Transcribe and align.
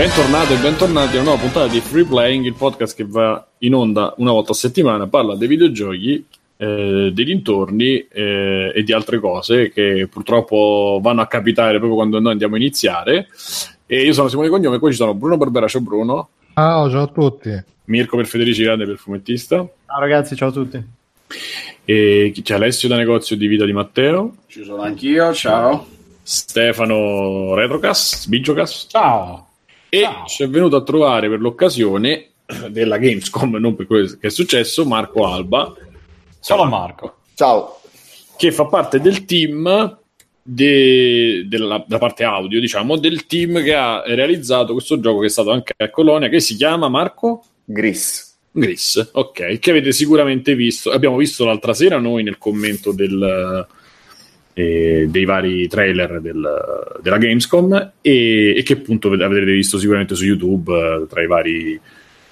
Bentornati 0.00 0.54
e 0.54 0.56
bentornati 0.56 1.18
a 1.18 1.20
una 1.20 1.28
nuova 1.28 1.42
puntata 1.42 1.66
di 1.66 1.78
Free 1.78 2.06
Playing, 2.06 2.46
il 2.46 2.54
podcast 2.54 2.96
che 2.96 3.04
va 3.06 3.46
in 3.58 3.74
onda 3.74 4.14
una 4.16 4.32
volta 4.32 4.52
a 4.52 4.54
settimana, 4.54 5.06
parla 5.08 5.36
dei 5.36 5.46
videogiochi, 5.46 6.24
eh, 6.56 7.10
dei 7.12 7.24
dintorni 7.26 8.06
eh, 8.08 8.72
e 8.74 8.82
di 8.82 8.94
altre 8.94 9.18
cose 9.20 9.68
che 9.68 10.08
purtroppo 10.10 11.00
vanno 11.02 11.20
a 11.20 11.26
capitare 11.26 11.76
proprio 11.76 11.96
quando 11.96 12.18
noi 12.18 12.32
andiamo 12.32 12.54
a 12.54 12.58
iniziare. 12.58 13.28
E 13.84 14.00
io 14.00 14.14
sono 14.14 14.28
Simone 14.28 14.48
Cognome, 14.48 14.78
qui 14.78 14.90
ci 14.90 14.96
sono 14.96 15.12
Bruno 15.12 15.36
Barbera, 15.36 15.68
ciao 15.68 15.82
Bruno. 15.82 16.30
Ciao, 16.54 16.88
ciao 16.88 17.02
a 17.02 17.08
tutti. 17.08 17.64
Mirko 17.84 18.16
per 18.16 18.26
Federici 18.26 18.62
Grande 18.62 18.86
per 18.86 18.96
fumettista. 18.96 19.56
Ciao 19.56 20.00
ragazzi, 20.00 20.34
ciao 20.34 20.48
a 20.48 20.52
tutti. 20.52 20.82
E 21.84 22.32
c'è 22.42 22.54
Alessio 22.54 22.88
da 22.88 22.96
negozio 22.96 23.36
di 23.36 23.46
Vita 23.46 23.66
di 23.66 23.74
Matteo. 23.74 24.36
Ci 24.46 24.64
sono 24.64 24.80
anch'io, 24.80 25.34
ciao. 25.34 25.86
Stefano 26.22 27.52
Retrocast, 27.52 28.28
Bigiocast. 28.28 28.88
Ciao. 28.88 29.48
E 29.92 30.02
Ciao. 30.02 30.26
ci 30.26 30.44
è 30.44 30.48
venuto 30.48 30.76
a 30.76 30.82
trovare 30.82 31.28
per 31.28 31.40
l'occasione 31.40 32.30
della 32.70 32.96
Gamescom, 32.96 33.56
non 33.56 33.74
per 33.74 33.86
quello 33.86 34.06
che 34.20 34.28
è 34.28 34.30
successo, 34.30 34.86
Marco 34.86 35.26
Alba, 35.26 35.74
Ciao 36.40 36.64
Marco. 36.64 37.16
Ciao. 37.34 37.80
che 38.36 38.52
fa 38.52 38.66
parte 38.66 39.00
del 39.00 39.24
team 39.24 39.98
de- 40.42 41.44
della, 41.46 41.84
da 41.86 41.98
parte 41.98 42.24
audio, 42.24 42.60
diciamo, 42.60 42.96
del 42.96 43.26
team 43.26 43.62
che 43.62 43.74
ha 43.74 44.02
realizzato 44.06 44.72
questo 44.72 45.00
gioco 45.00 45.20
che 45.20 45.26
è 45.26 45.30
stato 45.30 45.50
anche 45.50 45.74
a 45.76 45.90
Colonia, 45.90 46.28
che 46.28 46.40
si 46.40 46.54
chiama 46.56 46.88
Marco 46.88 47.44
Gris. 47.64 48.28
Gris, 48.52 49.10
ok, 49.12 49.58
che 49.58 49.70
avete 49.70 49.92
sicuramente 49.92 50.54
visto, 50.54 50.90
abbiamo 50.90 51.16
visto 51.16 51.44
l'altra 51.44 51.74
sera 51.74 51.98
noi 51.98 52.22
nel 52.22 52.38
commento 52.38 52.92
del, 52.92 53.66
eh, 54.54 55.06
dei 55.08 55.24
vari 55.24 55.68
trailer 55.68 56.20
del- 56.20 56.98
della 57.00 57.18
Gamescom 57.18 57.92
e, 58.00 58.56
e 58.56 58.62
che 58.62 58.72
appunto 58.74 59.08
avrete 59.08 59.52
visto 59.52 59.78
sicuramente 59.78 60.14
su 60.14 60.24
YouTube 60.24 60.72
eh, 60.72 61.06
tra 61.08 61.22
i 61.22 61.26
vari 61.26 61.80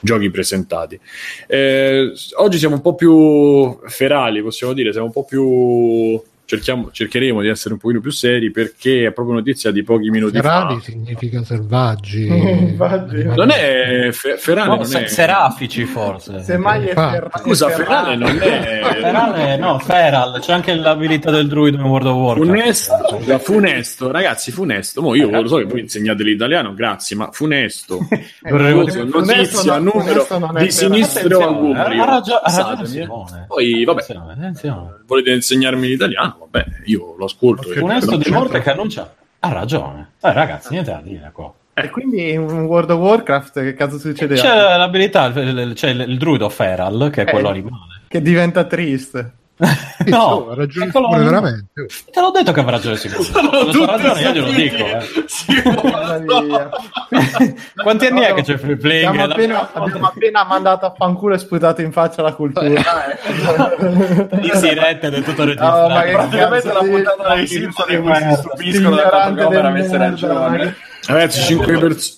giochi 0.01 0.31
presentati. 0.31 0.99
Eh, 1.47 2.13
oggi 2.37 2.59
siamo 2.59 2.77
un 2.77 2.81
po' 2.81 2.95
più 2.95 3.79
ferali, 3.87 4.43
possiamo 4.43 4.73
dire, 4.73 4.93
siamo 4.93 5.07
un 5.07 5.13
po' 5.13 5.25
più... 5.25 6.23
Cerchiamo, 6.51 6.89
cercheremo 6.91 7.43
di 7.43 7.49
essere 7.49 7.75
un 7.75 7.79
pochino 7.81 8.01
più 8.01 8.11
seri 8.11 8.51
perché 8.51 9.05
è 9.09 9.13
proprio 9.13 9.35
notizia 9.35 9.71
di 9.71 9.83
pochi 9.83 10.09
minuti 10.09 10.37
Ferali 10.41 10.77
fa. 10.77 10.81
significa 10.81 11.45
selvaggi. 11.45 12.27
Non 12.79 13.51
è 13.51 14.09
fe- 14.13 14.39
ferale, 14.39 14.69
No, 14.69 14.75
non 14.77 14.85
se- 14.87 15.05
è... 15.05 15.07
serafici 15.09 15.85
forse. 15.85 16.43
Semmai 16.43 16.87
è 16.87 16.95
Ferrari. 16.95 17.31
Scusa, 17.43 17.69
ferale 17.69 18.17
non 18.17 18.31
è... 18.41 18.81
Ferale, 18.99 19.57
no, 19.59 19.79
Feral, 19.79 20.41
c'è 20.41 20.53
anche 20.55 20.75
l'abilità 20.75 21.31
del 21.31 21.49
druido 21.49 21.77
in 21.77 21.83
World 21.83 22.07
of 22.07 22.15
Warcraft. 22.17 22.49
Funesto, 22.49 23.39
funesto, 23.41 24.11
ragazzi, 24.11 24.51
funesto. 24.51 25.03
Mo 25.03 25.15
io 25.15 25.29
lo 25.31 25.47
so 25.49 25.57
che 25.59 25.65
voi 25.65 25.81
insegnate 25.81 26.23
l'italiano, 26.23 26.73
grazie, 26.73 27.15
ma 27.15 27.29
funesto. 27.31 27.99
Funesto 28.41 29.05
notizia, 29.05 29.73
non- 29.79 29.83
numero 29.85 30.23
Funesto 30.25 30.39
non 30.39 30.55
di 30.55 30.71
sinistro 30.71 31.21
Attenzione, 31.27 31.45
augurio. 31.45 32.03
ha 32.03 32.05
ragio- 32.07 32.41
ha 32.43 32.75
ragione. 32.79 33.45
Poi, 33.47 33.85
vabbè, 33.85 34.01
Attenzione, 34.01 34.33
attenzione. 34.33 34.95
volete 35.07 35.31
insegnarmi 35.33 35.87
l'italiano? 35.89 36.37
Vabbè, 36.39 36.65
io 36.85 37.15
lo 37.17 37.25
ascolto. 37.27 37.69
Funesto 37.71 38.17
di 38.17 38.31
morte 38.31 38.61
che 38.61 38.71
annuncia. 38.71 39.15
Ha 39.41 39.53
ragione. 39.53 40.13
Eh, 40.21 40.33
ragazzi, 40.33 40.69
niente 40.73 40.91
da 40.91 41.01
dire 41.03 41.31
qua. 41.33 41.53
E 41.75 41.91
quindi 41.91 42.31
in 42.33 42.41
World 42.43 42.91
of 42.91 42.99
Warcraft 42.99 43.61
che 43.63 43.75
cazzo 43.75 43.99
succede? 43.99 44.35
C'è 44.35 44.77
l'abilità, 44.77 45.27
il- 45.27 45.37
il- 45.59 45.73
c'è 45.75 45.91
il, 45.91 46.01
il 46.01 46.19
druido 46.19 46.49
Feral, 46.49 47.11
che 47.13 47.23
è 47.25 47.29
Eh. 47.29 47.31
quello 47.31 47.49
animale. 47.51 48.01
Che 48.09 48.21
diventa 48.21 48.65
triste. 48.65 49.33
Sì, 49.61 50.09
no, 50.11 50.19
oh, 50.23 50.51
ha 50.51 50.55
ragione 50.55 50.91
Simone, 50.93 51.25
veramente. 51.25 51.87
Te 52.13 52.21
l'ho 52.21 52.31
detto 52.31 52.53
che 52.53 52.61
avrà 52.61 52.73
ragione 52.73 52.97
Simone. 52.97 53.23
Sono 53.25 53.51
ragione 53.87 54.21
io 54.21 54.31
glielo 54.33 54.51
dico. 54.53 54.77
eh. 54.77 55.25
Sì, 55.27 55.63
Mamma 55.65 56.19
mia. 56.19 56.69
Quanti 57.75 58.07
anni 58.07 58.21
è 58.21 58.35
che 58.35 58.43
c'è 58.43 58.57
free 58.57 58.77
playing? 58.77 59.09
Abbiamo 59.09 59.33
appena, 59.33 59.71
abbiamo 59.73 60.07
appena 60.07 60.45
mandato 60.45 60.87
a 60.87 60.95
fanculo 60.97 61.35
e 61.35 61.39
sputato 61.39 61.81
in 61.81 61.91
faccia 61.91 62.23
la 62.23 62.33
cultura. 62.35 62.67
in 62.69 64.59
diretta 64.61 65.07
ed 65.09 65.15
è 65.15 65.23
tutto 65.23 65.43
Oh, 65.43 65.45
registrato. 65.45 65.89
ma 65.89 66.03
che 66.03 66.13
Praticamente 66.13 66.73
la 66.73 66.79
puntata 66.79 67.35
dei 67.35 67.47
Simpson 67.47 67.91
in 67.93 68.03
cui 68.03 68.15
si 68.15 68.35
stupiscono 68.35 68.95
del 68.97 69.09
fatto 69.11 69.35
che 69.35 69.43
Homer 69.45 69.57
del 69.63 69.67
avesse 69.67 69.99
merda, 69.99 70.27
ma 70.27 70.41
ragione. 70.47 70.59
che- 70.59 70.75
Ragazzi, 71.13 71.41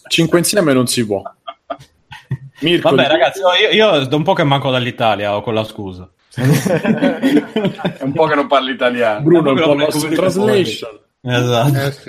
5, 0.09 0.39
insieme 0.39 0.73
non 0.73 0.87
si 0.87 1.07
può. 1.07 1.23
Mirko, 2.61 2.91
Vabbè, 2.95 3.09
ragazzi, 3.09 3.41
oh, 3.43 3.55
io, 3.55 3.71
io 3.71 4.05
da 4.07 4.17
un 4.17 4.23
po' 4.23 4.35
che 4.35 4.45
manco 4.45 4.71
dall'Italia 4.71 5.35
o 5.35 5.41
con 5.41 5.55
la 5.55 5.65
scusa. 5.65 6.09
È 6.35 8.03
un 8.03 8.13
po' 8.13 8.27
che 8.27 8.35
non 8.35 8.47
parli 8.47 8.73
italiano. 8.73 9.21
Bruno, 9.23 9.51
un 9.51 9.57
po' 9.57 9.63
Come- 9.69 9.85
lost 9.85 10.05
in 10.05 10.15
translation. 10.15 10.99
Esatto. 11.23 11.77
Eh, 11.79 11.93
sì. 11.93 12.09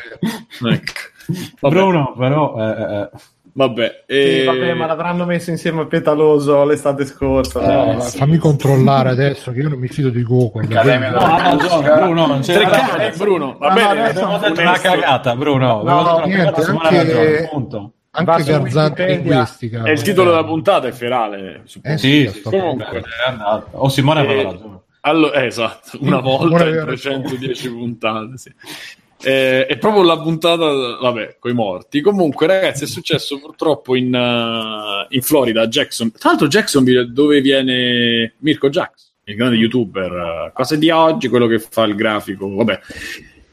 Ecco. 0.68 1.70
Bruno, 1.70 2.14
però, 2.18 2.56
eh, 2.58 3.02
eh, 3.02 3.10
vabbè, 3.54 4.04
Sì, 4.08 4.14
eh, 4.14 4.44
vabbè, 4.46 4.74
ma 4.74 4.86
l'avranno 4.86 5.26
messo 5.26 5.50
insieme 5.50 5.82
a 5.82 5.86
Petaloso 5.86 6.64
l'estate 6.66 7.06
scorsa. 7.06 7.60
No, 7.62 7.68
dai. 7.86 7.96
ma 7.96 8.02
fammi 8.02 8.38
controllare 8.38 9.10
adesso 9.10 9.52
che 9.52 9.60
io 9.60 9.70
non 9.70 9.80
mi 9.80 9.88
fido 9.88 10.10
di 10.10 10.24
Google. 10.24 10.66
Accademia 10.66 11.12
no, 11.12 11.20
ragione, 11.20 11.90
Bruno, 11.94 12.26
non 12.28 12.40
c'è 12.42 13.14
Bruno, 13.18 13.58
va 13.58 13.68
No, 13.70 13.74
bene, 13.74 14.10
Abbiamo 14.10 14.38
detto 14.40 14.62
una 14.62 14.78
cagata, 14.80 15.36
Bruno. 15.36 15.84
No, 15.84 16.16
una 16.16 16.26
niente, 16.26 16.62
anche- 16.64 17.48
punto. 17.52 17.94
Anche 18.12 18.52
Wikipedia. 18.52 19.06
linguistica. 19.06 19.84
È 19.84 19.92
il 19.92 20.02
titolo 20.02 20.32
della 20.32 20.44
puntata, 20.44 20.88
è 20.88 20.92
ferale. 20.92 21.62
suppongo. 21.66 21.96
Eh 21.96 21.98
Sì, 21.98 22.28
sì, 22.28 22.34
sì, 22.34 22.42
comunque. 22.42 23.04
O 23.72 23.90
Simone 23.90 24.20
aveva 24.20 24.42
Eh, 24.42 24.44
ragione. 24.44 24.80
Allora, 25.04 25.42
eh, 25.42 25.46
esatto, 25.46 25.98
una 26.02 26.20
volta 26.20 26.46
in 26.46 26.62
aveva 26.62 26.86
310 26.86 27.70
puntate. 27.70 28.38
Sì. 28.38 28.54
Eh, 29.24 29.66
è 29.66 29.78
proprio 29.78 30.04
la 30.04 30.20
puntata, 30.20 30.98
vabbè, 31.00 31.38
coi 31.40 31.54
morti. 31.54 32.02
Comunque, 32.02 32.48
ragazzi, 32.48 32.84
è 32.84 32.88
successo 32.88 33.40
purtroppo 33.40 33.96
in, 33.96 34.14
uh, 34.14 35.06
in 35.14 35.22
Florida, 35.22 35.68
Jackson. 35.68 36.12
Tra 36.12 36.30
l'altro, 36.32 36.48
Jacksonville, 36.48 37.12
dove 37.12 37.40
viene 37.40 38.34
Mirko 38.40 38.70
Jax, 38.70 39.12
il 39.26 39.36
grande 39.36 39.56
youtuber. 39.56 40.12
uh, 40.12 40.52
cose 40.54 40.78
di 40.78 40.90
oggi, 40.90 41.30
quello 41.30 41.48
che 41.48 41.60
fa 41.60 41.84
il 41.84 41.96
grafico. 41.96 42.54
Vabbè. 42.56 42.80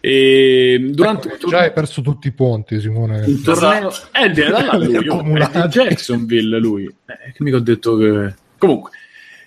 E 0.08 0.88
durante 0.90 1.34
Ecco, 1.34 1.48
già 1.48 1.58
hai 1.58 1.72
perso 1.72 2.00
tutti 2.00 2.28
i 2.28 2.32
ponti, 2.32 2.80
Simone. 2.80 3.26
torneo 3.42 3.90
eh 4.10 4.30
viene 4.30 4.50
da 4.50 4.64
là 4.64 4.76
lui, 4.78 4.94
è 4.94 5.00
di 5.00 5.68
Jacksonville 5.68 6.58
lui 6.58 6.86
eh, 6.86 7.32
che 7.32 7.44
mica 7.44 7.56
ho 7.56 7.60
detto 7.60 7.94
che 7.98 8.34
comunque 8.56 8.92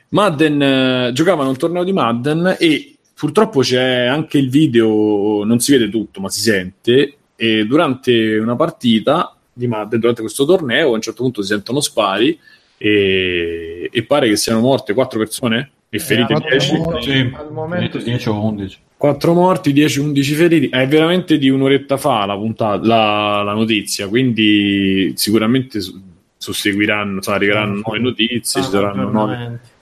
Madden 0.10 0.62
eh, 0.62 1.12
giocavano 1.14 1.50
un 1.50 1.58
torneo 1.58 1.84
di 1.84 1.94
Madden 1.94 2.58
e 2.60 2.96
purtroppo 3.16 3.62
c'è 3.62 4.06
anche 4.06 4.38
il 4.38 4.52
video 4.52 5.44
non 5.44 5.60
si 5.60 5.72
vede 5.72 5.90
tutto 5.90 6.22
ma 6.22 6.30
si 6.30 6.42
sente 6.42 7.16
e 7.36 7.66
durante 7.66 8.38
una 8.38 8.56
partita 8.56 9.36
di 9.52 9.66
Madden 9.66 10.00
durante 10.00 10.22
questo 10.22 10.46
torneo 10.46 10.92
a 10.92 10.94
un 10.94 11.02
certo 11.02 11.24
punto 11.24 11.42
si 11.42 11.48
sentono 11.48 11.80
spari 11.80 12.40
e, 12.78 13.90
e 13.92 14.04
pare 14.04 14.28
che 14.28 14.36
siano 14.36 14.60
morte 14.60 14.94
quattro 14.94 15.18
persone 15.18 15.72
e 15.90 15.98
ferite 15.98 16.34
quattro 16.34 16.50
10 16.50 16.78
morti. 16.78 17.12
Sì, 17.12 17.32
al 17.34 17.52
momento 17.52 18.00
sì. 18.00 18.06
10 18.06 18.30
o 18.30 18.46
11. 18.46 18.80
4 19.02 19.34
morti, 19.34 19.74
10-11 19.74 20.22
feriti. 20.36 20.70
È 20.70 20.88
veramente 20.88 21.40
di 21.40 21.50
un'oretta 21.50 21.98
fa 21.98 22.24
la, 22.28 22.36
puntata, 22.36 22.86
la, 22.86 23.42
la 23.42 23.54
notizia, 23.54 24.08
quindi 24.08 25.12
sicuramente 25.16 25.82
su- 25.82 26.00
susseguiranno, 26.38 27.16
insomma, 27.16 27.36
arriveranno 27.38 27.82
nuove 27.84 27.98
notizie, 27.98 28.62
ci 28.62 28.70
saranno 28.70 29.10
nuovi 29.10 29.34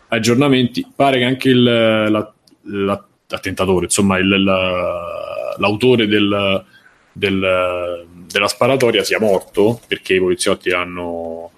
aggiornamenti. 0.07 0.88
Pare 0.96 1.18
che 1.18 1.25
anche 1.25 1.50
il, 1.50 1.62
la- 1.63 2.34
la- 2.62 3.06
l'attentatore, 3.28 3.85
insomma, 3.85 4.18
il- 4.19 4.41
la- 4.41 5.56
l'autore 5.57 6.07
del- 6.07 6.63
del- 7.12 8.06
della 8.31 8.48
sparatoria 8.48 9.04
sia 9.04 9.19
morto 9.19 9.81
perché 9.86 10.13
i 10.13 10.19
poliziotti 10.19 10.72
hanno 10.72 11.51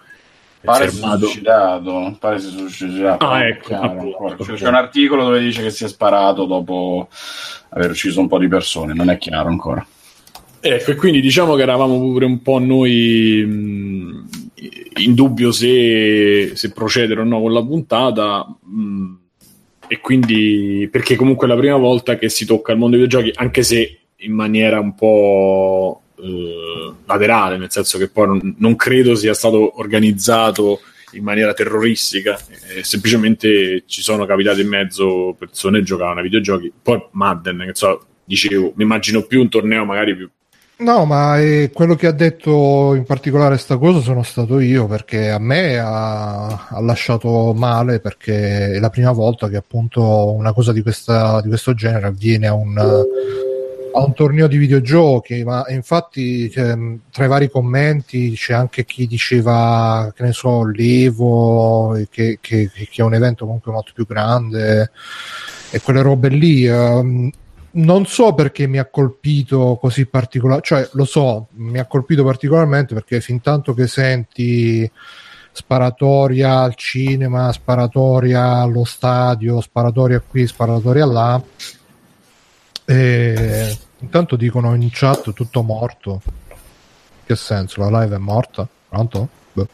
Pare 0.63 0.89
si 0.89 0.97
sia 0.97 1.17
suicidato. 1.17 2.15
Pare 2.19 2.39
si 2.39 2.49
sia 2.49 2.67
suicidato. 2.67 3.25
Ah, 3.25 3.45
ecco, 3.47 3.67
chiaro 3.67 3.85
appunto, 3.85 4.17
ancora. 4.27 4.53
C'è- 4.55 4.67
un 4.67 4.75
articolo 4.75 5.23
dove 5.23 5.39
dice 5.39 5.63
che 5.63 5.69
si 5.69 5.83
è 5.85 5.87
sparato 5.87 6.45
dopo 6.45 7.07
aver 7.69 7.89
ucciso 7.91 8.19
un 8.19 8.27
po' 8.27 8.37
di 8.37 8.47
persone. 8.47 8.93
Non 8.93 9.09
è 9.09 9.17
chiaro 9.17 9.49
ancora. 9.49 9.85
Ecco, 10.63 10.91
e 10.91 10.95
quindi 10.95 11.21
diciamo 11.21 11.55
che 11.55 11.63
eravamo 11.63 11.97
pure 11.99 12.25
un 12.25 12.41
po' 12.43 12.59
noi 12.59 13.43
mh, 13.47 14.25
in 14.97 15.15
dubbio 15.15 15.51
se, 15.51 16.51
se 16.53 16.71
procedere 16.71 17.21
o 17.21 17.23
no 17.23 17.41
con 17.41 17.51
la 17.53 17.63
puntata. 17.63 18.45
mh, 18.63 19.19
e 19.87 19.99
quindi 19.99 20.87
perché 20.89 21.17
comunque 21.17 21.47
è 21.47 21.49
la 21.49 21.57
prima 21.57 21.75
volta 21.75 22.17
che 22.17 22.29
si 22.29 22.45
tocca 22.45 22.71
il 22.71 22.77
mondo 22.77 22.95
dei 22.95 23.05
videogiochi, 23.05 23.37
anche 23.37 23.61
se 23.61 23.97
in 24.23 24.31
maniera 24.33 24.79
un 24.79 24.95
po' 24.95 26.01
eh, 26.21 26.93
laterale, 27.05 27.57
nel 27.57 27.71
senso 27.71 27.97
che 27.97 28.09
poi 28.09 28.27
non, 28.27 28.55
non 28.57 28.75
credo 28.75 29.15
sia 29.15 29.33
stato 29.33 29.79
organizzato 29.79 30.81
in 31.13 31.23
maniera 31.23 31.53
terroristica, 31.53 32.39
eh, 32.75 32.83
semplicemente 32.83 33.83
ci 33.85 34.01
sono 34.01 34.25
capitate 34.25 34.61
in 34.61 34.67
mezzo 34.67 35.35
persone 35.37 35.79
che 35.79 35.85
giocavano 35.85 36.17
ai 36.17 36.23
videogiochi. 36.23 36.71
Poi 36.81 37.05
Madden, 37.11 37.63
che 37.65 37.75
so, 37.75 38.05
dicevo, 38.23 38.73
mi 38.75 38.83
immagino 38.83 39.23
più 39.23 39.41
un 39.41 39.49
torneo 39.49 39.83
magari 39.83 40.15
più 40.15 40.29
No, 40.81 41.05
ma 41.05 41.39
eh, 41.39 41.69
quello 41.71 41.93
che 41.93 42.07
ha 42.07 42.11
detto 42.11 42.95
in 42.95 43.03
particolare 43.03 43.57
sta 43.59 43.77
cosa 43.77 43.99
sono 43.99 44.23
stato 44.23 44.59
io 44.59 44.87
perché 44.87 45.29
a 45.29 45.37
me 45.37 45.77
ha, 45.77 46.69
ha 46.69 46.81
lasciato 46.81 47.53
male 47.53 47.99
perché 47.99 48.71
è 48.71 48.79
la 48.79 48.89
prima 48.89 49.11
volta 49.11 49.47
che 49.47 49.57
appunto 49.57 50.31
una 50.31 50.53
cosa 50.53 50.71
di, 50.71 50.81
questa, 50.81 51.39
di 51.41 51.49
questo 51.49 51.75
genere 51.75 52.07
avviene 52.07 52.47
a 52.47 52.53
un, 52.53 52.73
a 53.93 54.03
un 54.03 54.13
torneo 54.13 54.47
di 54.47 54.57
videogiochi, 54.57 55.43
ma 55.43 55.65
infatti 55.69 56.49
cioè, 56.49 56.77
tra 57.11 57.25
i 57.25 57.27
vari 57.27 57.49
commenti 57.49 58.33
c'è 58.33 58.53
anche 58.53 58.85
chi 58.85 59.07
diceva 59.07 60.11
che 60.15 60.23
ne 60.23 60.31
so, 60.31 60.65
l'Evo, 60.65 61.97
che, 62.09 62.37
che, 62.41 62.69
che 62.71 62.89
è 62.93 63.01
un 63.01 63.13
evento 63.13 63.45
comunque 63.45 63.71
molto 63.71 63.91
più 63.93 64.05
grande 64.05 64.91
e 65.71 65.81
quelle 65.81 66.01
robe 66.01 66.29
lì. 66.29 66.65
ehm, 66.65 67.31
non 67.73 68.05
so 68.05 68.33
perché 68.33 68.67
mi 68.67 68.79
ha 68.79 68.85
colpito 68.85 69.77
così 69.79 70.05
particolare, 70.05 70.61
cioè 70.61 70.89
lo 70.93 71.05
so, 71.05 71.47
mi 71.53 71.79
ha 71.79 71.85
colpito 71.85 72.23
particolarmente 72.23 72.93
perché 72.93 73.21
fin 73.21 73.39
tanto 73.39 73.73
che 73.73 73.87
senti 73.87 74.89
sparatoria 75.53 76.59
al 76.59 76.75
cinema, 76.75 77.51
sparatoria 77.51 78.55
allo 78.55 78.83
stadio, 78.83 79.61
sparatoria 79.61 80.21
qui, 80.25 80.47
sparatoria 80.47 81.05
là, 81.05 81.41
e 82.91 83.77
intanto 83.99 84.35
dicono 84.35 84.75
in 84.75 84.89
chat 84.91 85.31
tutto 85.33 85.61
morto. 85.63 86.21
Che 87.25 87.35
senso? 87.35 87.87
La 87.89 88.01
live 88.01 88.15
è 88.15 88.19
morta? 88.19 88.67
Pronto? 88.89 89.27
Boh. 89.53 89.67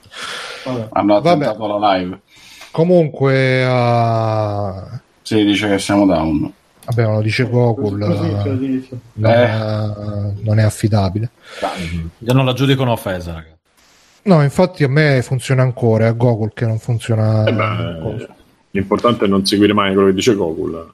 Hanno 0.92 1.20
Vabbè. 1.20 1.46
attentato 1.46 1.78
la 1.80 1.96
live. 1.98 2.20
Comunque, 2.72 3.66
uh, 3.66 5.00
Si 5.24 5.44
dice 5.44 5.68
che 5.70 5.80
siamo 5.80 6.06
down. 6.06 6.52
vabbè, 6.86 7.04
lo 7.06 7.22
dice 7.22 7.50
Gokul, 7.50 8.02
eh, 8.02 8.08
non, 9.14 9.32
Eh. 9.32 9.46
è, 9.46 10.44
non 10.44 10.60
è 10.60 10.64
affidabile. 10.64 11.32
Io 12.20 12.34
non 12.34 12.46
la 12.46 12.54
giudico 12.54 12.84
un'offesa, 12.84 13.34
ragazzi. 13.34 13.56
No, 14.24 14.44
infatti 14.44 14.84
a 14.84 14.90
me 14.90 15.22
funziona 15.24 15.64
ancora, 15.64 16.06
è 16.06 16.08
a 16.10 16.12
Gokul 16.12 16.52
che 16.54 16.66
non 16.66 16.78
funziona. 16.80 17.46
Eh 17.46 17.54
beh, 17.54 18.28
l'importante 18.72 19.26
è 19.26 19.28
non 19.28 19.46
seguire 19.46 19.74
mai 19.74 19.94
quello 19.94 20.10
che 20.10 20.14
dice 20.16 20.36
Gokul. 20.36 20.94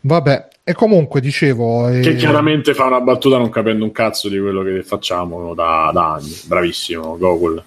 Vabbè, 0.00 0.48
e 0.66 0.72
comunque 0.72 1.20
dicevo... 1.20 1.88
Che 1.90 2.00
eh, 2.00 2.16
chiaramente 2.16 2.72
fa 2.72 2.86
una 2.86 3.02
battuta 3.02 3.36
non 3.36 3.50
capendo 3.50 3.84
un 3.84 3.92
cazzo 3.92 4.30
di 4.30 4.38
quello 4.38 4.62
che 4.62 4.82
facciamo 4.82 5.52
da, 5.52 5.90
da 5.92 6.14
anni. 6.14 6.34
Bravissimo, 6.46 7.18
Gokul. 7.18 7.62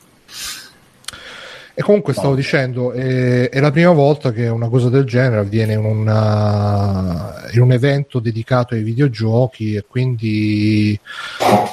E 1.80 1.84
comunque 1.84 2.14
stavo 2.14 2.34
dicendo, 2.34 2.92
eh, 2.92 3.50
è 3.50 3.60
la 3.60 3.70
prima 3.70 3.92
volta 3.92 4.32
che 4.32 4.48
una 4.48 4.68
cosa 4.68 4.90
del 4.90 5.04
genere 5.04 5.42
avviene 5.42 5.74
in, 5.74 5.86
una- 5.86 7.36
in 7.52 7.62
un 7.62 7.72
evento 7.72 8.18
dedicato 8.18 8.74
ai 8.74 8.82
videogiochi 8.82 9.76
e 9.76 9.86
quindi 9.88 11.00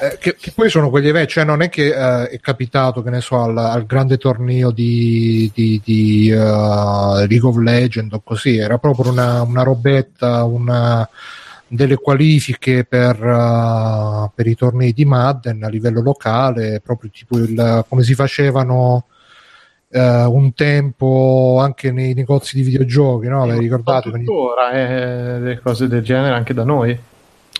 eh, 0.02 0.18
che, 0.18 0.36
che 0.38 0.52
poi 0.54 0.68
sono 0.68 0.90
quegli 0.90 1.08
eventi, 1.08 1.32
cioè 1.32 1.44
non 1.44 1.62
è 1.62 1.70
che 1.70 1.86
eh, 1.86 2.28
è 2.28 2.38
capitato, 2.38 3.02
che 3.02 3.08
ne 3.08 3.22
so, 3.22 3.40
al, 3.44 3.56
al 3.56 3.86
grande 3.86 4.18
torneo 4.18 4.70
di, 4.72 5.50
di, 5.54 5.80
di, 5.82 6.28
eh, 6.28 6.36
League 6.36 7.48
of 7.48 7.56
Legends 7.56 8.12
o 8.12 8.20
così, 8.22 8.58
era 8.58 8.76
proprio 8.76 9.10
una, 9.10 9.40
una 9.40 9.62
robetta, 9.62 10.44
una 10.44 11.08
delle 11.66 11.96
qualifiche 11.96 12.84
per, 12.84 13.16
eh, 13.24 14.30
per 14.34 14.46
i 14.46 14.54
tornei 14.54 14.92
di 14.92 15.06
Madden 15.06 15.64
a 15.64 15.68
livello 15.68 16.02
locale, 16.02 16.82
proprio 16.84 17.08
tipo 17.10 17.38
il, 17.38 17.86
come 17.88 18.02
si 18.02 18.14
facevano 18.14 19.06
eh, 19.96 20.24
un 20.24 20.52
tempo 20.54 21.58
anche 21.60 21.92
nei 21.92 22.14
negozi 22.14 22.56
di 22.56 22.62
videogiochi, 22.62 23.28
no? 23.28 23.46
Vi 23.46 23.58
ricordate? 23.58 24.10
Con 24.10 24.20
i- 24.20 24.24
Tuttora 24.24 24.72
eh, 24.72 25.38
le 25.38 25.60
cose 25.62 25.86
del 25.86 26.02
genere 26.02 26.34
anche 26.34 26.52
da 26.52 26.64
noi. 26.64 26.98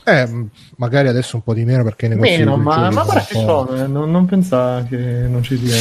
Eh, 0.07 0.29
magari 0.77 1.07
adesso 1.09 1.37
un 1.37 1.43
po' 1.43 1.55
di 1.55 1.65
meno 1.65 1.85
perché 1.85 2.09
negozi 2.09 2.37
Meno, 2.37 2.57
ma, 2.57 2.91
ma 2.91 3.05
guarda 3.05 3.23
ci 3.23 3.35
sono, 3.35 3.75
eh, 3.77 3.87
non, 3.87 4.11
non 4.11 4.27
pensare 4.27 4.85
che 4.91 4.97
non 4.97 5.45
ci 5.45 5.57
sia. 5.57 5.77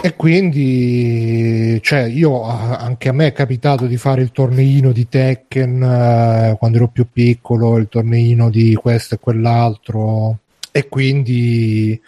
E 0.00 0.14
quindi, 0.14 1.80
cioè, 1.82 2.02
io 2.02 2.42
anche 2.42 3.08
a 3.08 3.12
me 3.12 3.28
è 3.28 3.32
capitato 3.32 3.86
di 3.86 3.96
fare 3.96 4.20
il 4.20 4.30
torneino 4.30 4.92
di 4.92 5.08
Tekken 5.08 5.82
eh, 5.82 6.56
quando 6.58 6.76
ero 6.76 6.88
più 6.88 7.06
piccolo, 7.10 7.78
il 7.78 7.88
torneino 7.88 8.50
di 8.50 8.74
questo 8.74 9.14
e 9.14 9.18
quell'altro, 9.18 10.38
e 10.70 10.86
quindi 10.88 12.00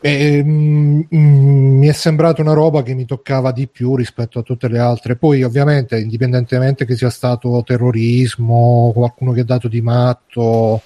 ehm, 0.00 1.06
mm, 1.14 1.78
mi 1.78 1.86
è 1.88 1.92
sembrata 1.92 2.42
una 2.42 2.52
roba 2.52 2.82
che 2.82 2.94
mi 2.94 3.04
toccava 3.04 3.52
di 3.52 3.68
più 3.68 3.96
rispetto 3.96 4.38
a 4.38 4.42
tutte 4.42 4.68
le 4.68 4.78
altre. 4.78 5.16
Poi, 5.16 5.42
ovviamente, 5.42 5.98
indipendentemente 5.98 6.84
che 6.84 6.96
sia 6.96 7.10
stato 7.10 7.62
terrorismo, 7.64 8.92
qualcuno 8.94 9.32
che 9.32 9.40
ha 9.40 9.44
dato 9.44 9.68
di 9.68 9.80
matto 9.80 10.82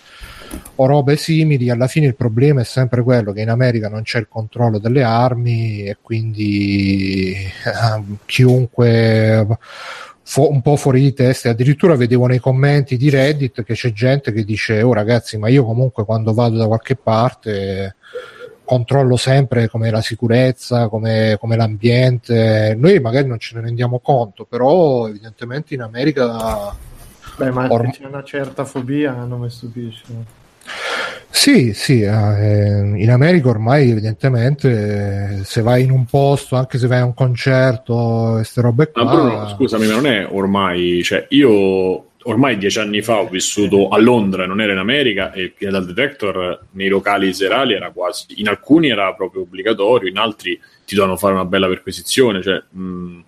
o 0.76 0.86
robe 0.86 1.16
simili, 1.16 1.70
alla 1.70 1.86
fine 1.86 2.06
il 2.06 2.16
problema 2.16 2.62
è 2.62 2.64
sempre 2.64 3.02
quello 3.02 3.32
che 3.32 3.40
in 3.42 3.50
America 3.50 3.88
non 3.88 4.02
c'è 4.02 4.18
il 4.18 4.28
controllo 4.28 4.78
delle 4.78 5.02
armi 5.02 5.84
e 5.84 5.98
quindi 6.00 7.34
eh, 7.34 8.02
chiunque 8.26 9.46
fo- 10.22 10.50
un 10.50 10.62
po' 10.62 10.76
fuori 10.76 11.02
di 11.02 11.12
testa, 11.12 11.50
addirittura 11.50 11.94
vedevo 11.94 12.26
nei 12.26 12.38
commenti 12.38 12.96
di 12.96 13.10
Reddit 13.10 13.62
che 13.62 13.74
c'è 13.74 13.92
gente 13.92 14.32
che 14.32 14.44
dice 14.44 14.82
oh 14.82 14.92
ragazzi 14.92 15.38
ma 15.38 15.48
io 15.48 15.64
comunque 15.64 16.04
quando 16.04 16.32
vado 16.32 16.56
da 16.56 16.66
qualche 16.66 16.96
parte 16.96 17.96
controllo 18.70 19.17
sempre 19.17 19.69
come 19.69 19.90
la 19.90 20.00
sicurezza, 20.00 20.87
come, 20.87 21.37
come 21.40 21.56
l'ambiente, 21.56 22.76
noi 22.78 23.00
magari 23.00 23.26
non 23.26 23.40
ce 23.40 23.56
ne 23.56 23.62
rendiamo 23.62 23.99
conto, 23.99 24.44
però 24.44 25.08
evidentemente 25.08 25.75
in 25.75 25.82
America 25.82 26.72
Beh, 27.37 27.50
ma 27.50 27.67
Orm- 27.69 27.90
se 27.90 28.02
c'è 28.02 28.06
una 28.06 28.22
certa 28.22 28.64
fobia 28.64 29.12
non 29.25 29.40
mi 29.40 29.50
stupisce. 29.50 30.05
Sì, 31.31 31.72
sì, 31.75 32.02
eh, 32.02 32.93
in 32.94 33.11
America 33.11 33.49
ormai 33.49 33.90
evidentemente 33.90 35.40
eh, 35.40 35.44
se 35.44 35.62
vai 35.62 35.82
in 35.82 35.90
un 35.90 36.05
posto, 36.05 36.55
anche 36.55 36.78
se 36.78 36.87
vai 36.87 37.00
a 37.00 37.05
un 37.05 37.14
concerto, 37.14 38.34
queste 38.34 38.61
robe 38.61 38.93
qua, 38.93 39.02
Ma 39.02 39.11
Bruno, 39.11 39.49
scusami, 39.49 39.88
ma 39.88 39.94
non 39.94 40.06
è 40.06 40.28
ormai, 40.31 41.02
cioè 41.02 41.26
io 41.31 42.09
ormai 42.25 42.58
dieci 42.58 42.78
anni 42.78 43.00
fa 43.02 43.20
ho 43.20 43.28
vissuto 43.28 43.88
a 43.88 43.99
Londra, 43.99 44.46
non 44.46 44.61
era 44.61 44.72
in 44.72 44.78
America, 44.78 45.32
e 45.32 45.43
il 45.43 45.52
metal 45.58 45.87
detector 45.87 46.67
nei 46.72 46.88
locali 46.88 47.32
serali 47.32 47.75
era 47.75 47.90
quasi, 47.90 48.26
in 48.37 48.49
alcuni 48.49 48.88
era 48.88 49.12
proprio 49.14 49.43
obbligatorio, 49.43 50.08
in 50.08 50.19
altri 50.19 50.58
ti 50.84 50.94
dovevano 50.94 51.19
fare 51.19 51.34
una 51.34 51.44
bella 51.44 51.69
perquisizione, 51.69 52.43
cioè 52.43 52.62
mh, 52.69 53.20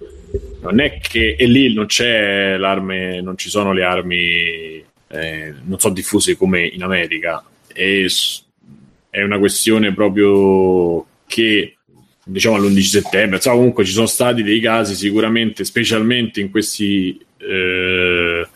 non 0.63 0.81
è 0.81 0.99
che 0.99 1.37
e 1.39 1.47
lì 1.47 1.73
non 1.73 1.87
c'è 1.87 2.57
l'arme, 2.57 3.21
non 3.21 3.37
ci 3.37 3.49
sono 3.49 3.73
le 3.73 3.85
armi, 3.85 4.85
eh, 5.09 5.55
non 5.65 5.79
so 5.79 5.89
diffuse 5.89 6.37
come 6.37 6.65
in 6.65 6.83
America, 6.83 7.43
e 7.73 8.09
è 9.09 9.23
una 9.23 9.39
questione 9.39 9.93
proprio 9.93 11.07
che 11.27 11.77
diciamo 12.25 12.57
all'11 12.57 12.81
settembre, 12.81 13.37
insomma, 13.37 13.57
comunque 13.57 13.85
ci 13.85 13.93
sono 13.93 14.07
stati 14.07 14.43
dei 14.43 14.61
casi 14.61 14.95
sicuramente, 14.95 15.65
specialmente 15.65 16.41
in 16.41 16.51
questi 16.51 17.19
eh, 17.39 18.47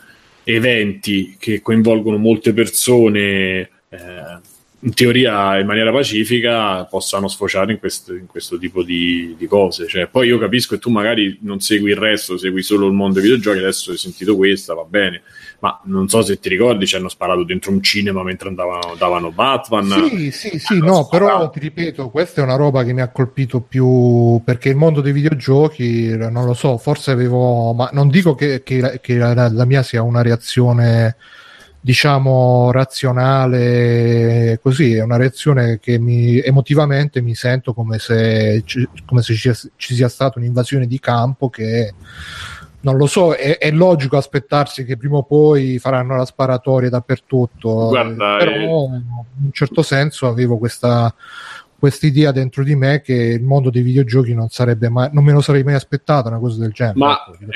eventi 0.49 1.35
che 1.37 1.61
coinvolgono 1.61 2.17
molte 2.17 2.53
persone, 2.53 3.69
eh, 3.89 4.39
in 4.79 4.93
teoria 4.93 5.59
in 5.59 5.65
maniera 5.65 5.91
pacifica, 5.91 6.85
possano 6.85 7.27
sfociare 7.27 7.73
in 7.73 7.79
questo, 7.79 8.13
in 8.13 8.27
questo 8.27 8.57
tipo 8.57 8.81
di, 8.81 9.35
di 9.37 9.45
cose. 9.45 9.87
Cioè, 9.87 10.07
poi 10.07 10.27
io 10.27 10.37
capisco 10.37 10.75
che 10.75 10.81
tu 10.81 10.89
magari 10.89 11.37
non 11.41 11.59
segui 11.59 11.89
il 11.89 11.97
resto, 11.97 12.37
segui 12.37 12.61
solo 12.61 12.87
il 12.87 12.93
mondo 12.93 13.19
dei 13.19 13.23
videogiochi, 13.23 13.59
adesso 13.59 13.91
hai 13.91 13.97
sentito 13.97 14.37
questa, 14.37 14.73
va 14.73 14.83
bene. 14.83 15.23
Ma 15.59 15.81
non 15.85 16.07
so 16.07 16.21
se 16.21 16.39
ti 16.39 16.49
ricordi, 16.49 16.85
ci 16.85 16.95
hanno 16.95 17.09
sparato 17.09 17.43
dentro 17.43 17.71
un 17.71 17.81
cinema 17.81 18.21
mentre 18.21 18.49
andavano, 18.49 18.93
davano 18.95 19.31
Batman. 19.31 20.07
Sì, 20.07 20.29
sì, 20.29 20.59
sì, 20.59 20.77
no, 20.77 21.07
però 21.07 21.49
ti 21.49 21.59
ripeto, 21.59 22.09
questa 22.11 22.41
è 22.41 22.43
una 22.43 22.55
roba 22.55 22.83
che 22.83 22.93
mi 22.93 23.01
ha 23.01 23.09
colpito 23.09 23.61
più 23.61 24.39
perché 24.43 24.69
il 24.69 24.75
mondo 24.75 25.01
dei 25.01 25.13
videogiochi, 25.13 26.15
non 26.15 26.45
lo 26.45 26.53
so, 26.53 26.77
forse 26.77 27.09
avevo, 27.09 27.73
ma 27.73 27.89
non 27.91 28.09
dico 28.09 28.35
che, 28.35 28.61
che 28.61 28.79
la- 28.79 28.97
che 28.99 29.17
la, 29.17 29.49
la 29.49 29.65
mia 29.65 29.81
sia 29.81 30.03
una 30.03 30.21
reazione, 30.21 31.15
diciamo, 31.81 32.71
razionale, 32.71 34.59
così, 34.61 34.93
è 34.93 35.01
una 35.01 35.17
reazione 35.17 35.79
che 35.79 35.97
mi, 35.97 36.39
emotivamente 36.39 37.21
mi 37.21 37.33
sento 37.33 37.73
come 37.73 37.97
se, 37.99 38.61
ci- 38.65 38.87
come 39.05 39.21
se 39.21 39.33
ci, 39.35 39.51
ci 39.75 39.95
sia 39.95 40.09
stata 40.09 40.37
un'invasione 40.39 40.85
di 40.85 40.99
campo 40.99 41.49
che 41.49 41.93
non 42.87 42.95
lo 42.95 43.05
so, 43.05 43.33
è, 43.33 43.57
è 43.57 43.69
logico 43.71 44.15
aspettarsi 44.15 44.85
che 44.85 44.95
prima 44.95 45.17
o 45.17 45.23
poi 45.23 45.77
faranno 45.77 46.15
la 46.15 46.23
sparatoria 46.23 46.89
dappertutto, 46.89 47.89
Guarda, 47.89 48.37
però 48.37 48.85
eh, 48.85 48.95
in 48.95 49.43
un 49.43 49.51
certo 49.51 49.81
senso 49.81 50.27
avevo 50.27 50.57
questa 50.57 51.13
quest'idea 51.77 52.31
dentro 52.31 52.63
di 52.63 52.75
me 52.75 53.01
che 53.01 53.13
il 53.13 53.43
mondo 53.43 53.69
dei 53.69 53.81
videogiochi 53.81 54.33
non 54.33 54.49
sarebbe 54.49 54.89
mai, 54.89 55.09
non 55.11 55.23
me 55.23 55.31
lo 55.31 55.41
sarei 55.41 55.63
mai 55.63 55.75
aspettato 55.75 56.27
una 56.27 56.39
cosa 56.39 56.59
del 56.59 56.71
genere. 56.71 56.97
Ma 56.97 57.13
ecco, 57.13 57.37
dico 57.39 57.51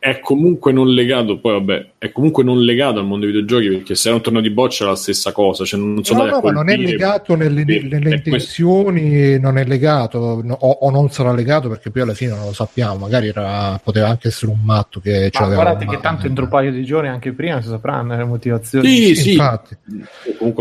è, 0.00 0.08
è 0.10 0.20
comunque 0.20 0.72
non 0.72 0.88
legato, 0.88 1.38
poi 1.40 1.52
vabbè, 1.52 1.86
è 1.98 2.12
comunque 2.12 2.44
non 2.44 2.62
legato 2.62 3.00
al 3.00 3.06
mondo 3.06 3.26
dei 3.26 3.34
videogiochi 3.34 3.76
perché 3.76 3.94
se 3.94 4.08
era 4.08 4.16
un 4.16 4.22
torneo 4.22 4.42
di 4.42 4.50
boccia 4.50 4.84
è 4.84 4.88
la 4.88 4.96
stessa 4.96 5.32
cosa, 5.32 5.64
cioè 5.64 5.80
non 5.80 6.04
sono 6.04 6.24
No, 6.24 6.30
no, 6.30 6.40
ma 6.42 6.50
non 6.50 6.68
è 6.68 6.76
legato 6.76 7.34
nelle, 7.34 7.64
nelle 7.64 7.96
è 7.96 7.98
questo. 7.98 8.28
intenzioni, 8.28 9.38
non 9.38 9.58
è 9.58 9.64
legato 9.64 10.40
no, 10.42 10.56
o, 10.60 10.70
o 10.70 10.90
non 10.90 11.10
sarà 11.10 11.32
legato 11.32 11.68
perché 11.68 11.90
poi 11.90 12.02
alla 12.02 12.14
fine 12.14 12.34
non 12.34 12.44
lo 12.44 12.52
sappiamo, 12.52 12.96
magari 12.96 13.28
era, 13.28 13.80
poteva 13.82 14.08
anche 14.08 14.28
essere 14.28 14.52
un 14.52 14.60
matto 14.62 15.00
che 15.00 15.30
Ma 15.32 15.40
c'aveva 15.40 15.62
guardate 15.62 15.86
che 15.86 16.00
tanto 16.00 16.26
entro 16.26 16.44
un 16.44 16.50
paio 16.50 16.70
di 16.70 16.84
giorni, 16.84 17.08
anche 17.08 17.32
prima, 17.32 17.60
si 17.60 17.68
sapranno 17.68 18.16
le 18.16 18.24
motivazioni. 18.24 18.86
Sì, 18.88 19.08
Sì, 19.08 19.14
sì, 19.14 19.30
infatti. 19.32 19.76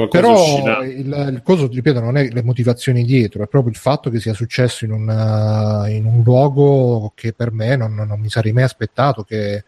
Però 0.09 0.83
il, 0.83 1.29
il 1.31 1.41
coso, 1.43 1.67
ripeto, 1.67 1.99
non 1.99 2.17
è 2.17 2.29
le 2.31 2.43
motivazioni 2.43 2.86
motivazioni 2.87 3.03
dietro, 3.03 3.43
è 3.43 3.47
proprio 3.47 3.71
il 3.71 3.77
fatto 3.77 4.09
che 4.09 4.19
sia 4.19 4.33
successo 4.33 4.85
in, 4.85 4.91
una, 4.91 5.87
in 5.89 6.05
un 6.05 6.23
luogo 6.23 7.11
che 7.15 7.33
per 7.33 7.51
me 7.51 7.75
non, 7.75 7.93
non, 7.93 8.19
mi 8.19 8.29
sarei 8.29 8.53
mai 8.53 8.63
aspettato. 8.63 9.23
Che, 9.23 9.63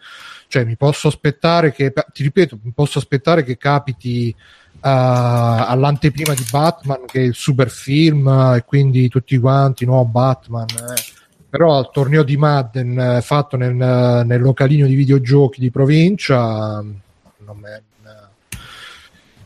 cioè, 0.48 0.64
mi 0.64 0.76
posso 0.76 1.08
aspettare 1.08 1.72
che, 1.72 1.94
ti 2.14 2.24
ripeto, 2.24 2.60
mi 2.62 2.72
posso 2.72 3.00
aspettare 3.00 3.44
che 3.44 3.58
capiti 3.58 4.34
uh, 4.36 4.78
all'anteprima 4.82 6.34
di 6.34 6.46
Batman, 6.50 7.06
che 7.06 7.20
è 7.20 7.24
il 7.24 7.36
super 7.36 7.70
film, 7.70 8.28
e 8.56 8.64
quindi 8.66 9.10
tutti 9.10 9.38
quanti, 9.38 9.86
no, 9.86 10.06
Batman. 10.06 10.68
Eh. 10.70 11.18
Però 11.50 11.78
al 11.78 11.90
torneo 11.92 12.24
di 12.24 12.38
Madden 12.38 13.00
eh, 13.00 13.22
fatto 13.22 13.58
nel, 13.58 13.74
nel 13.74 14.40
localino 14.40 14.86
di 14.86 14.94
videogiochi 14.94 15.60
di 15.60 15.72
provincia, 15.72 16.80
non 16.84 17.58
me, 17.58 17.84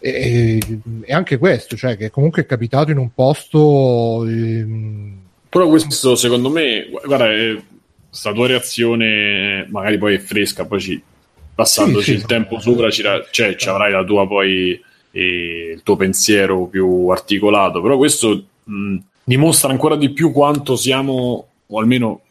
e, 0.06 0.60
e, 1.06 1.14
anche 1.14 1.38
questo, 1.38 1.78
cioè 1.78 1.96
che 1.96 2.10
comunque 2.10 2.42
è 2.42 2.46
capitato 2.46 2.92
in 2.92 2.98
un 2.98 3.14
posto. 3.14 4.26
Ehm... 4.28 5.18
Però 5.48 5.70
questo 5.70 6.18
secondo 6.18 6.50
me, 6.50 6.90
guarda, 7.06 7.28
questa 8.10 8.34
tua 8.34 8.48
reazione 8.48 9.66
magari 9.70 9.98
poi 9.98 10.16
è 10.16 10.20
fresca, 10.20 10.66
poi 10.66 10.82
ci, 10.82 11.02
passandoci 11.56 12.04
sì, 12.04 12.12
sì, 12.12 12.18
il 12.18 12.26
tempo 12.26 12.60
sopra 12.60 12.90
ci, 12.90 13.02
cioè, 13.32 13.56
ci 13.56 13.70
avrai 13.70 13.94
la 13.94 14.04
tua 14.04 14.28
poi 14.28 14.78
eh, 15.12 15.72
il 15.74 15.84
tuo 15.84 15.96
pensiero 15.96 16.66
più 16.66 17.08
articolato, 17.08 17.82
però 17.82 17.96
questo 17.96 18.44
mh, 18.62 18.98
dimostra 19.24 19.72
ancora 19.72 19.96
di 19.96 20.10
più 20.10 20.34
quanto 20.34 20.76
siamo, 20.76 21.48
o 21.66 21.80
almeno 21.80 22.23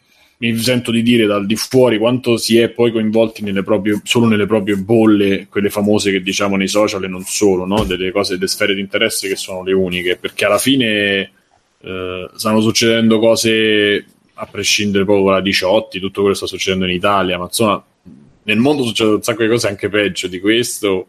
mi 0.51 0.59
sento 0.59 0.91
di 0.91 1.03
dire 1.03 1.27
dal 1.27 1.47
di 1.47 1.55
fuori 1.55 1.99
quanto 1.99 2.37
si 2.37 2.59
è 2.59 2.69
poi 2.69 2.91
coinvolti 2.91 3.45
nelle 3.45 3.63
proprie, 3.63 4.01
solo 4.03 4.27
nelle 4.27 4.47
proprie 4.47 4.77
bolle, 4.77 5.47
quelle 5.49 5.71
famose 5.71 6.11
che 6.11 6.21
diciamo 6.21 6.57
nei 6.57 6.67
social 6.67 7.05
e 7.05 7.07
non 7.07 7.23
solo, 7.23 7.65
no? 7.65 7.85
delle 7.85 8.11
cose, 8.11 8.35
delle 8.35 8.49
sfere 8.49 8.75
di 8.75 8.81
interesse 8.81 9.29
che 9.29 9.37
sono 9.37 9.63
le 9.63 9.73
uniche, 9.73 10.17
perché 10.17 10.45
alla 10.45 10.59
fine 10.59 11.31
eh, 11.81 12.29
stanno 12.35 12.61
succedendo 12.61 13.21
cose 13.21 14.05
a 14.35 14.47
prescindere 14.47 15.05
proprio 15.05 15.33
da 15.33 15.41
18, 15.41 16.01
tutto 16.01 16.21
quello 16.23 16.31
che 16.31 16.35
sta 16.35 16.47
succedendo 16.47 16.87
in 16.87 16.95
Italia, 16.95 17.39
ma 17.39 17.45
insomma 17.45 17.85
nel 18.45 18.59
mondo 18.59 18.83
succedono 18.83 19.17
un 19.17 19.23
sacco 19.23 19.45
di 19.45 19.49
cose 19.49 19.69
anche 19.69 19.89
peggio 19.89 20.27
di 20.27 20.41
questo 20.41 21.07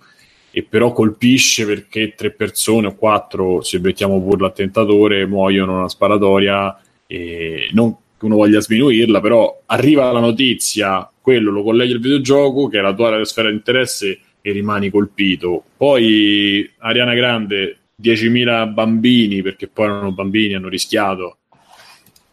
e 0.52 0.62
però 0.62 0.92
colpisce 0.92 1.66
perché 1.66 2.14
tre 2.16 2.30
persone 2.30 2.86
o 2.86 2.96
quattro, 2.96 3.64
se 3.64 3.80
mettiamo 3.80 4.22
pure 4.22 4.42
l'attentatore, 4.42 5.26
muoiono 5.26 5.80
una 5.80 5.90
sparatoria 5.90 6.80
e 7.08 7.70
non 7.72 7.96
che 8.24 8.30
uno 8.30 8.38
voglia 8.38 8.62
sminuirla, 8.62 9.20
però 9.20 9.62
arriva 9.66 10.12
la 10.12 10.20
notizia, 10.20 11.10
quello 11.22 11.52
lo 11.52 11.64
colleghi 11.64 11.94
al 11.94 12.00
videogioco, 12.00 12.68
che 12.68 12.80
è 12.80 12.82
la 12.82 12.94
tua 12.94 13.24
sfera 13.26 13.50
di 13.50 13.56
interesse 13.56 14.20
e 14.42 14.52
rimani 14.52 14.90
colpito. 14.90 15.64
Poi 15.78 16.70
Ariana 16.80 17.14
Grande, 17.14 17.78
10.000 18.02 18.74
bambini, 18.74 19.42
perché 19.42 19.68
poi 19.68 19.86
erano 19.86 20.12
bambini, 20.12 20.56
hanno 20.56 20.70
rischiato 20.70 21.38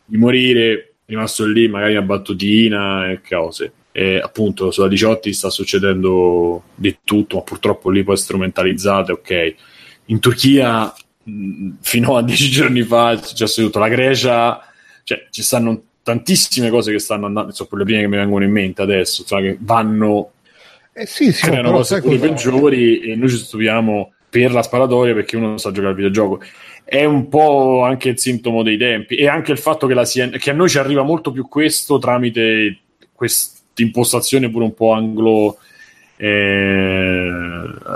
di 0.05 0.17
morire, 0.17 0.95
rimasto 1.07 1.45
lì 1.47 1.69
magari 1.69 1.93
una 1.93 2.03
battutina 2.03 3.11
e 3.11 3.21
cose. 3.29 3.73
E 3.93 4.19
appunto 4.19 4.71
sulla 4.71 4.89
18 4.89 5.33
sta 5.33 5.51
succedendo 5.51 6.63
di 6.75 6.99
tutto, 7.05 7.37
ma 7.37 7.43
purtroppo 7.43 7.91
lì 7.91 8.05
poi 8.05 8.17
strumentalizzate, 8.17 9.13
ok. 9.13 9.55
In 10.07 10.21
Turchia 10.21 10.93
fino 11.81 12.17
a 12.17 12.23
dieci 12.23 12.49
giorni 12.49 12.83
fa 12.83 13.13
è 13.13 13.17
successo 13.19 13.63
tutto, 13.63 13.79
la 13.79 13.89
Grecia 13.89 14.65
cioè, 15.05 15.27
ci 15.31 15.43
stanno 15.43 15.83
tantissime 16.03 16.71
cose 16.71 16.93
che 16.93 16.99
stanno 16.99 17.27
andando, 17.27 17.53
sono 17.53 17.69
le 17.73 17.85
prime 17.85 18.01
che 18.01 18.09
mi 18.09 18.17
vengono 18.17 18.45
in 18.45 18.51
mente 18.51 18.83
adesso, 18.83 19.25
cioè 19.25 19.43
che 19.43 19.57
vanno, 19.61 20.33
eh 20.93 21.07
sì, 21.07 21.33
sì, 21.33 21.43
creano 21.43 21.73
cose 21.73 22.01
pure 22.01 22.19
peggiori 22.19 23.01
e 23.01 23.17
noi 23.17 23.29
ci 23.29 23.37
stupiamo 23.37 24.13
per 24.29 24.53
la 24.53 24.63
sparatoria 24.63 25.15
perché 25.15 25.37
uno 25.37 25.59
sa 25.59 25.71
giocare 25.71 25.91
al 25.91 25.97
videogioco. 25.97 26.41
È 26.85 27.05
un 27.05 27.29
po' 27.29 27.83
anche 27.83 28.11
il 28.11 28.19
sintomo 28.19 28.63
dei 28.63 28.77
tempi 28.77 29.17
e 29.17 29.29
anche 29.29 29.53
il 29.53 29.59
fatto 29.59 29.87
che, 29.87 29.95
la 29.95 30.05
CN- 30.05 30.39
che 30.39 30.51
a 30.51 30.55
noi 30.55 30.69
ci 30.69 30.79
arriva 30.79 31.03
molto 31.03 31.31
più 31.31 31.47
questo 31.49 31.99
tramite 31.99 32.79
questa 33.15 33.59
impostazione 33.77 34.51
pure 34.51 34.65
un 34.65 34.75
po' 34.75 34.93
anglo 34.93 35.59
eh, 36.17 37.31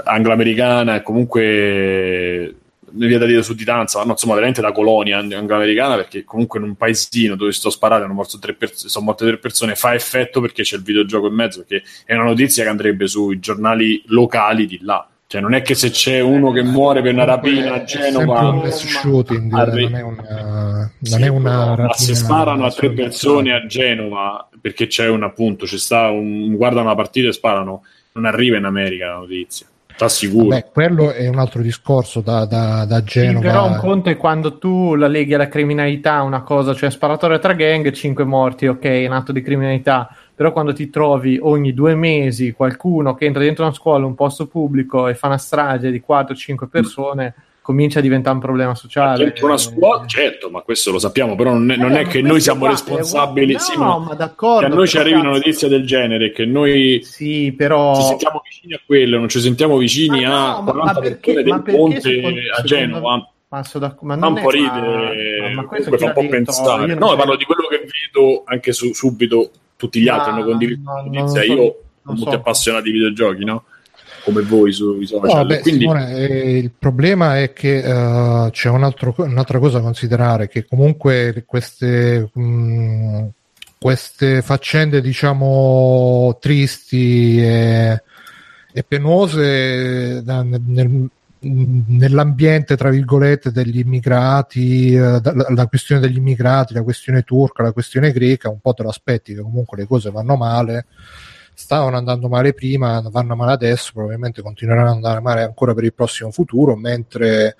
anglo-americana 0.04 0.96
e 0.96 1.02
comunque 1.02 2.54
mi 2.94 3.06
viene 3.06 3.18
da 3.18 3.26
dire 3.26 3.42
sudditanza, 3.42 3.98
ma 3.98 4.04
no, 4.04 4.10
insomma, 4.12 4.34
veramente 4.34 4.60
la 4.60 4.72
colonia 4.72 5.18
anglo-americana, 5.18 5.96
perché 5.96 6.24
comunque 6.24 6.58
in 6.58 6.66
un 6.66 6.74
paesino 6.76 7.34
dove 7.34 7.52
sto 7.52 7.70
sparando 7.70 8.04
hanno 8.04 8.14
morto 8.14 8.38
tre 8.38 8.54
persone, 8.54 8.88
sono 8.88 9.04
morte 9.04 9.26
tre 9.26 9.38
persone, 9.38 9.74
fa 9.74 9.94
effetto 9.94 10.40
perché 10.40 10.62
c'è 10.62 10.76
il 10.76 10.82
videogioco 10.82 11.26
in 11.26 11.34
mezzo, 11.34 11.64
perché 11.64 11.86
è 12.04 12.14
una 12.14 12.24
notizia 12.24 12.62
che 12.62 12.70
andrebbe 12.70 13.06
sui 13.06 13.38
giornali 13.40 14.02
locali 14.06 14.66
di 14.66 14.78
là. 14.82 15.06
Cioè, 15.26 15.40
non 15.40 15.54
è 15.54 15.62
che 15.62 15.74
se 15.74 15.90
c'è 15.90 16.20
uno 16.20 16.52
che 16.52 16.62
muore 16.62 17.02
per 17.02 17.12
una 17.12 17.24
rapina 17.24 17.74
a 17.74 17.82
Genova, 17.82 18.50
un 18.50 18.70
shooting, 18.70 19.52
arri- 19.52 19.88
non 19.88 19.96
è 19.96 20.02
una, 20.02 20.92
non 20.98 21.22
è 21.22 21.28
una 21.28 21.76
ma 21.76 21.92
se 21.94 22.14
sparano 22.14 22.64
a 22.64 22.70
tre 22.70 22.92
persone 22.92 23.52
a 23.52 23.66
Genova 23.66 24.48
perché 24.60 24.86
c'è 24.86 25.08
un 25.08 25.24
appunto, 25.24 25.66
ci 25.66 25.78
sta 25.78 26.08
un 26.10 26.54
guardano 26.54 26.88
la 26.88 26.94
partita 26.94 27.28
e 27.28 27.32
sparano, 27.32 27.82
non 28.12 28.26
arriva 28.26 28.56
in 28.58 28.64
America 28.64 29.08
la 29.08 29.16
notizia. 29.16 29.66
T'assicuro. 29.96 30.46
Beh, 30.46 30.66
quello 30.72 31.12
è 31.12 31.28
un 31.28 31.38
altro 31.38 31.62
discorso 31.62 32.20
da, 32.20 32.44
da, 32.44 32.84
da 32.84 33.02
Genova. 33.04 33.40
Sì, 33.40 33.46
però 33.46 33.68
un 33.68 33.76
conto 33.76 34.10
è 34.10 34.16
quando 34.16 34.58
tu 34.58 34.94
la 34.94 35.06
leghi 35.06 35.34
alla 35.34 35.48
criminalità 35.48 36.22
una 36.22 36.42
cosa, 36.42 36.74
cioè 36.74 36.90
sparatoria 36.90 37.38
tra 37.38 37.52
gang, 37.52 37.90
5 37.90 38.24
morti, 38.24 38.66
ok, 38.66 38.82
è 38.82 39.06
un 39.06 39.12
atto 39.12 39.32
di 39.32 39.42
criminalità. 39.42 40.08
Però 40.34 40.52
quando 40.52 40.72
ti 40.72 40.90
trovi 40.90 41.38
ogni 41.40 41.72
due 41.72 41.94
mesi 41.94 42.52
qualcuno 42.52 43.14
che 43.14 43.24
entra 43.24 43.42
dentro 43.42 43.64
una 43.64 43.72
scuola, 43.72 44.04
un 44.04 44.16
posto 44.16 44.48
pubblico 44.48 45.06
e 45.06 45.14
fa 45.14 45.28
una 45.28 45.38
strage 45.38 45.90
di 45.90 46.02
4-5 46.06 46.68
persone... 46.68 47.34
Mm 47.38 47.43
comincia 47.64 48.00
a 48.00 48.02
diventare 48.02 48.34
un 48.34 48.42
problema 48.42 48.74
sociale. 48.74 49.24
Dentro 49.24 49.46
una 49.46 49.56
scuola, 49.56 50.04
certo, 50.04 50.50
ma 50.50 50.60
questo 50.60 50.92
lo 50.92 50.98
sappiamo, 50.98 51.34
però 51.34 51.54
non 51.54 51.70
è, 51.70 51.76
non 51.76 51.92
eh, 51.92 52.00
è 52.00 52.06
che 52.06 52.20
noi 52.20 52.38
siamo 52.38 52.66
responsabili. 52.66 53.54
No, 53.54 53.58
sì, 53.58 53.78
ma, 53.78 53.98
ma 53.98 54.12
d'accordo. 54.12 54.66
Che 54.66 54.72
a 54.72 54.76
noi 54.76 54.86
ci 54.86 54.98
arrivi 54.98 55.18
una 55.18 55.30
notizia 55.30 55.66
del 55.66 55.86
genere, 55.86 56.30
che 56.30 56.44
noi 56.44 57.00
sì, 57.02 57.54
però... 57.56 57.94
ci 57.94 58.02
sentiamo 58.02 58.42
vicini 58.44 58.74
a 58.74 58.80
quello, 58.84 59.16
non 59.16 59.30
ci 59.30 59.40
sentiamo 59.40 59.78
vicini 59.78 60.26
ma 60.26 60.56
a 60.56 60.60
no, 60.60 60.72
40 60.72 61.00
perché, 61.00 61.42
del 61.42 61.62
ponte 61.62 62.00
secondo, 62.02 62.40
a 62.54 62.62
Genova. 62.64 63.28
Ma, 63.48 63.64
da, 63.72 63.96
ma 64.00 64.14
non 64.14 64.34
un 64.34 64.42
po' 64.42 64.50
ridere, 64.50 65.54
ma, 65.54 65.64
comunque 65.64 65.96
fa 65.96 66.04
un 66.04 66.12
po' 66.12 66.28
pensare. 66.28 66.94
No, 66.94 67.16
parlo 67.16 67.36
di 67.36 67.44
quello 67.44 67.66
che 67.68 67.78
vedo 67.78 68.42
anche 68.44 68.74
su, 68.74 68.92
subito, 68.92 69.50
tutti 69.76 70.02
gli 70.02 70.08
altri 70.08 70.32
hanno 70.32 70.44
condiviso 70.44 70.82
la 70.84 71.02
notizia. 71.02 71.44
Io 71.44 71.76
sono 72.02 72.18
molto 72.18 72.34
appassionato 72.36 72.84
di 72.84 72.90
videogiochi, 72.90 73.44
no? 73.46 73.64
Come 74.24 74.42
voi 74.42 74.72
sui 74.72 75.06
social. 75.06 75.36
No, 75.36 75.44
beh, 75.44 75.60
Quindi... 75.60 75.80
Simone, 75.80 76.16
eh, 76.16 76.56
il 76.56 76.70
problema 76.76 77.38
è 77.38 77.52
che 77.52 77.78
uh, 77.78 78.50
c'è 78.50 78.70
un 78.70 78.82
altro, 78.82 79.14
un'altra 79.18 79.58
cosa 79.58 79.78
da 79.78 79.84
considerare, 79.84 80.48
che 80.48 80.64
comunque 80.66 81.44
queste, 81.46 82.30
mh, 82.32 82.42
mm, 82.42 83.24
queste 83.78 84.42
faccende, 84.42 85.02
diciamo, 85.02 86.38
tristi 86.40 87.38
e, 87.38 88.02
e 88.72 88.82
penose 88.82 90.22
da, 90.24 90.42
nel, 90.42 91.08
nell'ambiente, 91.40 92.76
tra 92.76 92.88
virgolette, 92.88 93.52
degli 93.52 93.78
immigrati, 93.78 94.94
uh, 94.94 95.20
la, 95.22 95.46
la, 95.50 95.66
questione 95.66 96.00
degli 96.00 96.16
immigrati, 96.16 96.72
la 96.72 96.82
questione 96.82 97.22
turca, 97.22 97.62
la 97.62 97.72
questione 97.72 98.10
greca, 98.10 98.48
un 98.48 98.60
po' 98.60 98.72
te 98.72 98.82
lo 98.82 98.88
aspetti 98.88 99.34
che 99.34 99.42
comunque 99.42 99.76
le 99.76 99.86
cose 99.86 100.10
vanno 100.10 100.36
male 100.36 100.86
stavano 101.54 101.96
andando 101.96 102.28
male 102.28 102.52
prima, 102.52 103.02
vanno 103.10 103.36
male 103.36 103.52
adesso, 103.52 103.92
probabilmente 103.94 104.42
continueranno 104.42 104.90
ad 104.90 104.94
andare 104.96 105.20
male 105.20 105.42
ancora 105.42 105.74
per 105.74 105.84
il 105.84 105.94
prossimo 105.94 106.30
futuro, 106.30 106.76
mentre 106.76 107.56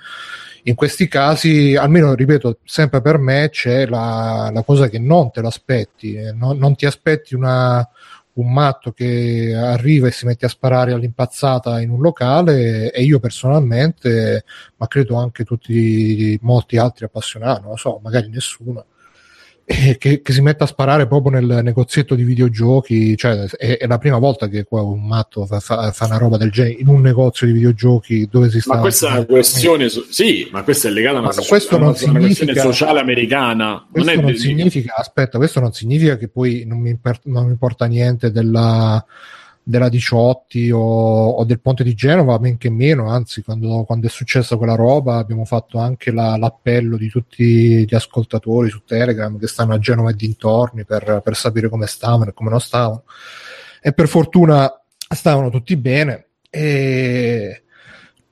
in 0.65 0.75
questi 0.75 1.09
casi, 1.09 1.77
almeno 1.77 2.15
ripeto, 2.15 2.59
sempre 2.65 3.01
per 3.01 3.19
me 3.19 3.49
c'è 3.51 3.87
la, 3.87 4.51
la 4.53 4.63
cosa 4.63 4.89
che 4.89 4.99
non 4.99 5.31
te 5.31 5.43
l'aspetti, 5.43 6.15
eh, 6.15 6.33
non, 6.33 6.57
non 6.59 6.75
ti 6.75 6.87
aspetti 6.87 7.35
una, 7.35 7.87
un 8.35 8.53
matto 8.53 8.93
che 8.93 9.55
arriva 9.55 10.09
e 10.09 10.13
si 10.13 10.27
mette 10.27 10.47
a 10.47 10.49
sparare 10.49 10.93
all'impazzata 10.93 11.81
in 11.81 11.91
un 11.91 12.01
locale 12.01 12.91
e 12.91 13.03
io 13.03 13.21
personalmente, 13.21 14.45
ma 14.77 14.87
credo 14.89 15.17
anche 15.17 15.45
tutti 15.45 16.39
molti 16.43 16.79
altri 16.79 17.05
appassionati, 17.05 17.61
non 17.61 17.71
lo 17.71 17.77
so, 17.77 18.01
magari 18.03 18.29
nessuno, 18.31 18.87
che, 19.64 20.21
che, 20.21 20.33
si 20.33 20.42
mette 20.42 20.64
a 20.64 20.66
sparare 20.66 21.06
proprio 21.06 21.33
nel 21.38 21.61
negozietto 21.62 22.14
di 22.14 22.23
videogiochi, 22.23 23.16
cioè 23.16 23.44
è, 23.44 23.78
è 23.78 23.87
la 23.87 23.99
prima 23.99 24.18
volta 24.18 24.47
che 24.49 24.64
qua 24.64 24.83
un 24.83 25.06
matto 25.06 25.47
fa, 25.47 25.59
fa, 25.61 25.90
fa, 25.90 26.04
una 26.04 26.18
roba 26.18 26.37
del 26.37 26.50
genere 26.50 26.76
in 26.80 26.88
un 26.88 27.00
negozio 27.00 27.47
di 27.47 27.54
videogiochi 27.54 28.28
dove 28.30 28.50
si 28.50 28.61
sta... 28.61 28.75
Ma 28.75 28.80
questa 28.80 29.09
è 29.09 29.12
una 29.12 29.25
questione, 29.25 29.88
sì, 29.88 30.49
ma 30.52 30.62
questa 30.62 30.88
è 30.88 30.90
legata 30.90 31.16
a 31.16 31.21
una, 31.21 31.30
questo 31.30 31.78
non 31.78 31.94
una 31.99 32.18
questione 32.18 32.54
sociale 32.54 33.00
americana. 33.00 33.87
Questo 33.90 34.14
non, 34.14 34.25
non 34.25 34.37
significa, 34.37 34.94
aspetta, 34.97 35.38
questo 35.38 35.61
non 35.61 35.73
significa 35.73 36.18
che 36.18 36.28
poi 36.28 36.64
non 36.66 36.78
mi, 36.80 36.99
non 37.25 37.44
mi 37.44 37.50
importa 37.50 37.87
niente 37.87 38.30
della 38.30 39.04
della 39.66 39.88
Diciotti 39.88 40.71
o, 40.71 40.78
o, 41.30 41.44
del 41.44 41.61
ponte 41.61 41.83
di 41.83 41.94
Genova, 41.94 42.38
men 42.38 42.59
che 42.59 42.68
meno, 42.68 43.09
anzi 43.09 43.42
quando, 43.42 43.85
quando 43.85 44.06
è 44.06 44.11
successa 44.11 44.56
quella 44.56 44.75
roba 44.75 45.16
abbiamo 45.16 45.47
fatto 45.47 45.78
anche 45.78 46.12
la, 46.12 46.37
l'appello 46.37 46.99
di 46.99 47.09
tutti 47.09 47.87
gli 47.87 47.94
ascoltatori 47.94 48.68
su 48.68 48.85
Telegram 48.85 49.38
che 49.38 49.47
stanno 49.49 49.73
a 49.73 49.78
Genova 49.78 50.11
e 50.11 50.14
dintorni 50.14 50.85
per, 50.85 51.23
per 51.25 51.35
sapere 51.35 51.71
come 51.71 51.87
stavano 51.87 52.30
e 52.30 52.33
come 52.35 52.50
non 52.50 52.61
stavano. 52.61 53.04
E 53.80 53.92
per 53.92 54.06
fortuna 54.06 54.71
stavano 55.09 55.50
tutti 55.50 55.76
bene 55.76 56.26
e 56.50 57.63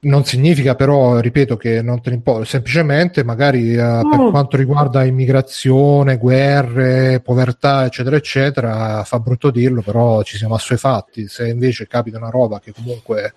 non 0.05 0.25
significa 0.25 0.75
però, 0.75 1.21
ripeto, 1.21 1.57
che 1.57 1.81
non 1.81 2.01
te 2.01 2.11
ne 2.11 2.17
importa, 2.17 2.45
semplicemente 2.45 3.23
magari 3.23 3.73
eh, 3.73 3.77
per 3.77 4.19
No. 4.19 4.31
quanto 4.31 4.57
riguarda 4.57 5.05
immigrazione, 5.05 6.19
guerre, 6.19 7.21
povertà, 7.21 7.85
eccetera, 7.85 8.17
eccetera, 8.17 9.05
fa 9.05 9.19
brutto 9.21 9.51
dirlo, 9.51 9.81
però 9.83 10.23
ci 10.23 10.37
siamo 10.37 10.55
assuefatti. 10.55 11.29
Se 11.29 11.49
invece 11.49 11.87
capita 11.87 12.19
una 12.19 12.31
roba 12.31 12.59
che 12.59 12.73
comunque 12.73 13.35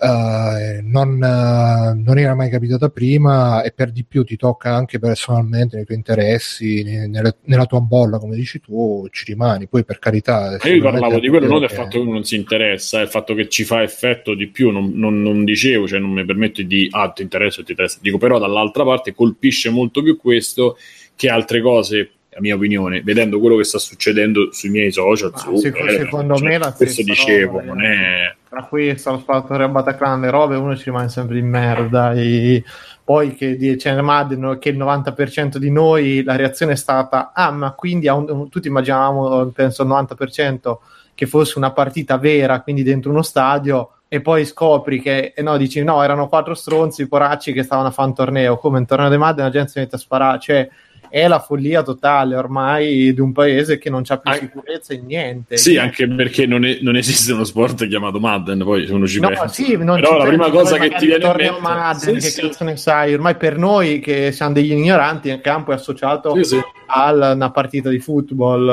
eh, 0.00 0.80
non, 0.82 1.22
eh, 1.22 2.00
non 2.02 2.18
era 2.18 2.34
mai 2.34 2.48
capitata 2.50 2.88
prima 2.88 3.62
e 3.62 3.72
per 3.72 3.90
di 3.90 4.04
più 4.04 4.22
ti 4.22 4.36
tocca 4.36 4.74
anche 4.74 4.98
personalmente 4.98 5.76
nei 5.76 5.84
tuoi 5.84 5.96
interessi, 5.98 6.82
ne- 6.84 7.34
nella 7.44 7.66
tua 7.66 7.80
bolla, 7.80 8.18
come 8.18 8.36
dici 8.36 8.60
tu, 8.60 9.06
ci 9.10 9.24
rimani. 9.26 9.66
Poi 9.66 9.84
per 9.84 9.98
carità... 9.98 10.56
Io 10.62 10.82
parlavo 10.82 11.18
di 11.18 11.28
quello, 11.28 11.48
non 11.48 11.60
del 11.60 11.68
che- 11.68 11.74
fatto 11.74 11.88
che 11.88 11.98
uno 11.98 12.12
non 12.12 12.24
si 12.24 12.36
interessa, 12.36 13.00
è 13.00 13.02
il 13.02 13.08
fatto 13.08 13.34
che 13.34 13.48
ci 13.48 13.64
fa 13.64 13.82
effetto 13.82 14.34
di 14.34 14.46
più. 14.48 14.70
Non, 14.70 14.92
non- 14.94 15.20
non 15.20 15.44
dicevo, 15.44 15.86
cioè 15.88 15.98
non 15.98 16.10
mi 16.10 16.24
permetto 16.24 16.62
di 16.62 16.88
ah, 16.90 17.10
ti 17.10 17.22
interessa, 17.22 17.62
ti 17.62 17.72
interessa. 17.72 17.98
Dico, 18.00 18.18
però, 18.18 18.38
dall'altra 18.38 18.84
parte 18.84 19.14
colpisce 19.14 19.70
molto 19.70 20.02
più 20.02 20.16
questo 20.16 20.76
che 21.16 21.28
altre 21.28 21.60
cose. 21.60 22.10
A 22.38 22.40
mia 22.40 22.54
opinione, 22.54 23.02
vedendo 23.02 23.40
quello 23.40 23.56
che 23.56 23.64
sta 23.64 23.78
succedendo 23.78 24.52
sui 24.52 24.68
miei 24.68 24.92
social, 24.92 25.32
su, 25.36 25.56
seco- 25.56 25.84
eh, 25.86 26.04
secondo 26.04 26.36
cioè, 26.36 26.48
me 26.48 26.58
la 26.58 26.72
questo 26.72 27.02
dicevo, 27.02 27.58
roba, 27.58 27.64
non 27.64 27.82
eh. 27.82 27.88
è 27.88 28.36
tra 28.48 28.64
questo, 28.64 29.10
lo 29.12 29.18
spazio 29.18 29.54
a 29.54 29.68
Bataclan, 29.68 30.20
le 30.20 30.30
robe, 30.30 30.56
uno 30.56 30.76
ci 30.76 30.84
rimane 30.84 31.08
sempre 31.08 31.38
in 31.38 31.48
merda. 31.48 32.12
E 32.12 32.64
poi 33.04 33.34
che 33.34 33.56
dice 33.56 34.00
Madden 34.00 34.58
che 34.58 34.70
il 34.70 34.78
90% 34.78 35.58
di 35.58 35.70
noi 35.70 36.22
la 36.22 36.36
reazione 36.36 36.72
è 36.72 36.76
stata: 36.76 37.32
Ah, 37.34 37.50
ma 37.50 37.72
quindi 37.72 38.08
un- 38.08 38.48
tutti 38.48 38.68
immaginavamo, 38.68 39.46
penso 39.46 39.82
il 39.82 39.88
90% 39.88 40.80
che 41.14 41.26
fosse 41.26 41.58
una 41.58 41.72
partita 41.72 42.16
vera, 42.16 42.60
quindi 42.62 42.82
dentro 42.82 43.10
uno 43.10 43.22
stadio. 43.22 43.92
E 44.08 44.22
poi 44.22 44.46
scopri 44.46 45.00
che, 45.00 45.34
e 45.36 45.42
no, 45.42 45.56
dici 45.58 45.82
no, 45.84 46.02
erano 46.02 46.28
quattro 46.28 46.54
stronzi 46.54 47.06
poracci 47.08 47.52
che 47.52 47.62
stavano 47.62 47.88
a 47.88 47.90
fare 47.90 48.08
un 48.08 48.14
torneo. 48.14 48.56
Come 48.56 48.78
un 48.78 48.86
torneo 48.86 49.10
di 49.10 49.18
Madden, 49.18 49.44
la 49.44 49.50
gente 49.50 49.70
si 49.70 49.78
mette 49.80 49.96
a 49.96 49.98
sparare. 49.98 50.38
Cioè, 50.38 50.68
è 51.10 51.26
la 51.28 51.38
follia 51.40 51.82
totale 51.82 52.36
ormai 52.36 53.12
di 53.12 53.20
un 53.20 53.32
paese 53.32 53.78
che 53.78 53.90
non 53.90 54.02
c'ha 54.02 54.18
più 54.18 54.32
sicurezza 54.32 54.94
in 54.94 55.06
niente. 55.06 55.56
Sì, 55.56 55.76
anche 55.76 56.06
perché 56.08 56.46
non, 56.46 56.64
è- 56.64 56.78
non 56.82 56.96
esiste 56.96 57.32
uno 57.32 57.44
sport 57.44 57.86
chiamato 57.88 58.18
Madden, 58.20 58.62
poi 58.62 58.86
se 58.86 58.92
uno 58.92 59.06
ci 59.06 59.20
No, 59.20 59.28
pensa. 59.28 59.48
sì, 59.48 59.76
non 59.76 60.00
Però 60.00 60.16
la 60.18 60.24
prima 60.26 60.50
cosa 60.50 60.76
che 60.78 60.90
ti 60.90 61.06
viene 61.06 61.24
in 61.26 61.32
mente 61.36 61.60
Madden, 61.60 62.20
sì, 62.20 62.26
che 62.26 62.32
sì. 62.32 62.40
cazzo 62.42 62.64
ne 62.64 62.76
sai? 62.76 63.14
Ormai 63.14 63.36
per 63.36 63.56
noi 63.58 64.00
che 64.00 64.32
siamo 64.32 64.52
degli 64.52 64.72
ignoranti, 64.72 65.28
il 65.28 65.40
campo 65.40 65.72
è 65.72 65.74
associato 65.74 66.34
Sì, 66.36 66.44
sì. 66.44 66.60
a 66.86 67.12
una 67.32 67.50
partita 67.50 67.88
di 67.90 67.98
football, 67.98 68.68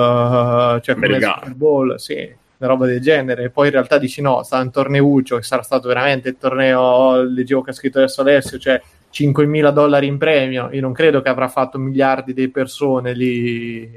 eh, 0.78 0.82
cioè 0.82 0.96
come 0.96 1.08
Americano. 1.08 1.36
Super 1.40 1.54
Bowl, 1.56 2.00
sì, 2.00 2.14
una 2.58 2.70
roba 2.70 2.86
del 2.86 3.00
genere. 3.02 3.44
E 3.46 3.50
poi 3.50 3.68
in 3.68 3.74
realtà 3.74 3.98
dici 3.98 4.22
no, 4.22 4.44
sta 4.44 4.60
un 4.60 4.72
torneuccio 4.72 5.38
che 5.38 5.44
sarà 5.44 5.62
stato 5.62 5.88
veramente 5.88 6.30
il 6.30 6.38
torneo, 6.40 7.22
leggevo 7.24 7.62
che 7.62 7.70
ha 7.72 7.74
scritto 7.74 7.98
adesso 7.98 8.22
Alessio, 8.22 8.58
cioè 8.58 8.82
5.000 9.16 9.70
dollari 9.72 10.08
in 10.08 10.18
premio. 10.18 10.70
Io 10.74 10.82
non 10.82 10.92
credo 10.92 11.22
che 11.22 11.30
avrà 11.30 11.48
fatto 11.48 11.78
miliardi 11.78 12.34
di 12.34 12.50
persone 12.50 13.14
lì, 13.14 13.90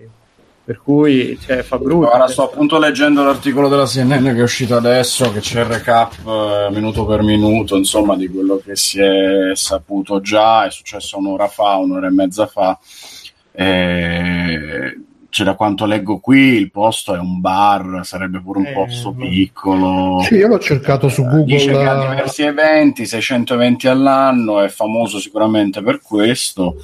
per 0.64 0.80
cui 0.80 1.36
cioè, 1.40 1.62
fa 1.62 1.76
brutto. 1.76 2.14
Ora 2.14 2.28
sto 2.28 2.44
appunto 2.44 2.78
leggendo 2.78 3.24
l'articolo 3.24 3.68
della 3.68 3.86
CNN 3.86 4.26
che 4.26 4.38
è 4.38 4.42
uscito 4.42 4.76
adesso, 4.76 5.32
che 5.32 5.40
c'è 5.40 5.60
il 5.60 5.66
recap 5.66 6.12
eh, 6.24 6.68
minuto 6.70 7.04
per 7.04 7.22
minuto, 7.22 7.76
insomma, 7.76 8.14
di 8.14 8.28
quello 8.28 8.60
che 8.64 8.76
si 8.76 9.00
è 9.00 9.50
saputo 9.54 10.20
già, 10.20 10.66
è 10.66 10.70
successo 10.70 11.18
un'ora 11.18 11.48
fa, 11.48 11.76
un'ora 11.76 12.06
e 12.06 12.10
mezza 12.10 12.46
fa. 12.46 12.78
Eh, 13.50 15.00
cioè, 15.30 15.44
da 15.46 15.54
quanto 15.54 15.84
leggo 15.84 16.18
qui, 16.18 16.54
il 16.54 16.70
posto 16.70 17.14
è 17.14 17.18
un 17.18 17.40
bar, 17.40 18.00
sarebbe 18.04 18.40
pure 18.40 18.60
un 18.60 18.66
Eh, 18.66 18.72
posto 18.72 19.12
piccolo. 19.12 20.20
Sì, 20.22 20.34
io 20.36 20.48
l'ho 20.48 20.58
cercato 20.58 21.08
su 21.08 21.22
Google. 21.22 21.44
Dice 21.44 21.70
che 21.70 21.84
ha 21.84 21.98
diversi 22.08 22.42
eventi, 22.42 23.04
600 23.06 23.54
eventi 23.54 23.88
all'anno, 23.88 24.60
è 24.60 24.68
famoso 24.68 25.18
sicuramente 25.18 25.82
per 25.82 26.00
questo. 26.02 26.76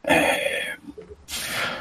Eh, 0.00 0.74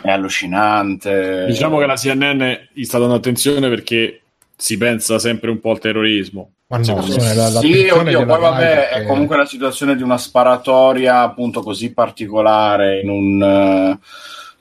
è 0.01 0.09
allucinante. 0.11 1.45
Diciamo 1.47 1.77
che 1.79 1.85
la 1.85 1.95
CNN 1.95 2.51
gli 2.73 2.83
sta 2.83 2.99
dando 2.99 3.15
attenzione 3.15 3.69
perché 3.69 4.21
si 4.55 4.77
pensa 4.77 5.17
sempre 5.19 5.49
un 5.49 5.59
po' 5.59 5.71
al 5.71 5.79
terrorismo. 5.79 6.51
Ma 6.67 6.77
no, 6.77 6.83
Secondo 6.83 7.11
sì, 7.11 7.19
me. 7.19 7.33
la- 7.35 7.49
sì, 7.49 7.87
oddio, 7.91 8.25
poi 8.25 8.39
vabbè, 8.39 8.89
è 8.89 9.05
comunque 9.05 9.37
la 9.37 9.45
situazione 9.45 9.95
di 9.95 10.01
una 10.01 10.17
sparatoria 10.17 11.21
appunto 11.21 11.61
così 11.61 11.93
particolare 11.93 13.01
in 13.01 13.09
un, 13.09 13.41
eh, 13.41 13.99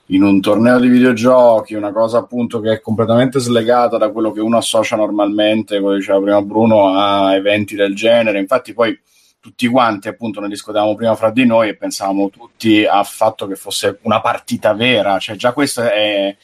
in 0.07 0.21
un 0.21 0.39
torneo 0.39 0.79
di 0.79 0.87
videogiochi, 0.87 1.73
una 1.73 1.91
cosa 1.91 2.19
appunto 2.19 2.59
che 2.59 2.73
è 2.73 2.81
completamente 2.81 3.39
slegata 3.39 3.97
da 3.97 4.11
quello 4.11 4.31
che 4.31 4.41
uno 4.41 4.57
associa 4.57 4.95
normalmente, 4.95 5.79
come 5.79 5.95
diceva 5.95 6.19
prima 6.19 6.41
Bruno, 6.41 6.95
a 6.95 7.33
eventi 7.33 7.75
del 7.75 7.95
genere. 7.95 8.39
Infatti 8.39 8.73
poi 8.73 8.99
tutti 9.39 9.67
quanti 9.67 10.07
appunto 10.07 10.39
ne 10.39 10.47
discutevamo 10.47 10.95
prima 10.95 11.15
fra 11.15 11.29
di 11.29 11.45
noi 11.45 11.69
e 11.69 11.75
pensavamo 11.75 12.29
tutti 12.29 12.83
al 12.85 13.05
fatto 13.05 13.45
che 13.47 13.55
fosse 13.55 13.99
una 14.01 14.19
partita 14.19 14.73
vera, 14.73 15.19
cioè 15.19 15.35
già 15.35 15.53
questo 15.53 15.81
è, 15.81 16.35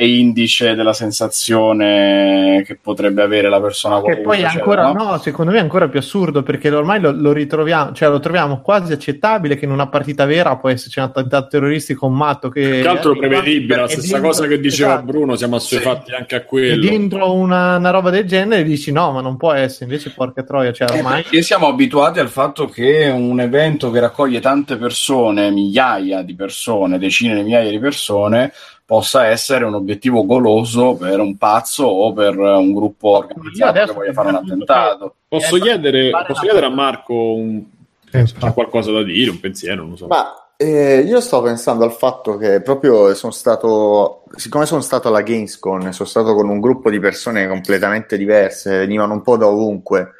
è 0.00 0.04
indice 0.04 0.74
della 0.74 0.94
sensazione 0.94 2.62
che 2.66 2.76
potrebbe 2.80 3.20
avere 3.20 3.50
la 3.50 3.60
persona 3.60 4.00
Che 4.00 4.20
poi 4.20 4.38
è 4.38 4.48
cioè, 4.48 4.58
ancora, 4.58 4.92
no? 4.92 5.04
no, 5.10 5.18
secondo 5.18 5.50
me 5.52 5.58
è 5.58 5.60
ancora 5.60 5.88
più 5.88 5.98
assurdo 5.98 6.42
perché 6.42 6.70
ormai 6.70 7.00
lo, 7.00 7.12
lo 7.12 7.32
ritroviamo, 7.32 7.92
cioè 7.92 8.08
lo 8.08 8.18
troviamo 8.18 8.62
quasi 8.62 8.94
accettabile 8.94 9.56
che 9.56 9.66
in 9.66 9.70
una 9.70 9.88
partita 9.88 10.24
vera 10.24 10.56
può 10.56 10.70
esserci 10.70 11.00
un 11.00 11.04
attentato 11.04 11.48
terroristico, 11.48 12.06
un 12.06 12.14
matto 12.14 12.48
che. 12.48 12.80
Che 12.80 12.88
altro 12.88 13.14
prevedibile, 13.14 13.76
la 13.76 13.84
E 13.84 13.88
stessa 13.88 14.12
dentro- 14.12 14.28
cosa 14.30 14.46
che 14.46 14.58
diceva 14.58 14.92
esatto. 14.94 15.04
Bruno, 15.04 15.36
siamo 15.36 15.56
assuefatti 15.56 16.12
anche 16.14 16.34
a 16.34 16.38
E 16.38 16.44
quello. 16.46 16.88
dentro 16.88 17.32
una, 17.34 17.76
una 17.76 17.90
roba 17.90 18.08
del 18.08 18.24
genere 18.24 18.62
dici 18.62 18.92
no, 18.92 19.12
ma 19.12 19.20
non 19.20 19.36
può 19.36 19.52
essere, 19.52 19.84
invece 19.84 20.12
porca 20.16 20.42
troia, 20.42 20.72
cioè 20.72 20.90
ormai. 20.96 21.20
Perché 21.22 21.42
siamo 21.42 21.66
abituati 21.66 22.20
al 22.20 22.28
fatto 22.30 22.64
che 22.68 23.12
un 23.14 23.38
evento 23.38 23.90
che 23.90 24.00
raccoglie 24.00 24.40
tante 24.40 24.76
persone, 24.76 25.50
migliaia 25.50 26.22
di 26.22 26.34
persone, 26.34 26.98
decine 26.98 27.34
di 27.34 27.42
migliaia 27.42 27.70
di 27.70 27.78
persone, 27.78 28.50
possa 28.90 29.28
essere 29.28 29.64
un 29.64 29.74
obiettivo 29.74 30.26
goloso 30.26 30.96
per 30.96 31.20
un 31.20 31.36
pazzo 31.36 31.84
o 31.84 32.12
per 32.12 32.36
un 32.36 32.74
gruppo 32.74 33.18
organizzato 33.18 33.84
che 33.84 33.92
voglia 33.92 34.12
fare 34.12 34.28
un 34.30 34.34
attentato. 34.34 35.14
Posso 35.28 35.54
Eh, 35.54 35.60
chiedere, 35.60 36.10
posso 36.26 36.40
chiedere 36.40 36.66
a 36.66 36.70
Marco 36.70 37.14
un, 37.14 37.62
Eh, 38.10 38.26
qualcosa 38.52 38.90
da 38.90 39.04
dire, 39.04 39.30
un 39.30 39.38
pensiero, 39.38 39.84
non 39.84 39.96
so. 39.96 40.08
Ma 40.08 40.34
eh, 40.56 41.04
io 41.06 41.20
sto 41.20 41.40
pensando 41.40 41.84
al 41.84 41.92
fatto 41.92 42.36
che 42.36 42.62
proprio 42.62 43.14
sono 43.14 43.30
stato, 43.30 44.24
siccome 44.34 44.66
sono 44.66 44.80
stato 44.80 45.06
alla 45.06 45.22
Gamescom, 45.22 45.90
sono 45.90 46.08
stato 46.08 46.34
con 46.34 46.48
un 46.48 46.58
gruppo 46.58 46.90
di 46.90 46.98
persone 46.98 47.46
completamente 47.46 48.16
diverse, 48.16 48.78
venivano 48.78 49.12
un 49.12 49.22
po' 49.22 49.36
da 49.36 49.46
ovunque. 49.46 50.14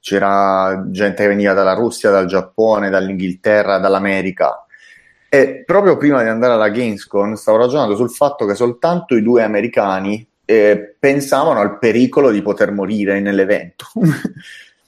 C'era 0.00 0.86
gente 0.88 1.24
che 1.24 1.28
veniva 1.28 1.52
dalla 1.52 1.74
Russia, 1.74 2.08
dal 2.10 2.24
Giappone, 2.24 2.88
dall'Inghilterra, 2.88 3.78
dall'America. 3.78 4.63
E 5.34 5.64
proprio 5.66 5.96
prima 5.96 6.22
di 6.22 6.28
andare 6.28 6.52
alla 6.52 6.68
Gamescom 6.68 7.34
stavo 7.34 7.58
ragionando 7.58 7.96
sul 7.96 8.10
fatto 8.10 8.46
che 8.46 8.54
soltanto 8.54 9.16
i 9.16 9.22
due 9.22 9.42
americani 9.42 10.24
eh, 10.44 10.94
pensavano 10.96 11.58
al 11.58 11.78
pericolo 11.78 12.30
di 12.30 12.40
poter 12.40 12.70
morire 12.70 13.18
nell'evento. 13.20 13.86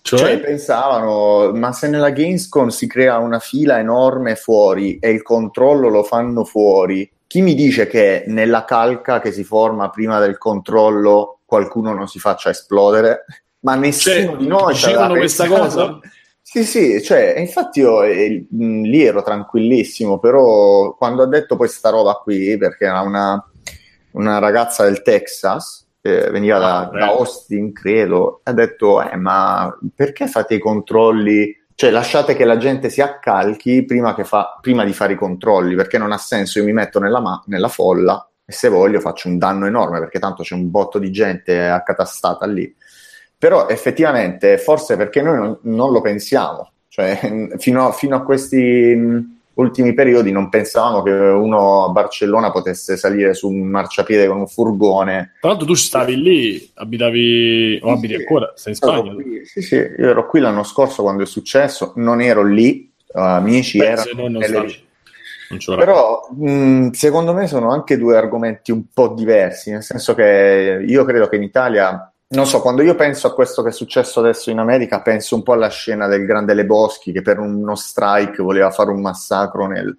Cioè? 0.06 0.18
Cioè, 0.20 0.38
pensavano, 0.38 1.50
ma 1.52 1.72
se 1.72 1.88
nella 1.88 2.10
Gamescom 2.10 2.68
si 2.68 2.86
crea 2.86 3.18
una 3.18 3.40
fila 3.40 3.80
enorme 3.80 4.36
fuori 4.36 5.00
e 5.00 5.10
il 5.10 5.20
controllo 5.20 5.88
lo 5.88 6.04
fanno 6.04 6.44
fuori, 6.44 7.10
chi 7.26 7.42
mi 7.42 7.56
dice 7.56 7.88
che 7.88 8.22
nella 8.28 8.64
calca 8.64 9.18
che 9.18 9.32
si 9.32 9.42
forma 9.42 9.90
prima 9.90 10.20
del 10.20 10.38
controllo 10.38 11.40
qualcuno 11.44 11.92
non 11.92 12.06
si 12.06 12.20
faccia 12.20 12.50
esplodere? 12.50 13.24
Ma 13.60 13.74
nessuno 13.74 14.14
Cioè, 14.14 14.36
di 14.36 14.46
noi 14.46 14.74
dicevano 14.74 15.14
questa 15.16 15.48
cosa? 15.48 15.98
Sì, 16.56 16.64
sì, 16.64 17.02
cioè, 17.02 17.34
infatti 17.36 17.80
io 17.80 18.02
eh, 18.02 18.46
lì 18.50 19.02
ero 19.04 19.22
tranquillissimo, 19.22 20.18
però 20.18 20.94
quando 20.94 21.22
ha 21.22 21.26
detto 21.26 21.54
poi 21.54 21.68
sta 21.68 21.90
roba 21.90 22.14
qui, 22.14 22.56
perché 22.56 22.86
era 22.86 23.02
una, 23.02 23.46
una 24.12 24.38
ragazza 24.38 24.84
del 24.84 25.02
Texas, 25.02 25.86
eh, 26.00 26.30
veniva 26.30 26.58
da, 26.58 26.78
Ah, 26.78 26.84
da. 26.86 27.06
Austin, 27.08 27.74
credo, 27.74 28.40
ha 28.42 28.52
detto, 28.54 29.02
eh, 29.06 29.16
ma 29.16 29.70
perché 29.94 30.28
fate 30.28 30.54
i 30.54 30.58
controlli? 30.58 31.54
Cioè, 31.74 31.90
lasciate 31.90 32.34
che 32.34 32.46
la 32.46 32.56
gente 32.56 32.88
si 32.88 33.02
accalchi 33.02 33.84
prima, 33.84 34.14
che 34.14 34.24
fa- 34.24 34.56
prima 34.58 34.82
di 34.82 34.94
fare 34.94 35.12
i 35.12 35.16
controlli, 35.16 35.74
perché 35.74 35.98
non 35.98 36.10
ha 36.10 36.16
senso, 36.16 36.58
io 36.60 36.64
mi 36.64 36.72
metto 36.72 36.98
nella, 36.98 37.20
ma- 37.20 37.42
nella 37.48 37.68
folla 37.68 38.26
e 38.46 38.52
se 38.52 38.70
voglio 38.70 39.00
faccio 39.00 39.28
un 39.28 39.36
danno 39.36 39.66
enorme, 39.66 39.98
perché 39.98 40.18
tanto 40.18 40.42
c'è 40.42 40.54
un 40.54 40.70
botto 40.70 40.98
di 40.98 41.10
gente 41.10 41.66
accatastata 41.68 42.46
lì. 42.46 42.74
Però 43.38 43.68
effettivamente, 43.68 44.56
forse 44.58 44.96
perché 44.96 45.20
noi 45.20 45.36
non, 45.36 45.58
non 45.62 45.92
lo 45.92 46.00
pensiamo, 46.00 46.72
cioè 46.88 47.18
fino 47.58 47.86
a, 47.86 47.92
fino 47.92 48.16
a 48.16 48.22
questi 48.22 48.56
mh, 48.94 49.36
ultimi 49.54 49.92
periodi 49.92 50.32
non 50.32 50.48
pensavamo 50.48 51.02
che 51.02 51.10
uno 51.10 51.84
a 51.84 51.88
Barcellona 51.90 52.50
potesse 52.50 52.96
salire 52.96 53.34
su 53.34 53.50
un 53.50 53.60
marciapiede 53.66 54.26
con 54.26 54.38
un 54.38 54.46
furgone. 54.46 55.34
Tra 55.40 55.50
l'altro 55.50 55.66
tu 55.66 55.74
stavi 55.74 56.20
lì, 56.20 56.70
abitavi, 56.74 57.80
o 57.82 57.92
abiti 57.92 58.14
Sì, 58.14 58.20
ancora, 58.20 58.52
stai 58.54 58.72
in 58.72 58.78
Spagna. 58.78 59.14
qui- 59.14 59.44
sì, 59.44 59.60
sì, 59.60 59.74
io 59.74 59.94
ero 59.98 60.26
qui 60.26 60.40
l'anno 60.40 60.62
scorso 60.62 61.02
quando 61.02 61.22
è 61.22 61.26
successo, 61.26 61.92
non 61.96 62.20
ero 62.22 62.42
lì, 62.42 62.90
uh, 63.08 63.18
amici 63.18 63.78
Beh, 63.78 63.86
erano 63.86 64.28
non 64.28 64.32
nelle-. 64.32 64.84
Non 65.48 65.60
Però 65.76 66.28
mh, 66.36 66.90
secondo 66.90 67.32
me 67.32 67.46
sono 67.46 67.70
anche 67.70 67.96
due 67.96 68.16
argomenti 68.16 68.72
un 68.72 68.86
po' 68.92 69.08
diversi, 69.08 69.70
nel 69.70 69.84
senso 69.84 70.12
che 70.14 70.82
io 70.84 71.04
credo 71.04 71.28
che 71.28 71.36
in 71.36 71.44
Italia 71.44 72.12
Non 72.28 72.46
so, 72.46 72.60
quando 72.60 72.82
io 72.82 72.96
penso 72.96 73.28
a 73.28 73.34
questo 73.34 73.62
che 73.62 73.68
è 73.68 73.72
successo 73.72 74.18
adesso 74.18 74.50
in 74.50 74.58
America, 74.58 75.00
penso 75.00 75.36
un 75.36 75.44
po' 75.44 75.52
alla 75.52 75.68
scena 75.68 76.08
del 76.08 76.26
Grande 76.26 76.54
Leboschi 76.54 77.12
che 77.12 77.22
per 77.22 77.38
uno 77.38 77.76
strike 77.76 78.42
voleva 78.42 78.70
fare 78.70 78.90
un 78.90 79.00
massacro 79.00 79.68
nel, 79.68 79.96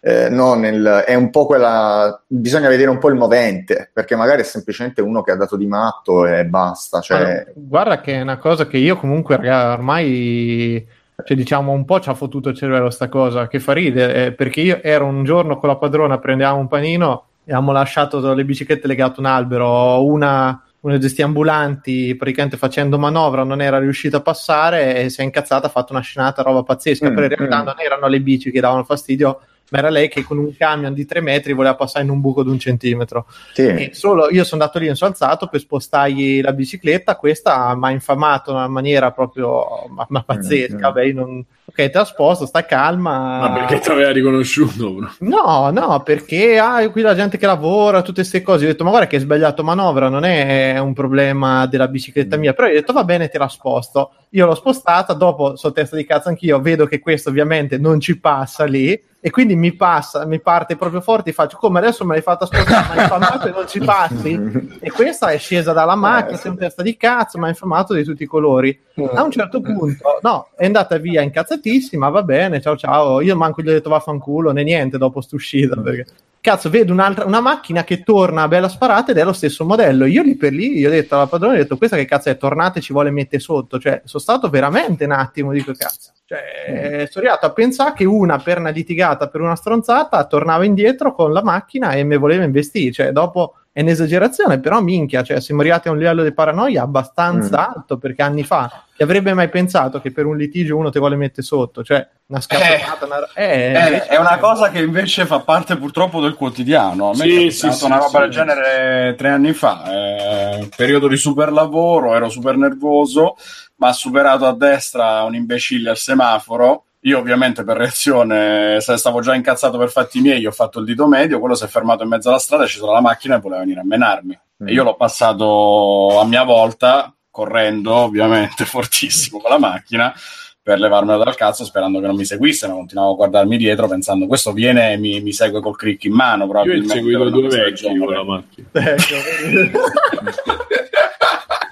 eh, 0.00 0.28
no, 0.28 0.54
nel, 0.54 1.04
è 1.06 1.14
un 1.14 1.30
po' 1.30 1.46
quella. 1.46 2.20
Bisogna 2.26 2.68
vedere 2.68 2.90
un 2.90 2.98
po' 2.98 3.10
il 3.10 3.16
movente, 3.16 3.90
perché 3.92 4.16
magari 4.16 4.40
è 4.40 4.44
semplicemente 4.44 5.02
uno 5.02 5.22
che 5.22 5.32
ha 5.32 5.36
dato 5.36 5.56
di 5.56 5.66
matto 5.66 6.26
e 6.26 6.44
basta. 6.46 7.00
Cioè... 7.00 7.16
Allora, 7.16 7.44
guarda 7.54 8.00
che 8.00 8.14
è 8.14 8.20
una 8.20 8.38
cosa 8.38 8.66
che 8.66 8.78
io 8.78 8.96
comunque, 8.96 9.36
ormai. 9.36 10.86
Cioè, 11.24 11.36
diciamo, 11.36 11.72
un 11.72 11.84
po' 11.84 11.98
ci 11.98 12.08
ha 12.10 12.14
fottuto 12.14 12.48
il 12.48 12.56
cervello 12.56 12.90
sta 12.90 13.08
cosa, 13.08 13.48
che 13.48 13.58
fa 13.58 13.72
ridere, 13.72 14.26
eh, 14.26 14.32
perché 14.32 14.60
io 14.60 14.80
ero 14.82 15.04
un 15.04 15.24
giorno 15.24 15.58
con 15.58 15.68
la 15.68 15.76
padrona, 15.76 16.18
prendevamo 16.18 16.60
un 16.60 16.68
panino 16.68 17.24
e 17.44 17.52
abbiamo 17.52 17.72
lasciato 17.72 18.34
le 18.34 18.44
biciclette 18.44 18.86
legate 18.86 19.16
a 19.16 19.20
un 19.20 19.26
albero, 19.26 20.04
una, 20.04 20.62
una 20.88 20.96
di 20.96 21.00
questi 21.00 21.22
ambulanti, 21.22 22.14
praticamente 22.16 22.56
facendo 22.56 22.98
manovra, 22.98 23.44
non 23.44 23.60
era 23.60 23.78
riuscita 23.78 24.18
a 24.18 24.22
passare 24.22 24.96
e 24.96 25.10
si 25.10 25.20
è 25.20 25.24
incazzata, 25.24 25.66
ha 25.66 25.70
fatto 25.70 25.92
una 25.92 26.02
scenata, 26.02 26.42
roba 26.42 26.62
pazzesca, 26.62 27.10
Mm, 27.10 27.14
però 27.14 27.26
in 27.26 27.36
realtà 27.36 27.62
mm. 27.62 27.64
non 27.64 27.80
erano 27.80 28.06
le 28.08 28.20
bici 28.20 28.50
che 28.50 28.60
davano 28.60 28.84
fastidio, 28.84 29.40
ma 29.70 29.78
era 29.78 29.90
lei 29.90 30.08
che 30.08 30.22
con 30.22 30.38
un 30.38 30.54
camion 30.56 30.94
di 30.94 31.04
tre 31.04 31.20
metri 31.20 31.52
voleva 31.52 31.74
passare 31.74 32.04
in 32.04 32.10
un 32.10 32.20
buco 32.20 32.42
di 32.42 32.50
un 32.50 32.58
centimetro. 32.58 33.26
Sì. 33.52 33.66
E 33.66 33.90
solo 33.92 34.30
io 34.30 34.44
sono 34.44 34.62
andato 34.62 34.78
lì, 34.78 34.88
mi 34.88 34.96
sono 34.96 35.10
alzato 35.10 35.46
per 35.46 35.60
spostargli 35.60 36.40
la 36.40 36.52
bicicletta. 36.52 37.16
Questa 37.16 37.74
mi 37.76 37.86
ha 37.86 37.90
infamato 37.90 38.50
in 38.50 38.56
una 38.56 38.68
maniera 38.68 39.10
proprio 39.10 39.86
ma, 39.88 40.06
ma 40.08 40.22
pazzesca. 40.22 40.92
Mm, 40.92 40.98
mm. 40.98 41.06
Io 41.06 41.14
non... 41.14 41.44
Ok, 41.66 41.74
te 41.74 41.90
la 41.92 42.04
sposto, 42.04 42.46
sta 42.46 42.64
calma. 42.64 43.40
Ma 43.40 43.52
perché 43.52 43.80
ti 43.80 43.90
aveva 43.90 44.10
riconosciuto? 44.10 44.90
bro? 44.92 45.10
No, 45.18 45.70
no, 45.70 46.02
perché 46.02 46.58
ah, 46.58 46.88
qui 46.88 47.02
la 47.02 47.14
gente 47.14 47.36
che 47.36 47.46
lavora, 47.46 48.00
tutte 48.00 48.20
queste 48.20 48.40
cose. 48.40 48.64
Ho 48.64 48.68
detto, 48.68 48.84
ma 48.84 48.90
guarda 48.90 49.06
che 49.06 49.16
hai 49.16 49.22
sbagliato 49.22 49.62
manovra, 49.62 50.08
non 50.08 50.24
è 50.24 50.78
un 50.78 50.94
problema 50.94 51.66
della 51.66 51.88
bicicletta 51.88 52.36
mia. 52.36 52.54
Però 52.54 52.66
io 52.66 52.72
ho 52.72 52.76
detto, 52.76 52.94
va 52.94 53.04
bene, 53.04 53.28
te 53.28 53.36
la 53.36 53.48
sposto. 53.48 54.12
Io 54.30 54.46
l'ho 54.46 54.54
spostata, 54.54 55.12
dopo 55.12 55.56
so 55.56 55.72
testa 55.72 55.96
di 55.96 56.06
cazzo 56.06 56.28
anch'io, 56.28 56.60
vedo 56.60 56.86
che 56.86 57.00
questo 57.00 57.28
ovviamente 57.28 57.76
non 57.76 58.00
ci 58.00 58.18
passa 58.18 58.64
lì. 58.64 58.98
E 59.28 59.30
quindi 59.30 59.56
mi 59.56 59.74
passa, 59.74 60.24
mi 60.24 60.40
parte 60.40 60.74
proprio 60.76 61.02
forte, 61.02 61.34
faccio 61.34 61.58
come 61.58 61.80
adesso 61.80 62.02
me 62.06 62.14
l'hai 62.14 62.22
fatta 62.22 62.46
spostare, 62.46 62.94
ma 62.96 63.02
infamato 63.02 63.46
e 63.46 63.50
non 63.50 63.68
ci 63.68 63.78
passi. 63.78 64.76
E 64.80 64.90
questa 64.90 65.28
è 65.28 65.38
scesa 65.38 65.74
dalla 65.74 65.96
macchina, 65.96 66.38
sei 66.38 66.52
un 66.52 66.56
testa 66.56 66.82
di 66.82 66.96
cazzo, 66.96 67.36
ma 67.38 67.48
infamato 67.48 67.92
di 67.92 68.04
tutti 68.04 68.22
i 68.22 68.26
colori. 68.26 68.78
A 69.12 69.22
un 69.22 69.30
certo 69.30 69.60
punto, 69.60 70.18
no, 70.22 70.48
è 70.56 70.64
andata 70.64 70.96
via 70.96 71.20
incazzatissima, 71.20 72.08
va 72.08 72.22
bene, 72.22 72.60
ciao 72.62 72.76
ciao. 72.76 73.20
Io 73.20 73.36
manco 73.36 73.60
gli 73.60 73.68
ho 73.68 73.72
detto 73.72 73.90
vaffanculo 73.90 74.50
né 74.50 74.62
niente 74.62 74.96
dopo 74.96 75.20
st'uscita. 75.20 75.78
Perché... 75.78 76.06
Cazzo, 76.40 76.70
vedo 76.70 76.92
un'altra, 76.92 77.24
una 77.24 77.40
macchina 77.40 77.82
che 77.84 78.02
torna 78.02 78.46
bella 78.48 78.68
sparata 78.68 79.10
ed 79.10 79.18
è 79.18 79.24
lo 79.24 79.32
stesso 79.32 79.64
modello. 79.64 80.06
Io 80.06 80.22
lì 80.22 80.36
per 80.36 80.52
lì, 80.52 80.78
io 80.78 80.88
ho 80.88 80.90
detto 80.90 81.16
alla 81.16 81.26
padrona, 81.26 81.54
ho 81.54 81.56
detto 81.56 81.76
questa 81.76 81.96
che 81.96 82.04
cazzo 82.04 82.30
è, 82.30 82.36
tornate 82.36 82.80
ci 82.80 82.92
vuole 82.92 83.10
mettere 83.10 83.40
sotto. 83.40 83.78
Cioè, 83.78 84.02
sono 84.04 84.22
stato 84.22 84.48
veramente 84.48 85.04
un 85.04 85.12
attimo, 85.12 85.52
dico 85.52 85.72
cazzo. 85.72 86.12
Cioè, 86.24 87.08
sono 87.10 87.24
arrivato 87.24 87.46
a 87.46 87.52
pensare 87.52 87.92
che 87.94 88.04
una 88.04 88.38
per 88.38 88.58
una 88.58 88.68
litigata, 88.70 89.28
per 89.28 89.40
una 89.40 89.56
stronzata, 89.56 90.24
tornava 90.26 90.64
indietro 90.64 91.14
con 91.14 91.32
la 91.32 91.42
macchina 91.42 91.92
e 91.92 92.04
mi 92.04 92.16
voleva 92.16 92.44
investire. 92.44 92.92
Cioè, 92.92 93.12
dopo 93.12 93.54
è 93.72 93.80
un'esagerazione, 93.82 94.60
però 94.60 94.80
minchia, 94.80 95.22
cioè, 95.22 95.40
siamo 95.40 95.60
arrivati 95.60 95.88
a 95.88 95.92
un 95.92 95.98
livello 95.98 96.22
di 96.22 96.32
paranoia 96.32 96.82
abbastanza 96.82 97.68
alto 97.74 97.98
perché 97.98 98.22
anni 98.22 98.42
fa 98.42 98.84
chi 98.98 99.04
avrebbe 99.04 99.32
mai 99.32 99.48
pensato 99.48 100.00
che 100.00 100.10
per 100.10 100.26
un 100.26 100.36
litigio 100.36 100.76
uno 100.76 100.90
ti 100.90 100.98
vuole 100.98 101.14
mettere 101.14 101.42
sotto? 101.42 101.84
Cioè, 101.84 102.04
una 102.26 102.40
scappata, 102.40 103.04
una... 103.06 103.28
Eh, 103.32 103.72
Eh, 103.72 104.06
è 104.06 104.16
una 104.16 104.38
cosa 104.38 104.70
che 104.70 104.80
invece 104.80 105.24
fa 105.24 105.38
parte 105.38 105.76
purtroppo 105.76 106.20
del 106.20 106.34
quotidiano. 106.34 107.10
A 107.10 107.12
me 107.16 107.22
Sì, 107.22 107.46
è 107.46 107.50
sì, 107.50 107.70
sì, 107.70 107.84
una 107.84 107.98
roba 107.98 108.08
sì. 108.08 108.18
del 108.18 108.30
genere 108.30 109.14
tre 109.16 109.28
anni 109.28 109.52
fa. 109.52 109.84
eh, 109.88 110.68
periodo 110.76 111.06
di 111.06 111.16
super 111.16 111.52
lavoro, 111.52 112.12
ero 112.16 112.28
super 112.28 112.56
nervoso, 112.56 113.36
ma 113.76 113.86
ha 113.86 113.92
superato 113.92 114.46
a 114.46 114.56
destra 114.56 115.22
un 115.22 115.36
imbecille 115.36 115.90
al 115.90 115.96
semaforo. 115.96 116.86
Io 117.02 117.18
ovviamente 117.18 117.62
per 117.62 117.76
reazione 117.76 118.80
se 118.80 118.96
stavo 118.96 119.20
già 119.20 119.34
incazzato 119.34 119.78
per 119.78 119.90
fatti 119.90 120.20
miei, 120.20 120.44
ho 120.46 120.50
fatto 120.50 120.80
il 120.80 120.84
dito 120.84 121.06
medio, 121.06 121.38
quello 121.38 121.54
si 121.54 121.64
è 121.64 121.68
fermato 121.68 122.02
in 122.02 122.08
mezzo 122.08 122.28
alla 122.28 122.38
strada, 122.38 122.64
è 122.64 122.66
sceso 122.66 122.86
dalla 122.86 123.00
macchina 123.00 123.36
e 123.36 123.40
voleva 123.40 123.60
venire 123.60 123.80
a 123.80 123.84
menarmi. 123.84 124.38
E 124.66 124.72
io 124.72 124.82
l'ho 124.82 124.96
passato 124.96 126.18
a 126.18 126.24
mia 126.24 126.42
volta, 126.42 127.14
correndo 127.30 127.94
ovviamente 127.94 128.64
fortissimo 128.66 129.38
con 129.38 129.50
la 129.50 129.58
macchina, 129.58 130.12
per 130.60 130.80
levarmelo 130.80 131.22
dal 131.22 131.36
cazzo 131.36 131.64
sperando 131.64 132.00
che 132.00 132.06
non 132.06 132.16
mi 132.16 132.24
seguisse, 132.24 132.66
ma 132.66 132.74
continuavo 132.74 133.12
a 133.12 133.14
guardarmi 133.14 133.56
dietro 133.56 133.86
pensando 133.86 134.26
questo 134.26 134.52
viene 134.52 134.92
e 134.92 134.96
mi, 134.98 135.20
mi 135.20 135.32
segue 135.32 135.60
col 135.60 135.76
crick 135.76 136.04
in 136.04 136.14
mano. 136.14 136.46
Io 136.64 137.18
ho 137.18 137.22
una 137.22 137.30
due 137.30 137.48
vecchi 137.48 137.96
con 137.96 138.12
la 138.12 138.24
macchina. 138.24 138.68
Ecco, 138.72 139.14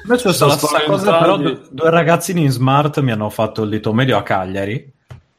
Invece 0.05 0.33
Sono 0.33 0.51
la 0.53 0.57
stessa 0.57 0.83
cosa, 0.85 1.19
però 1.19 1.37
due, 1.37 1.63
due 1.69 1.91
ragazzini 1.91 2.43
in 2.43 2.51
smart 2.51 3.01
mi 3.01 3.11
hanno 3.11 3.29
fatto 3.29 3.65
il 3.65 3.71
dito 3.71 3.93
medio 3.93 4.17
a 4.17 4.23
Cagliari 4.23 4.95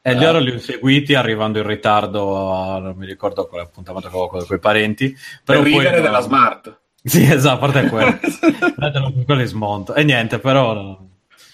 e 0.08 0.12
Eh. 0.12 0.20
loro 0.20 0.38
li 0.38 0.50
ho 0.52 0.58
seguiti 0.58 1.14
arrivando 1.14 1.58
in 1.58 1.66
ritardo 1.66 2.52
a, 2.54 2.78
non 2.78 2.94
mi 2.96 3.06
ricordo 3.06 3.46
quale 3.46 3.64
appuntamento 3.64 4.08
che 4.08 4.14
avevo 4.14 4.28
con 4.30 4.44
quei 4.46 4.58
parenti. 4.58 5.14
Però 5.44 5.60
Per 5.62 5.70
poi 5.70 5.78
ridere 5.78 6.00
della 6.00 6.20
smart. 6.20 6.80
Sì, 7.08 7.22
esatto, 7.22 7.54
a 7.54 7.58
parte 7.70 7.88
quello. 7.88 8.18
Quelli 9.24 9.46
smonto. 9.46 9.94
E 9.94 10.02
niente, 10.04 10.38
però... 10.40 10.98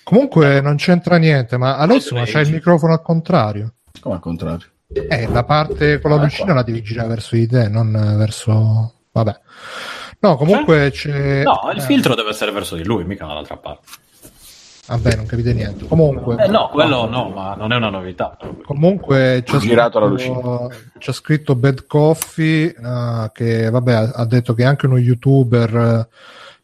Comunque 0.03 0.61
non 0.61 0.77
c'entra 0.77 1.17
niente, 1.17 1.57
ma 1.59 1.77
adesso 1.77 2.15
ma 2.17 2.25
c'hai 2.25 2.43
il 2.47 2.51
microfono 2.53 2.93
al 2.95 3.03
contrario. 3.03 3.75
Come 4.01 4.17
al 4.17 4.21
contrario. 4.21 4.67
Eh, 4.89 5.29
la 5.29 5.45
parte 5.45 6.01
con 6.01 6.11
la 6.11 6.17
Ah, 6.17 6.23
lucina 6.23 6.45
qua. 6.47 6.55
la 6.55 6.63
devi 6.63 6.83
girare 6.83 7.09
verso 7.09 7.37
di 7.37 7.47
te, 7.47 7.69
non 7.69 7.95
eh, 7.95 8.17
verso... 8.17 8.95
Vabbè. 9.13 9.41
No, 10.21 10.37
comunque 10.37 10.91
c'è... 10.91 11.43
No, 11.45 11.71
il 11.73 11.79
eh, 11.79 11.83
filtro 11.83 12.15
deve 12.17 12.31
essere 12.31 12.51
verso 12.51 12.75
di 12.75 12.85
lui, 12.85 13.05
mica 13.05 13.27
dall'altra 13.27 13.57
parte. 13.57 13.87
Vabbè, 14.87 15.17
non 15.17 15.27
capite 15.27 15.55
niente. 15.55 15.87
Comunque... 15.87 16.37
Eh 16.45 16.49
no, 16.49 16.69
quello 16.71 17.09
no, 17.09 17.31
ma 17.31 17.55
non 17.55 17.73
è 17.73 17.77
una 17.77 17.89
novità. 17.89 18.37
Comunque 18.65 19.43
c'è 19.45 19.59
Girato 19.59 19.99
la 19.99 20.19
scritto, 20.19 20.73
c'è 20.99 21.13
scritto 21.13 21.55
Bad 21.55 21.87
Coffee 21.87 22.67
eh, 22.67 23.31
che 23.33 23.71
vabbè, 23.71 24.11
ha, 24.15 24.25
detto 24.27 24.53
che 24.53 24.65
anche 24.65 24.87
uno 24.87 24.99
youtuber 24.99 25.75
eh, 25.77 26.09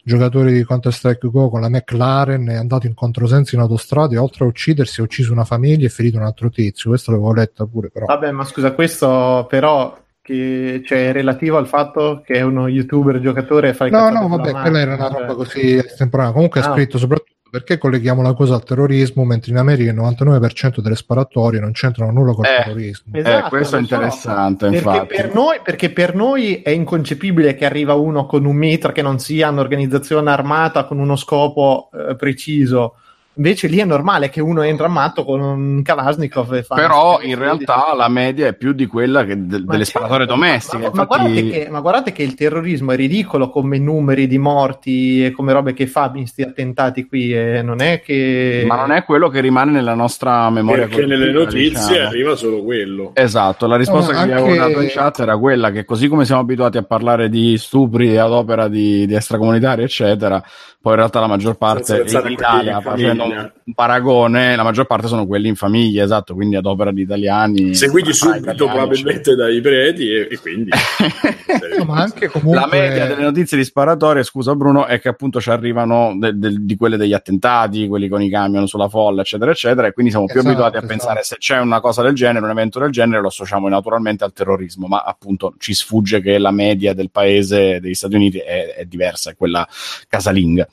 giocatore 0.02 0.52
di 0.52 0.62
Counter 0.64 0.92
Strike 0.92 1.28
Go 1.30 1.48
con 1.48 1.60
la 1.60 1.68
McLaren 1.68 2.46
è 2.48 2.56
andato 2.56 2.86
in 2.86 2.94
controsenso 2.94 3.54
in 3.54 3.60
autostrada 3.60 4.14
e 4.14 4.18
oltre 4.18 4.44
a 4.44 4.48
uccidersi 4.48 5.00
ha 5.00 5.04
ucciso 5.04 5.32
una 5.32 5.44
famiglia 5.44 5.86
e 5.86 5.90
ferito 5.90 6.16
un 6.16 6.24
altro 6.24 6.48
tizio 6.50 6.90
questo 6.90 7.10
l'avevo 7.10 7.32
letto 7.34 7.66
pure 7.66 7.90
però 7.90 8.06
Vabbè, 8.06 8.30
ma 8.30 8.44
scusa, 8.44 8.72
questo 8.72 9.46
però 9.48 9.98
che 10.22 10.82
cioè, 10.84 11.08
è 11.08 11.12
relativo 11.12 11.58
al 11.58 11.66
fatto 11.66 12.22
che 12.24 12.34
è 12.34 12.42
uno 12.42 12.66
youtuber 12.68 13.20
giocatore 13.20 13.68
e 13.68 13.74
fa 13.74 13.86
il 13.86 13.92
no 13.92 14.10
no 14.10 14.28
vabbè 14.28 14.52
quella 14.52 14.80
era 14.80 14.94
una 14.94 15.10
cioè. 15.10 15.20
roba 15.20 15.34
così 15.34 15.74
estemporanea 15.76 16.32
comunque 16.32 16.60
ha 16.60 16.68
Ah. 16.70 16.72
scritto 16.72 16.98
soprattutto 16.98 17.38
perché 17.50 17.78
colleghiamo 17.78 18.22
la 18.22 18.32
cosa 18.32 18.54
al 18.54 18.62
terrorismo 18.64 19.24
mentre 19.24 19.50
in 19.50 19.58
America 19.58 19.90
il 19.90 19.96
99% 19.96 20.80
delle 20.80 20.94
sparatorie 20.96 21.60
non 21.60 21.72
c'entrano 21.72 22.12
nulla 22.12 22.32
col 22.32 22.46
Eh, 22.46 22.62
terrorismo 22.64 23.14
Esatto, 23.16 23.46
eh, 23.46 23.48
questo 23.48 23.76
è 23.76 23.80
lo 23.80 23.86
so. 23.86 23.94
interessante, 23.94 24.68
Perché 24.70 24.88
infatti. 24.88 25.14
per, 25.14 25.34
noi, 25.34 25.60
perché 25.62 25.90
per 25.90 26.14
noi 26.14 26.62
è 26.62 26.70
inconcepibile 26.70 27.54
che 27.54 27.64
arriva 27.64 27.94
uno 27.94 28.26
con 28.26 28.44
un 28.44 28.56
mitra 28.56 28.92
che 28.92 29.02
non 29.02 29.18
sia 29.18 29.50
un'organizzazione 29.50 30.30
armata 30.30 30.84
con 30.84 30.98
uno 30.98 31.16
scopo 31.16 31.90
eh, 31.92 32.16
preciso. 32.16 32.94
Invece 33.34 33.68
lì 33.68 33.78
è 33.78 33.84
normale 33.84 34.28
che 34.28 34.40
uno 34.40 34.62
entra 34.62 34.86
armato 34.86 35.24
con 35.24 35.40
un 35.40 35.82
Kalashnikov 35.82 36.52
e 36.52 36.62
fa 36.64 36.74
Però 36.74 37.20
in 37.22 37.38
realtà 37.38 37.94
la 37.96 38.08
media 38.08 38.48
è 38.48 38.54
più 38.54 38.72
di 38.72 38.86
quella 38.86 39.24
che 39.24 39.46
de- 39.46 39.60
Ma 39.60 39.70
delle 39.72 39.84
certo, 39.84 40.00
sparatorie 40.00 40.26
domestiche. 40.26 40.82
Ma, 40.82 40.90
ma 40.92 41.02
infatti- 41.02 41.22
guardate 41.22 41.48
che, 41.48 41.70
ma 41.70 41.80
guardate 41.80 42.12
che 42.12 42.22
il 42.24 42.34
terrorismo 42.34 42.90
è 42.92 42.96
ridicolo 42.96 43.48
come 43.48 43.78
numeri 43.78 44.26
di 44.26 44.36
morti 44.36 45.24
e 45.24 45.30
come 45.30 45.52
robe 45.52 45.72
che 45.74 45.86
fa 45.86 46.06
in 46.12 46.22
questi 46.22 46.42
attentati 46.42 47.06
qui. 47.06 47.32
E 47.32 47.62
non 47.62 47.80
è 47.80 48.02
che. 48.04 48.64
Ma 48.66 48.74
non 48.74 48.90
è 48.90 49.04
quello 49.04 49.28
che 49.28 49.40
rimane 49.40 49.70
nella 49.70 49.94
nostra 49.94 50.50
memoria. 50.50 50.88
Perché 50.88 51.06
nelle 51.06 51.30
notizie 51.30 51.70
diciamo. 51.70 52.08
arriva 52.08 52.34
solo 52.34 52.64
quello. 52.64 53.12
Esatto, 53.14 53.66
la 53.68 53.76
risposta 53.76 54.12
No, 54.12 54.18
che 54.18 54.26
vi 54.26 54.32
avevo 54.32 54.46
anche- 54.48 54.58
dato 54.58 54.80
in 54.82 54.88
chat 54.90 55.20
era 55.20 55.38
quella 55.38 55.70
che 55.70 55.84
così 55.84 56.08
come 56.08 56.24
siamo 56.24 56.40
abituati 56.40 56.78
a 56.78 56.82
parlare 56.82 57.28
di 57.28 57.56
stupri 57.56 58.18
ad 58.18 58.32
opera 58.32 58.66
di, 58.66 59.06
di 59.06 59.14
extracomunitari, 59.14 59.84
eccetera, 59.84 60.42
poi 60.82 60.92
in 60.92 60.98
realtà 60.98 61.20
la 61.20 61.26
maggior 61.26 61.56
parte 61.56 62.04
in 62.06 62.30
Italia, 62.30 62.80
facendo 62.80 63.24
un, 63.24 63.52
paragone, 63.74 64.56
la 64.56 64.62
maggior 64.62 64.86
parte 64.86 65.08
sono 65.08 65.26
quelli 65.26 65.48
in 65.48 65.54
famiglia, 65.54 66.02
esatto, 66.02 66.32
quindi 66.34 66.56
ad 66.56 66.64
opera 66.64 66.90
di 66.90 67.02
italiani. 67.02 67.74
Seguiti 67.74 68.14
subito 68.14 68.50
italiani, 68.50 68.70
probabilmente 68.70 69.34
dai 69.34 69.60
preti 69.60 70.10
e, 70.10 70.28
e 70.30 70.38
quindi... 70.38 70.70
No, 71.80 71.84
ma 71.84 72.00
anche 72.02 72.28
comunque 72.28 72.60
La 72.60 72.66
media 72.66 73.06
delle 73.06 73.22
notizie 73.22 73.56
di 73.56 73.64
sparatorie, 73.64 74.22
scusa 74.22 74.54
Bruno, 74.54 74.86
è 74.86 75.00
che 75.00 75.08
appunto 75.08 75.40
ci 75.40 75.50
arrivano 75.50 76.14
de- 76.16 76.36
de- 76.36 76.56
di 76.60 76.76
quelle 76.76 76.96
degli 76.96 77.12
attentati, 77.12 77.86
quelli 77.86 78.08
con 78.08 78.22
i 78.22 78.28
camion 78.28 78.66
sulla 78.66 78.88
folla, 78.88 79.22
eccetera, 79.22 79.50
eccetera, 79.50 79.86
e 79.86 79.92
quindi 79.92 80.10
siamo 80.10 80.26
più 80.26 80.40
Esatto, 80.40 80.48
abituati 80.48 80.76
a 80.76 80.78
esatto. 80.78 80.92
pensare 80.92 81.22
se 81.22 81.36
c'è 81.38 81.58
una 81.58 81.80
cosa 81.80 82.02
del 82.02 82.14
genere, 82.14 82.44
un 82.44 82.50
evento 82.50 82.78
del 82.78 82.90
genere, 82.90 83.20
lo 83.20 83.28
associamo 83.28 83.68
naturalmente 83.68 84.24
al 84.24 84.32
terrorismo, 84.32 84.86
ma 84.86 85.02
appunto 85.04 85.54
ci 85.58 85.74
sfugge 85.74 86.20
che 86.20 86.38
la 86.38 86.50
media 86.50 86.92
del 86.92 87.10
paese 87.10 87.78
degli 87.80 87.94
Stati 87.94 88.14
Uniti 88.14 88.38
è, 88.38 88.74
è 88.74 88.84
diversa, 88.84 89.30
è 89.30 89.36
quella 89.36 89.66
casalinga. 90.08 90.66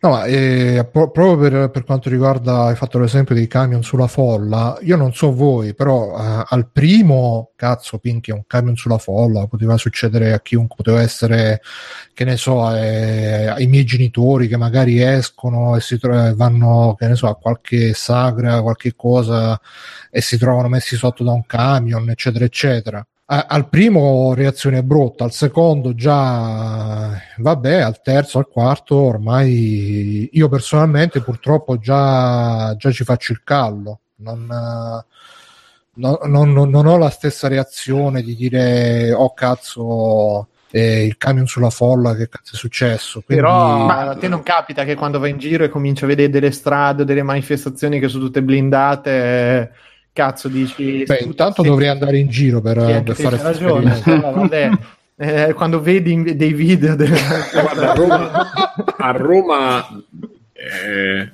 No, 0.00 0.10
ma 0.10 0.24
eh, 0.24 0.88
pro- 0.90 1.10
proprio 1.10 1.36
per, 1.50 1.70
per 1.70 1.84
quanto 1.84 2.08
riguarda, 2.08 2.64
hai 2.64 2.76
fatto 2.76 2.98
l'esempio 2.98 3.34
dei 3.34 3.46
camion 3.46 3.82
sulla 3.82 4.06
folla, 4.06 4.78
io 4.82 4.96
non 4.96 5.12
so 5.12 5.32
voi, 5.34 5.74
però 5.74 6.16
eh, 6.18 6.44
al 6.48 6.68
primo, 6.70 7.52
cazzo, 7.56 7.98
Pinky, 7.98 8.32
un 8.32 8.44
camion 8.46 8.76
sulla 8.76 8.98
folla, 8.98 9.46
poteva 9.46 9.76
succedere 9.76 10.32
a 10.32 10.40
chiunque, 10.40 10.76
poteva 10.76 11.00
essere, 11.02 11.60
che 12.14 12.24
ne 12.24 12.36
so, 12.36 12.74
eh, 12.74 13.46
ai 13.48 13.66
miei 13.66 13.84
genitori 13.84 14.48
che 14.48 14.56
magari 14.56 15.02
escono 15.02 15.76
e 15.76 15.80
si 15.80 15.98
tro- 15.98 16.34
vanno, 16.34 16.94
che 16.98 17.06
ne 17.06 17.14
so, 17.16 17.28
a 17.28 17.36
qualche 17.36 17.92
sagra, 17.94 18.62
qualche 18.62 18.94
cosa 18.96 19.60
e 20.10 20.20
si 20.20 20.38
trovano 20.38 20.68
messi 20.68 20.96
sotto 20.96 21.22
da 21.24 21.32
un 21.32 21.44
camion, 21.46 22.08
eccetera, 22.10 22.44
eccetera 22.44 23.04
al 23.32 23.68
primo 23.68 24.34
reazione 24.34 24.82
brutta, 24.82 25.22
al 25.22 25.30
secondo 25.30 25.94
già 25.94 27.16
vabbè, 27.36 27.76
al 27.76 28.02
terzo, 28.02 28.38
al 28.38 28.48
quarto 28.48 28.96
ormai 28.96 30.28
io 30.32 30.48
personalmente 30.48 31.20
purtroppo 31.20 31.78
già, 31.78 32.74
già 32.76 32.90
ci 32.90 33.04
faccio 33.04 33.30
il 33.30 33.44
callo. 33.44 34.00
Non, 34.16 34.46
non, 35.94 36.18
non, 36.24 36.70
non, 36.70 36.86
ho 36.86 36.96
la 36.98 37.08
stessa 37.08 37.46
reazione 37.46 38.22
di 38.22 38.34
dire 38.34 39.12
oh 39.12 39.32
cazzo 39.32 40.48
eh, 40.72 41.04
il 41.04 41.16
camion 41.16 41.46
sulla 41.46 41.70
folla 41.70 42.14
che 42.14 42.28
cazzo 42.28 42.54
è 42.54 42.58
successo 42.58 43.22
Quindi... 43.22 43.42
però 43.42 43.86
a 43.86 44.14
te 44.14 44.28
non 44.28 44.42
capita 44.42 44.84
che 44.84 44.94
quando 44.94 45.18
vai 45.18 45.30
in 45.30 45.38
giro 45.38 45.64
e 45.64 45.68
cominci 45.68 46.04
a 46.04 46.06
vedere 46.06 46.30
delle 46.30 46.52
strade 46.52 47.04
delle 47.04 47.22
manifestazioni 47.22 47.98
che 47.98 48.08
sono 48.08 48.24
tutte 48.24 48.42
blindate 48.42 49.10
eh 49.10 49.70
cazzo 50.20 50.48
dici? 50.48 51.04
Beh, 51.04 51.20
intanto 51.24 51.62
dovrei 51.62 51.88
andare 51.88 52.18
in 52.18 52.28
giro 52.28 52.60
per, 52.60 53.02
per 53.02 53.16
fare 53.16 53.38
ragione. 53.40 54.02
vabbè, 54.04 54.70
eh, 55.16 55.52
quando 55.54 55.80
vedi 55.80 56.36
dei 56.36 56.52
video 56.52 56.94
delle... 56.94 57.18
Guarda, 57.52 57.90
a 57.90 57.94
Roma, 57.94 58.50
a 58.98 59.10
Roma 59.12 59.86
eh... 60.52 61.30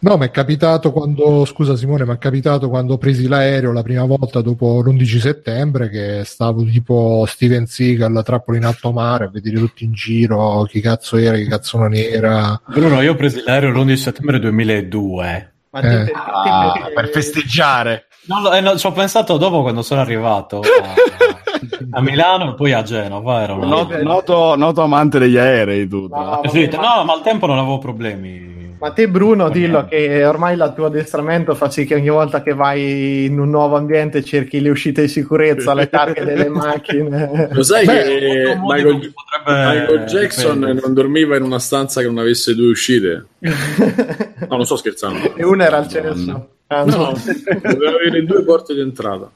No, 0.00 0.16
mi 0.16 0.26
è 0.26 0.30
capitato 0.30 0.92
quando, 0.92 1.44
scusa 1.44 1.74
Simone, 1.74 2.06
mi 2.06 2.14
è 2.14 2.18
capitato 2.18 2.68
quando 2.68 2.94
ho 2.94 2.98
presi 2.98 3.26
l'aereo 3.26 3.72
la 3.72 3.82
prima 3.82 4.04
volta 4.04 4.40
dopo 4.40 4.80
l'11 4.80 5.18
settembre 5.18 5.88
che 5.88 6.22
stavo 6.24 6.62
tipo 6.64 7.24
Steven 7.26 7.66
Seagal, 7.66 8.22
trappola 8.24 8.58
in 8.58 8.64
alto 8.64 8.92
mare 8.92 9.24
a 9.24 9.28
vedere 9.28 9.56
tutti 9.56 9.84
in 9.84 9.92
giro 9.92 10.62
chi 10.68 10.80
cazzo 10.80 11.16
era, 11.16 11.36
chi 11.36 11.48
cazzo 11.48 11.78
non 11.78 11.94
era. 11.94 12.60
Bruno, 12.68 13.00
io 13.00 13.12
ho 13.12 13.16
preso 13.16 13.42
l'aereo 13.44 13.72
l'11 13.72 13.94
settembre 13.94 14.38
2002 14.38 15.52
ma 15.70 15.80
eh. 15.80 16.04
te, 16.04 16.12
ah, 16.14 16.80
te, 16.84 16.92
per 16.92 17.08
festeggiare. 17.08 18.06
No, 18.26 18.52
eh, 18.52 18.60
no, 18.60 18.76
ci 18.76 18.86
ho 18.86 18.92
pensato 18.92 19.36
dopo 19.36 19.62
quando 19.62 19.82
sono 19.82 20.00
arrivato 20.00 20.60
a, 20.60 20.94
a 21.98 22.00
Milano 22.00 22.50
e 22.50 22.54
poi 22.54 22.72
a 22.72 22.82
Genova. 22.82 23.42
Ero 23.42 23.64
noto, 23.64 24.02
noto, 24.02 24.56
noto, 24.56 24.82
amante 24.82 25.18
degli 25.18 25.38
aerei. 25.38 25.88
Tu, 25.88 26.08
no, 26.08 26.40
no, 26.42 27.04
ma 27.04 27.12
al 27.12 27.22
tempo 27.22 27.46
non 27.46 27.58
avevo 27.58 27.78
problemi. 27.78 28.57
Ma 28.78 28.92
te, 28.92 29.08
Bruno, 29.08 29.48
dillo 29.48 29.86
che 29.86 30.24
ormai 30.24 30.54
il 30.54 30.72
tuo 30.74 30.86
addestramento 30.86 31.54
fa 31.56 31.68
sì 31.68 31.84
che 31.84 31.94
ogni 31.96 32.10
volta 32.10 32.42
che 32.42 32.54
vai 32.54 33.24
in 33.24 33.38
un 33.40 33.50
nuovo 33.50 33.76
ambiente 33.76 34.22
cerchi 34.22 34.60
le 34.60 34.70
uscite 34.70 35.02
di 35.02 35.08
sicurezza, 35.08 35.74
le 35.74 35.88
targhe 35.88 36.24
delle 36.24 36.48
macchine. 36.48 37.48
Lo 37.50 37.62
sai 37.64 37.84
Beh, 37.84 38.02
che 38.02 38.56
Michael, 38.60 39.12
Michael 39.46 40.04
Jackson 40.04 40.54
dipendere. 40.60 40.80
non 40.86 40.94
dormiva 40.94 41.36
in 41.36 41.42
una 41.42 41.58
stanza 41.58 42.00
che 42.00 42.06
non 42.06 42.18
avesse 42.18 42.54
due 42.54 42.68
uscite? 42.68 43.26
No, 44.48 44.56
non 44.56 44.64
sto 44.64 44.76
scherzando. 44.76 45.34
E 45.34 45.44
una 45.44 45.66
era 45.66 45.76
al 45.78 45.88
cereso. 45.88 46.48
Ah, 46.68 46.84
no, 46.84 46.96
no. 46.96 47.12
doveva 47.60 47.90
avere 47.90 48.24
due 48.24 48.42
porte 48.44 48.72
d'entrata. 48.72 49.30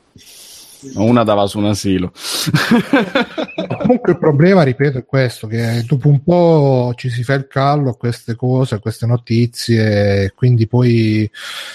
Una 0.94 1.22
dava 1.22 1.46
su 1.46 1.58
un 1.58 1.66
asilo. 1.66 2.12
Comunque 3.78 4.12
il 4.12 4.18
problema, 4.18 4.62
ripeto, 4.62 4.98
è 4.98 5.04
questo, 5.04 5.46
che 5.46 5.84
dopo 5.86 6.08
un 6.08 6.22
po' 6.22 6.92
ci 6.96 7.08
si 7.08 7.22
fa 7.22 7.34
il 7.34 7.46
callo 7.46 7.90
a 7.90 7.96
queste 7.96 8.34
cose, 8.34 8.76
a 8.76 8.78
queste 8.78 9.06
notizie, 9.06 10.32
quindi 10.34 10.66
poi 10.66 11.30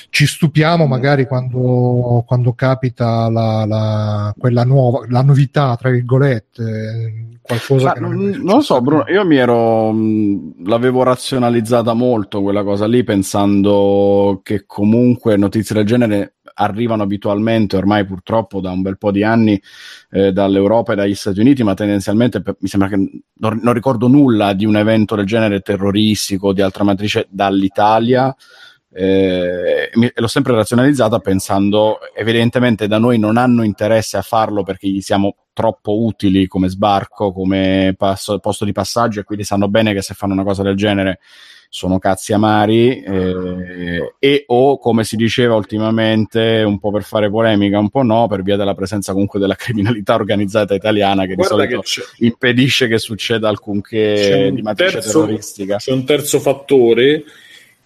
ci 0.09 0.25
stupiamo 0.25 0.85
magari 0.87 1.25
quando, 1.25 2.23
quando 2.25 2.53
capita 2.53 3.29
la, 3.29 3.65
la, 3.65 4.33
quella 4.37 4.63
nuova, 4.63 5.05
la 5.09 5.21
novità, 5.21 5.75
tra 5.75 5.89
virgolette, 5.89 7.37
qualcosa 7.47 7.93
che 7.93 7.99
non, 8.01 8.15
non, 8.15 8.29
non 8.29 8.55
lo 8.55 8.61
so, 8.61 8.81
Bruno, 8.81 9.05
io 9.07 9.25
mi 9.25 9.37
ero 9.37 9.93
l'avevo 10.65 11.03
razionalizzata 11.03 11.93
molto 11.93 12.41
quella 12.41 12.63
cosa 12.63 12.85
lì 12.85 13.03
pensando 13.03 14.41
che 14.43 14.65
comunque 14.65 15.37
notizie 15.37 15.75
del 15.75 15.85
genere 15.85 16.35
arrivano 16.59 17.03
abitualmente 17.03 17.77
ormai 17.77 18.05
purtroppo 18.05 18.59
da 18.59 18.71
un 18.71 18.81
bel 18.81 18.97
po' 18.97 19.11
di 19.11 19.23
anni 19.23 19.61
eh, 20.11 20.31
dall'Europa 20.31 20.93
e 20.93 20.95
dagli 20.95 21.15
Stati 21.15 21.39
Uniti, 21.39 21.63
ma 21.63 21.73
tendenzialmente 21.73 22.41
per, 22.41 22.57
mi 22.59 22.67
sembra 22.67 22.89
che 22.89 22.95
non, 22.95 23.59
non, 23.61 23.73
ricordo 23.73 24.07
nulla 24.07 24.53
di 24.53 24.65
un 24.65 24.75
evento 24.75 25.15
del 25.15 25.25
genere 25.25 25.61
terroristico 25.61 26.53
di 26.53 26.61
altra 26.61 26.83
matrice 26.83 27.27
dall'Italia. 27.29 28.35
Eh, 28.89 29.91
l'ho 30.15 30.27
sempre 30.27 30.55
razionalizzata 30.55 31.19
pensando 31.19 31.99
evidentemente 32.15 32.87
da 32.87 32.97
noi 32.97 33.19
non 33.19 33.37
hanno 33.37 33.61
interesse 33.61 34.17
a 34.17 34.23
farlo 34.23 34.63
perché 34.63 34.87
gli 34.87 35.01
siamo 35.01 35.35
troppo 35.53 36.03
utili 36.03 36.47
come 36.47 36.67
sbarco, 36.69 37.31
come 37.31 37.93
passo, 37.95 38.39
posto 38.39 38.65
di 38.65 38.71
passaggio 38.71 39.19
e 39.19 39.23
quindi 39.23 39.43
sanno 39.43 39.67
bene 39.67 39.93
che 39.93 40.01
se 40.01 40.15
fanno 40.15 40.33
una 40.33 40.43
cosa 40.43 40.63
del 40.63 40.75
genere 40.75 41.19
sono 41.69 41.99
cazzi 41.99 42.33
amari 42.33 43.01
eh, 43.01 44.13
e 44.19 44.43
o 44.47 44.77
come 44.77 45.03
si 45.03 45.15
diceva 45.15 45.55
ultimamente 45.55 46.63
un 46.65 46.79
po' 46.79 46.91
per 46.91 47.03
fare 47.03 47.29
polemica 47.29 47.77
un 47.77 47.89
po' 47.89 48.03
no 48.03 48.27
per 48.27 48.41
via 48.41 48.55
della 48.55 48.73
presenza 48.73 49.11
comunque 49.11 49.39
della 49.39 49.55
criminalità 49.55 50.15
organizzata 50.15 50.73
italiana 50.73 51.25
che 51.25 51.35
Guarda 51.35 51.65
di 51.65 51.73
solito 51.73 51.81
che 51.81 52.25
impedisce 52.25 52.87
che 52.87 52.97
succeda 52.97 53.49
alcunché 53.49 54.51
di 54.53 54.61
matrice 54.61 54.93
terzo, 54.93 55.21
terroristica. 55.21 55.75
c'è 55.77 55.91
un 55.91 56.05
terzo 56.05 56.39
fattore 56.39 57.23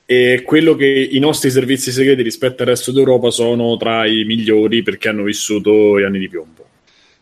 e 0.05 0.43
quello 0.45 0.75
che 0.75 1.09
i 1.11 1.19
nostri 1.19 1.49
servizi 1.49 1.91
segreti 1.91 2.21
rispetto 2.21 2.63
al 2.63 2.69
resto 2.69 2.91
d'Europa 2.91 3.31
sono 3.31 3.77
tra 3.77 4.05
i 4.05 4.25
migliori 4.25 4.83
perché 4.83 5.09
hanno 5.09 5.23
vissuto 5.23 5.97
gli 5.99 6.03
anni 6.03 6.19
di 6.19 6.27
piombo. 6.27 6.65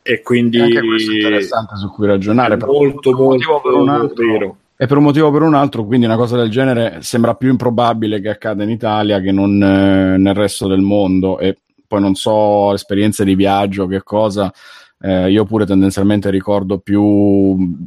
E 0.01 0.21
quindi 0.21 0.57
è 0.57 0.61
anche 0.61 0.81
questo 0.81 1.11
è 1.11 1.15
interessante 1.15 1.75
su 1.75 1.91
cui 1.91 2.07
ragionare 2.07 2.57
molto 2.57 3.11
molto, 3.11 3.85
molto 3.85 4.23
vero 4.23 4.57
e 4.81 4.87
per 4.87 4.95
un 4.95 5.03
motivo 5.03 5.27
o 5.27 5.31
per 5.31 5.41
un 5.41 5.55
altro, 5.55 5.83
quindi 5.83 6.05
una 6.05 6.15
cosa 6.15 6.37
del 6.37 6.49
genere 6.49 6.99
sembra 7.01 7.35
più 7.35 7.49
improbabile 7.49 8.21
che 8.21 8.29
accada 8.29 8.63
in 8.63 8.69
Italia 8.69 9.19
che 9.19 9.33
non 9.33 9.61
eh, 9.61 10.15
nel 10.17 10.33
resto 10.33 10.69
del 10.69 10.79
mondo. 10.79 11.37
E 11.37 11.57
poi 11.85 11.99
non 11.99 12.15
so 12.15 12.73
esperienze 12.73 13.25
di 13.25 13.35
viaggio, 13.35 13.87
che 13.87 14.03
cosa. 14.03 14.49
Eh, 15.01 15.31
io 15.31 15.43
pure 15.43 15.65
tendenzialmente 15.65 16.29
ricordo 16.29 16.79
più 16.79 17.77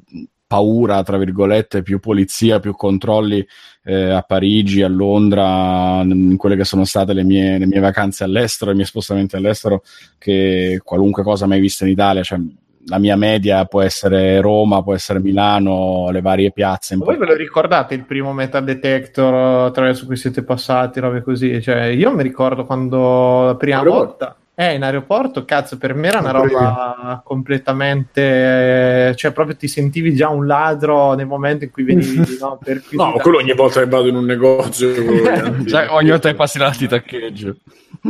paura, 0.47 1.03
tra 1.03 1.17
virgolette, 1.17 1.81
più 1.81 1.99
polizia, 1.99 2.61
più 2.61 2.77
controlli 2.77 3.43
eh, 3.85 4.11
a 4.11 4.21
Parigi, 4.21 4.83
a 4.83 4.89
Londra, 4.89 6.03
in 6.03 6.37
quelle 6.37 6.57
che 6.57 6.65
sono 6.65 6.85
state 6.85 7.15
le 7.15 7.25
mie, 7.25 7.57
le 7.57 7.65
mie 7.65 7.81
vacanze 7.81 8.23
all'estero, 8.25 8.71
i 8.71 8.75
miei 8.75 8.87
spostamenti 8.87 9.35
all'estero, 9.35 9.83
che 10.19 10.79
qualunque 10.85 11.23
cosa 11.23 11.47
mai 11.47 11.59
vista 11.59 11.87
in 11.87 11.93
Italia. 11.93 12.23
Cioè, 12.23 12.39
la 12.87 12.99
mia 12.99 13.17
media 13.17 13.65
può 13.65 13.81
essere 13.83 14.41
Roma, 14.41 14.83
può 14.83 14.95
essere 14.95 15.21
Milano, 15.21 16.09
le 16.11 16.21
varie 16.21 16.51
piazze. 16.53 16.97
Voi 16.97 17.17
ve 17.17 17.27
lo 17.27 17.35
ricordate 17.35 17.95
il 17.95 18.05
primo 18.05 18.33
metal 18.33 18.65
detector 18.65 19.67
attraverso 19.67 20.07
cui 20.07 20.17
siete 20.17 20.43
passati, 20.43 21.01
robe 21.01 21.23
così? 21.23 21.61
Cioè, 21.63 21.85
io 21.85 22.13
mi 22.13 22.23
ricordo 22.23 22.65
quando 22.65 23.45
la 23.45 23.57
prima 23.57 23.79
Aeroporto. 23.79 24.07
volta... 24.07 24.37
Eh, 24.55 24.75
in 24.75 24.83
aeroporto, 24.83 25.47
cazzo, 25.47 25.79
per 25.79 25.95
me 25.95 26.09
era 26.09 26.19
una 26.19 26.31
roba 26.31 27.23
completamente... 27.25 29.15
Cioè, 29.17 29.33
proprio 29.33 29.57
ti 29.57 29.67
sentivi 29.67 30.15
già 30.15 30.29
un 30.29 30.47
ladro 30.47 31.15
nel 31.15 31.27
momento 31.27 31.65
in 31.65 31.71
cui 31.71 31.85
venivi... 31.85 32.37
no, 32.39 32.59
no 32.91 33.13
quello 33.15 33.39
ogni 33.39 33.55
volta 33.55 33.81
che 33.81 33.89
vado 33.89 34.09
in 34.09 34.17
un 34.17 34.27
negozio... 34.27 34.93
cioè, 35.67 35.89
ogni 35.91 36.11
volta 36.11 36.29
che 36.29 36.35
passi 36.35 36.59
la 36.59 36.71
di 36.77 36.87
taccheggio. 36.87 37.57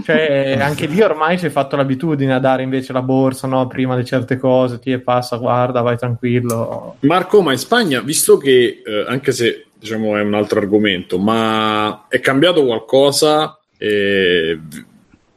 Cioè, 0.02 0.58
anche 0.60 0.86
lì 0.86 1.00
ormai 1.00 1.38
si 1.38 1.46
è 1.46 1.50
fatto 1.50 1.76
l'abitudine 1.76 2.34
a 2.34 2.40
dare 2.40 2.62
invece 2.62 2.92
la 2.92 3.02
borsa, 3.02 3.46
no? 3.46 3.66
Prima 3.68 3.96
di 3.96 4.04
certe 4.04 4.36
cose, 4.36 4.80
ti 4.80 4.96
passa, 4.98 5.36
guarda, 5.36 5.80
vai 5.80 5.96
tranquillo. 5.96 6.96
Marco, 7.00 7.40
ma 7.42 7.52
in 7.52 7.58
Spagna, 7.58 8.00
visto 8.00 8.36
che, 8.36 8.82
eh, 8.84 9.04
anche 9.06 9.32
se 9.32 9.66
diciamo 9.78 10.16
è 10.16 10.22
un 10.22 10.34
altro 10.34 10.58
argomento, 10.60 11.18
ma 11.18 12.06
è 12.08 12.20
cambiato 12.20 12.64
qualcosa 12.64 13.58
eh, 13.76 14.58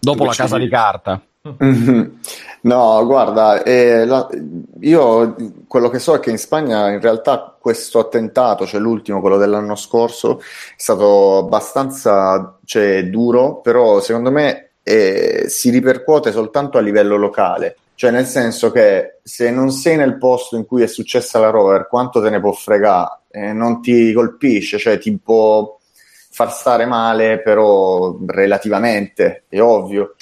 dopo 0.06 0.26
la 0.26 0.34
casa 0.34 0.58
di 0.58 0.70
carta? 0.70 1.22
No, 2.66 3.06
guarda, 3.06 3.62
eh, 3.62 4.06
la, 4.06 4.28
io 4.80 5.36
quello 5.68 5.90
che 5.90 6.00
so 6.00 6.16
è 6.16 6.20
che 6.20 6.32
in 6.32 6.40
Spagna 6.40 6.90
in 6.90 7.00
realtà 7.00 7.56
questo 7.60 8.00
attentato, 8.00 8.66
cioè 8.66 8.80
l'ultimo, 8.80 9.22
quello 9.22 9.38
dell'anno 9.38 9.76
scorso, 9.76 10.40
è 10.40 10.44
stato 10.76 11.38
abbastanza 11.38 12.58
cioè, 12.66 13.06
duro, 13.08 13.62
però 13.62 14.00
secondo 14.00 14.32
me 14.32 14.72
eh, 14.82 15.46
si 15.48 15.70
ripercuote 15.70 16.32
soltanto 16.32 16.80
a 16.80 16.82
livello 16.82 17.18
locale. 17.18 17.78
Cioè, 17.94 18.10
nel 18.10 18.26
senso 18.26 18.72
che 18.72 19.20
se 19.22 19.52
non 19.52 19.72
sei 19.72 19.96
nel 19.96 20.18
posto 20.18 20.56
in 20.56 20.66
cui 20.66 20.82
è 20.82 20.88
successa 20.88 21.40
la 21.40 21.52
rover, 21.52 21.88
quanto 21.88 22.20
te 22.20 22.32
ne 22.32 22.40
può 22.40 22.52
fregare? 22.52 23.20
Eh, 23.30 23.54
non 23.54 23.80
ti 23.80 24.12
colpisce, 24.12 24.80
cioè 24.80 24.98
ti 24.98 25.16
può 25.18 25.75
far 26.36 26.52
stare 26.52 26.86
male, 26.86 27.40
però 27.42 28.18
relativamente, 28.28 29.46
è 29.48 29.62
ovvio. 29.62 30.16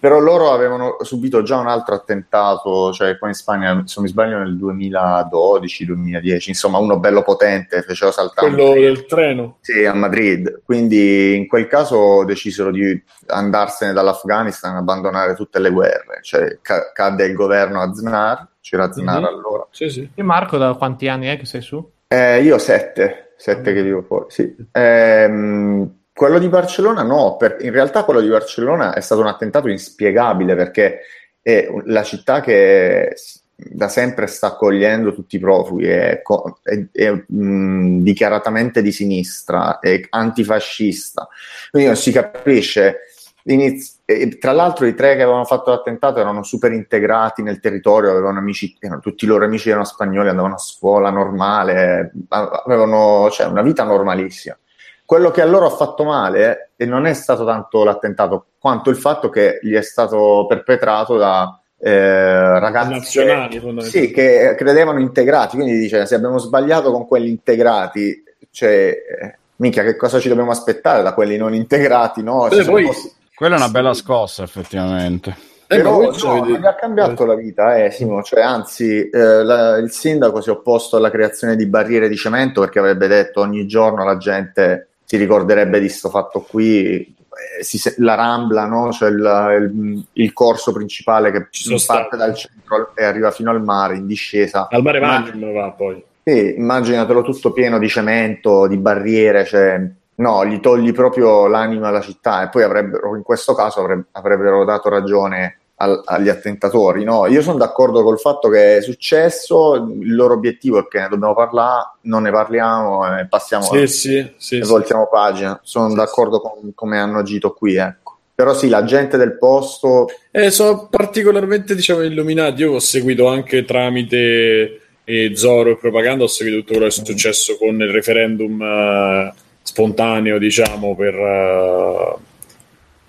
però 0.00 0.18
loro 0.18 0.52
avevano 0.52 0.96
subito 1.02 1.42
già 1.42 1.58
un 1.58 1.66
altro 1.68 1.94
attentato, 1.94 2.90
cioè 2.94 3.18
qua 3.18 3.28
in 3.28 3.34
Spagna, 3.34 3.82
se 3.84 3.94
non 3.96 4.04
mi 4.04 4.08
sbaglio, 4.08 4.38
nel 4.38 4.56
2012-2010, 4.56 6.48
insomma 6.48 6.78
uno 6.78 6.98
bello 6.98 7.20
potente, 7.22 7.82
fecero 7.82 8.10
saltare. 8.10 8.48
Quello 8.48 8.70
treno. 8.70 8.86
del 8.86 9.04
treno. 9.04 9.56
Sì, 9.60 9.84
a 9.84 9.92
Madrid. 9.92 10.62
Quindi 10.64 11.36
in 11.36 11.46
quel 11.46 11.66
caso 11.66 12.24
decisero 12.24 12.70
di 12.70 12.98
andarsene 13.26 13.92
dall'Afghanistan, 13.92 14.76
abbandonare 14.76 15.34
tutte 15.34 15.58
le 15.58 15.70
guerre. 15.70 16.20
Cioè 16.22 16.58
ca- 16.62 16.90
cadde 16.92 17.26
il 17.26 17.34
governo 17.34 17.82
Aznar, 17.82 18.48
c'era 18.62 18.84
Aznar 18.84 19.18
Mhm. 19.20 19.24
allora. 19.26 19.66
Sì, 19.70 19.90
sì. 19.90 20.08
E 20.14 20.22
Marco, 20.22 20.56
da 20.56 20.72
quanti 20.74 21.08
anni 21.08 21.26
è 21.26 21.36
che 21.38 21.44
sei 21.44 21.60
su? 21.60 21.86
Eh, 22.08 22.40
io 22.42 22.56
sette, 22.58 23.29
sette 23.40 23.72
che 23.72 23.82
vivo 23.82 24.02
fuori, 24.02 24.26
sì. 24.28 24.54
Ehm, 24.72 25.94
quello 26.12 26.38
di 26.38 26.48
Barcellona 26.48 27.02
no, 27.02 27.36
per- 27.38 27.56
in 27.60 27.70
realtà 27.72 28.04
quello 28.04 28.20
di 28.20 28.28
Barcellona 28.28 28.92
è 28.92 29.00
stato 29.00 29.22
un 29.22 29.28
attentato 29.28 29.68
inspiegabile 29.68 30.54
perché 30.54 31.00
è 31.40 31.66
la 31.86 32.02
città 32.02 32.40
che 32.42 33.14
da 33.54 33.88
sempre 33.88 34.26
sta 34.26 34.48
accogliendo 34.48 35.14
tutti 35.14 35.36
i 35.36 35.38
profughi, 35.38 35.86
è, 35.86 36.20
è- 36.62 36.86
è, 36.92 37.10
mh, 37.26 38.02
dichiaratamente 38.02 38.82
di 38.82 38.92
sinistra, 38.92 39.78
è 39.78 40.00
antifascista, 40.10 41.26
quindi 41.70 41.88
non 41.88 41.96
si 41.96 42.12
capisce. 42.12 42.98
Iniz- 43.44 43.99
e 44.18 44.38
tra 44.38 44.52
l'altro 44.52 44.86
i 44.86 44.94
tre 44.94 45.14
che 45.14 45.22
avevano 45.22 45.44
fatto 45.44 45.70
l'attentato 45.70 46.18
erano 46.18 46.42
super 46.42 46.72
integrati 46.72 47.42
nel 47.42 47.60
territorio, 47.60 48.10
avevano 48.10 48.38
amici, 48.38 48.76
erano- 48.80 49.00
tutti 49.00 49.24
i 49.24 49.28
loro 49.28 49.44
amici 49.44 49.68
erano 49.68 49.84
spagnoli, 49.84 50.28
andavano 50.28 50.54
a 50.54 50.58
scuola 50.58 51.10
normale, 51.10 52.12
avevano 52.28 53.30
cioè, 53.30 53.46
una 53.46 53.62
vita 53.62 53.84
normalissima. 53.84 54.56
Quello 55.04 55.30
che 55.30 55.42
a 55.42 55.46
loro 55.46 55.66
ha 55.66 55.70
fatto 55.70 56.04
male 56.04 56.70
e 56.76 56.86
non 56.86 57.06
è 57.06 57.12
stato 57.14 57.44
tanto 57.44 57.82
l'attentato, 57.84 58.46
quanto 58.58 58.90
il 58.90 58.96
fatto 58.96 59.28
che 59.28 59.58
gli 59.62 59.74
è 59.74 59.82
stato 59.82 60.46
perpetrato 60.48 61.16
da 61.16 61.60
eh, 61.82 62.58
ragazzi 62.58 62.90
Nazionali, 62.90 63.58
che, 63.58 63.80
sì, 63.82 64.10
che 64.10 64.54
credevano 64.56 65.00
integrati. 65.00 65.56
Quindi 65.56 65.78
dice: 65.78 66.04
Se 66.06 66.14
abbiamo 66.14 66.38
sbagliato 66.38 66.92
con 66.92 67.06
quelli 67.06 67.30
integrati, 67.30 68.22
cioè, 68.50 68.94
eh, 69.20 69.38
minchia, 69.56 69.82
che 69.82 69.96
cosa 69.96 70.20
ci 70.20 70.28
dobbiamo 70.28 70.50
aspettare 70.50 71.02
da 71.02 71.14
quelli 71.14 71.36
non 71.36 71.54
integrati? 71.54 72.22
No, 72.22 72.48
poi- 72.48 72.84
posti- 72.84 73.12
Quella 73.40 73.54
è 73.54 73.58
una 73.58 73.70
bella 73.70 73.94
scossa, 73.94 74.42
effettivamente. 74.42 75.34
Eh, 75.66 75.76
però 75.76 75.92
voi 75.94 76.14
no, 76.22 76.46
gli 76.58 76.66
ha 76.66 76.74
cambiato 76.74 77.24
la 77.24 77.34
vita, 77.34 77.82
eh, 77.82 77.90
Simo. 77.90 78.22
Cioè, 78.22 78.42
anzi, 78.42 79.08
eh, 79.08 79.42
la- 79.42 79.78
il 79.78 79.90
sindaco 79.90 80.42
si 80.42 80.50
è 80.50 80.52
opposto 80.52 80.98
alla 80.98 81.08
creazione 81.10 81.56
di 81.56 81.64
barriere 81.64 82.10
di 82.10 82.16
cemento 82.16 82.60
perché 82.60 82.80
avrebbe 82.80 83.06
detto 83.06 83.40
ogni 83.40 83.66
giorno 83.66 84.04
la 84.04 84.18
gente 84.18 84.88
si 85.06 85.16
ricorderebbe 85.16 85.80
di 85.80 85.88
sto 85.88 86.10
fatto 86.10 86.40
qui. 86.42 87.16
eh, 87.58 87.64
si 87.64 87.80
la 87.98 88.14
Rambla, 88.14 88.66
no? 88.66 88.92
cioè 88.92 89.08
il, 89.08 89.72
il- 89.72 90.04
il 90.12 90.32
corso 90.34 90.72
principale 90.72 91.30
che 91.30 91.46
Ci 91.48 91.62
sono 91.62 91.78
parte 91.86 92.08
stato. 92.08 92.16
dal 92.16 92.34
centro 92.36 92.92
e 92.94 93.04
arriva 93.04 93.30
fino 93.30 93.50
al 93.50 93.62
mare 93.62 93.96
in 93.96 94.06
discesa. 94.06 94.68
Al 94.70 94.82
mare 94.82 95.00
Ma- 95.00 95.20
Magnum 95.20 95.54
va 95.54 95.70
poi. 95.70 96.04
sì, 96.22 96.56
immaginatelo 96.58 97.22
tutto 97.22 97.52
pieno 97.52 97.78
di 97.78 97.88
cemento, 97.88 98.66
di 98.66 98.76
barriere, 98.76 99.46
cioè, 99.46 99.80
no, 100.20 100.46
gli 100.46 100.60
togli 100.60 100.92
proprio 100.92 101.46
l'anima 101.46 101.88
alla 101.88 102.00
città 102.00 102.42
e 102.42 102.48
poi 102.48 102.62
avrebbero, 102.62 103.16
in 103.16 103.22
questo 103.22 103.54
caso 103.54 103.80
avre- 103.80 104.04
avrebbero 104.12 104.64
dato 104.64 104.88
ragione 104.88 105.58
al- 105.76 106.02
agli 106.04 106.28
attentatori. 106.28 107.04
No, 107.04 107.26
io 107.26 107.42
sono 107.42 107.56
d'accordo 107.56 108.02
col 108.02 108.18
fatto 108.18 108.48
che 108.48 108.76
è 108.76 108.82
successo, 108.82 109.74
il 109.74 110.14
loro 110.14 110.34
obiettivo 110.34 110.78
è 110.78 110.86
che 110.86 111.00
ne 111.00 111.08
dobbiamo 111.08 111.34
parlare, 111.34 111.92
non 112.02 112.22
ne 112.22 112.30
parliamo 112.30 113.18
e 113.18 113.26
passiamo 113.26 113.64
Sì, 113.64 113.86
sì, 113.86 114.32
sì, 114.36 114.58
e 114.58 114.66
voltiamo 114.66 115.08
pagina. 115.08 115.58
Sono 115.62 115.92
d'accordo 115.94 116.40
con 116.40 116.72
come 116.74 116.98
hanno 117.00 117.18
agito 117.18 117.52
qui, 117.52 117.76
ecco. 117.76 118.18
Però 118.34 118.54
sì, 118.54 118.68
la 118.68 118.84
gente 118.84 119.16
del 119.18 119.36
posto 119.36 120.06
Eh, 120.30 120.50
sono 120.50 120.86
particolarmente, 120.88 121.74
diciamo, 121.74 122.02
illuminati. 122.02 122.62
Io 122.62 122.72
ho 122.74 122.78
seguito 122.78 123.26
anche 123.26 123.64
tramite 123.66 124.80
eh, 125.04 125.32
Zoro 125.34 125.70
e 125.70 125.76
propaganda, 125.76 126.24
ho 126.24 126.28
seguito 126.28 126.60
tutto 126.60 126.72
quello 126.72 126.88
che 126.88 127.00
è 127.00 127.04
successo 127.04 127.56
con 127.58 127.80
il 127.80 127.90
referendum 127.90 128.62
eh, 128.62 129.34
spontaneo, 129.70 130.38
diciamo, 130.38 130.94
per... 130.96 131.14
eh, 131.14 132.16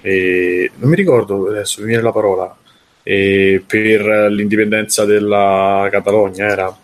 eh, 0.04 0.72
non 0.76 0.90
mi 0.90 0.96
ricordo 0.96 1.48
adesso, 1.50 1.82
mi 1.82 1.88
viene 1.88 2.04
la 2.04 2.12
parola. 2.12 2.56
eh, 3.04 3.64
per 3.66 4.02
l'indipendenza 4.32 5.06
della 5.06 5.88
Catalogna 5.92 6.46
era 6.46 6.76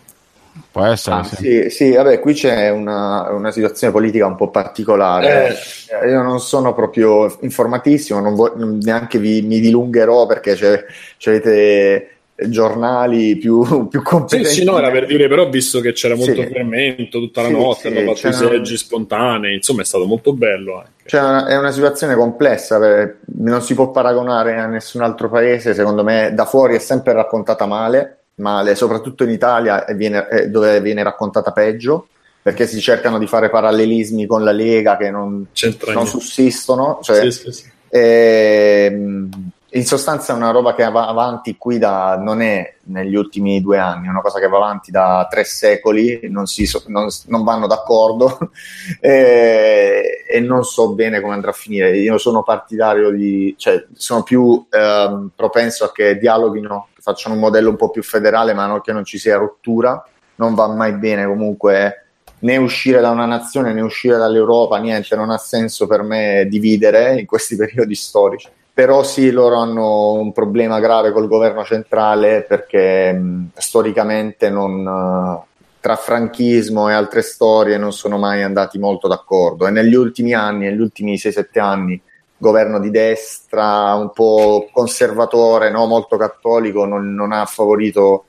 Può 0.72 0.84
essere, 0.84 1.16
Ah, 1.16 1.24
sì. 1.24 1.36
sì, 1.36 1.70
sì, 1.70 1.92
vabbè, 1.94 2.18
qui 2.20 2.34
c'è 2.34 2.70
una, 2.70 3.30
una 3.30 3.50
situazione 3.52 3.92
politica 3.92 4.26
un 4.26 4.34
po' 4.36 4.50
particolare. 4.50 5.56
Eh, 6.02 6.10
Io 6.10 6.22
non 6.22 6.40
sono 6.40 6.74
proprio 6.74 7.34
informatissimo, 7.42 8.20
non 8.20 8.34
vo- 8.34 8.52
neanche 8.56 9.18
vi, 9.18 9.40
mi 9.42 9.60
dilungherò 9.60 10.26
perché 10.26 10.54
c'è, 10.54 10.84
avete 11.30 12.17
giornali 12.48 13.36
più, 13.36 13.60
più 13.88 13.98
Sì, 14.00 14.04
competenti. 14.04 14.48
sì, 14.48 14.64
no, 14.64 14.78
era 14.78 14.90
per 14.90 15.06
dire, 15.06 15.26
però 15.28 15.48
visto 15.48 15.80
che 15.80 15.92
c'era 15.92 16.14
molto 16.14 16.42
Sì. 16.42 16.48
fermento 16.48 17.18
tutta 17.18 17.42
la 17.42 17.48
Sì, 17.48 17.54
notte, 17.54 17.80
sì, 17.80 17.86
hanno 17.96 18.14
fatto 18.14 18.28
i 18.28 18.32
seggi 18.32 18.76
spontanei, 18.76 19.54
insomma 19.56 19.82
è 19.82 19.84
stato 19.84 20.04
molto 20.06 20.32
bello 20.32 20.76
anche. 20.78 20.90
Cioè, 21.06 21.20
una- 21.20 21.46
è 21.46 21.56
una 21.56 21.70
situazione 21.72 22.14
complessa, 22.14 22.78
per- 22.78 23.18
non 23.38 23.62
si 23.62 23.74
può 23.74 23.90
paragonare 23.90 24.56
a 24.58 24.66
nessun 24.66 25.00
altro 25.02 25.28
paese, 25.28 25.74
secondo 25.74 26.04
me 26.04 26.32
da 26.34 26.44
fuori 26.44 26.74
è 26.76 26.78
sempre 26.78 27.12
raccontata 27.12 27.66
male, 27.66 28.24
male, 28.36 28.74
soprattutto 28.76 29.24
in 29.24 29.30
Italia 29.30 29.84
e 29.84 29.94
viene- 29.94 30.28
eh, 30.28 30.48
dove 30.48 30.80
viene 30.80 31.02
raccontata 31.02 31.50
peggio, 31.52 32.08
perché 32.40 32.66
si 32.66 32.80
cercano 32.80 33.18
di 33.18 33.26
fare 33.26 33.50
parallelismi 33.50 34.26
con 34.26 34.44
la 34.44 34.52
Lega 34.52 34.96
che 34.96 35.10
non, 35.10 35.46
non 35.92 36.06
sussistono, 36.06 37.00
cioè, 37.02 37.22
Sì, 37.22 37.30
sì, 37.32 37.52
sì. 37.52 37.70
Ehm, 37.90 39.28
in 39.72 39.84
sostanza 39.84 40.32
è 40.32 40.36
una 40.36 40.50
roba 40.50 40.74
che 40.74 40.88
va 40.90 41.06
avanti 41.06 41.58
qui 41.58 41.76
da, 41.78 42.16
non 42.16 42.40
è 42.40 42.76
negli 42.84 43.14
ultimi 43.14 43.60
due 43.60 43.78
anni, 43.78 44.06
è 44.06 44.10
una 44.10 44.22
cosa 44.22 44.38
che 44.38 44.48
va 44.48 44.56
avanti 44.56 44.90
da 44.90 45.26
tre 45.28 45.44
secoli, 45.44 46.20
non, 46.30 46.46
si 46.46 46.66
non- 46.86 47.08
non 47.26 47.44
vanno 47.44 47.66
d'accordo 47.66 48.38
e, 48.98 50.24
e 50.26 50.40
non 50.40 50.64
so 50.64 50.94
bene 50.94 51.20
come 51.20 51.34
andrà 51.34 51.50
a 51.50 51.54
finire. 51.54 51.98
Io 51.98 52.16
sono 52.16 52.42
partidario 52.42 53.10
di, 53.10 53.54
cioè 53.58 53.84
sono 53.92 54.22
più 54.22 54.66
ehm, 54.70 55.32
propenso 55.36 55.84
a 55.84 55.92
che 55.92 56.16
dialoghino, 56.16 56.88
facciano 56.98 57.34
un 57.34 57.40
modello 57.40 57.68
un 57.68 57.76
po' 57.76 57.90
più 57.90 58.02
federale, 58.02 58.54
ma 58.54 58.66
non, 58.66 58.80
che 58.80 58.92
non 58.92 59.04
ci 59.04 59.18
sia 59.18 59.36
rottura. 59.36 60.02
Non 60.36 60.54
va 60.54 60.68
mai 60.68 60.92
bene 60.92 61.26
comunque 61.26 62.04
né 62.40 62.56
uscire 62.56 63.00
da 63.00 63.10
una 63.10 63.26
nazione 63.26 63.72
né 63.72 63.80
uscire 63.80 64.16
dall'Europa, 64.16 64.78
niente, 64.78 65.16
non 65.16 65.30
ha 65.30 65.38
senso 65.38 65.86
per 65.86 66.02
me 66.02 66.46
dividere 66.48 67.18
in 67.18 67.26
questi 67.26 67.54
periodi 67.56 67.94
storici. 67.94 68.48
Però 68.78 69.02
sì, 69.02 69.32
loro 69.32 69.56
hanno 69.56 70.12
un 70.12 70.30
problema 70.30 70.78
grave 70.78 71.10
col 71.10 71.26
governo 71.26 71.64
centrale 71.64 72.44
perché 72.48 73.12
mh, 73.12 73.50
storicamente 73.56 74.50
non, 74.50 74.86
eh, 74.86 75.66
tra 75.80 75.96
franchismo 75.96 76.88
e 76.88 76.92
altre 76.92 77.22
storie 77.22 77.76
non 77.76 77.92
sono 77.92 78.18
mai 78.18 78.44
andati 78.44 78.78
molto 78.78 79.08
d'accordo 79.08 79.66
e 79.66 79.72
negli 79.72 79.94
ultimi 79.94 80.32
anni, 80.32 80.66
negli 80.66 80.78
ultimi 80.78 81.16
6-7 81.16 81.58
anni, 81.58 82.00
governo 82.36 82.78
di 82.78 82.90
destra, 82.90 83.94
un 83.94 84.12
po' 84.12 84.68
conservatore, 84.72 85.72
no? 85.72 85.86
molto 85.86 86.16
cattolico, 86.16 86.84
non, 86.84 87.16
non 87.16 87.32
ha 87.32 87.46
favorito 87.46 88.26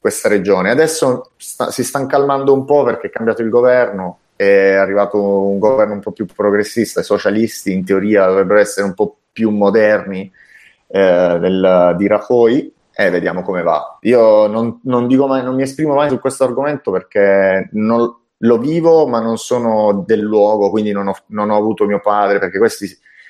questa 0.00 0.28
regione. 0.28 0.70
Adesso 0.70 1.30
sta- 1.36 1.70
si 1.70 1.84
stanno 1.84 2.06
calmando 2.06 2.52
un 2.52 2.64
po' 2.64 2.82
perché 2.82 3.06
è 3.06 3.10
cambiato 3.10 3.42
il 3.42 3.48
governo, 3.48 4.18
è 4.34 4.72
arrivato 4.72 5.22
un 5.22 5.60
governo 5.60 5.92
un 5.94 6.00
po' 6.00 6.10
più 6.10 6.26
progressista, 6.26 6.98
i 6.98 7.04
socialisti 7.04 7.72
in 7.72 7.84
teoria 7.84 8.26
dovrebbero 8.26 8.58
essere 8.58 8.86
un 8.86 8.94
po' 8.94 9.18
più 9.34 9.50
moderni 9.50 10.32
eh, 10.86 11.38
del- 11.40 11.94
di 11.98 12.06
Rajoy 12.06 12.72
e 12.94 13.10
vediamo 13.10 13.42
come 13.42 13.62
va. 13.62 13.98
Io 14.02 14.46
non, 14.46 14.78
non 14.84 15.08
dico 15.08 15.26
mai, 15.26 15.42
non 15.42 15.56
mi 15.56 15.62
esprimo 15.62 15.94
mai 15.94 16.08
su 16.08 16.20
questo 16.20 16.44
argomento 16.44 16.90
perché 16.92 17.68
non- 17.72 18.16
lo 18.38 18.58
vivo, 18.58 19.06
ma 19.06 19.20
non 19.20 19.36
sono 19.38 20.04
del 20.06 20.20
luogo, 20.20 20.68
quindi 20.70 20.92
non 20.92 21.08
ho, 21.08 21.14
non 21.28 21.50
ho 21.50 21.56
avuto 21.56 21.86
mio 21.86 22.00
padre, 22.00 22.38
perché 22.38 22.58
questi 22.58 22.86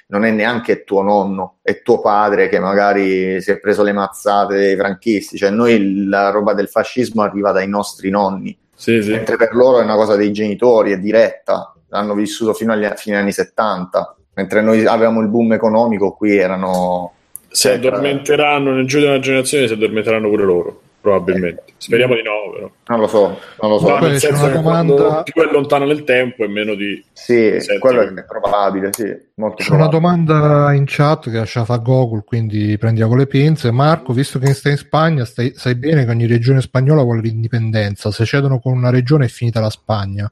non 0.08 0.24
è 0.24 0.30
neanche 0.30 0.82
tuo 0.84 1.02
nonno, 1.02 1.58
è 1.62 1.82
tuo 1.82 2.00
padre 2.00 2.48
che 2.48 2.58
magari 2.58 3.40
si 3.40 3.50
è 3.52 3.58
preso 3.60 3.82
le 3.82 3.92
mazzate 3.92 4.56
dei 4.56 4.76
franchisti, 4.76 5.36
cioè 5.38 5.50
noi 5.50 6.06
la 6.08 6.30
roba 6.30 6.52
del 6.52 6.68
fascismo 6.68 7.22
arriva 7.22 7.52
dai 7.52 7.68
nostri 7.68 8.10
nonni, 8.10 8.56
Sì, 8.74 9.02
sì. 9.02 9.12
mentre 9.12 9.36
per 9.36 9.54
loro 9.54 9.78
è 9.78 9.84
una 9.84 9.94
cosa 9.94 10.16
dei 10.16 10.32
genitori, 10.32 10.92
è 10.92 10.98
diretta, 10.98 11.72
hanno 11.90 12.14
vissuto 12.14 12.52
fino 12.52 12.72
agli 12.72 12.86
fine 12.96 13.16
anni 13.16 13.32
70, 13.32 14.16
mentre 14.34 14.60
noi 14.62 14.84
avevamo 14.86 15.20
il 15.20 15.28
boom 15.28 15.52
economico, 15.52 16.12
qui 16.12 16.36
erano... 16.36 17.12
Si 17.48 17.68
addormenteranno 17.68 18.72
nel 18.72 18.86
giro 18.86 19.02
di 19.02 19.06
una 19.08 19.20
generazione, 19.20 19.68
si 19.68 19.74
addormenteranno 19.74 20.28
pure 20.28 20.42
loro, 20.42 20.80
probabilmente. 21.00 21.62
Speriamo 21.76 22.14
di 22.14 22.22
no, 22.22 22.50
però. 22.52 22.70
Non 22.88 22.98
lo 22.98 23.06
so, 23.06 23.38
non 23.60 23.70
lo 23.70 23.78
so. 23.78 23.88
No, 23.90 23.98
nel 23.98 24.12
c'è 24.12 24.18
senso 24.18 24.42
una 24.42 24.52
che 24.52 24.60
domanda- 24.60 25.22
più 25.22 25.40
è 25.40 25.52
lontano 25.52 25.84
nel 25.84 26.02
tempo 26.02 26.42
e 26.42 26.48
meno 26.48 26.74
di... 26.74 27.00
Sì, 27.12 27.60
Senti. 27.60 27.78
quello 27.78 28.00
è 28.00 28.24
probabile, 28.24 28.88
sì, 28.92 29.04
molto 29.34 29.62
C'è 29.62 29.70
una 29.72 29.88
probabile. 29.88 30.24
domanda 30.26 30.72
in 30.72 30.84
chat 30.84 31.30
che 31.30 31.36
lascia 31.36 31.64
fa 31.64 31.76
Google, 31.76 32.24
quindi 32.26 32.76
prendiamo 32.76 33.10
con 33.10 33.18
le 33.20 33.26
pinze. 33.28 33.70
Marco, 33.70 34.12
visto 34.12 34.40
che 34.40 34.52
stai 34.52 34.72
in 34.72 34.78
Spagna, 34.78 35.24
stai- 35.24 35.52
sai 35.54 35.76
bene 35.76 36.04
che 36.04 36.10
ogni 36.10 36.26
regione 36.26 36.60
spagnola 36.60 37.02
vuole 37.02 37.20
l'indipendenza. 37.20 38.10
Se 38.10 38.24
cedono 38.24 38.58
con 38.58 38.72
una 38.72 38.90
regione 38.90 39.26
è 39.26 39.28
finita 39.28 39.60
la 39.60 39.70
Spagna. 39.70 40.28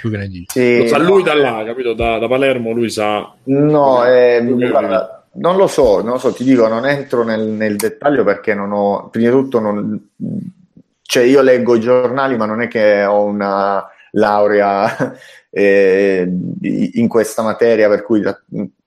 Tu 0.00 0.10
che 0.10 0.16
ne 0.16 0.28
dici? 0.28 0.46
Sì, 0.48 0.78
Lo 0.78 0.86
sa 0.86 0.98
no, 0.98 1.04
lui 1.04 1.22
da 1.22 1.34
là, 1.34 1.62
capito? 1.64 1.92
Da, 1.94 2.18
da 2.18 2.28
Palermo 2.28 2.72
lui 2.72 2.90
sa... 2.90 3.34
No, 3.44 3.98
Ok, 3.98 4.70
guarda, 4.70 5.26
non 5.34 5.56
lo 5.56 5.66
so, 5.66 6.02
non 6.02 6.12
lo 6.12 6.18
so, 6.18 6.32
ti 6.32 6.44
dico, 6.44 6.68
non 6.68 6.86
entro 6.86 7.24
nel, 7.24 7.40
nel 7.40 7.76
dettaglio 7.76 8.24
perché 8.24 8.54
non 8.54 8.72
ho, 8.72 9.08
prima 9.08 9.30
di 9.30 9.34
tutto, 9.34 9.60
non, 9.60 10.08
cioè 11.02 11.22
io 11.22 11.40
leggo 11.40 11.74
i 11.74 11.80
giornali, 11.80 12.36
ma 12.36 12.46
non 12.46 12.62
è 12.62 12.68
che 12.68 13.04
ho 13.04 13.22
una 13.24 13.86
laurea 14.12 15.14
eh, 15.50 16.30
in 16.60 17.08
questa 17.08 17.42
materia 17.42 17.88
per 17.88 18.02
cui 18.02 18.22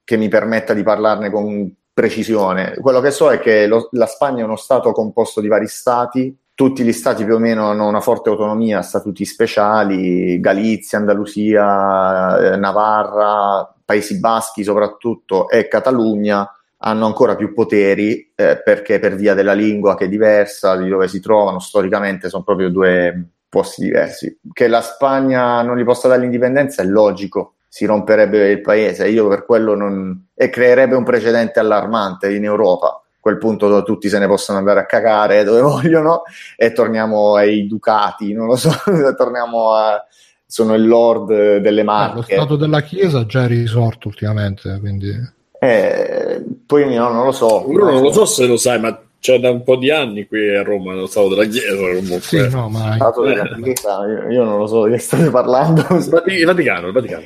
che 0.04 0.16
mi 0.16 0.28
permetta 0.28 0.72
di 0.74 0.82
parlarne 0.82 1.30
con 1.30 1.72
precisione. 1.92 2.76
Quello 2.80 3.00
che 3.00 3.10
so 3.10 3.30
è 3.30 3.38
che 3.38 3.66
lo, 3.66 3.88
la 3.92 4.06
Spagna 4.06 4.42
è 4.42 4.44
uno 4.44 4.56
Stato 4.56 4.92
composto 4.92 5.40
di 5.40 5.48
vari 5.48 5.66
Stati, 5.66 6.36
tutti 6.56 6.82
gli 6.82 6.92
Stati 6.92 7.22
più 7.26 7.34
o 7.34 7.38
meno 7.38 7.68
hanno 7.68 7.86
una 7.86 8.00
forte 8.00 8.30
autonomia, 8.30 8.80
statuti 8.80 9.26
speciali, 9.26 10.40
Galizia, 10.40 10.96
Andalusia, 10.96 12.54
eh, 12.54 12.56
Navarra, 12.56 13.74
Paesi 13.84 14.18
Baschi 14.18 14.64
soprattutto 14.64 15.50
e 15.50 15.68
Catalogna 15.68 16.50
hanno 16.78 17.04
ancora 17.04 17.36
più 17.36 17.52
poteri 17.52 18.32
eh, 18.34 18.62
perché 18.64 18.98
per 18.98 19.16
via 19.16 19.34
della 19.34 19.52
lingua 19.52 19.96
che 19.96 20.06
è 20.06 20.08
diversa, 20.08 20.76
di 20.76 20.88
dove 20.88 21.08
si 21.08 21.20
trovano, 21.20 21.58
storicamente 21.58 22.30
sono 22.30 22.42
proprio 22.42 22.70
due 22.70 23.32
posti 23.50 23.82
diversi. 23.82 24.38
Che 24.50 24.66
la 24.66 24.80
Spagna 24.80 25.60
non 25.60 25.76
gli 25.76 25.84
possa 25.84 26.08
dare 26.08 26.22
l'indipendenza 26.22 26.80
è 26.80 26.86
logico, 26.86 27.56
si 27.68 27.84
romperebbe 27.84 28.48
il 28.48 28.62
paese, 28.62 29.08
io 29.08 29.28
per 29.28 29.44
quello 29.44 29.74
non... 29.74 30.28
e 30.34 30.48
creerebbe 30.48 30.94
un 30.94 31.04
precedente 31.04 31.60
allarmante 31.60 32.32
in 32.32 32.44
Europa. 32.44 33.05
A 33.26 33.30
quel 33.30 33.38
punto 33.38 33.68
dove 33.68 33.82
tutti 33.82 34.08
se 34.08 34.18
ne 34.18 34.28
possono 34.28 34.58
andare 34.58 34.80
a 34.80 34.86
cagare 34.86 35.42
dove 35.42 35.60
vogliono 35.62 36.22
e 36.56 36.72
torniamo 36.72 37.34
ai 37.34 37.66
ducati, 37.66 38.32
non 38.32 38.46
lo 38.46 38.56
so, 38.56 38.70
torniamo 39.16 39.72
a 39.72 40.04
sono 40.48 40.74
il 40.74 40.86
lord 40.86 41.56
delle 41.56 41.82
marche. 41.82 42.36
lo 42.36 42.42
stato 42.42 42.56
della 42.56 42.82
chiesa 42.82 43.26
già 43.26 43.44
è 43.44 43.48
risorto 43.48 44.06
ultimamente, 44.06 44.78
quindi 44.78 45.34
eh, 45.58 46.44
poi 46.66 46.94
no, 46.94 47.10
non 47.10 47.24
lo 47.24 47.32
so. 47.32 47.68
Uno 47.68 47.90
non 47.90 48.02
lo 48.02 48.12
so 48.12 48.24
se 48.24 48.46
lo 48.46 48.56
sai, 48.56 48.78
ma 48.78 48.98
c'è 49.18 49.40
da 49.40 49.50
un 49.50 49.62
po' 49.62 49.76
di 49.76 49.90
anni 49.90 50.26
qui 50.26 50.54
a 50.54 50.62
Roma 50.62 50.94
lo 50.94 51.06
stato 51.06 51.30
della 51.30 51.46
chiesa 51.46 51.74
comunque. 51.74 52.20
Sì, 52.20 52.48
no, 52.48 52.68
ma... 52.68 52.94
Stato 52.94 53.22
della 53.22 53.48
chiesa, 53.62 54.06
io, 54.06 54.30
io, 54.30 54.44
non 54.44 54.58
lo 54.58 54.66
so 54.66 54.84
di 54.86 54.92
che 54.92 54.98
state 54.98 55.30
parlando. 55.30 55.84
Il 56.26 56.44
Vaticano, 56.44 56.88
il 56.88 56.92
Vaticano. 56.92 57.24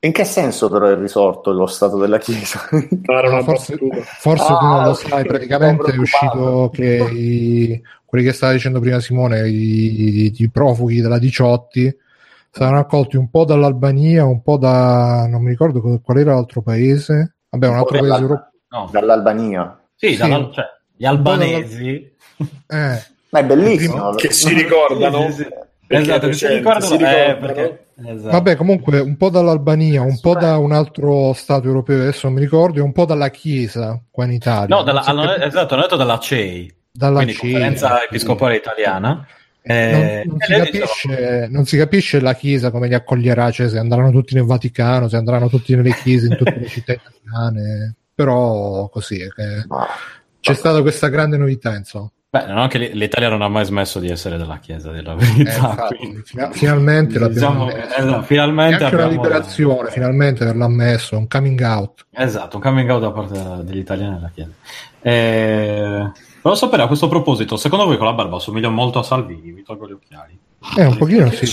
In 0.00 0.12
che 0.12 0.24
senso 0.24 0.68
però 0.68 0.86
è 0.86 0.96
risorto 0.96 1.50
lo 1.50 1.66
stato 1.66 1.98
della 1.98 2.18
chiesa? 2.18 2.60
No, 2.70 3.42
forse, 3.42 3.76
forse 4.20 4.52
ah, 4.52 4.56
tu 4.56 4.64
non 4.64 4.84
lo 4.84 4.94
sai, 4.94 5.24
praticamente 5.24 5.92
è 5.92 5.96
uscito 5.96 6.70
che 6.72 7.08
i, 7.10 7.82
quelli 8.04 8.24
che 8.24 8.32
stava 8.32 8.52
dicendo 8.52 8.78
prima 8.78 9.00
Simone, 9.00 9.48
i, 9.48 10.26
i, 10.26 10.34
i 10.36 10.50
profughi 10.50 11.00
della 11.00 11.18
Diciotti 11.18 11.92
saranno 12.50 12.78
accolti 12.78 13.16
un 13.16 13.28
po' 13.28 13.44
dall'Albania, 13.44 14.24
un 14.24 14.40
po' 14.40 14.56
da 14.56 15.26
non 15.28 15.42
mi 15.42 15.50
ricordo 15.50 16.00
qual 16.00 16.18
era 16.18 16.34
l'altro 16.34 16.62
paese 16.62 17.34
Vabbè, 17.50 17.68
un 17.68 17.76
altro 17.76 17.98
paese 17.98 18.20
europeo. 18.20 18.50
No. 18.68 18.88
Dall'Albania. 18.92 19.80
Sì, 19.94 20.12
sì. 20.12 20.16
Dalla, 20.18 20.50
cioè, 20.52 20.64
gli 20.94 21.06
albanesi. 21.06 22.16
Eh. 22.66 23.02
Ma 23.30 23.38
è 23.38 23.44
bellissimo. 23.44 24.14
Che 24.14 24.30
si 24.30 24.52
ricordano. 24.54 25.30
Sì, 25.30 25.42
sì, 25.42 25.48
esatto, 25.88 26.26
che 26.28 26.32
si 26.34 26.46
ricordano. 26.46 26.94
Eh, 26.94 27.36
perché... 27.40 27.86
esatto. 28.04 28.30
Vabbè, 28.30 28.56
comunque 28.56 29.00
un 29.00 29.16
po' 29.16 29.30
dall'Albania, 29.30 30.02
un 30.02 30.18
po' 30.20 30.34
da 30.34 30.58
un 30.58 30.72
altro 30.72 31.32
Stato 31.32 31.66
europeo, 31.66 32.00
adesso 32.00 32.26
non 32.26 32.36
mi 32.36 32.42
ricordo, 32.42 32.78
e 32.78 32.82
un 32.82 32.92
po' 32.92 33.04
dalla 33.04 33.30
Chiesa 33.30 34.00
qua 34.10 34.24
in 34.24 34.32
Italia. 34.32 34.74
No, 34.74 34.82
dalla, 34.82 35.02
hanno, 35.02 35.34
esatto, 35.34 35.74
hanno 35.74 35.82
detto 35.82 35.96
dalla 35.96 36.18
CEI. 36.18 36.74
Dalla 36.90 37.24
CEI. 37.24 37.34
Conferenza 37.34 38.04
Episcopale 38.04 38.56
Italiana. 38.56 39.26
Eh, 39.62 40.22
non, 40.24 40.36
non, 40.36 40.40
si 40.40 40.52
capisce, 40.54 41.48
non, 41.50 41.64
si 41.66 41.76
capisce, 41.76 42.20
la 42.20 42.34
Chiesa 42.34 42.70
come 42.70 42.88
li 42.88 42.94
accoglierà, 42.94 43.50
cioè 43.50 43.68
se 43.68 43.78
andranno 43.78 44.10
tutti 44.10 44.34
nel 44.34 44.44
Vaticano, 44.44 45.08
se 45.08 45.16
andranno 45.16 45.48
tutti 45.48 45.74
nelle 45.74 45.92
chiese 45.92 46.28
in 46.28 46.36
tutte 46.36 46.56
le 46.58 46.66
città 46.68 46.92
italiane, 46.94 47.94
però 48.14 48.88
così 48.88 49.18
che 49.18 49.66
c'è 50.40 50.54
stata 50.54 50.80
questa 50.80 51.08
grande 51.08 51.36
novità, 51.36 51.74
insomma. 51.74 52.10
Beh, 52.30 52.44
non 52.44 52.68
che 52.68 52.78
l'Italia 52.92 53.30
non 53.30 53.40
ha 53.40 53.48
mai 53.48 53.64
smesso 53.64 53.98
di 53.98 54.10
essere 54.10 54.36
della 54.36 54.58
Chiesa 54.58 54.90
della 54.90 55.14
verità. 55.14 55.88
Eh, 55.88 56.22
finalmente 56.52 57.18
diciamo, 57.26 57.70
esatto, 57.70 58.22
finalmente 58.22 58.84
anche 58.84 58.96
una 58.96 59.06
liberazione, 59.06 59.90
finalmente 59.90 60.42
averlo 60.42 60.66
ammesso, 60.66 61.16
un 61.16 61.26
coming 61.26 61.58
out. 61.62 62.04
Esatto, 62.10 62.56
un 62.56 62.62
coming 62.62 62.90
out 62.90 63.00
da 63.00 63.10
parte 63.12 63.64
degli 63.64 63.78
italiani 63.78 64.16
della 64.16 64.30
Chiesa. 64.34 64.50
Eh, 65.00 66.10
Volevo 66.42 66.60
sapere 66.60 66.82
a 66.82 66.86
questo 66.86 67.08
proposito, 67.08 67.56
secondo 67.56 67.86
voi 67.86 67.96
con 67.96 68.06
la 68.06 68.12
barba 68.12 68.36
assomiglia 68.36 68.68
molto 68.68 68.98
a 68.98 69.02
Salvini? 69.02 69.50
Mi 69.52 69.62
tolgo 69.62 69.88
gli 69.88 69.92
occhiali. 69.92 70.38
Eh, 70.76 70.84
un 70.84 70.96
pochino 70.98 71.30
sì. 71.30 71.46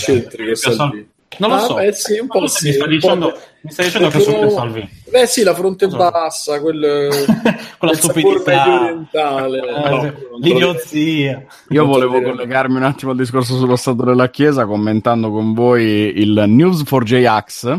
Salvini. 0.54 1.08
Non 1.38 1.50
lo 1.50 1.56
ah, 1.56 1.60
so. 1.60 1.74
Beh, 1.74 1.92
sì, 1.92 2.18
un 2.18 2.28
po' 2.28 2.46
sì, 2.46 2.68
mi, 2.68 2.72
sta 2.72 2.86
dicendo, 2.86 3.38
mi 3.60 3.70
stai 3.70 3.86
dicendo 3.86 4.08
che 4.08 4.16
a 4.16 4.50
Salvini. 4.50 4.88
Beh 5.10 5.26
sì, 5.26 5.42
la 5.42 5.54
fronte 5.54 5.90
so. 5.90 5.96
bassa, 5.96 6.60
quel, 6.60 7.10
con 7.78 7.88
la 7.88 7.94
stupidità 7.94 8.80
orientale. 8.80 9.58
Eh, 9.58 9.90
no, 9.90 10.14
l'idiozia. 10.40 11.44
Io 11.68 11.84
volevo 11.84 12.20
collegarmi 12.22 12.76
un 12.76 12.84
attimo 12.84 13.10
al 13.10 13.16
discorso 13.16 13.56
sullo 13.56 13.76
stato 13.76 14.04
della 14.04 14.30
Chiesa 14.30 14.66
commentando 14.66 15.30
con 15.30 15.52
voi 15.52 16.18
il 16.18 16.44
News4JAX 16.46 17.76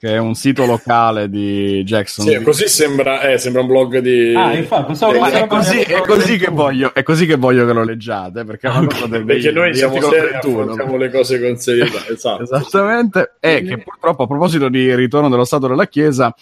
che 0.00 0.14
è 0.14 0.16
un 0.16 0.34
sito 0.34 0.64
locale 0.64 1.28
di 1.28 1.82
Jackson. 1.84 2.26
Sì, 2.26 2.42
così 2.42 2.68
sembra, 2.68 3.20
eh, 3.20 3.36
sembra 3.36 3.60
un 3.60 3.66
blog 3.66 3.98
di... 3.98 4.32
Ah, 4.34 4.54
infatti, 4.54 4.94
so, 4.94 5.10
è, 5.10 5.46
così, 5.46 5.80
è, 5.80 6.00
così 6.00 6.38
che 6.38 6.50
voglio, 6.50 6.94
è 6.94 7.02
così 7.02 7.26
che 7.26 7.36
voglio 7.36 7.66
che 7.66 7.74
lo 7.74 7.84
leggiate, 7.84 8.44
perché, 8.44 8.66
è 8.66 8.70
una 8.70 8.86
cosa 8.86 9.06
del, 9.08 9.26
perché 9.26 9.50
noi 9.50 9.74
siamo 9.74 10.00
seri 10.00 10.36
affrontiamo 10.36 10.96
le 10.96 11.10
cose 11.10 11.38
con 11.38 11.54
serietà. 11.58 11.98
Esatto. 12.10 12.44
Esattamente, 12.44 13.34
e 13.40 13.62
che 13.62 13.76
purtroppo 13.76 14.22
a 14.22 14.26
proposito 14.26 14.70
di 14.70 14.94
ritorno 14.94 15.28
dello 15.28 15.44
Stato 15.44 15.68
della 15.68 15.86
Chiesa 15.86 16.34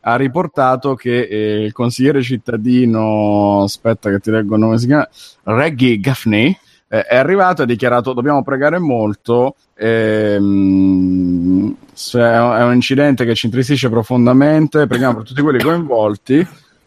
ha 0.00 0.16
riportato 0.16 0.96
che 0.96 1.22
eh, 1.22 1.62
il 1.62 1.72
consigliere 1.72 2.20
cittadino, 2.20 3.62
aspetta 3.62 4.10
che 4.10 4.18
ti 4.18 4.32
leggo 4.32 4.54
il 4.54 4.60
nome, 4.60 4.78
si 4.78 4.86
chiama 4.86 5.08
Reggie 5.44 6.00
Gaffney, 6.00 6.58
eh, 6.88 7.02
è 7.02 7.16
arrivato 7.16 7.60
e 7.60 7.64
ha 7.64 7.68
dichiarato 7.68 8.12
dobbiamo 8.12 8.42
pregare 8.42 8.80
molto 8.80 9.54
ehm, 9.76 11.76
è 12.12 12.62
un 12.62 12.74
incidente 12.74 13.24
che 13.24 13.34
ci 13.34 13.46
intristisce 13.46 13.88
profondamente 13.88 14.86
preghiamo 14.86 15.16
per 15.16 15.26
tutti 15.26 15.42
quelli 15.42 15.62
coinvolti. 15.62 16.46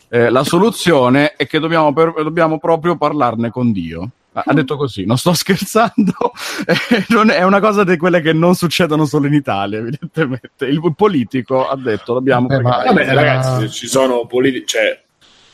Eh, 0.09 0.29
la 0.29 0.43
soluzione 0.43 1.33
è 1.35 1.47
che 1.47 1.59
dobbiamo, 1.59 1.91
per, 1.93 2.13
dobbiamo 2.23 2.59
proprio 2.59 2.95
parlarne 2.97 3.49
con 3.49 3.71
Dio. 3.71 4.09
Ha 4.31 4.53
detto 4.53 4.77
così, 4.77 5.03
non 5.05 5.17
sto 5.17 5.33
scherzando, 5.35 6.13
non 7.09 7.31
è 7.31 7.41
una 7.43 7.59
cosa 7.59 7.83
di 7.83 7.97
quelle 7.97 8.21
che 8.21 8.33
non 8.33 8.53
succedono 8.53 9.05
solo 9.05 9.25
in 9.25 9.33
Italia, 9.33 9.79
evidentemente. 9.79 10.65
Il 10.65 10.79
politico 10.95 11.67
ha 11.67 11.75
detto 11.75 12.13
dobbiamo... 12.13 12.47
Vabbè, 12.47 12.61
ma, 12.61 12.83
vabbè 12.83 13.13
ragazzi, 13.13 13.61
se 13.61 13.69
ci 13.69 13.87
sono 13.87 14.27
politici, 14.27 14.65
cioè, 14.67 15.01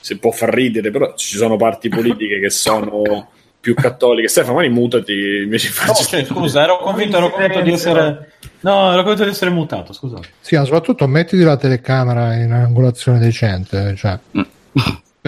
si 0.02 0.18
può 0.18 0.32
far 0.32 0.54
ridere, 0.54 0.92
però 0.92 1.14
ci 1.16 1.38
sono 1.38 1.56
parti 1.56 1.88
politiche 1.88 2.42
che 2.42 2.50
sono 2.50 3.30
più 3.64 3.76
cattoliche. 3.76 4.28
Stefano, 4.28 4.56
magari 4.56 4.74
mutati 4.74 5.14
invece 5.44 5.72
no, 5.88 5.94
cioè, 5.94 6.26
scusa, 6.26 6.64
ero 6.64 6.80
convinto, 6.80 7.16
ero 7.16 7.30
convinto 7.30 7.62
di 7.62 7.72
essere. 7.72 8.34
No, 8.60 8.92
ero 8.92 9.04
convinto 9.04 9.24
di 9.24 9.30
essere 9.30 9.52
mutato, 9.52 9.94
scusa. 9.94 10.20
Sì, 10.42 10.58
ma 10.58 10.66
soprattutto 10.66 11.08
mettiti 11.08 11.44
la 11.44 11.56
telecamera 11.56 12.36
in 12.36 12.52
angolazione 12.52 13.20
decente. 13.20 13.96
Cioè, 13.96 14.20
mm. 14.38 14.42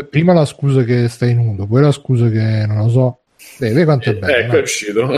prima 0.09 0.33
la 0.33 0.43
scusa 0.43 0.83
che 0.83 1.07
stai 1.07 1.33
nudo, 1.33 1.65
poi 1.65 1.81
la 1.81 1.93
scusa 1.93 2.27
che 2.27 2.65
non 2.67 2.79
lo 2.79 2.89
so. 2.89 3.19
Vedi 3.57 3.86
quanto 3.86 4.09
è 4.09 4.11
eh, 4.11 4.15
bello. 4.17 4.36
Ecco, 4.36 4.51
no? 4.51 4.57
è 4.57 4.61
uscito. 4.61 5.13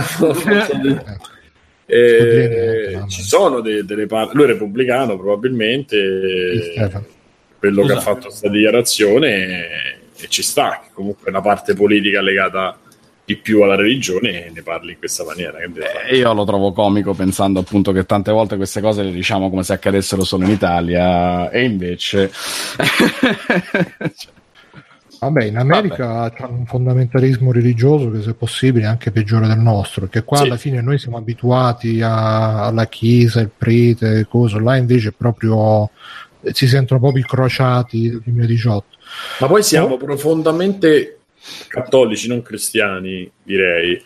eh, 1.88 3.04
ci 3.08 3.22
sono 3.24 3.62
de- 3.62 3.84
delle 3.84 4.06
parti. 4.06 4.36
Lui 4.36 4.44
è 4.44 4.48
repubblicano, 4.50 5.18
probabilmente. 5.18 6.96
Quello 7.58 7.82
Scusa. 7.82 7.94
che 7.94 8.00
ha 8.00 8.02
fatto 8.04 8.28
questa 8.28 8.50
dichiarazione 8.50 9.30
e, 9.30 9.98
e 10.16 10.28
ci 10.28 10.44
sta. 10.44 10.84
Comunque, 10.94 11.32
una 11.32 11.42
parte 11.42 11.74
politica 11.74 12.22
legata 12.22 12.78
di 13.28 13.36
più 13.36 13.62
alla 13.62 13.76
religione 13.76 14.46
e 14.46 14.52
ne 14.52 14.62
parli 14.62 14.94
in 14.94 15.00
questa 15.00 15.26
maniera. 15.26 15.58
Eh, 15.60 16.16
io 16.16 16.32
lo 16.32 16.46
trovo 16.46 16.72
comico 16.72 17.14
pensando 17.14 17.60
appunto 17.60 17.92
che 17.92 18.06
tante 18.06 18.32
volte 18.32 18.56
queste 18.56 18.80
cose 18.80 19.04
le 19.04 19.12
diciamo 19.12 19.50
come 19.50 19.64
se 19.64 19.74
accadessero 19.74 20.24
solo 20.24 20.46
in 20.46 20.52
Italia 20.52 21.50
e 21.50 21.66
invece... 21.66 22.32
Vabbè, 25.20 25.46
in 25.46 25.58
America 25.58 26.32
c'è 26.32 26.46
un 26.46 26.66
fondamentalismo 26.68 27.52
religioso 27.52 28.12
che 28.12 28.22
se 28.22 28.34
possibile 28.34 28.86
è 28.86 28.88
anche 28.88 29.12
peggiore 29.12 29.48
del 29.48 29.58
nostro, 29.58 30.02
perché 30.02 30.24
qua 30.24 30.38
sì. 30.38 30.44
alla 30.44 30.58
fine 30.58 30.80
noi 30.80 31.00
siamo 31.00 31.18
abituati 31.18 32.02
a, 32.02 32.66
alla 32.66 32.86
chiesa, 32.86 33.42
il 33.42 33.50
prete, 33.50 34.28
cosa, 34.30 34.62
là 34.62 34.78
invece 34.78 35.12
proprio 35.12 35.90
si 36.52 36.68
sentono 36.68 37.00
proprio 37.00 37.24
incrociati 37.24 38.10
nel 38.10 38.22
2018. 38.24 38.86
Ma 39.40 39.48
poi 39.48 39.64
siamo 39.64 39.96
oh. 39.96 39.98
profondamente 39.98 41.17
cattolici, 41.68 42.28
non 42.28 42.42
cristiani, 42.42 43.30
direi, 43.44 44.02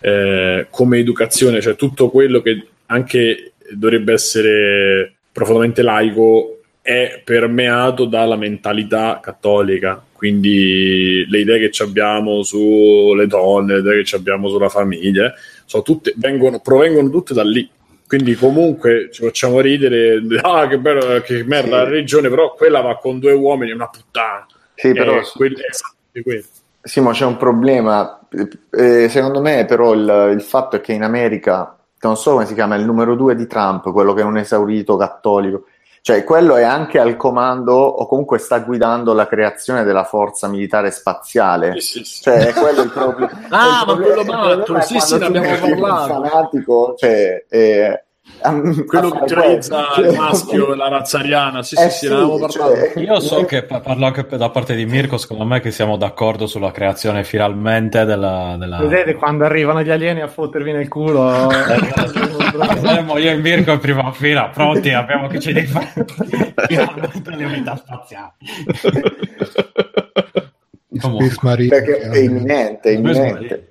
eh, 0.00 0.66
come 0.70 0.98
educazione, 0.98 1.60
cioè 1.60 1.76
tutto 1.76 2.10
quello 2.10 2.40
che 2.40 2.66
anche 2.86 3.52
dovrebbe 3.70 4.12
essere 4.12 5.14
profondamente 5.32 5.82
laico 5.82 6.60
è 6.82 7.22
permeato 7.24 8.04
dalla 8.04 8.36
mentalità 8.36 9.18
cattolica, 9.22 10.04
quindi 10.12 11.24
le 11.26 11.38
idee 11.38 11.70
che 11.70 11.82
abbiamo 11.82 12.42
sulle 12.42 13.26
donne, 13.26 13.74
le 13.74 13.80
idee 13.80 14.02
che 14.02 14.16
abbiamo 14.16 14.48
sulla 14.48 14.68
famiglia, 14.68 15.32
sono 15.64 15.82
tutte, 15.82 16.12
vengono, 16.16 16.60
provengono 16.60 17.08
tutte 17.08 17.32
da 17.32 17.42
lì. 17.42 17.68
Quindi 18.06 18.34
comunque 18.34 19.08
ci 19.10 19.22
facciamo 19.22 19.60
ridere, 19.60 20.22
ah 20.42 20.68
che 20.68 20.78
bello, 20.78 21.22
che 21.22 21.42
merda 21.44 21.78
la 21.78 21.88
regione, 21.88 22.28
però 22.28 22.52
quella 22.52 22.82
va 22.82 22.98
con 22.98 23.18
due 23.18 23.32
uomini, 23.32 23.70
è 23.70 23.74
una 23.74 23.88
puttana. 23.88 24.46
Sì, 24.74 24.92
però 24.92 25.18
Eh, 25.18 25.24
quel- 25.34 25.56
è 25.56 25.66
esattamente 25.70 26.48
quello. 26.84 26.88
Simo, 26.88 27.10
c'è 27.10 27.24
un 27.24 27.36
problema. 27.36 28.20
Eh, 28.70 29.08
secondo 29.08 29.40
me, 29.40 29.64
però, 29.64 29.92
il, 29.92 30.32
il 30.34 30.42
fatto 30.42 30.76
è 30.76 30.80
che 30.80 30.92
in 30.92 31.02
America, 31.02 31.76
non 32.00 32.16
so 32.16 32.32
come 32.32 32.46
si 32.46 32.54
chiama, 32.54 32.74
il 32.76 32.84
numero 32.84 33.14
due 33.14 33.34
di 33.34 33.46
Trump, 33.46 33.90
quello 33.92 34.12
che 34.12 34.20
è 34.20 34.24
un 34.24 34.36
esaurito 34.36 34.96
cattolico, 34.96 35.64
cioè 36.02 36.22
quello 36.22 36.56
è 36.56 36.62
anche 36.64 36.98
al 36.98 37.16
comando 37.16 37.72
o 37.72 38.06
comunque 38.06 38.36
sta 38.36 38.58
guidando 38.58 39.14
la 39.14 39.26
creazione 39.26 39.84
della 39.84 40.04
forza 40.04 40.48
militare 40.48 40.90
spaziale. 40.90 41.80
Sì, 41.80 41.98
sì, 41.98 42.04
sì. 42.04 42.22
Cioè, 42.24 42.48
è 42.48 42.52
quello 42.52 42.82
il 42.82 42.90
proprio. 42.90 43.30
Ah, 43.48 43.84
il 43.86 43.86
ma 43.86 44.02
quello 44.02 44.24
matto, 44.24 44.62
problema 44.64 44.80
è 44.80 44.82
sì, 44.82 45.00
sì, 45.00 45.16
ne 45.16 45.24
abbiamo 45.24 45.48
metti 45.48 45.70
un 45.70 45.80
parlato. 45.80 46.12
fanatico, 46.12 46.94
cioè, 46.98 47.44
eh, 47.48 48.04
Quello 48.86 49.10
che 49.10 49.18
fare 49.18 49.26
teorizza 49.26 49.86
quello. 49.94 50.10
il 50.10 50.18
maschio 50.18 50.72
e 50.72 50.76
la 50.76 50.88
razza 50.88 51.18
ariana, 51.18 51.62
sì, 51.62 51.76
Eh 51.76 51.88
sì, 51.90 52.06
sì, 52.06 52.08
parlato. 52.08 52.48
cioè, 52.48 52.92
Io 52.96 53.20
so 53.20 53.44
che 53.44 53.64
pa- 53.64 53.80
parlo 53.80 54.06
anche 54.06 54.26
da 54.36 54.50
parte 54.50 54.74
di 54.74 54.84
Mirko, 54.86 55.16
secondo 55.18 55.44
me 55.44 55.60
che 55.60 55.70
siamo 55.70 55.96
d'accordo 55.96 56.46
sulla 56.46 56.70
creazione 56.70 57.24
finalmente 57.24 58.04
della... 58.04 58.56
della... 58.58 58.78
Vedete 58.78 59.14
quando 59.14 59.44
arrivano 59.44 59.82
gli 59.82 59.90
alieni 59.90 60.20
a 60.20 60.28
fottervi 60.28 60.72
nel 60.72 60.88
culo? 60.88 61.48
Saremo 62.82 63.18
io 63.18 63.30
e 63.30 63.36
Mirko 63.36 63.72
in 63.72 63.78
prima 63.78 64.10
fila, 64.12 64.48
pronti, 64.48 64.90
abbiamo 64.90 65.26
che 65.26 65.38
ci 65.40 65.52
difendere 65.52 66.54
finalmente 66.66 67.30
le 67.30 67.44
unità 67.44 67.76
spaziali. 67.76 68.32
Comunque, 71.00 71.66
perché 71.68 71.98
è 71.98 72.18
imminente, 72.18 72.90
è 72.90 72.92
imminente. 72.92 73.70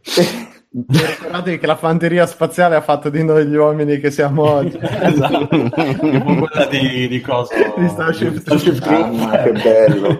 Ricordatevi 0.75 1.59
che 1.59 1.67
la 1.67 1.75
fanteria 1.75 2.25
spaziale 2.25 2.75
ha 2.75 2.81
fatto 2.81 3.09
di 3.09 3.23
noi 3.23 3.45
gli 3.45 3.55
uomini 3.55 3.99
che 3.99 4.09
siamo 4.09 4.41
oggi. 4.49 4.77
esatto. 4.81 5.47
tipo 5.47 6.35
quella 6.35 6.65
di, 6.69 7.07
di 7.07 7.21
cosa? 7.21 7.53
Di 7.77 7.87
Starship 7.89 8.85
Mamma, 8.87 9.43
che 9.43 9.51
bello. 9.51 10.19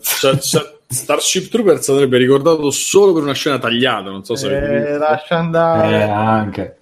Cioè, 0.00 0.38
cioè, 0.38 0.62
Starship 0.86 1.50
Troopers 1.50 1.82
sarebbe 1.82 2.18
ricordato 2.18 2.70
solo 2.70 3.12
per 3.14 3.22
una 3.22 3.34
scena 3.34 3.58
tagliata, 3.58 4.10
non 4.10 4.24
so 4.24 4.36
se. 4.36 4.92
Eh, 4.92 4.96
lascia 4.98 5.34
Eh, 5.34 5.38
andare. 5.38 6.02
anche. 6.04 6.76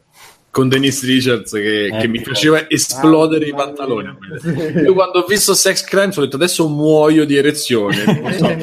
Con 0.50 0.68
Denise 0.68 1.06
Richards 1.06 1.52
che, 1.52 1.86
Eh, 1.86 1.96
che 1.98 2.08
mi 2.08 2.18
faceva 2.24 2.68
esplodere 2.68 3.46
i 3.46 3.50
Mamma 3.52 3.64
pantaloni. 3.66 4.16
mia. 4.42 4.80
Io 4.82 4.94
quando 4.94 5.20
ho 5.20 5.24
visto 5.26 5.54
Sex 5.54 5.84
Crimes 5.84 6.16
ho 6.16 6.22
detto 6.22 6.36
adesso 6.36 6.68
muoio 6.68 7.24
di 7.24 7.36
erezione. 7.36 7.96
So. 8.36 8.56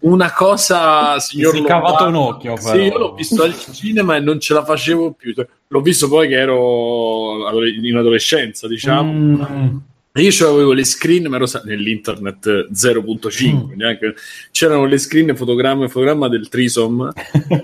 Una 0.04 0.32
cosa, 0.32 1.18
signor 1.18 1.54
si 1.54 1.62
è 1.62 1.64
cavato 1.64 2.04
Lombardo. 2.04 2.18
un 2.18 2.34
occhio, 2.34 2.54
però. 2.54 2.72
Sì, 2.74 2.80
io 2.82 2.98
l'ho 2.98 3.14
visto 3.14 3.42
al 3.42 3.54
cinema 3.72 4.16
e 4.16 4.20
non 4.20 4.38
ce 4.38 4.52
la 4.52 4.62
facevo 4.64 5.12
più. 5.12 5.32
L'ho 5.68 5.80
visto 5.80 6.08
poi 6.08 6.28
che 6.28 6.34
ero 6.34 7.48
in 7.82 7.96
adolescenza, 7.96 8.68
diciamo. 8.68 9.12
Mm. 9.12 9.76
E 10.16 10.22
Io 10.22 10.48
avevo 10.48 10.72
le 10.74 10.84
screen, 10.84 11.26
ma 11.26 11.36
ero 11.36 11.46
nell'internet 11.64 12.68
0.5, 12.72 13.74
neanche- 13.74 14.14
c'erano 14.52 14.84
le 14.84 14.98
screen 14.98 15.34
fotogramma 15.34 15.86
e 15.86 15.88
fotogramma 15.88 16.28
del 16.28 16.48
Trisom 16.48 17.10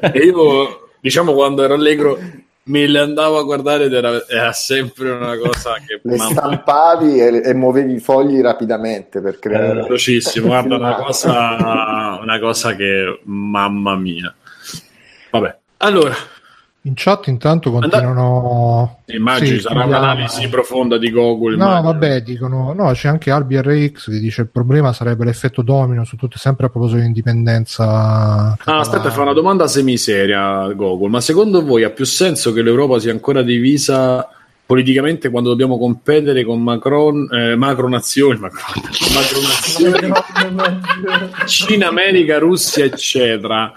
e 0.00 0.18
io, 0.18 0.88
diciamo, 1.00 1.32
quando 1.34 1.62
ero 1.62 1.74
allegro 1.74 2.18
me 2.64 2.86
le 2.86 2.98
andavo 2.98 3.38
a 3.38 3.42
guardare 3.42 3.84
ed 3.84 3.92
era, 3.92 4.26
era 4.28 4.52
sempre 4.52 5.10
una 5.10 5.36
cosa 5.36 5.74
che 5.86 6.00
Le 6.02 6.16
mamma, 6.16 6.30
stampavi 6.30 7.20
e, 7.20 7.42
e 7.44 7.54
muovevi 7.54 7.94
i 7.94 8.00
fogli 8.00 8.40
rapidamente 8.40 9.20
per 9.20 9.38
creare. 9.38 9.82
velocissimo, 9.82 10.46
guarda, 10.48 10.76
una 10.76 10.94
cosa, 11.02 12.18
una 12.22 12.38
cosa 12.38 12.74
che 12.74 13.20
mamma 13.24 13.96
mia. 13.96 14.34
Vabbè, 15.30 15.58
allora, 15.78 16.14
In 16.84 16.94
chat 16.94 17.26
intanto 17.26 17.70
continuano... 17.70 19.00
immagini 19.08 19.56
Sì, 19.56 19.60
sarà 19.60 19.84
un'analisi 19.84 20.48
profonda 20.48 20.96
di 20.96 21.10
Google. 21.10 21.56
No, 21.56 21.66
immagino. 21.66 21.92
vabbè, 21.92 22.22
dicono, 22.22 22.72
no, 22.72 22.90
c'è 22.92 23.08
anche 23.08 23.30
Albi 23.30 23.60
RX 23.60 24.10
che 24.10 24.18
dice 24.18 24.40
il 24.40 24.48
problema 24.48 24.94
sarebbe 24.94 25.26
l'effetto 25.26 25.60
domino 25.60 26.04
su 26.04 26.16
tutte, 26.16 26.38
sempre 26.38 26.66
a 26.66 26.68
proposito 26.70 27.00
di 27.00 27.06
indipendenza. 27.06 27.84
Ah, 27.84 28.54
catalana. 28.56 28.80
aspetta, 28.80 29.10
fa 29.10 29.20
una 29.20 29.34
domanda 29.34 29.68
semiseria 29.68 30.72
Google. 30.72 31.10
Ma 31.10 31.20
secondo 31.20 31.62
voi 31.62 31.84
ha 31.84 31.90
più 31.90 32.06
senso 32.06 32.54
che 32.54 32.62
l'Europa 32.62 32.98
sia 32.98 33.12
ancora 33.12 33.42
divisa 33.42 34.26
politicamente 34.64 35.28
quando 35.28 35.50
dobbiamo 35.50 35.76
competere 35.76 36.44
con 36.44 36.62
Macron, 36.62 37.28
eh, 37.30 37.56
macronazioni, 37.56 38.38
Macron, 38.38 38.82
macronazioni, 39.12 40.12
Cina, 41.44 41.88
America, 41.88 42.38
Russia, 42.38 42.84
eccetera? 42.84 43.70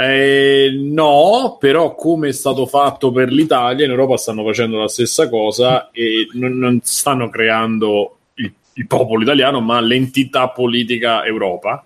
Eh, 0.00 0.70
no, 0.80 1.56
però 1.58 1.96
come 1.96 2.28
è 2.28 2.32
stato 2.32 2.66
fatto 2.66 3.10
per 3.10 3.32
l'Italia, 3.32 3.84
in 3.84 3.90
Europa 3.90 4.16
stanno 4.16 4.44
facendo 4.44 4.78
la 4.78 4.86
stessa 4.86 5.28
cosa 5.28 5.90
e 5.90 6.28
non, 6.34 6.56
non 6.56 6.78
stanno 6.84 7.28
creando 7.28 8.18
il, 8.34 8.52
il 8.74 8.86
popolo 8.86 9.22
italiano, 9.24 9.60
ma 9.60 9.80
l'entità 9.80 10.50
politica 10.50 11.24
Europa. 11.24 11.82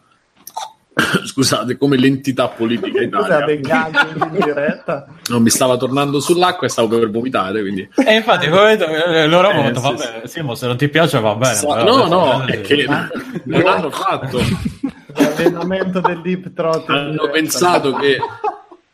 Scusate, 1.25 1.79
come 1.79 1.97
l'entità 1.97 2.49
politica 2.49 3.01
Italia. 3.03 3.47
Non 5.31 5.41
mi 5.41 5.49
stava 5.49 5.79
tornando 5.79 6.21
sull'acqua 6.21 6.67
e 6.67 6.71
stavo 6.71 6.99
per 6.99 7.11
vomitare, 7.11 7.63
quindi 7.63 7.89
E 8.07 8.15
infatti, 8.15 8.47
come 8.51 8.73
eh, 8.73 9.27
loro 9.27 9.49
hanno 9.49 9.61
Eh, 9.61 9.73
detto, 9.73 9.81
sì, 9.81 9.87
vabbè, 9.87 10.27
Simo, 10.27 10.55
se 10.55 10.67
non 10.67 10.77
ti 10.77 10.89
piace 10.91 11.19
va 11.19 11.35
bene. 11.35 11.55
Sa- 11.55 11.67
però 11.67 12.07
no, 12.07 12.09
no, 12.09 12.45
è 12.45 12.61
che 12.61 12.85
non 13.45 13.67
hanno 13.67 13.91
fatto. 13.91 14.39
L'allenamento 15.15 16.01
del 16.01 16.21
deep 16.23 16.53
throat. 16.55 16.89
hanno 16.89 17.31
pensato 17.31 17.93
che 17.95 18.19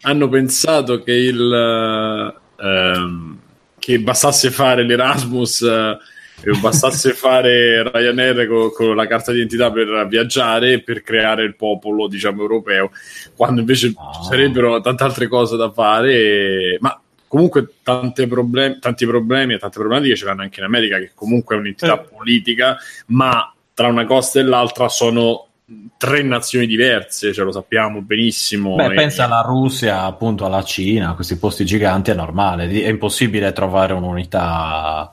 hanno 0.02 0.28
pensato 0.28 1.02
che 1.02 1.12
il 1.12 2.34
ehm, 2.56 3.38
che 3.78 4.00
bastasse 4.00 4.50
fare 4.50 4.84
l'Erasmus 4.84 5.62
eh, 5.62 5.96
e 6.42 6.58
bastasse 6.60 7.14
fare 7.14 7.82
Ryanair 7.90 8.46
co- 8.46 8.70
con, 8.70 8.94
la 8.94 9.06
carta 9.06 9.32
d'identità 9.32 9.70
per 9.72 10.06
viaggiare 10.08 10.72
e 10.74 10.82
per 10.82 11.02
creare 11.02 11.42
il 11.44 11.56
popolo 11.56 12.06
diciamo 12.06 12.42
europeo 12.42 12.90
quando 13.34 13.60
invece 13.60 13.92
No. 13.94 14.10
ci 14.14 14.28
sarebbero 14.28 14.80
tante 14.80 15.02
altre 15.02 15.26
cose 15.28 15.56
da 15.56 15.70
fare 15.70 16.12
e- 16.14 16.78
ma 16.80 17.00
comunque 17.26 17.74
tante 17.82 18.26
problem- 18.26 18.78
tanti 18.78 19.04
problemi 19.06 19.54
e 19.54 19.58
tante 19.58 19.78
problematiche 19.78 20.16
ce 20.16 20.24
l'hanno 20.26 20.42
anche 20.42 20.60
in 20.60 20.66
America 20.66 20.98
che 20.98 21.10
comunque 21.14 21.56
è 21.56 21.58
un'entità 21.58 22.00
Eh. 22.00 22.08
politica 22.14 22.76
ma 23.06 23.52
tra 23.74 23.88
una 23.88 24.06
costa 24.06 24.38
e 24.40 24.42
l'altra 24.44 24.88
sono 24.88 25.47
tre 25.96 26.22
nazioni 26.22 26.66
diverse, 26.66 27.32
ce 27.32 27.42
lo 27.42 27.52
sappiamo 27.52 28.00
benissimo. 28.00 28.74
Beh, 28.76 28.86
E- 28.86 28.94
pensa 28.94 29.24
alla 29.24 29.42
Russia, 29.42 30.02
appunto 30.04 30.44
alla 30.46 30.62
Cina, 30.62 31.10
a 31.10 31.14
questi 31.14 31.36
posti 31.36 31.64
giganti 31.64 32.10
è 32.10 32.14
normale, 32.14 32.68
è 32.68 32.88
impossibile 32.88 33.52
trovare 33.52 33.92
un'unità 33.92 35.12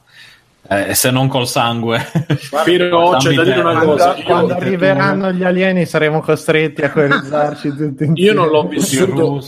eh, 0.68 0.94
se 0.96 1.12
non 1.12 1.28
col 1.28 1.48
sangue. 1.48 2.00
Però 2.64 3.18
c'è 3.18 3.34
da 3.34 3.44
dire 3.44 3.60
una 3.60 3.72
Quando, 3.74 3.92
cosa, 3.92 4.16
io- 4.16 4.24
quando 4.24 4.54
arriveranno 4.54 5.32
gli 5.32 5.44
alieni 5.44 5.86
saremo 5.86 6.22
costretti 6.22 6.82
a 6.84 6.90
coeurizzarci 6.92 7.76
tutti 7.76 8.04
insieme. 8.06 8.20
Io 8.20 8.34
non 8.34 8.48
l'ho 8.50 8.68
vissuto, 8.68 9.42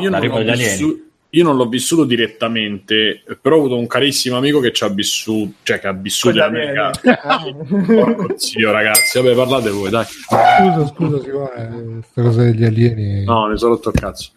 io 0.00 0.10
non 0.10 0.20
l'ho 0.26 0.42
vissu- 0.52 1.10
io 1.34 1.44
non 1.44 1.56
l'ho 1.56 1.66
vissuto 1.66 2.04
direttamente, 2.04 3.22
però 3.40 3.56
ho 3.56 3.58
avuto 3.60 3.78
un 3.78 3.86
carissimo 3.86 4.36
amico 4.36 4.60
che 4.60 4.70
ci 4.70 4.84
ha 4.84 4.88
vissuto, 4.88 5.52
cioè 5.62 5.80
che 5.80 5.86
ha 5.86 5.92
vissuto 5.92 6.36
in 6.36 6.42
America. 6.42 6.90
alieni. 7.22 7.86
Porco 7.86 8.34
zio, 8.36 8.70
ragazzi, 8.70 9.18
vabbè, 9.18 9.34
parlate 9.34 9.70
voi, 9.70 9.88
dai. 9.88 10.04
Scusa, 10.04 10.86
scusa, 10.88 11.22
Simone, 11.22 12.00
questa 12.00 12.22
cosa 12.22 12.42
degli 12.42 12.64
alieni. 12.64 13.24
No, 13.24 13.46
ne 13.46 13.56
sono 13.56 13.72
rotto 13.74 13.88
il 13.88 13.98
cazzo. 13.98 14.30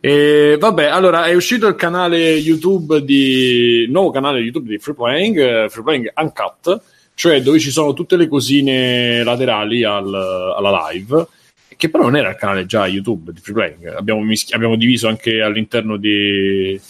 E, 0.00 0.56
vabbè, 0.58 0.86
allora 0.86 1.26
è 1.26 1.34
uscito 1.34 1.68
il 1.68 1.76
canale 1.76 2.32
YouTube 2.32 3.04
di 3.04 3.86
nuovo 3.88 4.10
canale 4.10 4.40
YouTube 4.40 4.68
di 4.68 4.78
Free 4.78 4.96
Playing, 4.96 5.38
eh, 5.38 5.68
Free 5.68 5.84
Playing 5.84 6.12
Uncut, 6.16 6.80
cioè 7.14 7.42
dove 7.42 7.60
ci 7.60 7.70
sono 7.70 7.92
tutte 7.92 8.16
le 8.16 8.26
cosine 8.26 9.22
laterali 9.22 9.84
al- 9.84 10.52
alla 10.56 10.88
live, 10.90 11.26
che 11.84 11.90
però 11.90 12.04
non 12.04 12.16
era 12.16 12.30
il 12.30 12.36
canale 12.36 12.66
già 12.66 12.86
YouTube 12.86 13.32
di 13.32 13.40
Free 13.40 13.54
Playing. 13.54 13.94
Abbiamo, 13.96 14.20
mischi- 14.22 14.54
abbiamo 14.54 14.76
diviso 14.76 15.08
anche 15.08 15.40
all'interno 15.40 15.96
di, 15.96 16.72
di 16.72 16.80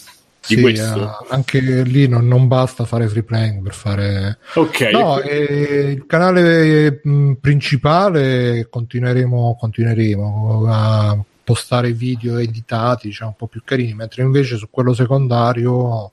Sì, 0.41 0.61
questo. 0.61 1.01
eh, 1.03 1.27
anche 1.31 1.61
lì 1.83 2.07
non, 2.07 2.27
non 2.29 2.47
basta 2.49 2.85
fare 2.85 3.09
free 3.09 3.23
playing 3.23 3.63
per 3.63 3.73
fare 3.75 4.39
Ok, 4.55 4.81
no 4.93 5.19
eh, 5.21 5.93
il 5.97 6.07
canale 6.07 7.01
mh, 7.03 7.33
principale 7.41 8.67
continueremo 8.69 9.57
continueremo 9.59 10.65
a 10.69 11.19
postare 11.43 11.93
video 11.93 12.37
editati 12.39 13.09
diciamo 13.09 13.31
un 13.31 13.37
po' 13.37 13.47
più 13.47 13.63
carini 13.65 13.95
mentre 13.95 14.23
invece 14.23 14.57
su 14.57 14.69
quello 14.71 14.93
secondario 14.95 16.13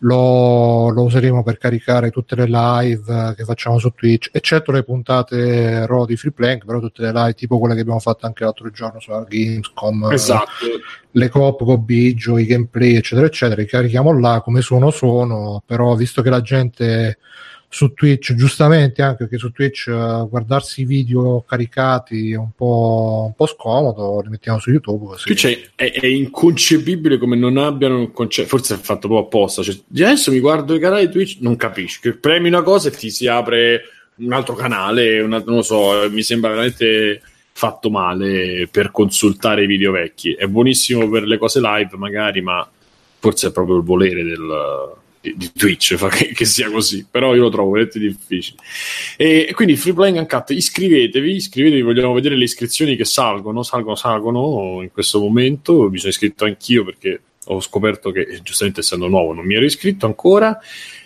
lo, 0.00 0.90
lo 0.90 1.02
useremo 1.02 1.42
per 1.42 1.58
caricare 1.58 2.10
tutte 2.10 2.36
le 2.36 2.46
live 2.46 3.34
che 3.36 3.44
facciamo 3.44 3.78
su 3.78 3.90
Twitch 3.90 4.30
eccetto 4.32 4.70
le 4.70 4.84
puntate 4.84 5.86
raw 5.86 6.06
di 6.06 6.16
free 6.16 6.32
playing 6.32 6.64
però 6.64 6.78
tutte 6.78 7.02
le 7.02 7.12
live 7.12 7.34
tipo 7.34 7.58
quelle 7.58 7.74
che 7.74 7.80
abbiamo 7.80 7.98
fatto 7.98 8.26
anche 8.26 8.44
l'altro 8.44 8.70
giorno 8.70 9.00
su 9.00 9.10
Gamescom 9.10 10.10
esatto. 10.12 10.50
le 11.10 11.28
coop 11.28 11.64
con 11.64 11.84
Biggio, 11.84 12.38
i 12.38 12.46
gameplay, 12.46 12.96
eccetera, 12.96 13.26
eccetera, 13.26 13.60
li 13.60 13.66
carichiamo 13.66 14.18
là 14.18 14.40
come 14.42 14.60
sono 14.60 14.90
sono, 14.90 15.62
però 15.64 15.94
visto 15.94 16.22
che 16.22 16.30
la 16.30 16.40
gente 16.40 17.18
su 17.70 17.92
Twitch, 17.92 18.34
giustamente 18.34 19.02
anche 19.02 19.24
perché 19.24 19.36
su 19.36 19.52
Twitch 19.52 19.88
eh, 19.88 20.26
guardarsi 20.28 20.80
i 20.80 20.84
video 20.86 21.44
caricati 21.46 22.32
è 22.32 22.36
un 22.36 22.50
po', 22.56 23.24
un 23.26 23.34
po' 23.34 23.46
scomodo, 23.46 24.20
li 24.22 24.30
mettiamo 24.30 24.58
su 24.58 24.70
YouTube. 24.70 25.06
Così. 25.06 25.24
Twitch 25.24 25.70
è- 25.74 25.92
è 25.92 26.06
inconcepibile 26.06 27.18
come 27.18 27.36
non 27.36 27.58
abbiano 27.58 27.98
un 27.98 28.10
concetto, 28.12 28.48
forse 28.48 28.74
è 28.74 28.78
fatto 28.78 29.06
proprio 29.08 29.26
apposta. 29.26 29.62
Cioè, 29.62 29.76
adesso 29.92 30.30
mi 30.32 30.40
guardo 30.40 30.74
i 30.74 30.80
canali 30.80 31.10
Twitch, 31.10 31.38
non 31.40 31.56
capisci. 31.56 32.00
Che 32.00 32.14
premi 32.14 32.48
una 32.48 32.62
cosa 32.62 32.88
e 32.88 32.92
ti 32.92 33.10
si 33.10 33.26
apre 33.26 33.82
un 34.16 34.32
altro 34.32 34.54
canale, 34.54 35.20
un 35.20 35.32
altro- 35.34 35.50
non 35.50 35.58
lo 35.58 35.64
so, 35.64 36.08
mi 36.10 36.22
sembra 36.22 36.50
veramente 36.50 37.20
fatto 37.52 37.90
male 37.90 38.68
per 38.70 38.90
consultare 38.90 39.64
i 39.64 39.66
video 39.66 39.92
vecchi. 39.92 40.32
È 40.32 40.46
buonissimo 40.46 41.08
per 41.10 41.24
le 41.24 41.36
cose 41.38 41.60
live, 41.60 41.90
magari, 41.96 42.40
ma 42.40 42.66
forse 43.18 43.48
è 43.48 43.52
proprio 43.52 43.76
il 43.76 43.82
volere 43.82 44.22
del, 44.22 44.94
di, 45.36 45.50
Twitch 45.52 45.94
fa 45.96 46.08
che, 46.08 46.32
che 46.32 46.44
sia 46.44 46.70
così. 46.70 47.06
Però 47.10 47.34
io 47.34 47.42
lo 47.42 47.50
trovo 47.50 47.70
veramente 47.70 47.98
difficile. 47.98 48.58
E 49.16 49.52
quindi 49.54 49.76
Free 49.76 49.94
Playing 49.94 50.18
Uncut, 50.18 50.50
iscrivetevi, 50.50 51.34
iscrivetevi, 51.34 51.82
vogliamo 51.82 52.12
vedere 52.12 52.36
le 52.36 52.44
iscrizioni 52.44 52.96
che 52.96 53.04
salgono, 53.04 53.62
salgono, 53.62 53.94
salgono 53.94 54.82
in 54.82 54.90
questo 54.92 55.20
momento. 55.20 55.88
Mi 55.90 55.98
sono 55.98 56.10
iscritto 56.10 56.44
anch'io 56.44 56.84
perché 56.84 57.20
ho 57.46 57.60
scoperto 57.60 58.10
che, 58.10 58.40
giustamente 58.42 58.80
essendo 58.80 59.08
nuovo, 59.08 59.32
non 59.32 59.44
mi 59.44 59.54
ero 59.54 59.64
iscritto 59.64 60.06
ancora. 60.06 60.58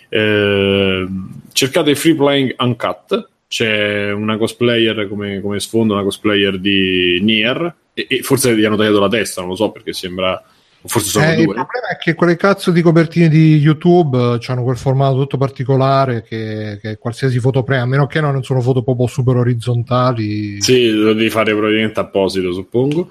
Eh, 0.09 1.07
cercate 1.51 1.95
Free 1.95 2.15
Playing 2.15 2.55
Uncut, 2.59 3.29
c'è 3.47 4.11
una 4.11 4.37
cosplayer 4.37 5.07
come, 5.07 5.41
come 5.41 5.59
sfondo, 5.59 5.93
una 5.93 6.03
cosplayer 6.03 6.59
di 6.59 7.19
Nier, 7.21 7.75
e, 7.93 8.07
e 8.09 8.21
forse 8.21 8.55
gli 8.55 8.63
hanno 8.65 8.75
tagliato 8.75 8.99
la 8.99 9.09
testa, 9.09 9.41
non 9.41 9.51
lo 9.51 9.55
so 9.55 9.71
perché 9.71 9.93
sembra. 9.93 10.43
Forse 10.85 11.09
sono 11.09 11.25
Eh, 11.25 11.29
il 11.39 11.45
due. 11.45 11.53
problema 11.53 11.87
è 11.93 11.97
che 11.97 12.13
quelle 12.13 12.35
cazzo 12.35 12.71
di 12.71 12.81
copertine 12.81 13.29
di 13.29 13.57
YouTube 13.57 14.37
hanno 14.45 14.63
quel 14.63 14.75
formato 14.77 15.17
tutto 15.17 15.37
particolare 15.37 16.23
che, 16.23 16.77
che 16.81 16.97
qualsiasi 16.97 17.39
foto 17.39 17.63
prende, 17.63 17.83
a 17.83 17.87
meno 17.87 18.05
che 18.07 18.19
non 18.19 18.43
sono 18.43 18.59
foto 18.61 18.83
proprio 18.83 19.07
super 19.07 19.37
orizzontali. 19.37 20.61
Sì, 20.61 20.89
lo 20.89 21.13
devi 21.13 21.29
fare 21.29 21.51
probabilmente 21.53 21.99
apposito, 21.99 22.51
suppongo. 22.51 23.09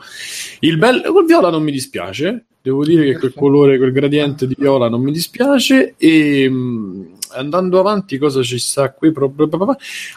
Il 0.61 0.77
bel 0.77 1.03
quel 1.11 1.25
viola 1.25 1.51
non 1.51 1.63
mi 1.63 1.73
dispiace. 1.73 2.45
Devo 2.63 2.85
dire 2.85 3.05
che 3.05 3.19
quel 3.19 3.33
colore, 3.35 3.77
quel 3.77 3.91
gradiente 3.91 4.47
di 4.47 4.55
viola 4.57 4.89
non 4.89 5.01
mi 5.03 5.11
dispiace. 5.11 5.95
E 5.97 6.49
mh, 6.49 7.07
andando 7.35 7.79
avanti, 7.79 8.19
cosa 8.19 8.43
ci 8.43 8.59
sta 8.59 8.91
qui? 8.93 9.13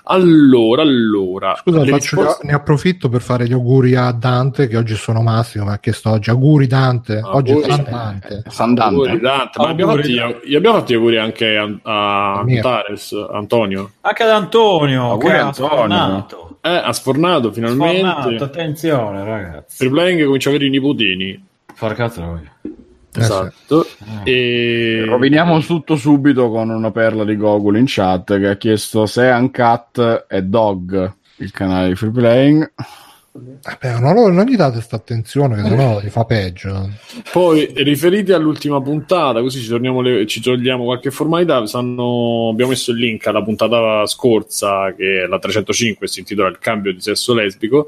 Allora, 0.04 0.82
allora. 0.82 1.56
Scusa, 1.56 1.80
faccio- 1.80 1.94
risposte- 1.96 2.46
ne 2.46 2.54
approfitto 2.54 3.10
per 3.10 3.22
fare 3.22 3.48
gli 3.48 3.54
auguri 3.54 3.96
a 3.96 4.12
Dante 4.12 4.68
che 4.68 4.78
oggi 4.78 4.96
sono 4.96 5.22
Massimo, 5.22 5.66
mi 5.66 5.72
ha 5.72 5.80
chiesto 5.80 6.10
oggi 6.10 6.30
auguri 6.30 6.68
Dante, 6.68 7.22
oggi 7.24 7.52
è 7.52 7.62
San 7.62 7.84
Dante. 7.84 8.44
Dante. 8.44 8.82
Auguri. 8.82 9.20
Dante. 9.20 9.60
Ma 9.62 9.68
abbiamo 9.70 9.96
fatti, 9.96 10.12
gli 10.46 10.56
abbiamo 10.56 10.78
fatti 10.78 10.94
gli 10.94 10.96
auguri 10.96 11.18
anche 11.18 11.58
a, 11.58 11.70
a. 11.82 12.40
Antares, 12.40 13.14
Antonio. 13.32 13.92
Anche 14.02 14.24
ad 14.24 14.30
Antonio, 14.30 15.12
Auguri, 15.12 15.28
che 15.34 15.38
Antonio. 15.38 15.70
sfornato. 15.72 16.58
Eh, 16.62 16.70
ha 16.70 16.94
sfornato 16.94 17.52
finalmente. 17.52 18.00
Sfornato, 18.00 18.44
attenzione 18.44 19.24
ragazzi. 19.24 19.76
Free 19.78 19.90
playing 19.90 20.26
comincia 20.26 20.50
a 20.50 20.52
avere 20.52 20.68
i 20.68 20.70
nipotini. 20.70 21.46
Porca 21.78 22.10
troia. 22.10 22.52
Eh, 23.16 23.22
Esatto. 23.22 23.86
Eh. 24.26 24.32
E... 24.32 25.06
Roviniamo 25.06 25.60
tutto 25.62 25.96
subito 25.96 26.50
con 26.50 26.70
una 26.70 26.92
perla 26.92 27.24
di 27.24 27.36
Gogol 27.38 27.78
in 27.78 27.86
chat 27.88 28.38
che 28.40 28.48
ha 28.48 28.58
chiesto 28.58 29.06
se 29.06 29.24
Uncut 29.28 30.26
è 30.28 30.42
Dog, 30.42 31.14
il 31.38 31.52
canale 31.52 31.90
di 31.90 31.96
Free 31.96 32.12
Playing. 32.12 32.72
Vabbè, 33.38 34.00
non, 34.00 34.34
non 34.34 34.46
gli 34.46 34.56
date 34.56 34.76
questa 34.76 34.96
attenzione, 34.96 35.62
che 35.62 35.68
sennò 35.68 36.00
gli 36.00 36.08
fa 36.08 36.24
peggio. 36.24 36.90
Poi 37.34 37.70
riferiti 37.84 38.32
all'ultima 38.32 38.82
puntata, 38.82 39.42
così 39.42 39.60
ci, 39.60 39.68
torniamo 39.68 40.00
le- 40.00 40.26
ci 40.26 40.40
togliamo 40.40 40.86
qualche 40.86 41.12
formalità. 41.12 41.66
sanno- 41.66 42.50
abbiamo 42.52 42.72
messo 42.72 42.92
il 42.92 42.98
link 42.98 43.28
alla 43.28 43.44
puntata 43.44 44.06
scorsa, 44.06 44.94
che 44.96 45.24
è 45.24 45.28
la 45.28 45.38
305, 45.38 46.08
si 46.08 46.20
intitola 46.20 46.48
Il 46.48 46.60
cambio 46.60 46.94
di 46.94 47.02
sesso 47.02 47.34
lesbico. 47.34 47.88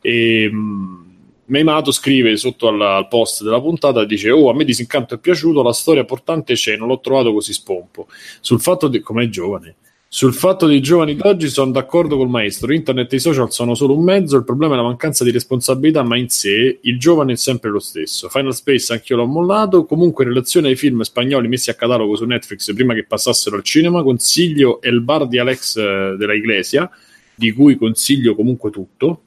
E 0.00 0.48
mh, 0.52 1.05
Meimato 1.46 1.92
scrive 1.92 2.36
sotto 2.36 2.68
al, 2.68 2.80
al 2.80 3.08
post 3.08 3.42
della 3.42 3.60
puntata: 3.60 4.04
dice: 4.04 4.30
Oh, 4.30 4.50
a 4.50 4.54
me 4.54 4.64
Disincanto 4.64 5.14
è 5.14 5.18
piaciuto, 5.18 5.62
la 5.62 5.72
storia 5.72 6.04
portante 6.04 6.54
c'è, 6.54 6.76
non 6.76 6.88
l'ho 6.88 7.00
trovato 7.00 7.32
così 7.32 7.52
spompo. 7.52 8.08
Sul 8.40 8.60
fatto 8.60 8.88
di. 8.88 9.00
com'è 9.00 9.28
giovane. 9.28 9.76
Sul 10.08 10.32
fatto 10.32 10.66
dei 10.66 10.80
giovani 10.80 11.16
d'oggi 11.16 11.48
sono 11.48 11.72
d'accordo 11.72 12.16
col 12.16 12.28
maestro. 12.28 12.72
Internet 12.72 13.12
e 13.12 13.16
i 13.16 13.20
social 13.20 13.52
sono 13.52 13.74
solo 13.74 13.96
un 13.96 14.04
mezzo, 14.04 14.36
il 14.36 14.44
problema 14.44 14.74
è 14.74 14.76
la 14.76 14.84
mancanza 14.84 15.24
di 15.24 15.30
responsabilità, 15.30 16.02
ma 16.04 16.16
in 16.16 16.28
sé 16.28 16.78
il 16.80 16.98
giovane 16.98 17.32
è 17.32 17.36
sempre 17.36 17.70
lo 17.70 17.80
stesso. 17.80 18.28
Final 18.28 18.54
Space 18.54 18.92
anch'io 18.92 19.16
l'ho 19.16 19.26
mollato. 19.26 19.84
Comunque, 19.84 20.24
in 20.24 20.30
relazione 20.30 20.68
ai 20.68 20.76
film 20.76 21.02
spagnoli 21.02 21.48
messi 21.48 21.70
a 21.70 21.74
catalogo 21.74 22.14
su 22.16 22.24
Netflix 22.24 22.72
prima 22.72 22.94
che 22.94 23.04
passassero 23.04 23.56
al 23.56 23.62
cinema, 23.62 24.02
consiglio 24.02 24.80
El 24.80 25.02
bar 25.02 25.26
di 25.26 25.38
Alex 25.38 25.76
eh, 25.76 26.14
della 26.16 26.34
Iglesia, 26.34 26.88
di 27.34 27.52
cui 27.52 27.76
consiglio 27.76 28.34
comunque 28.34 28.70
tutto. 28.70 29.22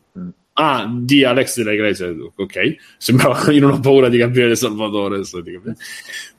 Ah, 0.61 0.91
di 0.93 1.23
Alex 1.23 1.55
della 1.55 1.71
Iglesia, 1.71 2.13
ok. 2.35 2.75
Sembrava 2.97 3.49
io 3.49 3.61
non 3.61 3.71
ho 3.71 3.79
paura 3.79 4.09
di 4.09 4.17
Gabriele 4.17 4.57
Salvatore. 4.57 5.21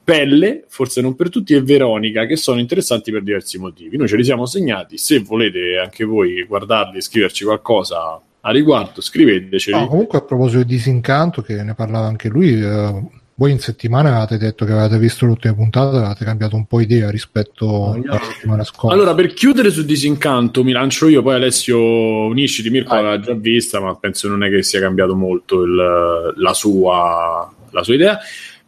Pelle, 0.05 0.65
forse 0.69 1.01
non 1.01 1.17
per 1.17 1.31
tutti, 1.31 1.55
e 1.55 1.63
Veronica, 1.63 2.27
che 2.27 2.37
sono 2.37 2.61
interessanti 2.61 3.11
per 3.11 3.23
diversi 3.23 3.59
motivi. 3.59 3.97
Noi 3.97 4.09
ce 4.09 4.17
li 4.17 4.25
siamo 4.25 4.45
segnati. 4.45 4.99
Se 4.99 5.21
volete 5.21 5.79
anche 5.83 6.05
voi 6.05 6.45
guardarli 6.45 7.01
scriverci 7.01 7.45
qualcosa 7.45 8.21
a 8.43 8.51
riguardo, 8.51 9.01
scriveteceli. 9.01 9.79
No, 9.79 9.89
comunque 9.89 10.19
a 10.19 10.23
proposito 10.23 10.65
di 10.65 10.75
Disincanto, 10.75 11.41
che 11.41 11.63
ne 11.63 11.75
parlava 11.75 12.07
anche 12.07 12.29
lui, 12.29 12.61
eh, 12.61 13.03
voi 13.41 13.53
in 13.53 13.59
settimana 13.59 14.11
avevate 14.11 14.37
detto 14.37 14.67
che 14.67 14.73
avevate 14.73 14.99
visto 14.99 15.25
l'ultima 15.25 15.55
puntata, 15.55 15.97
avevate 15.97 16.27
cambiato 16.27 16.57
un 16.57 16.67
po' 16.67 16.79
idea 16.79 17.09
rispetto 17.09 17.93
alla 17.93 18.21
settimana 18.21 18.65
scorsa. 18.65 18.95
Allora, 18.95 19.15
per 19.15 19.33
chiudere 19.33 19.71
su 19.71 19.83
Disincanto, 19.83 20.63
mi 20.63 20.73
lancio 20.73 21.09
io, 21.09 21.23
poi 21.23 21.37
Alessio 21.37 21.79
unisci 22.27 22.61
di 22.61 22.69
Mirko 22.69 22.93
Vai. 22.93 23.03
l'aveva 23.03 23.23
già 23.23 23.33
vista, 23.33 23.81
ma 23.81 23.97
penso 23.97 24.29
non 24.29 24.45
è 24.45 24.51
che 24.51 24.63
sia 24.63 24.79
cambiato 24.79 25.17
molto 25.17 25.63
il- 25.63 26.35
la, 26.37 26.53
sua, 26.53 27.51
la 27.71 27.83
sua 27.83 27.95
idea. 27.95 28.19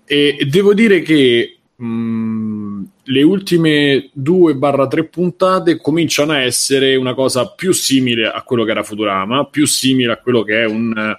E, 0.07 0.39
e 0.41 0.47
devo 0.47 0.73
dire 0.73 1.03
che 1.03 1.59
mh, 1.77 2.83
le 3.03 3.23
ultime 3.23 4.09
2-3 4.18 5.05
puntate 5.11 5.77
cominciano 5.77 6.33
a 6.33 6.41
essere 6.41 6.97
una 6.97 7.12
cosa 7.12 7.47
più 7.49 7.73
simile 7.73 8.27
a 8.27 8.41
quello 8.41 8.64
che 8.64 8.70
era 8.70 8.83
Futurama, 8.83 9.45
più 9.45 9.66
simile 9.66 10.12
a 10.12 10.16
quello 10.16 10.43
che 10.43 10.62
è 10.62 10.64
un, 10.64 10.95
un 10.97 11.16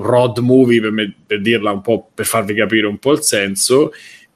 road 0.00 0.38
movie, 0.38 0.80
per, 0.80 0.90
me- 0.90 1.14
per 1.26 1.40
dirla 1.40 1.70
un 1.70 1.80
po', 1.80 2.10
per 2.14 2.26
farvi 2.26 2.54
capire 2.54 2.86
un 2.86 2.98
po' 2.98 3.12
il 3.12 3.22
senso, 3.22 3.92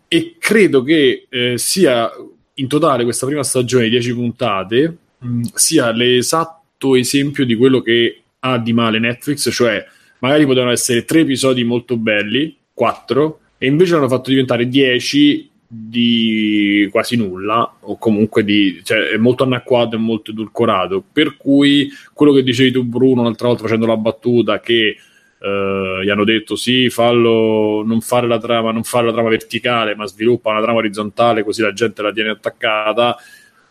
e 0.08 0.36
credo 0.38 0.82
che 0.82 1.26
eh, 1.28 1.58
sia 1.58 2.10
in 2.54 2.68
totale 2.68 3.04
questa 3.04 3.26
prima 3.26 3.42
stagione 3.42 3.84
di 3.84 3.90
10 3.90 4.14
puntate 4.14 4.96
mh, 5.18 5.40
sia 5.54 5.90
l'esatto 5.90 6.94
esempio 6.94 7.44
di 7.44 7.56
quello 7.56 7.80
che 7.80 8.22
ha 8.40 8.58
di 8.58 8.72
male 8.72 8.98
Netflix, 8.98 9.50
cioè 9.52 9.84
magari 10.20 10.46
potevano 10.46 10.72
essere 10.72 11.04
tre 11.04 11.20
episodi 11.20 11.64
molto 11.64 11.96
belli, 11.96 12.56
quattro, 12.72 13.40
e 13.58 13.66
invece 13.66 13.94
l'hanno 13.94 14.08
fatto 14.08 14.30
diventare 14.30 14.68
10 14.68 15.50
di 15.66 16.88
quasi 16.92 17.16
nulla 17.16 17.78
o 17.80 17.98
comunque 17.98 18.44
di 18.44 18.80
cioè 18.84 19.08
è 19.08 19.16
molto 19.16 19.42
anacquato 19.42 19.96
e 19.96 19.98
molto 19.98 20.30
edulcorato. 20.30 21.02
Per 21.12 21.36
cui 21.36 21.90
quello 22.12 22.32
che 22.32 22.42
dicevi 22.42 22.70
tu 22.70 22.84
Bruno 22.84 23.22
l'altra 23.22 23.48
volta 23.48 23.64
facendo 23.64 23.86
la 23.86 23.96
battuta 23.96 24.60
che 24.60 24.96
eh, 25.45 26.05
gli 26.05 26.09
hanno 26.09 26.24
detto 26.24 26.57
sì 26.57 26.88
fallo 26.88 27.82
non 27.84 28.01
fare 28.01 28.26
la 28.26 28.38
trama 28.38 28.72
non 28.72 28.84
fare 28.84 29.07
la 29.07 29.12
trama 29.12 29.28
verticale 29.28 29.95
ma 29.95 30.07
sviluppa 30.07 30.51
una 30.51 30.62
trama 30.62 30.78
orizzontale 30.78 31.45
così 31.45 31.62
la 31.62 31.72
gente 31.72 32.03
la 32.03 32.12
tiene 32.12 32.30
attaccata 32.30 33.16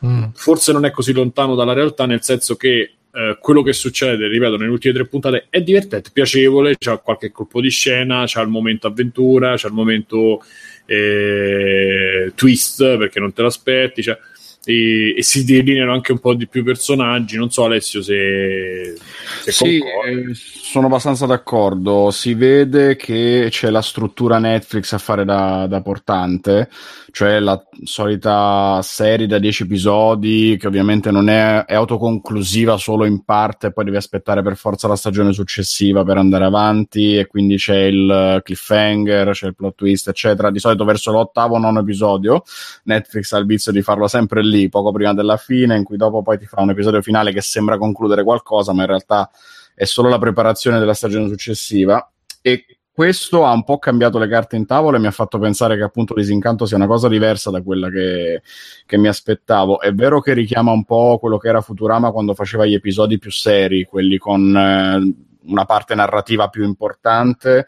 Mm. 0.06 0.32
forse 0.34 0.74
non 0.74 0.84
è 0.84 0.92
così 0.92 1.14
lontano 1.14 1.56
dalla 1.56 1.72
realtà, 1.72 2.06
nel 2.06 2.22
senso 2.22 2.58
che 2.58 2.92
eh, 3.16 3.38
quello 3.40 3.62
che 3.62 3.72
succede, 3.72 4.28
ripeto, 4.28 4.58
nelle 4.58 4.72
ultime 4.72 4.94
tre 4.94 5.08
puntate 5.08 5.46
è 5.50 5.62
divertente, 5.62 6.10
piacevole, 6.12 6.76
c'ha 6.78 6.98
qualche 6.98 7.32
colpo 7.32 7.62
di 7.62 7.70
scena, 7.70 8.24
c'ha 8.28 8.42
il 8.42 8.50
momento 8.50 8.88
avventura, 8.88 9.56
c'ha 9.56 9.68
il 9.68 9.74
momento 9.74 10.44
eh, 10.86 12.34
twist 12.36 12.98
perché 12.98 13.20
non 13.22 13.32
te 13.32 13.44
l'aspetti, 13.44 14.04
cioè, 14.04 14.18
e, 14.66 15.16
e 15.18 15.24
si 15.24 15.44
delineano 15.44 15.94
anche 15.94 16.12
un 16.12 16.20
po' 16.20 16.34
di 16.34 16.48
più 16.48 16.64
personaggi. 16.64 17.38
Non 17.38 17.52
so, 17.52 17.66
Alessio, 17.66 18.02
se, 18.02 18.96
se 19.44 19.52
Sì, 19.52 19.78
eh, 19.78 20.34
sono 20.74 20.88
abbastanza 20.88 21.26
d'accordo. 21.26 22.12
Si 22.12 22.34
vede 22.34 22.96
che 22.96 23.48
c'è 23.50 23.70
la 23.70 23.82
struttura 23.82 24.40
Netflix 24.40 24.94
a 24.94 24.98
fare 24.98 25.26
da, 25.26 25.68
da 25.68 25.82
portante, 25.82 26.70
cioè 27.12 27.40
la 27.40 27.62
solita 27.84 28.80
serie 28.82 29.28
da 29.28 29.40
10 29.40 29.64
episodi 29.64 30.58
che 30.60 30.68
ovviamente 30.68 31.12
non 31.12 31.30
è, 31.30 31.66
è 31.66 31.74
autoconclusiva 31.76 32.78
solo 32.78 33.06
in 33.06 33.24
parte, 33.24 33.72
poi 33.72 33.86
devi 33.86 33.98
aspettare 33.98 34.42
per 34.42 34.56
forza 34.56 34.88
la 34.88 34.96
stagione 34.96 35.34
successiva 35.34 36.04
per 36.04 36.18
andare 36.18 36.46
avanti 36.46 37.18
e 37.18 37.28
quindi 37.28 37.58
c'è 37.58 37.84
il 37.84 38.42
cliffhanger, 38.44 39.32
c'è 39.32 39.48
il 39.48 39.56
plot 39.56 39.76
twist, 39.76 40.08
eccetera. 40.08 40.50
Di 40.50 40.60
solito 40.60 40.86
verso 40.86 41.12
l'ottavo 41.12 41.56
o 41.56 41.60
nono 41.60 41.82
episodio 41.82 42.44
Netflix 42.84 43.32
ha 43.32 43.38
il 43.38 43.46
vizio 43.46 43.72
di 43.72 43.82
farlo 43.82 44.08
sempre 44.08 44.44
lì, 44.44 44.53
poco 44.70 44.92
prima 44.92 45.14
della 45.14 45.38
fine, 45.38 45.76
in 45.76 45.84
cui 45.84 45.98
dopo 45.98 46.22
poi 46.22 46.38
ti 46.38 46.46
fa 46.46 46.62
un 46.62 46.70
episodio 46.70 47.02
finale 47.02 47.32
che 47.32 47.42
sembra 47.42 47.78
concludere 47.78 48.24
qualcosa, 48.24 48.74
ma 48.74 48.82
in 48.82 48.88
realtà 48.88 49.30
è 49.76 49.86
solo 49.86 50.10
la 50.10 50.20
preparazione 50.20 50.80
della 50.80 50.94
stagione 50.94 51.28
successiva. 51.28 52.12
E 52.42 52.66
questo 52.94 53.44
ha 53.44 53.52
un 53.52 53.64
po' 53.64 53.80
cambiato 53.80 54.20
le 54.20 54.28
carte 54.28 54.56
in 54.56 54.68
tavola 54.68 54.98
e 54.98 55.00
mi 55.00 55.08
ha 55.08 55.12
fatto 55.12 55.40
pensare 55.40 55.76
che 55.76 55.82
appunto 55.82 56.14
Disincanto 56.14 56.68
sia 56.68 56.78
una 56.78 56.86
cosa 56.86 57.08
diversa 57.08 57.50
da 57.50 57.64
quella 57.64 57.90
che, 57.90 58.44
che 58.86 58.98
mi 58.98 59.08
aspettavo. 59.08 59.80
È 59.80 59.92
vero 59.94 60.22
che 60.22 60.34
richiama 60.34 60.72
un 60.72 60.84
po' 60.84 61.18
quello 61.20 61.40
che 61.40 61.48
era 61.48 61.62
Futurama 61.62 62.12
quando 62.12 62.36
faceva 62.36 62.66
gli 62.68 62.76
episodi 62.76 63.18
più 63.18 63.32
seri, 63.32 63.86
quelli 63.86 64.20
con 64.20 64.56
eh, 64.56 65.50
una 65.50 65.66
parte 65.66 65.96
narrativa 65.96 66.50
più 66.50 66.64
importante. 66.64 67.66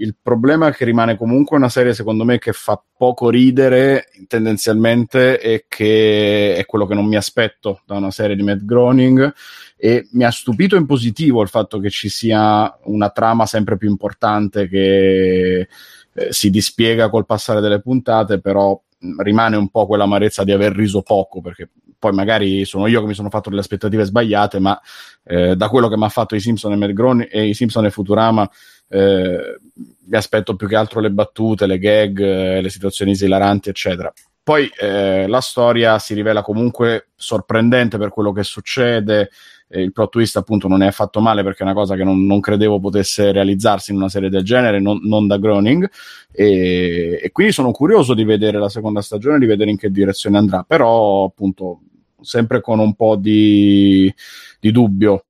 Il 0.00 0.16
problema 0.20 0.68
è 0.68 0.72
che 0.72 0.86
rimane 0.86 1.18
comunque 1.18 1.58
una 1.58 1.68
serie, 1.68 1.92
secondo 1.92 2.24
me, 2.24 2.38
che 2.38 2.52
fa 2.52 2.82
poco 2.96 3.28
ridere 3.28 4.06
tendenzialmente 4.28 5.38
e 5.38 5.66
che 5.68 6.54
è 6.56 6.64
quello 6.64 6.86
che 6.86 6.94
non 6.94 7.04
mi 7.04 7.16
aspetto 7.16 7.82
da 7.84 7.96
una 7.96 8.10
serie 8.10 8.34
di 8.34 8.42
Matt 8.42 8.64
Groening. 8.64 9.30
E 9.76 10.08
mi 10.12 10.24
ha 10.24 10.30
stupito 10.30 10.74
in 10.76 10.86
positivo 10.86 11.42
il 11.42 11.48
fatto 11.48 11.78
che 11.78 11.90
ci 11.90 12.08
sia 12.08 12.74
una 12.84 13.10
trama 13.10 13.44
sempre 13.44 13.76
più 13.76 13.90
importante 13.90 14.68
che 14.68 15.60
eh, 15.60 15.68
si 16.30 16.48
dispiega 16.48 17.10
col 17.10 17.26
passare 17.26 17.60
delle 17.60 17.82
puntate, 17.82 18.40
però 18.40 18.80
mh, 19.00 19.20
rimane 19.20 19.56
un 19.56 19.68
po' 19.68 19.86
quell'amarezza 19.86 20.44
di 20.44 20.52
aver 20.52 20.72
riso 20.72 21.02
poco, 21.02 21.42
perché 21.42 21.68
poi 21.98 22.12
magari 22.12 22.64
sono 22.64 22.86
io 22.86 23.02
che 23.02 23.06
mi 23.06 23.14
sono 23.14 23.28
fatto 23.28 23.50
delle 23.50 23.60
aspettative 23.60 24.04
sbagliate, 24.04 24.60
ma 24.60 24.80
eh, 25.24 25.54
da 25.56 25.68
quello 25.68 25.88
che 25.88 25.98
mi 25.98 26.04
ha 26.04 26.08
fatto 26.08 26.34
i 26.34 26.40
Simpson 26.40 26.82
e 26.82 27.28
e 27.30 27.46
i 27.48 27.52
Simpson 27.52 27.84
e 27.84 27.90
Futurama 27.90 28.50
eh, 28.90 29.58
mi 30.04 30.16
aspetto 30.16 30.56
più 30.56 30.66
che 30.66 30.76
altro 30.76 31.00
le 31.00 31.10
battute, 31.10 31.66
le 31.66 31.78
gag, 31.78 32.20
eh, 32.20 32.60
le 32.60 32.68
situazioni 32.68 33.12
esilaranti, 33.12 33.68
eccetera. 33.68 34.12
Poi 34.42 34.70
eh, 34.80 35.26
la 35.28 35.40
storia 35.40 35.98
si 35.98 36.14
rivela 36.14 36.42
comunque 36.42 37.10
sorprendente 37.14 37.98
per 37.98 38.08
quello 38.08 38.32
che 38.32 38.42
succede, 38.42 39.30
eh, 39.68 39.80
il 39.80 39.92
plot 39.92 40.10
twist 40.10 40.36
appunto 40.36 40.66
non 40.66 40.82
è 40.82 40.86
affatto 40.86 41.20
male 41.20 41.44
perché 41.44 41.60
è 41.60 41.64
una 41.64 41.74
cosa 41.74 41.94
che 41.94 42.02
non, 42.02 42.26
non 42.26 42.40
credevo 42.40 42.80
potesse 42.80 43.30
realizzarsi 43.30 43.92
in 43.92 43.98
una 43.98 44.08
serie 44.08 44.28
del 44.28 44.42
genere, 44.42 44.80
non, 44.80 44.98
non 45.04 45.28
da 45.28 45.38
Groening 45.38 45.88
e, 46.32 47.20
e, 47.22 47.30
quindi 47.30 47.52
sono 47.52 47.70
curioso 47.70 48.14
di 48.14 48.24
vedere 48.24 48.58
la 48.58 48.68
seconda 48.68 49.00
stagione, 49.00 49.38
di 49.38 49.46
vedere 49.46 49.70
in 49.70 49.76
che 49.76 49.90
direzione 49.90 50.38
andrà, 50.38 50.64
però 50.66 51.24
appunto 51.24 51.82
sempre 52.20 52.60
con 52.60 52.80
un 52.80 52.94
po' 52.94 53.14
di, 53.16 54.12
di 54.58 54.72
dubbio. 54.72 55.26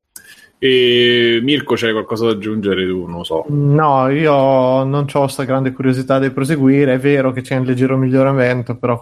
E 0.63 1.41
Mirko, 1.43 1.75
c'è 1.75 1.91
qualcosa 1.91 2.27
da 2.27 2.33
aggiungere 2.33 2.87
tu? 2.87 3.07
Non 3.07 3.19
lo 3.19 3.25
so. 3.25 3.47
No, 3.49 4.11
io 4.11 4.85
non 4.85 5.07
ho 5.11 5.21
questa 5.21 5.45
grande 5.45 5.73
curiosità 5.73 6.19
di 6.19 6.29
proseguire. 6.31 6.93
È 6.93 6.99
vero 6.99 7.33
che 7.33 7.41
c'è 7.41 7.57
un 7.57 7.65
leggero 7.65 7.97
miglioramento, 7.97 8.77
però 8.77 9.01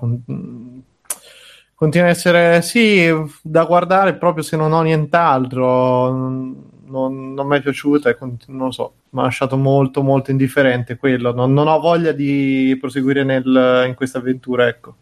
continua 1.75 2.07
a 2.07 2.11
essere 2.11 2.63
sì 2.63 3.09
da 3.43 3.65
guardare 3.65 4.15
proprio 4.15 4.45
se 4.45 4.57
non 4.57 4.73
ho 4.73 4.83
nient'altro 4.83 6.11
non, 6.11 7.35
non 7.35 7.47
mi 7.47 7.57
è 7.57 7.63
piaciuta 7.63 8.11
e 8.11 8.17
non 8.21 8.67
lo 8.67 8.71
so 8.73 8.93
mi 9.11 9.21
ha 9.21 9.25
lasciato 9.25 9.57
molto 9.57 10.03
molto 10.03 10.33
indifferente 10.33 10.97
quello 10.97 11.33
non, 11.33 11.53
non 11.53 11.69
ho 11.69 11.79
voglia 11.79 12.11
di 12.11 12.77
proseguire 12.81 13.23
nel, 13.23 13.85
in 13.87 13.95
questa 13.95 14.19
avventura 14.19 14.67
ecco 14.67 14.95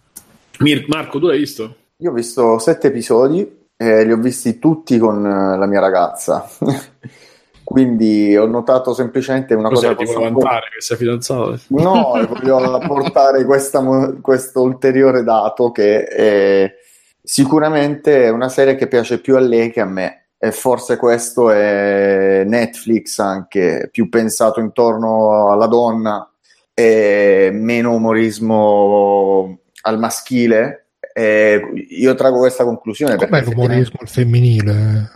Mir- 0.59 0.87
Marco 0.89 1.19
tu 1.19 1.29
l'hai 1.29 1.39
visto? 1.39 1.77
io 1.97 2.11
ho 2.11 2.13
visto 2.13 2.59
sette 2.59 2.89
episodi 2.89 3.66
e 3.77 4.05
li 4.05 4.12
ho 4.12 4.16
visti 4.16 4.59
tutti 4.59 4.99
con 4.99 5.22
la 5.22 5.66
mia 5.66 5.81
ragazza. 5.81 6.49
Quindi 7.66 8.37
ho 8.37 8.47
notato 8.47 8.95
semplicemente 8.95 9.53
una 9.55 9.68
Cos'è, 9.68 9.95
cosa 9.95 9.97
ti 9.97 10.05
vuoi 10.05 10.31
vantare 10.31 10.68
che 10.72 10.81
sei 10.81 10.97
fidanzato? 10.97 11.59
no 11.70 12.12
voglio 12.29 12.59
apportare 12.74 13.45
questa, 13.45 13.83
questo 14.20 14.62
ulteriore 14.62 15.24
dato 15.24 15.72
che 15.72 16.05
è 16.05 16.74
sicuramente 17.20 18.22
è 18.22 18.29
una 18.29 18.49
serie 18.49 18.77
che 18.77 18.87
piace 18.87 19.20
più 19.20 19.35
a 19.35 19.41
lei 19.41 19.72
che 19.72 19.81
a 19.81 19.85
me. 19.85 20.29
E 20.39 20.53
forse 20.53 20.97
questo 20.97 21.51
è 21.51 22.45
Netflix 22.47 23.18
anche 23.18 23.89
più 23.91 24.09
pensato 24.09 24.61
intorno 24.61 25.51
alla 25.51 25.66
donna 25.66 26.31
e 26.72 27.51
meno 27.53 27.95
umorismo 27.95 29.59
al 29.83 29.99
maschile 29.99 30.86
e 31.19 31.87
io 31.89 32.14
trago 32.14 32.41
questa 32.41 32.62
conclusione 32.62 33.17
com'è 33.17 33.41
l'umorismo 33.41 33.97
al 34.01 34.09
femminile? 34.09 35.11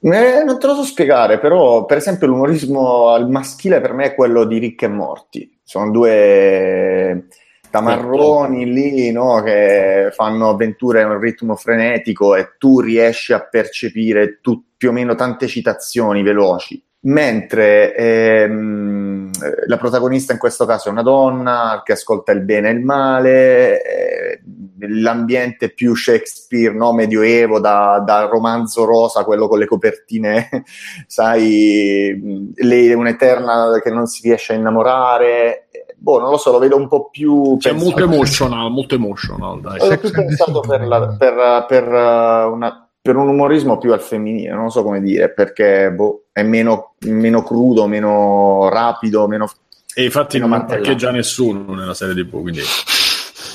Eh, 0.00 0.42
non 0.44 0.58
te 0.58 0.66
lo 0.66 0.74
so 0.74 0.82
spiegare, 0.82 1.38
però 1.38 1.84
per 1.84 1.98
esempio 1.98 2.26
l'umorismo 2.26 3.10
al 3.10 3.30
maschile 3.30 3.80
per 3.80 3.92
me 3.92 4.06
è 4.06 4.14
quello 4.16 4.44
di 4.44 4.58
Rick 4.58 4.82
e 4.82 4.88
Morty. 4.88 5.58
Sono 5.62 5.92
due 5.92 7.28
tamarroni 7.70 8.72
lì 8.72 9.12
no, 9.12 9.40
che 9.40 10.08
fanno 10.10 10.48
avventure 10.48 11.02
a 11.02 11.06
un 11.06 11.20
ritmo 11.20 11.54
frenetico 11.54 12.34
e 12.34 12.54
tu 12.58 12.80
riesci 12.80 13.32
a 13.32 13.38
percepire 13.38 14.40
tu, 14.40 14.64
più 14.76 14.88
o 14.88 14.92
meno 14.92 15.14
tante 15.14 15.46
citazioni 15.46 16.24
veloci. 16.24 16.82
Mentre 17.06 17.94
ehm, 17.94 19.30
la 19.66 19.76
protagonista 19.76 20.32
in 20.32 20.38
questo 20.38 20.64
caso 20.64 20.88
è 20.88 20.92
una 20.92 21.02
donna 21.02 21.82
che 21.84 21.92
ascolta 21.92 22.32
il 22.32 22.40
bene 22.40 22.70
e 22.70 22.72
il 22.72 22.80
male, 22.80 23.82
eh, 23.82 24.40
l'ambiente 24.88 25.68
più 25.68 25.94
Shakespeare, 25.94 26.74
no? 26.74 26.94
medioevo, 26.94 27.60
da, 27.60 28.02
da, 28.04 28.24
romanzo 28.24 28.86
rosa, 28.86 29.24
quello 29.24 29.48
con 29.48 29.58
le 29.58 29.66
copertine, 29.66 30.48
sai, 31.06 32.50
lei 32.54 32.88
è 32.88 32.94
un'eterna 32.94 33.80
che 33.82 33.90
non 33.90 34.06
si 34.06 34.22
riesce 34.22 34.54
a 34.54 34.56
innamorare. 34.56 35.68
Boh, 35.96 36.20
non 36.20 36.30
lo 36.30 36.38
so, 36.38 36.52
lo 36.52 36.58
vedo 36.58 36.76
un 36.76 36.88
po' 36.88 37.10
più... 37.10 37.56
C'è 37.58 37.72
molto 37.72 38.02
emotional, 38.02 38.70
molto 38.70 38.94
emotional, 38.94 39.60
dai. 39.60 39.78
L'ho 39.78 39.98
più 39.98 40.10
pensato 40.10 40.60
per, 40.60 40.86
la, 40.86 41.16
per, 41.18 41.64
per, 41.66 41.86
una, 41.86 42.90
per, 43.00 43.16
un 43.16 43.28
umorismo 43.28 43.78
più 43.78 43.92
al 43.92 44.02
femminile, 44.02 44.54
non 44.54 44.70
so 44.70 44.82
come 44.82 45.00
dire, 45.00 45.32
perché 45.32 45.90
boh, 45.90 46.23
è 46.34 46.42
meno, 46.42 46.94
meno 47.06 47.44
crudo, 47.44 47.86
meno 47.86 48.68
rapido, 48.68 49.28
meno... 49.28 49.48
E 49.94 50.02
infatti 50.02 50.40
non 50.40 50.50
parcheggia 50.66 51.12
nessuno 51.12 51.74
nella 51.74 51.94
serie 51.94 52.12
di 52.12 52.28
quindi... 52.28 52.60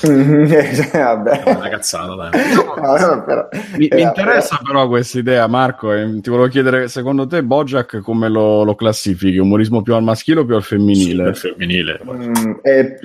Vabbè. 0.00 1.42
È 1.42 1.54
una 1.54 1.68
cazzata, 1.68 2.14
dai. 2.14 2.30
No, 2.80 3.22
però, 3.24 3.48
mi, 3.76 3.86
eh, 3.86 3.96
mi 3.96 4.00
interessa 4.00 4.58
però 4.64 4.88
questa 4.88 5.18
idea, 5.18 5.46
Marco. 5.46 5.92
E 5.92 6.20
ti 6.22 6.30
volevo 6.30 6.48
chiedere, 6.48 6.88
secondo 6.88 7.26
te, 7.26 7.42
Bojack 7.42 8.00
come 8.00 8.30
lo, 8.30 8.64
lo 8.64 8.74
classifichi? 8.74 9.36
Umorismo 9.36 9.82
più 9.82 9.94
al 9.94 10.02
maschile 10.02 10.40
o 10.40 10.46
più 10.46 10.54
al 10.54 10.62
femminile? 10.62 11.24
Al 11.24 11.36
femminile. 11.36 12.00
Mm, 12.02 12.52
eh, 12.62 12.98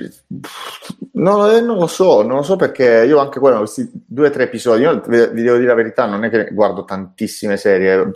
no, 1.12 1.50
eh, 1.50 1.60
non 1.60 1.76
lo 1.76 1.86
so, 1.86 2.22
non 2.22 2.36
lo 2.36 2.42
so 2.42 2.56
perché 2.56 3.04
io 3.06 3.18
anche 3.18 3.38
quello, 3.38 3.58
questi 3.58 3.90
due 3.92 4.28
o 4.28 4.30
tre 4.30 4.44
episodi, 4.44 4.82
io 4.82 5.02
vi 5.06 5.42
devo 5.42 5.56
dire 5.56 5.66
la 5.66 5.74
verità, 5.74 6.06
non 6.06 6.24
è 6.24 6.30
che 6.30 6.48
guardo 6.52 6.84
tantissime 6.84 7.58
serie. 7.58 8.12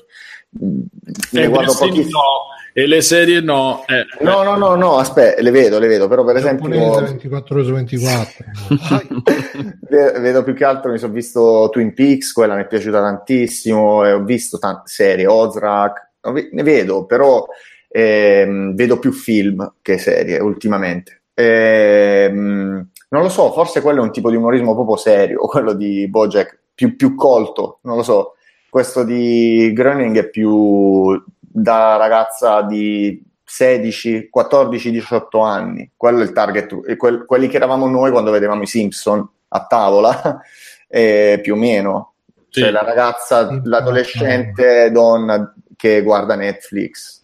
Ne 0.52 1.42
Eh, 1.42 1.46
guardo 1.48 1.70
sì, 1.70 1.78
pochissime. 1.86 2.08
no. 2.10 2.48
E 2.72 2.86
le 2.86 3.00
serie 3.02 3.40
no. 3.40 3.84
Eh, 3.86 4.04
No, 4.24 4.42
no, 4.42 4.56
no, 4.56 4.74
no, 4.76 4.96
aspetta, 4.98 5.42
le 5.42 5.50
vedo, 5.50 5.78
le 5.80 5.88
vedo, 5.88 6.06
però 6.06 6.24
per 6.24 6.36
esempio... 6.36 6.68
Giapponese 6.68 7.02
24 7.02 7.54
ore 7.56 7.64
su 7.64 7.72
24. 7.72 8.44
Ve- 9.88 10.20
vedo 10.20 10.42
più 10.44 10.54
che 10.54 10.64
altro 10.64 10.92
mi 10.92 10.98
sono 10.98 11.12
visto 11.12 11.68
Twin 11.72 11.92
Peaks 11.94 12.32
quella 12.32 12.54
mi 12.54 12.62
è 12.62 12.66
piaciuta 12.68 13.00
tantissimo 13.00 14.04
e 14.04 14.12
ho 14.12 14.22
visto 14.22 14.58
tante 14.58 14.82
serie 14.86 15.26
Ozark 15.26 16.10
vi- 16.32 16.48
ne 16.52 16.62
vedo 16.62 17.06
però 17.06 17.44
ehm, 17.88 18.74
vedo 18.76 18.98
più 19.00 19.10
film 19.12 19.74
che 19.82 19.98
serie 19.98 20.38
ultimamente 20.38 21.22
Ehm, 21.34 22.88
non 23.08 23.22
lo 23.22 23.28
so 23.28 23.50
forse 23.52 23.80
quello 23.80 24.00
è 24.00 24.04
un 24.04 24.12
tipo 24.12 24.30
di 24.30 24.36
umorismo 24.36 24.74
proprio 24.74 24.96
serio 24.96 25.40
quello 25.48 25.72
di 25.72 26.06
Bojack 26.08 26.58
più, 26.74 26.94
più 26.96 27.14
colto 27.16 27.78
non 27.82 27.96
lo 27.96 28.02
so 28.02 28.34
questo 28.70 29.02
di 29.04 29.72
Groening 29.74 30.16
è 30.16 30.28
più 30.28 31.22
da 31.40 31.96
ragazza 31.96 32.62
di 32.62 33.22
16, 33.44 34.28
14, 34.30 34.90
18 34.92 35.40
anni. 35.40 35.90
Quello 35.96 36.20
è 36.20 36.22
il 36.22 36.32
target, 36.32 36.80
e 36.86 36.96
quel- 36.96 37.24
quelli 37.26 37.48
che 37.48 37.56
eravamo 37.56 37.88
noi 37.88 38.12
quando 38.12 38.30
vedevamo 38.30 38.62
i 38.62 38.66
Simpson 38.66 39.28
a 39.48 39.66
tavola, 39.66 40.40
eh, 40.88 41.40
più 41.42 41.54
o 41.54 41.56
meno. 41.56 42.14
Sì. 42.48 42.60
Cioè 42.60 42.70
la 42.70 42.82
ragazza, 42.82 43.60
l'adolescente 43.64 44.90
donna 44.92 45.52
che 45.76 46.02
guarda 46.02 46.36
Netflix. 46.36 47.19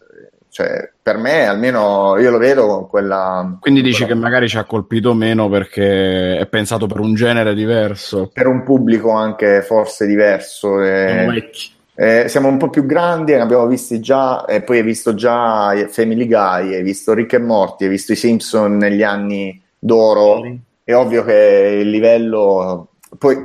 Cioè, 0.57 0.89
per 1.03 1.17
me, 1.17 1.45
almeno 1.45 2.17
io 2.17 2.31
lo 2.31 2.39
vedo 2.39 2.65
con 2.65 2.87
quella. 2.87 3.57
Quindi 3.59 3.83
dici 3.83 3.99
che 3.99 4.05
quella- 4.07 4.21
magari 4.21 4.49
ci 4.49 4.57
ha 4.57 4.63
colpito 4.63 5.13
meno 5.13 5.49
perché 5.49 6.35
è 6.35 6.47
pensato 6.47 6.87
per 6.87 6.99
un 6.99 7.13
genere 7.13 7.53
diverso. 7.53 8.31
per 8.33 8.47
un 8.47 8.63
pubblico 8.63 9.11
anche 9.11 9.61
forse 9.61 10.07
diverso. 10.07 10.81
eh. 10.81 11.09
sono 11.09 11.31
vecchi. 11.31 11.71
Eh, 11.93 12.27
siamo 12.27 12.47
un 12.47 12.57
po' 12.57 12.71
più 12.71 12.87
grandi, 12.87 13.33
ne 13.33 13.41
abbiamo 13.41 13.67
visti 13.67 13.99
già, 13.99 14.45
e 14.45 14.63
poi 14.63 14.77
hai 14.77 14.83
visto 14.83 15.13
già 15.13 15.75
Family 15.89 16.25
Guy, 16.25 16.73
hai 16.73 16.81
visto 16.81 17.13
Rick 17.13 17.33
e 17.33 17.39
Morty, 17.39 17.83
hai 17.83 17.91
visto 17.91 18.13
i 18.13 18.15
Simpson 18.15 18.77
negli 18.77 19.03
anni 19.03 19.61
d'oro. 19.77 20.41
È 20.83 20.95
ovvio 20.95 21.23
che 21.23 21.77
il 21.81 21.89
livello 21.91 22.87
poi 23.19 23.37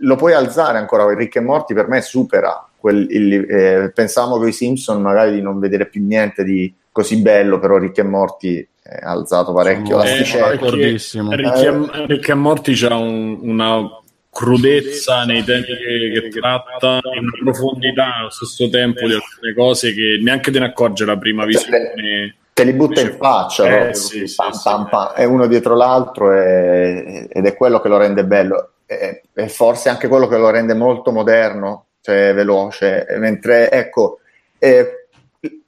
lo 0.00 0.16
puoi 0.16 0.34
alzare 0.34 0.76
ancora. 0.76 1.10
Rick 1.14 1.36
e 1.36 1.40
Morty 1.40 1.72
per 1.72 1.88
me 1.88 2.02
supera 2.02 2.66
quel, 2.82 3.06
il, 3.08 3.32
eh, 3.48 3.92
pensavamo 3.94 4.36
con 4.38 4.48
i 4.48 4.52
Simpson 4.52 5.00
magari 5.00 5.30
di 5.32 5.40
non 5.40 5.60
vedere 5.60 5.86
più 5.86 6.04
niente 6.04 6.42
di 6.42 6.74
così 6.90 7.22
bello, 7.22 7.58
però 7.60 7.78
Rick 7.78 7.98
e 7.98 8.02
Morty 8.02 8.68
è 8.82 8.98
alzato 9.04 9.52
parecchio 9.52 10.02
Eh, 10.02 10.18
l'asticella. 10.18 10.50
Rick 10.50 11.62
e- 11.62 12.06
Rick 12.06 12.28
e 12.28 12.34
Morty 12.34 12.74
c'ha 12.74 12.96
un- 12.96 13.38
una 13.42 13.88
crudezza 14.28 15.24
nei 15.24 15.44
temi 15.44 15.64
che, 15.64 16.20
che 16.20 16.28
tratta 16.40 16.98
e 16.98 17.18
una 17.18 17.30
profondità 17.42 18.16
allo 18.16 18.30
stesso 18.30 18.68
tempo 18.68 19.06
di 19.06 19.12
alcune 19.14 19.54
cose 19.54 19.94
che 19.94 20.18
neanche 20.20 20.50
te 20.50 20.58
ne 20.58 20.66
accorge 20.66 21.04
la 21.04 21.16
prima 21.16 21.44
visione. 21.44 22.34
te 22.54 22.64
li 22.64 22.72
butta 22.74 23.00
in 23.00 23.16
faccia 23.18 23.88
Eh, 23.88 23.94
sì, 23.94 24.30
pam, 24.36 24.50
sì. 24.50 24.60
pam, 24.64 24.88
pam, 24.90 25.12
è 25.14 25.24
uno 25.24 25.46
dietro 25.46 25.74
l'altro 25.74 26.32
e- 26.34 27.26
ed 27.30 27.46
è 27.46 27.54
quello 27.56 27.80
che 27.80 27.88
lo 27.88 27.96
rende 27.96 28.24
bello 28.26 28.72
e, 28.84 29.22
e 29.32 29.48
forse 29.48 29.88
anche 29.88 30.06
quello 30.08 30.26
che 30.28 30.36
lo 30.36 30.50
rende 30.50 30.74
molto 30.74 31.12
moderno 31.12 31.86
cioè 32.02 32.34
veloce. 32.34 33.06
Mentre 33.18 33.70
ecco 33.70 34.18
eh, 34.58 35.06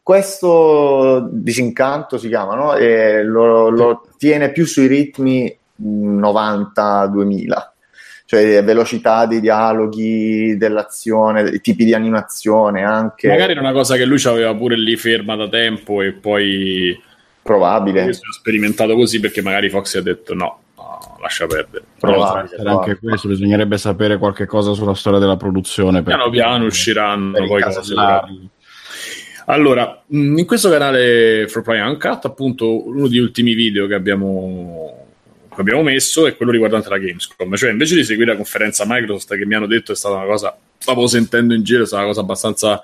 questo 0.03 1.27
disincanto 1.33 2.19
si 2.19 2.29
chiama 2.29 2.55
no? 2.55 2.75
E 2.75 3.23
lo, 3.23 3.71
lo 3.71 4.07
tiene 4.19 4.53
più 4.53 4.67
sui 4.67 4.87
ritmi 4.87 5.57
90-2000 5.83 7.73
cioè 8.27 8.65
velocità 8.65 9.27
dei 9.27 9.41
dialoghi 9.41 10.57
dell'azione 10.57 11.43
i 11.51 11.61
tipi 11.61 11.85
di 11.85 11.93
animazione 11.93 12.83
anche 12.83 13.29
Magari 13.29 13.53
era 13.53 13.61
una 13.61 13.73
cosa 13.73 13.97
che 13.97 14.05
lui 14.05 14.23
aveva 14.25 14.55
pure 14.55 14.77
lì 14.77 14.97
ferma 14.97 15.37
da 15.37 15.49
tempo 15.49 16.01
e 16.01 16.13
poi 16.13 16.99
probabile. 17.43 18.03
ha 18.09 18.13
sperimentato 18.13 18.95
così 18.95 19.21
perché 19.21 19.43
magari 19.43 19.69
Fox 19.69 19.97
ha 19.97 20.01
detto 20.03 20.33
no, 20.35 20.61
lascia 21.25 21.47
perdere. 21.47 21.85
Probabile. 21.99 22.57
Era 22.57 22.73
anche 22.73 22.99
questo, 22.99 23.29
bisognerebbe 23.29 23.79
sapere 23.79 24.19
qualche 24.19 24.47
cosa 24.47 24.75
sulla 24.75 24.95
storia 24.95 25.19
della 25.19 25.37
produzione. 25.37 26.03
per- 26.03 26.15
Piano 26.15 26.31
piano 26.31 26.65
usciranno 26.67 27.47
poi 27.47 27.63
cose. 27.63 27.95
Allora, 29.47 30.03
in 30.09 30.45
questo 30.47 30.71
canale 30.71 31.47
For 31.49 31.63
Play 31.63 31.81
Uncut, 31.81 32.25
appunto, 32.25 32.87
uno 32.87 33.09
degli 33.09 33.19
ultimi 33.19 33.55
video 33.55 33.87
che 33.87 33.95
abbiamo, 33.95 35.07
che 35.55 35.61
abbiamo 35.61 35.83
messo 35.83 36.27
è 36.27 36.35
quello 36.35 36.53
riguardante 36.53 36.89
la 36.89 36.99
Gamescom. 36.99 37.55
Cioè, 37.55 37.71
invece 37.71 37.95
di 37.95 38.05
seguire 38.05 38.31
la 38.31 38.37
conferenza 38.37 38.85
Microsoft 38.87 39.37
che 39.37 39.45
mi 39.45 39.55
hanno 39.55 39.67
detto 39.67 39.93
è 39.93 39.97
stata 39.97 40.15
una 40.15 40.27
cosa, 40.27 40.57
stavo 40.79 41.07
sentendo 41.07 41.53
in 41.53 41.63
giro, 41.63 41.83
è 41.83 41.87
stata 41.87 42.03
una 42.03 42.11
cosa 42.11 42.23
abbastanza 42.23 42.83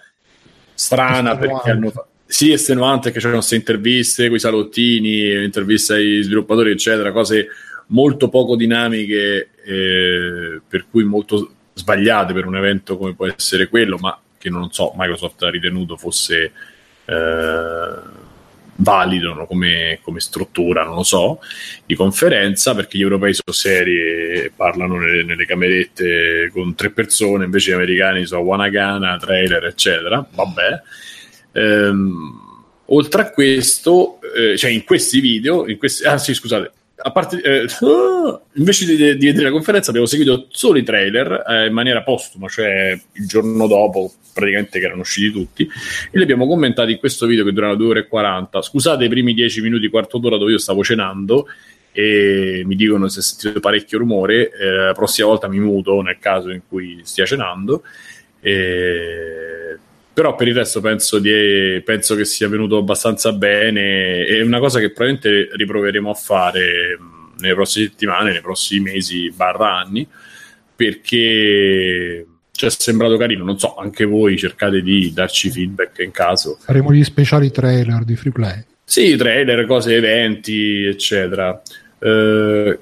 strana 0.74 1.36
perché 1.36 1.70
hanno 1.70 1.92
sì, 2.30 2.52
estenuante 2.52 3.10
che 3.10 3.18
c'erano 3.18 3.38
queste 3.38 3.56
interviste 3.56 4.28
con 4.28 4.36
i 4.36 4.38
salottini, 4.40 5.42
interviste 5.42 5.94
ai 5.94 6.22
sviluppatori, 6.22 6.70
eccetera, 6.70 7.10
cose 7.10 7.48
molto 7.90 8.28
poco 8.28 8.56
dinamiche, 8.56 9.50
eh, 9.64 10.60
per 10.66 10.86
cui 10.90 11.04
molto 11.04 11.52
sbagliate 11.72 12.32
per 12.32 12.46
un 12.46 12.56
evento 12.56 12.96
come 12.96 13.14
può 13.14 13.26
essere 13.26 13.68
quello, 13.68 13.96
ma 13.98 14.18
che 14.36 14.50
non 14.50 14.70
so, 14.70 14.92
Microsoft 14.96 15.42
ha 15.42 15.50
ritenuto 15.50 15.96
fosse 15.96 16.52
eh, 17.04 17.94
valido 18.76 19.44
come, 19.46 19.98
come 20.02 20.20
struttura, 20.20 20.84
non 20.84 20.96
lo 20.96 21.02
so, 21.02 21.40
di 21.84 21.94
conferenza, 21.94 22.74
perché 22.74 22.96
gli 22.96 23.02
europei 23.02 23.34
sono 23.34 23.54
seri 23.54 23.96
e 23.96 24.52
parlano 24.54 24.98
nelle, 24.98 25.22
nelle 25.22 25.44
camerette 25.44 26.50
con 26.52 26.74
tre 26.74 26.90
persone, 26.90 27.44
invece 27.44 27.70
gli 27.70 27.74
americani 27.74 28.24
sono 28.24 28.42
Wanagana, 28.42 29.18
trailer, 29.18 29.64
eccetera. 29.66 30.26
Vabbè. 30.32 30.82
Ehm, 31.52 32.48
oltre 32.86 33.22
a 33.22 33.30
questo, 33.30 34.18
eh, 34.34 34.56
cioè 34.56 34.70
in 34.70 34.84
questi 34.84 35.20
video, 35.20 35.68
in 35.68 35.76
questi, 35.76 36.04
ah 36.04 36.18
sì, 36.18 36.32
scusate, 36.32 36.72
parte, 37.12 37.40
eh, 37.40 37.66
invece 38.54 38.86
di, 38.86 38.96
di 39.16 39.26
vedere 39.26 39.44
la 39.44 39.50
conferenza 39.50 39.90
abbiamo 39.90 40.06
seguito 40.06 40.46
solo 40.50 40.78
i 40.78 40.82
trailer 40.82 41.44
eh, 41.48 41.66
in 41.66 41.72
maniera 41.72 42.02
postuma, 42.02 42.48
cioè 42.48 42.98
il 43.12 43.26
giorno 43.26 43.66
dopo 43.66 44.12
praticamente 44.32 44.78
che 44.78 44.86
erano 44.86 45.00
usciti 45.00 45.30
tutti 45.30 45.62
e 45.64 46.16
li 46.16 46.22
abbiamo 46.22 46.46
commentati 46.46 46.92
in 46.92 46.98
questo 46.98 47.26
video 47.26 47.44
che 47.44 47.52
durava 47.52 47.74
2 47.74 47.86
ore 47.86 48.00
e 48.00 48.06
40 48.08 48.62
scusate 48.62 49.04
i 49.04 49.08
primi 49.08 49.34
10 49.34 49.60
minuti, 49.60 49.88
quarto 49.88 50.18
d'ora 50.18 50.36
dove 50.36 50.52
io 50.52 50.58
stavo 50.58 50.82
cenando 50.82 51.46
e 51.92 52.62
mi 52.64 52.76
dicono 52.76 53.08
se 53.08 53.20
sentite 53.20 53.58
parecchio 53.58 53.98
rumore 53.98 54.52
eh, 54.52 54.70
la 54.70 54.92
prossima 54.92 55.26
volta 55.26 55.48
mi 55.48 55.58
muto 55.58 56.00
nel 56.02 56.18
caso 56.20 56.50
in 56.50 56.60
cui 56.68 57.00
stia 57.02 57.24
cenando 57.24 57.82
e... 58.40 59.78
però 60.12 60.34
per 60.34 60.48
il 60.48 60.54
resto 60.54 60.80
penso, 60.80 61.18
di, 61.18 61.80
penso 61.84 62.14
che 62.14 62.24
sia 62.24 62.48
venuto 62.48 62.76
abbastanza 62.76 63.32
bene 63.32 64.24
è 64.24 64.40
una 64.42 64.58
cosa 64.58 64.80
che 64.80 64.90
probabilmente 64.90 65.48
riproveremo 65.54 66.10
a 66.10 66.14
fare 66.14 66.98
mh, 66.98 67.40
nelle 67.40 67.54
prossime 67.54 67.86
settimane, 67.86 68.32
nei 68.32 68.40
prossimi 68.40 68.90
mesi 68.90 69.30
barra 69.30 69.76
anni 69.78 70.06
perché 70.74 72.26
ci 72.52 72.66
è 72.66 72.70
sembrato 72.70 73.16
carino, 73.16 73.44
non 73.44 73.58
so, 73.58 73.74
anche 73.76 74.04
voi 74.04 74.36
cercate 74.36 74.82
di 74.82 75.12
darci 75.14 75.50
feedback 75.50 75.98
in 76.00 76.10
caso. 76.10 76.58
Faremo 76.60 76.92
gli 76.92 77.04
speciali 77.04 77.50
trailer 77.50 78.04
di 78.04 78.16
free 78.16 78.32
play. 78.32 78.64
Sì, 78.84 79.16
trailer, 79.16 79.66
cose, 79.66 79.96
eventi, 79.96 80.84
eccetera. 80.84 81.62
Eh, 81.98 82.78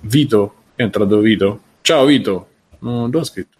Vito, 0.00 0.54
è 0.74 0.82
entrato 0.82 1.18
Vito. 1.18 1.62
Ciao 1.82 2.04
Vito, 2.04 2.48
non 2.80 3.10
l'ho 3.10 3.22
scritto, 3.22 3.56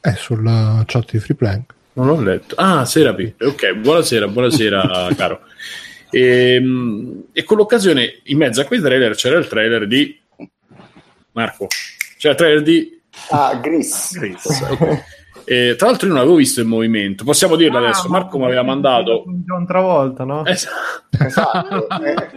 È 0.00 0.12
sulla 0.14 0.82
chat 0.86 1.12
di 1.12 1.18
free 1.18 1.36
play. 1.36 1.62
Non 1.96 2.06
l'ho 2.06 2.20
letto. 2.20 2.54
Ah, 2.56 2.84
Serapi, 2.84 3.36
ok, 3.40 3.74
buonasera, 3.74 4.28
buonasera 4.28 5.08
caro. 5.16 5.40
E, 6.10 6.62
e 7.32 7.44
con 7.44 7.56
l'occasione, 7.56 8.20
in 8.24 8.36
mezzo 8.36 8.60
a 8.60 8.64
quei 8.64 8.80
trailer 8.80 9.14
c'era 9.14 9.38
il 9.38 9.48
trailer 9.48 9.86
di 9.86 10.18
Marco, 11.32 11.66
c'era 12.18 12.34
il 12.34 12.38
trailer 12.38 12.62
di 12.62 13.00
ah 13.30 13.54
Gris 13.56 14.12
Chris, 14.12 14.44
ok. 14.44 15.04
E, 15.48 15.74
tra 15.76 15.86
l'altro 15.88 16.08
io 16.08 16.12
non 16.12 16.22
avevo 16.22 16.36
visto 16.36 16.60
il 16.60 16.66
movimento, 16.66 17.24
possiamo 17.24 17.56
dirlo 17.56 17.78
adesso, 17.78 18.08
Marco 18.08 18.36
mi 18.38 18.44
aveva 18.44 18.62
mandato... 18.62 19.24
John 19.44 19.64
Travolta, 19.66 20.24
no? 20.24 20.44
Esatto. 20.44 21.24
esatto 21.24 21.88
eh, 22.02 22.28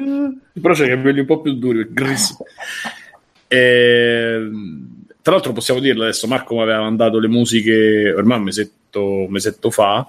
però 0.62 0.74
c'è 0.74 0.86
i 0.86 0.90
capelli 0.90 1.20
un 1.20 1.26
po' 1.26 1.42
più 1.42 1.54
duri, 1.56 1.88
grissimi. 1.90 2.40
Ehm, 3.48 5.06
tra 5.22 5.34
l'altro 5.34 5.54
possiamo 5.54 5.80
dirlo 5.80 6.04
adesso, 6.04 6.28
Marco 6.28 6.56
mi 6.56 6.62
aveva 6.62 6.82
mandato 6.82 7.20
le 7.20 7.28
musiche 7.28 8.14
ormai 8.16 8.38
un 8.38 8.44
mesetto, 8.90 9.24
un 9.26 9.32
mesetto 9.32 9.72
fa 9.72 10.08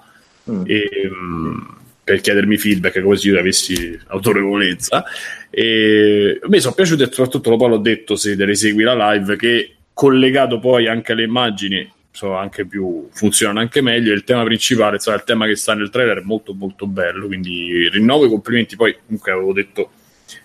mm. 0.51 0.63
e, 0.67 0.89
mm, 1.09 1.59
per 2.03 2.21
chiedermi 2.21 2.57
feedback 2.57 3.01
come 3.03 3.17
se 3.17 3.29
io 3.29 3.39
avessi 3.39 3.99
autorevolezza. 4.09 5.05
E 5.51 6.41
me 6.43 6.61
sono 6.61 6.75
piaciute 6.75 7.05
e 7.05 7.09
soprattutto 7.11 7.57
poi 7.57 7.69
l'ho 7.69 7.79
detto 7.79 8.17
se 8.17 8.35
le 8.35 8.55
segui 8.55 8.83
la 8.83 9.13
live 9.13 9.37
che 9.37 9.75
collegato 9.93 10.59
poi 10.59 10.89
anche 10.89 11.13
alle 11.13 11.25
immagini 11.25 11.93
sono 12.13 12.37
anche 12.37 12.67
più 12.67 13.09
funzionano 13.13 13.61
anche 13.61 13.81
meglio. 13.81 14.13
Il 14.13 14.25
tema 14.25 14.43
principale 14.43 14.97
insomma 14.97 15.17
il 15.17 15.25
tema 15.25 15.47
che 15.47 15.57
sta 15.57 15.75
nel 15.75 15.91
trailer 15.91 16.19
è 16.19 16.25
molto 16.25 16.55
molto 16.55 16.87
bello 16.87 17.27
quindi 17.27 17.89
rinnovo 17.89 18.27
i 18.27 18.29
complimenti. 18.29 18.77
Poi 18.77 18.97
comunque 19.07 19.31
avevo 19.31 19.53
detto 19.53 19.91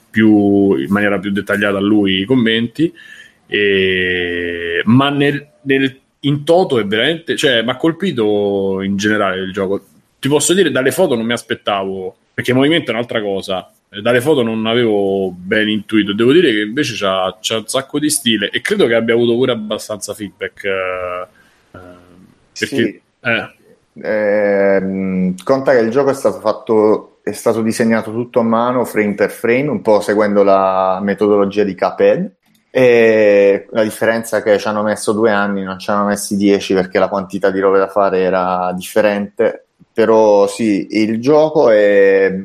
più, 0.10 0.76
in 0.76 0.90
maniera 0.90 1.20
più 1.20 1.32
dettagliata 1.32 1.78
a 1.78 1.82
lui 1.82 2.22
i 2.22 2.26
commenti. 2.26 2.94
E, 3.48 4.82
ma 4.86 5.10
nel, 5.10 5.48
nel, 5.64 6.00
in 6.26 6.44
toto 6.44 6.80
è 6.80 6.86
veramente 6.86 7.36
cioè 7.36 7.62
mi 7.64 7.70
ha 7.72 7.78
colpito 7.78 8.82
in 8.82 8.98
generale 8.98 9.40
il 9.42 9.52
gioco. 9.52 9.82
Ti 10.20 10.28
posso 10.28 10.54
dire 10.54 10.72
dalle 10.72 10.92
foto 10.92 11.16
non 11.16 11.26
mi 11.26 11.34
aspettavo 11.34 12.16
perché 12.34 12.52
il 12.52 12.58
movimento 12.58 12.92
è 12.92 12.94
un'altra 12.94 13.22
cosa. 13.22 13.72
Eh, 13.90 14.02
dalle 14.02 14.22
foto 14.22 14.44
non 14.44 14.66
avevo 14.66 15.32
ben 15.32 15.70
intuito. 15.70 16.14
Devo 16.14 16.32
dire 16.32 16.52
che 16.52 16.62
invece 16.62 16.96
c'ha, 16.96 17.38
c'ha 17.40 17.58
un 17.58 17.68
sacco 17.68 18.00
di 18.00 18.10
stile 18.10 18.50
e 18.50 18.62
credo 18.62 18.88
che 18.88 18.96
abbia 18.96 19.14
avuto 19.14 19.36
pure 19.36 19.52
abbastanza 19.52 20.14
feedback 20.14 20.64
eh, 20.64 21.28
eh, 21.72 21.80
perché 22.58 22.76
Sì. 22.76 23.02
eh, 23.22 23.54
Ehm, 24.02 25.36
conta 25.44 25.72
che 25.72 25.80
il 25.80 25.90
gioco 25.90 26.10
è 26.10 26.14
stato 26.14 26.40
fatto 26.40 27.20
è 27.24 27.32
stato 27.32 27.62
disegnato 27.62 28.12
tutto 28.12 28.42
a 28.42 28.44
mano 28.44 28.84
frame 28.84 29.16
per 29.16 29.32
frame 29.32 29.70
un 29.70 29.82
po' 29.82 30.02
seguendo 30.02 30.44
la 30.44 31.00
metodologia 31.02 31.64
di 31.64 31.76
Cuphead 31.76 32.30
e 32.78 33.68
la 33.70 33.84
differenza 33.84 34.36
è 34.36 34.44
che 34.44 34.60
ci 34.60 34.68
hanno 34.68 34.84
messo 34.84 35.14
due 35.14 35.32
anni 35.32 35.64
non 35.64 35.80
ci 35.80 35.90
hanno 35.92 36.04
messi 36.04 36.36
dieci 36.36 36.74
perché 36.74 37.00
la 37.00 37.08
quantità 37.08 37.50
di 37.50 37.62
robe 37.62 37.78
da 37.78 37.88
fare 37.88 38.20
era 38.20 38.74
differente. 38.76 39.68
Però 39.94 40.46
sì 40.46 40.86
il 40.90 41.22
gioco 41.22 41.70
è 41.70 42.36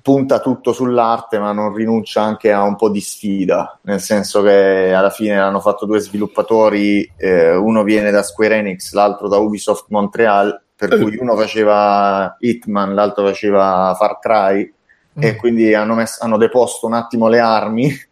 punta 0.00 0.40
tutto 0.40 0.72
sull'arte 0.72 1.38
ma 1.38 1.52
non 1.52 1.74
rinuncia 1.74 2.22
anche 2.22 2.50
a 2.50 2.62
un 2.62 2.76
po' 2.76 2.88
di 2.88 3.02
sfida. 3.02 3.78
Nel 3.82 4.00
senso 4.00 4.40
che 4.40 4.94
alla 4.94 5.10
fine 5.10 5.38
hanno 5.38 5.60
fatto 5.60 5.84
due 5.84 5.98
sviluppatori 5.98 7.06
eh, 7.18 7.54
uno 7.54 7.82
viene 7.82 8.10
da 8.10 8.22
Square 8.22 8.56
Enix 8.56 8.94
l'altro 8.94 9.28
da 9.28 9.36
Ubisoft 9.36 9.88
Montreal 9.90 10.58
per 10.74 10.98
cui 10.98 11.18
uno 11.20 11.36
faceva 11.36 12.34
Hitman 12.38 12.94
l'altro 12.94 13.26
faceva 13.26 13.94
Far 13.98 14.18
Cry 14.20 14.72
e 15.18 15.36
quindi 15.36 15.74
hanno, 15.74 15.94
messo, 15.94 16.22
hanno 16.22 16.36
deposto 16.36 16.86
un 16.86 16.94
attimo 16.94 17.28
le 17.28 17.40
armi. 17.40 17.94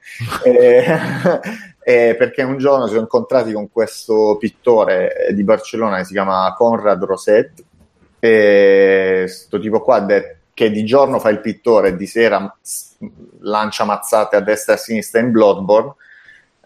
E, 0.44 0.84
e 1.82 2.14
perché 2.16 2.44
un 2.44 2.56
giorno 2.56 2.84
si 2.84 2.90
sono 2.90 3.02
incontrati 3.02 3.52
con 3.52 3.68
questo 3.70 4.36
pittore 4.38 5.26
di 5.32 5.42
Barcellona 5.42 5.96
che 5.96 6.04
si 6.04 6.12
chiama 6.12 6.54
Conrad 6.56 7.02
Roset 7.02 7.64
e 8.20 9.22
questo 9.24 9.58
tipo 9.58 9.80
qua 9.80 9.96
ha 9.96 10.00
detto 10.00 10.36
che 10.54 10.70
di 10.70 10.84
giorno 10.84 11.18
fa 11.18 11.28
il 11.28 11.40
pittore 11.40 11.88
e 11.88 11.96
di 11.96 12.06
sera 12.06 12.56
lancia 13.40 13.84
mazzate 13.84 14.36
a 14.36 14.40
destra 14.40 14.72
e 14.72 14.76
a 14.76 14.78
sinistra 14.78 15.20
in 15.20 15.30
Bloodborne. 15.30 15.94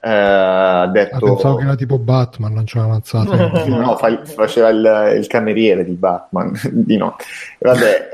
Eh, 0.01 0.09
ha 0.09 0.87
detto 0.87 1.17
ah, 1.17 1.19
pensavo 1.19 1.57
che 1.57 1.65
era 1.65 1.75
tipo 1.75 1.99
Batman 1.99 2.55
lanciava 2.55 2.87
mazzate. 2.87 3.67
No, 3.67 3.97
fa 3.97 4.07
il, 4.09 4.21
faceva 4.25 4.69
il, 4.69 5.17
il, 5.17 5.27
cameriere 5.27 5.85
di 5.85 5.95
Batman 5.95 6.53
di 6.71 6.97
no. 6.97 7.17
Vabbè 7.59 8.11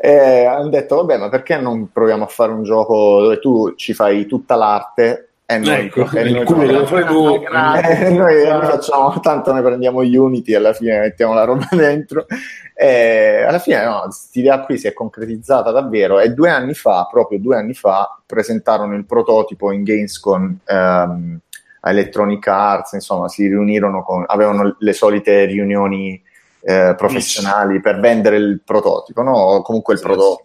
e 0.00 0.44
hanno 0.44 0.68
detto 0.68 0.96
vabbè 0.96 1.18
ma 1.18 1.28
perché 1.28 1.56
non 1.56 1.90
proviamo 1.92 2.24
a 2.24 2.28
fare 2.28 2.52
un 2.52 2.62
gioco 2.62 3.20
dove 3.20 3.40
tu 3.40 3.74
ci 3.74 3.94
fai 3.94 4.26
tutta 4.26 4.54
l'arte 4.54 5.30
E 5.50 5.58
noi, 5.58 5.86
Ecco, 5.86 6.08
e 6.16 6.30
noi- 6.30 6.44
culo. 6.44 6.86
Eh, 7.82 8.10
noi, 8.10 8.46
noi 8.46 8.66
facciamo 8.66 9.18
tanto, 9.18 9.52
noi 9.52 9.62
prendiamo 9.62 9.98
Unity 9.98 10.52
e 10.52 10.56
alla 10.56 10.72
fine 10.72 11.00
mettiamo 11.00 11.34
la 11.34 11.42
roba 11.42 11.66
dentro. 11.74 12.26
E 12.72 13.42
alla 13.42 13.58
fine, 13.58 13.84
no, 13.84 14.02
questa 14.04 14.38
idea 14.38 14.60
qui 14.60 14.78
si 14.78 14.86
è 14.86 14.92
concretizzata 14.92 15.72
davvero. 15.72 16.20
E 16.20 16.30
due 16.30 16.50
anni 16.50 16.74
fa, 16.74 17.08
proprio 17.10 17.40
due 17.40 17.56
anni 17.56 17.74
fa, 17.74 18.16
presentarono 18.24 18.94
il 18.94 19.04
prototipo 19.04 19.72
in 19.72 19.82
Gamescom 19.82 20.58
ehm, 20.64 21.38
Electronic 21.82 22.46
Arts. 22.46 22.92
Insomma, 22.92 23.26
si 23.26 23.48
riunirono 23.48 24.04
con, 24.04 24.22
avevano 24.28 24.76
le 24.78 24.92
solite 24.92 25.46
riunioni 25.46 26.22
eh, 26.62 26.94
professionali 26.96 27.80
per 27.80 28.00
vendere 28.00 28.36
il 28.36 28.60
prototipo, 28.64 29.22
no? 29.22 29.36
O 29.36 29.62
comunque 29.62 29.94
il 29.94 30.00
prodotto. 30.00 30.44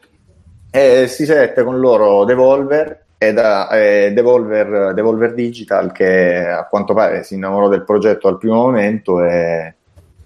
E 0.72 1.07
si 1.07 1.26
sette 1.26 1.63
con 1.63 1.80
loro 1.80 2.26
Devolver 2.26 3.05
e 3.18 3.34
da, 3.34 3.70
eh, 3.70 4.11
Devolver, 4.13 4.93
Devolver 4.93 5.34
Digital 5.34 5.91
che 5.91 6.45
a 6.47 6.68
quanto 6.68 6.93
pare 6.93 7.24
si 7.24 7.36
innamorò 7.36 7.70
del 7.70 7.86
progetto 7.86 8.28
al 8.28 8.38
primo 8.38 8.55
momento 8.55 9.24
e, 9.24 9.74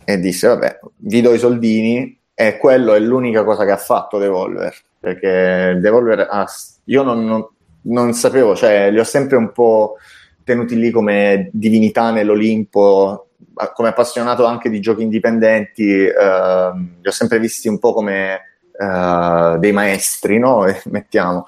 e 0.04 0.20
disse 0.20 0.48
vabbè 0.48 0.80
vi 0.98 1.22
do 1.22 1.34
i 1.34 1.38
soldini 1.38 2.20
e 2.34 2.58
quello 2.58 2.94
è 2.94 3.00
l'unica 3.00 3.44
cosa 3.44 3.64
che 3.64 3.72
ha 3.72 3.78
fatto 3.78 4.18
Devolver 4.18 4.76
perché 5.00 5.78
Devolver 5.80 6.28
ha, 6.30 6.46
io 6.86 7.04
non, 7.04 7.26
non- 7.26 7.48
non 7.82 8.14
sapevo 8.14 8.56
cioè 8.56 8.90
li 8.90 9.00
ho 9.00 9.04
sempre 9.04 9.38
un 9.38 9.52
po' 9.52 9.98
tenuti 10.44 10.76
lì 10.76 10.90
come 10.90 11.50
divinità 11.54 12.10
nell'Olimpo 12.10 13.29
come 13.74 13.90
appassionato 13.90 14.46
anche 14.46 14.70
di 14.70 14.80
giochi 14.80 15.04
indipendenti 15.04 16.06
ehm, 16.06 16.98
li 17.02 17.08
ho 17.08 17.12
sempre 17.12 17.40
visti 17.40 17.68
un 17.68 17.80
po' 17.80 17.94
come 17.94 18.42
eh, 18.80 19.56
dei 19.60 19.72
maestri, 19.72 20.40
no? 20.40 20.66
E 20.68 20.82
mettiamo. 20.86 21.46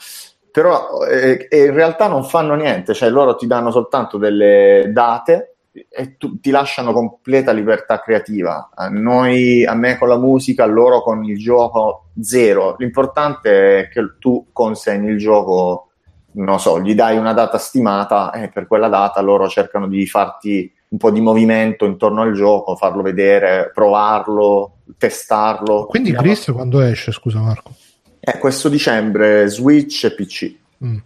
Però 0.52 1.06
eh, 1.06 1.48
in 1.50 1.74
realtà 1.74 2.08
non 2.08 2.26
fanno 2.26 2.56
niente, 2.56 2.94
cioè 2.94 3.10
loro 3.10 3.36
ti 3.36 3.48
danno 3.48 3.72
soltanto 3.72 4.18
delle 4.18 4.90
date 4.92 5.56
e 5.90 6.18
tu, 6.18 6.40
ti 6.42 6.50
lasciano 6.52 6.92
completa 6.92 7.54
libertà 7.54 8.02
creativa. 8.02 8.72
A 8.76 8.90
noi, 8.90 9.66
a 9.66 9.74
me 9.74 9.98
con 9.98 10.10
la 10.10 10.18
musica, 10.18 10.64
a 10.64 10.68
loro 10.68 11.02
con 11.02 11.24
il 11.24 11.38
gioco 11.38 12.08
zero. 12.22 12.76
L'importante 12.78 13.80
è 13.80 13.90
che 13.90 14.16
tu 14.20 14.48
consegni 14.52 15.08
il 15.08 15.18
gioco, 15.18 15.92
non 16.34 16.60
so, 16.60 16.82
gli 16.82 16.94
dai 16.94 17.18
una 17.18 17.34
data 17.34 17.58
stimata 17.58 18.32
e 18.34 18.50
per 18.50 18.68
quella 18.68 18.90
data 18.90 19.22
loro 19.22 19.48
cercano 19.48 19.88
di 19.88 20.06
farti 20.06 20.70
un 20.92 20.98
po' 20.98 21.10
di 21.12 21.22
movimento 21.22 21.86
intorno 21.86 22.22
al 22.22 22.34
gioco, 22.34 22.76
farlo 22.76 23.02
vedere, 23.02 23.72
provarlo, 23.74 24.74
testarlo. 24.98 25.86
Quindi 25.86 26.12
Vediamo- 26.12 26.34
Gris 26.34 26.52
quando 26.54 26.82
esce, 26.82 27.12
scusa 27.14 27.40
Marco? 27.40 27.72
eh, 28.20 28.38
questo 28.38 28.68
dicembre 28.70 29.48
Switch 29.48 30.04
e 30.04 30.14
PC. 30.14 30.56
Mm. 30.84 30.98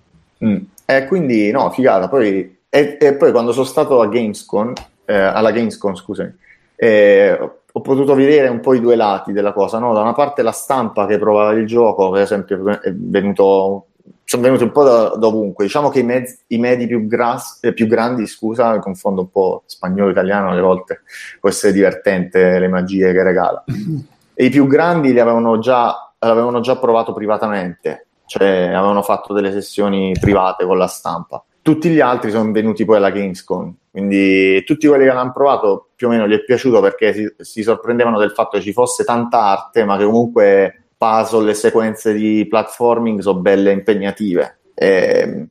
Mm. 0.43 0.57
E 0.86 1.05
quindi, 1.05 1.51
no, 1.51 1.69
figata. 1.69 2.09
Poi, 2.09 2.57
e, 2.67 2.97
e 2.99 3.13
poi 3.15 3.31
quando 3.31 3.51
sono 3.51 3.65
stato 3.65 4.01
a 4.01 4.07
Gamescom, 4.07 4.73
eh, 5.05 5.13
alla 5.15 5.51
Gamescom, 5.51 5.93
scusami, 5.93 6.33
eh, 6.75 7.31
ho- 7.39 7.59
ho 7.71 7.81
potuto 7.81 8.15
vedere 8.15 8.47
un 8.47 8.59
po' 8.61 8.73
i 8.73 8.81
due 8.81 8.95
lati 8.95 9.31
della 9.33 9.53
cosa. 9.53 9.77
No? 9.79 9.93
Da 9.93 10.01
una 10.01 10.13
parte 10.13 10.41
la 10.41 10.51
stampa 10.51 11.05
che 11.05 11.19
provava 11.19 11.51
il 11.51 11.65
gioco, 11.67 12.09
per 12.09 12.21
esempio, 12.23 12.81
è 12.81 12.91
venuto, 12.91 13.88
sono 14.26 14.41
venuti 14.41 14.63
un 14.63 14.71
po' 14.71 14.84
da, 14.84 15.15
da 15.15 15.28
ovunque. 15.28 15.65
Diciamo 15.65 15.89
che 15.89 15.99
i, 15.99 16.03
mezzi, 16.03 16.38
i 16.47 16.57
medi 16.57 16.88
più, 16.88 17.05
gras- 17.07 17.59
eh, 17.61 17.73
più 17.73 17.86
grandi, 17.88 18.26
scusa, 18.26 18.80
confondo 18.80 19.21
un 19.21 19.30
po' 19.30 19.63
spagnolo-italiano 19.67 20.49
alle 20.49 20.61
volte, 20.61 21.01
può 21.39 21.47
essere 21.47 21.71
divertente 21.71 22.59
le 22.59 22.67
magie 22.67 23.13
che 23.13 23.23
regala. 23.23 23.63
E 24.38 24.43
i 24.43 24.49
più 24.49 24.67
grandi 24.67 25.13
li 25.13 25.21
avevano 25.21 25.59
già, 25.59 26.11
l'avevano 26.19 26.59
già 26.59 26.76
provato 26.76 27.13
privatamente, 27.13 28.07
cioè 28.26 28.63
avevano 28.63 29.01
fatto 29.01 29.34
delle 29.34 29.49
sessioni 29.49 30.11
private 30.19 30.65
con 30.65 30.78
la 30.78 30.88
stampa. 30.88 31.41
Tutti 31.61 31.88
gli 31.88 32.01
altri 32.01 32.32
sono 32.32 32.51
venuti 32.51 32.84
poi 32.84 32.97
alla 32.97 33.11
Gamescom, 33.11 33.73
quindi 33.91 34.61
tutti 34.65 34.88
quelli 34.88 35.05
che 35.05 35.13
l'hanno 35.13 35.32
provato 35.32 35.91
più 35.95 36.07
o 36.07 36.09
meno 36.09 36.28
gli 36.28 36.34
è 36.34 36.43
piaciuto 36.43 36.82
perché 36.82 37.13
si, 37.13 37.34
si 37.38 37.63
sorprendevano 37.63 38.19
del 38.19 38.32
fatto 38.32 38.57
che 38.57 38.63
ci 38.63 38.73
fosse 38.73 39.05
tanta 39.05 39.39
arte, 39.39 39.86
ma 39.86 39.95
che 39.95 40.03
comunque 40.03 40.84
puzzle 41.06 41.51
e 41.51 41.53
sequenze 41.53 42.14
di 42.14 42.47
platforming 42.49 43.20
sono 43.20 43.39
belle 43.39 43.72
impegnative. 43.72 44.58
E, 44.74 45.47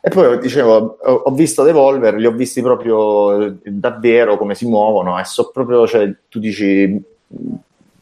e 0.00 0.10
poi 0.10 0.38
dicevo, 0.38 0.98
ho, 1.00 1.12
ho 1.12 1.30
visto 1.32 1.62
Devolver, 1.62 2.14
li 2.14 2.26
ho 2.26 2.32
visti 2.32 2.60
proprio 2.60 3.40
eh, 3.42 3.56
davvero 3.64 4.36
come 4.36 4.54
si 4.54 4.66
muovono 4.66 5.18
e 5.18 5.24
so 5.24 5.50
proprio, 5.50 5.86
cioè, 5.86 6.12
tu 6.28 6.38
dici 6.38 7.02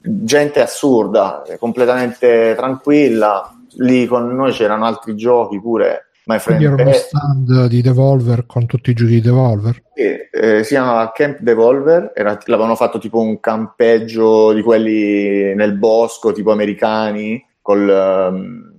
gente 0.00 0.60
assurda, 0.60 1.44
completamente 1.58 2.54
tranquilla. 2.56 3.50
Lì 3.78 4.06
con 4.06 4.34
noi 4.34 4.52
c'erano 4.52 4.86
altri 4.86 5.14
giochi 5.14 5.60
pure. 5.60 6.05
My 6.28 6.40
Quindi 6.40 6.64
Friend 6.64 6.80
era 6.80 6.82
uno 6.82 6.90
Pet, 6.90 7.00
stand 7.00 7.66
di 7.66 7.82
Devolver 7.82 8.46
con 8.46 8.66
tutti 8.66 8.90
i 8.90 8.94
giochi 8.94 9.12
di 9.12 9.20
Devolver. 9.20 9.82
che, 9.94 10.28
eh, 10.32 10.64
si 10.64 10.74
chiamava 10.74 11.12
Camp 11.12 11.38
Devolver, 11.38 12.10
era- 12.14 12.36
l'avevano 12.46 12.74
fatto 12.74 12.98
tipo 12.98 13.20
un 13.20 13.38
campeggio 13.38 14.52
di 14.52 14.60
quelli 14.62 15.54
nel 15.54 15.74
bosco, 15.78 16.32
tipo 16.32 16.50
americani, 16.50 17.44
col, 17.62 17.88
eh, 17.88 18.74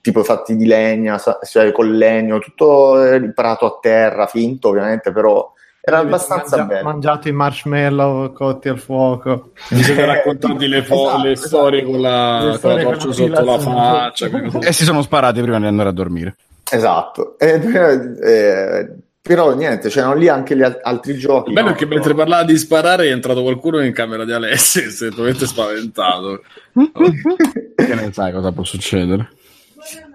tipo 0.00 0.22
fatti 0.24 0.56
di 0.56 0.64
legna, 0.64 1.20
cioè 1.42 1.72
col 1.72 1.94
legno, 1.94 2.38
tutto 2.38 3.04
eh, 3.04 3.16
imparato 3.16 3.66
a 3.66 3.78
terra, 3.82 4.26
finto 4.26 4.68
ovviamente, 4.68 5.12
però 5.12 5.52
era 5.86 5.98
abbastanza 5.98 6.56
mangia- 6.56 6.74
bello. 6.74 6.88
mangiato 6.88 7.28
i 7.28 7.32
marshmallow 7.32 8.32
cotti 8.32 8.68
al 8.68 8.78
fuoco. 8.78 9.50
Bisogna 9.68 10.06
raccontarti 10.06 10.66
le, 10.66 10.82
fo- 10.82 11.08
Esatto, 11.08 11.22
le 11.26 11.36
storie 11.36 11.82
con 11.84 12.00
la, 12.00 12.58
con 12.60 12.70
la 12.74 12.82
torcia 12.82 13.06
la 13.06 13.12
sotto 13.12 13.42
la 13.42 13.58
faccia. 13.58 14.28
E 14.60 14.72
si 14.72 14.84
sono 14.84 15.02
sparati 15.02 15.40
prima 15.42 15.58
di 15.58 15.66
andare 15.66 15.88
a 15.90 15.92
dormire. 15.92 16.36
Esatto, 16.70 17.36
Eh, 17.38 17.60
eh, 18.22 18.90
però 19.20 19.54
niente, 19.54 19.88
c'erano 19.88 20.14
lì 20.14 20.28
anche 20.28 20.56
gli 20.56 20.62
al- 20.62 20.80
altri 20.82 21.16
giochi. 21.16 21.48
Il 21.48 21.54
bello 21.54 21.68
no? 21.68 21.74
è 21.74 21.76
che 21.76 21.86
mentre 21.86 22.14
parlava 22.14 22.44
di 22.44 22.56
sparare 22.56 23.06
è 23.08 23.10
entrato 23.10 23.42
qualcuno 23.42 23.80
in 23.82 23.92
camera 23.92 24.24
di 24.24 24.32
Alessia 24.32 24.82
e 24.84 24.90
si 24.90 25.04
è 25.06 25.08
totalmente 25.10 25.46
spaventato. 25.46 26.42
Che 27.76 27.94
ne 27.94 28.10
sai 28.12 28.32
cosa 28.32 28.52
può 28.52 28.64
succedere? 28.64 29.28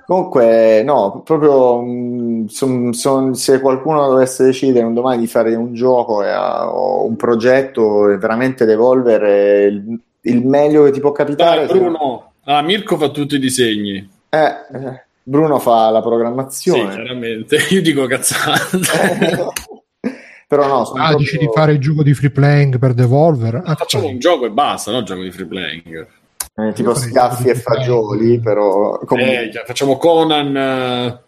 Comunque, 0.09 0.81
no, 0.83 1.21
proprio 1.23 1.81
mh, 1.83 2.45
son- 2.47 2.93
son- 2.93 3.35
se 3.35 3.59
qualcuno 3.61 4.07
dovesse 4.07 4.43
decidere 4.43 4.83
un 4.83 4.95
domani 4.95 5.19
di 5.19 5.27
fare 5.27 5.53
un 5.53 5.75
gioco 5.75 6.23
e 6.23 6.29
ha- 6.29 6.67
o 6.67 7.05
un 7.05 7.15
progetto, 7.15 8.09
è 8.09 8.17
veramente 8.17 8.65
Devolver 8.65 9.21
è 9.21 9.63
il, 9.65 9.99
il 10.21 10.47
meglio 10.47 10.83
che 10.85 10.89
ti 10.91 10.99
può 10.99 11.11
capitare. 11.11 11.67
Dai, 11.67 11.77
Bruno. 11.77 12.31
Ah, 12.45 12.63
Mirko 12.63 12.97
fa 12.97 13.09
tutti 13.09 13.35
i 13.35 13.39
disegni. 13.39 13.97
Eh, 14.29 14.37
eh, 14.39 15.05
Bruno 15.21 15.59
fa 15.59 15.91
la 15.91 16.01
Sì, 16.01 16.07
programmazione. 16.07 16.91
chiaramente. 16.95 17.57
Io 17.69 17.81
dico 17.83 18.07
cazzate. 18.07 18.79
Però 20.47 20.65
no, 20.67 20.85
sono 20.85 21.03
Ah, 21.03 21.07
proprio- 21.09 21.17
dici 21.17 21.37
di 21.37 21.47
fare 21.53 21.73
il 21.73 21.77
gioco 21.79 22.01
di 22.01 22.15
free 22.15 22.31
playing 22.31 22.79
per 22.79 22.95
Devolver? 22.95 23.61
Ah, 23.63 23.75
Facciamo 23.75 24.07
un 24.07 24.17
gioco 24.17 24.45
e 24.47 24.49
basta, 24.49 24.89
no? 24.91 25.03
Gioco 25.03 25.21
di 25.21 25.29
free 25.31 25.45
playing. 25.45 26.07
Eh, 26.67 26.73
tipo 26.73 26.93
scaffi 26.95 27.49
e 27.49 27.55
fagioli, 27.55 28.39
però 28.39 28.97
comunque- 29.05 29.43
Eh, 29.43 29.49
già, 29.49 29.63
facciamo 29.65 29.97
Conan 29.97 30.55
eh, 30.55 31.23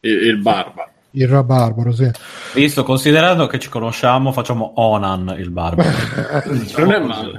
e, 0.00 0.10
e 0.10 0.26
il 0.28 0.38
Barba. 0.38 0.90
il 1.12 1.26
rabarbaro, 1.28 1.92
sì. 1.92 2.10
Visto, 2.54 2.84
considerando 2.84 3.46
che 3.46 3.58
ci 3.58 3.68
conosciamo, 3.68 4.30
facciamo 4.32 4.72
Onan 4.76 5.34
il 5.38 5.50
barbaro. 5.50 5.88
Non 6.78 6.92
è 6.92 6.98
male. 6.98 7.32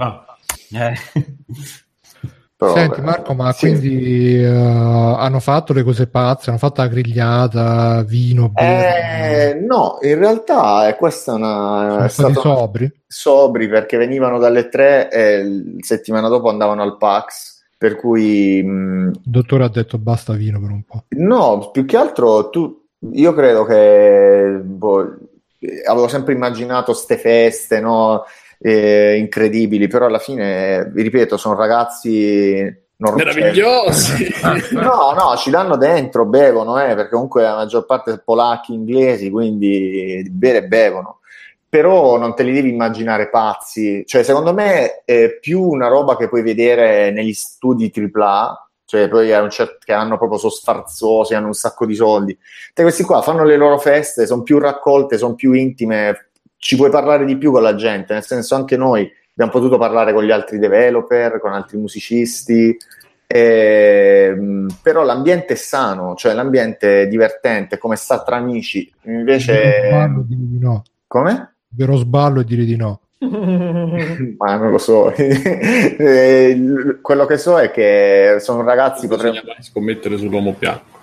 Eh. 0.71 0.93
Però, 2.59 2.73
Senti. 2.73 2.99
Marco, 2.99 3.33
ma 3.33 3.53
Sì. 3.53 3.67
quindi 3.69 4.37
eh, 4.43 4.45
hanno 4.45 5.39
fatto 5.39 5.71
le 5.71 5.83
cose 5.83 6.07
pazze, 6.07 6.49
hanno 6.49 6.59
fatto 6.59 6.81
la 6.81 6.87
grigliata, 6.89 8.03
vino, 8.03 8.49
birra, 8.49 8.95
Eh, 9.47 9.53
no, 9.65 9.97
in 10.01 10.17
realtà 10.17 10.89
eh, 10.89 10.97
questa 10.97 11.31
è 11.31 11.35
una 11.35 12.03
è 12.03 12.09
stata 12.09 12.33
sobri. 12.33 12.91
sobri 13.07 13.69
perché 13.69 13.95
venivano 13.95 14.39
dalle 14.39 14.67
tre 14.67 15.09
e 15.09 15.35
il 15.39 15.75
settimana 15.79 16.27
dopo 16.27 16.49
andavano 16.49 16.81
al 16.83 16.97
PAX, 16.97 17.63
per 17.77 17.95
cui 17.95 18.61
mh, 18.61 19.11
Il 19.23 19.31
dottore 19.31 19.63
ha 19.63 19.69
detto 19.69 19.97
basta 19.97 20.33
vino 20.33 20.59
per 20.59 20.69
un 20.71 20.83
po'. 20.83 21.05
no, 21.15 21.69
più 21.71 21.85
che 21.85 21.95
altro 21.95 22.49
tu, 22.49 22.77
io 23.13 23.33
credo 23.33 23.63
che 23.63 24.59
boh, 24.61 25.15
avevo 25.87 26.09
sempre 26.09 26.33
immaginato 26.33 26.91
ste 26.93 27.15
feste, 27.17 27.79
no? 27.79 28.23
Eh, 28.61 29.17
incredibili, 29.17 29.87
però 29.87 30.05
alla 30.07 30.19
fine, 30.19 30.89
vi 30.93 31.01
ripeto, 31.01 31.37
sono 31.37 31.55
ragazzi 31.55 32.87
normali. 32.97 33.33
Meravigliosi. 33.33 34.27
No, 34.71 35.13
no, 35.13 35.35
ci 35.37 35.49
danno 35.49 35.77
dentro, 35.77 36.25
bevono, 36.25 36.77
eh, 36.81 36.95
perché 36.95 37.11
comunque 37.11 37.43
la 37.43 37.55
maggior 37.55 37.85
parte 37.85 38.11
sono 38.11 38.21
polacchi, 38.25 38.73
inglesi, 38.73 39.29
quindi 39.29 40.21
di 40.23 40.29
bere 40.29 40.67
bevono. 40.67 41.19
Però 41.67 42.17
non 42.17 42.33
te 42.33 42.43
li 42.43 42.51
devi 42.51 42.69
immaginare 42.69 43.29
pazzi. 43.29 44.03
Cioè, 44.05 44.23
secondo 44.23 44.53
me 44.53 45.03
è 45.05 45.37
più 45.39 45.61
una 45.61 45.87
roba 45.87 46.17
che 46.17 46.27
puoi 46.27 46.41
vedere 46.41 47.11
negli 47.11 47.33
studi 47.33 47.91
AAA, 47.91 48.69
cioè 48.85 49.07
poi 49.07 49.29
certo- 49.51 49.77
che 49.85 49.93
hanno 49.93 50.17
proprio 50.17 50.39
sono 50.39 50.51
sfarzosi, 50.51 51.35
hanno 51.35 51.47
un 51.47 51.53
sacco 51.53 51.85
di 51.85 51.93
soldi. 51.93 52.35
Te 52.73 52.81
questi 52.81 53.03
qua 53.03 53.21
fanno 53.21 53.43
le 53.43 53.55
loro 53.55 53.77
feste, 53.77 54.25
sono 54.25 54.41
più 54.41 54.57
raccolte, 54.57 55.19
sono 55.19 55.35
più 55.35 55.51
intime, 55.51 56.28
ci 56.59 56.75
puoi 56.75 56.91
parlare 56.91 57.25
di 57.25 57.35
più 57.37 57.51
con 57.51 57.63
la 57.63 57.73
gente, 57.73 58.13
nel 58.13 58.23
senso 58.23 58.53
anche 58.53 58.77
noi 58.77 59.09
abbiamo 59.31 59.51
potuto 59.51 59.77
parlare 59.79 60.13
con 60.13 60.23
gli 60.23 60.31
altri 60.31 60.59
developer, 60.59 61.39
con 61.39 61.53
altri 61.53 61.77
musicisti, 61.77 62.77
Ehm, 63.31 64.65
però 64.81 65.03
l'ambiente 65.03 65.53
è 65.53 65.55
sano, 65.55 66.15
cioè 66.15 66.33
l'ambiente 66.33 67.03
è 67.03 67.07
divertente, 67.07 67.77
come 67.77 67.95
sta 67.95 68.23
tra 68.23 68.37
amici. 68.37 68.91
Vero 69.03 69.19
Invece, 69.19 69.83
sballo 69.85 70.21
e 70.21 70.25
dire 70.25 70.41
di 70.47 70.57
no. 70.57 70.83
come? 71.05 71.53
Vero 71.67 71.95
sballo 71.97 72.39
e 72.39 72.43
dire 72.43 72.65
di 72.65 72.75
no. 72.75 73.01
Ma 73.19 74.55
non 74.55 74.71
lo 74.71 74.79
so. 74.79 75.13
Eh, 75.15 76.97
Quello 77.03 77.25
che 77.27 77.37
so 77.37 77.59
è 77.59 77.69
che 77.69 78.37
sono 78.39 78.63
ragazzi 78.63 79.07
potrebbero. 79.07 79.53
scommettere 79.59 80.17
sull'uomo 80.17 80.55
bianco. 80.57 80.97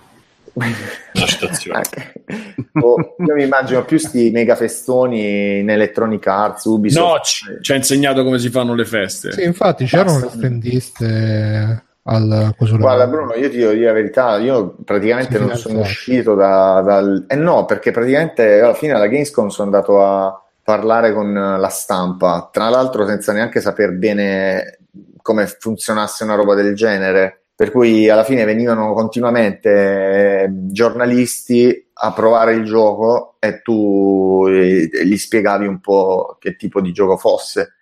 Una 0.57 1.26
citazione. 1.26 1.82
Oh, 2.78 3.14
io 3.24 3.34
mi 3.34 3.42
immagino 3.44 3.86
più 3.86 3.96
sti 3.96 4.30
mega 4.30 4.54
festoni 4.54 5.61
in 5.61 5.70
Electronic 5.70 6.26
Arts, 6.26 6.64
Ubisoft. 6.64 7.07
No, 7.07 7.20
ci, 7.22 7.44
ci 7.62 7.72
ha 7.72 7.74
insegnato 7.74 8.22
come 8.22 8.38
si 8.38 8.50
fanno 8.50 8.74
le 8.74 8.84
feste. 8.84 9.32
Sì, 9.32 9.44
infatti 9.44 9.86
c'erano 9.86 10.18
le 10.18 10.24
Basta. 10.24 10.36
stendiste 10.36 11.84
al 12.02 12.54
coso 12.59 12.76
Guarda 12.76 13.07
Bruno, 13.07 13.32
io 13.34 13.48
ti 13.48 13.57
devo 13.57 13.72
dire 13.72 13.86
la 13.86 13.92
verità, 13.92 14.36
io 14.36 14.76
praticamente 14.84 15.38
Sì, 15.38 15.44
non 15.44 15.57
sono 15.57 15.80
uscito 15.80 16.34
da, 16.34 16.82
dal... 16.84 17.24
Eh 17.28 17.36
no, 17.36 17.64
perché 17.64 17.92
praticamente 17.92 18.61
alla 18.61 18.74
fine 18.74 18.92
alla 18.92 19.07
Gamescom 19.07 19.48
sono 19.48 19.70
andato 19.70 20.04
a 20.04 20.38
parlare 20.62 21.14
con 21.14 21.32
la 21.32 21.68
stampa, 21.68 22.50
tra 22.52 22.68
l'altro 22.68 23.07
senza 23.07 23.32
neanche 23.32 23.62
sapere 23.62 23.92
bene 23.92 24.78
come 25.22 25.46
funzionasse 25.46 26.24
una 26.24 26.34
roba 26.34 26.54
del 26.54 26.74
genere, 26.74 27.45
per 27.57 27.70
cui 27.70 28.11
alla 28.11 28.22
fine 28.22 28.44
venivano 28.44 28.92
continuamente 28.92 30.42
eh, 30.42 30.48
giornalisti 30.50 31.88
a 31.94 32.12
provare 32.12 32.52
il 32.52 32.64
gioco 32.64 33.36
e 33.38 33.62
tu 33.62 34.44
eh, 34.46 34.90
gli 35.04 35.16
spiegavi 35.16 35.66
un 35.66 35.80
po' 35.80 36.36
che 36.38 36.54
tipo 36.57 36.82
di 36.82 36.92
gioco 36.92 37.16
fosse. 37.16 37.76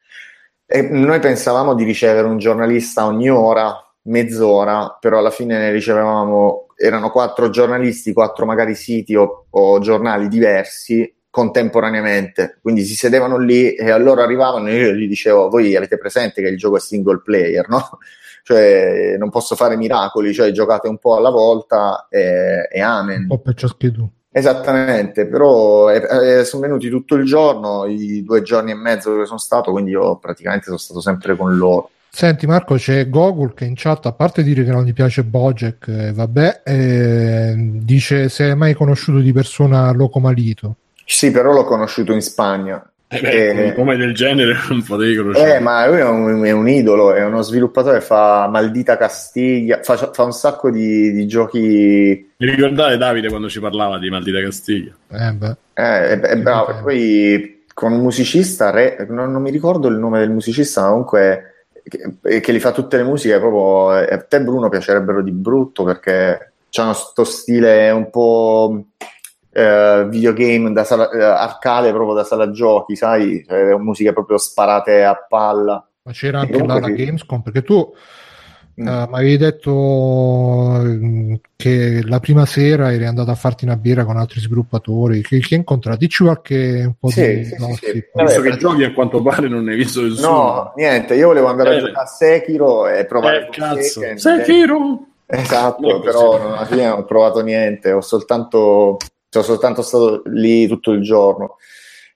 E 0.65 0.83
noi 0.83 1.19
pensavamo 1.19 1.75
di 1.75 1.83
ricevere 1.83 2.29
un 2.29 2.39
giornalista 2.39 3.05
ogni 3.05 3.29
ora, 3.29 3.77
mezz'ora, 4.03 4.97
però 5.01 5.19
alla 5.19 5.31
fine 5.31 5.59
ne 5.59 5.73
ricevevamo, 5.73 6.69
erano 6.77 7.11
quattro 7.11 7.51
giornalisti, 7.51 8.13
quattro 8.13 8.47
magari 8.47 8.77
siti 8.77 9.17
o, 9.17 9.47
o 9.51 9.81
giornali 9.81 10.29
diversi 10.29 11.13
contemporaneamente, 11.31 12.61
quindi 12.63 12.85
si 12.85 12.95
sedevano 12.95 13.39
lì 13.39 13.75
e 13.75 13.91
allora 13.91 14.23
arrivavano 14.23 14.69
e 14.69 14.77
io 14.77 14.93
gli 14.93 15.09
dicevo, 15.09 15.49
voi 15.49 15.75
avete 15.75 15.99
presente 15.99 16.41
che 16.41 16.47
il 16.47 16.57
gioco 16.57 16.77
è 16.77 16.81
single 16.81 17.23
player, 17.25 17.69
no? 17.69 17.99
Cioè 18.45 19.17
non 19.19 19.31
posso 19.31 19.57
fare 19.57 19.75
miracoli, 19.75 20.35
cioè 20.35 20.51
giocate 20.51 20.87
un 20.87 20.99
po' 20.99 21.17
alla 21.17 21.31
volta 21.31 22.09
e, 22.11 22.69
e 22.71 22.81
amen. 22.81 23.23
un 23.23 23.27
po' 23.27 23.39
per 23.39 23.55
ciascuno. 23.55 24.11
Esattamente, 24.31 25.27
però 25.27 25.91
eh, 25.91 26.41
eh, 26.41 26.45
sono 26.45 26.63
venuti 26.63 26.91
tutto 26.91 27.15
il 27.15 27.25
giorno, 27.25 27.87
i 27.87 28.23
due 28.23 28.43
giorni 28.43 28.73
e 28.73 28.75
mezzo 28.75 29.11
dove 29.11 29.25
sono 29.25 29.39
stato, 29.39 29.71
quindi 29.71 29.93
io 29.93 30.17
praticamente 30.17 30.67
sono 30.67 30.77
stato 30.77 31.01
sempre 31.01 31.37
con 31.37 31.57
loro. 31.57 31.89
Senti 32.11 32.47
Marco, 32.47 32.75
c'è 32.75 33.09
Gogol 33.09 33.55
che 33.55 33.65
in 33.65 33.75
chat, 33.75 34.07
a 34.07 34.13
parte 34.13 34.43
dire 34.43 34.63
che 34.63 34.71
non 34.71 34.85
gli 34.85 34.93
piace 34.93 35.25
Bojack, 35.25 35.89
eh, 35.89 36.13
vabbè, 36.13 36.63
eh, 36.65 37.55
dice 37.57 38.29
se 38.29 38.51
hai 38.51 38.57
mai 38.57 38.75
conosciuto 38.75 39.21
di 39.21 39.33
persona 39.33 39.91
Loco 39.93 40.21
Malito. 40.21 40.77
Sì, 41.07 41.31
però 41.31 41.53
l'ho 41.53 41.65
conosciuto 41.65 42.13
in 42.13 42.21
Spagna. 42.21 42.85
Eh 43.15 43.21
beh, 43.21 43.49
Eh, 43.49 43.69
un 43.69 43.75
nome 43.77 43.97
del 43.97 44.15
genere 44.15 44.57
non 44.69 44.83
potevi 44.83 45.17
conoscere. 45.17 45.57
Eh, 45.57 45.61
ma 45.61 45.87
lui 45.87 45.99
è 45.99 46.05
un, 46.05 46.45
è 46.45 46.51
un 46.51 46.69
idolo, 46.69 47.13
è 47.13 47.25
uno 47.25 47.43
sviluppatore, 47.43 48.01
fa 48.01 48.49
Maldita 48.49 48.97
Castiglia, 48.97 49.81
fa, 49.83 50.11
fa 50.13 50.23
un 50.23 50.33
sacco 50.33 50.71
di, 50.71 51.13
di 51.13 51.27
giochi. 51.27 52.33
Mi 52.37 52.47
ricordate 52.47 52.97
Davide 52.97 53.29
quando 53.29 53.49
ci 53.49 53.61
parlava 53.61 53.99
di 53.99 54.11
Maldita 54.11 54.41
Castiglia? 54.41 54.93
Eh, 55.11 55.33
beh. 55.33 55.57
Eh, 55.75 56.09
è, 56.09 56.21
è 56.21 56.37
bravo. 56.39 56.71
E 56.71 56.75
poi 56.83 57.65
con 57.73 57.93
un 57.93 58.01
musicista, 58.01 58.71
re- 58.71 59.07
non, 59.09 59.31
non 59.31 59.43
mi 59.43 59.51
ricordo 59.51 59.89
il 59.89 59.97
nome 59.97 60.19
del 60.19 60.31
musicista, 60.31 60.83
ma 60.83 60.89
comunque 60.89 61.67
che, 61.83 62.41
che 62.41 62.53
li 62.53 62.61
fa 62.61 62.73
tutte 62.73 62.97
le 62.97 63.05
musiche. 63.05 63.39
Proprio 63.39 63.99
eh, 63.99 64.15
a 64.15 64.19
te, 64.23 64.41
Bruno, 64.43 64.69
piacerebbero 64.69 65.23
di 65.23 65.33
brutto 65.33 65.85
perché 65.85 66.53
hanno 66.77 66.93
sto 66.93 67.25
stile 67.25 67.91
un 67.91 68.11
po' 68.11 68.87
eh, 69.55 70.07
videogame 70.09 70.73
da 70.73 70.85
sala, 70.85 71.09
eh, 71.11 71.23
arcade, 71.23 71.93
proprio 71.93 72.15
da 72.15 72.25
sala 72.25 72.51
giochi, 72.51 72.97
sai? 72.97 73.45
Cioè, 73.47 73.75
musiche 73.77 74.13
proprio 74.13 74.37
sparate 74.39 75.05
a 75.05 75.15
palla. 75.29 75.87
Ma 76.03 76.13
c'era 76.13 76.41
anche 76.41 76.65
la 76.65 76.83
sì. 76.83 76.93
Gamescom, 76.93 77.41
perché 77.43 77.63
tu 77.63 77.93
Mm. 78.77 78.89
eh, 78.89 79.07
mi 79.09 79.15
avevi 79.15 79.37
detto 79.37 79.71
mm, 80.83 81.35
che 81.55 82.01
la 82.05 82.19
prima 82.19 82.45
sera 82.45 82.93
eri 82.93 83.07
andato 83.07 83.31
a 83.31 83.37
farti 83.37 83.65
una 83.65 83.77
birra 83.77 84.05
con 84.05 84.17
altri 84.17 84.41
sviluppatori. 84.41 85.23
Che, 85.23 85.39
che 85.39 85.55
incontrati? 85.55 85.99
Dici 85.99 86.25
qualche 86.25 86.83
un 86.85 86.95
po' 86.99 87.09
Sì, 87.09 87.37
di 87.37 87.45
sì, 87.45 87.51
sì, 87.51 87.57
gossip. 87.57 87.85
sì. 87.85 87.93
Visto 87.93 88.11
Vabbè, 88.15 88.41
che 88.41 88.57
giochi 88.57 88.83
a 88.83 88.93
quanto 88.93 89.23
pare 89.23 89.47
non 89.47 89.63
ne 89.63 89.71
hai 89.73 89.77
visto 89.77 90.03
nessuno. 90.03 90.29
No, 90.29 90.73
niente, 90.75 91.15
io 91.15 91.29
volevo 91.29 91.47
andare 91.47 91.69
a 91.69 91.73
Eh, 91.75 91.79
giocare 91.83 91.99
a 92.03 92.07
Sekiro 92.07 92.89
e 92.89 93.05
provare 93.07 93.47
Eh, 93.47 93.49
cazzo. 93.51 94.01
Forsaken. 94.01 94.19
Sekiro! 94.19 95.07
Esatto, 95.27 95.81
Non 95.81 96.01
è 96.01 96.03
però 96.03 96.35
alla 96.55 96.67
fine 96.67 96.87
non 96.89 96.99
ho 96.99 97.05
provato 97.05 97.43
niente, 97.43 97.93
ho 97.93 98.01
soltanto, 98.01 98.97
sono 99.35 99.45
soltanto 99.45 99.83
stato 99.83 100.23
lì 100.27 100.69
tutto 100.69 100.93
il 100.93 101.03
giorno. 101.03 101.57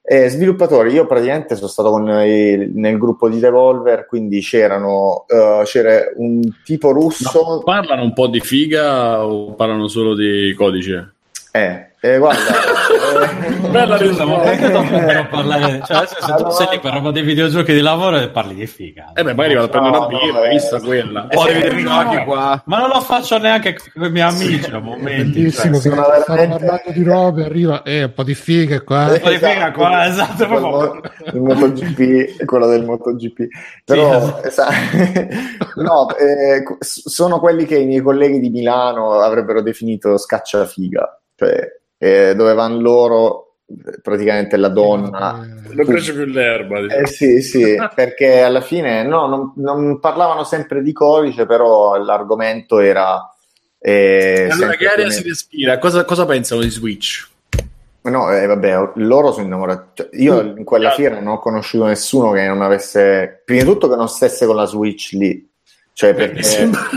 Eh, 0.01 0.29
sviluppatori, 0.29 0.91
io 0.93 1.05
praticamente 1.05 1.55
sono 1.55 1.67
stato 1.67 1.91
con 1.91 2.07
i- 2.07 2.71
nel 2.73 2.97
gruppo 2.97 3.29
di 3.29 3.39
Devolver, 3.39 4.05
quindi 4.07 4.39
c'erano, 4.39 5.25
eh, 5.27 5.61
c'era 5.65 5.99
un 6.15 6.41
tipo 6.63 6.91
russo, 6.91 7.43
No, 7.43 7.61
parlano 7.63 8.03
un 8.03 8.13
po' 8.13 8.27
di 8.27 8.39
figa 8.39 9.23
o 9.25 9.53
parlano 9.53 9.87
solo 9.87 10.15
di 10.15 10.53
codice? 10.57 11.15
Eh, 11.51 11.87
eh, 12.01 12.17
guarda, 12.17 12.39
eh, 13.45 13.69
Bella 13.69 13.97
Scusa, 13.97 14.23
ma 14.25 14.37
perché 14.39 14.67
risposta. 14.67 14.89
dovrebbero 14.89 15.27
parlare? 15.29 15.81
Cioè, 15.85 16.07
se, 16.07 16.15
se 16.19 16.33
tu 16.35 16.49
sei 16.51 16.67
lì 16.71 16.79
per 16.79 16.93
roba 16.93 17.11
dei 17.11 17.23
videogiochi 17.23 17.73
di 17.73 17.81
lavoro 17.81 18.17
e 18.17 18.29
parli 18.29 18.53
di 18.55 18.67
figa. 18.67 19.11
Eh 19.15 19.23
beh, 19.23 19.33
magari 19.33 19.55
vado 19.55 19.65
a 19.65 19.69
prendere 19.69 19.97
una 19.97 20.07
birra, 20.07 20.43
eh, 20.45 20.49
vista 20.49 20.79
quella. 20.79 21.27
Eh, 21.27 21.35
Poi 21.35 21.47
sì, 21.47 21.53
vedete 21.55 21.75
i 21.75 21.83
no, 21.83 21.89
giochi 22.03 22.23
qua. 22.23 22.61
Ma 22.65 22.79
non 22.79 22.87
lo 22.89 23.01
faccio 23.01 23.37
neanche 23.37 23.75
con 23.93 24.05
i 24.05 24.11
miei 24.11 24.27
amici 24.29 24.71
a 24.71 24.79
momenti. 24.79 25.41
Bellissimo 25.41 25.73
Cioè, 25.73 25.81
sono 25.81 25.95
veramente- 25.95 26.25
parlando 26.65 26.91
di 26.91 27.03
robe, 27.03 27.43
arriva 27.45 27.81
eh, 27.83 28.03
un 28.03 28.13
po' 28.13 28.23
di 28.23 28.33
fighe 28.35 28.83
qua. 28.83 29.13
Eh, 29.13 29.19
Poi 29.19 29.33
figa 29.37 29.71
qua, 29.73 30.05
esatto, 30.07 30.43
il, 30.43 30.49
mo- 30.51 31.01
il 31.33 31.41
MotoGP, 31.41 32.45
quello 32.45 32.67
del 32.67 32.85
MotoGP. 32.85 33.47
Però, 33.83 34.39
esa- 34.43 34.69
no, 35.75 36.15
eh, 36.15 36.63
sono 36.79 37.39
quelli 37.39 37.65
che 37.65 37.77
i 37.77 37.85
miei 37.85 38.01
colleghi 38.01 38.39
di 38.39 38.49
Milano 38.49 39.19
avrebbero 39.19 39.61
definito 39.61 40.17
scacciafiga, 40.17 41.18
cioè 41.39 41.77
eh, 41.97 42.35
dove 42.35 42.53
vanno 42.53 42.81
loro, 42.81 43.55
eh, 43.67 44.01
praticamente 44.01 44.57
la 44.57 44.67
donna. 44.67 45.47
Non 45.69 45.85
cresce 45.85 46.13
più 46.13 46.25
l'erba. 46.25 46.81
diciamo. 46.81 47.01
Eh 47.01 47.07
sì, 47.07 47.41
sì, 47.41 47.75
perché 47.95 48.41
alla 48.41 48.61
fine 48.61 49.03
no, 49.03 49.27
non, 49.27 49.53
non 49.55 49.99
parlavano 49.99 50.43
sempre 50.43 50.81
di 50.81 50.91
codice, 50.91 51.45
però 51.45 51.97
l'argomento 51.97 52.79
era... 52.79 53.33
eh, 53.79 54.49
allora, 54.51 54.55
sempre 54.55 54.77
che 54.77 54.87
aria 54.87 55.03
come- 55.05 55.15
si 55.15 55.23
respira? 55.23 55.77
Cosa, 55.77 56.03
cosa 56.03 56.25
pensano 56.25 56.61
di 56.61 56.69
Switch? 56.69 57.27
No, 58.01 58.31
eh, 58.31 58.45
vabbè, 58.45 58.91
loro 58.95 59.31
sono 59.31 59.45
innamorati. 59.45 59.89
Cioè, 59.93 60.09
io 60.13 60.41
in 60.41 60.63
quella 60.63 60.91
fiera 60.91 61.19
non 61.19 61.33
ho 61.33 61.39
conosciuto 61.39 61.85
nessuno 61.85 62.31
che 62.31 62.47
non 62.47 62.61
avesse, 62.61 63.43
prima 63.45 63.61
di 63.63 63.69
tutto, 63.69 63.87
che 63.87 63.95
non 63.95 64.09
stesse 64.09 64.45
con 64.45 64.55
la 64.55 64.65
Switch 64.65 65.11
lì. 65.11 65.48
Cioè, 65.99 66.13
Mi 66.13 66.17
perché 66.31 66.43
sembra- 66.43 66.87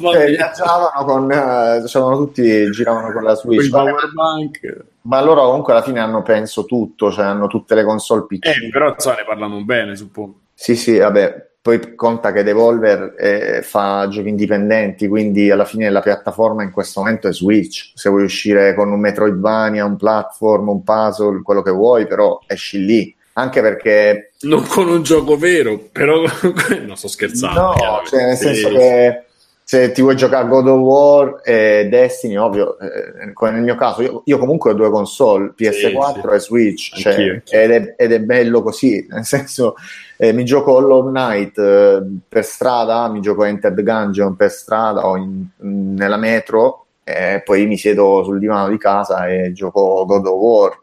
cioè, 0.00 0.26
viaggiavano 0.26 1.04
con, 1.04 1.30
eh, 1.30 1.82
c'erano 1.86 2.16
tutti, 2.16 2.68
giravano 2.72 3.12
con 3.12 3.22
la 3.22 3.34
Con 3.34 3.54
Switch. 3.54 3.70
bank. 4.12 4.84
Ma 5.02 5.22
loro 5.22 5.44
comunque 5.44 5.72
alla 5.72 5.82
fine 5.82 6.00
hanno 6.00 6.22
penso 6.22 6.64
tutto, 6.64 7.12
cioè 7.12 7.26
hanno 7.26 7.46
tutte 7.46 7.76
le 7.76 7.84
console 7.84 8.26
PC. 8.26 8.46
Eh, 8.46 8.68
però 8.72 8.88
insomma, 8.88 9.16
ne 9.16 9.24
parlano 9.24 9.62
bene, 9.62 9.94
suppongo. 9.94 10.40
Sì, 10.52 10.74
sì, 10.74 10.98
vabbè. 10.98 11.48
Poi 11.62 11.94
conta 11.94 12.32
che 12.32 12.42
Devolver 12.42 13.14
eh, 13.18 13.60
fa 13.62 14.08
giochi 14.08 14.30
indipendenti, 14.30 15.06
quindi 15.06 15.50
alla 15.50 15.66
fine 15.66 15.90
la 15.90 16.00
piattaforma 16.00 16.64
in 16.64 16.72
questo 16.72 17.00
momento 17.00 17.28
è 17.28 17.32
Switch. 17.32 17.92
Se 17.94 18.08
vuoi 18.08 18.24
uscire 18.24 18.74
con 18.74 18.90
un 18.90 18.98
Metroidvania, 18.98 19.84
un 19.84 19.96
platform, 19.96 20.70
un 20.70 20.82
puzzle, 20.82 21.42
quello 21.42 21.62
che 21.62 21.70
vuoi, 21.70 22.06
però 22.08 22.40
esci 22.46 22.84
lì. 22.84 23.14
Anche 23.40 23.60
perché 23.62 24.32
Non 24.40 24.66
con 24.66 24.88
un 24.88 25.02
gioco 25.02 25.36
vero, 25.36 25.78
però 25.90 26.22
non 26.86 26.96
sto 26.96 27.08
scherzando. 27.08 27.60
No, 27.60 28.02
cioè 28.06 28.26
nel 28.26 28.36
Sì, 28.36 28.44
senso 28.44 28.68
sì. 28.68 28.74
che 28.74 29.22
se 29.64 29.92
ti 29.92 30.02
vuoi 30.02 30.16
giocare 30.16 30.44
a 30.44 30.48
God 30.48 30.66
of 30.66 30.78
War 30.80 31.40
e 31.44 31.86
Destiny, 31.88 32.36
ovvio, 32.36 32.76
eh, 32.80 33.32
come 33.32 33.52
nel 33.52 33.62
mio 33.62 33.76
caso, 33.76 34.02
io, 34.02 34.22
io 34.24 34.38
comunque 34.38 34.72
ho 34.72 34.74
due 34.74 34.90
console, 34.90 35.52
PS4 35.56 36.28
sì. 36.28 36.34
e 36.34 36.38
Switch, 36.40 36.96
cioè, 36.98 37.12
Anch'io, 37.12 37.32
anch'io. 37.34 37.58
Ed, 37.60 37.70
è, 37.70 37.94
ed 37.96 38.12
è 38.12 38.20
bello 38.20 38.62
così, 38.62 39.06
nel 39.08 39.24
senso 39.24 39.76
eh, 40.16 40.32
mi 40.32 40.44
gioco 40.44 40.72
Hollow 40.72 41.08
Knight 41.08 41.56
eh, 41.58 42.02
per 42.28 42.44
strada, 42.44 43.08
mi 43.10 43.20
gioco 43.20 43.44
Entered 43.44 43.80
Gungeon 43.80 44.34
per 44.34 44.50
strada 44.50 45.06
o 45.06 45.16
in- 45.16 45.46
nella 45.58 46.16
metro 46.16 46.86
e 47.04 47.40
poi 47.44 47.66
mi 47.66 47.76
siedo 47.78 48.22
sul 48.24 48.40
divano 48.40 48.68
di 48.68 48.76
casa 48.76 49.28
e 49.28 49.52
gioco 49.52 50.04
God 50.04 50.26
of 50.26 50.34
War. 50.34 50.80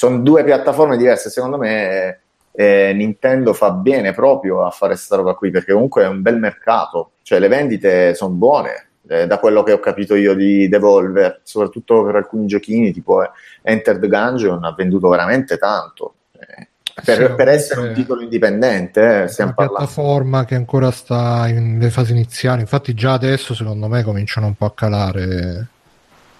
Sono 0.00 0.20
due 0.20 0.44
piattaforme 0.44 0.96
diverse, 0.96 1.28
secondo 1.28 1.58
me 1.58 2.20
eh, 2.52 2.90
Nintendo 2.94 3.52
fa 3.52 3.70
bene 3.72 4.14
proprio 4.14 4.64
a 4.64 4.70
fare 4.70 4.94
questa 4.94 5.16
roba 5.16 5.34
qui 5.34 5.50
perché 5.50 5.74
comunque 5.74 6.04
è 6.04 6.06
un 6.06 6.22
bel 6.22 6.38
mercato, 6.38 7.10
cioè 7.20 7.38
le 7.38 7.48
vendite 7.48 8.14
sono 8.14 8.32
buone. 8.32 8.92
eh, 9.06 9.26
da 9.26 9.38
quello 9.38 9.62
che 9.62 9.72
ho 9.72 9.78
capito 9.78 10.14
io 10.14 10.32
di 10.32 10.70
Devolver, 10.70 11.40
soprattutto 11.42 12.02
per 12.02 12.16
alcuni 12.16 12.46
giochini 12.46 12.92
tipo 12.92 13.22
eh, 13.22 13.28
Entered 13.60 14.06
Gungeon 14.08 14.64
ha 14.64 14.72
venduto 14.72 15.10
veramente 15.10 15.58
tanto. 15.58 16.14
Eh, 16.32 16.68
per, 17.04 17.16
Sì, 17.28 17.34
per 17.34 17.48
essere 17.48 17.80
un 17.80 17.92
titolo 17.92 18.22
indipendente, 18.22 19.24
eh, 19.24 19.28
stiamo 19.28 19.52
una 19.54 19.66
parlando. 19.66 19.92
piattaforma 19.92 20.44
che 20.46 20.54
ancora 20.54 20.90
sta 20.90 21.46
in- 21.46 21.76
nelle 21.76 21.90
fasi 21.90 22.12
iniziali. 22.12 22.62
Infatti, 22.62 22.94
già 22.94 23.12
adesso, 23.12 23.52
secondo 23.52 23.86
me, 23.86 24.02
cominciano 24.02 24.46
un 24.46 24.54
po' 24.54 24.64
a 24.64 24.72
calare. 24.72 25.66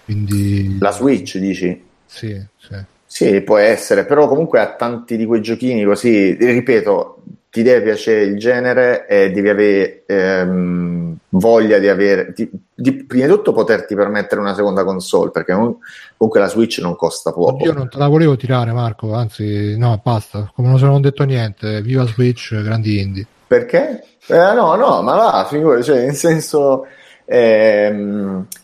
Quindi, 0.05 0.77
La 0.79 0.89
Switch, 0.89 1.37
dici? 1.37 1.89
sì, 2.07 2.43
sì. 2.57 2.75
Sì, 3.13 3.41
può 3.41 3.57
essere, 3.57 4.05
però 4.05 4.25
comunque 4.29 4.61
ha 4.61 4.73
tanti 4.73 5.17
di 5.17 5.25
quei 5.25 5.41
giochini 5.41 5.83
così, 5.83 6.33
ripeto, 6.33 7.23
ti 7.49 7.61
deve 7.61 7.81
piacere 7.81 8.21
il 8.21 8.37
genere 8.39 9.05
e 9.05 9.31
devi 9.31 9.49
avere 9.49 10.03
ehm, 10.05 11.17
voglia 11.31 11.77
di 11.77 11.89
avere, 11.89 12.31
di, 12.33 12.49
di- 12.73 13.03
prima 13.03 13.25
di 13.25 13.31
tutto 13.33 13.51
poterti 13.51 13.95
permettere 13.95 14.39
una 14.39 14.53
seconda 14.53 14.85
console, 14.85 15.29
perché 15.29 15.51
non- 15.51 15.75
comunque 16.15 16.39
la 16.39 16.47
Switch 16.47 16.79
non 16.79 16.95
costa 16.95 17.33
poco. 17.33 17.65
Io 17.65 17.73
non 17.73 17.89
te 17.89 17.97
la 17.97 18.07
volevo 18.07 18.37
tirare, 18.37 18.71
Marco. 18.71 19.13
Anzi, 19.13 19.77
no, 19.77 19.99
basta. 20.01 20.49
Come 20.55 20.69
non 20.69 20.81
ho 20.81 20.99
detto 21.01 21.25
niente, 21.25 21.81
viva 21.81 22.05
Switch, 22.05 22.55
grandi 22.63 23.01
indie. 23.01 23.27
Perché? 23.45 24.05
Eh, 24.25 24.53
no, 24.53 24.75
no, 24.75 25.01
ma 25.01 25.15
va, 25.15 25.45
figurati, 25.49 25.83
cioè, 25.83 26.05
nel 26.05 26.15
senso, 26.15 26.85
ehm, 27.25 28.45
eh, 28.49 28.59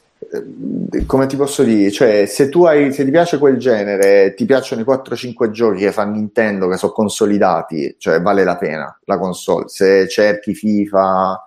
come 1.06 1.26
ti 1.28 1.36
posso 1.36 1.64
dire, 1.64 1.92
cioè, 1.92 2.26
se 2.26 2.50
tu 2.50 2.64
hai, 2.66 2.92
se 2.92 3.04
ti 3.06 3.12
piace 3.12 3.38
quel 3.38 3.58
genere, 3.58 4.34
ti 4.34 4.46
piacciono 4.46 4.82
i 4.82 4.86
4-5 4.86 5.50
giochi 5.52 5.80
che 5.80 5.92
fa 5.92 6.04
Nintendo, 6.06 6.68
che 6.68 6.78
sono 6.78 6.92
consolidati, 6.92 7.96
cioè 7.98 8.22
vale 8.22 8.44
la 8.44 8.58
pena 8.58 9.00
la 9.06 9.18
console. 9.18 9.68
Se 9.68 10.08
cerchi 10.08 10.54
FIFA 10.54 11.42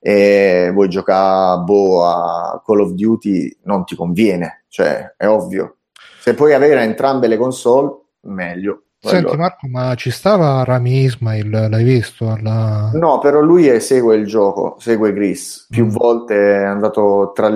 e 0.00 0.70
vuoi 0.72 0.88
giocare 0.88 1.60
boh, 1.62 2.04
a 2.04 2.62
Call 2.64 2.80
of 2.80 2.90
Duty, 2.92 3.58
non 3.64 3.84
ti 3.84 3.94
conviene, 3.96 4.64
cioè, 4.68 5.14
è 5.16 5.26
ovvio. 5.26 5.76
Se 6.20 6.34
puoi 6.34 6.52
avere 6.54 6.82
entrambe 6.82 7.26
le 7.26 7.36
console, 7.36 7.96
meglio. 8.22 8.82
Senti, 9.00 9.26
Quello- 9.26 9.40
Marco, 9.40 9.68
ma 9.68 9.94
ci 9.94 10.10
stava 10.10 10.64
Rami 10.64 11.04
Ismail? 11.04 11.68
L'hai 11.70 11.84
visto? 11.84 12.30
Alla... 12.32 12.90
No, 12.94 13.18
però 13.20 13.40
lui 13.40 13.68
è- 13.68 13.78
segue 13.78 14.16
il 14.16 14.26
gioco, 14.26 14.74
segue 14.80 15.12
Gris. 15.12 15.66
Più 15.70 15.84
Mm. 15.86 15.90
volte 15.90 16.34
è 16.34 16.64
andato 16.64 17.30
tra, 17.32 17.48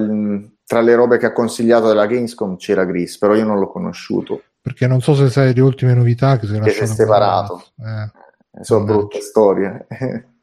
tra 0.73 0.81
le 0.81 0.95
robe 0.95 1.19
che 1.19 1.27
ha 1.27 1.33
consigliato 1.35 1.87
della 1.89 2.07
Gamescom 2.07 2.57
c'era 2.57 2.87
Gris, 2.87 3.19
però 3.19 3.35
io 3.35 3.45
non 3.45 3.59
l'ho 3.59 3.69
conosciuto. 3.71 4.41
Perché 4.63 4.87
non 4.87 5.03
so 5.03 5.15
se 5.15 5.29
sai 5.29 5.53
le 5.53 5.61
ultime 5.61 5.93
novità 5.93 6.39
che 6.39 6.47
si 6.47 6.55
è 6.57 6.61
Che 6.61 6.71
si 6.71 6.81
è 6.81 6.87
separato. 6.87 7.63
Eh. 7.79 8.63
Sono 8.65 8.85
brutte 8.87 9.21
storie. 9.21 9.87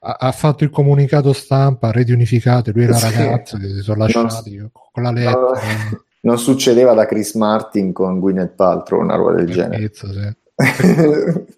Ha, 0.02 0.18
ha 0.20 0.32
fatto 0.32 0.64
il 0.64 0.70
comunicato 0.70 1.34
stampa, 1.34 1.90
reti 1.90 2.12
unificate, 2.12 2.72
lui 2.72 2.84
e 2.84 2.88
la 2.90 2.94
Sì. 2.98 3.16
ragazza 3.18 3.58
che 3.58 3.70
si 3.70 3.80
sono 3.82 3.98
lasciati 4.06 4.70
con 4.92 5.02
la 5.02 5.10
No, 5.10 5.18
lettera. 5.18 5.60
non 6.22 6.38
succedeva 6.38 6.94
da 6.94 7.08
Chris 7.08 7.34
Martin 7.34 7.92
con 7.92 8.20
Gwyneth 8.20 8.54
Paltrow, 8.54 9.02
una 9.02 9.16
roba 9.16 9.32
del 9.34 9.50
genere. 9.50 9.90
Schifezza, 9.92 10.08
sì. 10.14 11.58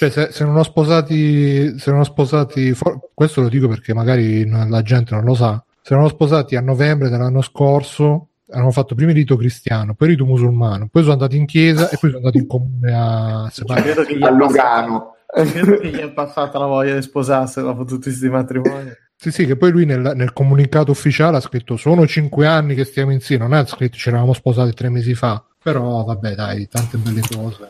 Cioè, 0.00 0.08
se, 0.08 0.28
se 0.32 0.44
non 0.44 0.56
ho 0.56 0.62
sposati, 0.62 1.78
se 1.78 1.90
non 1.90 2.00
ho 2.00 2.04
sposati, 2.04 2.72
for- 2.72 3.10
questo 3.12 3.42
lo 3.42 3.50
dico 3.50 3.68
perché 3.68 3.92
magari 3.92 4.46
non- 4.46 4.70
la 4.70 4.80
gente 4.80 5.14
non 5.14 5.24
lo 5.24 5.34
sa. 5.34 5.62
Se 5.82 5.94
non 5.94 6.04
ho 6.04 6.08
sposati 6.08 6.56
a 6.56 6.60
novembre 6.60 7.08
dell'anno 7.08 7.42
scorso, 7.42 8.28
hanno 8.50 8.70
fatto 8.70 8.94
prima 8.94 9.10
il 9.10 9.16
rito 9.16 9.36
cristiano, 9.36 9.94
poi 9.94 10.08
il 10.08 10.14
rito 10.14 10.26
musulmano, 10.26 10.88
poi 10.90 11.02
sono 11.02 11.14
andati 11.14 11.36
in 11.36 11.46
chiesa 11.46 11.88
e 11.88 11.96
poi 12.00 12.10
sono 12.10 12.16
andati 12.16 12.38
in 12.38 12.46
comune 12.46 12.92
a 12.92 13.50
gli 13.52 14.22
A 14.22 14.30
Lugano. 14.30 15.16
credo 15.26 15.78
che 15.78 15.88
gli 15.88 15.98
è 15.98 16.10
passata 16.10 16.58
la 16.58 16.66
voglia 16.66 16.94
di 16.94 17.02
sposarsi 17.02 17.60
dopo 17.60 17.84
tutti 17.84 18.08
questi 18.08 18.28
matrimoni. 18.28 18.90
Sì, 19.16 19.30
sì, 19.30 19.44
che 19.44 19.56
poi 19.56 19.70
lui 19.70 19.84
nel, 19.84 20.12
nel 20.14 20.32
comunicato 20.32 20.90
ufficiale 20.90 21.36
ha 21.36 21.40
scritto 21.40 21.76
sono 21.76 22.06
cinque 22.06 22.46
anni 22.46 22.74
che 22.74 22.84
stiamo 22.84 23.12
insieme, 23.12 23.46
non 23.46 23.52
ha 23.52 23.66
scritto 23.66 23.96
ci 23.96 24.08
eravamo 24.08 24.32
sposati 24.32 24.72
tre 24.72 24.88
mesi 24.88 25.14
fa, 25.14 25.44
però 25.62 26.04
vabbè 26.04 26.34
dai, 26.34 26.66
tante 26.68 26.96
belle 26.96 27.20
cose. 27.20 27.68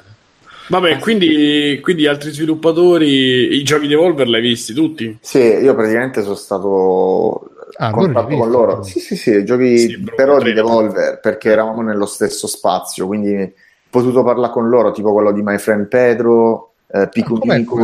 Vabbè, 0.68 0.98
quindi, 0.98 1.80
quindi 1.82 2.06
altri 2.06 2.30
sviluppatori, 2.30 3.56
i 3.56 3.64
giochi 3.64 3.88
di 3.88 3.94
Evolver 3.94 4.28
l'hai 4.28 4.40
visti 4.40 4.72
tutti? 4.72 5.18
Sì, 5.20 5.40
io 5.40 5.74
praticamente 5.74 6.22
sono 6.22 6.36
stato 6.36 7.50
Ah, 7.82 7.90
contatto 7.92 8.36
con 8.36 8.50
loro. 8.50 8.82
Sì, 8.82 8.98
sì, 9.00 9.16
sì, 9.16 9.42
giochi 9.42 9.78
Sì, 9.78 10.04
però 10.14 10.38
di. 10.38 10.52
Devolver 10.52 11.18
perché 11.20 11.50
eravamo 11.50 11.80
nello 11.80 12.04
stesso 12.04 12.46
spazio, 12.46 13.06
quindi 13.06 13.34
ho 13.42 13.52
potuto 13.88 14.22
parlare 14.22 14.52
con 14.52 14.68
loro, 14.68 14.90
tipo 14.92 15.12
quello 15.14 15.32
di 15.32 15.40
My 15.42 15.56
Friend 15.56 15.86
Pedro, 15.86 16.72
eh, 16.88 17.08
Pico 17.08 17.38
Ah, 17.46 17.54
Nico. 17.54 17.74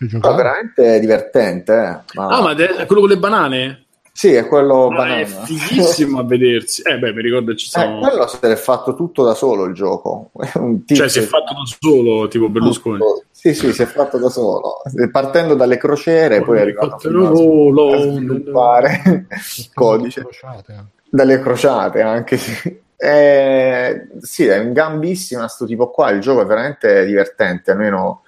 No, 0.00 0.06
giocavo? 0.08 0.34
veramente 0.34 0.98
divertente. 0.98 1.72
eh. 1.72 2.14
Ma- 2.14 2.26
Ah, 2.26 2.42
ma 2.42 2.54
de- 2.54 2.84
quello 2.86 3.00
con 3.02 3.10
le 3.10 3.18
banane? 3.18 3.84
Sì, 4.12 4.32
è 4.32 4.44
quello 4.48 4.88
Ah, 4.88 4.96
banana. 4.96 5.20
è 5.20 5.24
fighissimo 5.26 6.18
a 6.18 6.24
vedersi. 6.24 6.82
Eh 6.82 6.98
beh, 6.98 7.12
mi 7.12 7.22
ricordo 7.22 7.52
che 7.52 7.58
ci 7.58 7.66
Eh, 7.66 7.80
sono... 7.80 7.98
quello 8.00 8.26
se 8.26 8.38
l'è 8.42 8.56
fatto 8.56 8.96
tutto 8.96 9.22
da 9.22 9.34
solo 9.34 9.64
il 9.66 9.74
gioco. 9.74 10.30
È 10.36 10.94
Cioè, 10.94 11.08
si 11.08 11.20
è 11.20 11.22
fatto 11.22 11.54
da 11.54 11.60
solo, 11.80 12.26
tipo 12.26 12.48
Berlusconi. 12.48 12.98
Sì, 13.40 13.54
sì, 13.54 13.72
si 13.72 13.82
è 13.82 13.86
fatto 13.86 14.18
da 14.18 14.28
solo. 14.30 14.82
Partendo 15.12 15.54
dalle 15.54 15.76
crociere, 15.76 16.42
poi 16.42 16.58
è 16.58 16.62
arrivato 16.62 16.98
fino 16.98 17.28
a- 17.28 18.00
sviluppare 18.00 19.26
codice. 19.72 20.22
Crociate, 20.22 20.84
dalle 21.08 21.38
crociate 21.38 22.00
anche 22.02 22.36
sì. 22.36 22.80
Eh, 22.96 24.08
sì, 24.18 24.44
è 24.46 24.58
un 24.58 24.72
gambissimo 24.72 25.46
sto 25.46 25.66
tipo 25.66 25.88
qua. 25.90 26.10
Il 26.10 26.18
gioco 26.20 26.42
è 26.42 26.46
veramente 26.46 27.04
divertente. 27.06 27.70
Almeno 27.70 28.22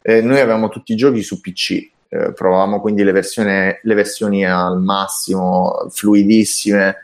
eh, 0.00 0.22
noi 0.22 0.40
avevamo 0.40 0.70
tutti 0.70 0.94
i 0.94 0.96
giochi 0.96 1.22
su 1.22 1.38
PC. 1.38 1.90
eh, 2.08 2.32
provavamo 2.32 2.80
quindi 2.80 3.04
le 3.04 3.12
versioni, 3.12 3.78
le 3.82 3.94
versioni 3.94 4.46
al 4.46 4.80
massimo, 4.80 5.86
fluidissime. 5.90 6.96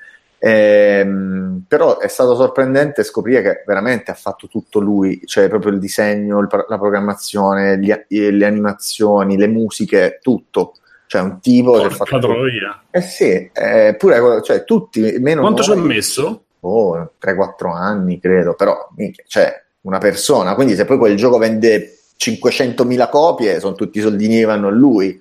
Ehm, 0.44 1.62
però 1.68 1.98
è 1.98 2.08
stato 2.08 2.34
sorprendente 2.34 3.04
scoprire 3.04 3.42
che 3.42 3.62
veramente 3.64 4.10
ha 4.10 4.14
fatto 4.14 4.48
tutto 4.48 4.80
lui, 4.80 5.22
cioè 5.24 5.48
proprio 5.48 5.70
il 5.70 5.78
disegno, 5.78 6.40
il 6.40 6.48
la 6.66 6.78
programmazione, 6.78 7.78
gli 7.78 7.94
le 8.08 8.44
animazioni, 8.44 9.36
le 9.36 9.46
musiche, 9.46 10.18
tutto. 10.20 10.74
Cioè 11.06 11.20
un 11.20 11.40
tipo 11.40 11.72
che 11.74 11.84
ha 11.84 11.88
Porca 11.88 12.04
fatto 12.06 12.28
eh 12.90 13.00
sì, 13.02 13.50
eh, 13.52 13.94
pure 13.96 14.42
cioè 14.42 14.64
tutti 14.64 15.00
meno 15.20 15.42
Quanto 15.42 15.62
ci 15.62 15.70
ha 15.70 15.76
messo? 15.76 16.44
oh, 16.60 17.12
3-4 17.22 17.72
anni 17.72 18.18
credo, 18.18 18.54
però 18.54 18.88
minchia, 18.96 19.22
cioè 19.28 19.62
una 19.82 19.98
persona, 19.98 20.54
quindi 20.54 20.74
se 20.74 20.84
poi 20.86 20.98
quel 20.98 21.16
gioco 21.16 21.38
vende 21.38 21.98
500.000 22.18 23.08
copie, 23.10 23.60
sono 23.60 23.74
tutti 23.74 23.98
i 23.98 24.02
soldini 24.02 24.38
che 24.38 24.44
vanno 24.44 24.68
a 24.68 24.72
lui. 24.72 25.20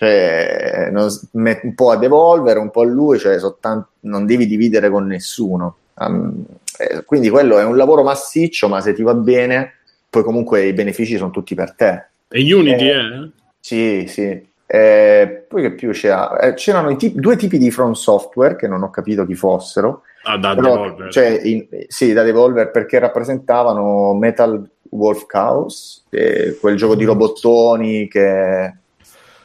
Cioè, 0.00 0.88
non- 0.90 1.10
un 1.32 1.74
po' 1.74 1.90
a 1.90 1.98
Devolver, 1.98 2.56
un 2.56 2.70
po' 2.70 2.80
a 2.80 2.86
lui, 2.86 3.18
cioè, 3.18 3.38
sono 3.38 3.58
tan- 3.60 3.84
non 4.00 4.24
devi 4.24 4.46
dividere 4.46 4.88
con 4.88 5.04
nessuno. 5.06 5.76
Um, 5.98 6.42
eh, 6.78 7.04
quindi 7.04 7.28
quello 7.28 7.58
è 7.58 7.64
un 7.64 7.76
lavoro 7.76 8.02
massiccio, 8.02 8.66
ma 8.66 8.80
se 8.80 8.94
ti 8.94 9.02
va 9.02 9.12
bene, 9.12 9.74
poi 10.08 10.22
comunque 10.22 10.64
i 10.64 10.72
benefici 10.72 11.18
sono 11.18 11.30
tutti 11.30 11.54
per 11.54 11.74
te. 11.74 12.04
E 12.30 12.54
Unity, 12.54 12.88
Eh. 12.88 12.94
eh? 12.96 13.30
Sì, 13.60 14.04
sì. 14.08 14.48
Eh, 14.64 15.44
poi 15.46 15.62
che 15.62 15.72
più 15.72 15.90
c'era? 15.90 16.38
Eh, 16.38 16.54
c'erano 16.54 16.88
i 16.88 16.96
tipi- 16.96 17.20
due 17.20 17.36
tipi 17.36 17.58
di 17.58 17.70
From 17.70 17.92
Software 17.92 18.56
che 18.56 18.68
non 18.68 18.82
ho 18.82 18.88
capito 18.88 19.26
chi 19.26 19.34
fossero. 19.34 20.04
Ah, 20.22 20.38
da 20.38 20.54
Però, 20.54 20.76
Devolver. 20.76 21.12
cioè, 21.12 21.40
in- 21.44 21.66
sì, 21.88 22.14
da 22.14 22.22
Devolver 22.22 22.70
perché 22.70 22.98
rappresentavano 22.98 24.14
Metal 24.14 24.66
Wolf 24.92 25.26
Chaos, 25.26 26.06
eh, 26.08 26.56
quel 26.58 26.76
gioco 26.76 26.94
di 26.94 27.04
robottoni 27.04 28.08
che, 28.08 28.74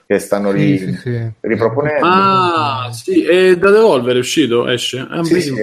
che 0.07 0.19
stanno 0.19 0.52
lì 0.52 0.77
Sì, 0.77 0.86
sì, 0.94 0.98
sì. 0.98 1.30
riproponendo. 1.40 2.06
Ah, 2.06 2.90
sì, 2.91 3.23
e 3.23 3.57
da 3.57 3.72
Devolver 3.72 4.15
è 4.15 4.19
uscito, 4.19 4.68
esce. 4.68 5.06
Ah, 5.10 5.23
Sì, 5.23 5.41
sì. 5.41 5.53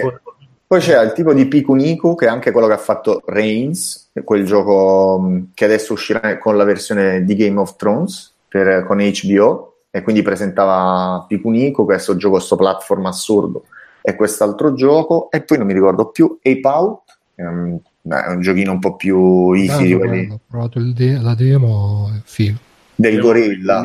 Poi 0.67 0.81
c'era 0.81 1.03
il 1.03 1.13
tipo 1.13 1.35
di 1.35 1.47
Piku 1.47 1.75
Niku, 1.75 2.15
che 2.15 2.25
è 2.25 2.29
anche 2.29 2.51
quello 2.51 2.67
che 2.67 2.73
ha 2.73 2.79
fatto 2.79 3.23
Reigns, 3.27 4.11
quel 4.25 4.45
gioco 4.47 5.19
mh, 5.21 5.49
che 5.53 5.67
adesso 5.67 5.93
uscirà 5.93 6.39
con 6.39 6.57
la 6.57 6.65
versione 6.65 7.25
di 7.25 7.37
Game 7.37 7.61
of 7.61 7.77
Thrones 7.77 8.33
per- 8.49 8.85
con 8.87 8.97
HBO, 8.99 9.75
e 9.91 10.01
quindi 10.03 10.23
presentava 10.23 11.27
Piku 11.29 11.51
Niku, 11.51 11.85
questo 11.85 12.17
gioco, 12.17 12.37
questo 12.37 12.57
platform 12.57 13.05
assurdo, 13.05 13.65
e 14.01 14.17
quest'altro 14.17 14.73
gioco, 14.73 15.31
e 15.31 15.43
poi 15.43 15.59
non 15.59 15.67
mi 15.67 15.75
ricordo 15.75 16.07
più, 16.07 16.39
Ape 16.43 16.61
Out, 16.67 17.01
è 17.35 17.43
un, 17.43 17.79
beh, 18.01 18.25
è 18.25 18.29
un 18.31 18.41
giochino 18.41 18.73
un 18.73 18.79
po' 18.79 18.97
più 18.97 19.53
easy 19.53 19.95
Bello, 19.95 20.11
bello. 20.11 20.35
Ho 20.35 20.41
provato 20.49 20.79
il 20.79 20.95
de- 20.95 21.19
la 21.21 21.35
demo, 21.35 22.11
è 22.17 22.21
figo. 22.25 22.57
Del 22.95 23.21
gorilla. 23.21 23.83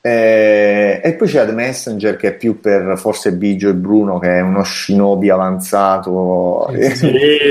Eh, 0.00 1.00
e 1.02 1.14
poi 1.14 1.28
c'è 1.28 1.44
The 1.44 1.52
Messenger 1.52 2.16
che 2.16 2.28
è 2.28 2.36
più 2.36 2.60
per 2.60 2.94
forse 2.96 3.32
Bigio 3.34 3.68
e 3.68 3.74
Bruno 3.74 4.18
che 4.20 4.38
è 4.38 4.40
uno 4.40 4.62
shinobi 4.62 5.28
avanzato 5.28 6.70
Sì, 6.72 6.94
Sì, 6.96 7.08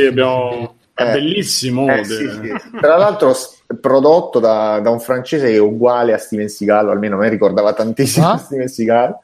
abbiamo... 0.10 0.76
È 0.94 1.04
Eh, 1.04 1.12
bellissimo. 1.12 1.88
Eh, 1.94 2.04
sì, 2.06 2.28
sì. 2.28 2.54
Tra 2.80 2.98
l'altro 2.98 3.36
prodotto 3.80 4.40
da, 4.40 4.80
da 4.80 4.90
un 4.90 5.00
francese 5.00 5.48
che 5.50 5.56
è 5.56 5.60
uguale 5.60 6.14
a 6.14 6.18
Steven 6.18 6.48
Seagal, 6.48 6.90
almeno 6.90 7.16
a 7.18 7.20
me 7.20 7.30
ricordava 7.30 7.74
tantissimo 7.74 8.30
Ah? 8.30 8.38
Steven 8.40 8.68
Seagal. 8.68 9.16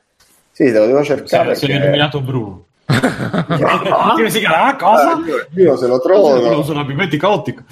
Sì, 0.52 0.65
te 0.65 0.77
lo 0.77 0.85
devo 0.85 1.03
cercare. 1.03 1.56
Se, 1.56 1.61
se 1.61 1.65
perché- 1.68 1.81
è 1.81 1.85
illuminato 1.85 2.22
Bruno. 2.22 2.65
Ah, 2.85 4.14
Come 4.15 4.30
si 4.30 4.40
chiama? 4.40 4.76
Cosa? 4.76 5.19
io, 5.26 5.48
io 5.64 5.77
se 5.77 5.88
lo 5.88 5.99
trovo. 5.99 6.60
uso 6.60 6.73
la 6.73 6.85
pipettica 6.85 7.30
ottica. 7.31 7.64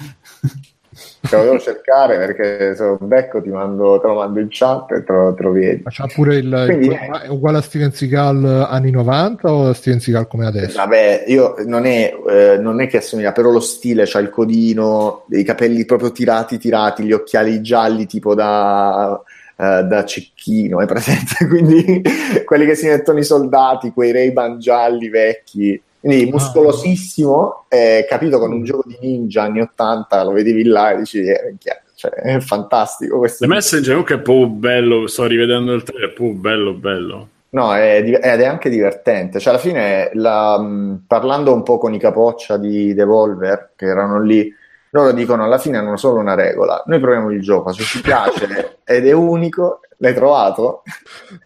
Te 1.28 1.36
lo 1.36 1.44
devo 1.44 1.58
cercare 1.60 2.16
perché 2.18 2.74
se 2.74 2.82
lo 2.84 2.98
becco 3.00 3.40
ti 3.40 3.48
mando, 3.48 4.00
te 4.00 4.08
lo 4.08 4.14
mando 4.14 4.40
in 4.40 4.48
chat 4.50 4.90
e 4.90 5.04
te 5.04 5.12
lo, 5.12 5.32
te 5.34 5.42
lo 5.44 5.52
vedi. 5.52 5.82
Ma 5.84 5.90
c'ha 5.92 6.06
pure 6.12 6.36
il, 6.36 6.62
Quindi- 6.66 6.86
il- 6.86 7.20
è 7.22 7.28
uguale 7.28 7.58
a 7.58 7.62
Steven 7.62 7.92
Seagal 7.92 8.66
anni 8.68 8.90
90 8.90 9.52
o 9.52 9.68
a 9.68 9.72
Steven 9.74 10.00
Seagal 10.00 10.26
come 10.26 10.46
adesso? 10.46 10.76
Vabbè, 10.78 11.24
io 11.28 11.54
non 11.64 11.86
è, 11.86 12.12
eh, 12.28 12.58
non 12.58 12.80
è 12.80 12.88
che 12.88 12.96
assomiglia, 12.96 13.30
però 13.32 13.50
lo 13.50 13.60
stile 13.60 14.02
c'ha 14.04 14.18
il 14.18 14.30
codino, 14.30 15.24
i 15.30 15.44
capelli 15.44 15.84
proprio 15.84 16.10
tirati, 16.10 16.58
tirati, 16.58 17.04
gli 17.04 17.12
occhiali 17.12 17.60
gialli 17.62 18.06
tipo 18.06 18.34
da, 18.34 19.18
eh, 19.56 19.84
da 19.84 20.04
cecchino, 20.04 20.80
è 20.80 20.86
presente? 20.86 21.46
Quindi 21.46 22.02
quelli 22.44 22.66
che 22.66 22.74
si 22.74 22.88
mettono 22.88 23.20
i 23.20 23.24
soldati, 23.24 23.92
quei 23.92 24.10
Ray-Ban 24.10 24.58
gialli 24.58 25.08
vecchi. 25.08 25.80
Quindi 26.02 26.28
muscolosissimo, 26.32 27.66
eh, 27.68 28.04
capito 28.08 28.40
con 28.40 28.52
un 28.52 28.64
gioco 28.64 28.82
di 28.86 28.98
ninja 29.00 29.44
anni 29.44 29.60
80, 29.60 30.24
lo 30.24 30.32
vedevi 30.32 30.64
là 30.64 30.90
e 30.90 30.96
dici, 30.96 31.20
eh, 31.20 31.54
cioè, 31.94 32.10
è 32.10 32.40
fantastico 32.40 33.18
questo. 33.18 33.46
The 33.46 33.52
Messenger 33.52 33.90
comunque 33.90 34.16
è 34.16 34.20
proprio 34.20 34.48
bello, 34.48 35.06
sto 35.06 35.26
rivedendo 35.26 35.72
il 35.72 35.84
trailer, 35.84 36.10
è 36.10 36.12
proprio 36.12 36.36
bello, 36.36 36.72
bello. 36.72 37.28
No, 37.50 37.72
è, 37.72 38.02
ed 38.02 38.40
è 38.40 38.44
anche 38.44 38.68
divertente. 38.68 39.38
Cioè, 39.38 39.52
alla 39.52 39.62
fine, 39.62 40.10
la- 40.14 40.58
mh, 40.58 41.04
parlando 41.06 41.54
un 41.54 41.62
po' 41.62 41.78
con 41.78 41.94
i 41.94 42.00
capoccia 42.00 42.56
di 42.56 42.94
Devolver, 42.94 43.70
che 43.76 43.84
erano 43.84 44.20
lì, 44.20 44.52
loro 44.90 45.12
dicono 45.12 45.44
alla 45.44 45.58
fine 45.58 45.78
hanno 45.78 45.96
solo 45.96 46.18
una 46.18 46.34
regola. 46.34 46.82
Noi 46.86 46.98
proviamo 46.98 47.30
il 47.30 47.40
gioco, 47.40 47.72
se 47.72 47.84
ci 47.84 48.00
piace 48.00 48.78
ed 48.84 49.06
è 49.06 49.12
unico, 49.12 49.82
l'hai 50.02 50.14
trovato? 50.14 50.82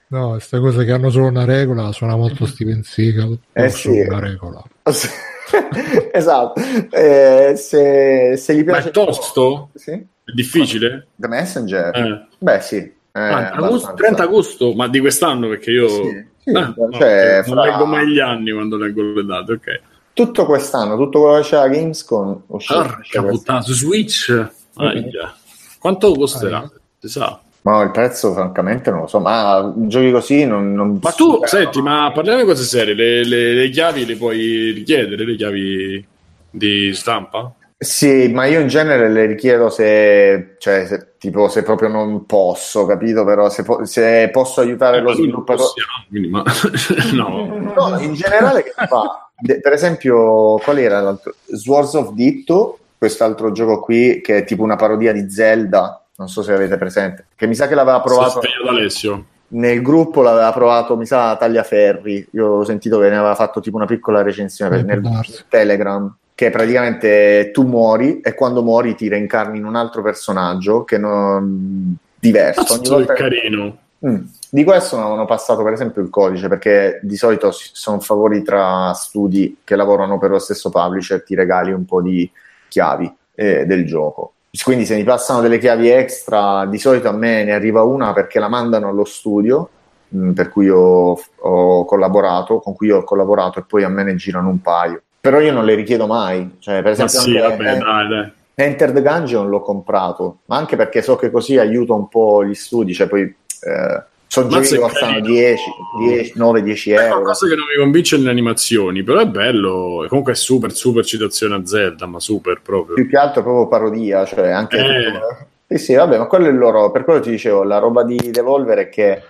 No, 0.09 0.31
queste 0.31 0.59
cose 0.61 0.85
che 0.85 0.93
hanno 0.93 1.11
solo 1.11 1.27
una 1.27 1.45
regola 1.45 1.93
suona 1.93 2.17
molto 2.17 2.47
Steven 2.47 2.83
Seagal. 2.83 3.39
Eh 3.53 3.61
non 3.61 3.71
sì. 3.71 3.81
solo 3.83 4.03
una 4.09 4.19
regola. 4.21 4.63
esatto. 6.13 6.61
Eh, 6.91 7.55
se, 7.57 8.35
se 8.37 8.55
gli 8.55 8.65
Ma 8.65 8.73
piace 8.73 8.89
è 8.89 8.93
tosto? 8.93 9.71
Sì? 9.75 9.91
È 9.93 10.33
difficile? 10.35 11.09
The 11.17 11.29
Messenger? 11.29 11.97
Eh. 11.97 12.27
Beh, 12.39 12.61
sì. 12.61 12.77
eh, 12.77 12.95
Ah, 13.13 13.51
agosto- 13.51 13.65
abbastanza. 13.67 13.95
30 13.95 14.23
agosto, 14.23 14.73
ma 14.75 14.89
di 14.89 15.01
quest'anno 15.01 15.49
perché 15.49 15.71
io 15.71 15.89
Sì, 15.89 16.27
sì, 16.45 16.51
Ah, 16.55 16.75
cioè, 16.93 17.39
ok, 17.41 17.47
non 17.49 17.57
fra- 17.57 17.65
leggo 17.71 17.85
mai 17.87 18.09
gli 18.09 18.19
anni 18.21 18.53
quando 18.53 18.77
leggo 18.77 19.03
le 19.03 19.25
date, 19.25 19.53
ok. 19.53 19.81
tutto 20.13 20.47
quest'anno, 20.47 20.97
tutto 20.97 21.21
quello 21.21 21.37
che 21.37 21.43
c'è 21.43 21.57
a 21.57 21.69
Gamescom. 21.69 22.43
Porca 22.47 23.23
puttana, 23.23 23.61
su 23.61 23.73
Switch? 23.75 24.49
Aia. 24.77 25.35
Quanto 25.79 26.13
costerà? 26.15 26.69
Si 26.99 27.09
sa. 27.09 27.41
Ma 27.67 27.83
il 27.83 27.91
prezzo, 27.91 28.33
francamente, 28.33 28.91
non 28.93 29.01
lo 29.01 29.07
so. 29.09 29.19
Ma 29.19 29.73
giochi 29.77 30.13
così 30.13 30.45
non. 30.47 30.73
non 30.73 31.01
Ma 31.03 31.11
tu, 31.11 31.41
senti, 31.47 31.83
ma 31.83 32.13
parliamo 32.15 32.41
di 32.43 32.47
cose 32.47 32.63
serie, 32.63 32.95
le, 32.95 33.25
le- 33.25 33.55
le 33.55 33.69
chiavi 33.71 34.07
le 34.07 34.17
puoi 34.17 34.71
richiedere, 34.71 35.25
le 35.25 35.35
chiavi 35.35 36.07
di 36.49 36.95
stampa? 36.95 37.53
Sì, 37.77 38.29
ma 38.33 38.47
io 38.47 38.61
in 38.61 38.69
genere 38.69 39.11
le 39.11 39.27
richiedo 39.27 39.69
se, 39.69 40.55
cioè, 40.59 40.87
se- 40.87 41.15
tipo, 41.19 41.49
se 41.49 41.65
proprio 41.65 41.89
non 41.89 42.25
posso, 42.25 42.87
capito? 42.87 43.25
Però 43.25 43.49
se, 43.51 43.65
po- 43.65 43.85
se 43.85 44.31
posso 44.33 44.61
aiutare 44.61 44.99
Eh, 44.99 45.01
lo 45.01 45.13
sviluppatore. 45.13 45.71
quindi, 46.09 46.29
ma... 46.29 46.45
no. 47.15 47.47
No, 47.77 47.99
in 47.99 48.15
generale 48.15 48.63
che 48.63 48.73
fa? 48.77 49.29
De- 49.39 49.61
per 49.61 49.73
esempio, 49.73 50.55
qual 50.59 50.79
era 50.79 51.01
l'altro? 51.01 51.35
Swords 51.53 51.95
of 51.95 52.13
Ditto, 52.13 52.79
quest'altro 52.97 53.51
gioco 53.51 53.81
qui 53.81 54.21
che 54.23 54.39
è 54.39 54.45
tipo 54.45 54.63
una 54.63 54.77
parodia 54.77 55.13
di 55.13 55.29
Zelda, 55.29 56.01
non 56.17 56.29
so 56.29 56.43
se 56.43 56.53
avete 56.53 56.77
presente, 56.77 57.27
che 57.35 57.47
mi 57.47 57.55
sa 57.55 57.69
che 57.69 57.75
l'aveva 57.75 58.01
provato 58.01 58.41
Alessio. 58.69 59.25
nel 59.49 59.83
gruppo, 59.83 60.23
l'aveva 60.23 60.53
provato, 60.53 60.97
mi 60.97 61.07
sa, 61.07 61.37
Tagliaferri. 61.37 62.29
Io 62.33 62.47
ho 62.47 62.65
sentito 62.65 62.99
che 62.99 63.09
ne 63.09 63.17
aveva 63.17 63.35
fatto 63.35 63.61
tipo 63.61 63.77
una 63.77 63.87
piccola 63.87 64.23
recensione 64.23 64.83
per- 64.85 64.97
Eh, 64.97 65.01
nel. 65.01 65.45
Telegram. 65.49 66.17
Che 66.35 66.51
praticamente 66.51 67.51
tu 67.53 67.63
muori 67.63 68.21
e 68.21 68.35
quando 68.35 68.63
muori 68.63 68.95
ti 68.95 69.09
reincarni 69.09 69.57
in 69.59 69.65
un 69.65 69.75
altro 69.75 70.03
personaggio 70.03 70.85
che 70.85 70.99
non 70.99 71.97
diverso. 72.19 72.75
Ogni 72.75 72.89
volta 72.89 73.15
che- 73.15 73.23
carino. 73.23 73.79
Mm. 74.07 74.17
Di 74.51 74.63
questo 74.63 74.99
non 74.99 75.13
hanno 75.13 75.25
passato 75.25 75.63
per 75.63 75.73
esempio 75.73 76.03
il 76.03 76.11
codice 76.11 76.49
perché 76.49 77.01
di 77.03 77.17
solito 77.17 77.51
sono 77.53 78.01
favori 78.01 78.43
tra 78.43 78.93
studi 78.93 79.59
che 79.65 79.75
lavorano 79.77 80.19
per 80.19 80.31
lo 80.31 80.39
stesso 80.39 80.69
publisher, 80.69 81.23
ti 81.25 81.35
regali 81.35 81.73
un 81.73 81.87
po' 81.87 82.03
di 82.03 82.31
chiavi 82.69 83.11
eh, 83.35 83.65
del 83.65 83.87
gioco. 83.87 84.33
Quindi 84.63 84.87
se 84.87 84.95
mi 84.97 85.05
passano 85.05 85.41
delle 85.41 85.59
chiavi 85.59 85.89
extra, 85.89 86.67
di 86.67 86.79
solito 86.79 87.09
a 87.09 87.13
me 87.13 87.45
ne 87.45 87.53
arriva 87.53 87.83
una 87.83 88.13
perché 88.13 88.39
la 88.39 88.49
mandano 88.49 88.89
allo 88.89 89.05
studio 89.05 89.69
mm, 90.15 90.33
per 90.33 90.51
cui 90.51 90.69
ho, 90.69 91.19
ho 91.41 91.85
collaborato, 91.85 92.61
con 92.61 92.75
cui 92.75 92.91
ho 92.91 93.03
collaborato 93.05 93.59
e 93.59 93.65
poi 93.67 93.85
a 93.85 93.89
me 93.89 94.03
ne 94.03 94.15
girano 94.15 94.49
un 94.49 94.61
paio. 94.61 95.03
Però 95.21 95.41
io 95.41 95.53
non 95.53 95.65
le 95.65 95.75
richiedo 95.75 96.07
mai, 96.07 96.57
cioè 96.61 96.83
per 96.83 96.93
esempio 96.93 97.19
sì, 97.19 97.37
anche- 97.37 97.57
vabbè, 97.57 97.77
eh, 97.77 97.79
dai, 97.79 98.09
dai. 98.09 98.33
Enter 98.59 98.93
the 98.93 99.03
Gungeon 99.03 99.49
l'ho 99.49 99.61
comprato, 99.61 100.39
ma 100.47 100.57
anche 100.57 100.77
perché 100.77 101.03
so 101.03 101.17
che 101.17 101.31
così 101.31 101.59
aiuta 101.59 101.93
un 101.93 102.09
po' 102.09 102.43
gli 102.43 102.55
studi, 102.55 102.95
cioè 102.95 103.07
poi 103.07 103.23
eh, 103.23 104.03
sono 104.27 104.49
giochi 104.49 104.69
che 104.69 104.77
è 104.77 104.79
costano 104.79 105.13
carino. 105.13 105.29
10, 105.29 105.63
10, 105.99 106.39
9-10 106.39 106.85
È 106.85 107.01
euro. 107.01 107.09
qualcosa 107.09 107.47
che 107.47 107.55
non 107.55 107.65
mi 107.65 107.77
convince 107.83 108.17
nelle 108.17 108.31
animazioni, 108.31 109.03
però 109.03 109.21
è 109.21 109.27
bello. 109.27 110.05
E 110.05 110.09
Comunque 110.09 110.33
è 110.33 110.37
super, 110.37 110.73
super 110.73 111.05
citazione 111.05 111.55
a 111.55 111.65
Zelda, 111.65 112.07
ma 112.07 112.21
super 112.21 112.61
proprio. 112.63 112.95
Più 112.95 113.09
che 113.09 113.17
altro 113.17 113.41
è 113.41 113.45
proprio 113.45 113.69
parodia, 113.69 114.25
cioè 114.25 114.51
anche... 114.51 114.77
Eh. 114.79 115.47
Sì, 115.69 115.79
sì, 115.79 115.95
vabbè, 115.95 116.19
ma 116.19 116.27
quello 116.27 116.47
è 116.47 116.51
il 116.51 116.59
loro... 116.59 116.91
Per 116.91 117.05
quello 117.05 117.21
ti 117.21 117.31
dicevo, 117.31 117.65
la 117.65 117.79
roba 117.79 118.05
di 118.05 118.17
Devolver 118.31 118.79
è 118.79 118.89
che 118.89 119.23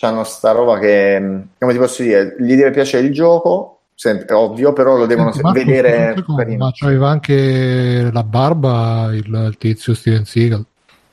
hanno 0.00 0.24
sta 0.24 0.52
roba 0.52 0.78
che, 0.78 1.18
mh, 1.18 1.48
come 1.58 1.72
ti 1.72 1.78
posso 1.78 2.02
dire, 2.02 2.36
gli 2.38 2.54
deve 2.54 2.70
piacere 2.70 3.06
il 3.06 3.12
gioco, 3.12 3.80
sempre, 3.94 4.34
ovvio, 4.34 4.72
però 4.72 4.96
lo 4.96 5.06
devono 5.06 5.30
Senti, 5.32 5.46
Marco, 5.46 5.58
vedere... 5.64 6.56
ma 6.56 6.70
c'aveva 6.72 7.08
anche 7.08 8.10
la 8.12 8.22
barba 8.24 9.10
il, 9.12 9.26
il 9.26 9.56
tizio 9.58 9.94
Steven 9.94 10.24
Seagal. 10.24 10.64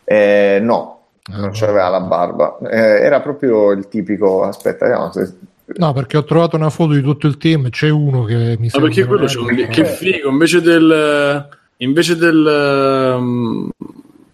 Eh, 0.05 0.59
no, 0.61 0.97
non 1.27 1.51
c'aveva 1.53 1.89
la 1.89 2.01
barba, 2.01 2.57
Eh, 2.69 2.77
era 2.77 3.21
proprio 3.21 3.71
il 3.71 3.87
tipico... 3.87 4.43
Aspetta, 4.43 4.85
vediamo 4.85 5.11
se... 5.11 5.33
No, 5.75 5.91
perché 5.91 6.15
ho 6.15 6.23
trovato 6.23 6.55
una 6.55 6.69
foto 6.69 6.93
di 6.93 7.01
tutto 7.01 7.27
il 7.27 7.37
team. 7.37 7.69
C'è 7.69 7.89
uno 7.89 8.23
che 8.23 8.55
mi 8.57 8.57
Ma 8.57 8.69
sembra. 8.69 8.89
perché 8.89 9.05
quello 9.05 9.25
c'è 9.25 9.37
un 9.39 9.67
che 9.69 9.83
figo, 9.83 10.29
invece 10.29 10.61
del 10.61 11.49
invece 11.77 12.15
del, 12.15 13.15
um, 13.17 13.69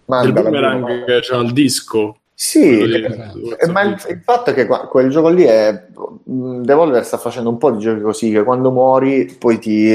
del 0.06 0.32
boomerang 0.32 1.04
che 1.04 1.18
c'ha 1.22 1.38
il 1.38 1.52
disco. 1.52 2.18
Sì, 2.36 2.80
eh, 2.80 3.68
ma 3.70 3.82
il, 3.82 3.96
il 4.08 4.20
fatto 4.24 4.50
è 4.50 4.54
che 4.54 4.66
qua- 4.66 4.86
quel 4.86 5.08
gioco 5.10 5.28
lì 5.28 5.44
è 5.44 5.86
Devolver 6.24 7.04
sta 7.04 7.16
facendo 7.16 7.48
un 7.48 7.58
po' 7.58 7.70
di 7.70 7.78
giochi 7.78 8.00
così 8.00 8.30
che 8.30 8.42
quando 8.42 8.72
muori 8.72 9.36
poi 9.38 9.58
ti, 9.58 9.88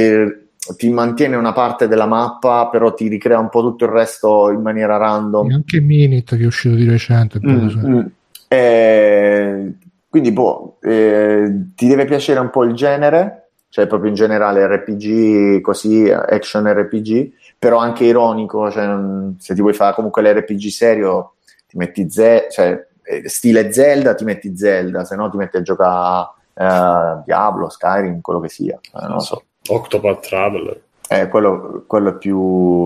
ti 0.76 0.90
mantiene 0.90 1.36
una 1.36 1.54
parte 1.54 1.88
della 1.88 2.06
mappa 2.06 2.68
però 2.70 2.94
ti 2.94 3.08
ricrea 3.08 3.40
un 3.40 3.50
po' 3.50 3.62
tutto 3.62 3.86
il 3.86 3.92
resto 3.92 4.50
in 4.52 4.62
maniera 4.62 4.98
random 4.98 5.52
Anche 5.52 5.80
Minit 5.80 6.36
che 6.36 6.44
è 6.44 6.46
uscito 6.46 6.76
di 6.76 6.88
recente. 6.88 7.40
Mm, 7.46 7.68
mm. 7.86 8.06
Eh, 8.48 9.74
quindi 10.10 10.32
boh, 10.32 10.78
eh, 10.82 11.66
ti 11.76 11.88
deve 11.88 12.06
piacere 12.06 12.40
un 12.40 12.50
po' 12.50 12.64
il 12.64 12.74
genere 12.74 13.50
cioè 13.70 13.86
proprio 13.86 14.10
in 14.10 14.16
generale 14.16 14.66
RPG 14.66 15.62
così 15.62 16.10
action 16.10 16.68
RPG 16.68 17.32
però 17.60 17.78
anche 17.78 18.06
ironico 18.06 18.72
cioè, 18.72 18.86
non- 18.88 19.36
se 19.40 19.54
ti 19.54 19.62
vuoi 19.62 19.74
fare 19.74 19.94
comunque 19.94 20.24
l'RPG 20.24 20.68
serio 20.70 21.34
ti 21.68 21.78
metti 21.78 22.10
Ze- 22.10 22.48
cioè, 22.50 22.88
eh, 23.04 23.30
stile 23.30 23.72
Zelda 23.72 24.16
ti 24.16 24.24
metti 24.24 24.58
Zelda 24.58 25.06
se 25.06 25.16
no 25.16 25.30
ti 25.30 25.38
metti 25.38 25.58
a 25.58 25.62
giocare 25.62 26.30
eh, 26.56 27.22
Diablo, 27.26 27.70
Skyrim, 27.70 28.22
quello 28.22 28.40
che 28.40 28.50
sia 28.50 28.76
eh, 28.76 29.02
non 29.04 29.14
lo 29.14 29.20
so 29.20 29.44
Octopath 29.68 30.28
Traveler. 30.28 30.82
eh, 31.10 31.28
quello, 31.28 31.84
quello 31.88 32.10
è 32.10 32.18
più 32.18 32.38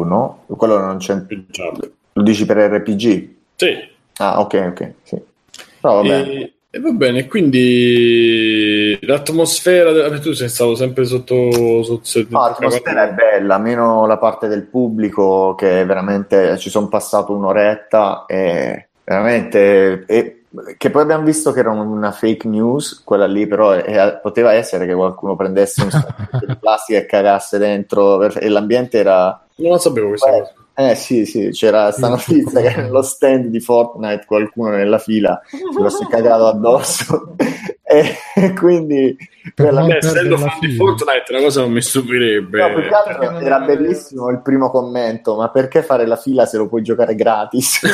no? 0.03 0.45
quello 0.47 0.79
non 0.79 0.97
c'è 0.97 1.21
più 1.25 1.43
lo 2.13 2.21
dici 2.23 2.45
per 2.45 2.57
RPG? 2.57 3.29
Sì. 3.55 3.77
ah 4.17 4.39
ok 4.39 4.65
ok 4.69 4.93
sì 5.03 5.21
no, 5.81 5.93
vabbè. 5.95 6.19
E, 6.27 6.53
e 6.69 6.79
va 6.79 6.89
bene, 6.91 7.27
quindi 7.27 8.97
l'atmosfera 9.01 9.91
della... 9.91 10.17
tu 10.19 10.31
sei 10.33 10.49
stato 10.49 10.73
sempre 10.75 11.05
sotto, 11.05 11.83
sotto, 11.83 11.99
sotto 12.03 12.27
No, 12.29 12.39
l'atmosfera 12.47 13.09
è 13.09 13.13
bella, 13.13 13.57
meno 13.59 14.07
la 14.07 14.17
parte 14.17 14.47
del 14.47 14.63
pubblico 14.63 15.53
che 15.55 15.85
veramente 15.85 16.57
ci 16.57 16.69
sono 16.69 16.87
passato 16.87 17.33
un'oretta 17.33 18.25
e 18.27 18.87
veramente 19.03 20.03
e- 20.07 20.42
che 20.77 20.89
poi 20.89 21.01
abbiamo 21.01 21.23
visto 21.23 21.51
che 21.51 21.59
era 21.59 21.71
una 21.71 22.11
fake 22.11 22.47
news, 22.47 23.01
quella 23.03 23.25
lì 23.25 23.47
però 23.47 23.71
è- 23.71 24.19
poteva 24.21 24.53
essere 24.53 24.85
che 24.85 24.93
qualcuno 24.93 25.35
prendesse 25.35 25.83
un 25.83 25.89
sacco 25.89 26.13
di 26.45 26.55
plastica 26.57 26.99
e 26.99 27.05
cagasse 27.05 27.57
dentro 27.57 28.21
e 28.21 28.49
l'ambiente 28.49 28.99
era 28.99 29.41
Non 29.55 29.71
la 29.71 29.77
sapevo 29.79 30.09
questa 30.09 30.29
Beh, 30.29 30.39
cosa. 30.39 30.53
Eh 30.75 30.95
sì 30.95 31.25
sì, 31.25 31.49
c'era 31.51 31.91
sta 31.91 32.09
notizia 32.09 32.61
che 32.61 32.75
nello 32.81 33.01
stand 33.03 33.45
di 33.47 33.59
Fortnite 33.59 34.25
qualcuno 34.25 34.69
nella 34.71 34.97
fila 34.97 35.39
se 35.47 35.59
lo 35.79 35.89
si 35.89 36.03
è 36.03 36.07
cagato 36.07 36.47
addosso 36.47 37.35
e 37.83 38.53
quindi 38.55 39.15
Per 39.55 39.67
quella- 39.67 39.83
Beh, 39.85 39.97
essendo 39.97 40.29
la 40.37 40.47
fan 40.49 40.59
di. 40.61 40.75
Fortnite, 40.75 41.23
una 41.29 41.41
cosa 41.41 41.61
non 41.61 41.71
mi 41.73 41.81
stupirebbe. 41.81 42.57
No, 42.59 42.73
più 42.73 42.81
che 42.87 42.93
altro 42.95 43.39
era 43.39 43.59
bellissimo 43.59 44.29
il 44.29 44.41
primo 44.41 44.71
commento, 44.71 45.35
ma 45.35 45.49
perché 45.49 45.83
fare 45.83 46.07
la 46.07 46.15
fila 46.15 46.45
se 46.45 46.57
lo 46.57 46.67
puoi 46.69 46.81
giocare 46.81 47.13
gratis? 47.13 47.81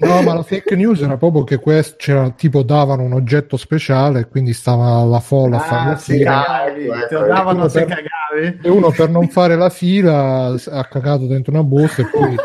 No, 0.00 0.22
ma 0.22 0.34
la 0.34 0.42
fake 0.42 0.74
news 0.76 1.00
era 1.02 1.16
proprio 1.16 1.44
che 1.44 1.58
questo 1.58 1.94
c'era 1.98 2.30
tipo 2.30 2.62
davano 2.62 3.02
un 3.02 3.12
oggetto 3.12 3.56
speciale 3.56 4.20
e 4.20 4.28
quindi 4.28 4.52
stava 4.52 5.02
la 5.04 5.20
folla 5.20 5.56
a 5.56 5.60
fare 5.60 5.80
Ah, 5.80 5.90
la 5.90 5.96
se 5.96 6.14
fila. 6.14 6.66
ecco, 6.66 6.92
te 6.92 6.98
ecco, 7.14 7.20
lo 7.20 7.26
davano 7.26 7.58
ecco, 7.60 7.68
se 7.68 7.84
per- 7.84 7.88
cagavi. 8.30 8.58
E 8.62 8.68
uno 8.68 8.90
per 8.90 9.08
non 9.10 9.28
fare 9.28 9.56
la 9.56 9.70
fila 9.70 10.47
ha 10.70 10.84
cagato 10.84 11.26
dentro 11.26 11.52
una 11.52 11.62
busta 11.62 12.02
e 12.02 12.06
poi 12.06 12.36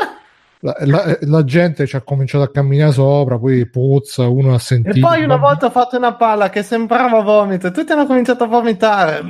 la, 0.59 0.75
la- 0.79 1.17
la 1.19 1.43
gente 1.43 1.85
ci 1.85 1.95
ha 1.97 2.01
cominciato 2.01 2.43
a 2.45 2.49
camminare 2.49 2.93
sopra, 2.93 3.37
poi 3.37 3.67
puzza, 3.67 4.27
uno 4.27 4.53
ha 4.53 4.59
sentito. 4.59 4.95
E 4.95 4.99
poi 5.01 5.23
una 5.23 5.35
volta 5.35 5.65
ho 5.65 5.69
fatto 5.71 5.97
una 5.97 6.13
palla 6.15 6.49
che 6.49 6.63
sembrava 6.63 7.21
vomito 7.21 7.67
e 7.67 7.71
tutti 7.71 7.91
hanno 7.91 8.05
cominciato 8.05 8.45
a 8.45 8.47
vomitare. 8.47 9.21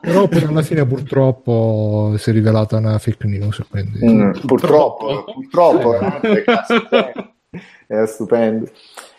Però 0.00 0.28
poi 0.28 0.42
alla 0.44 0.62
fine 0.62 0.86
purtroppo 0.86 2.14
si 2.16 2.30
è 2.30 2.32
rivelata 2.32 2.76
una 2.76 2.98
fake 2.98 3.26
news. 3.26 3.62
Quindi... 3.68 3.98
Mm, 4.06 4.30
purtroppo, 4.46 5.24
purtroppo, 5.32 5.90
veramente, 5.90 6.42
cazzo, 6.44 6.74
era 7.86 8.06
stupendo. 8.06 8.70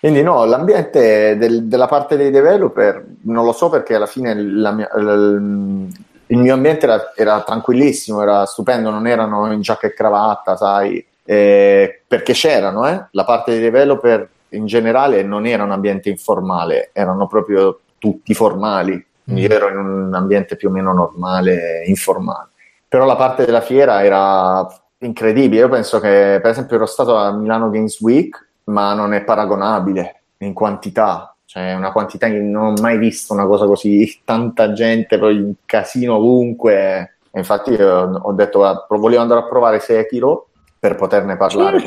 Quindi 0.01 0.23
no, 0.23 0.45
l'ambiente 0.45 1.37
del- 1.37 1.65
della 1.67 1.85
parte 1.85 2.17
dei 2.17 2.31
developer 2.31 3.05
non 3.25 3.45
lo 3.45 3.51
so 3.51 3.69
perché 3.69 3.93
alla 3.93 4.07
fine 4.07 4.33
la 4.35 4.71
mia- 4.71 4.89
l- 4.95 5.87
il 6.25 6.37
mio 6.37 6.53
ambiente 6.55 6.85
era, 6.87 7.13
era 7.15 7.41
tranquillissimo, 7.43 8.19
era 8.21 8.45
stupendo, 8.47 8.89
non 8.89 9.05
erano 9.05 9.51
in 9.53 9.61
giacca 9.61 9.85
e 9.85 9.93
cravatta, 9.93 10.57
sai, 10.57 11.05
eh, 11.23 12.01
perché 12.07 12.33
c'erano, 12.33 12.87
eh? 12.87 13.05
la 13.11 13.23
parte 13.25 13.51
dei 13.51 13.59
developer 13.61 14.27
in 14.49 14.65
generale 14.65 15.21
non 15.21 15.45
era 15.45 15.63
un 15.63 15.71
ambiente 15.71 16.09
informale, 16.09 16.89
erano 16.93 17.27
proprio 17.27 17.81
tutti 17.99 18.33
formali, 18.33 19.05
quindi 19.23 19.47
Mm. 19.47 19.51
ero 19.51 19.69
in 19.69 19.77
un 19.77 20.13
ambiente 20.15 20.55
più 20.55 20.69
o 20.69 20.71
meno 20.71 20.93
normale, 20.93 21.83
informale. 21.85 22.47
Però 22.87 23.05
la 23.05 23.15
parte 23.15 23.45
della 23.45 23.61
fiera 23.61 24.03
era 24.03 24.67
incredibile. 24.99 25.61
Io 25.61 25.69
penso 25.69 25.99
che, 25.99 26.39
per 26.41 26.47
esempio, 26.51 26.75
ero 26.77 26.85
stato 26.87 27.15
a 27.15 27.31
Milano 27.31 27.69
Games 27.69 27.99
Week, 28.01 28.49
ma 28.71 28.93
non 28.93 29.13
è 29.13 29.23
paragonabile 29.23 30.21
in 30.37 30.53
quantità. 30.53 31.35
Cioè, 31.45 31.73
una 31.73 31.91
quantità 31.91 32.27
che 32.27 32.39
non 32.39 32.63
ho 32.63 32.81
mai 32.81 32.97
visto 32.97 33.33
una 33.33 33.45
cosa 33.45 33.65
così, 33.65 34.19
tanta 34.23 34.71
gente, 34.71 35.19
poi 35.19 35.37
un 35.37 35.53
casino 35.65 36.15
ovunque. 36.15 37.17
E 37.29 37.39
infatti, 37.39 37.71
io 37.71 38.19
ho 38.21 38.31
detto, 38.33 38.59
guarda, 38.59 38.85
volevo 38.89 39.21
andare 39.21 39.41
a 39.41 39.47
provare 39.47 39.79
Sekiro 39.79 40.47
per 40.79 40.95
poterne 40.95 41.37
parlare. 41.37 41.81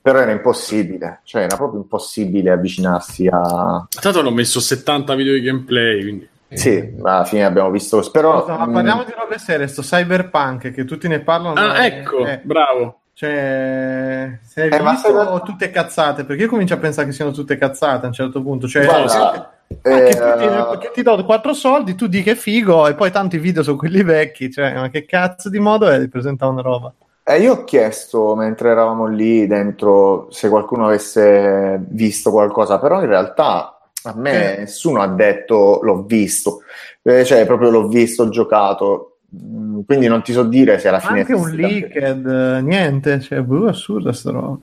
Però 0.00 0.20
era 0.20 0.30
impossibile, 0.30 1.20
cioè 1.24 1.42
era 1.42 1.56
proprio 1.56 1.80
impossibile 1.80 2.50
avvicinarsi 2.50 3.26
a. 3.30 3.86
Tanto 4.00 4.20
hanno 4.20 4.30
messo 4.30 4.58
70 4.58 5.14
video 5.14 5.34
di 5.34 5.42
gameplay, 5.42 6.00
quindi... 6.00 6.28
Sì, 6.48 6.94
alla 7.02 7.24
fine 7.24 7.44
abbiamo 7.44 7.70
visto. 7.70 8.00
Però. 8.10 8.40
Scusa, 8.40 8.56
ma 8.56 8.68
parliamo 8.68 9.04
di 9.04 9.12
robe 9.14 9.38
serie, 9.38 9.66
sto 9.66 9.82
cyberpunk 9.82 10.72
che 10.72 10.84
tutti 10.84 11.08
ne 11.08 11.20
parlano. 11.20 11.60
Ah, 11.60 11.84
ecco, 11.84 12.24
eh, 12.24 12.40
bravo. 12.42 13.00
cioè, 13.12 14.38
se 14.58 14.62
hai 14.62 14.80
Eh, 14.80 14.82
visto 14.90 15.08
se- 15.08 15.14
o 15.14 15.42
tutte 15.42 15.70
cazzate? 15.70 16.24
Perché 16.24 16.42
io 16.42 16.48
comincio 16.48 16.74
a 16.74 16.78
pensare 16.78 17.06
che 17.06 17.12
siano 17.12 17.30
tutte 17.30 17.56
cazzate 17.56 18.04
a 18.04 18.08
un 18.08 18.12
certo 18.12 18.42
punto. 18.42 18.66
Cioè, 18.66 18.84
Guarda, 18.84 19.52
Ah, 19.82 19.90
eh, 19.90 20.02
che, 20.04 20.10
ti, 20.14 20.78
che 20.78 20.90
ti 20.94 21.02
do 21.02 21.24
quattro 21.24 21.52
soldi, 21.52 21.94
tu 21.94 22.06
di 22.06 22.22
che 22.22 22.34
figo, 22.34 22.86
e 22.86 22.94
poi 22.94 23.10
tanti 23.10 23.38
video 23.38 23.62
sono 23.62 23.76
quelli 23.76 24.02
vecchi. 24.02 24.50
Cioè, 24.50 24.74
ma 24.74 24.88
che 24.90 25.04
cazzo 25.04 25.48
di 25.50 25.58
modo 25.58 25.88
è 25.88 25.98
di 26.00 26.08
presentare 26.08 26.50
una 26.50 26.62
roba? 26.62 26.92
Eh, 27.22 27.40
io 27.40 27.52
ho 27.52 27.64
chiesto 27.64 28.34
mentre 28.34 28.70
eravamo 28.70 29.06
lì 29.06 29.46
dentro 29.46 30.28
se 30.30 30.48
qualcuno 30.48 30.86
avesse 30.86 31.78
visto 31.88 32.30
qualcosa, 32.30 32.78
però 32.78 33.00
in 33.02 33.06
realtà 33.08 33.78
a 34.04 34.14
me 34.16 34.54
Eh. 34.54 34.58
nessuno 34.60 35.02
ha 35.02 35.08
detto 35.08 35.80
l'ho 35.82 36.02
visto, 36.04 36.62
Eh, 37.02 37.24
cioè 37.26 37.44
proprio 37.46 37.68
l'ho 37.70 37.86
visto, 37.88 38.22
ho 38.24 38.28
giocato, 38.30 39.07
quindi 39.30 40.06
non 40.06 40.22
ti 40.22 40.32
so 40.32 40.42
dire 40.44 40.78
se 40.78 40.88
alla 40.88 41.00
fine 41.00 41.20
Anche 41.20 41.34
un 41.34 41.50
leaked, 41.50 42.26
eh, 42.26 42.60
niente. 42.62 43.20
Cioè, 43.20 43.40
boh, 43.40 43.68
assurda 43.68 44.12
sta 44.12 44.30
roba. 44.30 44.58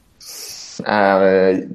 Eh, 0.86 1.68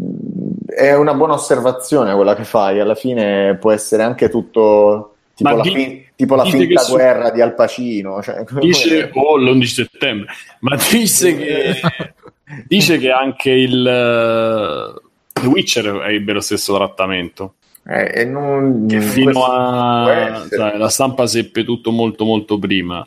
è 0.66 0.94
una 0.94 1.14
buona 1.14 1.34
osservazione 1.34 2.14
quella 2.14 2.34
che 2.34 2.44
fai, 2.44 2.80
alla 2.80 2.94
fine 2.94 3.56
può 3.58 3.70
essere 3.70 4.02
anche 4.02 4.28
tutto 4.28 5.14
tipo 5.34 5.48
Ma 5.50 5.56
la, 5.56 5.62
di- 5.62 5.70
fin- 5.70 6.02
tipo 6.14 6.34
la 6.34 6.44
finta 6.44 6.66
che 6.66 6.78
su- 6.78 6.92
guerra 6.92 7.30
di 7.30 7.40
Al 7.40 7.54
Pacino. 7.54 8.20
Cioè, 8.22 8.44
Dice, 8.60 9.10
oh, 9.14 9.36
l'11 9.36 9.62
settembre, 9.64 10.32
ma 10.60 10.76
disse 10.90 11.34
che, 11.36 11.80
dice 12.66 12.98
che 12.98 13.10
anche 13.10 13.50
il 13.50 13.86
eh, 13.86 15.00
The 15.40 15.46
Witcher 15.46 16.02
ebbe 16.10 16.32
lo 16.32 16.40
stesso 16.40 16.74
trattamento. 16.74 17.54
Eh, 17.86 18.20
e 18.20 18.24
non- 18.24 18.86
Che 18.86 19.00
fino 19.00 19.44
a 19.44 20.44
sai, 20.48 20.78
la 20.78 20.88
stampa 20.88 21.26
seppe 21.26 21.64
tutto 21.64 21.90
molto 21.90 22.24
molto 22.24 22.58
prima. 22.58 23.06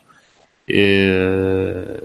E... 0.64 2.00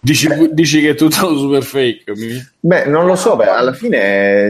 Dici, 0.00 0.28
dici 0.52 0.80
che 0.80 0.90
è 0.90 0.94
tutto 0.94 1.34
super 1.36 1.62
fake? 1.62 2.12
mi- 2.14 2.46
Beh, 2.60 2.86
non 2.86 3.06
lo 3.06 3.16
so, 3.16 3.36
beh, 3.36 3.48
alla 3.48 3.72
fine 3.72 3.98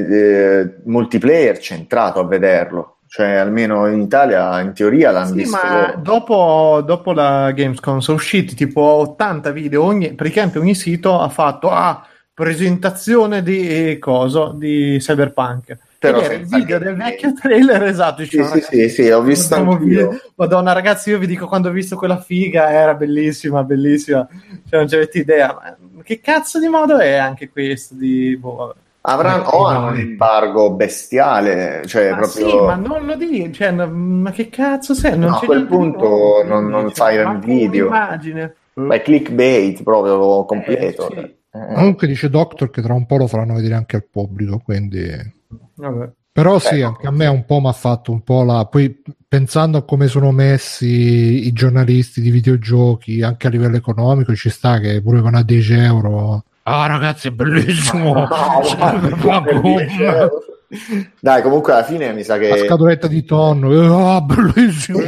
eh, 0.06 0.74
multiplayer 0.84 1.58
c'è 1.58 1.74
entrato 1.74 2.18
a 2.20 2.26
vederlo, 2.26 2.96
cioè 3.06 3.34
almeno 3.34 3.86
in 3.86 4.00
Italia 4.00 4.60
in 4.60 4.72
teoria 4.72 5.12
l'hanno 5.12 5.28
Sì, 5.28 5.34
visto 5.34 5.56
ma 5.56 5.94
dopo, 5.96 6.82
dopo 6.84 7.12
la 7.12 7.52
Gamescom 7.52 7.98
sono 7.98 8.16
usciti 8.16 8.54
tipo 8.56 8.80
80 8.80 9.50
video, 9.52 9.84
ogni, 9.84 10.14
praticamente 10.14 10.58
ogni 10.58 10.74
sito 10.74 11.20
ha 11.20 11.28
fatto 11.28 11.70
ah, 11.70 12.04
presentazione 12.34 13.42
di 13.44 13.96
coso 14.00 14.52
di 14.56 14.96
Cyberpunk. 14.98 15.78
Però 16.04 16.18
Ed 16.18 16.24
era 16.24 16.34
il 16.34 16.46
video 16.46 16.78
del 16.78 16.96
vecchio 16.96 17.32
trailer 17.32 17.82
esatto. 17.84 18.24
Sì, 18.24 18.42
sì, 18.44 18.60
sì, 18.60 18.88
sì, 18.90 19.10
ho 19.10 19.22
visto 19.22 19.54
anch'io. 19.54 19.78
video. 19.78 20.20
Madonna, 20.36 20.72
ragazzi, 20.72 21.08
io 21.10 21.18
vi 21.18 21.26
dico 21.26 21.46
quando 21.46 21.70
ho 21.70 21.72
visto 21.72 21.96
quella 21.96 22.20
figa 22.20 22.70
era 22.70 22.94
bellissima, 22.94 23.64
bellissima. 23.64 24.26
Cioè, 24.68 24.78
non 24.80 24.88
c'avete 24.88 25.18
idea. 25.18 25.76
Ma 25.92 26.02
che 26.02 26.20
cazzo 26.20 26.58
di 26.58 26.68
modo 26.68 26.98
è 26.98 27.14
anche 27.14 27.48
questo? 27.48 27.94
Di... 27.94 28.36
Boh. 28.36 28.74
Avranno 29.06 29.44
o 29.44 29.66
hanno 29.66 29.88
un 29.88 29.98
embargo 29.98 30.70
bestiale, 30.72 31.82
cioè 31.86 32.10
Ma 32.10 32.16
proprio... 32.16 32.48
sì, 32.48 32.56
ma 32.56 32.74
non 32.74 33.04
lo 33.04 33.16
dici, 33.16 33.52
cioè, 33.52 33.70
no, 33.70 33.86
ma 33.86 34.30
che 34.30 34.48
cazzo 34.48 34.94
sei? 34.94 35.10
Non 35.18 35.28
No, 35.30 35.36
a 35.36 35.40
quel 35.40 35.66
punto 35.66 35.98
nuovo, 36.06 36.42
non- 36.44 36.64
non 36.68 36.72
quindi, 36.80 36.94
fai 36.94 37.14
cioè, 37.16 37.24
un 37.24 37.40
video. 37.40 37.88
un'immagine. 37.88 38.54
Beh, 38.72 39.02
clickbait 39.02 39.82
proprio 39.82 40.44
completo. 40.46 41.10
Eh, 41.10 41.14
sì. 41.14 41.20
Eh, 41.20 41.74
Comunque 41.74 42.06
dice 42.06 42.30
Doctor 42.30 42.70
che 42.70 42.80
tra 42.82 42.94
un 42.94 43.04
po' 43.06 43.16
lo 43.18 43.26
faranno 43.26 43.54
vedere 43.54 43.74
anche 43.74 43.96
al 43.96 44.06
pubblico, 44.10 44.60
quindi... 44.64 45.06
Vabbè. 45.74 46.10
Però 46.32 46.58
sì, 46.58 46.82
anche 46.82 47.06
a 47.06 47.12
me 47.12 47.28
un 47.28 47.44
po' 47.44 47.60
mi 47.60 47.68
ha 47.68 47.72
fatto 47.72 48.10
un 48.10 48.22
po' 48.22 48.42
la... 48.42 48.66
Poi 48.66 49.02
pensando 49.28 49.78
a 49.78 49.84
come 49.84 50.08
sono 50.08 50.32
messi 50.32 51.46
i 51.46 51.52
giornalisti 51.52 52.20
di 52.20 52.30
videogiochi, 52.30 53.22
anche 53.22 53.46
a 53.46 53.50
livello 53.50 53.76
economico, 53.76 54.34
ci 54.34 54.50
sta 54.50 54.80
che 54.80 55.00
pure 55.00 55.20
con 55.20 55.36
a 55.36 55.44
10 55.44 55.74
euro... 55.74 56.44
Ah 56.64 56.86
ragazzi, 56.86 57.28
è 57.28 57.30
bellissimo! 57.30 58.14
No, 58.14 58.28
Cyberpunk, 58.62 59.20
guarda, 59.20 60.28
Dai, 61.20 61.42
comunque 61.42 61.72
alla 61.72 61.84
fine 61.84 62.12
mi 62.12 62.24
sa 62.24 62.34
La 62.34 62.40
che... 62.40 62.64
scatoletta 62.66 63.06
di 63.06 63.24
tonno, 63.24 64.14
ah, 64.16 64.20
bellissimo! 64.20 64.98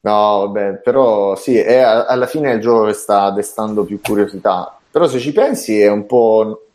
No, 0.00 0.46
vabbè, 0.46 0.80
però 0.82 1.36
sì, 1.36 1.56
è 1.58 1.78
alla 1.78 2.26
fine 2.26 2.52
il 2.52 2.60
gioco 2.60 2.86
che 2.86 2.92
sta 2.92 3.30
destando 3.30 3.84
più 3.84 4.00
curiosità. 4.00 4.78
Però 4.90 5.06
se 5.08 5.18
ci 5.18 5.32
pensi 5.32 5.80
è 5.80 5.90
un 5.90 6.06
po' 6.06 6.65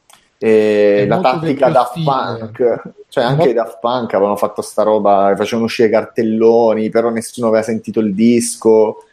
eh, 0.43 1.05
la 1.07 1.19
tattica 1.19 1.69
Daft 1.69 1.91
stile. 1.91 2.05
Punk. 2.05 2.81
Cioè 3.09 3.23
anche 3.23 3.49
i 3.49 3.53
Daft 3.53 3.77
Punk 3.79 4.13
avevano 4.13 4.35
fatto 4.37 4.61
sta 4.61 4.81
roba, 4.83 5.33
facevano 5.37 5.65
uscire 5.65 5.89
cartelloni, 5.89 6.89
però 6.89 7.09
nessuno 7.09 7.47
aveva 7.47 7.61
sentito 7.63 7.99
il 7.99 8.15
disco. 8.15 9.05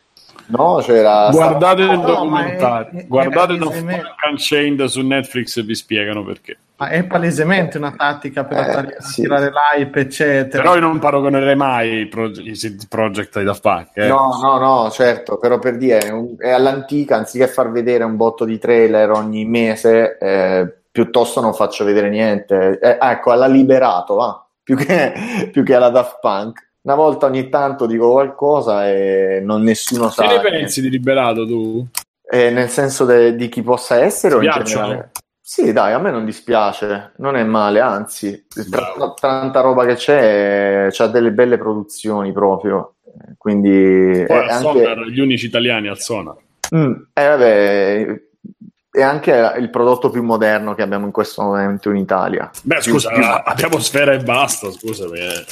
No, 0.51 0.79
c'era... 0.83 1.29
Guardate 1.31 1.85
no, 1.85 1.93
il 1.93 2.01
documentario, 2.01 2.99
è- 3.01 3.03
è 3.03 3.07
guardate 3.07 3.53
il 3.53 3.59
palesemente- 3.59 4.01
documentario 4.01 4.31
Unchained 4.31 4.85
su 4.87 5.07
Netflix 5.07 5.57
e 5.59 5.63
vi 5.63 5.75
spiegano 5.75 6.25
perché. 6.25 6.57
Ma 6.77 6.89
è 6.89 7.05
palesemente 7.05 7.77
una 7.77 7.93
tattica 7.95 8.45
per 8.45 8.57
Eh, 8.57 8.71
attirare, 8.71 9.53
sì. 9.53 9.79
l'hype, 9.83 10.01
eccetera. 10.01 10.63
Però 10.63 10.75
io 10.77 10.81
non 10.81 10.99
paragonerei 11.01 11.55
mai 11.57 12.01
i, 12.03 12.07
pro- 12.07 12.29
i 12.31 12.57
project 12.89 13.37
ai 13.37 13.45
Daft 13.45 13.61
Punk. 13.61 13.89
eh. 13.95 14.07
No, 14.07 14.39
no, 14.41 14.57
no, 14.59 14.91
certo, 14.91 15.37
però 15.37 15.59
per 15.59 15.77
dire, 15.77 15.99
è, 15.99 16.11
un- 16.11 16.37
è 16.39 16.49
all'antica, 16.51 17.17
anziché 17.17 17.47
far 17.47 17.71
vedere 17.71 18.05
un 18.05 18.17
botto 18.17 18.47
di 18.47 18.59
trailer 18.59 19.11
ogni 19.11 19.45
mese, 19.45 20.17
eh, 20.19 20.73
piuttosto 20.99 21.41
non 21.41 21.55
faccio 21.55 21.85
vedere 21.85 22.09
niente. 22.09 22.81
Eh, 22.81 22.99
ecco, 23.01 23.31
alla 23.31 23.47
Liberato, 23.47 24.15
va, 24.17 24.45
più 24.61 24.75
che, 24.75 25.13
più 25.53 25.63
che 25.63 25.75
alla 25.77 25.91
Daft 25.91 26.19
Punk. 26.21 26.67
Una 26.81 26.97
volta 26.97 27.27
ogni 27.27 27.49
tanto 27.49 27.87
dico 27.87 28.11
qualcosa 28.11 28.89
e 28.89 29.41
non 29.41 29.63
nessuno 29.63 30.09
sa. 30.11 30.27
Che 30.27 30.35
ne 30.35 30.41
pensi 30.41 30.81
di 30.81 30.91
Liberato 30.91 31.47
tu? 31.47 31.87
Eh, 32.29 32.51
nel 32.51 32.69
senso 32.69 33.05
de- 33.05 33.37
di 33.37 33.49
chi 33.49 33.63
possa 33.63 34.03
essere 34.03 34.35
o 34.35 34.39
Ti 34.39 34.47
in 34.47 34.51
piacciono? 34.51 34.87
generale? 34.87 35.11
Sì, 35.41 35.73
dai, 35.73 35.93
a 35.93 35.99
me 35.99 36.11
non 36.11 36.25
dispiace, 36.25 37.13
non 37.19 37.37
è 37.37 37.45
male, 37.45 37.81
anzi, 37.81 38.47
tra, 38.49 38.93
tra- 38.95 39.15
tanta 39.19 39.61
roba 39.61 39.87
che 39.87 39.95
c'è, 39.95 40.89
c'ha 40.91 41.07
delle 41.07 41.31
belle 41.31 41.57
produzioni 41.57 42.33
proprio, 42.33 42.97
eh, 43.05 43.35
quindi 43.39 44.25
Poi 44.27 44.37
al 44.37 44.49
anche... 44.51 44.83
Sonar, 44.83 45.07
gli 45.07 45.21
unici 45.21 45.47
italiani 45.47 45.89
al 45.89 45.99
Sonar. 45.99 46.37
Mm, 46.75 46.93
eh, 47.15 47.27
vabbè, 47.29 48.28
è 48.99 49.03
anche 49.03 49.55
il 49.59 49.71
prodotto 49.71 50.11
più 50.11 50.23
moderno 50.23 50.75
che 50.75 50.83
abbiamo 50.83 51.07
in 51.07 51.13
questo 51.13 51.43
momento 51.43 51.91
in 51.91 51.97
Italia. 51.97 52.51
Beh, 52.63 52.81
scusa, 52.81 53.09
Più- 53.11 53.19
più- 53.21 53.29
abbiamo 53.45 53.79
Sfera 53.79 54.13
e 54.13 54.19
basta, 54.19 54.71
scusami. 54.71 55.19
eh. 55.19 55.45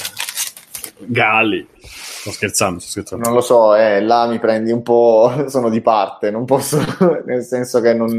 Galli. 0.99 1.67
Sto 1.79 2.31
scherzando, 2.31 2.79
sto 2.79 2.89
scherzando. 2.89 3.25
Non 3.25 3.35
lo 3.35 3.41
so, 3.41 3.75
eh, 3.75 4.01
là 4.01 4.25
mi 4.27 4.39
prendi 4.39 4.71
un 4.71 4.81
po', 4.83 5.31
sono 5.47 5.69
di 5.69 5.81
parte, 5.81 6.31
non 6.31 6.45
posso, 6.45 6.79
nel 7.25 7.43
senso 7.43 7.79
che 7.81 7.93
non, 7.93 8.09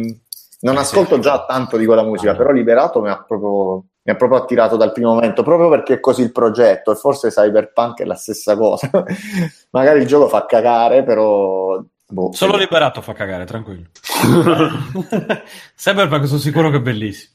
non 0.61 0.75
Eh, 0.77 0.79
ascolto 0.79 1.19
già 1.19 1.45
tanto 1.47 1.77
di 1.77 1.85
quella 1.87 2.03
musica, 2.05 2.33
Ah. 2.33 2.37
però 2.37 2.51
Liberato 2.51 3.01
mi 3.01 3.09
ha, 3.11 3.23
proprio, 3.27 3.85
mi 4.03 4.13
ha 4.13 4.17
proprio 4.17 4.39
attirato 4.41 4.77
dal 4.77 4.93
primo 4.93 5.13
momento, 5.15 5.43
proprio 5.43 5.69
perché 5.69 5.95
è 5.95 6.01
così 6.01 6.23
il 6.23 6.33
progetto, 6.33 6.93
e 6.93 6.97
forse 6.97 7.29
Cyberpunk 7.31 8.01
è 8.01 8.05
la 8.05 8.15
stessa 8.15 8.57
cosa. 8.57 8.89
Magari 9.71 10.01
il 10.01 10.07
gioco 10.07 10.29
fa 10.29 10.47
cagare, 10.47 11.03
però... 11.03 11.83
boh, 12.09 12.33
Solo 12.33 12.53
vediamo. 12.53 12.73
liberato 12.73 13.01
fa 13.03 13.13
cagare, 13.13 13.45
tranquillo. 13.45 13.87
Cyberpunk 15.77 16.27
sono 16.27 16.39
sicuro 16.39 16.71
che 16.71 16.77
è 16.77 16.81
bellissimo. 16.81 17.33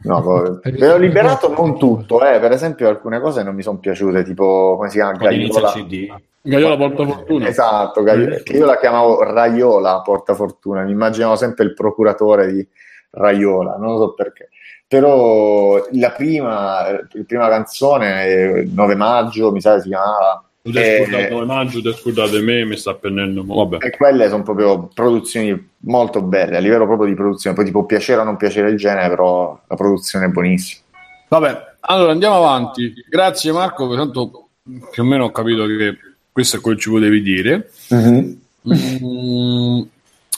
No, 0.00 0.22
ve 0.62 0.86
l'ho 0.86 0.96
liberato 0.96 1.52
non 1.52 1.76
tutto, 1.76 2.24
eh. 2.24 2.38
per 2.38 2.52
esempio 2.52 2.88
alcune 2.88 3.18
cose 3.20 3.42
non 3.42 3.54
mi 3.56 3.62
sono 3.62 3.78
piaciute, 3.78 4.22
tipo 4.22 4.76
come 4.76 4.90
si 4.90 4.98
chiama? 4.98 5.12
Gaiola. 5.12 5.72
CD. 5.72 6.14
Gaiola 6.40 6.76
porta 6.76 7.04
fortuna. 7.04 7.48
Esatto, 7.48 8.02
Gaio- 8.04 8.40
che 8.44 8.56
io 8.56 8.64
la 8.64 8.78
chiamavo 8.78 9.24
Raiola 9.24 10.00
Portafortuna, 10.02 10.84
mi 10.84 10.92
immaginavo 10.92 11.34
sempre 11.34 11.64
il 11.64 11.74
procuratore 11.74 12.52
di 12.52 12.68
Raiola, 13.10 13.74
non 13.76 13.94
lo 13.94 13.98
so 13.98 14.14
perché. 14.14 14.50
Però 14.86 15.84
la 15.90 16.10
prima, 16.12 16.90
la 16.92 17.24
prima 17.26 17.48
canzone, 17.48 18.26
eh, 18.26 18.70
9 18.72 18.94
maggio, 18.94 19.50
mi 19.50 19.60
sa 19.60 19.74
che 19.74 19.80
si 19.82 19.88
chiamava, 19.88 20.42
Tu 20.62 20.70
ti 20.72 20.78
hai 20.78 20.84
Eh, 20.84 21.04
scordato 21.06 21.32
9 21.34 21.44
maggio, 21.46 21.92
scordato 21.94 22.42
me, 22.42 22.64
mi 22.64 22.76
sta 22.76 22.94
pennendo. 22.94 23.44
ma 23.44 23.54
Vabbè. 23.54 23.78
e 23.86 23.90
quelle 23.96 24.28
sono 24.28 24.42
proprio 24.42 24.88
produzioni 24.92 25.68
molto 25.80 26.20
belle, 26.22 26.56
a 26.56 26.60
livello 26.60 26.86
proprio 26.86 27.08
di 27.08 27.14
produzione, 27.14 27.54
poi 27.56 27.64
ti 27.64 27.70
può 27.70 27.84
piacere 27.84 28.20
o 28.20 28.24
non 28.24 28.36
piacere 28.36 28.70
il 28.70 28.76
genere, 28.76 29.08
però 29.08 29.58
la 29.66 29.76
produzione 29.76 30.26
è 30.26 30.28
buonissima. 30.28 30.82
Vabbè, 31.28 31.74
allora 31.80 32.12
andiamo 32.12 32.36
avanti. 32.36 32.92
Grazie 33.08 33.52
Marco, 33.52 33.94
tanto 33.94 34.48
più 34.90 35.02
o 35.02 35.06
meno 35.06 35.24
ho 35.24 35.30
capito 35.30 35.64
che 35.66 35.96
questo 36.32 36.56
è 36.56 36.60
quello 36.60 36.76
che 36.76 36.82
ci 36.82 36.90
volevi 36.90 37.22
dire. 37.22 37.70
Mm, 38.68 39.82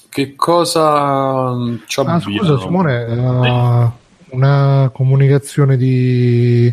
che 0.09 0.35
cosa 0.37 1.55
ci 1.87 2.01
Ah, 2.01 2.03
abbiamo? 2.03 2.21
scusa 2.21 2.59
Simone, 2.59 3.07
eh, 3.07 3.91
una 4.37 4.91
comunicazione 4.93 5.77
di, 5.77 6.73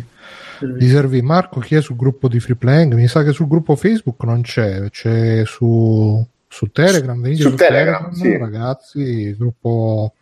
di 0.60 0.88
Servi. 0.88 1.22
Marco 1.22 1.60
chi 1.60 1.74
è 1.74 1.82
sul 1.82 1.96
gruppo 1.96 2.28
di 2.28 2.40
Free 2.40 2.56
Playing? 2.56 2.94
Mi 2.94 3.08
sa 3.08 3.22
che 3.22 3.32
sul 3.32 3.48
gruppo 3.48 3.76
Facebook 3.76 4.22
non 4.24 4.42
c'è, 4.42 4.90
c'è 4.90 5.44
su, 5.44 6.24
su 6.46 6.66
Telegram. 6.70 7.20
Venite 7.20 7.42
Su 7.42 7.54
Telegram, 7.54 8.10
sì. 8.12 8.36
ragazzi, 8.36 9.34
gruppo 9.36 10.12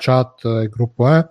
chat 0.00 0.44
e 0.44 0.68
gruppo 0.68 1.14
eh. 1.14 1.26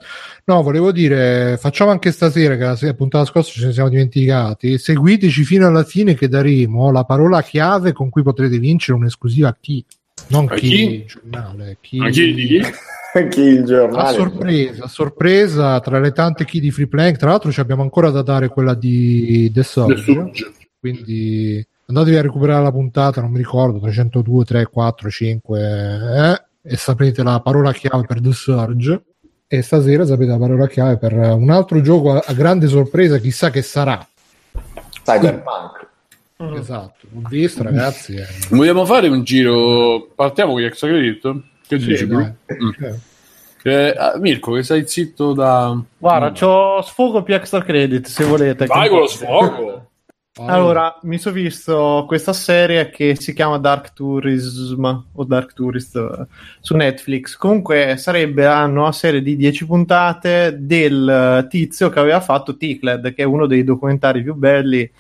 No, 0.46 0.62
volevo 0.64 0.92
dire, 0.92 1.58
facciamo 1.60 1.92
anche 1.92 2.12
stasera 2.12 2.56
che 2.56 2.86
la 2.86 2.94
puntata 2.94 3.26
scorsa 3.26 3.52
ce 3.52 3.68
ne 3.68 3.74
siamo 3.74 3.90
dimenticati. 3.90 4.78
Seguiteci 4.78 5.44
fino 5.44 5.68
alla 5.68 5.84
fine 5.84 6.14
che 6.14 6.28
daremo 6.28 6.92
la 6.92 7.04
parola 7.04 7.42
chiave 7.42 7.92
con 7.92 8.10
cui 8.10 8.24
potrete 8.24 8.58
vincere 8.58 8.98
un'esclusiva 8.98 9.56
chi 9.60 9.84
non 10.28 10.48
A 10.50 10.56
chi, 10.56 10.70
chi? 10.70 10.94
il 10.94 11.06
giornale, 11.06 11.78
chi, 11.82 12.00
chi 12.10 12.34
di 12.34 12.48
chi? 12.48 12.62
Chi 13.30 13.40
il 13.40 13.62
a 13.62 13.64
giornale? 13.64 14.18
sorpresa, 14.18 14.84
a 14.84 14.88
sorpresa 14.90 15.80
tra 15.80 16.00
le 16.00 16.12
tante 16.12 16.44
key 16.44 16.60
di 16.60 16.70
Free 16.70 16.88
Playing. 16.88 17.16
Tra 17.16 17.30
l'altro, 17.30 17.50
ci 17.50 17.62
abbiamo 17.62 17.82
ancora 17.82 18.10
da 18.10 18.22
dare 18.22 18.50
quella 18.50 18.74
di 18.74 19.50
The 19.54 19.64
Surge. 19.64 19.94
Del 19.94 20.04
Surge. 20.04 20.54
Quindi 20.78 21.66
andatevi 21.88 22.18
a 22.18 22.22
recuperare 22.22 22.62
la 22.62 22.74
puntata. 22.74 23.22
Non 23.22 23.32
mi 23.32 23.38
ricordo 23.38 23.80
302, 23.80 24.44
3, 24.44 24.66
4, 24.66 25.10
5 25.10 25.60
eh, 25.62 26.72
e 26.72 26.76
saprete 26.76 27.24
la 27.24 27.40
parola 27.40 27.72
chiave 27.72 28.06
per 28.06 28.20
The 28.20 28.34
Surge. 28.34 29.04
E 29.48 29.62
stasera 29.62 30.06
sapete 30.06 30.32
la 30.32 30.38
parola 30.38 30.68
chiave 30.68 30.98
per 30.98 31.14
un 31.14 31.50
altro 31.52 31.80
gioco 31.80 32.12
a, 32.12 32.24
a 32.26 32.34
grande 32.34 32.68
sorpresa. 32.68 33.18
Chissà 33.18 33.50
che 33.50 33.62
sarà. 33.62 34.06
Cyberpunk. 35.04 35.88
Esatto, 36.38 37.08
ho 37.14 37.22
visto, 37.30 37.64
ragazzi. 37.64 38.16
eh. 38.16 38.26
Vogliamo 38.50 38.86
fare 38.86 39.08
un 39.08 39.24
giro? 39.24 40.10
Partiamo 40.14 40.52
con 40.54 40.62
gli 40.62 40.66
extra 40.66 40.90
credit? 40.90 41.34
Che 41.68 41.80
Sì, 41.80 41.86
dici? 41.86 42.06
Mm. 42.06 42.26
Eh, 42.80 43.00
Eh, 43.64 43.96
ah, 43.98 44.18
Mirko, 44.20 44.54
che 44.54 44.64
sei 44.64 44.86
zitto 44.88 45.34
da... 45.34 45.76
Guarda, 45.98 46.32
c'ho 46.32 46.82
sfogo 46.84 47.24
più 47.24 47.34
extra 47.34 47.64
credit 47.64 48.06
se 48.06 48.24
volete. 48.24 48.66
Vai 48.68 48.90
con 48.90 49.00
lo 49.00 49.08
sfogo! 49.08 49.90
Allora, 50.38 51.00
mi 51.04 51.18
sono 51.18 51.34
visto 51.34 52.04
questa 52.06 52.34
serie 52.34 52.90
che 52.90 53.16
si 53.18 53.34
chiama 53.34 53.58
Dark 53.58 53.94
Tourism 53.94 54.84
o 54.86 55.24
Dark 55.24 55.54
Tourist 55.54 56.28
su 56.60 56.76
Netflix. 56.76 57.38
Comunque 57.38 57.96
sarebbe 57.98 58.46
una 58.46 58.66
nuova 58.68 58.92
serie 58.92 59.22
di 59.22 59.38
10 59.38 59.66
puntate 59.66 60.58
del 60.60 61.08
eh, 61.08 61.48
tizio 61.48 61.90
che 61.90 62.00
aveva 62.00 62.20
fatto 62.20 62.58
Ticled, 62.58 63.14
che 63.14 63.24
è 63.24 63.26
uno 63.26 63.48
dei 63.48 63.64
documentari 63.64 64.22
più 64.24 64.36
belli 64.36 64.92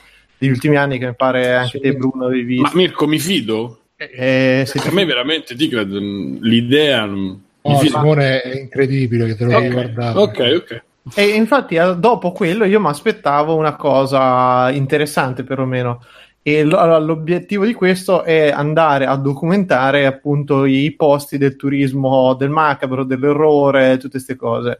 degli 0.45 0.53
ultimi 0.55 0.77
anni, 0.77 0.97
che 0.97 1.07
mi 1.07 1.15
pare 1.15 1.53
anche 1.55 1.77
Sì. 1.77 1.79
te 1.79 1.93
Bruno 1.93 2.25
avevi 2.25 2.55
Ma 2.57 2.63
visto. 2.63 2.77
Mirko, 2.77 3.07
mi 3.07 3.19
fido? 3.19 3.79
Eh, 3.97 4.63
se 4.65 4.79
Per 4.81 4.91
me 4.93 5.05
veramente 5.05 5.55
mm, 5.55 6.37
l'idea... 6.41 7.05
mi 7.05 7.39
Oh, 7.67 7.79
fido. 7.79 7.97
Simone 7.97 8.41
è 8.41 8.59
incredibile 8.59 9.25
che 9.25 9.35
te 9.35 9.43
lo 9.45 9.49
devi 9.59 9.69
guardare. 9.73 10.19
Ok, 10.19 10.53
ok. 10.55 10.83
E 11.15 11.23
infatti 11.29 11.75
eh, 11.75 11.95
dopo 11.97 12.31
quello 12.31 12.65
io 12.65 12.79
mi 12.79 12.87
aspettavo 12.87 13.55
una 13.55 13.75
cosa 13.75 14.69
interessante 14.71 15.43
perlomeno. 15.43 16.03
E 16.43 16.63
l- 16.63 16.69
l'obiettivo 17.03 17.65
di 17.65 17.73
questo 17.73 18.21
è 18.23 18.51
andare 18.51 19.07
a 19.07 19.15
documentare 19.15 20.05
appunto 20.05 20.65
i 20.65 20.93
posti 20.95 21.39
del 21.39 21.55
turismo, 21.55 22.35
del 22.35 22.49
macabro, 22.51 23.03
dell'errore, 23.03 23.93
tutte 23.97 24.09
queste 24.09 24.35
cose. 24.35 24.79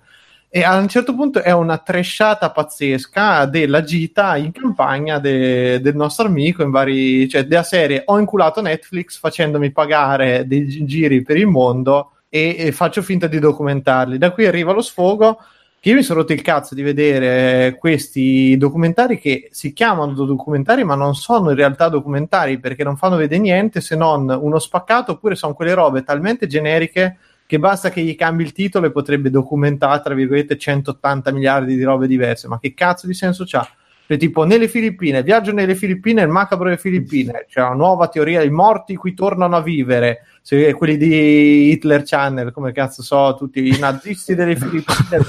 E 0.50 0.64
a 0.64 0.78
un 0.78 0.88
certo 0.88 1.14
punto 1.14 1.42
è 1.42 1.52
una 1.52 1.78
tresciata 1.80 2.50
pazzesca 2.50 3.46
della 3.46 3.84
gita 3.84 4.38
in 4.38 4.52
campagna 4.52 5.20
de- 5.20 5.82
del 5.82 5.96
nostro 5.96 6.28
amico 6.28 6.64
in 6.64 6.72
vari, 6.72 7.28
cioè 7.28 7.46
della 7.46 7.64
serie 7.64 8.04
ho 8.06 8.18
inculato 8.18 8.62
Netflix 8.62 9.20
facendomi 9.20 9.72
pagare 9.72 10.48
dei 10.48 10.66
gi- 10.66 10.86
giri 10.86 11.22
per 11.24 11.36
il 11.38 11.48
mondo 11.48 12.12
e, 12.30 12.56
e 12.58 12.72
faccio 12.72 13.02
finta 13.02 13.28
di 13.28 13.40
documentarli. 13.40 14.18
Da 14.18 14.32
qui 14.32 14.46
arriva 14.46 14.72
lo 14.72 14.82
sfogo 14.82 15.40
che 15.86 15.92
io 15.92 15.98
mi 15.98 16.04
sono 16.04 16.22
rotto 16.22 16.34
il 16.34 16.42
cazzo 16.42 16.74
di 16.74 16.82
vedere 16.82 17.78
questi 17.78 18.58
documentari 18.58 19.20
che 19.20 19.50
si 19.52 19.72
chiamano 19.72 20.14
documentari 20.14 20.84
ma 20.84 20.96
non 20.96 21.14
sono 21.14 21.52
in 21.52 21.56
realtà 21.56 21.90
documentari 21.90 22.60
perché 22.60 22.84
non 22.84 22.98
fanno 22.98 23.18
vedere 23.18 23.40
niente 23.40 23.82
se 23.82 23.96
non 23.96 24.28
uno 24.28 24.58
spaccato 24.58 25.12
oppure 25.12 25.36
sono 25.36 25.54
quelle 25.54 25.76
robe 25.76 26.04
talmente 26.04 26.48
generiche 26.48 27.18
che 27.46 27.60
basta 27.60 27.90
che 27.90 28.02
gli 28.02 28.16
cambi 28.16 28.44
il 28.44 28.52
titolo 28.52 28.88
e 28.88 28.92
potrebbe 28.92 29.30
documentare 29.30 30.02
tra 30.02 30.14
virgolette 30.14 30.58
180 30.58 31.32
miliardi 31.32 31.76
di 31.76 31.84
robe 31.84 32.08
diverse 32.08 32.48
ma 32.48 32.60
che 32.60 32.74
cazzo 32.74 33.08
di 33.08 33.14
senso 33.14 33.44
c'ha? 33.46 33.68
Cioè, 34.08 34.18
tipo 34.18 34.44
nelle 34.44 34.68
Filippine, 34.68 35.24
viaggio 35.24 35.52
nelle 35.52 35.74
Filippine, 35.74 36.22
il 36.22 36.28
macabro 36.28 36.66
delle 36.66 36.78
Filippine, 36.78 37.46
c'è 37.50 37.62
una 37.62 37.74
nuova 37.74 38.08
teoria, 38.08 38.44
i 38.44 38.52
morti 38.52 38.96
qui 38.96 39.16
tornano 39.16 39.56
a 39.56 39.64
vivere, 39.64 40.26
se, 40.44 40.74
quelli 40.74 40.96
di 40.96 41.72
Hitler 41.72 42.04
Channel, 42.04 42.52
come 42.52 42.72
cazzo 42.72 43.02
so, 43.02 43.34
tutti 43.36 43.68
i 43.68 43.80
nazisti 43.80 44.36
delle 44.36 44.56
Filippine, 44.56 45.24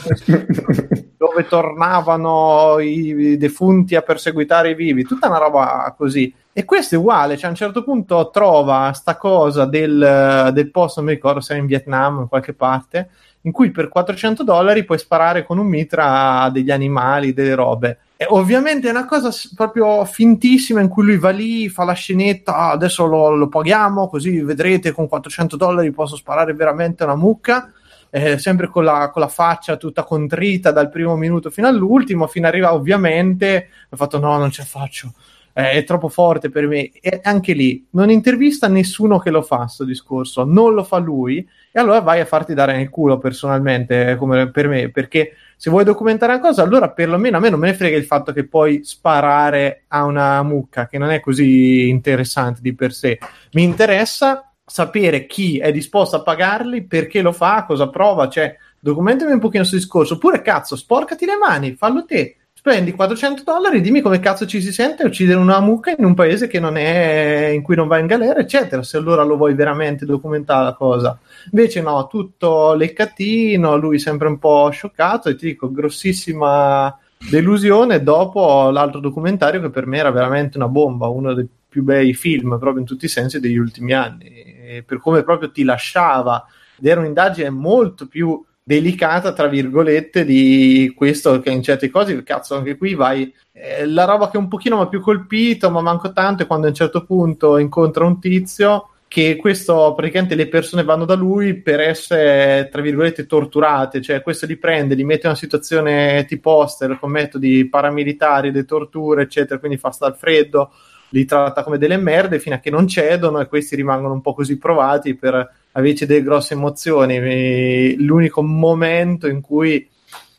dove 1.16 1.46
tornavano 1.48 2.78
i, 2.78 3.30
i 3.30 3.36
defunti 3.38 3.94
a 3.94 4.02
perseguitare 4.02 4.72
i 4.72 4.74
vivi, 4.74 5.04
tutta 5.04 5.28
una 5.28 5.38
roba 5.38 5.94
così. 5.96 6.32
E 6.58 6.64
questo 6.64 6.94
è 6.94 6.98
uguale, 6.98 7.36
cioè 7.36 7.48
a 7.48 7.50
un 7.50 7.54
certo 7.54 7.84
punto 7.84 8.30
trova 8.30 8.90
sta 8.94 9.18
cosa 9.18 9.66
del, 9.66 10.52
del 10.54 10.70
posto, 10.70 11.00
non 11.00 11.10
mi 11.10 11.14
ricordo 11.16 11.40
se 11.40 11.54
è 11.54 11.58
in 11.58 11.66
Vietnam 11.66 12.16
o 12.16 12.20
in 12.22 12.28
qualche 12.28 12.54
parte, 12.54 13.10
in 13.42 13.52
cui 13.52 13.70
per 13.70 13.88
400 13.88 14.42
dollari 14.42 14.86
puoi 14.86 14.96
sparare 14.96 15.44
con 15.44 15.58
un 15.58 15.66
mitra 15.66 16.48
degli 16.50 16.70
animali, 16.70 17.34
delle 17.34 17.54
robe. 17.54 17.98
E 18.16 18.24
ovviamente 18.30 18.88
è 18.88 18.90
una 18.90 19.04
cosa 19.04 19.28
proprio 19.54 20.02
fintissima 20.06 20.80
in 20.80 20.88
cui 20.88 21.04
lui 21.04 21.18
va 21.18 21.28
lì, 21.28 21.68
fa 21.68 21.84
la 21.84 21.92
scenetta, 21.92 22.56
"Ah, 22.56 22.70
adesso 22.70 23.04
lo, 23.04 23.34
lo 23.34 23.48
paghiamo, 23.48 24.08
così 24.08 24.40
vedrete 24.40 24.92
con 24.92 25.08
400 25.08 25.56
dollari 25.58 25.90
posso 25.90 26.16
sparare 26.16 26.54
veramente 26.54 27.04
una 27.04 27.16
mucca. 27.16 27.70
Eh, 28.08 28.38
sempre 28.38 28.68
con 28.68 28.82
la, 28.84 29.10
con 29.10 29.20
la 29.20 29.28
faccia 29.28 29.76
tutta 29.76 30.04
contrita 30.04 30.70
dal 30.70 30.88
primo 30.88 31.16
minuto 31.16 31.50
fino 31.50 31.66
all'ultimo, 31.66 32.26
fino 32.26 32.46
ad 32.46 32.54
arrivare 32.54 32.74
ovviamente, 32.74 33.68
ha 33.90 33.96
fatto 33.96 34.18
no, 34.18 34.38
non 34.38 34.50
ce 34.50 34.62
la 34.62 34.68
faccio, 34.68 35.12
Eh, 35.58 35.70
è 35.70 35.84
troppo 35.84 36.10
forte 36.10 36.50
per 36.50 36.66
me. 36.66 36.90
E 37.00 37.18
anche 37.22 37.54
lì 37.54 37.86
non 37.92 38.10
intervista 38.10 38.68
nessuno 38.68 39.18
che 39.18 39.30
lo 39.30 39.40
fa 39.40 39.66
sto 39.68 39.84
discorso, 39.84 40.44
non 40.44 40.74
lo 40.74 40.84
fa 40.84 40.98
lui, 40.98 41.38
e 41.72 41.80
allora 41.80 42.00
vai 42.00 42.20
a 42.20 42.26
farti 42.26 42.52
dare 42.52 42.76
nel 42.76 42.90
culo 42.90 43.16
personalmente, 43.16 44.10
eh, 44.10 44.16
come 44.16 44.50
per 44.50 44.68
me, 44.68 44.90
perché 44.90 45.32
se 45.56 45.70
vuoi 45.70 45.84
documentare 45.84 46.34
una 46.34 46.42
cosa, 46.42 46.62
allora 46.62 46.90
perlomeno 46.90 47.38
a 47.38 47.40
me 47.40 47.48
non 47.48 47.58
me 47.58 47.68
ne 47.68 47.74
frega 47.74 47.96
il 47.96 48.04
fatto 48.04 48.34
che 48.34 48.46
puoi 48.46 48.84
sparare 48.84 49.84
a 49.88 50.04
una 50.04 50.42
mucca, 50.42 50.86
che 50.86 50.98
non 50.98 51.08
è 51.08 51.20
così 51.20 51.88
interessante 51.88 52.60
di 52.60 52.74
per 52.74 52.92
sé. 52.92 53.18
Mi 53.52 53.62
interessa 53.62 54.52
sapere 54.62 55.24
chi 55.24 55.58
è 55.58 55.72
disposto 55.72 56.16
a 56.16 56.22
pagarli, 56.22 56.84
perché 56.84 57.22
lo 57.22 57.32
fa, 57.32 57.64
cosa 57.66 57.88
prova, 57.88 58.28
cioè 58.28 58.54
documentami 58.78 59.32
un 59.32 59.38
pochino 59.38 59.60
questo 59.60 59.76
discorso, 59.76 60.14
oppure 60.14 60.42
cazzo, 60.42 60.76
sporcati 60.76 61.24
le 61.24 61.38
mani, 61.38 61.76
fallo 61.76 62.04
te. 62.04 62.35
Spendi 62.66 62.90
400 62.90 63.44
dollari, 63.44 63.80
dimmi 63.80 64.00
come 64.00 64.18
cazzo 64.18 64.44
ci 64.44 64.60
si 64.60 64.72
sente 64.72 65.04
uccidere 65.04 65.38
una 65.38 65.60
mucca 65.60 65.94
in 65.96 66.04
un 66.04 66.14
paese 66.14 66.48
che 66.48 66.58
non 66.58 66.76
è, 66.76 67.52
in 67.54 67.62
cui 67.62 67.76
non 67.76 67.86
va 67.86 67.98
in 67.98 68.08
galera, 68.08 68.40
eccetera, 68.40 68.82
se 68.82 68.96
allora 68.96 69.22
lo 69.22 69.36
vuoi 69.36 69.54
veramente 69.54 70.04
documentare 70.04 70.64
la 70.64 70.72
cosa. 70.72 71.16
Invece 71.52 71.80
no, 71.80 72.08
tutto 72.08 72.74
leccatino, 72.74 73.76
lui 73.76 74.00
sempre 74.00 74.26
un 74.26 74.40
po' 74.40 74.68
scioccato 74.70 75.28
e 75.28 75.36
ti 75.36 75.46
dico, 75.46 75.70
grossissima 75.70 76.98
delusione 77.30 78.02
dopo 78.02 78.68
l'altro 78.70 78.98
documentario 78.98 79.60
che 79.60 79.70
per 79.70 79.86
me 79.86 79.98
era 79.98 80.10
veramente 80.10 80.56
una 80.56 80.66
bomba, 80.66 81.06
uno 81.06 81.34
dei 81.34 81.48
più 81.68 81.84
bei 81.84 82.14
film 82.14 82.58
proprio 82.58 82.80
in 82.80 82.84
tutti 82.84 83.04
i 83.04 83.08
sensi 83.08 83.38
degli 83.38 83.58
ultimi 83.58 83.92
anni, 83.92 84.24
e 84.24 84.82
per 84.84 84.98
come 84.98 85.22
proprio 85.22 85.52
ti 85.52 85.62
lasciava 85.62 86.44
ed 86.76 86.86
era 86.86 86.98
un'indagine 86.98 87.48
molto 87.48 88.08
più 88.08 88.44
delicata, 88.68 89.32
tra 89.32 89.46
virgolette, 89.46 90.24
di 90.24 90.92
questo 90.96 91.38
che 91.38 91.50
in 91.50 91.62
certe 91.62 91.88
cose, 91.88 92.20
cazzo, 92.24 92.56
anche 92.56 92.76
qui 92.76 92.94
vai. 92.94 93.32
Eh, 93.52 93.86
la 93.86 94.04
roba 94.04 94.28
che 94.28 94.38
un 94.38 94.48
pochino 94.48 94.76
mi 94.76 94.82
ha 94.82 94.88
più 94.88 95.00
colpito, 95.00 95.70
ma 95.70 95.80
manco 95.80 96.12
tanto, 96.12 96.42
è 96.42 96.46
quando 96.48 96.66
a 96.66 96.70
un 96.70 96.74
certo 96.74 97.04
punto 97.04 97.58
incontra 97.58 98.04
un 98.04 98.18
tizio 98.18 98.88
che 99.06 99.36
questo 99.36 99.94
praticamente 99.94 100.34
le 100.34 100.48
persone 100.48 100.82
vanno 100.82 101.04
da 101.04 101.14
lui 101.14 101.54
per 101.54 101.78
essere 101.78 102.68
tra 102.72 102.82
virgolette 102.82 103.24
torturate, 103.26 104.02
cioè 104.02 104.20
questo 104.20 104.46
li 104.46 104.56
prende, 104.56 104.96
li 104.96 105.04
mette 105.04 105.26
in 105.26 105.28
una 105.28 105.38
situazione 105.38 106.24
tipo 106.26 106.50
poster 106.56 106.98
con 106.98 107.12
metodi 107.12 107.68
paramilitari, 107.68 108.50
le 108.50 108.64
torture, 108.64 109.22
eccetera, 109.22 109.60
quindi 109.60 109.78
fa 109.78 109.92
star 109.92 110.16
freddo, 110.16 110.72
li 111.10 111.24
tratta 111.24 111.62
come 111.62 111.78
delle 111.78 111.98
merde 111.98 112.40
fino 112.40 112.56
a 112.56 112.58
che 112.58 112.70
non 112.70 112.88
cedono 112.88 113.38
e 113.38 113.46
questi 113.46 113.76
rimangono 113.76 114.12
un 114.12 114.20
po' 114.20 114.34
così 114.34 114.58
provati 114.58 115.14
per 115.14 115.54
avere 115.76 116.06
delle 116.06 116.22
grosse 116.22 116.54
emozioni. 116.54 117.96
L'unico 117.96 118.42
momento 118.42 119.28
in 119.28 119.40
cui 119.40 119.88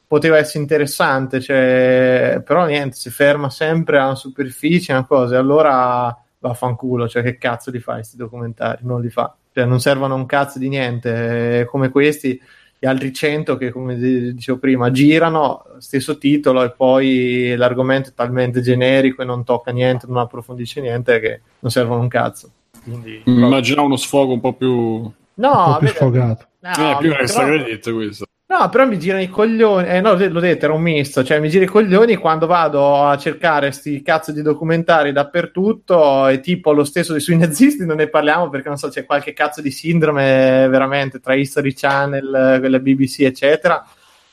poteva 0.08 0.38
essere 0.38 0.60
interessante, 0.60 1.42
cioè, 1.42 2.42
però 2.46 2.66
niente, 2.66 2.96
si 2.96 3.10
ferma 3.10 3.50
sempre 3.50 4.00
alla 4.00 4.16
superficie, 4.16 4.94
una 4.94 5.06
cosa, 5.06 5.36
e 5.36 5.38
allora 5.38 6.16
vaffanculo, 6.40 7.08
cioè 7.10 7.24
che 7.24 7.38
cazzo 7.38 7.72
li 7.72 7.80
fai 7.80 7.96
questi 7.96 8.16
documentari? 8.16 8.84
Non 8.84 9.02
li 9.02 9.10
fa, 9.10 9.36
cioè 9.54 9.66
non 9.66 9.82
servono 9.82 10.16
un 10.16 10.26
cazzo 10.26 10.60
di 10.60 10.70
niente, 10.70 11.68
come 11.70 11.90
questi 11.90 12.40
gli 12.80 12.86
altri 12.86 13.12
100 13.12 13.58
che 13.58 13.72
come 13.72 13.98
dicevo 13.98 14.60
prima 14.60 14.92
girano 14.92 15.64
stesso 15.80 16.20
titolo 16.20 16.62
e 16.62 16.70
poi 16.72 17.56
l'argomento 17.58 18.10
è 18.10 18.14
talmente 18.14 18.62
generico 18.62 19.24
e 19.24 19.26
non 19.26 19.44
tocca 19.44 19.72
niente 19.72 20.06
non 20.06 20.18
approfondisce 20.18 20.80
niente 20.80 21.20
che 21.20 21.42
non 21.58 21.72
servono 21.72 22.02
un 22.02 22.08
cazzo 22.08 22.52
Quindi, 22.84 23.24
immaginavo 23.26 23.88
uno 23.88 23.96
sfogo 23.96 24.34
un 24.34 24.40
po' 24.40 24.54
più 24.54 25.12
no, 25.38 25.66
un 25.66 25.74
po' 25.74 25.80
più 25.80 25.88
sfogato 25.88 26.48
no, 26.60 26.72
eh, 26.72 26.98
più 27.00 27.12
extra 27.14 27.46
credit 27.46 27.94
questo 27.94 28.26
No, 28.50 28.70
però 28.70 28.86
mi 28.88 28.98
girano 28.98 29.22
i 29.22 29.28
coglioni. 29.28 29.90
Eh, 29.90 30.00
no, 30.00 30.14
l'ho 30.14 30.40
detto, 30.40 30.64
era 30.64 30.74
un 30.74 30.82
misto. 30.82 31.22
Cioè, 31.22 31.38
mi 31.42 31.50
gira 31.50 31.66
i 31.66 31.68
coglioni 31.68 32.16
quando 32.16 32.48
vado 32.48 33.04
a 33.04 33.18
cercare 33.18 33.72
sti 33.72 34.02
cazzo 34.02 34.32
di 34.32 34.42
documentari 34.42 35.12
dappertutto. 35.12 36.28
E 36.30 36.40
tipo 36.40 36.72
lo 36.72 36.86
stesso 36.86 37.20
sui 37.20 37.36
nazisti 37.36 37.86
non 37.86 37.98
ne 37.98 38.08
parliamo 38.08 38.50
perché 38.50 38.70
non 38.70 38.78
so, 38.78 38.88
c'è 38.88 39.06
qualche 39.06 39.34
cazzo 39.34 39.62
di 39.62 39.70
sindrome 39.70 40.66
veramente 40.70 41.20
tra 41.20 41.34
History 41.34 41.74
Channel, 41.74 42.60
quella 42.60 42.80
BBC, 42.80 43.20
eccetera. 43.20 43.86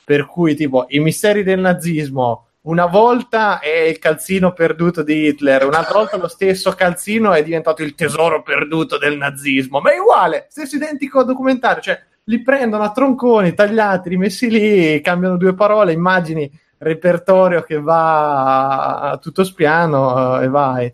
Per 0.05 0.25
cui, 0.27 0.55
tipo, 0.55 0.85
i 0.89 0.99
misteri 0.99 1.43
del 1.43 1.59
nazismo. 1.59 2.44
Una 2.65 2.87
volta 2.87 3.59
è 3.59 3.81
il 3.81 3.99
calzino 3.99 4.51
perduto 4.51 5.03
di 5.03 5.27
Hitler, 5.27 5.65
un'altra 5.65 5.99
volta 5.99 6.17
lo 6.17 6.27
stesso 6.27 6.71
calzino 6.71 7.31
è 7.31 7.43
diventato 7.43 7.83
il 7.83 7.93
tesoro 7.93 8.41
perduto 8.41 8.97
del 8.97 9.17
nazismo. 9.17 9.81
Ma 9.81 9.93
è 9.93 9.99
uguale, 9.99 10.47
stesso 10.49 10.75
identico 10.75 11.23
documentario. 11.23 11.81
Cioè, 11.83 12.01
li 12.23 12.41
prendono 12.41 12.81
a 12.81 12.91
tronconi 12.91 13.53
tagliati, 13.53 14.09
rimessi 14.09 14.49
lì, 14.49 14.99
cambiano 15.01 15.37
due 15.37 15.53
parole, 15.53 15.93
immagini, 15.93 16.51
repertorio 16.79 17.61
che 17.61 17.79
va 17.79 19.11
a 19.11 19.17
tutto 19.17 19.43
spiano 19.43 20.37
uh, 20.37 20.41
e 20.41 20.47
vai. 20.47 20.91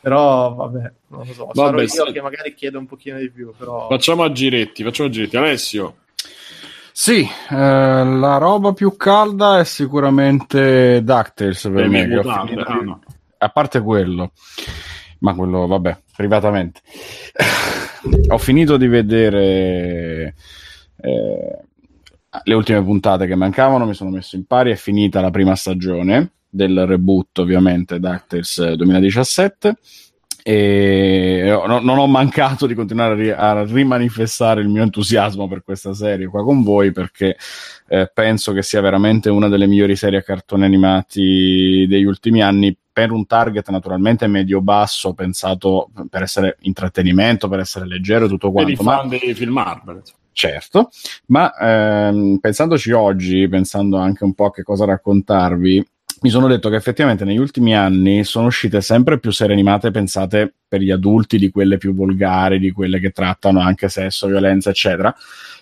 Però 0.00 0.54
vabbè, 0.54 0.92
non 1.08 1.26
lo 1.26 1.32
so, 1.32 1.50
vabbè, 1.52 1.80
io 1.80 1.88
se... 1.88 2.12
che 2.12 2.22
magari 2.22 2.54
chiedo 2.54 2.78
un 2.78 2.86
pochino 2.86 3.18
di 3.18 3.28
più. 3.28 3.52
Però... 3.58 3.88
Facciamo 3.88 4.22
a 4.22 4.30
giretti, 4.30 4.84
facciamo 4.84 5.08
a 5.08 5.12
giretti. 5.12 5.36
Alessio. 5.36 5.96
Sì, 7.00 7.20
eh, 7.20 7.54
la 7.54 8.38
roba 8.38 8.72
più 8.72 8.96
calda 8.96 9.60
è 9.60 9.64
sicuramente 9.64 11.00
DuckTales 11.04 11.70
per 11.72 11.88
me. 11.88 12.08
Mutande, 12.08 12.60
ah, 12.60 12.74
no. 12.74 13.00
A 13.38 13.48
parte 13.50 13.80
quello, 13.80 14.32
ma 15.20 15.32
quello 15.32 15.68
vabbè, 15.68 15.96
privatamente. 16.16 16.80
ho 18.30 18.38
finito 18.38 18.76
di 18.76 18.88
vedere 18.88 20.34
eh, 21.00 21.58
le 22.42 22.54
ultime 22.54 22.82
puntate 22.82 23.28
che 23.28 23.36
mancavano 23.36 23.86
mi 23.86 23.94
sono 23.94 24.10
messo 24.10 24.34
in 24.34 24.44
pari, 24.44 24.72
è 24.72 24.76
finita 24.76 25.20
la 25.20 25.30
prima 25.30 25.54
stagione 25.54 26.32
del 26.48 26.84
reboot 26.84 27.38
ovviamente 27.38 28.00
DuckTales 28.00 28.72
2017 28.72 29.76
e 30.50 31.42
no, 31.44 31.78
non 31.80 31.98
ho 31.98 32.06
mancato 32.06 32.66
di 32.66 32.72
continuare 32.72 33.12
a, 33.12 33.16
ri- 33.16 33.30
a, 33.30 33.64
rimanifestare 33.64 34.62
il 34.62 34.68
mio 34.68 34.82
entusiasmo 34.82 35.46
per 35.46 35.62
questa 35.62 35.92
serie 35.92 36.26
qua 36.26 36.42
con 36.42 36.62
voi 36.62 36.90
perché 36.90 37.36
eh, 37.86 38.10
penso 38.10 38.54
che 38.54 38.62
sia 38.62 38.80
veramente 38.80 39.28
una 39.28 39.48
delle 39.48 39.66
migliori 39.66 39.94
serie 39.94 40.20
a 40.20 40.22
cartoni 40.22 40.64
animati 40.64 41.84
degli 41.86 42.04
ultimi 42.04 42.40
anni 42.40 42.74
per 42.90 43.10
un 43.10 43.26
target 43.26 43.68
naturalmente 43.68 44.26
medio-basso 44.26 45.12
pensato 45.12 45.90
per 46.08 46.22
essere 46.22 46.56
intrattenimento, 46.60 47.46
per 47.48 47.58
essere 47.58 47.86
leggero 47.86 48.24
e 48.24 48.28
tutto 48.28 48.50
quanto. 48.50 48.72
Per 48.72 48.80
i 48.80 48.82
fan 48.82 49.06
ma... 49.06 49.18
dei 49.18 49.34
film 49.34 49.52
Marvel 49.52 50.02
certo, 50.32 50.90
ma 51.26 51.52
ehm, 51.52 52.38
pensandoci 52.38 52.92
oggi, 52.92 53.48
pensando 53.48 53.98
anche 53.98 54.22
un 54.22 54.32
po' 54.34 54.46
a 54.46 54.52
che 54.52 54.62
cosa 54.62 54.84
raccontarvi, 54.84 55.84
mi 56.20 56.30
sono 56.30 56.48
detto 56.48 56.68
che 56.68 56.76
effettivamente 56.76 57.24
negli 57.24 57.38
ultimi 57.38 57.76
anni 57.76 58.24
sono 58.24 58.46
uscite 58.46 58.80
sempre 58.80 59.18
più 59.18 59.30
serie 59.30 59.54
animate 59.54 59.90
pensate 59.90 60.52
per 60.66 60.80
gli 60.80 60.90
adulti, 60.90 61.38
di 61.38 61.50
quelle 61.50 61.78
più 61.78 61.94
volgari, 61.94 62.58
di 62.58 62.72
quelle 62.72 62.98
che 62.98 63.10
trattano 63.10 63.60
anche 63.60 63.88
sesso, 63.88 64.26
violenza, 64.26 64.70
eccetera. 64.70 65.14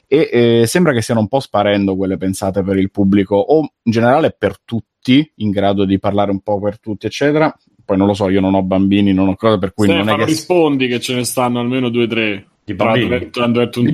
E 0.07 0.31
eh, 0.33 0.67
sembra 0.67 0.93
che 0.93 1.03
stiano 1.03 1.21
un 1.21 1.29
po' 1.29 1.41
sparendo 1.41 1.97
quelle 1.97 2.17
pensate 2.17 2.63
per 2.63 2.77
il 2.79 2.91
pubblico 2.91 3.37
o 3.37 3.61
in 3.61 3.93
generale 3.93 4.35
per 4.37 4.57
tutti, 4.65 5.31
in 5.37 5.51
grado 5.51 5.85
di 5.85 5.99
parlare 5.99 6.31
un 6.31 6.41
po' 6.41 6.59
per 6.59 6.81
tutti, 6.81 7.07
eccetera. 7.07 7.55
Poi 7.85 7.97
non 7.97 8.07
lo 8.07 8.15
so, 8.15 8.29
io 8.29 8.41
non 8.41 8.55
ho 8.55 8.63
bambini, 8.63 9.13
non 9.13 9.29
ho 9.29 9.37
cose 9.37 9.59
per 9.59 9.75
cui 9.75 9.87
Stefano, 9.87 10.11
non 10.11 10.15
è 10.15 10.19
che 10.19 10.31
rispondi 10.31 10.89
che 10.89 11.01
ce 11.01 11.15
ne 11.15 11.25
stanno 11.25 11.61
almeno 11.61 11.89
due 11.89 12.05
o 12.05 12.09
tre 12.09 12.47
di 12.67 12.75
bambini. 12.75 13.15
Adventure, 13.15 13.91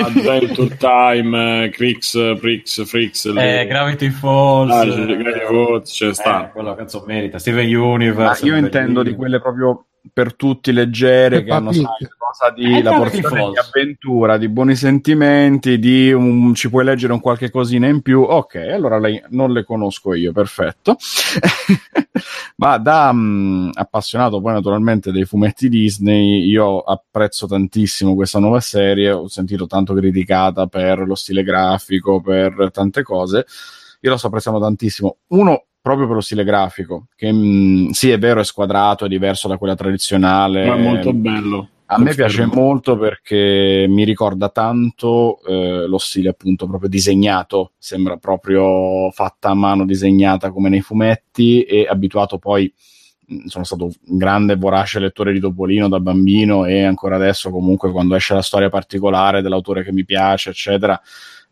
Adventure 0.00 0.76
Time, 0.78 1.68
Crix, 1.68 2.38
Prix, 2.38 2.84
Frix. 2.84 3.30
Le... 3.30 3.60
Eh, 3.60 3.66
Gravity 3.66 4.08
Falls. 4.08 4.72
Ah, 4.72 4.84
Gravity 4.86 5.40
Falls, 5.40 5.92
c'è 5.92 6.06
eh, 6.08 6.14
sta. 6.14 6.48
Quello 6.50 6.74
cazzo 6.74 7.04
merita. 7.06 7.38
Steven 7.38 7.66
Universe. 7.76 8.42
Ah, 8.42 8.46
io 8.46 8.56
intendo 8.56 9.02
di 9.02 9.14
quelle 9.14 9.38
proprio 9.40 9.84
per 10.12 10.34
tutti 10.34 10.72
leggere 10.72 11.38
che, 11.38 11.44
che 11.44 11.52
hanno 11.52 11.70
qualcosa 11.70 12.50
di 12.54 12.78
eh, 12.78 12.82
la 12.82 12.94
porzione 12.94 13.50
di 13.50 13.58
avventura, 13.58 14.36
di 14.36 14.48
buoni 14.48 14.74
sentimenti, 14.74 15.78
di 15.78 16.12
un, 16.12 16.54
ci 16.54 16.68
puoi 16.68 16.84
leggere 16.84 17.12
un 17.12 17.20
qualche 17.20 17.50
cosina 17.50 17.86
in 17.86 18.02
più. 18.02 18.20
Ok, 18.20 18.56
allora 18.56 18.98
lei 18.98 19.22
non 19.30 19.52
le 19.52 19.64
conosco 19.64 20.14
io, 20.14 20.32
perfetto. 20.32 20.96
Ma 22.56 22.78
da 22.78 23.10
um, 23.10 23.70
appassionato 23.72 24.40
poi 24.40 24.52
naturalmente 24.52 25.10
dei 25.10 25.24
fumetti 25.24 25.68
Disney, 25.68 26.46
io 26.48 26.80
apprezzo 26.80 27.46
tantissimo 27.46 28.14
questa 28.14 28.38
nuova 28.38 28.60
serie, 28.60 29.10
ho 29.10 29.28
sentito 29.28 29.66
tanto 29.66 29.94
criticata 29.94 30.66
per 30.66 31.00
lo 31.00 31.14
stile 31.14 31.42
grafico, 31.42 32.20
per 32.20 32.70
tante 32.72 33.02
cose. 33.02 33.46
Io 34.00 34.10
la 34.10 34.18
sto 34.18 34.26
apprezzando 34.26 34.60
tantissimo. 34.60 35.16
Uno, 35.28 35.64
proprio 35.84 36.06
per 36.06 36.16
lo 36.16 36.22
stile 36.22 36.44
grafico, 36.44 37.08
che 37.14 37.30
mh, 37.30 37.36
mm, 37.36 37.88
sì 37.90 38.08
è 38.08 38.18
vero 38.18 38.40
è 38.40 38.44
squadrato, 38.44 39.04
è 39.04 39.08
diverso 39.08 39.48
da 39.48 39.58
quella 39.58 39.74
tradizionale. 39.74 40.64
Ma 40.64 40.76
è 40.76 40.78
molto 40.78 41.12
bello. 41.12 41.68
A 41.84 41.98
me 41.98 42.14
piace 42.14 42.46
molto 42.46 42.96
perché 42.96 43.84
mi 43.86 44.04
ricorda 44.04 44.48
tanto 44.48 45.42
eh, 45.46 45.86
lo 45.86 45.98
stile 45.98 46.30
appunto 46.30 46.66
proprio 46.66 46.88
disegnato, 46.88 47.72
sembra 47.76 48.16
proprio 48.16 49.10
fatta 49.10 49.50
a 49.50 49.54
mano, 49.54 49.84
disegnata 49.84 50.50
come 50.50 50.70
nei 50.70 50.80
fumetti 50.80 51.64
e 51.64 51.86
abituato 51.86 52.38
poi 52.38 52.72
mm, 53.30 53.44
sono 53.44 53.64
stato 53.64 53.84
un 53.84 54.16
grande 54.16 54.56
vorace 54.56 54.98
lettore 54.98 55.34
di 55.34 55.38
Topolino 55.38 55.90
da 55.90 56.00
bambino 56.00 56.64
e 56.64 56.82
ancora 56.82 57.16
adesso 57.16 57.50
comunque 57.50 57.90
quando 57.90 58.14
esce 58.14 58.32
la 58.32 58.40
storia 58.40 58.70
particolare 58.70 59.42
dell'autore 59.42 59.84
che 59.84 59.92
mi 59.92 60.06
piace 60.06 60.48
eccetera 60.48 60.98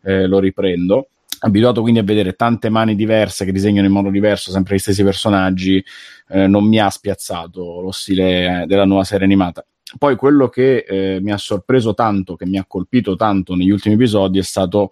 eh, 0.01 0.25
lo 0.25 0.39
riprendo 0.39 1.09
abituato 1.45 1.81
quindi 1.81 1.99
a 1.99 2.03
vedere 2.03 2.33
tante 2.33 2.69
mani 2.69 2.95
diverse 2.95 3.45
che 3.45 3.51
disegnano 3.51 3.87
in 3.87 3.93
modo 3.93 4.09
diverso 4.09 4.51
sempre 4.51 4.75
gli 4.75 4.79
stessi 4.79 5.03
personaggi, 5.03 5.83
eh, 6.29 6.47
non 6.47 6.65
mi 6.65 6.79
ha 6.79 6.89
spiazzato 6.89 7.81
lo 7.81 7.91
stile 7.91 8.63
della 8.67 8.85
nuova 8.85 9.03
serie 9.03 9.25
animata. 9.25 9.65
Poi 9.97 10.15
quello 10.15 10.49
che 10.49 10.85
eh, 10.87 11.19
mi 11.21 11.31
ha 11.31 11.37
sorpreso 11.37 11.93
tanto, 11.93 12.35
che 12.35 12.45
mi 12.45 12.57
ha 12.57 12.65
colpito 12.65 13.15
tanto 13.15 13.55
negli 13.55 13.69
ultimi 13.69 13.95
episodi 13.95 14.39
è 14.39 14.43
stato 14.43 14.91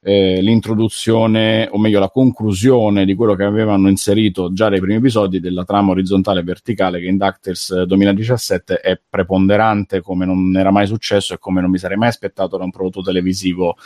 eh, 0.00 0.40
l'introduzione, 0.40 1.68
o 1.70 1.78
meglio 1.78 1.98
la 1.98 2.08
conclusione 2.08 3.04
di 3.04 3.14
quello 3.14 3.34
che 3.34 3.42
avevano 3.42 3.88
inserito 3.88 4.52
già 4.52 4.68
nei 4.68 4.78
primi 4.78 4.96
episodi 4.96 5.40
della 5.40 5.64
trama 5.64 5.90
orizzontale 5.90 6.40
e 6.40 6.44
verticale 6.44 7.00
che 7.00 7.06
in 7.06 7.16
DuckTales 7.16 7.82
2017 7.82 8.80
è 8.80 9.00
preponderante 9.08 10.00
come 10.00 10.24
non 10.24 10.56
era 10.56 10.70
mai 10.70 10.86
successo 10.86 11.34
e 11.34 11.38
come 11.38 11.60
non 11.60 11.70
mi 11.70 11.78
sarei 11.78 11.96
mai 11.96 12.08
aspettato 12.08 12.56
da 12.56 12.64
un 12.64 12.70
prodotto 12.70 13.02
televisivo 13.02 13.76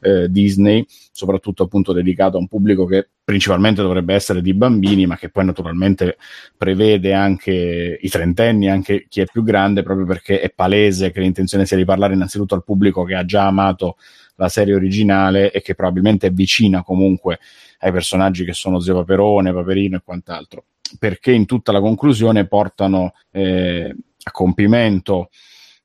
eh, 0.00 0.30
Disney 0.30 0.84
soprattutto 1.18 1.64
appunto 1.64 1.92
dedicato 1.92 2.36
a 2.36 2.40
un 2.40 2.46
pubblico 2.46 2.86
che 2.86 3.08
principalmente 3.24 3.82
dovrebbe 3.82 4.14
essere 4.14 4.40
di 4.40 4.54
bambini, 4.54 5.04
ma 5.04 5.16
che 5.16 5.28
poi 5.28 5.44
naturalmente 5.44 6.16
prevede 6.56 7.12
anche 7.12 7.98
i 8.00 8.08
trentenni, 8.08 8.70
anche 8.70 9.06
chi 9.08 9.20
è 9.20 9.26
più 9.26 9.42
grande, 9.42 9.82
proprio 9.82 10.06
perché 10.06 10.40
è 10.40 10.50
palese 10.50 11.10
che 11.10 11.20
l'intenzione 11.20 11.66
sia 11.66 11.76
di 11.76 11.84
parlare 11.84 12.14
innanzitutto 12.14 12.54
al 12.54 12.64
pubblico 12.64 13.04
che 13.04 13.16
ha 13.16 13.24
già 13.24 13.46
amato 13.46 13.96
la 14.38 14.48
serie 14.48 14.74
originale 14.74 15.50
e 15.50 15.60
che 15.60 15.74
probabilmente 15.74 16.28
è 16.28 16.30
vicina 16.30 16.82
comunque 16.82 17.38
ai 17.80 17.92
personaggi 17.92 18.44
che 18.44 18.52
sono 18.52 18.80
Zio 18.80 18.94
Paperone, 18.94 19.52
Paperino 19.52 19.96
e 19.96 20.02
quant'altro, 20.04 20.64
perché 20.98 21.32
in 21.32 21.44
tutta 21.44 21.72
la 21.72 21.80
conclusione 21.80 22.46
portano 22.46 23.12
eh, 23.30 23.94
a 24.22 24.30
compimento 24.30 25.30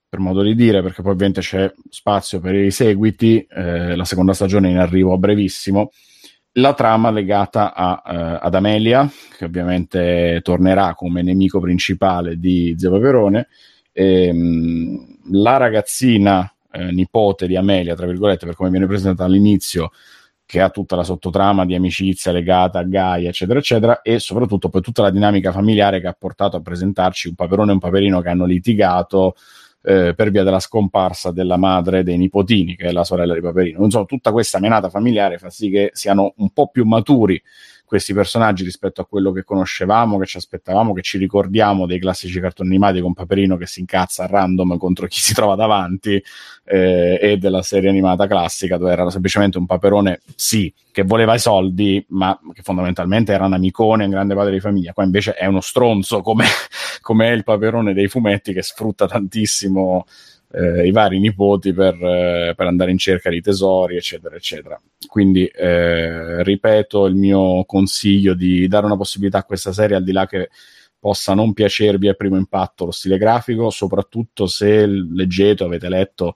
per 0.07 0.19
modo 0.19 0.43
di 0.43 0.53
dire, 0.53 0.84
perché 0.84 1.01
poi 1.01 1.13
ovviamente 1.13 1.41
c'è 1.41 1.71
spazio 1.89 2.39
per 2.39 2.53
i 2.53 2.69
seguiti, 2.69 3.45
eh, 3.49 3.95
la 3.95 4.05
seconda 4.05 4.34
stagione 4.34 4.69
in 4.69 4.77
arrivo 4.77 5.13
a 5.13 5.17
brevissimo, 5.17 5.91
la 6.57 6.75
trama 6.75 7.09
legata 7.09 7.73
a, 7.73 8.03
eh, 8.05 8.39
ad 8.41 8.53
Amelia, 8.53 9.09
che 9.35 9.45
ovviamente 9.45 10.41
tornerà 10.43 10.93
come 10.93 11.23
nemico 11.23 11.59
principale 11.59 12.38
di 12.38 12.75
Zio 12.77 12.91
Paperone, 12.91 13.47
e, 13.91 14.31
mh, 14.31 15.17
la 15.31 15.57
ragazzina 15.57 16.52
eh, 16.74 16.91
nipote 16.91 17.48
di 17.48 17.56
Amelia, 17.56 17.95
tra 17.95 18.08
virgolette, 18.08 18.45
per 18.45 18.56
come 18.56 18.70
viene 18.72 18.88
presentata 18.88 19.26
all'inizio, 19.26 19.91
che 20.45 20.60
ha 20.60 20.70
tutta 20.70 20.95
la 20.95 21.04
sottotrama 21.04 21.66
di 21.66 21.76
amicizia 21.76 22.32
legata 22.32 22.80
a 22.80 22.84
Gaia, 22.84 23.30
eccetera, 23.30 23.60
eccetera, 23.60 24.02
e 24.02 24.20
soprattutto 24.20 24.70
poi 24.70 24.82
tutta 24.82 25.02
la 25.04 25.10
dinamica 25.10 25.52
familiare 25.52 26.02
che 26.02 26.08
ha 26.08 26.16
portato 26.18 26.58
a 26.58 26.62
presentarci 26.62 27.30
un 27.30 27.36
paperone 27.36 27.72
e 27.72 27.74
un 27.74 27.80
paperino 27.80 28.22
che 28.22 28.30
hanno 28.30 28.45
litigato 28.45 29.36
eh, 29.84 30.14
per 30.16 30.32
via 30.32 30.44
della 30.44 30.60
scomparsa 30.60 31.32
della 31.32 31.58
madre 31.58 32.04
dei 32.04 32.18
nipotini, 32.18 32.76
che 32.76 32.88
è 32.88 32.91
la 32.91 33.04
sorella 33.04 33.34
di 33.34 33.41
Paperino. 33.41 33.84
Insomma, 33.84 34.06
tutta 34.06 34.32
questa 34.32 34.60
menata 34.60 34.90
familiare 34.90 35.38
fa 35.38 35.50
sì 35.50 35.70
che 35.70 35.91
siano 35.94 36.34
un 36.38 36.52
po' 36.52 36.70
più 36.70 36.86
maturi 36.86 37.41
questi 37.94 38.15
personaggi 38.15 38.64
rispetto 38.64 39.02
a 39.02 39.06
quello 39.06 39.32
che 39.32 39.44
conoscevamo, 39.44 40.18
che 40.18 40.26
ci 40.26 40.38
aspettavamo, 40.38 40.94
che 40.94 41.03
ci 41.03 41.20
ricordiamo 41.20 41.86
dei 41.86 41.99
classici 41.99 42.40
cartoni 42.40 42.70
animati 42.70 43.02
con 43.02 43.14
Paperino 43.14 43.56
che 43.56 43.68
si 43.68 43.82
incazza 43.82 44.24
a 44.24 44.26
random 44.26 44.78
contro 44.78 45.06
chi 45.06 45.20
si 45.20 45.36
trova 45.36 45.53
davanti 45.53 46.14
eh, 46.65 47.20
e 47.22 47.38
della 47.38 47.61
serie 47.61 47.90
animata 47.90 48.26
classica 48.26 48.78
dove 48.78 48.91
era 48.91 49.07
semplicemente 49.11 49.60
un 49.60 49.68
paperone, 49.68 50.22
sì, 50.34 50.74
che 50.91 51.03
voleva 51.03 51.36
i 51.36 51.40
soldi, 51.40 52.03
ma 52.10 52.36
che 52.52 52.64
fondamentalmente 52.64 53.32
era 53.32 53.45
un 53.45 53.53
amicone, 53.53 54.06
un 54.06 54.10
grande 54.10 54.34
padre 54.34 54.53
di 54.53 54.60
famiglia. 54.60 54.94
Qua 54.94 55.03
invece 55.03 55.34
è 55.34 55.45
uno 55.45 55.61
stronzo 55.61 56.22
come, 56.22 56.45
come 56.99 57.28
è 57.28 57.32
il 57.32 57.44
paperone 57.44 57.94
dei 57.94 58.07
fumetti 58.07 58.53
che 58.53 58.64
sfrutta 58.64 59.06
tantissimo 59.06 60.07
eh, 60.53 60.85
i 60.85 60.91
vari 60.91 61.19
nipoti 61.19 61.73
per, 61.73 61.95
eh, 61.95 62.53
per, 62.55 62.67
andare 62.67 62.91
in 62.91 62.99
cerca 62.99 63.30
di 63.30 63.41
tesori, 63.41 63.95
eccetera, 63.95 64.35
eccetera. 64.35 64.80
Quindi 65.07 65.45
eh, 65.47 66.43
ripeto 66.43 67.05
il 67.07 67.15
mio 67.15 67.65
consiglio 67.65 68.35
di 68.35 68.67
dare 68.67 68.85
una 68.85 68.97
possibilità 68.97 69.39
a 69.39 69.43
questa 69.43 69.73
serie 69.73 69.95
al 69.95 70.03
di 70.03 70.11
là 70.11 70.27
che 70.27 70.49
possa 70.99 71.34
non 71.34 71.53
piacervi 71.53 72.07
a 72.07 72.13
primo 72.13 72.38
impatto 72.38 72.85
lo 72.85 72.91
stile 72.91 73.17
grafico, 73.17 73.69
soprattutto 73.71 74.45
se 74.45 74.85
leggete 74.85 75.63
o 75.63 75.65
avete 75.65 75.89
letto 75.89 76.35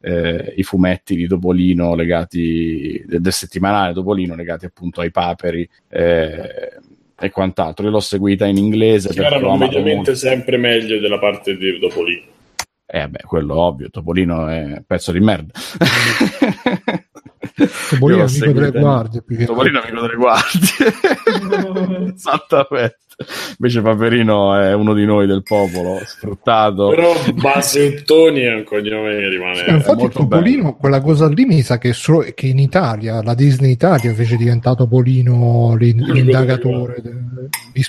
eh, 0.00 0.54
i 0.56 0.62
fumetti 0.62 1.16
di 1.16 1.26
Topolino 1.26 1.94
legati 1.94 3.02
del, 3.04 3.20
del, 3.20 3.32
settimanale 3.32 3.92
Topolino 3.92 4.36
legati 4.36 4.64
appunto 4.64 5.00
ai 5.00 5.10
paperi 5.10 5.68
eh, 5.88 6.70
e 7.18 7.30
quant'altro. 7.30 7.84
Io 7.84 7.90
l'ho 7.90 8.00
seguita 8.00 8.46
in 8.46 8.58
inglese. 8.58 9.12
Che 9.12 9.24
erano 9.24 9.56
mediamente 9.56 10.14
sempre 10.14 10.56
meglio 10.56 11.00
della 11.00 11.18
parte 11.18 11.56
di 11.56 11.78
Topolino. 11.80 12.34
Eh 12.88 13.08
beh, 13.08 13.22
quello 13.26 13.56
ovvio, 13.56 13.90
Topolino 13.90 14.46
è 14.46 14.62
un 14.62 14.84
pezzo 14.86 15.10
di 15.10 15.18
merda. 15.18 15.52
Topolino 17.90 18.22
amico 18.24 18.52
delle 18.52 18.70
guardie. 18.70 19.24
Topolino 19.44 19.80
amico 19.80 20.00
delle 20.02 20.16
guardie. 20.16 22.12
Esattamente. 22.14 22.98
Invece 23.58 23.80
Paperino 23.80 24.54
è 24.56 24.74
uno 24.74 24.92
di 24.92 25.06
noi 25.06 25.26
del 25.26 25.42
popolo, 25.42 26.02
sfruttato. 26.04 26.88
Però 26.88 27.14
Basettoni 27.32 28.40
è 28.40 28.54
un 28.54 28.64
cognome 28.64 29.16
che 29.16 29.28
rimane. 29.30 29.54
Sì, 29.56 29.70
infatti 29.70 30.10
Topolino, 30.10 30.62
bello. 30.62 30.76
quella 30.76 31.00
cosa 31.00 31.26
lì 31.26 31.46
mi 31.46 31.62
sa 31.62 31.78
che, 31.78 31.94
solo, 31.94 32.26
che, 32.34 32.46
in 32.46 32.58
Italia, 32.58 33.22
la 33.22 33.32
Disney 33.32 33.70
Italia 33.70 34.12
fece 34.12 34.36
diventato 34.36 34.84
Topolino 34.84 35.74
l'indagatore. 35.78 37.02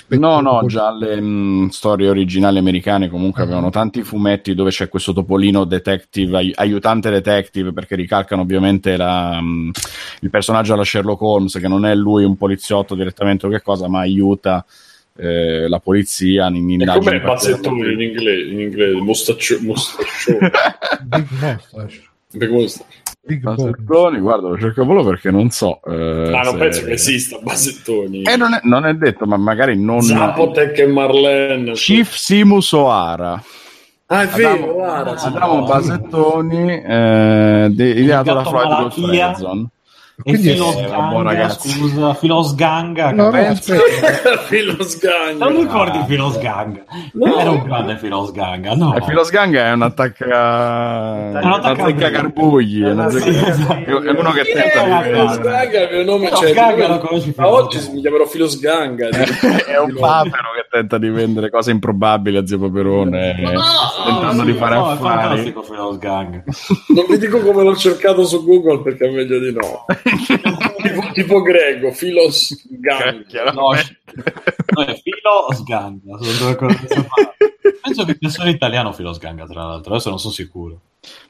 No, 0.08 0.40
no, 0.40 0.64
già 0.66 0.90
le 0.92 1.20
mh, 1.20 1.68
storie 1.68 2.08
originali 2.08 2.56
americane 2.56 3.10
comunque 3.10 3.42
uh-huh. 3.42 3.48
avevano 3.48 3.70
tanti 3.70 4.02
fumetti 4.02 4.54
dove 4.54 4.70
c'è 4.70 4.88
questo 4.88 5.12
Topolino 5.12 5.64
detective, 5.64 6.38
ai- 6.38 6.52
aiutante 6.54 7.10
detective, 7.10 7.74
perché 7.74 7.96
ricalcano 7.96 8.40
ovviamente 8.40 8.96
la, 8.96 9.38
mh, 9.38 9.72
il 10.20 10.30
personaggio 10.30 10.72
alla 10.72 10.84
Sherlock 10.84 11.20
Holmes, 11.20 11.58
che 11.58 11.68
non 11.68 11.84
è 11.84 11.94
lui 11.94 12.24
un 12.24 12.38
poliziotto 12.38 12.94
direttamente 12.94 13.44
o 13.44 13.50
che 13.50 13.60
cosa, 13.60 13.88
ma 13.88 14.00
aiuta 14.00 14.64
eh, 15.18 15.68
la 15.68 15.80
polizia 15.80 16.46
in 16.46 16.70
indagini. 16.70 17.06
E 17.06 17.10
com'è 17.10 17.20
Bazzettone 17.20 17.92
in 17.92 18.00
inglese? 18.00 18.50
In 18.50 18.60
inglese? 18.60 19.00
Mostaccio, 19.00 19.58
mostaccio. 19.60 20.38
Big 21.04 21.26
mustache. 21.30 22.02
Big 22.30 22.50
mustache. 22.50 22.96
Big 23.20 23.40
Bazzettoni, 23.40 24.20
guarda, 24.20 24.48
lo 24.48 24.58
cerco 24.58 24.84
solo 24.84 25.04
perché 25.04 25.30
non 25.30 25.50
so. 25.50 25.80
Eh, 25.84 26.32
ah, 26.32 26.42
non 26.42 26.52
se... 26.52 26.58
penso 26.58 26.84
che 26.84 26.92
esista 26.92 27.38
Bazzettoni. 27.42 28.22
Eh, 28.22 28.36
non 28.36 28.54
è, 28.54 28.60
non 28.62 28.86
è 28.86 28.94
detto, 28.94 29.26
ma 29.26 29.36
magari 29.36 29.76
non. 29.78 30.00
Zapotec 30.00 30.78
e 30.78 30.86
Marlene. 30.86 31.72
Chief 31.72 32.14
Simus 32.14 32.72
O'Hara. 32.72 33.42
Ah, 34.10 34.22
è 34.22 34.26
vero, 34.28 34.72
guarda. 34.72 35.10
Adamo 35.10 35.64
Basettoni, 35.64 36.82
eh, 36.82 37.68
ideato 37.70 38.32
da 38.32 38.44
Freud 38.44 38.90
Fredson. 38.92 39.68
E 40.20 40.32
Quindi 40.32 40.48
filo 40.50 40.72
sganga, 40.72 41.48
scusa, 41.50 42.14
filo 42.14 42.42
sganga. 42.42 43.12
No, 43.12 43.30
no, 43.30 43.54
filo 44.48 44.82
sganga. 44.82 45.44
Non 45.44 45.56
ricordi 45.60 46.02
filo 46.08 46.32
sganga? 46.32 46.82
No. 47.12 47.38
Era 47.38 47.50
un 47.50 47.62
grande 47.62 47.96
filo 47.98 48.26
sganga, 48.26 48.74
no. 48.74 48.96
Il 48.96 49.04
filo 49.04 49.22
sganga 49.22 49.66
è 49.66 49.72
un 49.74 49.82
attacca... 49.82 51.40
È 51.40 51.44
un 51.44 51.52
attacca 51.52 52.10
carbugli. 52.10 52.82
È, 52.82 52.90
una 52.90 53.08
zecca... 53.10 53.84
è 53.84 54.10
uno 54.10 54.32
che 54.32 54.42
tenta 54.42 54.82
di 54.82 55.08
Filo 55.08 55.28
sganga, 55.28 55.82
il 55.82 55.88
mio 55.92 56.04
nome 56.04 56.30
c'è. 56.30 56.48
Sganga 56.48 56.88
lo 56.88 56.98
conosci 56.98 57.34
Ma 57.36 57.48
oggi 57.48 57.90
mi 57.92 58.00
chiamerò 58.00 58.26
filo 58.26 58.48
sganga. 58.48 59.08
è 59.68 59.78
un 59.78 59.94
papero 59.94 60.50
che 60.56 60.66
tenta 60.68 60.98
di 60.98 61.10
vendere 61.10 61.48
cose 61.48 61.70
improbabili 61.70 62.38
a 62.38 62.44
zio 62.44 62.58
Paperone. 62.58 63.36
tentando 64.04 64.42
di 64.42 64.52
fare 64.54 64.74
affari. 64.74 65.48
È. 65.48 65.54
Non 66.88 67.04
vi 67.08 67.18
dico 67.18 67.38
come 67.38 67.62
l'ho 67.62 67.76
cercato 67.76 68.24
su 68.24 68.44
Google 68.44 68.82
perché 68.82 69.06
è 69.06 69.10
meglio 69.12 69.38
di 69.38 69.52
no 69.52 69.84
tipo, 70.82 71.12
tipo 71.12 71.42
Grego, 71.42 71.92
Filos 71.92 72.66
Ganga. 72.68 73.52
No, 73.52 73.52
no, 73.52 73.74
è 73.74 75.00
Filo 75.02 75.52
Sganga. 75.52 76.18
Penso 77.82 78.04
che 78.04 78.16
sia 78.18 78.28
solo 78.28 78.50
italiano 78.50 78.92
Filo 78.92 79.12
Sganga, 79.12 79.46
tra 79.46 79.64
l'altro. 79.64 79.92
Adesso 79.94 80.10
non 80.10 80.18
sono 80.18 80.32
sicuro. 80.32 80.80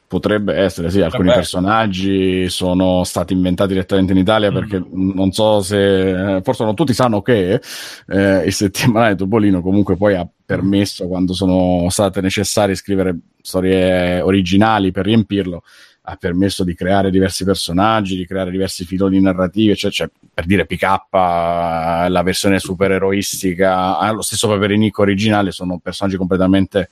Potrebbe 0.07 0.55
essere, 0.55 0.89
sì, 0.89 1.01
alcuni 1.01 1.27
Vabbè. 1.27 1.37
personaggi 1.37 2.49
sono 2.49 3.03
stati 3.03 3.33
inventati 3.33 3.73
direttamente 3.73 4.11
in 4.11 4.17
Italia 4.17 4.51
perché 4.51 4.79
mm. 4.79 5.11
non 5.13 5.31
so 5.31 5.61
se, 5.61 6.41
forse 6.43 6.63
non 6.63 6.73
tutti 6.73 6.95
sanno 6.95 7.21
che 7.21 7.61
eh, 8.07 8.43
il 8.43 8.51
settimanale 8.51 9.13
Topolino 9.13 9.61
comunque 9.61 9.95
poi 9.95 10.15
ha 10.15 10.27
permesso, 10.43 11.07
quando 11.07 11.33
sono 11.33 11.87
state 11.91 12.21
necessarie 12.21 12.73
scrivere 12.73 13.15
storie 13.39 14.19
originali 14.21 14.91
per 14.91 15.05
riempirlo, 15.05 15.61
ha 16.09 16.15
permesso 16.15 16.63
di 16.63 16.73
creare 16.73 17.11
diversi 17.11 17.45
personaggi, 17.45 18.15
di 18.15 18.25
creare 18.25 18.49
diversi 18.49 18.83
filoni 18.83 19.21
narrativi, 19.21 19.75
cioè, 19.75 19.91
cioè 19.91 20.09
per 20.33 20.45
dire 20.45 20.65
PK, 20.65 20.97
la 21.11 22.21
versione 22.23 22.57
supereroistica, 22.57 24.11
lo 24.11 24.23
stesso 24.23 24.47
Paperinico 24.47 25.03
originale, 25.03 25.51
sono 25.51 25.77
personaggi 25.77 26.17
completamente 26.17 26.89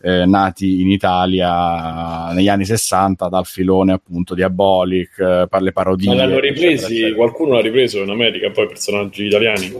eh, 0.00 0.26
nati 0.26 0.80
in 0.80 0.90
Italia 0.90 2.32
negli 2.32 2.48
anni 2.48 2.64
60 2.64 3.28
dal 3.28 3.46
filone 3.46 3.92
appunto 3.92 4.34
Diabolic, 4.34 5.18
eh, 5.18 5.46
per 5.48 5.62
le 5.62 5.72
parodie. 5.72 6.08
Ma 6.08 6.14
l'hanno 6.14 6.38
ripresi, 6.38 7.12
qualcuno 7.14 7.54
l'ha 7.54 7.62
ripreso 7.62 7.98
in 7.98 8.10
America 8.10 8.50
poi 8.50 8.68
personaggi 8.68 9.24
italiani? 9.24 9.72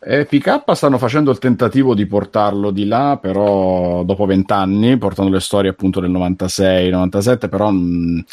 Eh, 0.00 0.26
PK 0.26 0.62
stanno 0.74 0.96
facendo 0.96 1.32
il 1.32 1.38
tentativo 1.38 1.92
di 1.92 2.06
portarlo 2.06 2.70
di 2.70 2.86
là, 2.86 3.18
però 3.20 4.04
dopo 4.04 4.26
vent'anni, 4.26 4.96
portando 4.96 5.32
le 5.32 5.40
storie 5.40 5.70
appunto 5.70 5.98
del 5.98 6.12
96-97, 6.12 7.48
però 7.48 7.70
mh, 7.70 8.24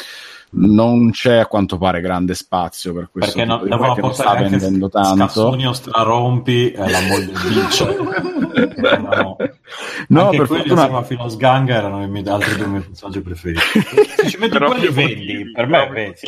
non 0.50 1.10
c'è 1.10 1.38
a 1.38 1.46
quanto 1.46 1.76
pare 1.76 2.00
grande 2.00 2.34
spazio 2.34 2.92
per 2.94 3.08
questo. 3.10 3.34
Perché 3.34 3.50
no, 3.50 3.58
devono 3.64 3.96
non 3.96 4.14
sta 4.14 4.34
vendendo 4.34 4.88
tanto. 4.88 5.16
Scassonio 5.16 5.72
strarompi 5.72 6.70
e 6.70 6.88
la 6.88 7.00
moglie 7.00 7.32
vince. 7.50 7.96
no, 9.00 9.36
no 10.08 10.24
Anche 10.24 10.36
per 10.36 10.46
quelli 10.46 10.62
fortuna... 10.68 10.82
insieme 10.82 10.98
a 10.98 11.02
Filo 11.02 11.28
Sganga 11.28 11.74
erano 11.74 12.02
i 12.04 12.08
miei, 12.08 12.28
altri 12.28 12.56
due 12.56 12.66
miei 12.68 12.82
personaggi 12.82 13.20
preferiti. 13.20 13.60
Se 14.16 14.28
ci 14.30 14.38
metti 14.38 14.56
quelli 14.56 14.88
vendi, 14.88 15.50
per 15.52 15.66
me 15.66 15.88
vedi. 15.88 16.20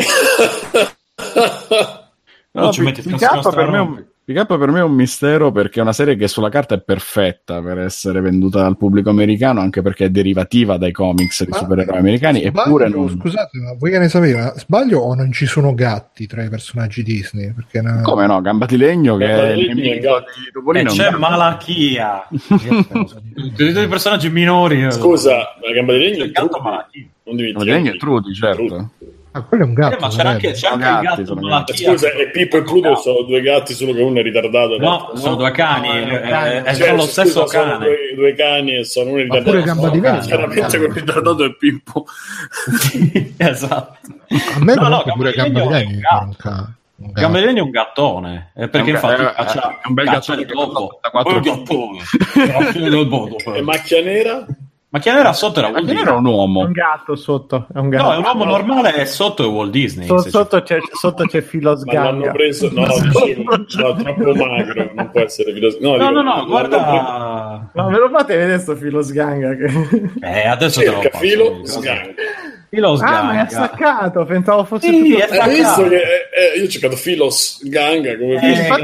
No, 2.51 2.73
ci 2.73 2.83
metti 2.83 3.03
PK 3.03 3.55
per 3.55 3.71
me 3.71 3.77
è 3.77 3.81
un 3.81 4.05
Pick 4.29 4.41
Up 4.41 4.59
per 4.59 4.71
me 4.71 4.81
è 4.81 4.83
un 4.83 4.93
mistero 4.93 5.51
perché 5.51 5.79
è 5.79 5.83
una 5.83 5.95
serie 5.95 6.15
che 6.15 6.29
sulla 6.29 6.51
carta 6.51 6.75
è 6.75 6.81
perfetta 6.83 7.63
per 7.63 7.79
essere 7.79 8.21
venduta 8.21 8.67
al 8.67 8.77
pubblico 8.77 9.09
americano, 9.09 9.61
anche 9.61 9.81
perché 9.81 10.05
è 10.05 10.11
derivativa 10.11 10.77
dai 10.77 10.93
comics 10.93 11.45
di 11.45 11.51
Ma- 11.51 11.57
supereroi 11.57 11.97
americani, 11.97 12.41
Sbaglio? 12.41 12.61
eppure 12.61 12.89
non... 12.91 13.09
Scusate, 13.09 13.59
ma 13.59 13.73
voi 13.79 13.91
che 13.91 13.99
ne 13.99 14.09
sapete? 14.11 14.37
ma 14.37 14.53
Sbaglio 14.55 14.99
o 14.99 15.15
non 15.15 15.33
ci 15.33 15.47
sono 15.47 15.73
gatti 15.73 16.27
tra 16.27 16.45
i 16.45 16.51
personaggi 16.51 17.03
Disney? 17.03 17.55
Perché 17.55 17.81
na- 17.81 18.03
Come 18.03 18.27
no, 18.27 18.43
Gamba 18.43 18.67
di 18.67 18.77
Legno 18.77 19.17
che 19.17 19.27
Gamba 19.27 19.43
è 19.49 19.53
il 19.53 19.67
nemico 19.75 20.01
gatto. 20.13 20.25
di 20.39 20.47
E 20.47 20.51
Topolino. 20.53 20.89
è 20.89 20.91
un 20.93 20.97
c'è 20.99 21.05
gatto. 21.05 21.19
Malachia. 21.19 22.29
Tutti 23.57 23.63
i 23.81 23.89
personaggi 23.89 24.29
minori. 24.29 24.85
eh. 24.85 24.91
Scusa, 24.91 25.37
la 25.37 25.73
gamba 25.73 25.95
di 25.95 25.99
legno 26.01 26.25
è 26.25 26.31
Trudy. 26.33 26.53
Gamba 26.53 26.89
di. 26.93 27.09
Legno 27.65 27.93
è 27.95 27.97
Trudy, 27.97 28.35
certo. 28.35 28.91
Ah, 29.33 29.43
quello 29.43 29.65
è 29.65 29.67
un 29.67 29.75
gatto. 29.75 29.97
Eh, 29.97 30.01
ma 30.01 30.09
c'era 30.09 30.29
anche, 30.31 30.53
c'è 30.53 30.69
anche 30.69 30.85
Sono 30.85 30.97
il 30.99 31.03
gatti, 31.03 31.05
gatto 31.07 31.25
sono 31.27 31.41
Malachia. 31.41 31.91
Scusa, 31.91 32.11
e 32.13 32.31
Pippo 32.31 32.57
e 32.57 32.63
Pluto 32.63 32.95
sono 32.97 33.23
due 33.23 33.41
gatti, 33.43 33.75
solo 33.75 33.93
che 33.93 34.01
uno 34.03 34.19
è 34.19 34.23
ritardato. 34.23 34.79
No, 34.79 34.89
l'altro 34.91 35.17
sono 35.17 35.35
due 35.37 35.51
cani. 35.51 35.89
No, 35.89 36.17
eh, 36.17 36.21
cani. 36.21 36.57
eh, 36.57 36.63
Cioè, 36.65 36.75
sono 36.75 36.93
lo 36.97 37.03
scusa, 37.03 37.11
stesso 37.23 37.47
sono 37.47 37.65
cane. 37.65 37.85
Due, 37.85 37.97
due 38.15 38.35
cani 38.35 38.77
e 38.79 38.85
sono 38.85 39.11
uno 39.11 39.25
Ma 39.25 39.37
pure 39.43 39.61
ritardato. 39.61 39.65
Gamba 39.65 39.89
di 39.91 40.01
Legno. 40.01 40.21
Chiaramente 40.21 40.79
quello 40.79 40.93
ritardato 40.95 41.45
è 41.45 41.55
Pippo. 41.57 42.05
esatto. 43.37 43.99
A 44.55 44.65
me 44.65 44.75
No, 44.75 44.89
no, 44.89 45.03
pure 45.15 45.33
Gamba 45.33 45.61
di 45.61 45.69
Gamba 46.97 47.39
di 47.39 47.45
Legno 47.45 47.59
è 47.59 47.63
un 47.63 47.69
è 47.69 47.71
gattone, 47.71 48.51
eh, 48.57 48.69
perché 48.69 48.79
È 48.79 48.91
un 48.91 48.95
infatti 48.97 49.23
ga- 49.23 49.33
caccia, 49.35 49.69
è 49.83 49.87
un 49.87 49.95
bel 49.95 50.05
gattone 50.07 50.47
topo. 50.47 50.99
fa 51.01 51.11
quattro 51.11 51.41
gattone. 51.41 51.99
E 53.57 53.63
macchia 53.63 54.03
nera? 54.03 54.45
Ma 54.91 55.01
chi 55.01 55.11
era 55.11 55.35
sotto 55.35 55.59
era 55.59 55.69
Walt 55.69 55.85
Disney. 55.85 56.01
era 56.03 56.15
un 56.15 56.27
È 56.27 56.31
uomo? 56.31 56.61
un 56.61 56.73
gatto 56.73 57.15
sotto. 57.15 57.67
È 57.75 57.77
un 57.79 57.91
gatto. 57.91 58.05
No, 58.05 58.13
è 58.15 58.17
un 58.17 58.25
uomo 58.25 58.45
normale 58.45 58.95
e 58.97 59.05
sotto 59.05 59.45
è 59.45 59.47
Walt 59.47 59.71
Disney. 59.71 60.07
So- 60.07 60.19
sotto, 60.29 60.63
c'è, 60.63 60.79
sotto 60.99 61.25
c'è 61.27 61.43
Filo 61.43 61.77
Ma 61.85 61.93
l'hanno 61.93 62.11
Sganga. 62.21 62.31
preso? 62.33 62.71
No, 62.73 62.87
dicevo, 63.03 63.43
no, 63.53 63.65
troppo 63.67 64.35
magro, 64.35 64.91
non 64.95 65.11
può 65.11 65.21
essere 65.21 65.53
filoso- 65.53 65.77
No, 65.83 65.93
dico, 65.93 66.05
no, 66.11 66.23
no, 66.23 66.23
l'hanno 66.35 66.47
guarda. 66.47 67.71
Ma 67.75 67.89
me 67.91 67.99
lo 67.99 68.09
fate 68.09 68.37
vedere 68.37 68.59
sto 68.61 68.75
Filo 68.77 69.03
Sganga? 69.03 69.55
Che... 69.57 70.11
Eh, 70.23 70.47
adesso 70.47 70.81
preso. 70.81 70.87
te 70.91 70.97
lo 70.97 71.03
Cerca 71.03 71.19
passo. 71.19 71.25
filo, 71.31 71.61
sganga. 71.67 72.15
Filo 72.71 72.93
Ah, 73.01 73.23
ma 73.23 73.47
è 73.47 73.49
staccato. 73.51 74.25
Pensavo 74.25 74.65
fosse 74.65 74.89
Sì, 74.89 75.15
tutto... 75.15 75.33
è 75.35 75.49
visto 75.49 75.89
che 75.89 75.97
eh, 75.97 76.55
eh, 76.55 76.59
io 76.59 76.65
ho 76.65 76.69
cercato 76.69 76.97
Filos 76.97 77.61
Ganga 77.63 78.17
come 78.17 78.41
Eh, 78.41 78.65
era- 78.65 78.77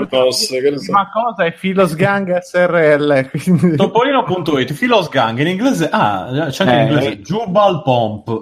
Mykonos, 0.00 0.46
che 0.48 0.78
so. 0.78 0.92
Ma 0.92 1.08
cosa 1.10 1.44
è 1.46 1.52
Filo 1.52 1.86
Sganga 1.86 2.40
SRL? 2.42 3.30
Quindi... 3.32 3.76
Topolino.it, 3.76 4.72
filo 4.72 5.02
sgang 5.02 5.38
in 5.38 5.46
inglese. 5.46 5.88
Ah, 5.90 6.48
c'è 6.50 6.64
anche 6.64 6.74
Eh, 6.76 6.80
in 6.82 6.88
inglese. 6.88 7.08
eh. 7.12 7.16
Jubal 7.20 7.82
Pomp. 7.82 8.40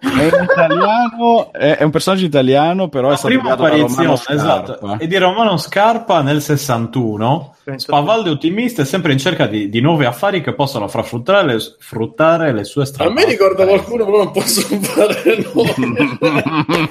È 0.00 0.42
italiano, 0.42 1.52
è, 1.52 1.76
è 1.78 1.82
un 1.82 1.90
personaggio 1.90 2.24
italiano, 2.24 2.88
però 2.88 3.08
è 3.08 3.10
La 3.12 3.16
stato 3.16 3.34
prima 3.34 3.52
apparizione, 3.52 4.14
esatto. 4.28 4.96
E 4.98 5.06
di 5.06 5.16
Romano 5.16 5.56
Scarpa 5.56 6.22
nel 6.22 6.40
61. 6.40 7.56
Spavaldo 7.76 8.28
è 8.28 8.32
ottimista 8.32 8.82
e 8.82 8.84
sempre 8.84 9.12
in 9.12 9.18
cerca 9.18 9.46
di, 9.46 9.70
di 9.70 9.80
nuovi 9.80 10.04
affari 10.04 10.42
che 10.42 10.52
possano 10.54 10.86
far 10.86 11.04
fruttare 11.04 11.54
le, 11.54 11.58
fruttare 11.78 12.52
le 12.52 12.64
sue 12.64 12.82
A 12.82 12.86
strade. 12.86 13.12
me 13.12 13.24
ricorda 13.24 13.66
qualcuno, 13.66 14.04
però 14.04 14.18
non 14.24 14.32
posso 14.32 14.60
fare 14.80 15.42
nome. 15.54 16.88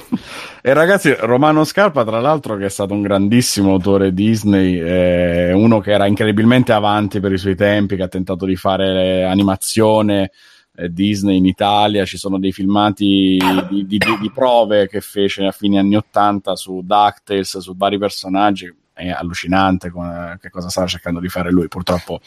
e 0.60 0.72
ragazzi, 0.72 1.14
Romano 1.16 1.62
Scarpa, 1.64 2.04
tra 2.04 2.18
l'altro, 2.20 2.56
che 2.56 2.64
è 2.64 2.70
stato 2.70 2.92
un 2.92 3.02
grandissimo 3.02 3.72
autore 3.72 4.12
Disney, 4.12 4.76
è 4.78 5.52
uno 5.52 5.78
che 5.78 5.92
era 5.92 6.06
incredibilmente 6.06 6.72
avanti 6.72 7.20
per 7.20 7.32
i 7.32 7.38
suoi 7.38 7.54
tempi, 7.54 7.94
che 7.94 8.02
ha 8.02 8.08
tentato 8.08 8.44
di 8.44 8.56
fare 8.56 9.22
animazione 9.22 10.32
eh, 10.74 10.92
Disney 10.92 11.36
in 11.36 11.46
Italia. 11.46 12.04
Ci 12.04 12.16
sono 12.16 12.38
dei 12.40 12.50
filmati 12.52 13.38
di, 13.70 13.86
di- 13.86 13.98
di- 13.98 14.18
di 14.20 14.30
prove 14.32 14.88
che 14.88 15.00
fece 15.00 15.44
a 15.46 15.52
fine 15.52 15.78
anni 15.78 15.94
80 15.94 16.56
su 16.56 16.82
DuckTales, 16.82 17.58
su 17.58 17.76
vari 17.76 17.96
personaggi. 17.96 18.74
È 18.94 19.10
allucinante 19.10 19.90
come- 19.90 20.38
che 20.40 20.50
cosa 20.50 20.70
stava 20.70 20.86
cercando 20.86 21.18
di 21.18 21.28
fare 21.28 21.50
lui. 21.50 21.66
Purtroppo 21.66 22.20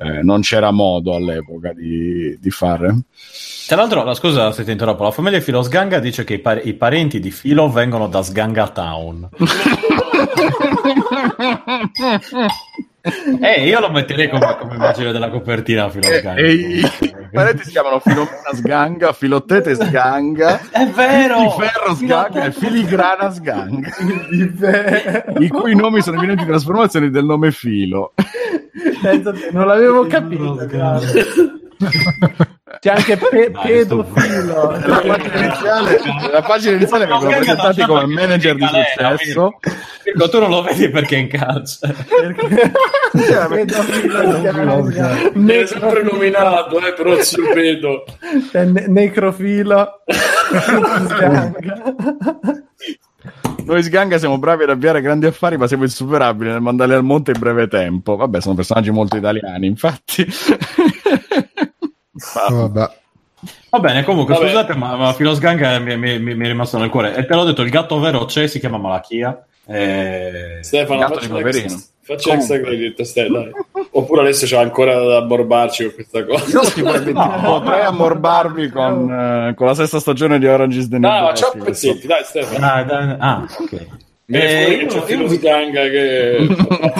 eh, 0.00 0.22
non 0.22 0.40
c'era 0.40 0.72
modo 0.72 1.14
all'epoca 1.14 1.72
di, 1.72 2.36
di 2.40 2.50
fare. 2.50 3.02
Tra 3.68 3.76
l'altro, 3.76 4.02
la 4.02 4.14
scusa 4.14 4.50
se 4.50 4.64
ti 4.64 4.72
interrompo, 4.72 5.04
la 5.04 5.12
famiglia 5.12 5.40
Filo 5.40 5.62
Sganga 5.62 6.00
dice 6.00 6.24
che 6.24 6.34
i, 6.34 6.38
par- 6.40 6.66
i 6.66 6.74
parenti 6.74 7.20
di 7.20 7.30
Filo 7.30 7.70
vengono 7.70 8.08
da 8.08 8.22
Sganga 8.22 8.68
Town. 8.68 9.28
Eh, 13.40 13.66
io 13.66 13.80
lo 13.80 13.90
metterei 13.90 14.28
come, 14.28 14.56
come 14.58 14.74
immagine 14.74 15.12
della 15.12 15.30
copertina 15.30 15.88
Filo 15.88 16.06
Sganga. 16.06 16.34
E 16.40 16.52
i 16.52 16.84
parenti 17.32 17.64
si 17.64 17.70
chiamano 17.70 17.98
Filomena 18.00 18.52
Sganga, 18.52 19.12
Filottete 19.12 19.74
Sganga, 19.74 20.60
È 20.70 20.86
vero! 20.88 21.40
di 21.40 21.48
Ferro 21.58 21.94
Sganga 21.94 22.44
e 22.44 22.52
Filigrana 22.52 23.30
Sganga, 23.30 23.88
i 25.38 25.48
cui 25.48 25.74
nomi 25.74 26.02
sono 26.02 26.18
evidenti 26.18 26.44
trasformazioni 26.44 27.10
del 27.10 27.24
nome 27.24 27.50
Filo. 27.52 28.12
Non 29.52 29.66
l'avevo 29.66 30.06
capito. 30.06 30.58
C'è 32.78 32.90
anche 32.90 33.16
pe- 33.16 33.50
Dai, 33.50 33.62
pedofilo. 33.62 34.70
Nella 34.70 35.00
pagina 35.00 35.34
iniziale, 35.34 36.00
nella 36.22 36.42
pagina 36.42 36.76
iniziale 36.76 37.06
vengono 37.06 37.30
presentati 37.30 37.82
come 37.82 38.06
manager 38.06 38.54
di 38.54 38.66
successo. 38.66 39.58
Mirko, 40.04 40.28
tu 40.28 40.38
non 40.38 40.50
lo 40.50 40.62
vedi 40.62 40.88
perché 40.88 41.16
è 41.16 41.18
in 41.18 41.28
calcio. 41.28 41.78
pedofilo 43.48 44.38
Mi 45.34 45.52
è 45.52 45.66
sempre 45.66 46.02
nominato, 46.04 46.78
eh, 46.86 46.92
però 46.92 47.20
ci 47.22 47.40
vedo. 47.54 48.04
Ne- 48.52 48.86
necrofilo. 48.86 50.02
Noi 53.64 53.82
Sganga 53.82 54.18
siamo 54.18 54.38
bravi 54.38 54.62
ad 54.62 54.70
avviare 54.70 55.00
grandi 55.00 55.26
affari, 55.26 55.56
ma 55.56 55.66
siamo 55.66 55.84
insuperabili 55.84 56.50
nel 56.50 56.60
mandarli 56.60 56.94
al 56.94 57.04
monte 57.04 57.32
in 57.32 57.38
breve 57.38 57.68
tempo. 57.68 58.16
Vabbè, 58.16 58.40
sono 58.40 58.54
personaggi 58.54 58.90
molto 58.90 59.16
italiani, 59.16 59.66
infatti. 59.66 60.26
Vabbè. 62.50 62.90
Va 63.70 63.78
bene, 63.78 64.04
comunque, 64.04 64.34
Vabbè. 64.34 64.46
scusate, 64.48 64.74
ma, 64.74 64.96
ma 64.96 65.12
Filo 65.14 65.34
Sganga 65.34 65.78
mi, 65.78 65.96
mi- 65.96 66.18
mi- 66.18 66.34
mi 66.34 66.44
è 66.44 66.48
rimasto 66.48 66.76
nel 66.78 66.90
cuore. 66.90 67.14
E 67.14 67.24
te 67.24 67.34
l'ho 67.34 67.44
detto, 67.44 67.62
il 67.62 67.70
gatto 67.70 67.98
vero 67.98 68.24
c'è, 68.26 68.46
si 68.46 68.58
chiama 68.60 68.76
Malachia. 68.78 69.42
Eh... 69.66 70.58
Stefano, 70.60 70.98
Gatto 71.00 71.14
facci 71.14 71.26
di 71.26 71.32
un 71.32 71.38
Poverino. 71.38 71.64
extra, 71.64 71.92
facci 72.02 72.30
extra 72.30 72.60
credit, 72.60 73.02
Ste, 73.02 73.28
dai. 73.30 73.50
Oppure 73.92 74.20
adesso 74.22 74.44
c'è 74.46 74.58
ancora 74.58 74.94
da 75.02 75.16
ammorbarci 75.18 75.84
con 75.84 75.94
questa 75.94 76.24
cosa. 76.24 76.60
Potrei 77.42 77.80
ammorbarvi 77.82 78.68
con, 78.68 79.10
eh, 79.10 79.54
con 79.54 79.66
la 79.66 79.74
sesta 79.74 80.00
stagione 80.00 80.38
di 80.38 80.46
Orange 80.46 80.78
is 80.80 80.88
the 80.88 80.98
New 80.98 81.08
No, 81.10 81.18
Black, 81.20 81.38
facciamo 81.38 81.64
che 81.64 81.70
pezzetti, 81.70 82.06
dai 82.06 82.24
Stefano. 82.24 82.66
Ah, 82.66 82.82
dai, 82.82 83.14
ah, 83.18 83.46
ok. 83.58 83.72
Eh, 83.72 84.38
che 84.38 84.78
io- 84.82 84.86
c'è 84.88 84.96
io 84.96 85.02
Filo 85.02 85.26
vi- 85.26 85.36
Sganga 85.36 85.80
che 85.82 86.46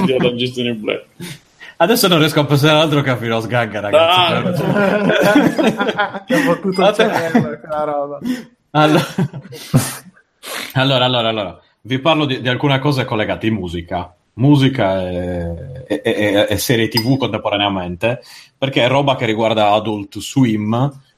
ti 0.04 0.16
dà 0.16 0.34
gestione 0.34 0.68
in 0.70 0.80
black. 0.80 1.04
Adesso 1.82 2.08
non 2.08 2.18
riesco 2.18 2.40
a 2.40 2.44
pensare 2.44 2.78
altro 2.78 3.00
che 3.00 3.08
a 3.08 3.16
Filo 3.16 3.40
Sganga, 3.40 3.80
ragazzi. 3.80 4.62
Ah, 4.62 6.22
Ti 6.26 6.32
ho 6.34 6.38
fottuto 6.40 6.86
il 6.86 6.94
cervello 6.94 7.58
quella 7.58 7.84
roba. 7.84 8.18
Allora, 8.72 9.04
allora, 10.74 11.04
allora, 11.06 11.28
allora, 11.28 11.60
vi 11.82 11.98
parlo 11.98 12.26
di, 12.26 12.42
di 12.42 12.48
alcune 12.48 12.78
cose 12.80 13.04
collegate 13.06 13.46
in 13.46 13.54
musica. 13.54 14.14
Musica 14.34 15.08
e, 15.08 15.84
e- 15.86 16.00
e- 16.04 16.46
e 16.50 16.56
serie 16.58 16.88
TV 16.88 17.16
contemporaneamente, 17.16 18.20
perché 18.58 18.84
è 18.84 18.88
roba 18.88 19.16
che 19.16 19.24
riguarda 19.24 19.70
Adult 19.72 20.18
Swim, 20.18 20.70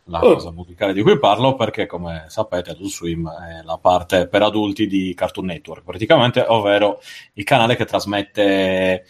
la 0.07 0.21
Oh. 0.25 0.35
cosa 0.35 0.51
musicale 0.53 0.93
di 0.93 1.03
cui 1.03 1.19
parlo, 1.19 1.55
perché 1.57 1.87
come 1.87 2.25
sapete 2.29 2.71
Adult 2.71 2.91
Swim 2.91 3.29
è 3.29 3.63
la 3.65 3.79
parte 3.79 4.29
per 4.29 4.43
adulti 4.43 4.87
di 4.87 5.13
Cartoon 5.15 5.47
Network, 5.47 5.83
praticamente, 5.85 6.45
ovvero 6.47 7.01
il 7.35 7.45
canale 7.45 7.75
che 7.77 7.85
trasmette 7.85 9.05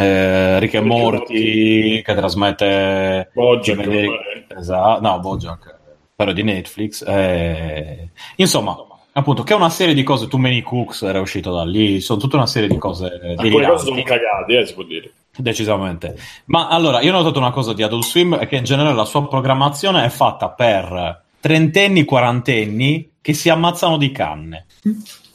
eh, 0.00 0.58
Rick 0.58 0.74
e 0.74 0.80
Morty, 0.80 2.02
che 2.02 2.14
trasmette 2.14 3.30
Bojack. 3.32 4.54
Esatto, 4.56 5.00
no, 5.00 5.20
Bojack, 5.20 5.76
però 6.16 6.32
di 6.32 6.42
Netflix. 6.42 7.04
eh, 7.06 8.08
Insomma, 8.36 8.76
appunto, 9.12 9.42
che 9.42 9.52
è 9.52 9.56
una 9.56 9.70
serie 9.70 9.94
di 9.94 10.02
cose. 10.02 10.26
Too 10.28 10.40
Many 10.40 10.62
Cooks 10.62 11.02
era 11.02 11.20
uscito 11.20 11.52
da 11.52 11.64
lì, 11.64 12.00
sono 12.00 12.18
tutta 12.18 12.36
una 12.36 12.46
serie 12.46 12.68
di 12.68 12.78
cose 12.78 13.06
alcune 13.36 13.66
cose 13.66 13.84
sono 13.86 14.02
cagate, 14.02 14.58
eh, 14.58 14.66
si 14.66 14.74
può 14.74 14.82
dire. 14.84 15.12
decisamente. 15.36 16.16
Ma 16.46 16.68
allora, 16.68 17.00
io 17.00 17.12
ho 17.12 17.16
notato 17.16 17.38
una 17.38 17.50
cosa 17.50 17.72
di 17.72 17.82
Adult 17.82 18.04
Swim, 18.04 18.36
è 18.36 18.46
che 18.46 18.56
in 18.56 18.64
generale 18.64 18.94
la 18.94 19.04
sua 19.04 19.26
programmazione 19.28 20.04
è 20.04 20.08
fatta 20.08 20.48
per 20.50 21.22
trentenni, 21.40 22.04
quarantenni 22.04 23.12
che 23.20 23.32
si 23.32 23.48
ammazzano 23.48 23.96
di 23.96 24.10
canne. 24.12 24.66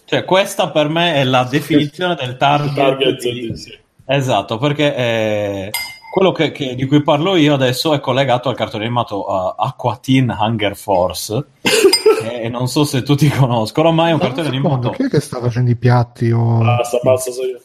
Cioè, 0.05 0.23
questa 0.23 0.69
per 0.69 0.87
me 0.87 1.15
è 1.15 1.23
la 1.23 1.43
definizione 1.43 2.15
del 2.15 2.37
target. 2.37 2.75
Target, 2.75 3.21
di-. 3.21 3.83
Esatto, 4.05 4.57
perché 4.57 4.95
eh, 4.95 5.69
quello 6.11 6.31
che- 6.31 6.51
che- 6.51 6.75
di 6.75 6.85
cui 6.85 7.01
parlo 7.01 7.35
io 7.35 7.53
adesso 7.55 7.93
è 7.93 7.99
collegato 7.99 8.49
al 8.49 8.55
cartone 8.55 8.85
animato 8.85 9.25
uh, 9.29 9.53
Aqua 9.57 9.97
Teen 9.97 10.35
Hunger 10.37 10.75
Force. 10.75 11.43
e 12.31 12.49
non 12.49 12.67
so 12.67 12.83
se 12.85 13.03
tutti 13.03 13.27
conoscono, 13.29 13.91
ma 13.91 14.09
è 14.09 14.11
un 14.11 14.19
cartone 14.19 14.47
animato 14.47 14.89
chi 14.91 15.03
è 15.03 15.09
che 15.09 15.19
sta 15.19 15.39
facendo 15.39 15.69
i 15.71 15.75
piatti? 15.75 16.31
O... 16.31 16.57
Basta, 16.59 16.99
basta, 17.03 17.31
so 17.31 17.41
io. 17.43 17.59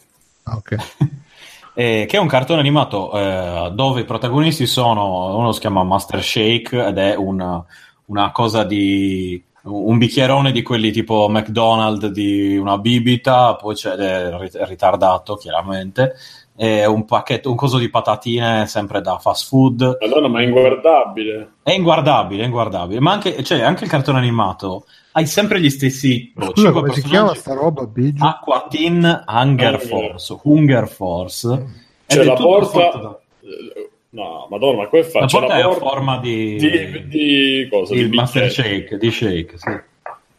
Ah, 0.44 0.56
ok. 0.56 0.76
eh, 1.74 2.06
che 2.08 2.16
è 2.16 2.20
un 2.20 2.26
cartone 2.26 2.60
animato 2.60 3.12
eh, 3.12 3.70
dove 3.74 4.00
i 4.00 4.04
protagonisti 4.04 4.66
sono 4.66 5.36
uno 5.36 5.52
si 5.52 5.60
chiama 5.60 5.82
Master 5.84 6.22
Shake 6.22 6.86
ed 6.86 6.98
è 6.98 7.14
un- 7.14 7.62
una 8.06 8.32
cosa 8.32 8.64
di 8.64 9.40
un 9.64 9.98
bicchierone 9.98 10.52
di 10.52 10.62
quelli 10.62 10.90
tipo 10.90 11.28
McDonald's 11.28 12.06
di 12.08 12.56
una 12.56 12.78
bibita, 12.78 13.56
poi 13.56 13.74
c'è 13.74 13.92
il 13.94 14.32
rit- 14.38 14.58
ritardato 14.62 15.36
chiaramente, 15.36 16.14
e 16.56 16.84
un 16.86 17.04
pacchetto, 17.04 17.50
un 17.50 17.56
coso 17.56 17.78
di 17.78 17.88
patatine 17.88 18.66
sempre 18.66 19.00
da 19.00 19.18
fast 19.18 19.48
food. 19.48 19.98
Madonna, 20.00 20.28
ma 20.28 20.40
è 20.40 20.44
inguardabile. 20.44 21.52
È 21.62 21.72
inguardabile, 21.72 22.42
è 22.42 22.46
inguardabile. 22.46 23.00
Ma 23.00 23.12
anche, 23.12 23.42
cioè, 23.42 23.62
anche 23.62 23.84
il 23.84 23.90
cartone 23.90 24.18
animato 24.18 24.84
hai 25.12 25.26
sempre 25.26 25.60
gli 25.60 25.70
stessi 25.70 26.32
Scusa, 26.36 26.52
cinque 26.54 26.72
come 26.72 26.92
si 26.92 27.02
chiama 27.02 27.34
sta 27.34 27.54
roba, 27.54 27.84
Biggio? 27.86 28.24
Aqua 28.24 28.66
Teen 28.68 29.24
Hunger. 29.26 29.80
Force, 29.80 30.38
Hunger 30.42 30.88
Force. 30.88 31.52
Ed 31.52 31.66
C'è 32.06 32.20
è 32.20 32.24
la 32.24 32.34
porta... 32.34 32.78
da- 32.98 33.20
Eh, 33.42 33.89
No, 34.12 34.46
madonna, 34.50 34.78
ma 34.82 34.88
come 34.88 35.04
fa? 35.04 35.20
La 35.20 35.26
C'è 35.26 35.38
porta 35.38 35.56
è 35.56 35.60
a 35.62 35.70
forma 35.70 36.18
di, 36.18 36.56
di, 36.56 37.06
di 37.08 37.68
cosa? 37.70 37.94
di 37.94 38.08
di 38.08 38.16
Master. 38.16 38.50
Shake, 38.50 38.96
di 38.98 39.10
Shake, 39.10 39.56
sì. 39.56 39.70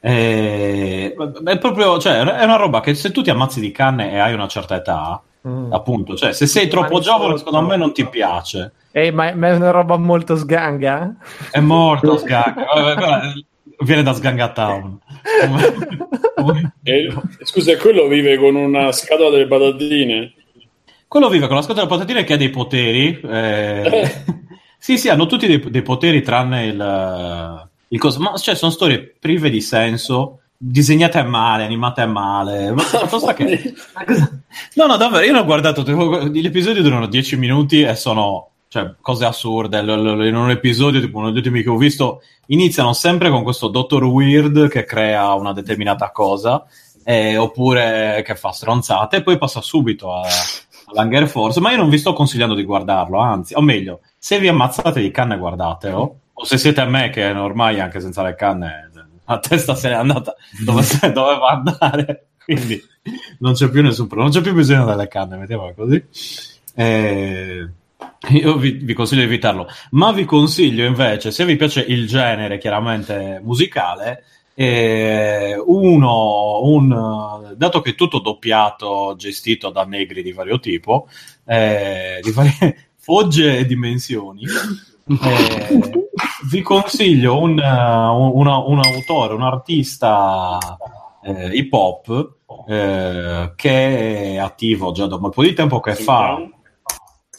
Eh, 0.03 1.15
è 1.45 1.57
proprio, 1.57 1.97
cioè, 1.99 2.19
è 2.21 2.43
una 2.43 2.55
roba 2.57 2.81
che 2.81 2.93
se 2.95 3.11
tu 3.11 3.21
ti 3.21 3.29
ammazzi 3.29 3.59
di 3.61 3.71
canne 3.71 4.11
e 4.11 4.17
hai 4.17 4.33
una 4.33 4.47
certa 4.47 4.75
età, 4.75 5.21
Mm. 5.47 5.73
appunto, 5.73 6.15
cioè, 6.15 6.33
se 6.33 6.45
sei 6.45 6.67
troppo 6.67 6.99
giovane, 6.99 7.35
secondo 7.35 7.61
me 7.67 7.75
non 7.75 7.93
ti 7.93 8.07
piace. 8.07 8.73
Eh, 8.91 9.09
ma, 9.09 9.33
ma 9.33 9.47
è 9.47 9.55
una 9.55 9.71
roba 9.71 9.97
molto 9.97 10.35
sganga? 10.35 11.15
È 11.49 11.59
morto 11.59 12.15
Sganga, 12.17 13.33
viene 13.79 14.03
da 14.03 14.13
Sganga 14.13 14.49
Town. 14.51 14.99
Come- 16.35 16.73
E- 16.83 17.11
scusa, 17.43 17.71
e 17.71 17.77
quello 17.77 18.05
vive 18.07 18.37
con 18.37 18.53
una 18.53 18.91
scatola 18.91 19.31
delle 19.31 19.47
patatine? 19.47 20.33
Quello 21.11 21.27
vive 21.27 21.47
con 21.47 21.57
la 21.57 21.61
scatola 21.61 21.81
di 21.81 21.89
patatine 21.89 22.23
che 22.23 22.33
ha 22.35 22.37
dei 22.37 22.49
poteri. 22.49 23.19
eh, 23.19 24.23
sì, 24.79 24.97
sì, 24.97 25.09
hanno 25.09 25.25
tutti 25.25 25.45
dei, 25.45 25.59
dei 25.69 25.81
poteri 25.81 26.21
tranne 26.21 26.67
il, 26.67 27.69
il 27.89 27.99
coso. 27.99 28.21
Ma 28.21 28.37
cioè, 28.37 28.55
sono 28.55 28.71
storie 28.71 29.13
prive 29.19 29.49
di 29.49 29.59
senso, 29.59 30.39
disegnate 30.55 31.21
male, 31.23 31.65
animate 31.65 32.05
male. 32.05 32.71
Ma 32.71 32.79
fatto 32.81 33.19
sta 33.19 33.33
che... 33.33 33.73
No, 34.75 34.85
no, 34.85 34.95
davvero, 34.95 35.25
io 35.25 35.33
l'ho 35.33 35.43
guardato, 35.43 35.81
gli 36.29 36.45
episodi 36.45 36.81
durano 36.81 37.07
10 37.07 37.35
minuti 37.35 37.81
e 37.81 37.93
sono 37.95 38.51
cioè, 38.69 38.93
cose 39.01 39.25
assurde. 39.25 39.79
In 39.79 40.35
un 40.37 40.49
episodio, 40.49 41.01
tipo 41.01 41.17
uno 41.17 41.27
degli 41.27 41.39
ultimi 41.39 41.61
che 41.61 41.69
ho 41.69 41.75
visto, 41.75 42.21
iniziano 42.45 42.93
sempre 42.93 43.29
con 43.29 43.43
questo 43.43 43.67
Dottor 43.67 44.05
Weird 44.05 44.69
che 44.69 44.85
crea 44.85 45.33
una 45.33 45.51
determinata 45.51 46.09
cosa, 46.11 46.63
eh, 47.03 47.35
oppure 47.35 48.23
che 48.25 48.35
fa 48.37 48.51
stronzate, 48.51 49.17
e 49.17 49.23
poi 49.23 49.37
passa 49.37 49.59
subito 49.59 50.13
a, 50.13 50.25
all'Hunger 50.93 51.27
Force. 51.27 51.59
Ma 51.59 51.71
io 51.71 51.77
non 51.77 51.89
vi 51.89 51.97
sto 51.97 52.13
consigliando 52.13 52.55
di 52.55 52.63
guardarlo, 52.63 53.19
anzi, 53.19 53.53
o 53.55 53.61
meglio, 53.61 54.01
se 54.17 54.39
vi 54.39 54.47
ammazzate 54.47 55.01
di 55.01 55.11
canne, 55.11 55.37
guardatelo. 55.37 56.19
O 56.33 56.45
se 56.45 56.57
siete 56.57 56.81
a 56.81 56.85
me, 56.85 57.09
che 57.09 57.29
ormai 57.31 57.79
anche 57.79 57.99
senza 57.99 58.23
le 58.23 58.35
canne 58.35 58.91
la 59.31 59.39
testa 59.39 59.75
se 59.75 59.89
n'è 59.89 59.95
andata 59.95 60.35
dove 60.63 60.83
doveva 61.13 61.47
andare, 61.47 62.27
quindi 62.43 62.81
non 63.39 63.53
c'è 63.53 63.69
più 63.69 63.81
nessun 63.81 64.07
problema, 64.07 64.29
non 64.29 64.37
c'è 64.37 64.43
più 64.47 64.55
bisogno 64.55 64.85
delle 64.85 65.07
canne, 65.07 65.37
mettiamola 65.37 65.73
così. 65.73 66.03
Eh, 66.73 67.69
io 68.29 68.57
vi, 68.57 68.71
vi 68.71 68.93
consiglio 68.93 69.21
di 69.21 69.27
evitarlo, 69.27 69.67
ma 69.91 70.11
vi 70.11 70.25
consiglio 70.25 70.85
invece, 70.85 71.31
se 71.31 71.45
vi 71.45 71.55
piace 71.55 71.81
il 71.81 72.07
genere 72.07 72.57
chiaramente 72.57 73.39
musicale, 73.43 74.23
eh, 74.53 75.55
uno, 75.65 76.61
un, 76.63 77.53
dato 77.55 77.81
che 77.81 77.91
è 77.91 77.95
tutto 77.95 78.19
doppiato, 78.19 79.15
gestito 79.17 79.69
da 79.69 79.85
negri 79.85 80.21
di 80.21 80.31
vario 80.31 80.59
tipo, 80.59 81.07
eh, 81.45 82.19
di 82.21 82.31
varie 82.31 82.91
fogge 82.97 83.57
e 83.57 83.65
dimensioni, 83.65 84.43
eh, 85.07 85.79
vi 86.49 86.61
consiglio 86.61 87.39
un, 87.39 87.57
uh, 87.57 88.37
un, 88.37 88.47
un 88.47 88.79
autore, 88.79 89.33
un 89.33 89.43
artista 89.43 90.57
eh, 91.23 91.49
hip 91.55 91.73
hop 91.73 92.35
eh, 92.67 93.53
che 93.55 94.33
è 94.33 94.37
attivo 94.37 94.91
già 94.91 95.07
da 95.07 95.15
un 95.15 95.29
po' 95.29 95.43
di 95.43 95.53
tempo 95.53 95.79
che 95.79 95.95
fa 95.95 96.37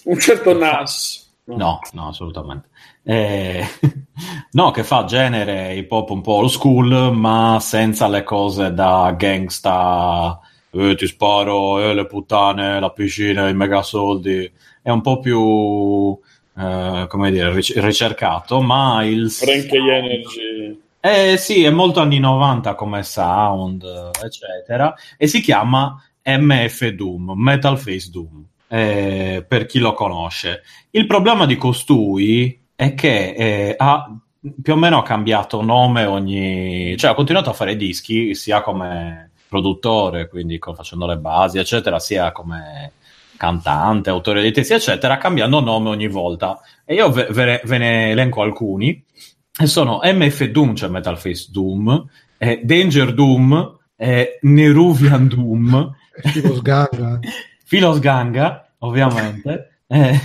Un 0.05 0.19
certo 0.19 0.57
Nas. 0.57 1.33
no, 1.45 1.81
no, 1.93 2.09
assolutamente 2.09 2.69
eh, 3.05 3.67
no, 4.53 4.71
che 4.71 4.85
fa 4.85 5.05
genere 5.05 5.75
hip 5.75 5.91
hop 5.91 6.11
un 6.11 6.21
po' 6.21 6.35
old 6.35 6.51
school 6.51 7.15
ma 7.15 7.59
senza 7.61 8.07
le 8.09 8.23
cose 8.23 8.73
da 8.73 9.15
gangsta 9.17 10.39
eh, 10.71 10.95
ti 10.95 11.07
sparo, 11.07 11.81
eh, 11.81 11.95
le 11.95 12.07
puttane, 12.07 12.81
la 12.81 12.91
piscina, 12.91 13.49
i 13.49 13.55
mega 13.55 13.83
soldi 13.83 14.51
è 14.81 14.91
un 14.91 15.01
po' 15.01 15.19
più 15.21 16.19
eh, 16.57 17.07
come 17.09 17.31
dire, 17.31 17.53
ric- 17.53 17.77
ricercato 17.77 18.61
ma 18.61 19.05
il 19.05 19.31
Frank 19.31 19.73
Energy. 19.73 20.81
eh 21.01 21.37
sì, 21.37 21.65
è 21.65 21.71
molto 21.71 22.01
anni 22.01 22.19
90 22.19 22.75
come 22.75 23.03
sound, 23.03 23.85
eccetera, 24.23 24.95
e 25.17 25.27
si 25.27 25.41
chiama 25.41 26.01
MF 26.25 26.89
Doom, 26.89 27.33
Metal 27.35 27.79
Face 27.79 28.11
Doom, 28.11 28.45
eh, 28.69 29.45
per 29.47 29.67
chi 29.67 29.79
lo 29.79 29.93
conosce. 29.93 30.63
Il 30.91 31.07
problema 31.07 31.47
di 31.47 31.57
costui 31.57 32.62
è 32.75 32.95
che 32.95 33.35
eh, 33.37 33.75
ha 33.77 34.17
più 34.61 34.73
o 34.73 34.77
meno 34.77 34.99
ha 34.99 35.03
cambiato 35.05 35.63
nome 35.63 36.05
ogni... 36.05 36.97
cioè 36.97 37.13
ha 37.13 37.15
continuato 37.15 37.51
a 37.51 37.53
fare 37.53 37.77
dischi 37.77 38.35
sia 38.35 38.61
come 38.61 39.31
produttore, 39.49 40.29
quindi 40.29 40.59
facendo 40.75 41.07
le 41.07 41.17
basi, 41.17 41.59
eccetera, 41.59 42.01
sia 42.01 42.33
come 42.33 42.93
cantante, 43.37 44.11
autore 44.11 44.41
dei 44.41 44.53
testi, 44.53 44.73
eccetera, 44.73 45.19
cambiando 45.19 45.61
nome 45.61 45.91
ogni 45.91 46.09
volta. 46.09 46.61
E 46.85 46.95
io 46.95 47.11
ve, 47.11 47.29
ve 47.31 47.45
ne- 47.45 47.61
ve 47.65 47.79
ne 47.79 48.11
elenco 48.11 48.43
alcuni 48.43 49.05
e 49.57 49.67
sono 49.67 50.01
MF 50.03 50.45
Doom, 50.47 50.75
cioè 50.75 50.89
Metal 50.89 51.19
Face 51.19 51.49
Doom, 51.51 52.09
eh, 52.39 52.61
Danger 52.65 53.15
Doom, 53.15 53.79
eh, 53.97 54.39
Neruvian 54.41 55.29
Doom, 55.29 55.95
Tipo 56.21 56.55
sganga. 56.55 57.19
Philos 57.67 57.99
Ganga, 58.01 58.69
ovviamente. 58.79 59.81
eh, 59.89 60.21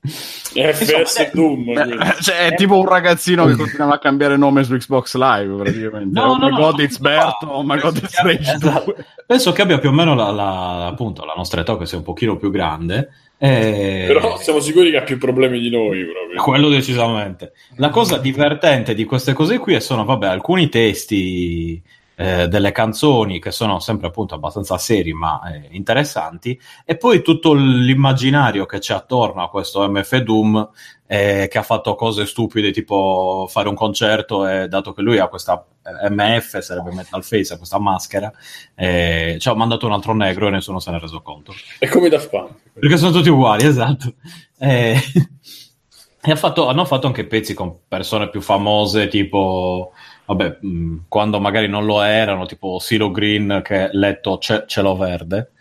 FS 0.00 0.90
Insomma, 0.90 1.28
Doom. 1.32 1.68
Eh, 1.70 2.14
cioè, 2.22 2.46
è 2.46 2.54
tipo 2.54 2.78
un 2.78 2.86
ragazzino 2.86 3.46
che 3.46 3.56
continuava 3.56 3.94
a 3.94 3.98
cambiare 3.98 4.36
nome 4.36 4.62
su 4.64 4.74
Xbox 4.76 5.16
Live 5.16 5.54
praticamente. 5.62 6.18
No, 6.20 6.26
oh 6.32 6.36
no, 6.36 6.44
my 6.46 6.50
no, 6.50 6.56
god, 6.56 6.76
no, 6.78 6.82
it's 6.84 6.98
Berto, 6.98 7.46
oh 7.46 7.62
my 7.62 7.78
god, 7.78 7.96
it's 7.96 8.20
penso 8.20 8.22
che 8.22 8.36
Rage 8.36 8.50
abbia- 8.52 8.82
2. 8.84 9.06
Penso 9.26 9.52
che 9.52 9.62
abbia 9.62 9.78
più 9.78 9.88
o 9.88 9.92
meno 9.92 10.14
la, 10.14 10.30
la- 10.30 10.86
appunto, 10.86 11.24
la 11.24 11.34
nostra 11.36 11.60
età, 11.60 11.76
che 11.76 11.86
sia 11.86 11.98
un 11.98 12.04
pochino 12.04 12.36
più 12.36 12.50
grande. 12.50 13.10
eh, 13.38 14.04
Però 14.06 14.36
siamo 14.38 14.60
sicuri 14.60 14.90
che 14.90 14.96
ha 14.98 15.02
più 15.02 15.18
problemi 15.18 15.58
di 15.60 15.68
noi 15.70 16.04
proprio. 16.04 16.42
Quello 16.42 16.68
decisamente. 16.68 17.52
La 17.76 17.90
cosa 17.90 18.16
divertente 18.18 18.94
di 18.94 19.04
queste 19.04 19.32
cose 19.32 19.58
qui 19.58 19.78
sono, 19.80 20.04
vabbè, 20.04 20.26
alcuni 20.28 20.68
testi 20.68 21.80
eh, 22.20 22.48
delle 22.48 22.72
canzoni 22.72 23.38
che 23.38 23.52
sono 23.52 23.78
sempre 23.78 24.08
appunto 24.08 24.34
abbastanza 24.34 24.76
seri 24.76 25.12
ma 25.12 25.40
eh, 25.52 25.68
interessanti 25.70 26.60
e 26.84 26.96
poi 26.96 27.22
tutto 27.22 27.54
l'immaginario 27.54 28.66
che 28.66 28.80
c'è 28.80 28.92
attorno 28.92 29.40
a 29.40 29.48
questo 29.48 29.88
MF 29.88 30.16
Doom 30.16 30.68
eh, 31.06 31.46
che 31.48 31.58
ha 31.58 31.62
fatto 31.62 31.94
cose 31.94 32.26
stupide 32.26 32.72
tipo 32.72 33.46
fare 33.48 33.68
un 33.68 33.76
concerto 33.76 34.48
e 34.48 34.66
dato 34.66 34.92
che 34.92 35.00
lui 35.00 35.18
ha 35.18 35.28
questa 35.28 35.64
eh, 35.84 36.10
MF, 36.10 36.58
sarebbe 36.58 36.92
Metal 36.92 37.22
Face, 37.22 37.54
ha 37.54 37.56
questa 37.56 37.78
maschera, 37.78 38.32
eh, 38.74 39.36
ci 39.38 39.48
ha 39.48 39.54
mandato 39.54 39.86
un 39.86 39.92
altro 39.92 40.12
negro 40.12 40.48
e 40.48 40.50
nessuno 40.50 40.80
se 40.80 40.90
ne 40.90 40.96
è 40.96 41.00
reso 41.00 41.22
conto. 41.22 41.54
È 41.78 41.86
come 41.88 42.08
da 42.08 42.18
Punk. 42.18 42.50
Perché 42.72 42.96
sono 42.96 43.12
tutti 43.12 43.28
uguali, 43.28 43.64
esatto. 43.64 44.14
Eh, 44.58 45.00
e 46.20 46.30
ha 46.30 46.36
fatto- 46.36 46.68
hanno 46.68 46.84
fatto 46.84 47.06
anche 47.06 47.26
pezzi 47.26 47.54
con 47.54 47.74
persone 47.86 48.28
più 48.28 48.40
famose, 48.40 49.06
tipo, 49.06 49.92
vabbè, 50.28 50.58
mh, 50.60 50.96
quando 51.08 51.40
magari 51.40 51.68
non 51.68 51.84
lo 51.86 52.02
erano, 52.02 52.46
tipo 52.46 52.78
Silo 52.78 53.10
Green 53.10 53.60
che 53.64 53.84
ha 53.84 53.88
letto 53.92 54.38
Ce- 54.38 54.64
Cielo 54.66 54.96
Verde. 54.96 55.52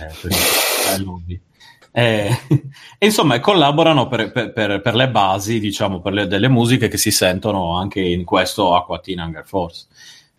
Eh, 0.00 0.10
eh, 1.92 2.30
e 2.98 3.06
insomma, 3.06 3.40
collaborano 3.40 4.06
per, 4.08 4.30
per- 4.30 4.52
per- 4.52 4.80
per 4.80 4.94
le 4.94 5.08
basi, 5.10 5.58
diciamo, 5.58 6.00
per 6.00 6.12
le, 6.12 6.26
delle 6.26 6.48
musiche 6.48 6.88
che 6.88 6.96
si 6.98 7.10
sentono 7.10 7.76
anche 7.76 8.00
in 8.00 8.24
questo 8.24 8.74
Aqua 8.74 8.98
Teen 9.00 9.18
Hunger 9.20 9.46
Force. 9.46 9.86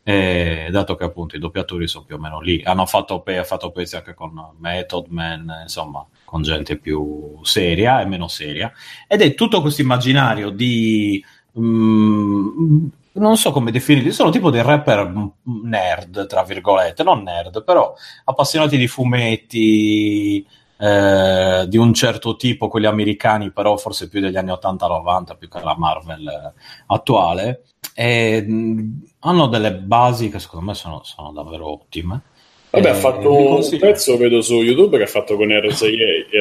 Eh, 0.04 0.70
dato 0.72 0.96
che 0.96 1.04
appunto 1.04 1.36
i 1.36 1.40
doppiatori 1.40 1.86
sono 1.86 2.06
più 2.06 2.16
o 2.16 2.20
meno 2.20 2.40
lì, 2.40 2.62
hanno 2.64 2.86
fatto, 2.86 3.20
pe- 3.22 3.40
ha 3.40 3.44
fatto 3.44 3.72
pezzi 3.72 3.98
anche 3.98 4.14
con 4.14 4.32
Method 4.60 5.08
Man, 5.10 5.52
insomma, 5.64 6.06
con 6.24 6.44
gente 6.44 6.78
più 6.78 7.40
seria 7.44 8.00
e 8.02 8.06
meno 8.06 8.28
seria. 8.30 8.72
Ed 9.08 9.22
è 9.22 9.34
tutto 9.34 9.60
questo 9.62 9.82
immaginario 9.82 10.50
di. 10.50 11.22
mm, 11.60 12.88
non 13.18 13.38
so 13.38 13.52
come 13.52 13.72
definirli, 13.72 14.12
sono 14.12 14.30
tipo 14.30 14.50
dei 14.50 14.62
rapper 14.62 15.08
mm, 15.08 15.28
nerd, 15.64 16.28
tra 16.28 16.44
virgolette, 16.44 17.04
non 17.04 17.24
nerd, 17.24 17.64
però 17.64 17.94
appassionati 18.26 18.78
di 18.78 18.88
fumetti, 18.88 20.46
eh, 20.78 21.66
di 21.68 21.78
un 21.78 21.94
certo 21.94 22.36
tipo, 22.36 22.68
quelli 22.68 22.86
americani, 22.86 23.52
però 23.52 23.78
forse 23.78 24.08
più 24.10 24.20
degli 24.22 24.38
anni 24.38 24.52
80-90, 24.52 25.36
più 25.36 25.50
che 25.50 25.60
la 25.62 25.76
Marvel 25.78 26.28
eh, 26.28 26.54
attuale. 26.88 27.64
E, 27.94 28.42
mh, 28.42 29.02
hanno 29.20 29.48
delle 29.48 29.74
basi 29.74 30.30
che 30.30 30.40
secondo 30.40 30.68
me 30.68 30.74
sono, 30.74 31.02
sono 31.04 31.32
davvero 31.32 31.72
ottime. 31.72 32.22
Vabbè, 32.70 32.88
Eh, 32.88 32.92
ha 32.92 32.96
fatto 32.96 33.30
vi 33.30 33.44
un 33.74 33.80
pezzo, 33.80 34.18
vedo 34.18 34.42
su 34.42 34.62
YouTube, 34.62 34.98
che 34.98 35.04
ha 35.04 35.08
fatto 35.08 35.36
con 35.36 35.48
RZA, 35.50 35.88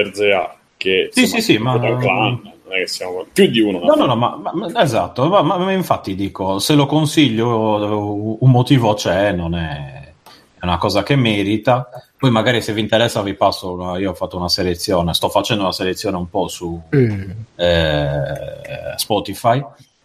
RZA 0.03 0.57
che 0.77 1.09
Sì, 1.11 1.21
insomma, 1.21 1.41
sì, 1.41 1.53
sì, 1.53 1.59
ma- 1.59 1.97
clan. 1.99 2.55
Non 2.67 2.77
è 2.77 2.81
che 2.81 2.87
siamo 2.89 3.25
più 3.33 3.47
di 3.49 3.61
uno. 3.61 3.79
No, 3.79 3.95
no, 3.95 4.07
no, 4.07 4.17
ma, 4.17 4.37
ma- 4.43 4.83
esatto, 4.83 5.29
ma, 5.29 5.43
ma- 5.43 5.57
ma 5.59 5.73
infatti 5.73 6.15
dico, 6.15 6.59
se 6.59 6.75
lo 6.75 6.87
consiglio, 6.87 8.37
un 8.41 8.51
motivo 8.51 8.95
c'è, 8.95 9.33
non 9.33 9.55
è, 9.55 10.13
è 10.59 10.65
una 10.65 10.79
cosa 10.79 11.03
che 11.03 11.17
merita. 11.17 11.89
Poi 12.19 12.31
magari 12.31 12.63
se 12.63 12.73
vi 12.73 12.81
interessa 12.81 13.23
vi 13.23 13.35
passo, 13.35 13.73
una- 13.73 13.99
io 13.99 14.11
ho 14.11 14.15
fatto 14.15 14.37
una 14.37 14.49
selezione, 14.49 15.15
sto 15.15 15.29
facendo 15.29 15.63
una 15.65 15.73
selezione 15.73 16.17
un 16.17 16.29
po' 16.31 16.49
su 16.49 16.81
Eh, 16.91 17.29
eh, 17.57 18.95
Spotify. 18.97 19.65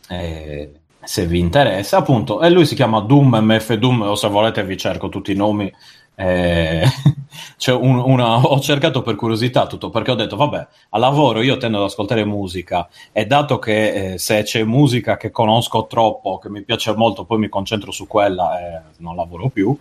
eh, 0.09 0.71
se 1.03 1.25
vi 1.25 1.39
interessa, 1.39 1.97
appunto, 1.97 2.41
e 2.41 2.49
lui 2.51 2.65
si 2.67 2.75
chiama 2.75 2.99
Doom 2.99 3.37
MF 3.41 3.73
Doom, 3.73 4.01
o 4.01 4.15
se 4.15 4.27
volete 4.27 4.63
vi 4.63 4.77
cerco 4.77 5.09
tutti 5.09 5.31
i 5.31 5.35
nomi. 5.35 5.73
Eh, 6.21 6.83
c'è 7.57 7.73
un- 7.73 7.97
una- 7.99 8.37
ho 8.41 8.59
cercato 8.59 9.01
per 9.01 9.15
curiosità 9.15 9.65
tutto 9.67 9.89
perché 9.89 10.11
ho 10.11 10.15
detto, 10.15 10.35
vabbè, 10.35 10.67
a 10.89 10.97
lavoro 10.97 11.41
io 11.41 11.57
tendo 11.57 11.79
ad 11.79 11.85
ascoltare 11.85 12.23
musica 12.25 12.87
e 13.11 13.25
dato 13.25 13.57
che 13.59 14.13
eh, 14.13 14.17
se 14.17 14.43
c'è 14.43 14.63
musica 14.63 15.17
che 15.17 15.31
conosco 15.31 15.87
troppo, 15.87 16.37
che 16.37 16.49
mi 16.49 16.61
piace 16.63 16.93
molto, 16.95 17.23
poi 17.25 17.39
mi 17.39 17.49
concentro 17.49 17.91
su 17.91 18.07
quella 18.07 18.59
e 18.59 18.81
non 18.97 19.15
lavoro 19.15 19.49
più, 19.49 19.75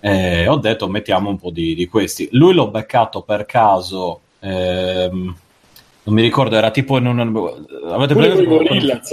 eh, 0.00 0.46
ho 0.46 0.56
detto 0.56 0.88
mettiamo 0.88 1.28
un 1.30 1.38
po' 1.38 1.50
di, 1.50 1.74
di 1.74 1.86
questi. 1.88 2.28
Lui 2.32 2.54
l'ho 2.54 2.68
beccato 2.68 3.22
per 3.22 3.46
caso. 3.46 4.20
ehm, 4.40 5.36
non 6.04 6.14
mi 6.16 6.22
ricordo, 6.22 6.56
era 6.56 6.70
tipo 6.70 6.96
in 6.96 7.06
un. 7.06 7.18
Avete 7.90 8.14
presente? 8.14 8.44
con 8.46 8.56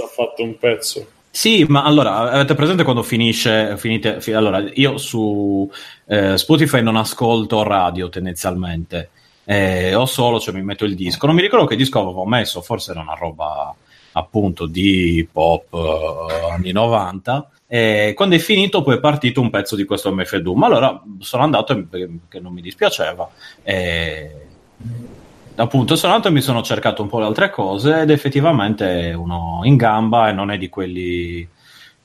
ha 0.04 0.06
fatto 0.08 0.42
un 0.42 0.56
pezzo. 0.56 1.06
Sì, 1.36 1.66
ma 1.68 1.82
allora 1.84 2.30
avete 2.30 2.54
presente 2.54 2.82
quando 2.82 3.02
finisce? 3.02 3.76
Finite, 3.76 4.22
fi- 4.22 4.32
allora, 4.32 4.58
io 4.72 4.96
su 4.96 5.70
eh, 6.06 6.38
Spotify 6.38 6.80
non 6.80 6.96
ascolto 6.96 7.62
radio 7.62 8.08
tendenzialmente, 8.08 9.10
eh, 9.44 9.94
o 9.94 10.06
solo 10.06 10.40
cioè, 10.40 10.54
mi 10.54 10.62
metto 10.62 10.86
il 10.86 10.94
disco. 10.94 11.26
Non 11.26 11.34
mi 11.34 11.42
ricordo 11.42 11.66
che 11.66 11.76
disco 11.76 12.00
avevo 12.00 12.24
messo, 12.24 12.62
forse 12.62 12.92
era 12.92 13.02
una 13.02 13.12
roba 13.12 13.74
appunto 14.12 14.64
di 14.64 15.28
pop 15.30 15.74
eh, 15.74 16.52
anni 16.52 16.72
90. 16.72 17.50
E 17.66 18.14
quando 18.16 18.34
è 18.34 18.38
finito, 18.38 18.80
poi 18.80 18.96
è 18.96 19.00
partito 19.00 19.42
un 19.42 19.50
pezzo 19.50 19.76
di 19.76 19.84
questo 19.84 20.10
MF 20.10 20.36
Doom. 20.36 20.62
Allora 20.62 21.02
sono 21.18 21.42
andato 21.42 21.84
perché 21.84 22.40
non 22.40 22.54
mi 22.54 22.62
dispiaceva. 22.62 23.28
E 23.62 24.30
appunto 25.56 25.96
sono 25.96 26.12
andato 26.12 26.30
e 26.30 26.34
mi 26.34 26.40
sono 26.40 26.62
cercato 26.62 27.02
un 27.02 27.08
po' 27.08 27.18
le 27.18 27.26
altre 27.26 27.50
cose 27.50 28.02
ed 28.02 28.10
effettivamente 28.10 29.12
uno 29.16 29.60
in 29.64 29.76
gamba 29.76 30.28
e 30.28 30.32
non 30.32 30.50
è 30.50 30.58
di 30.58 30.68
quelli 30.68 31.46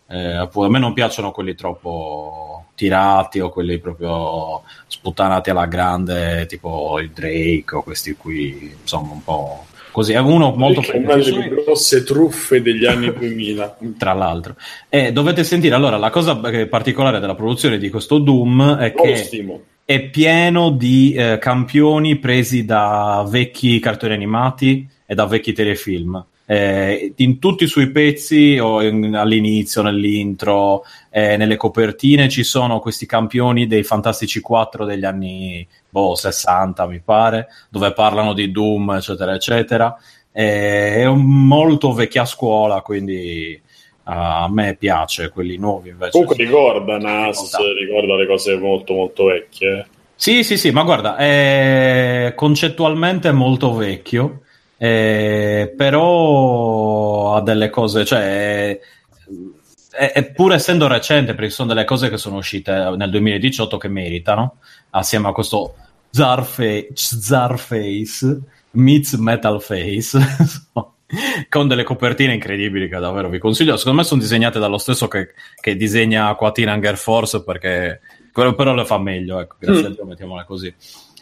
eh, 0.08 0.34
appunto, 0.36 0.68
a 0.68 0.72
me 0.72 0.80
non 0.80 0.94
piacciono 0.94 1.32
quelli 1.32 1.56
troppo 1.56 2.66
tirati 2.76 3.40
o 3.40 3.50
quelli 3.50 3.80
proprio 3.80 4.64
sputtanati 4.88 5.50
alla 5.50 5.66
grande 5.68 6.46
tipo 6.48 7.00
il 7.00 7.12
Drake 7.12 7.76
o 7.76 7.84
questi 7.84 8.16
qui 8.16 8.76
insomma 8.82 9.14
un 9.14 9.24
po' 9.24 9.66
così 9.92 10.14
è 10.14 10.20
uno 10.20 10.54
molto 10.56 10.82
è 10.82 10.98
una 10.98 11.16
delle 11.16 11.48
più 11.48 11.64
grosse 11.64 12.04
truffe 12.04 12.62
degli 12.62 12.86
anni 12.86 13.12
2000. 13.14 13.78
tra 13.98 14.14
l'altro 14.14 14.56
e 14.90 15.12
dovete 15.12 15.44
sentire 15.44 15.76
allora 15.76 15.98
la 15.98 16.10
cosa 16.10 16.36
particolare 16.36 17.20
della 17.20 17.36
produzione 17.36 17.78
di 17.78 17.90
questo 17.90 18.18
Doom 18.18 18.78
è 18.78 18.94
lo 18.96 19.02
che 19.02 19.16
stimo. 19.16 19.62
è 19.86 20.02
pieno 20.02 20.72
di 20.72 21.14
eh, 21.14 21.38
campioni 21.40 22.18
presi 22.18 22.66
da 22.66 23.26
vecchi 23.28 23.80
cartoni 23.80 24.14
animati 24.14 24.88
e 25.06 25.14
da 25.14 25.26
vecchi 25.26 25.54
telefilm. 25.54 26.26
Eh, 26.52 27.14
in 27.16 27.40
tutti 27.40 27.64
i 27.64 27.68
suoi 27.68 27.92
pezzi, 27.92 28.60
o 28.60 28.84
in- 28.84 29.16
all'inizio, 29.16 29.82
nell'intro, 29.82 30.84
eh, 31.10 31.38
nelle 31.38 31.56
copertine, 31.56 32.28
ci 32.28 32.44
sono 32.44 32.82
questi 32.82 33.06
campioni 33.06 33.68
dei 33.68 33.84
Fantastici 33.84 34.42
4 34.42 34.84
degli 34.84 35.06
anni 35.06 35.66
boh, 35.88 36.14
60, 36.14 36.86
mi 36.88 37.00
pare, 37.00 37.48
dove 37.70 37.94
parlano 37.94 38.34
di 38.34 38.52
Doom, 38.52 38.92
eccetera, 38.92 39.34
eccetera. 39.34 39.98
Eh, 40.30 40.96
è 41.04 41.08
molto 41.08 41.94
vecchia 41.94 42.26
scuola, 42.26 42.82
quindi 42.82 43.58
a 44.04 44.50
me 44.50 44.76
piace. 44.78 45.30
Quelli 45.30 45.56
nuovi 45.56 45.88
invece. 45.92 46.12
Comunque 46.12 46.36
ricorda 46.36 46.98
Nas, 46.98 47.56
ricorda 47.80 48.16
le 48.16 48.28
cose 48.28 48.58
molto 48.58 48.94
molto 48.94 49.24
vecchie. 49.26 49.78
eh. 49.78 49.86
Sì, 50.16 50.44
sì, 50.44 50.58
sì, 50.58 50.72
ma 50.72 50.84
guarda, 50.84 51.16
è 51.16 52.34
concettualmente 52.36 53.32
molto 53.32 53.74
vecchio, 53.74 54.42
eh, 54.84 55.72
però 55.78 57.36
ha 57.36 57.42
delle 57.42 57.70
cose, 57.70 58.04
cioè, 58.04 58.80
è, 59.92 60.12
è- 60.12 60.32
pur 60.32 60.54
essendo 60.54 60.88
recente, 60.88 61.36
perché 61.36 61.52
sono 61.52 61.68
delle 61.68 61.86
cose 61.86 62.10
che 62.10 62.18
sono 62.18 62.38
uscite 62.38 62.72
nel 62.98 63.12
2018 63.12 63.78
che 63.78 63.88
meritano, 63.90 64.58
assieme 64.92 65.28
a 65.28 65.34
questo 65.34 65.76
Zarface, 66.10 66.90
Zarface 66.96 68.40
meets 68.72 69.14
Metal 69.14 69.62
Face, 69.62 70.18
con 71.48 71.68
delle 71.68 71.84
copertine 71.84 72.34
incredibili 72.34 72.90
che 72.90 72.98
davvero 72.98 73.30
vi 73.30 73.38
consiglio. 73.38 73.78
Secondo 73.78 74.00
me 74.00 74.04
sono 74.06 74.20
disegnate 74.22 74.58
dallo 74.58 74.80
stesso 74.80 75.08
che, 75.08 75.34
che 75.60 75.76
disegna 75.76 76.30
Aquatina 76.30 76.74
Hunger 76.74 76.98
Force, 76.98 77.44
perché 77.44 78.02
quello 78.34 78.56
però 78.56 78.74
le 78.74 78.86
fa 78.86 78.98
meglio, 78.98 79.40
ecco, 79.40 79.58
grazie 79.60 79.84
Mm. 79.84 79.86
a 79.86 79.90
Dio, 79.90 80.06
mettiamola 80.06 80.44
così. 80.46 80.74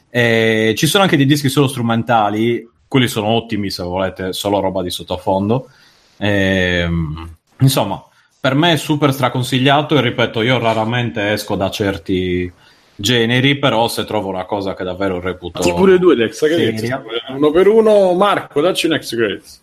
Eh, 0.10 0.74
ci 0.78 0.88
sono 0.88 1.04
anche 1.04 1.18
dei 1.18 1.26
dischi 1.26 1.50
solo 1.50 1.68
strumentali, 1.68 2.66
quelli 2.90 3.08
sono 3.08 3.28
ottimi 3.28 3.70
se 3.70 3.84
volete, 3.84 4.34
solo 4.34 4.60
roba 4.60 4.82
di 4.82 4.90
sottofondo. 4.90 5.70
Ehm, 6.18 7.36
insomma, 7.60 8.04
per 8.40 8.56
me 8.56 8.74
è 8.74 8.78
super 8.78 9.14
straconsigliato 9.14 9.96
e 9.96 10.02
ripeto, 10.02 10.42
io 10.42 10.58
raramente 10.58 11.32
esco 11.32 11.56
da 11.56 11.70
certi 11.70 12.52
generi, 12.96 13.58
però 13.58 13.88
se 13.88 14.06
trovo 14.06 14.28
una 14.30 14.46
cosa 14.46 14.74
che 14.74 14.84
davvero 14.84 15.20
reputo... 15.20 15.62
Sì, 15.62 15.72
pure 15.74 16.00
due 16.00 16.16
Dex, 16.16 16.40
che 16.48 16.78
seria. 16.78 17.04
uno 17.30 17.52
per 17.52 17.68
uno. 17.68 18.14
Marco, 18.14 18.60
dacci 18.60 18.88
un 18.88 18.94
ex 18.94 19.16
grades. 19.16 19.62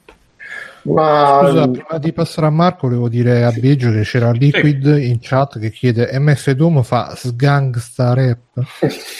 Ma 0.86 1.40
Scusa, 1.42 1.68
prima 1.68 1.98
di 1.98 2.12
passare 2.12 2.46
a 2.46 2.50
Marco, 2.50 2.86
volevo 2.86 3.08
dire 3.08 3.44
a 3.44 3.50
Biggio 3.50 3.90
che 3.90 4.02
c'era 4.02 4.30
Liquid 4.30 4.84
in 5.00 5.18
chat 5.20 5.58
che 5.58 5.70
chiede 5.70 6.10
MF 6.18 6.50
Doom 6.52 6.82
fa 6.82 7.14
sgangsta 7.16 8.14
rap. 8.14 8.38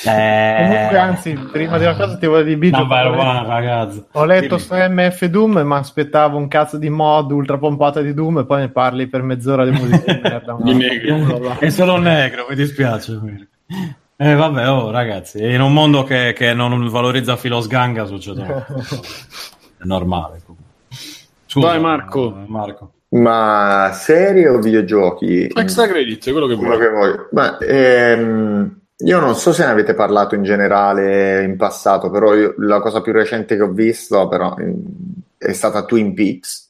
Eh, 0.07 0.57
Comunque, 0.63 0.99
anzi, 0.99 1.33
prima 1.51 1.77
di 1.79 1.85
una 1.85 1.97
cosa 1.97 2.17
ti 2.17 2.27
volevo 2.27 2.45
dire, 2.47 2.57
Biggio, 2.59 2.77
ho 2.79 2.87
letto- 2.87 3.21
one, 3.21 3.47
ragazzo. 3.47 4.07
Ho 4.13 4.25
letto 4.25 4.59
su 4.59 4.75
MF 4.75 5.25
Doom, 5.27 5.59
ma 5.61 5.79
aspettavo 5.79 6.39
un 6.39 6.49
cazzo 6.49 6.79
di 6.79 6.89
mod 6.89 7.33
ultra 7.33 7.59
pompata 7.59 8.01
di 8.01 8.15
Doom 8.15 8.39
e 8.39 8.45
poi 8.47 8.61
ne 8.61 8.69
parli 8.69 9.09
per 9.09 9.23
mezz'ora 9.23 9.65
di 9.65 9.73
musica 9.73 10.13
di 10.15 10.21
merda. 10.23 10.57
Di 10.61 10.75
negri. 10.75 11.59
È 11.59 11.69
solo 11.71 11.97
negro, 11.99 12.47
mi 12.49 12.55
dispiace. 12.55 13.49
Eh, 14.19 14.35
vabbè, 14.35 14.71
oh, 14.71 14.91
ragazzi, 14.91 15.43
in 15.45 15.61
un 15.61 15.73
mondo 15.73 16.05
che, 16.05 16.33
che 16.35 16.55
non 16.55 16.89
valorizza 16.89 17.37
filo 17.37 17.61
sganga 17.61 18.07
succedono. 18.07 18.65
È 19.79 19.85
normale. 19.85 20.41
comunque. 20.45 20.66
Scusa, 21.57 21.69
Vai, 21.69 21.81
Marco. 21.81 22.45
Marco. 22.49 22.93
Ma 23.09 23.91
serie 23.95 24.47
o 24.49 24.59
videogiochi? 24.59 25.47
Extra 25.55 25.87
credit, 25.87 26.31
quello 26.31 26.47
che 26.47 26.55
Quello 26.55 26.77
vuoi. 26.77 26.87
che 26.87 26.93
voglio. 26.93 27.29
Ma, 27.33 27.57
ehm, 27.59 28.81
io 28.99 29.21
non 29.21 29.35
so 29.37 29.53
se 29.55 29.65
ne 29.65 29.71
avete 29.71 29.95
parlato 29.95 30.35
in 30.35 30.43
generale 30.43 31.43
in 31.45 31.57
passato, 31.57 32.11
però 32.11 32.35
io- 32.35 32.55
la 32.59 32.81
cosa 32.81 33.01
più 33.01 33.13
recente 33.13 33.57
che 33.57 33.63
ho 33.63 33.71
visto 33.71 34.29
però, 34.29 34.55
è 35.39 35.53
stata 35.53 35.85
Twin 35.87 36.13
Peaks. 36.13 36.69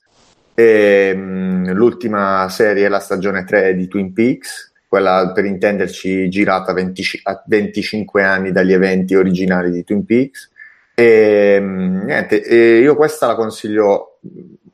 Ehm, 0.55 1.73
l'ultima 1.73 2.47
serie 2.49 2.87
è 2.87 2.89
la 2.89 3.01
stagione 3.01 3.43
3 3.45 3.75
di 3.75 3.89
Twin 3.89 4.13
Peaks, 4.13 4.73
quella 4.87 5.33
per 5.35 5.45
intenderci 5.47 6.29
girata 6.29 6.73
20 6.73 7.03
a 7.25 7.43
25 7.45 8.23
anni 8.23 8.53
dagli 8.53 8.73
eventi 8.73 9.17
originali 9.17 9.73
di 9.73 9.83
Twin 9.83 10.05
Peaks. 10.05 10.53
E, 10.95 11.59
niente, 11.61 12.41
e 12.43 12.79
io 12.79 12.95
questa 12.95 13.27
la 13.27 13.35
consiglio 13.35 14.19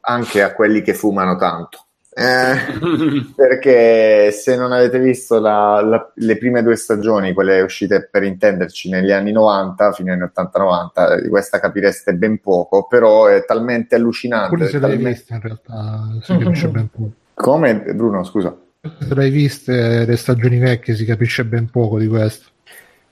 anche 0.03 0.43
a 0.43 0.53
quelli 0.53 0.83
che 0.83 0.95
fumano 0.95 1.37
tanto. 1.37 1.87
Eh, 2.15 2.55
perché 3.35 4.31
se 4.33 4.55
non 4.55 4.71
avete 4.73 4.99
visto 4.99 5.41
la- 5.41 5.81
la- 5.81 6.13
le 6.15 6.37
prime 6.37 6.63
due 6.63 6.77
stagioni, 6.77 7.33
quelle 7.33 7.63
uscite 7.63 8.07
per 8.11 8.23
intenderci 8.23 8.91
negli 8.91 9.11
anni 9.13 9.33
90, 9.33 9.93
fino 9.93 10.13
agli 10.13 10.21
anni 10.21 10.31
80-90, 10.35 11.23
di 11.23 11.29
questa 11.29 11.59
capireste 11.59 12.15
ben 12.15 12.39
poco, 12.41 12.87
però 12.87 13.27
è 13.27 13.45
talmente 13.47 13.95
allucinante. 13.95 14.55
Pure 14.55 14.67
se 14.69 14.79
l'hai 14.79 14.91
talmente- 14.91 15.09
vista 15.11 15.35
in 15.35 15.41
realtà 15.41 16.01
si 16.23 16.37
capisce 16.37 16.69
ben 16.69 16.89
poco. 16.91 17.11
Come 17.35 17.81
Bruno, 17.95 18.25
scusa. 18.25 18.55
Se 18.99 19.15
l'hai 19.15 19.31
viste 19.31 20.05
le 20.05 20.17
stagioni 20.17 20.59
vecchie 20.59 20.95
si 20.95 21.05
capisce 21.05 21.45
ben 21.47 21.71
poco 21.71 21.99
di 21.99 22.09
questo. 22.09 22.51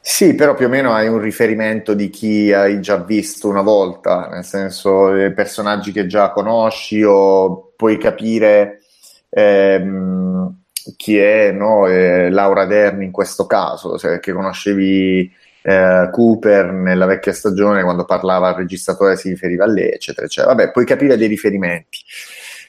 Sì, 0.02 0.34
però 0.34 0.54
più 0.54 0.66
o 0.66 0.68
meno 0.70 0.92
hai 0.92 1.08
un 1.08 1.18
riferimento 1.20 1.92
di 1.94 2.08
chi 2.08 2.52
hai 2.52 2.80
già 2.80 2.96
visto 2.96 3.48
una 3.48 3.60
volta, 3.60 4.28
nel 4.28 4.44
senso 4.44 5.14
eh, 5.14 5.30
personaggi 5.32 5.92
che 5.92 6.06
già 6.06 6.30
conosci 6.30 7.02
o 7.02 7.72
puoi 7.76 7.98
capire 7.98 8.80
ehm, 9.28 10.54
chi 10.96 11.18
è 11.18 11.52
no, 11.52 11.86
eh, 11.86 12.30
Laura 12.30 12.64
Dern 12.64 13.02
in 13.02 13.10
questo 13.10 13.46
caso, 13.46 13.98
cioè 13.98 14.20
che 14.20 14.32
conoscevi 14.32 15.30
eh, 15.62 16.08
Cooper 16.10 16.72
nella 16.72 17.04
vecchia 17.04 17.32
stagione 17.34 17.82
quando 17.82 18.06
parlava 18.06 18.48
al 18.48 18.54
registratore 18.54 19.16
si 19.16 19.28
riferiva 19.28 19.64
a 19.64 19.68
lei, 19.68 19.90
eccetera, 19.92 20.26
eccetera. 20.26 20.54
Vabbè, 20.54 20.70
puoi 20.70 20.86
capire 20.86 21.18
dei 21.18 21.28
riferimenti. 21.28 21.98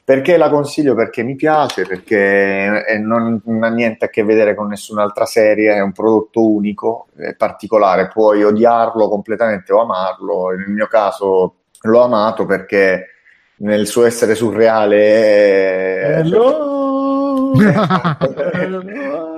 Perché 0.03 0.36
la 0.38 0.49
consiglio? 0.49 0.95
Perché 0.95 1.23
mi 1.23 1.36
piace, 1.36 1.86
perché 1.86 2.99
non, 2.99 3.41
non 3.45 3.64
ha 3.64 3.69
niente 3.69 4.06
a 4.06 4.10
che 4.10 4.23
vedere 4.23 4.56
con 4.56 4.68
nessun'altra 4.68 5.26
serie, 5.26 5.73
è 5.73 5.80
un 5.80 5.91
prodotto 5.91 6.45
unico, 6.45 7.07
particolare, 7.38 8.07
puoi 8.07 8.44
odiarlo 8.44 9.07
completamente 9.07 9.72
o 9.72 9.82
amarlo. 9.82 10.49
Nel 10.49 10.69
mio 10.69 10.88
caso 10.88 11.56
l'ho 11.82 12.03
amato 12.03 12.45
perché 12.45 13.07
nel 13.57 13.88
suo 13.88 14.06
essere 14.06 14.36
surreale 14.36 14.98
è... 16.02 16.18
Hello! 16.19 17.53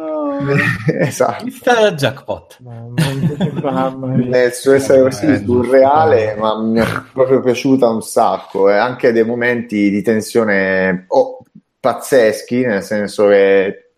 esatto 1.00 1.46
Il 1.46 1.96
jackpot. 1.96 2.58
Mamma 3.62 4.08
mia. 4.08 4.28
nel 4.28 4.54
suo 4.54 4.74
essere 4.74 5.02
così 5.02 5.44
surreale, 5.44 6.36
ma 6.36 6.58
mi 6.62 6.80
è 6.80 6.86
proprio 7.12 7.42
piaciuta 7.42 7.88
un 7.88 8.02
sacco. 8.02 8.70
E 8.70 8.76
anche 8.76 9.12
dei 9.12 9.24
momenti 9.24 9.90
di 9.90 10.02
tensione 10.02 11.06
oh, 11.08 11.40
pazzeschi, 11.80 12.66
nel 12.66 12.84
senso 12.84 13.28
che 13.28 13.92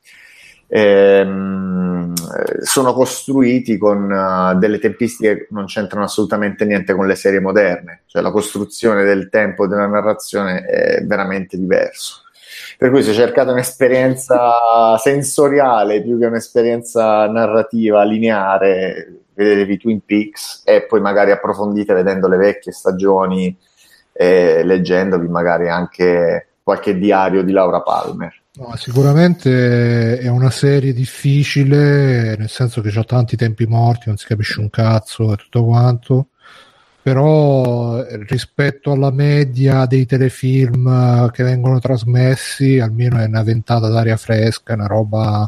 ehm, 0.67 2.13
sono 2.61 2.93
costruiti 2.93 3.77
con 3.77 4.09
uh, 4.11 4.57
delle 4.57 4.79
tempistiche 4.79 5.35
che 5.35 5.47
non 5.51 5.65
c'entrano 5.65 6.05
assolutamente 6.05 6.65
niente 6.65 6.93
con 6.93 7.07
le 7.07 7.15
serie 7.15 7.39
moderne. 7.39 8.03
Cioè 8.05 8.21
la 8.21 8.31
costruzione 8.31 9.03
del 9.03 9.29
tempo 9.29 9.67
della 9.67 9.87
narrazione 9.87 10.63
è 10.63 11.03
veramente 11.05 11.57
diverso. 11.57 12.23
Per 12.77 12.89
cui 12.89 13.03
se 13.03 13.13
cercate 13.13 13.51
un'esperienza 13.51 14.97
sensoriale 14.99 16.01
più 16.01 16.19
che 16.19 16.25
un'esperienza 16.25 17.27
narrativa 17.27 18.03
lineare, 18.03 19.21
vedetevi 19.33 19.77
Twin 19.77 20.01
Peaks 20.05 20.63
e 20.65 20.85
poi 20.85 21.01
magari 21.01 21.31
approfondite 21.31 21.93
vedendo 21.93 22.27
le 22.27 22.37
vecchie 22.37 22.71
stagioni 22.71 23.55
e 24.11 24.63
leggendovi 24.63 25.27
magari 25.27 25.69
anche 25.69 26.47
qualche 26.63 26.97
diario 26.97 27.43
di 27.43 27.51
Laura 27.51 27.81
Palmer. 27.81 28.33
No, 28.57 28.73
sicuramente 28.77 30.17
è 30.17 30.29
una 30.29 30.49
serie 30.49 30.93
difficile, 30.93 32.37
nel 32.37 32.49
senso 32.49 32.79
che 32.79 32.89
c'ha 32.89 33.03
tanti 33.03 33.35
tempi 33.35 33.65
morti, 33.65 34.07
non 34.07 34.15
si 34.15 34.25
capisce 34.25 34.61
un 34.61 34.69
cazzo 34.69 35.33
e 35.33 35.35
tutto 35.35 35.65
quanto. 35.65 36.29
Però 37.05 38.03
eh, 38.03 38.17
rispetto 38.25 38.91
alla 38.91 39.11
media 39.11 39.85
dei 39.85 40.07
telefilm 40.07 40.87
eh, 40.87 41.31
che 41.31 41.43
vengono 41.43 41.77
trasmessi, 41.77 42.79
almeno 42.79 43.19
è 43.19 43.25
una 43.25 43.43
ventata 43.43 43.89
d'aria 43.89 44.17
fresca, 44.17 44.73
una 44.73 44.87
roba 44.87 45.47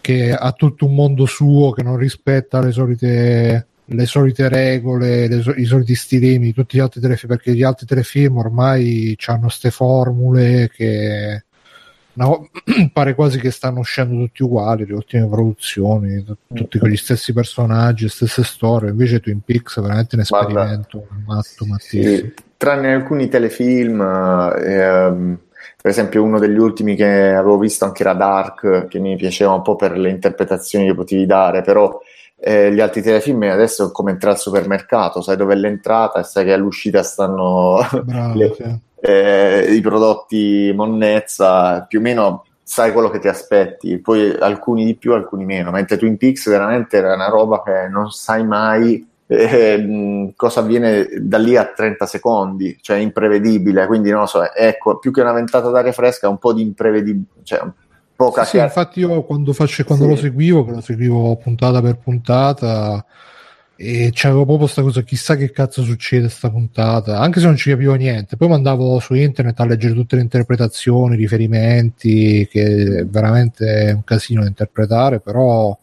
che 0.00 0.32
ha 0.32 0.52
tutto 0.52 0.86
un 0.86 0.94
mondo 0.94 1.26
suo 1.26 1.72
che 1.72 1.82
non 1.82 1.98
rispetta 1.98 2.62
le 2.62 2.72
solite, 2.72 3.66
le 3.84 4.06
solite 4.06 4.48
regole, 4.48 5.28
le 5.28 5.42
so- 5.42 5.52
i 5.54 5.66
soliti 5.66 5.94
stilemi 5.94 6.54
tutti 6.54 6.78
gli 6.78 6.80
altri 6.80 7.02
telefilm, 7.02 7.32
perché 7.34 7.54
gli 7.54 7.62
altri 7.62 7.84
telefilm 7.84 8.38
ormai 8.38 9.14
hanno 9.26 9.40
queste 9.40 9.70
formule 9.70 10.70
che 10.72 11.44
no, 12.14 12.48
pare 12.92 13.14
quasi 13.14 13.38
che 13.38 13.50
stanno 13.50 13.80
uscendo 13.80 14.24
tutti 14.24 14.42
uguali, 14.42 14.86
le 14.86 14.94
ultime 14.94 15.28
produzioni, 15.28 16.24
t- 16.24 16.36
tutti 16.52 16.78
con 16.78 16.88
gli 16.88 16.96
stessi 16.96 17.32
personaggi, 17.32 18.04
le 18.04 18.10
stesse 18.10 18.42
storie, 18.44 18.90
invece 18.90 19.20
Twin 19.20 19.40
Peaks 19.44 19.78
è 19.78 19.82
veramente 19.82 20.16
un 20.16 20.24
Guarda, 20.28 20.48
esperimento 20.48 21.06
matto, 21.26 21.66
mattissimo. 21.66 22.16
Sì, 22.16 22.34
tranne 22.56 22.94
alcuni 22.94 23.28
telefilm, 23.28 24.00
ehm, 24.00 25.38
per 25.80 25.90
esempio 25.90 26.22
uno 26.22 26.38
degli 26.38 26.58
ultimi 26.58 26.96
che 26.96 27.34
avevo 27.34 27.58
visto 27.58 27.84
anche 27.84 28.02
era 28.02 28.14
Dark, 28.14 28.86
che 28.88 28.98
mi 28.98 29.16
piaceva 29.16 29.52
un 29.52 29.62
po' 29.62 29.76
per 29.76 29.98
le 29.98 30.10
interpretazioni 30.10 30.86
che 30.86 30.94
potevi 30.94 31.26
dare, 31.26 31.62
però 31.62 32.00
eh, 32.46 32.70
gli 32.74 32.80
altri 32.80 33.00
telefilm 33.00 33.42
adesso 33.44 33.88
è 33.88 33.90
come 33.90 34.10
entrare 34.10 34.34
al 34.34 34.40
supermercato, 34.40 35.22
sai 35.22 35.34
dove 35.34 35.54
è 35.54 35.56
l'entrata 35.56 36.20
e 36.20 36.24
sai 36.24 36.44
che 36.44 36.52
all'uscita 36.52 37.02
stanno 37.02 37.78
Bravo, 38.04 38.34
le- 38.34 38.54
sì. 38.54 38.80
eh, 39.00 39.72
i 39.72 39.80
prodotti 39.80 40.70
monnezza, 40.76 41.86
più 41.88 42.00
o 42.00 42.02
meno 42.02 42.44
sai 42.62 42.92
quello 42.92 43.08
che 43.08 43.18
ti 43.18 43.28
aspetti, 43.28 43.98
poi 43.98 44.36
alcuni 44.38 44.84
di 44.84 44.94
più, 44.94 45.14
alcuni 45.14 45.46
meno, 45.46 45.70
mentre 45.70 45.96
Twin 45.96 46.18
Peaks 46.18 46.50
veramente 46.50 46.98
era 46.98 47.14
una 47.14 47.28
roba 47.28 47.62
che 47.62 47.88
non 47.88 48.10
sai 48.10 48.44
mai 48.44 49.06
eh, 49.26 50.32
cosa 50.36 50.60
avviene 50.60 51.08
da 51.20 51.38
lì 51.38 51.56
a 51.56 51.64
30 51.64 52.04
secondi, 52.04 52.76
cioè 52.82 52.98
imprevedibile, 52.98 53.86
quindi 53.86 54.10
non 54.10 54.20
lo 54.20 54.26
so, 54.26 54.52
ecco, 54.52 54.98
più 54.98 55.10
che 55.12 55.22
una 55.22 55.32
ventata 55.32 55.70
d'aria 55.70 55.92
fresca, 55.92 56.28
un 56.28 56.36
po' 56.36 56.52
di 56.52 56.60
imprevedibilità, 56.60 57.40
cioè 57.42 57.62
poca 58.24 58.44
Sì, 58.44 58.58
sì, 58.58 58.62
infatti 58.62 59.00
io 59.00 59.22
quando, 59.24 59.52
faccio, 59.52 59.84
quando 59.84 60.04
Sì. 60.04 60.10
lo 60.10 60.16
seguivo, 60.16 60.64
che 60.64 60.70
lo 60.72 60.80
seguivo 60.80 61.36
puntata 61.36 61.80
per 61.80 61.96
puntata, 61.96 63.04
e 63.76 64.10
c'avevo 64.12 64.42
proprio 64.44 64.58
questa 64.66 64.82
cosa, 64.82 65.02
chissà 65.02 65.34
che 65.36 65.50
cazzo 65.50 65.82
succede 65.82 66.28
sta 66.28 66.48
puntata, 66.48 67.18
anche 67.18 67.40
se 67.40 67.46
non 67.46 67.56
ci 67.56 67.70
capivo 67.70 67.94
niente. 67.94 68.36
Poi 68.36 68.48
mi 68.48 68.54
andavo 68.54 68.98
su 69.00 69.14
internet 69.14 69.58
a 69.60 69.66
leggere 69.66 69.94
tutte 69.94 70.16
le 70.16 70.22
interpretazioni, 70.22 71.14
i 71.14 71.18
riferimenti, 71.18 72.46
che 72.50 72.98
è 73.00 73.04
veramente 73.06 73.92
un 73.94 74.04
casino 74.04 74.42
da 74.42 74.46
interpretare, 74.48 75.20
però 75.20 75.76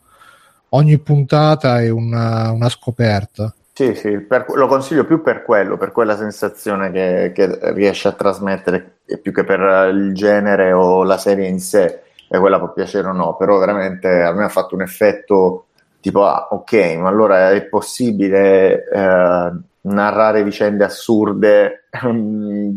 ogni 0.69 0.97
puntata 0.99 1.81
è 1.81 1.89
una, 1.89 2.51
una 2.51 2.69
scoperta. 2.69 3.53
Sì, 3.73 3.95
sì, 3.95 4.19
per- 4.19 4.45
lo 4.53 4.68
consiglio 4.68 5.05
più 5.05 5.22
per 5.22 5.43
quello, 5.43 5.77
per 5.77 5.91
quella 5.91 6.15
sensazione 6.15 6.91
che, 6.91 7.31
che 7.34 7.73
riesce 7.73 8.07
a 8.07 8.11
trasmettere, 8.13 8.99
più 9.22 9.34
che 9.34 9.43
per 9.43 9.89
il 9.91 10.13
genere 10.13 10.72
o 10.72 11.03
la 11.03 11.18
serie 11.18 11.47
in 11.47 11.59
sé, 11.59 12.01
e 12.34 12.40
quella 12.40 12.60
può 12.60 12.72
piacere 12.72 13.10
o 13.10 13.12
no, 13.12 13.36
però 13.36 13.58
veramente 13.58 14.22
a 14.22 14.32
me 14.32 14.45
ha 14.45 14.49
fatto 14.49 14.74
un 14.74 14.82
effetto 14.82 15.66
tipo, 15.99 16.26
ah, 16.26 16.48
ok, 16.52 16.95
ma 16.98 17.10
allora 17.10 17.52
è 17.52 17.66
possibile 17.66 18.88
eh, 18.90 19.52
narrare 19.82 20.41
vicende 20.41 20.86
assurde, 20.86 21.90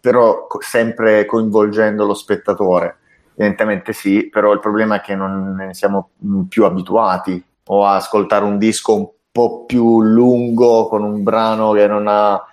però 0.00 0.48
sempre 0.58 1.24
coinvolgendo 1.26 2.04
lo 2.04 2.14
spettatore. 2.14 2.96
Evidentemente 3.36 3.92
sì, 3.92 4.28
però 4.28 4.52
il 4.52 4.58
problema 4.58 4.96
è 4.96 5.00
che 5.00 5.14
non 5.14 5.54
ne 5.54 5.74
siamo 5.74 6.10
più 6.48 6.64
abituati 6.64 7.40
o 7.66 7.84
a 7.86 7.94
ascoltare 7.94 8.44
un 8.44 8.58
disco 8.58 8.96
un 8.96 9.08
po' 9.30 9.64
più 9.64 10.02
lungo 10.02 10.88
con 10.88 11.04
un 11.04 11.22
brano 11.22 11.70
che 11.70 11.86
non 11.86 12.08
ha 12.08 12.44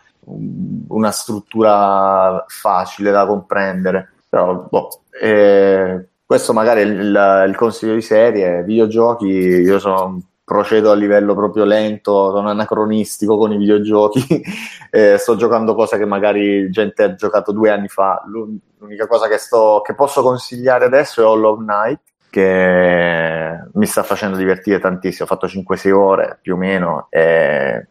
una 0.90 1.10
struttura 1.10 2.46
facile 2.48 3.10
da 3.10 3.26
comprendere. 3.26 4.12
Però, 4.30 4.68
boh, 4.70 4.90
eh, 5.20 6.08
questo 6.26 6.54
magari 6.54 6.82
è 6.82 6.84
il, 6.84 7.46
il 7.48 7.56
consiglio 7.56 7.94
di 7.94 8.02
serie, 8.02 8.64
videogiochi, 8.64 9.28
io 9.28 9.80
sono, 9.80 10.22
procedo 10.46 10.92
a 10.92 10.96
livello 10.96 11.34
proprio 11.34 11.66
lento, 11.66 12.32
sono 12.32 12.50
anacronistico 12.50 13.36
con 13.38 13.52
i 13.52 13.58
videogiochi, 13.58 14.42
eh, 14.92 15.18
sto 15.18 15.36
giocando 15.36 15.74
cose 15.76 15.98
che 15.98 16.06
magari 16.06 16.70
gente 16.70 17.04
ha 17.04 17.16
giocato 17.16 17.52
due 17.52 17.72
anni 17.72 17.88
fa. 17.88 18.24
L'un- 18.28 18.58
L'unica 18.78 19.08
cosa 19.08 19.28
che, 19.28 19.38
sto, 19.40 19.82
che 19.84 19.96
posso 19.96 20.22
consigliare 20.22 20.86
adesso 20.86 21.22
è 21.22 21.26
Hollow 21.26 21.58
Knight, 21.58 22.02
che 22.30 23.58
mi 23.74 23.86
sta 23.88 24.04
facendo 24.04 24.38
divertire 24.38 24.80
tantissimo. 24.80 25.24
Ho 25.24 25.28
fatto 25.28 25.48
5-6 25.48 25.92
ore 25.92 26.38
più 26.42 26.54
o 26.54 26.58
meno 26.58 27.08
e- 27.10 27.88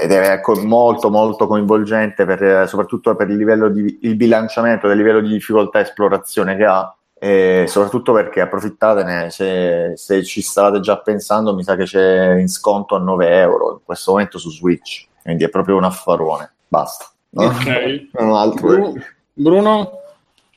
ed 0.00 0.10
è 0.10 0.40
molto 0.64 1.10
molto 1.10 1.46
coinvolgente 1.46 2.24
per- 2.24 2.66
soprattutto 2.66 3.14
per 3.14 3.28
il 3.28 3.70
di 3.72 3.98
il 4.02 4.16
bilanciamento 4.16 4.88
del 4.88 4.96
livello 4.96 5.20
di 5.20 5.28
difficoltà 5.28 5.78
e 5.78 5.82
esplorazione 5.82 6.56
che 6.56 6.64
ha 6.64 6.96
e 7.24 7.66
soprattutto 7.68 8.12
perché 8.12 8.40
approfittatene 8.40 9.30
se, 9.30 9.92
se 9.94 10.24
ci 10.24 10.42
stavate 10.42 10.80
già 10.80 10.98
pensando 10.98 11.54
mi 11.54 11.62
sa 11.62 11.76
che 11.76 11.84
c'è 11.84 12.34
in 12.34 12.48
sconto 12.48 12.96
a 12.96 12.98
9 12.98 13.38
euro 13.38 13.72
in 13.74 13.78
questo 13.84 14.10
momento 14.10 14.38
su 14.38 14.50
Switch 14.50 15.06
quindi 15.22 15.44
è 15.44 15.48
proprio 15.48 15.76
un 15.76 15.84
affarone 15.84 16.52
basta 16.66 17.04
no? 17.30 17.44
Ok. 17.44 18.08
non 18.18 18.34
altro 18.34 18.66
Bru- 18.66 19.04
Bruno? 19.34 20.00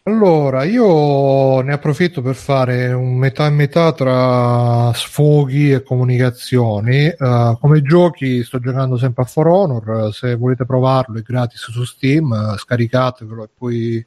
Allora, 0.08 0.64
io 0.64 1.62
ne 1.62 1.74
approfitto 1.74 2.22
per 2.22 2.36
fare 2.36 2.94
un 2.94 3.16
metà 3.16 3.48
e 3.48 3.50
metà 3.50 3.92
tra 3.92 4.92
sfoghi 4.94 5.72
e 5.72 5.82
comunicazioni. 5.82 7.08
Eh, 7.08 7.58
come 7.60 7.82
giochi 7.82 8.44
sto 8.44 8.60
giocando 8.60 8.98
sempre 8.98 9.24
a 9.24 9.26
For 9.26 9.48
Honor, 9.48 10.14
se 10.14 10.36
volete 10.36 10.64
provarlo 10.64 11.18
è 11.18 11.24
gratis 11.24 11.72
su 11.72 11.84
Steam, 11.84 12.32
eh, 12.32 12.56
scaricatevelo 12.56 13.46
e 13.46 13.50
poi 13.58 14.06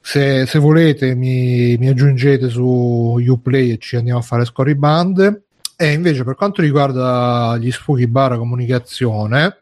se, 0.00 0.46
se 0.46 0.58
volete 0.58 1.14
mi, 1.14 1.76
mi 1.76 1.88
aggiungete 1.88 2.48
su 2.48 2.64
Uplay 2.64 3.72
e 3.72 3.78
ci 3.78 3.96
andiamo 3.96 4.18
a 4.20 4.22
fare 4.22 4.44
scorribande. 4.44 5.42
E 5.76 5.92
invece 5.92 6.24
per 6.24 6.34
quanto 6.34 6.60
riguarda 6.60 7.56
gli 7.58 7.70
sfoghi 7.70 8.06
barra 8.06 8.36
comunicazione, 8.36 9.60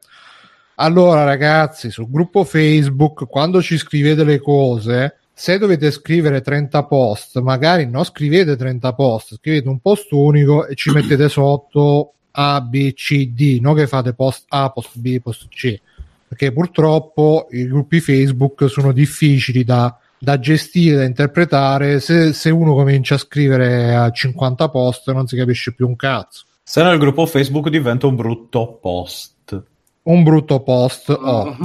allora 0.80 1.24
ragazzi, 1.24 1.90
sul 1.90 2.08
gruppo 2.08 2.44
Facebook, 2.44 3.26
quando 3.28 3.60
ci 3.60 3.76
scrivete 3.76 4.22
le 4.22 4.38
cose, 4.40 5.16
se 5.32 5.58
dovete 5.58 5.90
scrivere 5.90 6.40
30 6.40 6.84
post, 6.84 7.40
magari 7.40 7.88
non 7.88 8.04
scrivete 8.04 8.56
30 8.56 8.92
post, 8.94 9.36
scrivete 9.36 9.68
un 9.68 9.80
post 9.80 10.10
unico 10.12 10.66
e 10.66 10.74
ci 10.76 10.90
mettete 10.90 11.28
sotto 11.28 12.14
A, 12.32 12.60
B, 12.60 12.92
C, 12.92 13.28
D, 13.28 13.58
non 13.60 13.74
che 13.74 13.86
fate 13.86 14.14
post 14.14 14.44
A, 14.48 14.70
post 14.70 14.98
B, 14.98 15.20
post 15.20 15.46
C, 15.48 15.80
perché 16.28 16.52
purtroppo 16.52 17.48
i 17.50 17.66
gruppi 17.66 18.00
Facebook 18.00 18.68
sono 18.68 18.92
difficili 18.92 19.64
da, 19.64 19.96
da 20.18 20.38
gestire, 20.38 20.96
da 20.96 21.04
interpretare. 21.04 22.00
Se, 22.00 22.32
se 22.32 22.50
uno 22.50 22.74
comincia 22.74 23.14
a 23.14 23.18
scrivere 23.18 23.94
a 23.94 24.10
50 24.10 24.68
post 24.68 25.12
non 25.12 25.26
si 25.26 25.36
capisce 25.36 25.74
più 25.74 25.86
un 25.86 25.96
cazzo. 25.96 26.44
Se 26.62 26.82
no 26.82 26.92
il 26.92 26.98
gruppo 26.98 27.24
Facebook 27.26 27.68
diventa 27.68 28.06
un 28.06 28.16
brutto 28.16 28.78
post. 28.80 29.62
Un 30.02 30.22
brutto 30.22 30.60
post. 30.60 31.10
Oh. 31.10 31.56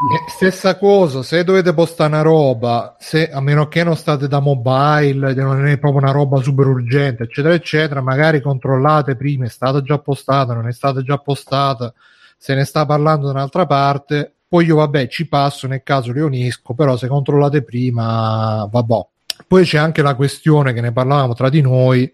Eh, 0.00 0.30
Stessa 0.30 0.78
cosa, 0.78 1.24
se 1.24 1.42
dovete 1.42 1.74
postare 1.74 2.12
una 2.12 2.22
roba, 2.22 2.96
se, 3.00 3.28
a 3.28 3.40
meno 3.40 3.66
che 3.66 3.82
non 3.82 3.96
state 3.96 4.28
da 4.28 4.38
mobile, 4.38 5.34
che 5.34 5.42
non 5.42 5.66
è 5.66 5.76
proprio 5.76 6.02
una 6.02 6.12
roba 6.12 6.40
super 6.40 6.68
urgente, 6.68 7.24
eccetera, 7.24 7.52
eccetera, 7.52 8.00
magari 8.00 8.40
controllate 8.40 9.16
prima, 9.16 9.46
è 9.46 9.48
stata 9.48 9.82
già 9.82 9.98
postata, 9.98 10.54
non 10.54 10.68
è 10.68 10.72
stata 10.72 11.02
già 11.02 11.18
postata, 11.18 11.92
se 12.36 12.54
ne 12.54 12.64
sta 12.64 12.86
parlando 12.86 13.26
da 13.26 13.32
un'altra 13.32 13.66
parte, 13.66 14.36
poi 14.48 14.64
io 14.64 14.76
vabbè 14.76 15.08
ci 15.08 15.28
passo 15.28 15.66
nel 15.66 15.82
caso 15.82 16.12
le 16.12 16.22
unisco, 16.22 16.72
però 16.72 16.96
se 16.96 17.06
controllate 17.06 17.62
prima, 17.62 18.66
vabbè. 18.70 19.06
Poi 19.46 19.64
c'è 19.64 19.78
anche 19.78 20.02
la 20.02 20.14
questione 20.14 20.72
che 20.72 20.80
ne 20.80 20.92
parlavamo 20.92 21.34
tra 21.34 21.48
di 21.48 21.60
noi 21.60 22.10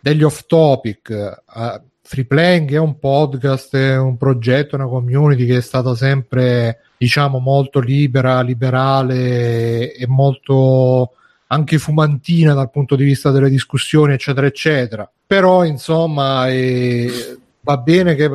degli 0.00 0.22
off 0.22 0.44
topic. 0.46 1.42
Uh, 1.54 1.80
Free 2.02 2.24
Playing 2.24 2.72
è 2.72 2.78
un 2.78 2.98
podcast, 2.98 3.76
è 3.76 3.98
un 3.98 4.16
progetto, 4.16 4.76
una 4.76 4.86
community 4.86 5.44
che 5.44 5.58
è 5.58 5.60
stata 5.60 5.94
sempre, 5.94 6.80
diciamo, 6.96 7.38
molto 7.38 7.80
libera, 7.80 8.40
liberale 8.40 9.92
e 9.92 10.06
molto 10.06 11.12
anche 11.48 11.78
fumantina 11.78 12.54
dal 12.54 12.70
punto 12.70 12.96
di 12.96 13.04
vista 13.04 13.30
delle 13.30 13.50
discussioni, 13.50 14.14
eccetera, 14.14 14.46
eccetera. 14.46 15.10
Però, 15.26 15.64
insomma, 15.64 16.48
eh, 16.48 17.38
va 17.60 17.76
bene 17.76 18.14
che, 18.14 18.30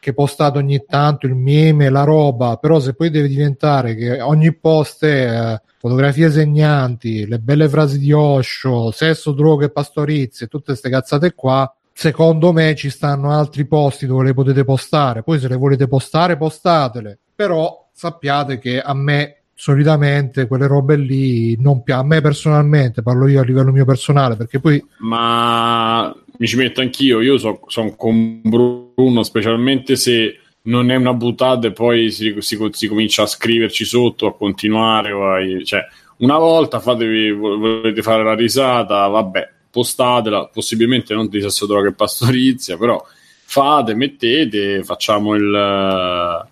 che 0.00 0.14
postate 0.14 0.58
ogni 0.58 0.84
tanto 0.86 1.26
il 1.26 1.34
meme, 1.34 1.88
la 1.88 2.04
roba, 2.04 2.56
però 2.56 2.78
se 2.80 2.94
poi 2.94 3.10
deve 3.10 3.28
diventare 3.28 3.94
che 3.94 4.20
ogni 4.20 4.54
post 4.54 5.04
è 5.04 5.52
eh, 5.54 5.62
fotografie 5.78 6.30
segnanti, 6.30 7.26
le 7.26 7.38
belle 7.38 7.68
frasi 7.68 7.98
di 7.98 8.12
Osho, 8.12 8.90
sesso, 8.90 9.32
droga 9.32 9.66
e 9.66 9.70
pastorizia, 9.70 10.46
tutte 10.46 10.66
queste 10.66 10.90
cazzate 10.90 11.34
qua, 11.34 11.72
secondo 11.92 12.52
me 12.52 12.76
ci 12.76 12.90
stanno 12.90 13.32
altri 13.32 13.66
posti 13.66 14.06
dove 14.06 14.24
le 14.24 14.34
potete 14.34 14.64
postare. 14.64 15.24
Poi 15.24 15.40
se 15.40 15.48
le 15.48 15.56
volete 15.56 15.88
postare, 15.88 16.36
postatele. 16.36 17.18
Però 17.34 17.88
sappiate 17.92 18.58
che 18.58 18.80
a 18.80 18.94
me 18.94 19.42
solitamente 19.52 20.46
quelle 20.46 20.68
robe 20.68 20.94
lì 20.94 21.60
non 21.60 21.82
piace. 21.82 22.00
A 22.00 22.04
me 22.04 22.20
personalmente, 22.20 23.02
parlo 23.02 23.26
io 23.26 23.40
a 23.40 23.44
livello 23.44 23.72
mio 23.72 23.84
personale, 23.84 24.36
perché 24.36 24.60
poi... 24.60 24.84
Ma 24.98 26.14
mi 26.38 26.46
ci 26.46 26.56
metto 26.56 26.80
anch'io, 26.80 27.20
io 27.20 27.36
sono 27.38 27.60
so 27.66 27.94
con 27.96 28.40
Bruno, 28.42 29.22
specialmente 29.22 29.96
se 29.96 30.38
non 30.62 30.90
è 30.90 30.96
una 30.96 31.14
buttata 31.14 31.66
e 31.66 31.72
poi 31.72 32.10
si, 32.10 32.34
si, 32.38 32.58
si, 32.70 32.88
comincia 32.88 33.22
a 33.22 33.26
scriverci 33.26 33.84
sotto, 33.84 34.26
a 34.26 34.34
continuare. 34.36 35.10
A, 35.10 35.64
cioè, 35.64 35.86
una 36.18 36.38
volta 36.38 36.80
fatevi, 36.80 37.30
volete 37.32 38.02
fare 38.02 38.22
la 38.22 38.34
risata, 38.34 39.06
vabbè, 39.06 39.50
postatela, 39.70 40.46
possibilmente 40.46 41.14
non 41.14 41.28
di 41.28 41.40
sesso 41.40 41.66
droga 41.66 41.88
e 41.88 41.94
pastorizia, 41.94 42.76
però 42.76 43.04
fate, 43.44 43.94
mettete, 43.94 44.82
facciamo 44.84 45.34
il 45.34 46.46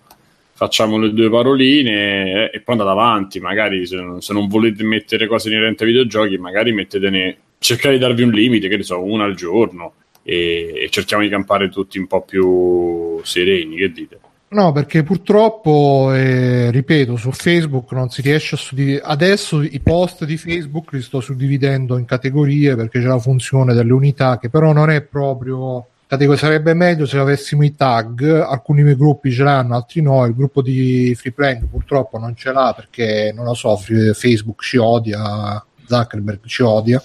facciamo 0.57 0.97
le 0.97 1.13
due 1.13 1.29
paroline 1.29 2.49
e 2.49 2.61
poi 2.61 2.75
andate 2.75 2.89
avanti. 2.89 3.39
Magari 3.39 3.85
se, 3.85 3.97
se 4.19 4.33
non 4.33 4.47
volete 4.47 4.83
mettere 4.83 5.27
cose 5.27 5.49
inerenti 5.49 5.83
ai 5.83 5.89
videogiochi, 5.89 6.37
magari 6.37 6.71
mettetene, 6.71 7.37
cercate 7.59 7.95
di 7.95 7.99
darvi 7.99 8.23
un 8.23 8.31
limite, 8.31 8.67
che 8.67 8.77
ne 8.77 8.83
so, 8.83 9.03
una 9.03 9.25
al 9.25 9.35
giorno 9.35 9.93
e, 10.23 10.73
e 10.75 10.89
cerchiamo 10.89 11.23
di 11.23 11.29
campare 11.29 11.69
tutti 11.69 11.97
un 11.97 12.07
po' 12.07 12.21
più 12.21 13.19
sereni. 13.23 13.75
Che 13.75 13.91
dite? 13.91 14.19
No, 14.49 14.71
perché 14.71 15.03
purtroppo, 15.03 16.13
eh, 16.13 16.71
ripeto, 16.71 17.17
su 17.17 17.31
Facebook 17.31 17.91
non 17.91 18.09
si 18.09 18.21
riesce 18.21 18.55
a 18.55 18.57
suddividere. 18.57 19.03
Adesso 19.03 19.61
i 19.61 19.79
post 19.81 20.23
di 20.23 20.37
Facebook 20.37 20.93
li 20.93 21.01
sto 21.01 21.19
suddividendo 21.19 21.97
in 21.97 22.05
categorie 22.05 22.75
perché 22.75 22.99
c'è 22.99 23.07
la 23.07 23.19
funzione 23.19 23.73
delle 23.73 23.91
unità 23.91 24.37
che 24.39 24.49
però 24.49 24.71
non 24.71 24.89
è 24.89 25.01
proprio 25.01 25.87
Dico, 26.15 26.37
sarebbe 26.37 26.73
meglio 26.73 27.05
se 27.05 27.17
avessimo 27.17 27.65
i 27.65 27.75
tag, 27.75 28.23
alcuni 28.23 28.81
miei 28.81 28.95
gruppi 28.95 29.29
ce 29.29 29.43
l'hanno, 29.43 29.75
altri 29.75 30.01
no. 30.01 30.25
Il 30.25 30.35
gruppo 30.35 30.61
di 30.61 31.13
Free 31.15 31.33
Playing 31.33 31.67
purtroppo 31.67 32.17
non 32.17 32.33
ce 32.33 32.53
l'ha 32.53 32.71
perché 32.73 33.33
non 33.35 33.43
lo 33.43 33.53
so, 33.53 33.75
Facebook 33.75 34.63
ci 34.63 34.77
odia, 34.77 35.61
Zuckerberg 35.87 36.45
ci 36.45 36.61
odia. 36.63 37.01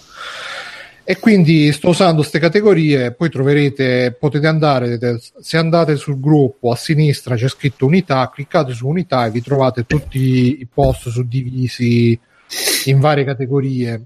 E 1.05 1.19
quindi 1.19 1.73
sto 1.73 1.89
usando 1.89 2.21
queste 2.21 2.39
categorie, 2.39 3.13
poi 3.13 3.29
troverete, 3.29 4.17
potete 4.19 4.47
andare, 4.47 4.99
se 5.41 5.57
andate 5.57 5.97
sul 5.97 6.21
gruppo 6.21 6.71
a 6.71 6.77
sinistra 6.77 7.35
c'è 7.35 7.49
scritto 7.49 7.87
unità, 7.87 8.31
cliccate 8.33 8.73
su 8.73 8.87
unità 8.87 9.27
e 9.27 9.31
vi 9.31 9.43
trovate 9.43 9.85
tutti 9.85 10.61
i 10.61 10.69
post 10.73 11.09
suddivisi 11.09 12.19
in 12.85 13.01
varie 13.01 13.25
categorie 13.25 14.03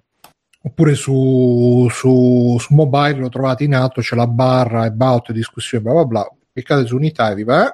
oppure 0.62 0.94
su, 0.94 1.86
su, 1.90 2.56
su, 2.58 2.74
mobile 2.74 3.18
lo 3.18 3.28
trovate 3.28 3.64
in 3.64 3.74
alto, 3.74 4.00
c'è 4.00 4.16
la 4.16 4.26
barra 4.26 4.82
about 4.82 5.32
discussione 5.32 5.84
bla 5.84 5.92
bla 5.92 6.04
bla, 6.04 6.32
cliccate 6.52 6.86
su 6.86 6.96
unità 6.96 7.30
e 7.30 7.34
vi 7.34 7.44
va. 7.44 7.72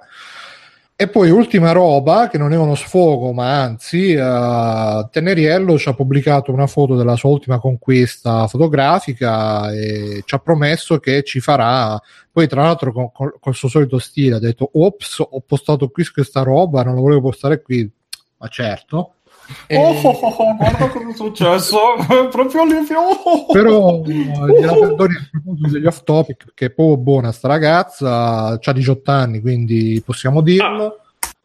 E 0.94 1.08
poi 1.08 1.30
ultima 1.30 1.72
roba, 1.72 2.28
che 2.28 2.38
non 2.38 2.52
è 2.52 2.56
uno 2.56 2.76
sfogo, 2.76 3.32
ma 3.32 3.60
anzi, 3.60 4.14
uh, 4.14 5.08
Teneriello 5.10 5.76
ci 5.76 5.88
ha 5.88 5.94
pubblicato 5.94 6.52
una 6.52 6.68
foto 6.68 6.94
della 6.94 7.16
sua 7.16 7.30
ultima 7.30 7.58
conquista 7.58 8.46
fotografica 8.46 9.72
e 9.72 10.22
ci 10.24 10.34
ha 10.34 10.38
promesso 10.38 10.98
che 11.00 11.24
ci 11.24 11.40
farà. 11.40 12.00
Poi, 12.30 12.46
tra 12.46 12.62
l'altro, 12.62 12.92
con, 12.92 13.10
con, 13.10 13.32
col 13.40 13.54
suo 13.54 13.68
solito 13.68 13.98
stile, 13.98 14.36
ha 14.36 14.38
detto: 14.38 14.70
Ops, 14.74 15.18
ho 15.28 15.40
postato 15.44 15.88
qui 15.88 16.06
questa 16.06 16.42
roba, 16.42 16.84
non 16.84 16.94
la 16.94 17.00
volevo 17.00 17.22
postare 17.22 17.62
qui. 17.62 17.90
Ma 18.36 18.46
certo, 18.48 19.14
e... 19.66 19.76
Oh, 19.76 19.90
oh, 19.90 20.10
oh, 20.10 20.56
guarda 20.56 20.88
cosa 20.88 21.08
è 21.08 21.14
successo, 21.14 21.78
proprio 22.30 22.64
lì. 22.64 22.86
Però 23.52 24.02
gliela 24.04 24.74
perdoni 24.74 25.14
a 25.14 25.28
proposito 25.30 25.68
degli 25.68 25.86
off 25.86 26.02
topic, 26.04 26.44
perché 26.44 26.66
è 26.66 26.70
proprio 26.70 26.96
buona 26.96 27.32
sta 27.32 27.48
ragazza, 27.48 28.58
ha 28.60 28.72
18 28.72 29.10
anni, 29.10 29.40
quindi 29.40 30.02
possiamo 30.04 30.40
dirlo. 30.40 30.84
Ah. 30.84 30.96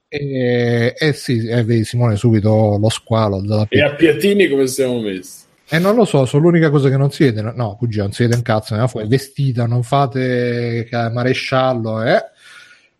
E, 0.10 0.96
e 0.98 1.14
sì, 1.14 1.46
eh, 1.48 1.64
vedi 1.64 1.84
Simone 1.84 2.16
subito 2.16 2.78
lo 2.80 2.90
squalo. 2.90 3.44
E 3.70 3.82
a 3.82 3.94
Piatini 3.94 4.48
come 4.48 4.68
siamo 4.68 5.00
messi? 5.02 5.46
E 5.70 5.80
non 5.80 5.96
lo 5.96 6.06
so, 6.06 6.26
sono 6.26 6.44
l'unica 6.44 6.70
cosa 6.70 6.90
che 6.90 6.96
non 6.96 7.12
si 7.12 7.26
vede. 7.26 7.42
No, 7.42 7.76
cugino, 7.76 8.04
non 8.04 8.14
si 8.14 8.24
vede 8.24 8.38
un 8.38 8.42
cazzo, 8.42 8.76
è 8.76 9.06
vestita, 9.06 9.66
non 9.66 9.84
fate 9.84 10.88
maresciallo, 11.12 12.04
eh 12.04 12.24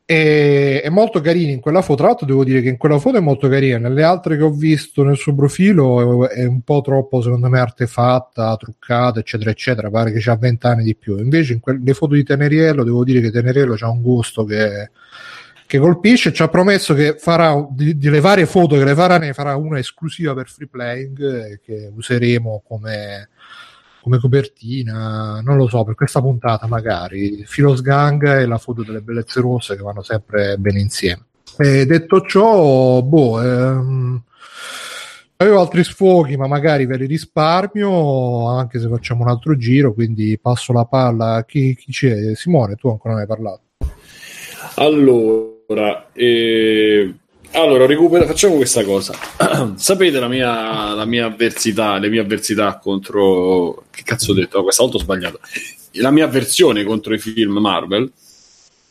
e, 0.10 0.82
è 0.82 0.88
molto 0.88 1.20
carina 1.20 1.52
in 1.52 1.60
quella 1.60 1.82
foto. 1.82 1.98
Tra 1.98 2.08
l'altro, 2.08 2.26
devo 2.26 2.46
dire 2.46 2.62
che 2.62 2.70
in 2.70 2.78
quella 2.78 2.98
foto 2.98 3.18
è 3.18 3.20
molto 3.20 3.50
carina. 3.50 3.78
Nelle 3.78 4.04
altre 4.04 4.38
che 4.38 4.44
ho 4.44 4.52
visto 4.52 5.04
nel 5.04 5.18
suo 5.18 5.36
profilo 5.36 6.30
è, 6.30 6.36
è 6.36 6.46
un 6.46 6.62
po' 6.62 6.80
troppo, 6.80 7.22
secondo 7.22 7.50
me, 7.50 7.60
artefatta, 7.60 8.56
truccata, 8.56 9.20
eccetera, 9.20 9.50
eccetera. 9.50 9.90
Pare 9.90 10.14
che 10.14 10.30
ha 10.30 10.38
20 10.38 10.66
anni 10.66 10.84
di 10.86 10.96
più. 10.96 11.18
Invece, 11.18 11.54
in 11.54 11.60
que- 11.60 11.82
le 11.84 11.94
foto 11.94 12.14
di 12.14 12.24
Teneriello, 12.24 12.86
devo 12.86 13.04
dire 13.04 13.20
che 13.20 13.32
Teneriello 13.32 13.76
ha 13.78 13.90
un 13.90 14.02
gusto 14.02 14.46
che, 14.46 14.92
che 15.66 15.78
colpisce. 15.78 16.32
Ci 16.32 16.42
ha 16.42 16.48
promesso 16.48 16.94
che 16.94 17.16
farà 17.18 17.68
di, 17.70 17.98
di, 17.98 18.10
le 18.10 18.22
varie 18.22 18.46
foto 18.46 18.78
che 18.78 18.86
le 18.86 18.96
farà, 18.96 19.18
ne 19.18 19.34
farà 19.34 19.58
una 19.58 19.78
esclusiva 19.78 20.34
per 20.34 20.48
free 20.48 20.70
playing 20.70 21.22
eh, 21.22 21.60
che 21.62 21.92
useremo 21.94 22.64
come 22.66 23.28
come 24.08 24.20
copertina, 24.20 25.42
non 25.44 25.58
lo 25.58 25.68
so, 25.68 25.84
per 25.84 25.96
questa 25.96 26.22
puntata 26.22 26.66
magari, 26.66 27.44
Filos 27.46 27.82
Gang 27.82 28.26
e 28.26 28.46
la 28.46 28.58
foto 28.58 28.82
delle 28.82 29.02
bellezze 29.02 29.42
rosse 29.42 29.76
che 29.76 29.84
vanno 29.84 30.02
sempre 30.02 30.56
bene 30.58 30.80
insieme. 30.80 31.26
E 31.58 31.86
detto 31.86 32.22
ciò, 32.22 33.02
boh, 33.02 33.42
ehm, 33.42 34.24
avevo 35.36 35.60
altri 35.60 35.84
sfoghi, 35.84 36.38
ma 36.38 36.48
magari 36.48 36.86
ve 36.86 36.96
li 36.96 37.06
risparmio, 37.06 38.48
anche 38.48 38.80
se 38.80 38.88
facciamo 38.88 39.24
un 39.24 39.30
altro 39.30 39.58
giro, 39.58 39.94
quindi 39.94 40.40
passo 40.42 40.72
la 40.72 40.86
palla. 40.86 41.44
Chi, 41.46 41.76
chi 41.76 41.92
c'è? 41.92 42.34
Simone, 42.34 42.76
tu 42.76 42.88
ancora 42.88 43.14
non 43.14 43.24
hai 43.24 43.28
parlato. 43.28 43.62
Allora, 44.76 46.12
eh, 46.14 47.14
allora, 47.62 47.86
recupera, 47.86 48.26
facciamo 48.26 48.56
questa 48.56 48.84
cosa. 48.84 49.14
Sapete 49.76 50.20
la 50.20 50.28
mia, 50.28 50.94
la 50.94 51.06
mia 51.06 51.26
avversità, 51.26 51.98
le 51.98 52.10
mie 52.10 52.20
avversità 52.20 52.78
contro... 52.78 53.86
Che 53.90 54.04
cazzo 54.04 54.32
ho 54.32 54.34
detto? 54.36 54.60
Oh, 54.60 54.64
questa 54.64 54.84
volta 54.84 54.98
ho 54.98 55.02
sbagliato. 55.02 55.40
La 55.94 56.12
mia 56.12 56.26
avversione 56.26 56.84
contro 56.84 57.14
i 57.14 57.20
film 57.20 57.58
Marvel, 57.58 58.12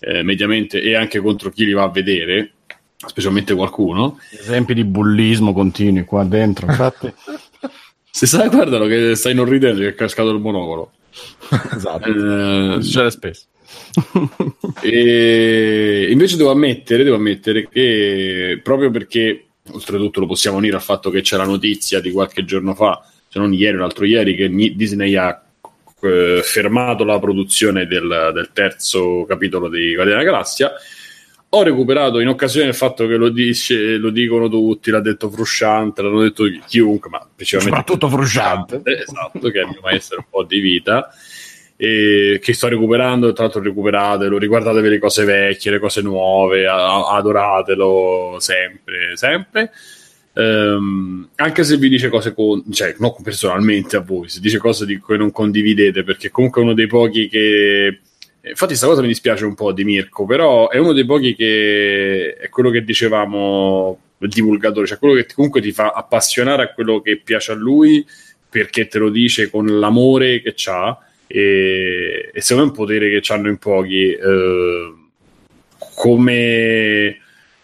eh, 0.00 0.22
mediamente, 0.22 0.80
e 0.80 0.96
anche 0.96 1.20
contro 1.20 1.50
chi 1.50 1.64
li 1.64 1.72
va 1.72 1.84
a 1.84 1.90
vedere, 1.90 2.52
specialmente 2.96 3.54
qualcuno. 3.54 4.18
Esempi 4.30 4.74
di 4.74 4.84
bullismo 4.84 5.52
continui 5.52 6.04
qua 6.04 6.24
dentro, 6.24 6.66
infatti. 6.66 7.12
Se 8.10 8.26
sai, 8.26 8.48
guardalo 8.48 8.86
che 8.86 9.14
stai 9.14 9.34
non 9.34 9.44
ridendo 9.44 9.80
che 9.80 9.88
è 9.88 9.94
cascato 9.94 10.30
il 10.30 10.40
monocolo. 10.40 10.92
esatto. 11.74 12.08
Eh, 12.08 12.82
succede 12.82 13.10
spesso 13.10 13.44
e 14.82 16.08
invece 16.10 16.36
devo 16.36 16.50
ammettere, 16.50 17.02
devo 17.02 17.16
ammettere 17.16 17.68
che 17.68 18.60
proprio 18.62 18.90
perché 18.90 19.46
oltretutto 19.70 20.20
lo 20.20 20.26
possiamo 20.26 20.58
unire 20.58 20.76
al 20.76 20.82
fatto 20.82 21.10
che 21.10 21.22
c'è 21.22 21.36
la 21.36 21.44
notizia 21.44 22.00
di 22.00 22.10
qualche 22.10 22.44
giorno 22.44 22.74
fa, 22.74 23.04
se 23.28 23.38
non 23.38 23.52
ieri 23.52 23.76
o 23.76 23.80
l'altro 23.80 24.04
ieri, 24.04 24.34
che 24.34 24.48
Disney 24.48 25.16
ha 25.16 25.42
eh, 26.00 26.40
fermato 26.42 27.04
la 27.04 27.18
produzione 27.18 27.86
del, 27.86 28.30
del, 28.32 28.50
terzo 28.52 29.24
capitolo 29.26 29.68
di 29.68 29.94
Guardiani 29.94 30.20
della 30.20 30.32
Galassia. 30.32 30.72
Ho 31.50 31.62
recuperato 31.62 32.18
in 32.18 32.28
occasione 32.28 32.66
del 32.66 32.74
fatto 32.74 33.06
che 33.06 33.16
lo, 33.16 33.28
dice, 33.28 33.96
lo 33.96 34.10
dicono 34.10 34.48
tutti, 34.48 34.90
l'ha 34.90 35.00
detto 35.00 35.30
Frusciante, 35.30 36.02
l'hanno 36.02 36.20
detto 36.20 36.44
chiunque, 36.66 37.08
ma 37.08 37.26
principalmente 37.34 37.78
soprattutto 37.78 38.10
Frusciante, 38.14 38.82
esatto, 38.84 39.48
che 39.50 39.60
è 39.60 39.62
il 39.62 39.68
mio 39.68 39.80
maestro 39.80 40.18
un 40.18 40.26
po' 40.28 40.42
di 40.42 40.58
vita 40.58 41.08
e 41.76 42.38
che 42.42 42.54
sto 42.54 42.68
recuperando, 42.68 43.32
tra 43.32 43.44
l'altro 43.44 43.62
recuperatelo, 43.62 44.38
riguardatevi 44.38 44.88
le 44.88 44.98
cose 44.98 45.24
vecchie, 45.24 45.72
le 45.72 45.78
cose 45.78 46.00
nuove, 46.02 46.66
adoratelo 46.66 48.36
sempre, 48.38 49.16
sempre. 49.16 49.70
Um, 50.32 51.28
anche 51.36 51.64
se 51.64 51.78
vi 51.78 51.88
dice 51.88 52.10
cose 52.10 52.34
con, 52.34 52.62
cioè 52.70 52.94
non 52.98 53.14
personalmente 53.22 53.96
a 53.96 54.00
voi, 54.00 54.28
se 54.28 54.40
dice 54.40 54.58
cose 54.58 54.84
di 54.84 54.98
cui 54.98 55.16
non 55.16 55.30
condividete, 55.30 56.02
perché 56.02 56.30
comunque 56.30 56.60
è 56.60 56.64
uno 56.64 56.74
dei 56.74 56.86
pochi 56.86 57.28
che 57.28 58.00
Infatti, 58.48 58.68
questa 58.68 58.86
cosa 58.86 59.00
mi 59.00 59.08
dispiace 59.08 59.44
un 59.44 59.56
po' 59.56 59.72
di 59.72 59.82
Mirko, 59.82 60.24
però 60.24 60.68
è 60.68 60.78
uno 60.78 60.92
dei 60.92 61.04
pochi 61.04 61.34
che 61.34 62.36
è 62.38 62.48
quello 62.48 62.70
che 62.70 62.84
dicevamo 62.84 63.98
il 64.18 64.28
divulgatore, 64.28 64.86
cioè 64.86 64.98
quello 64.98 65.14
che 65.14 65.26
comunque 65.34 65.60
ti 65.60 65.72
fa 65.72 65.90
appassionare 65.90 66.62
a 66.62 66.72
quello 66.72 67.00
che 67.00 67.16
piace 67.16 67.50
a 67.50 67.56
lui 67.56 68.06
perché 68.48 68.86
te 68.86 68.98
lo 68.98 69.10
dice 69.10 69.50
con 69.50 69.80
l'amore 69.80 70.40
che 70.42 70.54
ha 70.66 70.96
e, 71.26 72.30
e 72.32 72.40
secondo 72.40 72.70
me 72.70 72.74
è 72.74 72.78
un 72.78 72.86
potere 72.86 73.20
che 73.20 73.32
hanno 73.32 73.48
in 73.48 73.58
pochi 73.58 74.12
eh, 74.12 74.94
come 75.94 77.18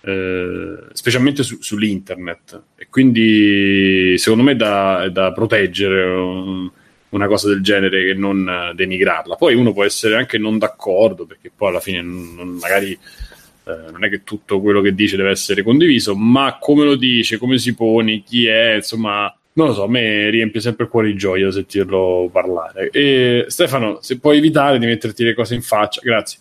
eh, 0.05 0.77
specialmente 0.93 1.43
su, 1.43 1.59
sull'internet. 1.61 2.63
E 2.77 2.89
quindi 2.91 4.17
secondo 4.19 4.45
me 4.45 4.53
è 4.53 4.57
da, 4.57 5.05
è 5.05 5.11
da 5.11 5.33
proteggere 5.33 6.05
um, 6.05 6.73
una 7.11 7.27
cosa 7.27 7.49
del 7.49 7.63
genere 7.63 8.05
che 8.05 8.15
non 8.15 8.73
denigrarla. 8.75 9.37
Poi 9.37 9.55
uno 9.55 9.73
può 9.73 9.85
essere 9.85 10.17
anche 10.17 10.39
non 10.39 10.59
d'accordo 10.59 11.27
perché 11.27 11.51
poi 11.55 11.69
alla 11.69 11.81
fine 11.81 12.03
non, 12.03 12.59
magari 12.61 12.93
eh, 12.93 13.91
non 13.91 14.05
è 14.05 14.09
che 14.09 14.25
tutto 14.25 14.61
quello 14.61 14.81
che 14.81 14.95
dice 14.95 15.17
deve 15.17 15.31
essere 15.31 15.63
condiviso 15.63 16.17
ma 16.17 16.59
come 16.61 16.85
lo 16.85 16.97
dice, 16.97 17.39
come 17.39 17.59
si 17.59 17.75
pone, 17.75 18.23
chi 18.25 18.47
è 18.47 18.75
insomma 18.75 19.35
non 19.55 19.67
lo 19.67 19.75
so, 19.75 19.85
a 19.85 19.89
me 19.89 20.31
riempie 20.31 20.61
sempre 20.61 20.85
il 20.85 20.91
cuore 20.91 21.09
di 21.09 21.17
gioia 21.17 21.51
sentirlo 21.51 22.29
parlare. 22.33 22.89
E 22.91 23.45
Stefano, 23.49 23.99
se 24.01 24.19
puoi 24.19 24.39
evitare 24.39 24.79
di 24.79 24.87
metterti 24.87 25.25
le 25.25 25.35
cose 25.35 25.55
in 25.55 25.63
faccia, 25.63 26.01
grazie. 26.03 26.39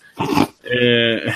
E, 0.61 1.23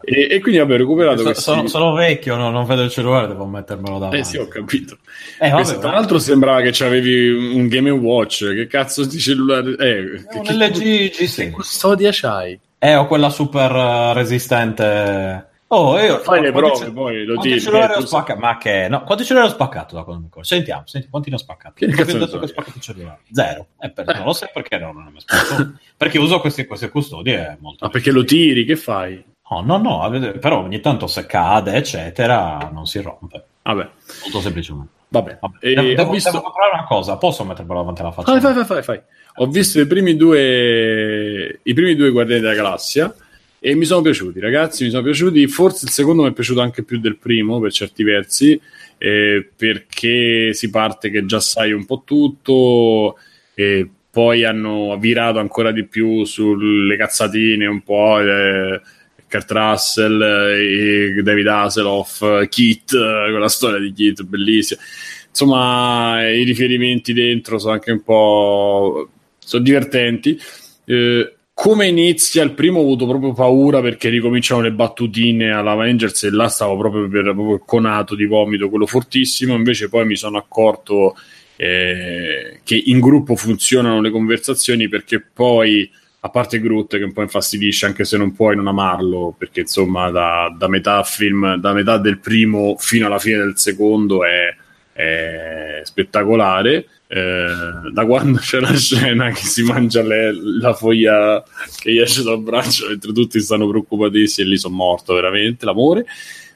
e, 0.00 0.28
e 0.30 0.40
quindi 0.40 0.60
vabbè, 0.60 0.74
ho 0.74 0.76
recuperato. 0.76 1.18
So, 1.18 1.24
questi... 1.24 1.42
sono, 1.42 1.66
sono, 1.66 1.92
vecchio, 1.94 2.36
no? 2.36 2.50
non 2.50 2.64
vedo 2.64 2.82
il 2.82 2.90
cellulare, 2.90 3.26
devo 3.26 3.46
mettermelo 3.46 3.98
davanti. 3.98 4.18
Eh 4.18 4.24
sì, 4.24 4.36
ho 4.36 4.46
capito. 4.46 4.98
Eh, 5.40 5.48
vabbè, 5.48 5.62
Questo, 5.62 5.78
tra 5.80 5.90
l'altro 5.90 6.20
sembrava 6.20 6.60
che 6.60 6.84
avevi 6.84 7.28
un 7.30 7.66
Game 7.66 7.90
Watch. 7.90 8.54
Che 8.54 8.66
cazzo 8.68 9.04
di 9.04 9.18
cellulare? 9.18 9.74
Eh, 9.78 10.24
un 10.32 10.42
che, 10.42 10.52
LG 10.52 11.10
G6. 11.10 11.34
Che 11.34 11.50
custodia 11.50 12.10
c'hai? 12.12 12.56
Eh, 12.78 12.94
ho 12.94 13.08
quella 13.08 13.30
super 13.30 13.72
uh, 13.72 14.12
resistente 14.12 15.47
Oh, 15.70 15.98
io 15.98 16.18
fai 16.20 16.40
le 16.40 16.50
prove, 16.50 16.76
ce... 16.76 16.92
poi 16.92 17.24
lo 17.24 17.38
tiri. 17.40 17.60
cellulare 17.60 17.96
ho 17.96 18.06
spaccato? 18.06 18.40
Ma 18.40 18.56
che 18.56 18.88
no, 18.88 19.04
quanti 19.04 19.24
cellulari 19.24 19.50
ho 19.50 19.54
spaccato 19.54 19.94
da 19.94 20.02
quando 20.02 20.22
mi 20.22 20.28
ricordo? 20.28 20.48
Sentiamo, 20.48 20.82
senti, 20.86 21.08
quanti 21.08 21.28
ne 21.28 21.36
ho 21.36 21.38
spaccato? 21.38 21.74
Che 21.76 21.86
cazzo 21.88 22.16
detto 22.16 22.38
che 22.38 22.44
ho 22.44 22.48
spaccato 22.48 22.76
il 22.78 22.82
cellulare? 22.82 23.18
Zero. 23.30 23.66
Eh, 23.78 23.90
per... 23.90 24.08
eh. 24.08 24.14
Non 24.14 24.24
lo 24.24 24.32
so 24.32 24.48
perché 24.50 24.78
no, 24.78 24.92
non 24.92 25.06
ho 25.06 25.10
mai 25.10 25.20
spaccato. 25.20 25.74
perché 25.96 26.18
uso 26.18 26.40
queste, 26.40 26.66
queste 26.66 26.88
custodie 26.88 27.58
molto. 27.60 27.84
Ma 27.84 27.90
perché 27.90 28.10
lo 28.10 28.24
tiri? 28.24 28.64
Che 28.64 28.76
fai? 28.76 29.22
No, 29.50 29.60
no, 29.60 29.76
no, 29.78 30.38
però 30.38 30.60
ogni 30.62 30.80
tanto 30.80 31.06
se 31.06 31.26
cade, 31.26 31.74
eccetera, 31.74 32.70
non 32.72 32.86
si 32.86 33.00
rompe. 33.00 33.44
Vabbè. 33.62 33.88
Molto 34.22 34.40
semplicemente. 34.40 34.92
Vabbè. 35.08 35.38
Vabbè. 35.38 35.56
E 35.60 35.74
devo, 35.74 35.94
devo, 35.94 36.10
visto... 36.10 36.30
devo 36.30 36.42
comprare 36.44 36.70
una 36.72 36.84
cosa, 36.84 37.16
posso 37.18 37.44
mettermelo 37.44 37.80
davanti 37.80 38.00
alla 38.00 38.12
faccia? 38.12 38.40
Fai, 38.40 38.54
fai, 38.54 38.64
fai, 38.64 38.82
fai. 38.82 39.02
Ho 39.40 39.46
visto 39.46 39.80
i 39.80 39.86
primi 39.86 40.16
due 40.16 41.60
i 41.62 41.74
primi 41.74 41.94
due 41.94 42.10
Guardiani 42.10 42.40
della 42.40 42.54
Galassia 42.54 43.14
e 43.60 43.74
mi 43.74 43.84
sono 43.84 44.02
piaciuti, 44.02 44.40
ragazzi, 44.40 44.84
mi 44.84 44.90
sono 44.90 45.02
piaciuti. 45.02 45.46
Forse 45.48 45.86
il 45.86 45.90
secondo 45.90 46.22
mi 46.22 46.30
è 46.30 46.32
piaciuto 46.32 46.60
anche 46.60 46.84
più 46.84 46.98
del 47.00 47.16
primo 47.16 47.58
per 47.60 47.72
certi 47.72 48.02
versi, 48.04 48.60
eh, 48.98 49.48
perché 49.56 50.52
si 50.54 50.70
parte 50.70 51.10
che 51.10 51.24
già 51.24 51.40
sai 51.40 51.72
un 51.72 51.84
po' 51.84 52.02
tutto, 52.04 53.18
e 53.54 53.88
poi 54.10 54.44
hanno 54.44 54.96
virato 54.98 55.38
ancora 55.38 55.72
di 55.72 55.84
più 55.84 56.24
sulle 56.24 56.96
cazzatine 56.96 57.66
un 57.66 57.82
po'. 57.82 58.20
Eh, 58.20 58.80
Kurt 59.28 59.50
Russell, 59.50 60.22
eh, 60.22 61.22
David 61.22 61.46
Hasselhoff, 61.46 62.48
Kit, 62.48 62.90
quella 62.92 63.48
storia 63.48 63.78
di 63.78 63.92
Kit, 63.92 64.22
bellissima. 64.22 64.80
Insomma, 65.28 66.26
i 66.26 66.44
riferimenti 66.44 67.12
dentro 67.12 67.58
sono 67.58 67.74
anche 67.74 67.92
un 67.92 68.02
po' 68.02 69.10
sono 69.38 69.62
divertenti. 69.62 70.38
Eh, 70.84 71.34
come 71.60 71.88
inizia 71.88 72.44
il 72.44 72.52
primo? 72.52 72.78
Ho 72.78 72.82
avuto 72.82 73.04
proprio 73.08 73.32
paura 73.32 73.80
perché 73.80 74.10
ricominciano 74.10 74.60
le 74.60 74.70
battutine 74.70 75.50
alla 75.50 75.72
Avengers 75.72 76.22
e 76.22 76.30
là 76.30 76.46
stavo 76.46 76.76
proprio 76.76 77.08
per 77.08 77.32
proprio 77.32 77.58
conato 77.58 78.14
di 78.14 78.26
vomito, 78.26 78.68
quello 78.68 78.86
fortissimo, 78.86 79.56
invece 79.56 79.88
poi 79.88 80.06
mi 80.06 80.14
sono 80.14 80.38
accorto 80.38 81.16
eh, 81.56 82.60
che 82.62 82.80
in 82.86 83.00
gruppo 83.00 83.34
funzionano 83.34 84.00
le 84.00 84.10
conversazioni 84.12 84.88
perché 84.88 85.20
poi 85.20 85.90
a 86.20 86.28
parte 86.28 86.60
Groot 86.60 86.96
che 86.96 87.02
un 87.02 87.12
po' 87.12 87.22
infastidisce 87.22 87.86
anche 87.86 88.04
se 88.04 88.16
non 88.16 88.32
puoi 88.34 88.54
non 88.54 88.68
amarlo 88.68 89.34
perché 89.36 89.62
insomma 89.62 90.10
da, 90.10 90.54
da 90.56 90.68
metà 90.68 91.02
film 91.02 91.56
da 91.56 91.72
metà 91.72 91.98
del 91.98 92.20
primo 92.20 92.76
fino 92.78 93.06
alla 93.06 93.18
fine 93.18 93.38
del 93.38 93.56
secondo 93.56 94.24
è, 94.24 94.54
è 94.92 95.80
spettacolare 95.82 96.86
eh, 97.10 97.90
da 97.90 98.04
quando 98.04 98.38
c'è 98.38 98.60
la 98.60 98.74
scena 98.74 99.30
che 99.30 99.42
si 99.42 99.62
mangia 99.62 100.02
le, 100.02 100.30
la 100.32 100.74
foglia 100.74 101.42
che 101.80 101.92
gli 101.92 101.98
esce 101.98 102.22
dal 102.22 102.40
braccio 102.40 102.86
mentre 102.88 103.12
tutti 103.12 103.40
stanno 103.40 103.66
preoccupatissimi 103.66 104.46
e 104.46 104.50
lì 104.50 104.58
sono 104.58 104.74
morto 104.74 105.14
veramente 105.14 105.64
l'amore. 105.64 106.06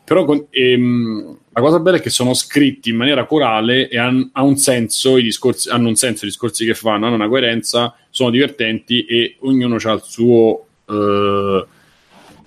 Però 0.05 0.25
con, 0.25 0.47
ehm, 0.51 1.39
la 1.53 1.61
cosa 1.61 1.79
bella 1.79 1.97
è 1.97 2.01
che 2.01 2.11
sono 2.11 2.35
scritti 2.35 2.91
in 2.91 2.97
maniera 2.97 3.25
corale 3.25 3.89
e 3.89 3.99
han, 3.99 4.31
ha 4.33 4.43
un 4.43 4.57
senso 4.57 5.17
discorsi, 5.17 5.71
hanno 5.71 5.89
un 5.89 5.95
senso 5.95 6.25
i 6.25 6.29
discorsi 6.29 6.67
che 6.67 6.75
fanno 6.75 7.07
hanno 7.07 7.15
una 7.15 7.29
coerenza 7.29 7.95
sono 8.11 8.31
divertenti 8.31 9.05
e 9.05 9.37
ognuno 9.41 9.77
ha 9.77 9.93
il 9.93 10.03
suo 10.03 10.67
eh, 10.89 11.67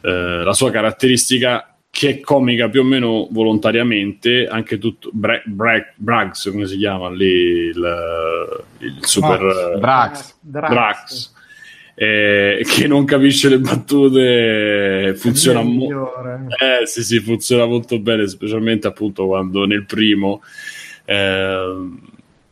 eh, 0.01 0.43
la 0.43 0.53
sua 0.53 0.69
caratteristica 0.69 1.74
che 1.95 2.09
è 2.09 2.19
comica 2.19 2.67
più 2.67 2.81
o 2.81 2.83
meno 2.83 3.29
volontariamente, 3.31 4.47
anche 4.47 4.77
tutto 4.77 5.11
Bra- 5.13 5.41
Bra- 5.45 5.93
Brax, 5.95 6.51
come 6.51 6.67
si 6.67 6.75
chiama 6.75 7.09
lì 7.09 7.25
il, 7.25 8.65
il 8.79 8.97
super 8.99 9.77
Brax, 9.79 10.35
Drax, 10.41 10.69
Drax 10.69 11.33
eh, 11.95 12.65
che 12.67 12.87
non 12.87 13.05
capisce 13.05 13.47
le 13.47 13.59
battute, 13.59 15.13
funziona 15.15 15.61
molto 15.61 16.11
eh, 16.61 16.85
sì, 16.85 17.01
sì, 17.01 17.21
funziona 17.21 17.65
molto 17.65 17.97
bene, 17.99 18.27
specialmente 18.27 18.87
appunto 18.87 19.25
quando 19.27 19.63
nel 19.65 19.85
primo 19.85 20.41
eh, 21.05 21.89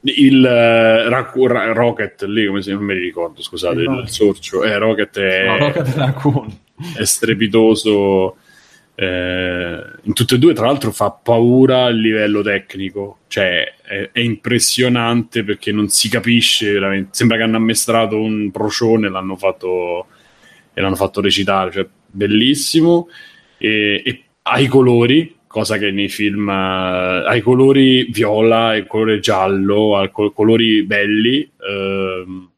il 0.04 0.40
uh, 0.40 1.10
Ra- 1.10 1.74
Rocket 1.74 2.24
lì, 2.24 2.48
come 2.48 2.62
si 2.62 2.72
non 2.72 2.84
mi 2.84 2.94
ricordo, 2.94 3.42
scusate, 3.42 3.82
il, 3.82 4.04
il 4.04 4.10
sorcio, 4.10 4.64
eh, 4.64 4.78
Rocket 4.78 5.20
è, 5.20 5.46
no, 5.48 5.58
Rocket 5.58 5.96
è 6.96 7.04
strepitoso 7.04 8.38
eh, 8.96 9.84
in 10.04 10.14
tutte 10.14 10.36
e 10.36 10.40
due, 10.40 10.54
tra 10.54 10.68
l'altro, 10.68 10.92
fa 10.92 11.12
paura 11.12 11.86
a 11.86 11.90
livello 11.90 12.42
tecnico, 12.42 13.20
cioè 13.28 13.74
è, 13.82 14.10
è, 14.12 14.20
impressionante 14.20 15.44
perché 15.44 15.72
non 15.72 15.90
si 15.90 16.10
capisce 16.10 16.72
veramente. 16.74 17.10
Sembra 17.14 17.38
che 17.38 17.44
hanno 17.44 17.58
ammestrato 17.58 18.20
un 18.20 18.52
procione 18.52 19.10
l'hanno 19.10 19.36
fatto, 19.36 20.08
e 20.74 20.82
l'hanno 20.82 20.96
fatto 20.96 21.22
recitare, 21.22 21.72
cioè 21.72 21.88
bellissimo. 22.06 23.08
E, 23.58 24.02
e 24.06 24.24
ha 24.44 24.68
colori, 24.68 25.38
cosa 25.48 25.78
che 25.78 25.92
nei 25.92 26.10
film 26.10 26.48
uh, 26.48 27.26
ha 27.26 27.36
i 27.36 27.42
colori 27.42 28.06
viola, 28.12 28.76
il 28.76 28.86
colore 28.86 29.20
giallo, 29.20 29.98
ha 29.98 30.10
colori 30.10 30.84
belli. 30.84 31.50
Uh, 31.58 32.50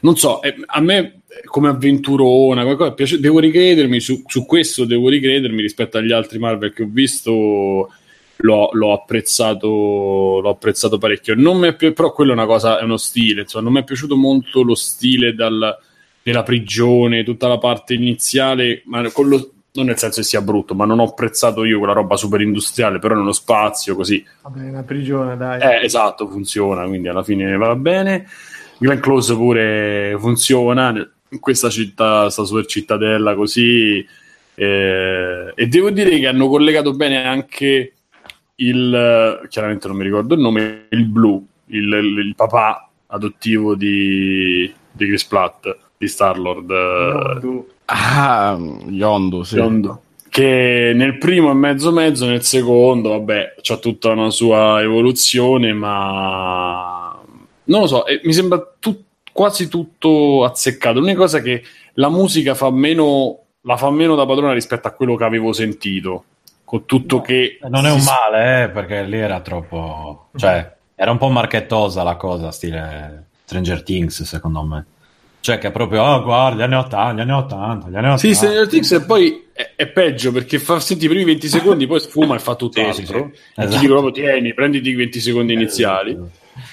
non 0.00 0.16
so, 0.16 0.42
eh, 0.42 0.56
a 0.66 0.80
me 0.80 1.19
come 1.44 1.68
avventurona, 1.68 2.62
qualcosa 2.64 2.92
piace, 2.92 3.20
devo 3.20 3.38
ricredermi 3.38 4.00
su, 4.00 4.22
su, 4.26 4.46
questo, 4.46 4.84
devo 4.84 5.08
ricredermi 5.08 5.60
rispetto 5.60 5.98
agli 5.98 6.12
altri 6.12 6.38
Marvel 6.38 6.72
che 6.72 6.82
ho 6.82 6.88
visto. 6.90 7.90
L'ho, 8.42 8.70
l'ho, 8.72 8.94
apprezzato, 8.94 9.68
l'ho 9.68 10.48
apprezzato 10.48 10.96
parecchio. 10.96 11.34
Non 11.34 11.58
mi 11.58 11.68
è 11.68 11.74
pi- 11.74 11.92
però 11.92 12.10
quello 12.10 12.30
è 12.30 12.34
una 12.34 12.46
cosa, 12.46 12.78
è 12.78 12.84
uno 12.84 12.96
stile. 12.96 13.42
Insomma, 13.42 13.64
non 13.64 13.74
mi 13.74 13.80
è 13.80 13.84
piaciuto 13.84 14.16
molto 14.16 14.62
lo 14.62 14.74
stile 14.74 15.34
dal, 15.34 15.76
della 16.22 16.42
prigione, 16.42 17.22
tutta 17.22 17.48
la 17.48 17.58
parte 17.58 17.92
iniziale, 17.92 18.80
ma 18.86 19.02
lo, 19.02 19.52
non 19.72 19.86
nel 19.86 19.98
senso 19.98 20.20
che 20.20 20.26
sia 20.26 20.40
brutto, 20.40 20.74
ma 20.74 20.84
non 20.84 20.98
ho 20.98 21.04
apprezzato 21.04 21.64
io 21.64 21.78
quella 21.78 21.92
roba 21.92 22.16
super 22.16 22.40
industriale, 22.40 22.98
però 22.98 23.14
nello 23.14 23.32
spazio 23.32 23.94
così. 23.94 24.24
Vabbè, 24.42 24.68
una 24.68 24.82
prigione, 24.82 25.36
dai. 25.36 25.60
Eh, 25.60 25.84
esatto, 25.84 26.28
funziona, 26.28 26.84
quindi 26.86 27.08
alla 27.08 27.22
fine 27.22 27.56
va 27.56 27.74
bene. 27.76 28.26
Glenn 28.78 28.98
Close 28.98 29.34
pure 29.34 30.16
funziona 30.18 30.92
questa 31.38 31.70
città, 31.70 32.22
questa 32.22 32.44
super 32.44 32.66
cittadella 32.66 33.34
così. 33.34 34.04
Eh, 34.54 35.52
e 35.54 35.66
devo 35.68 35.90
dire 35.90 36.18
che 36.18 36.26
hanno 36.26 36.48
collegato 36.48 36.92
bene 36.92 37.24
anche 37.24 37.92
il 38.56 39.46
chiaramente 39.48 39.88
non 39.88 39.96
mi 39.96 40.04
ricordo 40.04 40.34
il 40.34 40.40
nome, 40.40 40.86
il 40.90 41.06
blu, 41.06 41.46
il, 41.66 41.92
il, 41.92 42.18
il 42.26 42.34
papà 42.34 42.88
adottivo 43.06 43.74
di, 43.74 44.70
di 44.90 45.06
Chris 45.06 45.24
Platt, 45.24 45.76
di 45.96 46.08
Star 46.08 46.38
Lord. 46.38 46.70
Ah, 47.86 48.58
Yondu, 48.88 49.42
sì. 49.42 49.56
Yondu 49.56 49.98
che 50.30 50.92
nel 50.94 51.18
primo 51.18 51.50
è 51.50 51.54
mezzo 51.54 51.90
mezzo, 51.90 52.24
nel 52.24 52.44
secondo, 52.44 53.10
vabbè, 53.10 53.56
c'ha 53.60 53.78
tutta 53.78 54.12
una 54.12 54.30
sua 54.30 54.80
evoluzione, 54.80 55.72
ma 55.72 57.20
non 57.64 57.80
lo 57.80 57.86
so, 57.88 58.04
mi 58.22 58.32
sembra 58.32 58.64
tutto 58.78 59.08
quasi 59.40 59.68
tutto 59.68 60.44
azzeccato. 60.44 60.98
L'unica 60.98 61.16
cosa 61.20 61.38
è 61.38 61.42
che 61.42 61.62
la 61.94 62.10
musica 62.10 62.54
fa 62.54 62.70
meno, 62.70 63.38
la 63.62 63.78
fa 63.78 63.90
meno 63.90 64.14
da 64.14 64.26
padrona 64.26 64.52
rispetto 64.52 64.86
a 64.86 64.90
quello 64.90 65.16
che 65.16 65.24
avevo 65.24 65.54
sentito. 65.54 66.24
Con 66.62 66.84
tutto 66.84 67.16
no, 67.16 67.22
che. 67.22 67.58
Non 67.66 67.86
è 67.86 67.90
un 67.90 68.02
male, 68.02 68.64
eh, 68.64 68.68
perché 68.68 69.02
lì 69.04 69.16
era 69.16 69.40
troppo. 69.40 70.26
cioè, 70.36 70.76
era 70.94 71.10
un 71.10 71.16
po' 71.16 71.30
marchettosa 71.30 72.02
la 72.02 72.16
cosa, 72.16 72.50
stile 72.50 73.28
Stranger 73.46 73.82
Things, 73.82 74.24
secondo 74.24 74.62
me. 74.62 74.84
Cioè 75.40 75.56
che 75.56 75.70
proprio, 75.70 76.02
oh 76.02 76.22
guarda, 76.22 76.58
gli 76.58 76.62
anni 76.62 76.74
80, 76.74 77.14
gli 77.14 77.20
anni 77.20 77.32
80, 77.32 77.88
gli 77.88 77.96
anni 77.96 78.06
80. 78.12 78.16
Sì, 78.18 78.34
Stranger 78.34 78.68
Things 78.68 78.92
e 78.92 79.00
poi 79.00 79.48
è, 79.54 79.72
è 79.74 79.86
peggio 79.86 80.32
perché 80.32 80.58
fa 80.58 80.78
senti 80.80 81.06
i 81.06 81.08
primi 81.08 81.24
20 81.24 81.48
secondi, 81.48 81.86
poi 81.86 82.00
sfuma 82.00 82.34
e 82.34 82.40
fa 82.40 82.56
tutt'altro. 82.56 82.92
Sì, 82.92 83.06
sì, 83.06 83.12
sì. 83.12 83.16
E 83.16 83.30
ti 83.30 83.62
Esatto. 83.62 83.78
dico 83.78 83.92
proprio, 83.94 84.12
tieni, 84.12 84.52
prenditi 84.52 84.90
i 84.90 84.94
20 84.94 85.18
secondi 85.18 85.54
iniziali. 85.54 86.18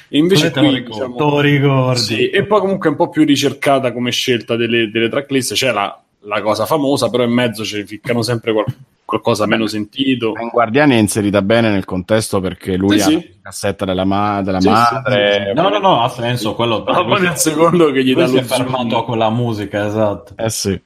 E 0.10 0.18
invece 0.18 0.52
Te 0.52 0.62
lo 0.62 0.68
qui, 0.68 0.76
ricordi, 0.78 0.94
diciamo, 0.94 1.16
te 1.16 1.24
lo 1.24 1.40
ricordi. 1.42 2.00
Sì, 2.00 2.30
e 2.30 2.46
poi 2.46 2.60
comunque 2.62 2.88
è 2.88 2.92
un 2.92 2.98
po' 2.98 3.10
più 3.10 3.26
ricercata 3.26 3.92
come 3.92 4.12
scelta 4.12 4.56
delle, 4.56 4.90
delle 4.90 5.10
tracklist. 5.10 5.54
C'è 5.54 5.72
la, 5.72 6.00
la 6.22 6.42
cosa 6.42 6.66
famosa, 6.66 7.10
però 7.10 7.24
in 7.24 7.32
mezzo 7.32 7.64
ci 7.66 7.84
ficcano 7.86 8.22
sempre 8.22 8.54
qual- 8.54 8.66
qualcosa 9.04 9.46
meno 9.46 9.68
sentito. 9.68 10.34
In 10.42 10.50
Guardiani 10.50 10.96
è 10.96 10.98
inserita 10.98 11.42
bene 11.42 11.70
nel 11.70 11.86
contesto 11.86 12.40
perché 12.40 12.76
lui 12.76 13.00
Sì, 13.00 13.16
ha 13.16 13.20
sì. 13.20 13.30
la 13.36 13.50
cassetta 13.50 13.86
della, 13.86 14.06
ma- 14.06 14.42
della 14.42 14.60
Sì, 14.62 14.68
sì, 14.68 14.74
madre. 14.74 15.54
No, 15.54 15.70
no, 15.70 15.80
no, 15.80 16.02
ha 16.04 16.10
senso 16.10 16.56
quello. 16.56 16.84
Ma 16.86 17.04
poi 17.06 17.22
nel 17.22 17.36
secondo 17.38 17.92
che 17.92 18.04
gli 18.04 18.14
dà 18.14 18.28
si 18.28 18.34
lo 18.36 18.40
è 18.40 18.44
fermato 18.44 18.90
zoom. 18.90 19.02
a 19.02 19.04
quella 19.04 19.30
musica, 19.30 19.86
esatto. 19.88 20.34
Eh 20.38 20.50
sì. 20.50 20.82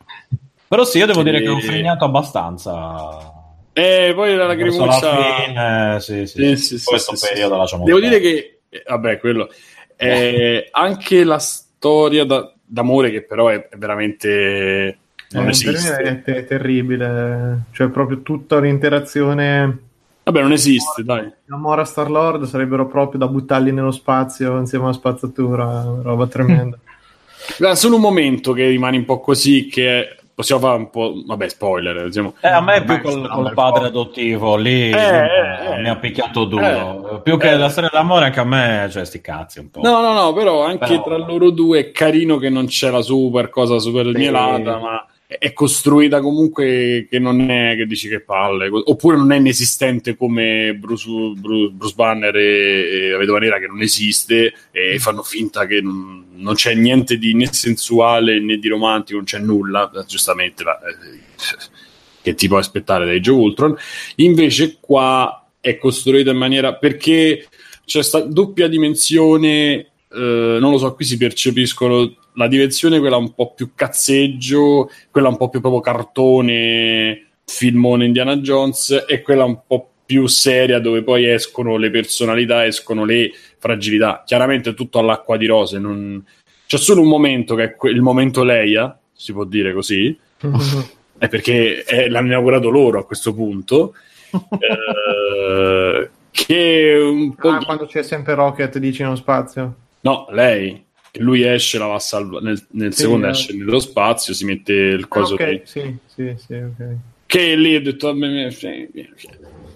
Però 0.68 0.84
sì, 0.84 1.00
io 1.00 1.06
devo 1.06 1.22
dire 1.24 1.42
che 1.42 1.50
ho 1.50 1.60
fregnato 1.60 2.06
abbastanza. 2.06 3.34
E 3.74 4.12
poi 4.16 4.36
la 4.36 4.48
la 4.48 4.56
fine, 4.56 5.98
sì, 6.00 6.26
sì. 6.28 6.38
Sì, 6.38 6.56
sì, 6.58 6.78
sì, 6.80 6.86
Questo 6.86 7.16
sì, 7.16 7.26
sì, 7.26 7.32
periodo 7.34 7.54
sì. 7.54 7.60
lasciamo 7.60 7.84
Devo 7.86 8.00
dire 8.00 8.20
che, 8.20 8.61
eh, 8.72 8.84
vabbè, 8.88 9.20
quello. 9.20 9.50
eh, 9.98 10.68
anche 10.72 11.24
la 11.24 11.38
storia 11.38 12.26
da- 12.26 12.52
d'amore, 12.66 13.12
che 13.12 13.22
però 13.22 13.50
è, 13.50 13.68
è 13.70 13.78
veramente. 13.78 14.98
Non 15.32 15.46
Eh, 15.46 15.50
esiste. 15.52 15.94
per 15.96 16.04
me 16.04 16.10
è 16.10 16.22
te- 16.24 16.46
terribile, 16.46 17.66
cioè 17.72 17.90
proprio 17.90 18.22
tutta 18.22 18.60
l'interazione. 18.60 19.80
Vabbè, 20.24 20.42
non 20.42 20.52
esiste, 20.52 21.04
dai. 21.04 21.32
Amore 21.50 21.82
a 21.82 21.86
Star 21.86 22.10
Lord 22.10 22.46
sarebbero 22.46 22.88
proprio 22.88 23.20
da 23.20 23.28
buttarli 23.28 23.72
nello 23.72 23.92
spazio 23.92 24.58
insieme 24.60 24.86
alla 24.86 24.94
spazzatura, 24.94 25.84
roba 26.02 26.28
tremenda. 26.28 26.78
Solo 27.76 27.96
un 27.96 28.02
momento 28.02 28.54
che 28.54 28.68
rimane 28.68 28.98
un 28.98 29.06
po' 29.06 29.20
così, 29.20 29.68
che 29.68 30.18
possiamo 30.42 30.62
fare 30.62 30.78
un 30.78 30.90
po'. 30.90 31.14
Vabbè, 31.26 31.48
spoiler. 31.50 32.04
Diciamo. 32.06 32.34
Eh, 32.42 32.48
a 32.48 32.62
me 32.62 32.76
è 32.76 32.84
più 32.84 33.02
col, 33.02 33.28
col 33.30 33.54
padre 33.54 33.88
adottivo 33.88 34.56
lì 34.56 34.90
Eh, 34.90 34.96
mi, 34.96 35.76
eh, 35.78 35.82
mi 35.82 35.90
ha 35.90 35.96
picchiato 35.96 36.46
duro. 36.46 37.16
eh, 37.18 37.22
più 37.22 37.38
che 37.38 37.52
eh. 37.52 37.58
la 37.58 37.70
storia 37.70 37.90
d'amore, 37.92 38.26
anche 38.26 38.40
a 38.40 38.44
me, 38.46 38.88
cioè, 38.92 39.06
sti 39.06 39.22
cazzi 39.22 39.60
un 39.60 39.70
po'. 39.72 39.82
No, 39.82 40.02
no, 40.02 40.14
no, 40.14 40.34
però 40.34 40.64
anche 40.66 40.86
Però- 40.88 41.04
tra 41.04 41.18
loro 41.18 41.50
due 41.52 41.80
è 41.80 41.92
carino 41.92 42.38
che 42.38 42.50
non 42.50 42.66
c'è 42.66 42.90
la 42.90 43.02
super 43.02 43.50
cosa 43.50 43.80
super 43.80 44.06
mielata, 44.08 44.78
ma 44.78 45.06
è- 45.40 45.54
costruita 45.54 46.20
comunque 46.22 47.08
che 47.10 47.20
non 47.20 47.50
è 47.50 47.76
che 47.76 47.86
dici 47.86 48.10
che 48.10 48.20
palle, 48.22 48.70
oppure 48.72 49.16
non 49.18 49.32
è 49.32 49.38
inesistente 49.38 50.16
come 50.16 50.76
Bruce, 50.76 51.08
Bruce, 51.38 51.72
Bruce 51.72 51.96
Banner 51.96 52.36
e, 52.36 53.06
e 53.06 53.10
la 53.12 53.18
Vedova 53.18 53.40
Nera 53.40 53.60
che 53.60 53.68
non 53.68 53.82
esiste 53.82 54.54
e 54.72 55.00
fanno 55.00 55.24
finta 55.24 55.66
che 55.66 55.82
non, 55.82 56.26
non 56.36 56.56
c'è 56.56 56.74
niente 56.74 57.18
di 57.18 57.34
né 57.34 57.52
sensuale 57.52 58.40
né 58.40 58.58
di 58.58 58.68
romantico, 58.68 59.18
non 59.18 59.26
c'è 59.26 59.40
nulla, 59.40 59.90
giustamente, 60.08 60.64
la- 60.64 60.80
eh, 60.80 61.20
che 62.22 62.36
ti 62.36 62.48
puoi 62.48 62.60
aspettare 62.60 63.06
dai 63.06 63.20
Joe 63.20 63.38
Ultron. 63.40 63.76
Invece 64.18 64.78
qua 64.80 65.48
è 65.60 65.78
costruita 65.78 66.32
in 66.32 66.38
maniera 66.38 66.76
perché 66.76 67.48
c'è 67.86 68.04
sta 68.04 68.20
doppia 68.22 68.68
dimensione, 68.68 69.91
eh, 70.14 70.58
non 70.60 70.72
lo 70.72 70.78
so, 70.78 70.94
qui 70.94 71.06
si 71.06 71.18
percepiscono 71.18 72.14
la 72.34 72.48
dimensione 72.48 73.00
quella 73.00 73.18
un 73.18 73.34
po' 73.34 73.54
più 73.54 73.72
cazzeggio, 73.76 74.90
quella 75.10 75.30
un 75.30 75.38
po' 75.38 75.50
più 75.50 75.60
proprio 75.60 75.82
cartone, 75.82 77.28
filmone 77.46 78.06
Indiana 78.06 78.38
Jones 78.38 79.06
e 79.08 79.22
quella 79.22 79.44
un 79.44 79.60
po' 79.66 79.90
più 80.06 80.28
seria 80.28 80.80
dove 80.80 81.04
poi 81.04 81.26
escono 81.26 81.78
le 81.78 81.90
personalità, 81.90 82.66
escono 82.66 83.06
le 83.06 83.32
fragilità. 83.58 84.24
Chiaramente 84.26 84.74
tutto 84.74 85.00
all'acqua 85.00 85.38
di 85.38 85.46
rose, 85.46 85.80
non... 85.80 86.24
c'è 86.68 86.78
solo 86.78 87.02
un 87.02 87.08
momento 87.08 87.56
che 87.56 87.64
è 87.64 87.76
que- 87.76 87.92
il 87.92 88.02
momento 88.02 88.44
Leia, 88.44 88.98
si 89.14 89.32
può 89.32 89.46
dire 89.46 89.74
così, 89.74 90.18
è 91.18 91.28
perché 91.28 91.84
è, 91.84 92.10
l'hanno 92.10 92.28
inaugurato 92.28 92.70
loro 92.70 93.00
a 93.00 93.06
questo 93.06 93.34
punto. 93.34 93.94
eh, 94.60 96.10
che 96.32 96.98
un 97.02 97.36
po' 97.36 97.50
Ah, 97.50 97.64
quando 97.64 97.86
c'è 97.86 98.04
sempre 98.04 98.34
Rocket 98.34 98.78
dici 98.78 99.04
nello 99.04 99.16
spazio. 99.16 99.76
No, 100.02 100.28
lei 100.32 100.84
lui 101.14 101.44
esce, 101.44 101.78
la 101.78 101.88
va 101.88 101.96
a 101.96 102.00
salvare 102.00 102.44
nel, 102.46 102.66
nel 102.72 102.94
Sì, 102.94 103.02
secondo 103.02 103.28
eh. 103.28 103.32
esce 103.32 103.54
nello 103.54 103.80
spazio, 103.80 104.34
si 104.34 104.46
mette 104.46 104.74
il 104.74 105.04
Ah, 105.04 105.08
coso 105.08 105.34
ok, 105.34 105.48
lì. 105.50 105.62
sì, 105.66 105.96
sì, 106.06 106.34
sì, 106.38 106.54
ok. 106.54 106.96
che 107.26 107.56
lì 107.56 107.76
ho 107.76 107.82
detto 107.82 108.14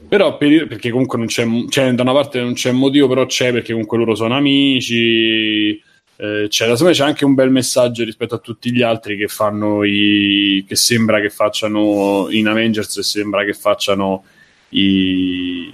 però 0.08 0.38
per- 0.38 0.68
perché 0.68 0.92
comunque 0.92 1.18
non 1.18 1.28
c'è, 1.28 1.46
cioè, 1.70 1.92
da 1.94 2.04
una 2.04 2.14
parte 2.14 2.40
non 2.40 2.54
c'è 2.54 2.72
motivo 2.72 3.08
però 3.08 3.26
c'è 3.26 3.52
perché 3.52 3.72
comunque 3.72 3.98
loro 3.98 4.14
sono 4.16 4.36
amici 4.36 5.82
eh, 6.18 6.46
c'è, 6.48 6.68
me 6.68 6.92
c'è 6.92 7.04
anche 7.04 7.26
un 7.26 7.34
bel 7.34 7.52
messaggio 7.52 8.04
rispetto 8.04 8.36
a 8.36 8.40
tutti 8.40 8.72
gli 8.72 8.82
altri 8.82 9.18
che 9.18 9.28
fanno 9.28 9.84
i 9.84 10.64
che 10.68 10.76
sembra 10.76 11.20
che 11.20 11.30
facciano 11.30 12.28
in 12.30 12.48
Avengers 12.48 12.98
e 12.98 13.04
sembra 13.04 13.44
che 13.44 13.54
facciano 13.54 14.24
i, 14.70 15.72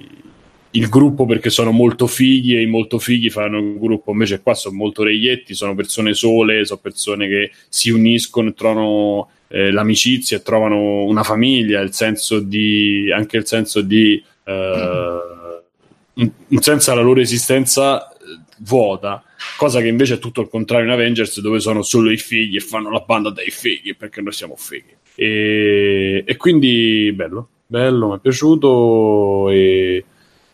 il 0.71 0.89
gruppo 0.89 1.25
perché 1.25 1.49
sono 1.49 1.71
molto 1.71 2.07
fighi 2.07 2.55
e 2.55 2.61
i 2.61 2.65
molto 2.65 2.99
fighi 2.99 3.29
fanno 3.29 3.59
il 3.59 3.77
gruppo. 3.77 4.11
Invece 4.11 4.41
qua 4.41 4.53
sono 4.53 4.75
molto 4.75 5.03
reietti 5.03 5.53
sono 5.53 5.75
persone 5.75 6.13
sole 6.13 6.65
sono 6.65 6.79
persone 6.81 7.27
che 7.27 7.51
si 7.67 7.89
uniscono 7.89 8.53
trovano 8.53 9.29
eh, 9.47 9.71
l'amicizia 9.71 10.39
trovano 10.39 11.03
una 11.03 11.23
famiglia 11.23 11.81
il 11.81 11.93
senso 11.93 12.39
di 12.39 13.11
anche 13.13 13.37
il 13.37 13.45
senso 13.45 13.81
di 13.81 14.23
eh, 14.45 15.21
un, 16.13 16.31
un 16.47 16.61
senso 16.61 16.91
alla 16.91 17.01
loro 17.01 17.19
esistenza 17.19 18.09
eh, 18.09 18.15
vuota 18.59 19.23
cosa 19.57 19.81
che 19.81 19.87
invece 19.87 20.15
è 20.15 20.19
tutto 20.19 20.41
il 20.41 20.47
contrario 20.47 20.85
in 20.85 20.91
Avengers 20.93 21.41
dove 21.41 21.59
sono 21.59 21.81
solo 21.81 22.11
i 22.11 22.17
figli 22.17 22.55
e 22.55 22.61
fanno 22.61 22.89
la 22.89 23.03
banda 23.05 23.29
dei 23.29 23.49
fighi 23.49 23.93
perché 23.95 24.21
noi 24.21 24.31
siamo 24.31 24.55
fighi 24.55 24.99
e, 25.15 26.23
e 26.25 26.37
quindi 26.37 27.11
bello. 27.13 27.47
Bello 27.67 28.09
mi 28.09 28.15
è 28.17 28.19
piaciuto 28.19 29.49
e, 29.49 30.03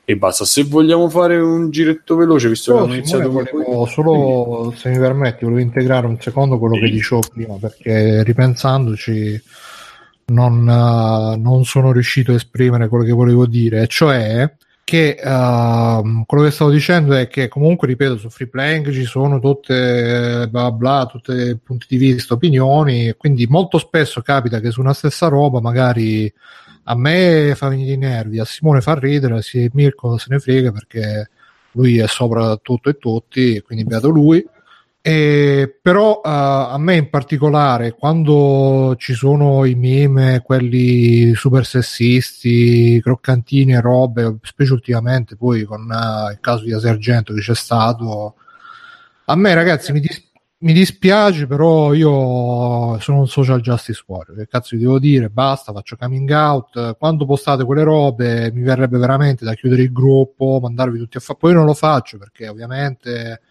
e 0.10 0.16
basta 0.16 0.46
se 0.46 0.64
vogliamo 0.64 1.10
fare 1.10 1.36
un 1.38 1.70
giretto 1.70 2.16
veloce 2.16 2.48
visto 2.48 2.72
che 2.72 2.78
Però, 2.78 2.90
abbiamo 2.90 3.06
Simone, 3.06 3.26
iniziato 3.26 3.50
con 3.52 3.64
volevo 3.66 3.86
solo, 3.88 4.74
se 4.78 4.90
mi 4.90 4.98
permetti, 5.00 5.44
volevo 5.44 5.60
integrare 5.60 6.08
un 6.08 6.18
secondo 6.22 6.58
quello 6.58 6.76
Sì. 6.76 6.80
che 6.80 6.90
dicevo 6.92 7.22
prima, 7.30 7.56
perché 7.56 8.24
ripensandoci 8.24 9.42
non, 10.28 10.62
eh, 10.66 11.36
non 11.36 11.66
sono 11.66 11.92
riuscito 11.92 12.32
a 12.32 12.36
esprimere 12.36 12.88
quello 12.88 13.04
che 13.04 13.12
volevo 13.12 13.46
dire, 13.48 13.86
cioè 13.88 14.50
che 14.86 15.20
ehm, 15.22 16.24
quello 16.26 16.44
che 16.46 16.52
stavo 16.52 16.72
dicendo 16.72 17.14
è 17.14 17.28
che 17.28 17.50
comunque, 17.50 17.88
ripeto, 17.90 18.16
su 18.18 18.30
free 18.30 18.48
playing 18.48 18.90
ci 18.94 19.04
sono 19.04 19.42
tutte 19.42 20.44
eh, 20.44 20.48
bla 20.48 20.72
bla, 20.72 21.06
tutti 21.12 21.60
punti 21.62 21.86
di 21.90 21.98
vista, 21.98 22.36
opinioni, 22.36 23.14
quindi 23.18 23.46
molto 23.48 23.78
spesso 23.78 24.22
capita 24.22 24.62
che 24.62 24.72
su 24.72 24.80
una 24.80 24.94
stessa 24.94 25.28
roba 25.28 25.60
magari 25.60 26.34
a 26.90 26.96
me 26.96 27.54
fa 27.56 27.68
venire 27.68 27.94
i 27.94 27.98
nervi, 27.98 28.40
a 28.40 28.46
Simone 28.46 28.80
fa 28.82 28.94
ridere, 28.98 29.42
si 29.42 29.70
Mirko 29.74 30.18
se 30.18 30.28
ne 30.30 30.40
frega 30.40 30.72
perché 30.72 31.30
lui 31.72 31.98
è 32.00 32.08
sopra 32.08 32.56
tutto 32.58 32.90
e 32.90 32.98
tutti, 32.98 33.62
quindi 33.62 33.84
beato 33.84 34.10
lui. 34.10 34.46
E, 35.02 35.78
però 35.82 36.22
eh, 36.24 36.30
a 36.30 36.78
me 36.78 36.96
in 36.96 37.10
particolare, 37.10 37.94
quando 37.94 38.96
ci 38.98 39.14
sono 39.14 39.66
i 39.66 39.76
meme, 39.76 40.42
quelli 40.44 41.34
super 41.36 41.66
sessisti, 41.66 43.00
croccantini 43.02 43.74
e 43.74 43.82
robe, 43.82 44.38
specie 44.42 44.74
ultimamente, 44.74 45.36
poi 45.36 45.64
con 45.64 45.90
eh, 45.92 46.32
il 46.34 46.40
caso 46.40 46.64
di 46.64 46.74
Asergento 46.74 47.34
che 47.34 47.42
c'è 47.42 47.56
stato, 47.56 48.36
a 49.26 49.36
me 49.36 49.54
ragazzi 49.54 49.92
mi, 49.92 50.00
dis- 50.00 50.27
mi 50.60 50.74
dispiace, 50.74 51.46
però 51.46 51.94
io 51.94 53.00
sono 53.00 53.20
un 53.20 53.28
social 53.28 53.62
justice 53.62 54.04
warrior. 54.08 54.38
Che 54.38 54.48
cazzo 54.48 54.76
vi 54.76 54.82
devo 54.82 54.98
dire? 54.98 55.30
Basta, 55.30 55.72
faccio 55.72 55.96
coming 55.96 56.30
out. 56.32 56.98
Quando 56.98 57.26
postate 57.26 57.64
quelle 57.64 57.84
robe, 57.84 58.52
mi 58.52 58.62
verrebbe 58.62 58.98
veramente 58.98 59.46
da 59.46 59.54
chiudere 59.54 59.84
il 59.84 59.92
gruppo, 59.92 60.60
mandarvi 60.62 60.98
tutti 60.98 61.18
a 61.18 61.20
fare. 61.20 61.38
Poi 61.40 61.54
non 61.54 61.66
lo 61.66 61.76
faccio 61.76 62.18
perché 62.18 62.48
ovviamente 62.48 63.42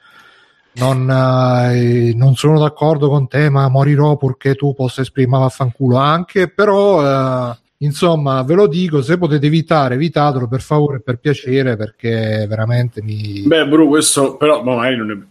non, 0.75 1.09
eh, 1.09 2.13
non 2.15 2.35
sono 2.35 2.59
d'accordo 2.59 3.09
con 3.09 3.29
te, 3.29 3.51
ma 3.51 3.69
morirò 3.69 4.17
purché 4.17 4.57
tu 4.57 4.75
possa 4.75 5.03
esprimere 5.03 5.43
vaffanculo 5.43 5.97
anche. 5.97 6.49
Però, 6.49 7.53
eh, 7.53 7.57
insomma, 7.79 8.43
ve 8.43 8.55
lo 8.55 8.67
dico: 8.67 9.01
se 9.01 9.17
potete 9.17 9.47
evitare, 9.47 9.95
evitatelo 9.95 10.49
per 10.49 10.61
favore, 10.61 11.01
per 11.01 11.19
piacere, 11.19 11.77
perché 11.77 12.47
veramente 12.49 13.01
mi. 13.01 13.43
Beh, 13.47 13.69
Bru, 13.69 13.87
questo 13.87 14.37
però 14.37 14.65
ma 14.65 14.75
magari 14.75 14.97
non 14.97 15.07
ne 15.07 15.27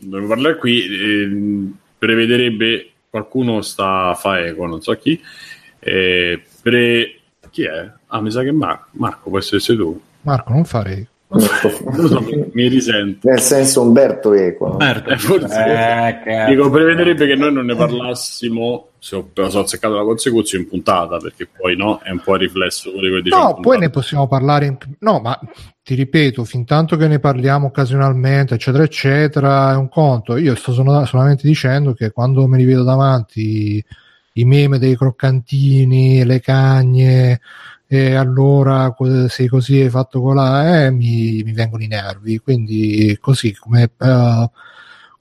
dobbiamo 0.00 0.26
parlare 0.28 0.56
qui. 0.56 0.84
ehm, 0.86 1.76
prevederebbe 1.98 2.90
qualcuno 3.10 3.60
sta 3.62 4.14
fa 4.14 4.38
eco, 4.40 4.66
non 4.66 4.80
so 4.82 4.94
chi. 4.96 5.20
eh, 5.80 6.42
pre, 6.62 7.20
chi 7.50 7.64
è? 7.64 7.92
Ah, 8.06 8.20
mi 8.20 8.30
sa 8.30 8.42
che 8.42 8.52
Mar- 8.52 8.86
Marco 8.92 9.30
può 9.30 9.38
essere 9.38 9.60
tu. 9.76 10.00
Marco, 10.22 10.52
non 10.52 10.64
fare. 10.64 11.06
So, 11.30 12.24
mi, 12.52 12.68
risento. 12.68 13.28
Nel 13.28 13.40
senso 13.40 13.82
Umberto 13.82 14.32
Eco. 14.32 14.70
Umberto, 14.70 15.10
Eh, 15.10 15.18
forse- 15.18 16.22
eh, 16.24 16.46
Dico, 16.48 16.70
prevederebbe 16.70 17.26
che 17.26 17.34
noi 17.34 17.52
non 17.52 17.66
ne 17.66 17.76
parlassimo, 17.76 18.88
se 18.98 19.16
ho, 19.16 19.28
se 19.34 19.56
ho 19.56 19.60
azzeccato 19.60 19.94
la 19.94 20.04
consecuzione, 20.04 20.64
in 20.64 20.70
puntata, 20.70 21.18
perché 21.18 21.46
poi 21.46 21.76
no, 21.76 22.00
è 22.02 22.10
un 22.10 22.20
po' 22.24 22.34
il 22.34 22.40
riflesso 22.40 22.90
quello 22.90 23.20
che. 23.20 23.28
No, 23.28 23.58
poi 23.60 23.78
ne 23.78 23.90
possiamo 23.90 24.26
parlare. 24.26 24.66
In... 24.66 24.78
No, 25.00 25.20
ma 25.20 25.38
ti 25.82 25.94
ripeto, 25.94 26.44
fin 26.44 26.64
tanto 26.64 26.96
che 26.96 27.06
ne 27.06 27.18
parliamo 27.18 27.66
occasionalmente, 27.66 28.54
eccetera, 28.54 28.84
eccetera, 28.84 29.72
è 29.72 29.76
un 29.76 29.90
conto. 29.90 30.36
Io 30.38 30.54
sto 30.54 30.72
sono- 30.72 31.04
solamente 31.04 31.46
dicendo 31.46 31.92
che 31.92 32.10
quando 32.10 32.46
me 32.46 32.56
li 32.56 32.64
vedo 32.64 32.84
davanti 32.84 33.84
i 34.32 34.44
meme 34.44 34.78
dei 34.78 34.96
croccantini, 34.96 36.24
le 36.24 36.40
cagne, 36.40 37.40
e 37.88 38.14
allora 38.14 38.94
sei 39.28 39.48
così 39.48 39.80
hai 39.80 39.88
fatto 39.90 40.20
colà, 40.20 40.84
eh, 40.86 40.90
mi, 40.90 41.42
mi 41.42 41.52
vengono 41.52 41.82
i 41.82 41.86
nervi. 41.88 42.38
Quindi, 42.38 43.16
così 43.20 43.54
come. 43.56 43.90
eh, 43.98 44.50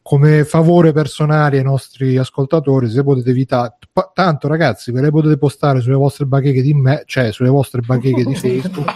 come 0.08 0.46
favore 0.46 0.94
personale 0.94 1.58
ai 1.58 1.66
nostri 1.66 2.16
ascoltatori, 2.16 2.90
se 2.90 3.04
potete 3.04 3.32
evitare, 3.32 3.76
pa- 3.92 4.10
tanto 4.14 4.48
ragazzi, 4.48 4.94
ve 4.94 5.02
le 5.02 5.10
potete 5.10 5.38
postare 5.38 5.82
sulle 5.82 5.96
vostre 5.98 6.24
bacheche 6.26 6.62
di 6.62 6.74
me, 6.74 7.04
cioè 7.06 7.34
sulle 7.34 7.50
vostre 7.50 7.82
bacheche 7.82 8.24
di 8.24 8.34
Facebook, 8.40 8.90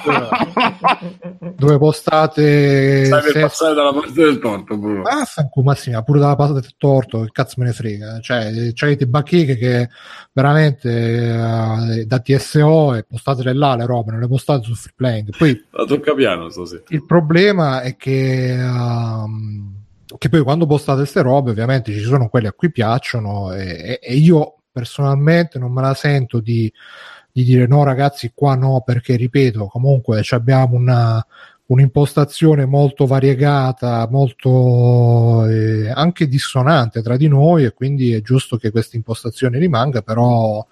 dove 1.58 1.78
postate 1.78 3.04
Stai 3.06 3.22
per 3.24 3.32
se- 3.34 3.40
passare 3.42 3.74
dalla 3.74 3.92
parte 3.92 4.14
del 4.14 4.40
torto, 4.40 4.78
Bruno. 4.78 5.02
Vaffanculo, 5.02 5.66
ma 5.66 5.76
sì, 5.76 5.92
ma 5.92 6.02
pure 6.02 6.20
dalla 6.20 6.38
parte 6.38 6.54
del 6.54 6.76
torto, 6.78 7.20
che 7.24 7.30
cazzo 7.34 7.56
me 7.58 7.66
ne 7.66 7.74
frega. 7.74 8.20
Cioè, 8.22 8.72
avete 8.80 9.06
bacheche 9.06 9.58
che 9.58 9.90
veramente 10.32 10.90
eh, 10.90 12.06
da 12.06 12.20
TSO 12.20 12.96
e 12.96 13.04
postatele 13.04 13.54
là 13.54 13.76
le 13.76 13.86
robe, 13.86 14.12
non 14.12 14.22
le 14.22 14.28
postate 14.30 14.64
su 14.64 14.74
free 14.76 14.94
playing. 14.96 15.36
Poi 15.38 15.62
La 15.72 15.84
tocca 15.84 16.14
piano 16.14 16.48
stasera. 16.50 16.84
il 16.88 17.06
problema 17.06 17.82
è 17.82 17.98
che, 17.98 18.54
ehm, 18.54 19.80
che 20.18 20.30
poi 20.30 20.42
quando 20.42 20.66
postate 20.66 21.00
queste 21.00 21.22
robe, 21.22 21.52
ovviamente 21.52 21.92
ci 21.92 22.02
sono 22.02 22.30
quelli 22.30 22.48
a 22.48 22.54
cui 22.54 22.72
piacciono 22.72 23.54
e, 23.54 24.00
e- 24.02 24.16
io 24.16 24.56
personalmente 24.72 25.60
non 25.60 25.72
me 25.72 25.82
la 25.82 25.94
sento 25.94 26.40
di, 26.40 26.72
di 27.32 27.44
dire 27.44 27.68
no 27.68 27.84
ragazzi 27.84 28.32
qua 28.34 28.56
no 28.56 28.82
perché 28.86 29.16
ripeto 29.16 29.68
comunque 29.68 30.24
abbiamo 30.32 30.76
una 30.76 31.26
un'impostazione 31.72 32.66
molto 32.66 33.06
variegata, 33.06 34.08
molto 34.10 35.46
eh, 35.48 35.90
anche 35.90 36.28
dissonante 36.28 37.02
tra 37.02 37.16
di 37.16 37.28
noi 37.28 37.64
e 37.64 37.74
quindi 37.74 38.14
è 38.14 38.22
giusto 38.22 38.58
che 38.58 38.72
questa 38.72 38.98
impostazione 38.98 39.58
rimanga, 39.58 40.02
però 40.02 40.66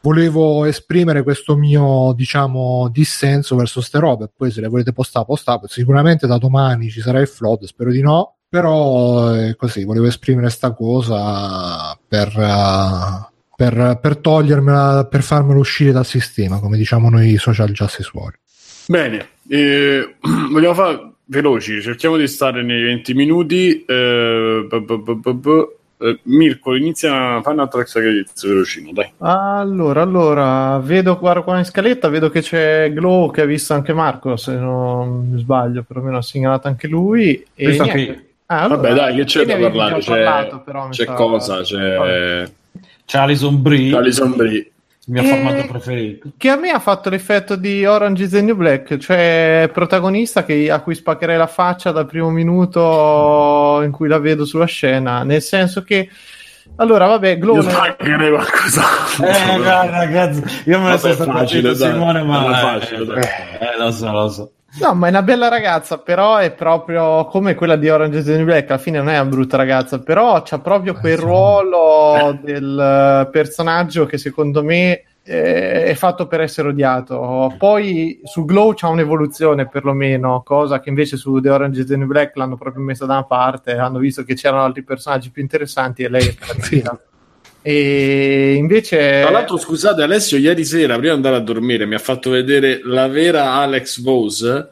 volevo 0.00 0.64
esprimere 0.64 1.22
questo 1.22 1.56
mio 1.56 2.12
diciamo 2.14 2.88
dissenso 2.90 3.54
verso 3.56 3.80
ste 3.80 3.98
robe. 4.00 4.28
Poi 4.36 4.50
se 4.50 4.60
le 4.60 4.68
volete 4.68 4.92
postare 4.92 5.26
postate. 5.26 5.68
Sicuramente 5.68 6.26
da 6.26 6.38
domani 6.38 6.90
ci 6.90 7.00
sarà 7.00 7.20
il 7.20 7.28
flood 7.28 7.64
spero 7.64 7.90
di 7.92 8.00
no 8.02 8.35
però 8.48 9.34
eh, 9.34 9.56
così 9.56 9.84
volevo 9.84 10.06
esprimere 10.06 10.50
sta 10.50 10.72
cosa 10.72 11.98
per, 12.06 12.28
eh, 12.28 13.34
per, 13.56 13.98
per 14.00 14.16
togliermela 14.18 15.06
per 15.10 15.22
farmela 15.22 15.58
uscire 15.58 15.92
dal 15.92 16.06
sistema 16.06 16.60
come 16.60 16.76
diciamo 16.76 17.10
noi 17.10 17.36
social 17.38 17.70
justice 17.70 18.10
warrior 18.12 18.38
Bene, 18.88 19.30
eh, 19.48 20.14
vogliamo 20.50 20.74
fare 20.74 21.10
veloci, 21.24 21.80
cerchiamo 21.82 22.16
di 22.16 22.28
stare 22.28 22.62
nei 22.62 22.82
20 22.82 23.14
minuti. 23.14 23.84
Eh, 23.84 24.66
bu- 24.68 24.84
bu- 24.84 25.02
bu- 25.02 25.20
bu- 25.20 25.34
bu- 25.34 25.76
eh, 25.98 26.20
Mirko, 26.24 26.74
inizia, 26.76 27.40
fai 27.42 27.54
un 27.54 27.60
altro 27.60 27.80
extra 27.80 28.00
credits 28.00 28.46
velocino, 28.46 28.92
dai. 28.92 29.10
Allora, 29.18 30.02
allora, 30.02 30.78
vedo 30.78 31.18
guardo 31.18 31.42
qua 31.42 31.58
in 31.58 31.64
scaletta, 31.64 32.08
vedo 32.08 32.30
che 32.30 32.42
c'è 32.42 32.92
Glow 32.92 33.32
che 33.32 33.40
ha 33.40 33.46
visto 33.46 33.74
anche 33.74 33.92
Marco, 33.92 34.36
se 34.36 34.54
non 34.54 35.30
mi 35.30 35.40
sbaglio, 35.40 35.82
perlomeno 35.82 36.18
ha 36.18 36.22
segnalato 36.22 36.68
anche 36.68 36.86
lui. 36.86 37.44
E 37.54 37.66
Visto 37.66 37.82
anche 37.82 37.94
niente. 37.96 38.25
Ah, 38.46 38.62
allora, 38.62 38.80
Vabbè, 38.80 38.94
dai, 38.94 39.14
che 39.16 39.24
c'è 39.24 39.44
da 39.44 39.56
parlare? 39.56 39.98
C'è, 39.98 40.22
parlato, 40.22 40.60
però, 40.60 40.88
c'è 40.90 41.04
sa- 41.04 41.12
cosa, 41.14 41.60
c'è 41.62 42.48
C'è 43.04 43.18
Alison 43.18 43.60
Brie, 43.60 43.96
Alison 43.96 44.34
Brie. 44.36 44.58
il 45.08 45.12
mio 45.12 45.22
Eh, 45.22 45.26
formato 45.26 45.66
preferito. 45.66 46.28
Che 46.36 46.48
a 46.48 46.56
me 46.56 46.70
ha 46.70 46.78
fatto 46.78 47.10
l'effetto 47.10 47.56
di 47.56 47.84
Orange 47.84 48.24
is 48.24 48.30
the 48.30 48.42
New 48.42 48.54
Black, 48.56 48.98
cioè 48.98 49.68
protagonista 49.72 50.44
che- 50.44 50.70
a 50.70 50.80
cui 50.80 50.94
spaccherei 50.94 51.36
la 51.36 51.46
faccia 51.48 51.90
dal 51.92 52.06
primo 52.06 52.30
minuto 52.30 53.80
in 53.82 53.90
cui 53.92 54.08
la 54.08 54.18
vedo 54.18 54.44
sulla 54.44 54.64
scena, 54.66 55.22
nel 55.24 55.42
senso 55.42 55.82
che 55.82 56.08
allora 56.76 57.06
vabbè, 57.06 57.38
Glow 57.38 57.56
Io 57.56 57.62
qualcos'altro. 57.62 59.26
Eh, 59.26 59.56
guarda, 59.62 59.90
ragazzi, 59.98 60.42
io 60.66 60.78
me 60.78 60.84
ne 60.84 60.90
Vabbè, 60.90 60.98
sono 60.98 61.14
stato 61.14 61.30
facile, 61.32 61.74
dai. 61.74 61.90
Simone, 61.92 62.22
ma 62.24 62.38
Vabbè, 62.42 62.56
eh, 62.56 62.60
facile, 62.80 63.04
dai. 63.06 63.22
eh, 63.22 63.76
lo 63.78 63.90
so, 63.92 64.10
lo 64.12 64.28
so. 64.28 64.50
No, 64.80 64.94
ma 64.94 65.06
è 65.06 65.10
una 65.10 65.22
bella 65.22 65.48
ragazza, 65.48 65.98
però 65.98 66.36
è 66.36 66.52
proprio 66.52 67.24
come 67.26 67.54
quella 67.54 67.76
di 67.76 67.88
Orange 67.88 68.18
is 68.18 68.24
the 68.24 68.36
New 68.36 68.44
Black. 68.44 68.68
Alla 68.70 68.78
fine 68.78 68.98
non 68.98 69.08
è 69.08 69.18
una 69.18 69.28
brutta 69.28 69.56
ragazza, 69.56 70.00
però 70.00 70.42
c'ha 70.42 70.58
proprio 70.58 70.94
quel 70.94 71.14
Eh, 71.14 71.16
sì. 71.16 71.22
ruolo 71.22 72.38
del 72.42 72.78
eh, 73.26 73.30
personaggio 73.30 74.04
che 74.06 74.18
secondo 74.18 74.62
me 74.62 75.02
è 75.26 75.92
fatto 75.96 76.26
per 76.28 76.40
essere 76.40 76.68
odiato. 76.68 77.52
Poi 77.58 78.20
su 78.24 78.44
Glow 78.44 78.74
c'ha 78.74 78.86
un'evoluzione 78.88 79.66
perlomeno, 79.66 80.42
cosa 80.44 80.78
che 80.78 80.88
invece 80.88 81.16
su 81.16 81.40
The 81.40 81.50
Orange 81.50 81.80
is 81.80 81.86
the 81.86 81.96
New 81.96 82.06
Black 82.06 82.36
l'hanno 82.36 82.56
proprio 82.56 82.84
messa 82.84 83.06
da 83.06 83.14
una 83.14 83.24
parte. 83.24 83.72
Hanno 83.76 83.98
visto 83.98 84.22
che 84.22 84.34
c'erano 84.34 84.62
altri 84.62 84.82
personaggi 84.84 85.30
più 85.30 85.42
interessanti 85.42 86.02
e 86.04 86.08
lei 86.08 86.28
è 86.28 86.34
caratterizzata. 86.38 87.00
E 87.68 88.54
invece 88.54 89.22
Tra 89.22 89.30
l'altro, 89.30 89.56
scusate, 89.56 90.00
Alessio, 90.00 90.38
ieri 90.38 90.64
sera, 90.64 90.98
prima 90.98 91.10
di 91.10 91.16
andare 91.16 91.34
a 91.34 91.40
dormire, 91.40 91.84
mi 91.84 91.96
ha 91.96 91.98
fatto 91.98 92.30
vedere 92.30 92.78
la 92.84 93.08
vera 93.08 93.54
Alex 93.54 94.02
Vose. 94.02 94.68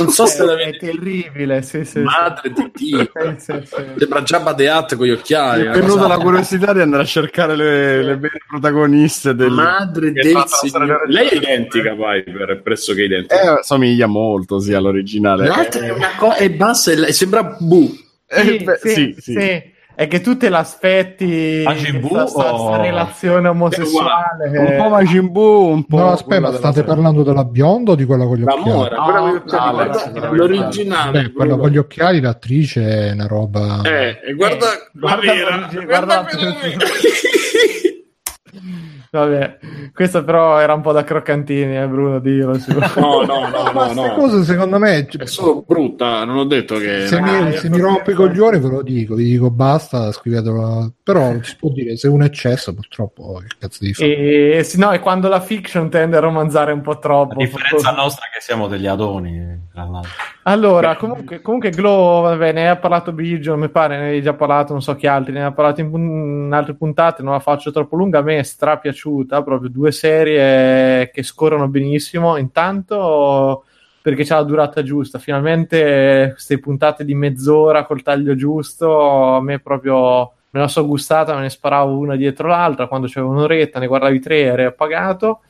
Non 0.00 0.08
so 0.08 0.26
se 0.26 0.38
è, 0.38 0.42
è 0.42 0.44
l'avete 0.44 0.78
terribile. 0.78 1.62
Sì, 1.62 1.84
sì, 1.84 2.00
madre 2.00 2.50
di 2.50 2.70
Dio. 2.74 2.98
sì. 2.98 3.12
Sì, 3.38 3.38
sì, 3.38 3.52
sì. 3.62 3.98
Sembra 4.24 4.54
the 4.54 4.68
Hutt 4.68 4.96
con 4.96 5.06
gli 5.06 5.10
occhiali. 5.10 5.62
Mi 5.62 5.74
è 5.76 5.78
venuta 5.78 6.08
la 6.08 6.18
curiosità 6.18 6.72
di 6.72 6.80
andare 6.80 7.04
a 7.04 7.06
cercare 7.06 7.54
le, 7.54 8.02
le 8.02 8.16
vere 8.16 8.40
protagoniste 8.48 9.36
del... 9.36 9.52
Madre 9.52 10.08
è 10.08 10.10
del 10.10 10.32
la 10.32 10.44
signore. 10.48 11.02
Lei 11.06 11.28
è 11.28 11.36
identica, 11.36 11.90
Piper, 11.94 12.48
è 12.48 12.56
pressoché 12.56 13.02
identica. 13.04 13.60
Eh, 13.60 13.62
somiglia 13.62 14.06
molto, 14.06 14.58
sì, 14.58 14.72
all'originale. 14.72 15.46
L'altra 15.46 15.84
è 15.84 15.90
una 15.92 16.16
cosa, 16.16 16.34
è 16.34 16.50
bassa 16.50 16.90
e 16.90 16.96
la- 16.96 17.12
sembra 17.12 17.56
Bu. 17.60 17.94
Eh, 18.26 18.42
Sì, 18.42 18.64
beh, 18.64 18.78
sì, 18.82 19.14
sì, 19.20 19.32
sì. 19.32 19.72
È 19.96 20.08
che 20.08 20.20
tu 20.20 20.36
te 20.36 20.48
l'aspetti 20.48 21.62
Majin 21.64 22.00
Buu 22.00 22.16
o- 22.16 22.76
relazione 22.80 23.46
omosessuale. 23.46 24.48
Un 24.58 24.74
po' 24.76 24.88
Majin 24.88 25.30
Buu, 25.30 25.68
un 25.70 25.84
po'... 25.86 25.98
no 25.98 26.10
aspetta 26.10 26.46
della 26.46 26.56
state 26.56 26.74
serie. 26.74 26.88
parlando 26.88 27.22
della 27.22 27.44
bionda 27.44 27.92
o 27.92 27.94
di 27.94 28.04
quella 28.04 28.24
con 28.26 28.36
gli 28.36 28.42
La 28.42 28.54
occhiali? 28.54 28.70
Mora, 28.70 28.96
No, 28.96 29.04
quella 29.04 29.20
con 29.20 29.30
gli 29.30 29.36
occhiali, 29.36 29.78
Alex, 29.78 30.10
guarda, 30.10 30.12
veramente. 30.12 30.36
l'originale. 30.36 31.22
Beh, 31.22 31.32
quella 31.32 31.56
con 31.56 31.70
gli 31.70 31.76
occhiali 31.78 32.20
l'attrice 32.20 33.08
è 33.08 33.12
una 33.12 33.26
roba 33.28 33.80
Eh, 33.84 34.18
e 34.26 34.34
guarda, 34.34 34.66
Eh, 34.72 34.78
la 34.94 35.00
guarda 35.00 35.32
vera. 35.32 35.56
l'origi- 35.56 35.84
Guarda 35.84 35.86
guarda- 35.86 36.24
quella 36.24 36.54
vera. 36.60 36.84
Vabbè, 39.18 39.58
questo 39.92 40.24
però 40.24 40.58
era 40.58 40.74
un 40.74 40.80
po' 40.80 40.90
da 40.90 41.04
croccantini, 41.04 41.78
eh, 41.78 41.86
Bruno, 41.86 42.18
dillo 42.18 42.58
su. 42.58 42.72
No, 42.72 43.22
no, 43.22 43.48
no, 43.48 43.70
no, 43.72 43.92
no. 43.92 44.14
cose 44.14 44.42
secondo 44.42 44.78
me 44.78 45.06
È 45.06 45.26
solo 45.26 45.62
brutta, 45.66 46.24
non 46.24 46.38
ho 46.38 46.44
detto 46.44 46.76
che... 46.78 47.06
se, 47.06 47.20
mi, 47.20 47.52
se 47.52 47.68
mi 47.68 47.78
rompe 47.78 48.12
i 48.12 48.14
coglioni 48.14 48.58
ve 48.58 48.68
lo 48.68 48.82
dico 48.82 49.14
vi 49.14 49.24
dico 49.24 49.50
basta 49.50 50.10
scrivetelo 50.10 50.94
però 51.02 51.34
si 51.42 51.56
può 51.56 51.70
dire 51.70 51.96
se 51.96 52.08
è 52.08 52.10
un 52.10 52.22
eccesso 52.22 52.74
purtroppo 52.74 53.40
che 53.46 53.54
cazzo 53.58 53.84
di 53.84 53.92
fare 53.92 54.10
E 54.10 54.66
no, 54.76 54.90
è 54.90 55.00
quando 55.00 55.28
la 55.28 55.40
fiction 55.40 55.90
tende 55.90 56.16
a 56.16 56.20
romanzare 56.20 56.72
un 56.72 56.80
po' 56.80 56.98
troppo. 56.98 57.34
A 57.34 57.36
differenza 57.36 57.92
nostra 57.92 58.26
che 58.32 58.40
siamo 58.40 58.68
degli 58.68 58.86
adoni, 58.86 59.68
tra 59.72 59.84
l'altro. 59.84 60.10
Allora, 60.44 60.96
comunque, 60.96 61.40
comunque 61.40 61.70
Glow, 61.70 62.22
vabbè, 62.22 62.52
ne 62.52 62.68
ha 62.68 62.76
parlato 62.76 63.12
Biggio, 63.12 63.56
mi 63.56 63.68
pare, 63.70 63.98
ne 63.98 64.08
hai 64.08 64.22
già 64.22 64.34
parlato, 64.34 64.72
non 64.72 64.82
so 64.82 64.94
chi 64.94 65.06
altri, 65.06 65.32
ne 65.32 65.44
ha 65.44 65.52
parlato 65.52 65.80
in, 65.80 65.92
in 65.94 66.50
altre 66.52 66.74
puntate, 66.74 67.22
non 67.22 67.32
la 67.32 67.40
faccio 67.40 67.72
troppo 67.72 67.96
lunga, 67.96 68.18
a 68.18 68.22
me 68.22 68.38
è 68.38 68.42
strapiaciuta, 68.42 69.03
proprio 69.42 69.68
due 69.68 69.92
serie 69.92 71.10
che 71.10 71.22
scorrono 71.22 71.68
benissimo, 71.68 72.36
intanto 72.36 73.64
perché 74.00 74.24
c'ha 74.24 74.36
la 74.36 74.42
durata 74.42 74.82
giusta, 74.82 75.18
finalmente 75.18 76.30
queste 76.32 76.58
puntate 76.58 77.04
di 77.04 77.14
mezz'ora 77.14 77.84
col 77.84 78.02
taglio 78.02 78.34
giusto, 78.34 79.36
a 79.36 79.40
me 79.40 79.60
proprio 79.60 80.32
me 80.50 80.60
la 80.60 80.68
so 80.68 80.86
gustata, 80.86 81.34
me 81.34 81.40
ne 81.40 81.50
sparavo 81.50 81.98
una 81.98 82.14
dietro 82.14 82.48
l'altra, 82.48 82.86
quando 82.86 83.08
c'avevo 83.10 83.32
un'oretta 83.32 83.78
ne 83.80 83.86
guardavi 83.86 84.20
tre, 84.20 84.40
eri 84.42 84.64
appagato, 84.64 85.40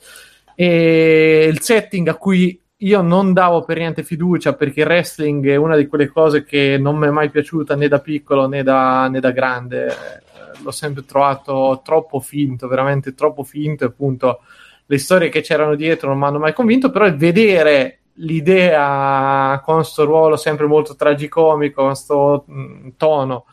e 0.55 1.47
il 1.51 1.61
setting 1.61 2.07
a 2.07 2.15
cui 2.15 2.59
io 2.77 3.01
non 3.01 3.33
davo 3.33 3.63
per 3.63 3.77
niente 3.77 4.03
fiducia 4.03 4.53
perché 4.53 4.81
il 4.81 4.87
wrestling 4.87 5.47
è 5.47 5.55
una 5.55 5.75
di 5.75 5.87
quelle 5.87 6.07
cose 6.07 6.43
che 6.43 6.77
non 6.79 6.97
mi 6.97 7.07
è 7.07 7.09
mai 7.09 7.29
piaciuta 7.29 7.75
né 7.75 7.87
da 7.87 7.99
piccolo 7.99 8.47
né 8.47 8.63
da, 8.63 9.07
né 9.07 9.19
da 9.19 9.31
grande. 9.31 10.23
L'ho 10.61 10.71
sempre 10.71 11.05
trovato 11.05 11.81
troppo 11.83 12.19
finto, 12.19 12.67
veramente 12.67 13.13
troppo 13.13 13.43
finto. 13.43 13.85
Appunto, 13.85 14.41
le 14.85 14.97
storie 14.97 15.29
che 15.29 15.41
c'erano 15.41 15.75
dietro 15.75 16.09
non 16.09 16.19
mi 16.19 16.25
hanno 16.25 16.39
mai 16.39 16.53
convinto. 16.53 16.89
Però 16.91 17.05
il 17.05 17.15
vedere 17.15 17.99
l'idea 18.19 19.61
con 19.63 19.83
sto 19.83 20.05
ruolo 20.05 20.35
sempre 20.37 20.65
molto 20.65 20.95
tragicomico, 20.95 21.83
con 21.83 21.95
sto 21.95 22.45
mh, 22.47 22.89
tono 22.97 23.45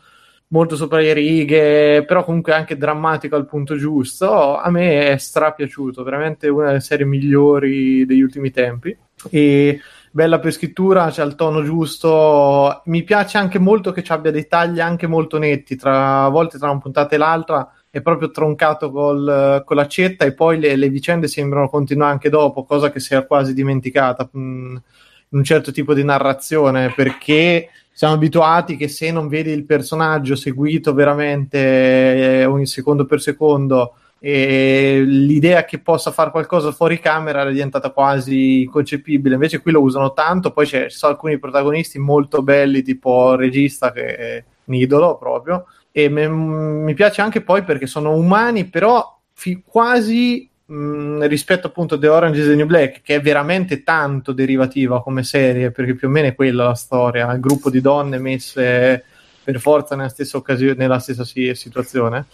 molto 0.53 0.75
sopra 0.75 0.99
le 0.99 1.13
righe, 1.13 2.05
però 2.05 2.23
comunque 2.23 2.53
anche 2.53 2.77
drammatico 2.77 3.35
al 3.35 3.47
punto 3.47 3.75
giusto. 3.75 4.55
A 4.57 4.69
me 4.69 5.07
è 5.07 5.17
strapiaciuto, 5.17 6.03
veramente 6.03 6.47
una 6.47 6.67
delle 6.67 6.79
serie 6.79 7.05
migliori 7.05 8.05
degli 8.05 8.21
ultimi 8.21 8.51
tempi. 8.51 8.95
E 9.29 9.79
bella 10.13 10.39
per 10.39 10.53
scrittura, 10.53 11.09
c'è 11.09 11.25
il 11.25 11.33
tono 11.33 11.63
giusto. 11.63 12.83
Mi 12.85 13.03
piace 13.03 13.39
anche 13.39 13.57
molto 13.57 13.91
che 13.91 14.03
ci 14.03 14.11
abbia 14.11 14.31
dei 14.31 14.47
tagli 14.47 14.79
anche 14.79 15.07
molto 15.07 15.39
netti, 15.39 15.75
tra 15.75 16.25
a 16.25 16.29
volte 16.29 16.59
tra 16.59 16.69
una 16.69 16.79
puntata 16.79 17.15
e 17.15 17.17
l'altra 17.17 17.73
è 17.89 18.01
proprio 18.01 18.29
troncato 18.29 18.91
col, 18.91 19.63
con 19.65 19.75
l'accetta 19.75 20.25
e 20.25 20.33
poi 20.33 20.59
le, 20.59 20.75
le, 20.75 20.89
vicende 20.89 21.27
sembrano 21.27 21.67
continuare 21.67 22.11
anche 22.11 22.29
dopo, 22.29 22.63
cosa 22.63 22.91
che 22.91 22.99
si 22.99 23.15
è 23.15 23.25
quasi 23.25 23.53
dimenticata 23.53 24.29
mh, 24.31 24.39
in 24.39 24.81
un 25.29 25.43
certo 25.43 25.71
tipo 25.71 25.93
di 25.95 26.03
narrazione, 26.03 26.93
perché 26.95 27.69
siamo 27.91 28.13
abituati 28.13 28.77
che 28.77 28.87
se 28.87 29.11
non 29.11 29.27
vedi 29.27 29.51
il 29.51 29.65
personaggio 29.65 30.35
seguito 30.35 30.93
veramente 30.93 32.39
eh, 32.41 32.45
ogni 32.45 32.67
secondo 32.67 33.05
per 33.05 33.19
secondo 33.19 33.95
e 34.25 35.03
l'idea 35.05 35.65
che 35.65 35.79
possa 35.79 36.11
fare 36.11 36.31
qualcosa 36.31 36.71
fuori 36.71 36.97
camera 36.97 37.45
è 37.45 37.51
diventata 37.51 37.89
quasi 37.89 38.61
inconcepibile. 38.61 39.33
Invece 39.33 39.59
qui 39.59 39.73
lo 39.73 39.81
usano 39.81 40.13
tanto, 40.13 40.51
poi 40.53 40.65
ci 40.65 40.85
sono 40.87 41.11
alcuni 41.11 41.37
protagonisti 41.39 41.99
molto 41.99 42.41
belli, 42.41 42.83
tipo 42.83 43.33
il 43.33 43.39
regista 43.39 43.91
che 43.91 44.15
è 44.15 44.43
un 44.63 44.75
idolo 44.75 45.17
proprio, 45.17 45.65
e 45.91 46.07
me, 46.07 46.29
mi 46.29 46.93
piace 46.93 47.19
anche 47.19 47.41
poi 47.41 47.63
perché 47.65 47.85
sono 47.85 48.15
umani, 48.15 48.63
però 48.63 49.19
fi- 49.33 49.61
quasi 49.61 50.49
mh, 50.67 51.27
rispetto 51.27 51.67
appunto 51.67 51.95
a 51.95 51.99
The 51.99 52.07
Orange 52.07 52.39
is 52.39 52.47
the 52.47 52.55
New 52.55 52.65
Black, 52.65 53.01
che 53.01 53.15
è 53.15 53.21
veramente 53.21 53.83
tanto 53.83 54.31
derivativa 54.31 55.03
come 55.03 55.23
serie, 55.23 55.71
perché 55.71 55.95
più 55.95 56.07
o 56.07 56.11
meno 56.11 56.27
è 56.27 56.35
quella 56.35 56.63
la 56.63 56.75
storia, 56.75 57.29
il 57.33 57.41
gruppo 57.41 57.69
di 57.69 57.81
donne 57.81 58.19
messe 58.19 59.03
per 59.43 59.59
forza 59.59 59.97
nella 59.97 60.07
stessa, 60.07 60.37
occasione, 60.37 60.75
nella 60.77 60.99
stessa 60.99 61.25
situazione 61.25 62.27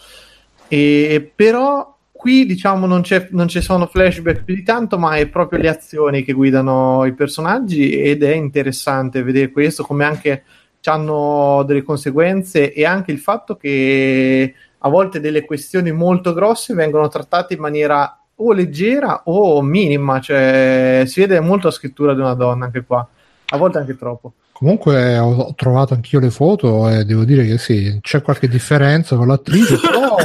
e, 0.72 1.32
però 1.34 1.96
qui 2.12 2.46
diciamo 2.46 2.86
non, 2.86 3.02
non, 3.30 3.48
ci 3.48 3.60
sono 3.60 3.86
flashback 3.86 4.44
più 4.44 4.54
di 4.54 4.62
tanto, 4.62 4.98
ma 4.98 5.16
è 5.16 5.26
proprio 5.26 5.58
le 5.58 5.68
azioni 5.68 6.22
che 6.22 6.32
guidano 6.32 7.04
i 7.06 7.12
personaggi 7.12 7.98
ed 7.98 8.22
è 8.22 8.32
interessante 8.32 9.24
vedere 9.24 9.50
questo, 9.50 9.82
come 9.82 10.04
anche 10.04 10.44
hanno 10.84 11.64
delle 11.66 11.82
conseguenze 11.82 12.72
e 12.72 12.84
anche 12.84 13.10
il 13.10 13.18
fatto 13.18 13.56
che 13.56 14.54
a 14.78 14.88
volte 14.88 15.18
delle 15.18 15.44
questioni 15.44 15.90
molto 15.90 16.32
grosse 16.32 16.72
vengono 16.72 17.08
trattate 17.08 17.54
in 17.54 17.60
maniera 17.60 18.20
o 18.36 18.52
leggera 18.52 19.22
o 19.24 19.60
minima, 19.60 20.20
cioè 20.20 21.02
si 21.06 21.20
vede 21.20 21.40
molto 21.40 21.66
la 21.66 21.72
scrittura 21.72 22.14
di 22.14 22.20
una 22.20 22.34
donna 22.34 22.66
anche 22.66 22.84
qua, 22.84 23.06
a 23.48 23.56
volte 23.56 23.78
anche 23.78 23.96
troppo. 23.96 24.34
Comunque 24.60 25.16
ho 25.16 25.54
trovato 25.54 25.94
anch'io 25.94 26.20
le 26.20 26.28
foto 26.28 26.86
e 26.90 27.06
devo 27.06 27.24
dire 27.24 27.46
che 27.46 27.56
sì, 27.56 27.98
c'è 28.02 28.20
qualche 28.20 28.46
differenza 28.46 29.16
con 29.16 29.26
l'attrice, 29.26 29.76
però, 29.80 30.16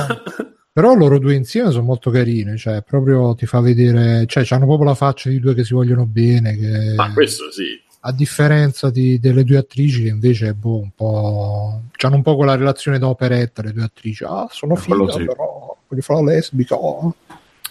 però 0.73 0.93
loro 0.93 1.19
due 1.19 1.35
insieme 1.35 1.71
sono 1.71 1.85
molto 1.85 2.11
carine, 2.11 2.57
cioè 2.57 2.81
proprio 2.81 3.33
ti 3.33 3.45
fa 3.45 3.61
vedere, 3.61 4.25
cioè 4.27 4.45
hanno 4.49 4.65
proprio 4.65 4.89
la 4.89 4.93
faccia 4.93 5.29
di 5.29 5.39
due 5.39 5.53
che 5.53 5.63
si 5.63 5.73
vogliono 5.73 6.05
bene. 6.05 6.53
Che, 6.57 6.95
Ma 6.97 7.13
questo 7.13 7.49
sì. 7.49 7.81
A 8.01 8.11
differenza 8.11 8.89
di, 8.89 9.19
delle 9.19 9.45
due 9.45 9.55
attrici 9.55 10.03
che 10.03 10.09
invece 10.09 10.53
boh, 10.53 10.81
un 10.81 10.91
po', 10.93 11.81
hanno 11.97 12.15
un 12.15 12.21
po' 12.21 12.35
quella 12.35 12.57
relazione 12.57 12.99
da 12.99 13.07
operetta, 13.07 13.61
le 13.61 13.71
due 13.71 13.83
attrici, 13.83 14.25
ah 14.25 14.49
sono 14.51 14.75
fighe 14.75 15.11
sì. 15.13 15.23
però 15.23 15.77
quelli 15.87 16.01
fa 16.01 16.15
la 16.15 16.23
lesbica, 16.23 16.75
oh. 16.75 17.15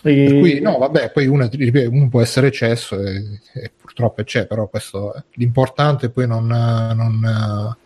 E... 0.07 0.39
Cui, 0.39 0.61
no, 0.61 0.77
vabbè, 0.77 1.13
poi 1.13 1.27
uno, 1.27 1.49
uno 1.91 2.09
può 2.11 2.21
essere 2.21 2.49
eccesso 2.49 3.01
e, 3.01 3.41
e 3.55 3.73
purtroppo 3.81 4.23
c'è, 4.23 4.47
però 4.47 4.69
questo 4.69 5.15
è 5.15 5.23
l'importante 5.35 6.07
è 6.07 6.11
poi 6.11 6.27
non, 6.27 6.47
non, 6.47 7.77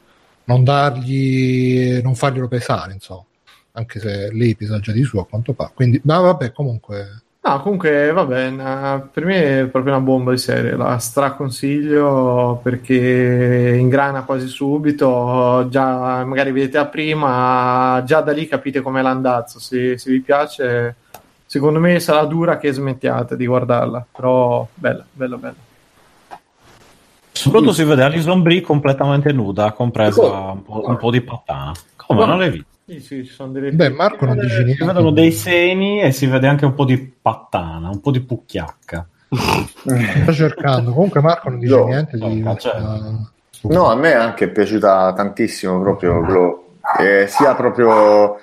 non 0.42 0.64
dargli, 0.64 2.00
non 2.02 2.16
farglielo 2.16 2.48
pesare, 2.48 2.92
insomma, 2.92 3.24
anche 3.72 4.00
se 4.00 4.32
lei 4.32 4.56
pesa 4.56 4.80
già 4.80 4.90
di 4.90 5.04
suo 5.04 5.20
a 5.20 5.26
quanto 5.26 5.52
pare. 5.52 5.70
Quindi, 5.74 6.00
ma 6.04 6.18
vabbè, 6.18 6.50
comunque... 6.50 7.22
No, 7.40 7.62
comunque, 7.62 8.10
vabbè, 8.10 8.48
una, 8.48 9.08
per 9.10 9.24
me 9.24 9.60
è 9.60 9.66
proprio 9.66 9.94
una 9.94 10.02
bomba 10.02 10.32
di 10.32 10.38
serie, 10.38 10.74
la 10.74 10.98
straconsiglio 10.98 12.58
perché 12.62 13.76
ingrana 13.78 14.24
quasi 14.24 14.48
subito, 14.48 15.68
già 15.70 16.24
magari 16.24 16.50
vedete 16.50 16.78
a 16.78 16.86
prima, 16.86 18.02
già 18.04 18.22
da 18.22 18.32
lì 18.32 18.48
capite 18.48 18.80
com'è 18.80 19.00
l'andazzo, 19.02 19.60
se, 19.60 19.96
se 19.96 20.10
vi 20.10 20.20
piace 20.20 20.96
secondo 21.48 21.80
me 21.80 21.98
sarà 21.98 22.24
dura 22.26 22.58
che 22.58 22.72
smettiate 22.72 23.34
di 23.34 23.46
guardarla, 23.46 24.06
però 24.14 24.68
bella, 24.74 25.04
bella, 25.10 25.36
bella. 25.36 25.54
Soprattutto 27.32 27.72
si 27.72 27.84
vede 27.84 28.02
Alison 28.02 28.42
Brie 28.42 28.60
completamente 28.60 29.32
nuda, 29.32 29.72
compresa 29.72 30.20
un 30.20 30.62
po', 30.62 30.82
un 30.86 30.96
po', 30.98 31.10
di 31.10 31.22
pattana. 31.22 31.72
Come 31.96 32.26
non 32.26 32.38
l'hai 32.38 32.50
visto? 32.50 32.66
Sì, 32.84 33.00
sì, 33.00 33.24
ci 33.24 33.32
sono 33.32 33.52
delle... 33.52 33.70
Beh, 33.70 33.88
Marco 33.90 34.26
non 34.26 34.38
dice 34.38 34.62
niente. 34.62 34.82
Si 34.82 34.84
vedono 34.84 35.10
dei 35.10 35.32
seni 35.32 36.02
e 36.02 36.12
si 36.12 36.26
vede 36.26 36.48
anche 36.48 36.66
un 36.66 36.74
po' 36.74 36.84
di 36.84 36.98
pattana, 36.98 37.88
un 37.88 38.00
po' 38.00 38.10
di 38.10 38.20
pucchiacca. 38.20 39.08
Sto 40.22 40.32
cercando. 40.32 40.92
Comunque 40.92 41.22
Marco 41.22 41.48
non 41.48 41.60
dice 41.60 41.74
no, 41.74 41.84
niente 41.86 42.18
di... 42.18 42.40
No, 42.40 42.56
no, 43.62 43.86
a 43.86 43.94
me 43.94 44.10
è 44.10 44.16
anche 44.16 44.48
piaciuta 44.50 45.12
tantissimo 45.14 45.80
proprio 45.80 46.20
Glow. 46.20 46.66
Eh, 46.98 47.26
sia 47.28 47.54
proprio 47.54 48.36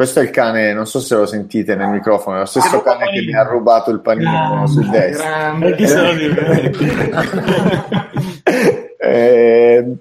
questo 0.00 0.20
è 0.20 0.22
il 0.22 0.30
cane, 0.30 0.72
non 0.72 0.86
so 0.86 0.98
se 0.98 1.14
lo 1.14 1.26
sentite 1.26 1.76
nel 1.76 1.90
microfono, 1.90 2.36
è 2.36 2.38
lo 2.38 2.46
stesso 2.46 2.80
cane 2.80 3.04
panino. 3.04 3.20
che 3.20 3.26
mi 3.26 3.34
ha 3.34 3.42
rubato 3.42 3.90
il 3.90 4.00
panino 4.00 4.66
sul 4.66 4.88
destro. 4.88 5.28
eh, 8.96 9.96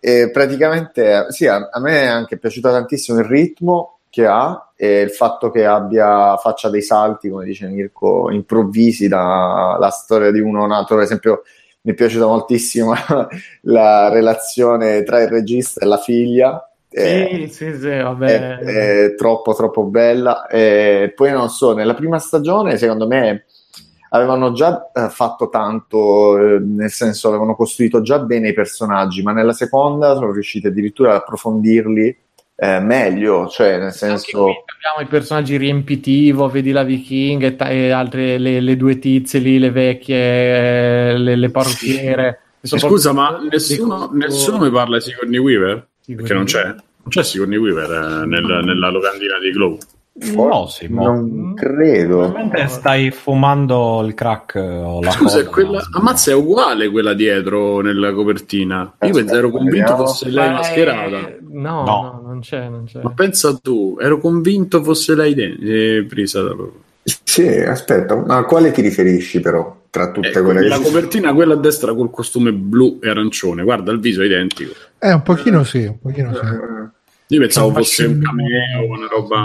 eh, 0.00 0.30
praticamente, 0.30 1.26
sì, 1.28 1.46
a, 1.46 1.68
a, 1.70 1.78
me 1.80 2.00
è 2.00 2.06
anche 2.06 2.38
piaciuto 2.38 2.70
tantissimo 2.70 3.18
il 3.18 3.26
ritmo 3.26 3.98
che 4.08 4.24
ha 4.24 4.70
e 4.74 5.02
il 5.02 5.10
fatto 5.10 5.50
che 5.50 5.66
abbia 5.66 6.38
faccia 6.38 6.70
dei 6.70 6.80
salti, 6.80 7.28
come 7.28 7.44
dice 7.44 7.66
Mirko, 7.66 8.30
improvvisi 8.30 9.06
dalla 9.06 9.90
storia 9.90 10.30
di 10.30 10.40
uno 10.40 10.64
nato, 10.64 10.94
per 10.94 11.04
esempio 11.04 11.42
mi 11.82 11.92
è 11.92 11.94
piaciuta 11.94 12.24
moltissimo 12.24 12.94
la 13.64 14.08
relazione 14.08 15.02
tra 15.02 15.20
il 15.20 15.28
regista 15.28 15.82
e 15.82 15.86
la 15.86 15.98
figlia 15.98 16.65
sì, 16.96 17.48
sì, 17.48 17.78
sì, 17.78 17.88
vabbè. 17.88 18.58
È, 18.58 18.64
è 19.04 19.14
troppo, 19.14 19.54
troppo 19.54 19.84
bella. 19.84 20.46
E 20.46 21.12
poi 21.14 21.30
non 21.32 21.48
so, 21.50 21.74
nella 21.74 21.94
prima 21.94 22.18
stagione, 22.18 22.78
secondo 22.78 23.06
me, 23.06 23.44
avevano 24.10 24.52
già 24.52 24.90
eh, 24.92 25.08
fatto 25.08 25.48
tanto, 25.48 26.38
eh, 26.38 26.58
nel 26.60 26.90
senso, 26.90 27.28
avevano 27.28 27.54
costruito 27.54 28.00
già 28.00 28.18
bene 28.18 28.48
i 28.48 28.54
personaggi, 28.54 29.22
ma 29.22 29.32
nella 29.32 29.52
seconda 29.52 30.14
sono 30.14 30.32
riusciti 30.32 30.66
addirittura 30.66 31.10
ad 31.10 31.16
approfondirli 31.16 32.16
eh, 32.58 32.80
meglio, 32.80 33.48
cioè 33.48 33.78
nel 33.78 33.92
senso... 33.92 34.44
abbiamo 34.44 35.02
i 35.02 35.06
personaggi 35.06 35.58
riempitivo, 35.58 36.48
vedi 36.48 36.72
la 36.72 36.84
Viking 36.84 37.42
e, 37.42 37.56
ta- 37.56 37.68
e 37.68 37.90
altre, 37.90 38.38
le, 38.38 38.60
le, 38.60 38.76
due 38.76 38.98
tizie 38.98 39.40
lì, 39.40 39.58
le 39.58 39.70
vecchie, 39.70 41.18
le, 41.18 41.36
le 41.36 41.50
parrucchiere. 41.50 42.40
Sì. 42.62 42.78
Scusa, 42.78 43.12
ma 43.12 43.38
nessuno, 43.50 44.10
nessuno 44.12 44.58
mi 44.58 44.70
parla 44.70 44.96
di 44.96 45.02
Sigourney 45.04 45.38
Weaver? 45.38 45.86
Perché 46.14 46.34
non 46.34 46.44
c'è? 46.44 46.64
Non 46.64 47.08
c'è 47.08 47.22
Sigourney 47.22 47.58
Weaver 47.58 47.90
eh, 47.90 48.26
nel, 48.26 48.44
nella 48.64 48.90
locandina 48.90 49.38
di 49.38 49.50
Glow. 49.50 49.78
No, 50.18 50.66
non 50.88 51.52
credo. 51.54 52.16
Probabilmente 52.20 52.68
stai 52.68 53.10
fumando 53.10 54.02
il 54.06 54.14
crack 54.14 54.54
o 54.54 55.02
la 55.02 55.10
Scusa, 55.10 55.40
cosa, 55.40 55.50
quella... 55.50 55.78
no? 55.78 55.98
ammazza 55.98 56.30
è 56.30 56.34
uguale 56.34 56.88
quella 56.88 57.12
dietro 57.12 57.80
nella 57.82 58.12
copertina. 58.14 58.94
Io 59.02 59.12
pensavo, 59.12 59.38
ero 59.38 59.50
convinto 59.50 59.76
vediamo. 59.76 60.06
fosse 60.06 60.30
lei 60.30 60.50
mascherata. 60.50 61.28
Eh, 61.28 61.38
no, 61.50 61.84
no, 61.84 61.84
no, 61.84 62.22
non, 62.24 62.40
c'è, 62.40 62.66
non 62.68 62.84
c'è. 62.86 63.00
Ma 63.02 63.10
pensa 63.10 63.58
tu, 63.58 63.98
ero 64.00 64.18
convinto 64.18 64.82
fosse 64.82 65.14
lei 65.14 65.34
de- 65.34 65.58
eh, 65.60 66.04
presa 66.04 66.40
da 66.40 66.54
Sì, 67.02 67.46
aspetta, 67.46 68.16
ma 68.16 68.38
a 68.38 68.44
quale 68.44 68.70
ti 68.70 68.80
riferisci 68.80 69.40
però? 69.40 69.84
Tra 69.90 70.10
tutte 70.12 70.28
ecco, 70.28 70.42
quelle 70.44 70.66
la 70.66 70.78
copertina, 70.78 71.34
quella 71.34 71.54
a 71.54 71.58
destra 71.58 71.94
col 71.94 72.10
costume 72.10 72.52
blu 72.52 72.98
e 73.02 73.10
arancione, 73.10 73.62
guarda 73.62 73.92
il 73.92 74.00
viso 74.00 74.22
è 74.22 74.26
identico. 74.26 74.72
Eh, 75.06 75.12
un 75.12 75.22
pochino 75.22 75.62
sì, 75.62 75.84
un 75.84 76.00
pochino 76.00 76.34
sì. 76.34 76.40
Eh, 76.40 76.88
io 77.28 77.40
pensavo 77.40 77.72
fosse 77.72 78.06
un 78.06 78.20
cameo, 78.20 78.88
una 78.88 79.06
roba. 79.06 79.36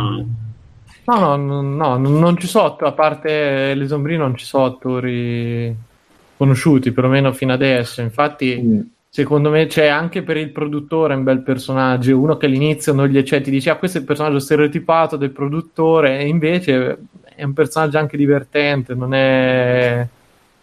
No, 1.03 1.35
no, 1.35 1.35
no, 1.35 1.61
no, 1.61 1.97
non 1.97 2.37
ci 2.37 2.47
so, 2.47 2.75
a 2.75 2.91
parte 2.93 3.75
le 3.75 3.87
sombrine 3.87 4.17
non 4.17 4.35
ci 4.35 4.45
sono 4.45 4.65
attori 4.65 5.75
conosciuti, 6.35 6.91
perlomeno 6.91 7.31
fino 7.31 7.53
adesso. 7.53 8.01
Infatti, 8.01 8.59
mm. 8.59 8.79
secondo 9.07 9.51
me 9.51 9.67
c'è 9.67 9.85
anche 9.85 10.23
per 10.23 10.37
il 10.37 10.49
produttore 10.49 11.13
un 11.13 11.23
bel 11.23 11.43
personaggio, 11.43 12.19
uno 12.19 12.37
che 12.37 12.47
all'inizio 12.47 12.93
non 12.93 13.07
gli 13.07 13.19
accetti, 13.19 13.51
dice 13.51 13.69
ah 13.69 13.75
questo 13.75 13.99
è 13.99 14.01
il 14.01 14.07
personaggio 14.07 14.39
stereotipato 14.39 15.15
del 15.15 15.29
produttore, 15.29 16.17
e 16.17 16.27
invece 16.27 16.97
è 17.35 17.43
un 17.43 17.53
personaggio 17.53 17.99
anche 17.99 18.17
divertente, 18.17 18.95
non 18.95 19.13
è, 19.13 20.07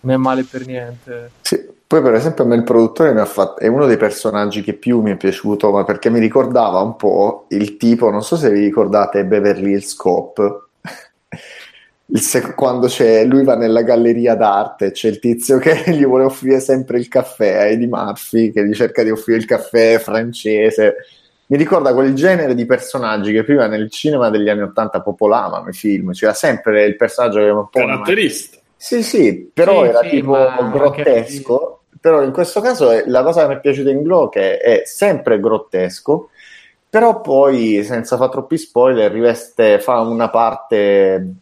non 0.00 0.12
è 0.12 0.16
male 0.16 0.42
per 0.42 0.66
niente. 0.66 1.30
Sì. 1.42 1.76
Poi, 1.88 2.02
per 2.02 2.12
esempio, 2.12 2.44
a 2.44 2.46
me 2.46 2.54
il 2.54 2.64
produttore 2.64 3.14
mi 3.14 3.20
ha 3.20 3.24
fatto, 3.24 3.60
è 3.60 3.66
uno 3.66 3.86
dei 3.86 3.96
personaggi 3.96 4.62
che 4.62 4.74
più 4.74 5.00
mi 5.00 5.12
è 5.12 5.16
piaciuto, 5.16 5.70
ma 5.70 5.84
perché 5.84 6.10
mi 6.10 6.20
ricordava 6.20 6.80
un 6.80 6.96
po' 6.96 7.46
il 7.48 7.78
tipo, 7.78 8.10
non 8.10 8.22
so 8.22 8.36
se 8.36 8.50
vi 8.50 8.60
ricordate 8.60 9.24
Beverly 9.24 9.70
Hills 9.70 9.94
Cop, 9.94 10.68
sec- 12.12 12.54
quando 12.54 12.88
c'è, 12.88 13.24
lui 13.24 13.42
va 13.42 13.56
nella 13.56 13.80
galleria 13.80 14.34
d'arte, 14.34 14.90
c'è 14.90 15.08
il 15.08 15.18
tizio 15.18 15.56
che 15.56 15.84
gli 15.96 16.04
vuole 16.04 16.24
offrire 16.24 16.60
sempre 16.60 16.98
il 16.98 17.08
caffè 17.08 17.54
a 17.54 17.64
Eddie 17.68 17.88
Murphy, 17.88 18.52
che 18.52 18.66
gli 18.66 18.74
cerca 18.74 19.02
di 19.02 19.08
offrire 19.08 19.38
il 19.38 19.46
caffè 19.46 19.98
francese. 19.98 20.96
Mi 21.46 21.56
ricorda 21.56 21.94
quel 21.94 22.12
genere 22.12 22.54
di 22.54 22.66
personaggi 22.66 23.32
che 23.32 23.44
prima 23.44 23.66
nel 23.66 23.90
cinema 23.90 24.28
degli 24.28 24.50
anni 24.50 24.60
Ottanta 24.60 25.00
popolavano 25.00 25.70
i 25.70 25.72
film, 25.72 26.12
c'era 26.12 26.34
sempre 26.34 26.84
il 26.84 26.96
personaggio 26.96 27.38
che 27.38 27.44
era 27.44 27.58
un 27.58 27.68
po'... 27.70 27.78
Caratterista. 27.80 28.58
Sì, 28.76 29.02
sì, 29.02 29.50
però 29.54 29.84
sì, 29.84 29.88
era 29.88 30.00
sì, 30.02 30.08
tipo 30.10 30.36
grottesco 30.70 31.77
però 32.00 32.22
in 32.22 32.32
questo 32.32 32.60
caso 32.60 32.90
è, 32.90 33.04
la 33.06 33.22
cosa 33.22 33.42
che 33.42 33.48
mi 33.48 33.54
è 33.54 33.60
piaciuta 33.60 33.90
in 33.90 34.02
Glow 34.02 34.28
che 34.28 34.58
è 34.58 34.82
sempre 34.84 35.40
grottesco, 35.40 36.30
però 36.88 37.20
poi 37.20 37.82
senza 37.84 38.16
fare 38.16 38.30
troppi 38.30 38.56
spoiler 38.56 39.10
riveste, 39.10 39.78
fa 39.80 40.00
una 40.00 40.30
parte 40.30 41.34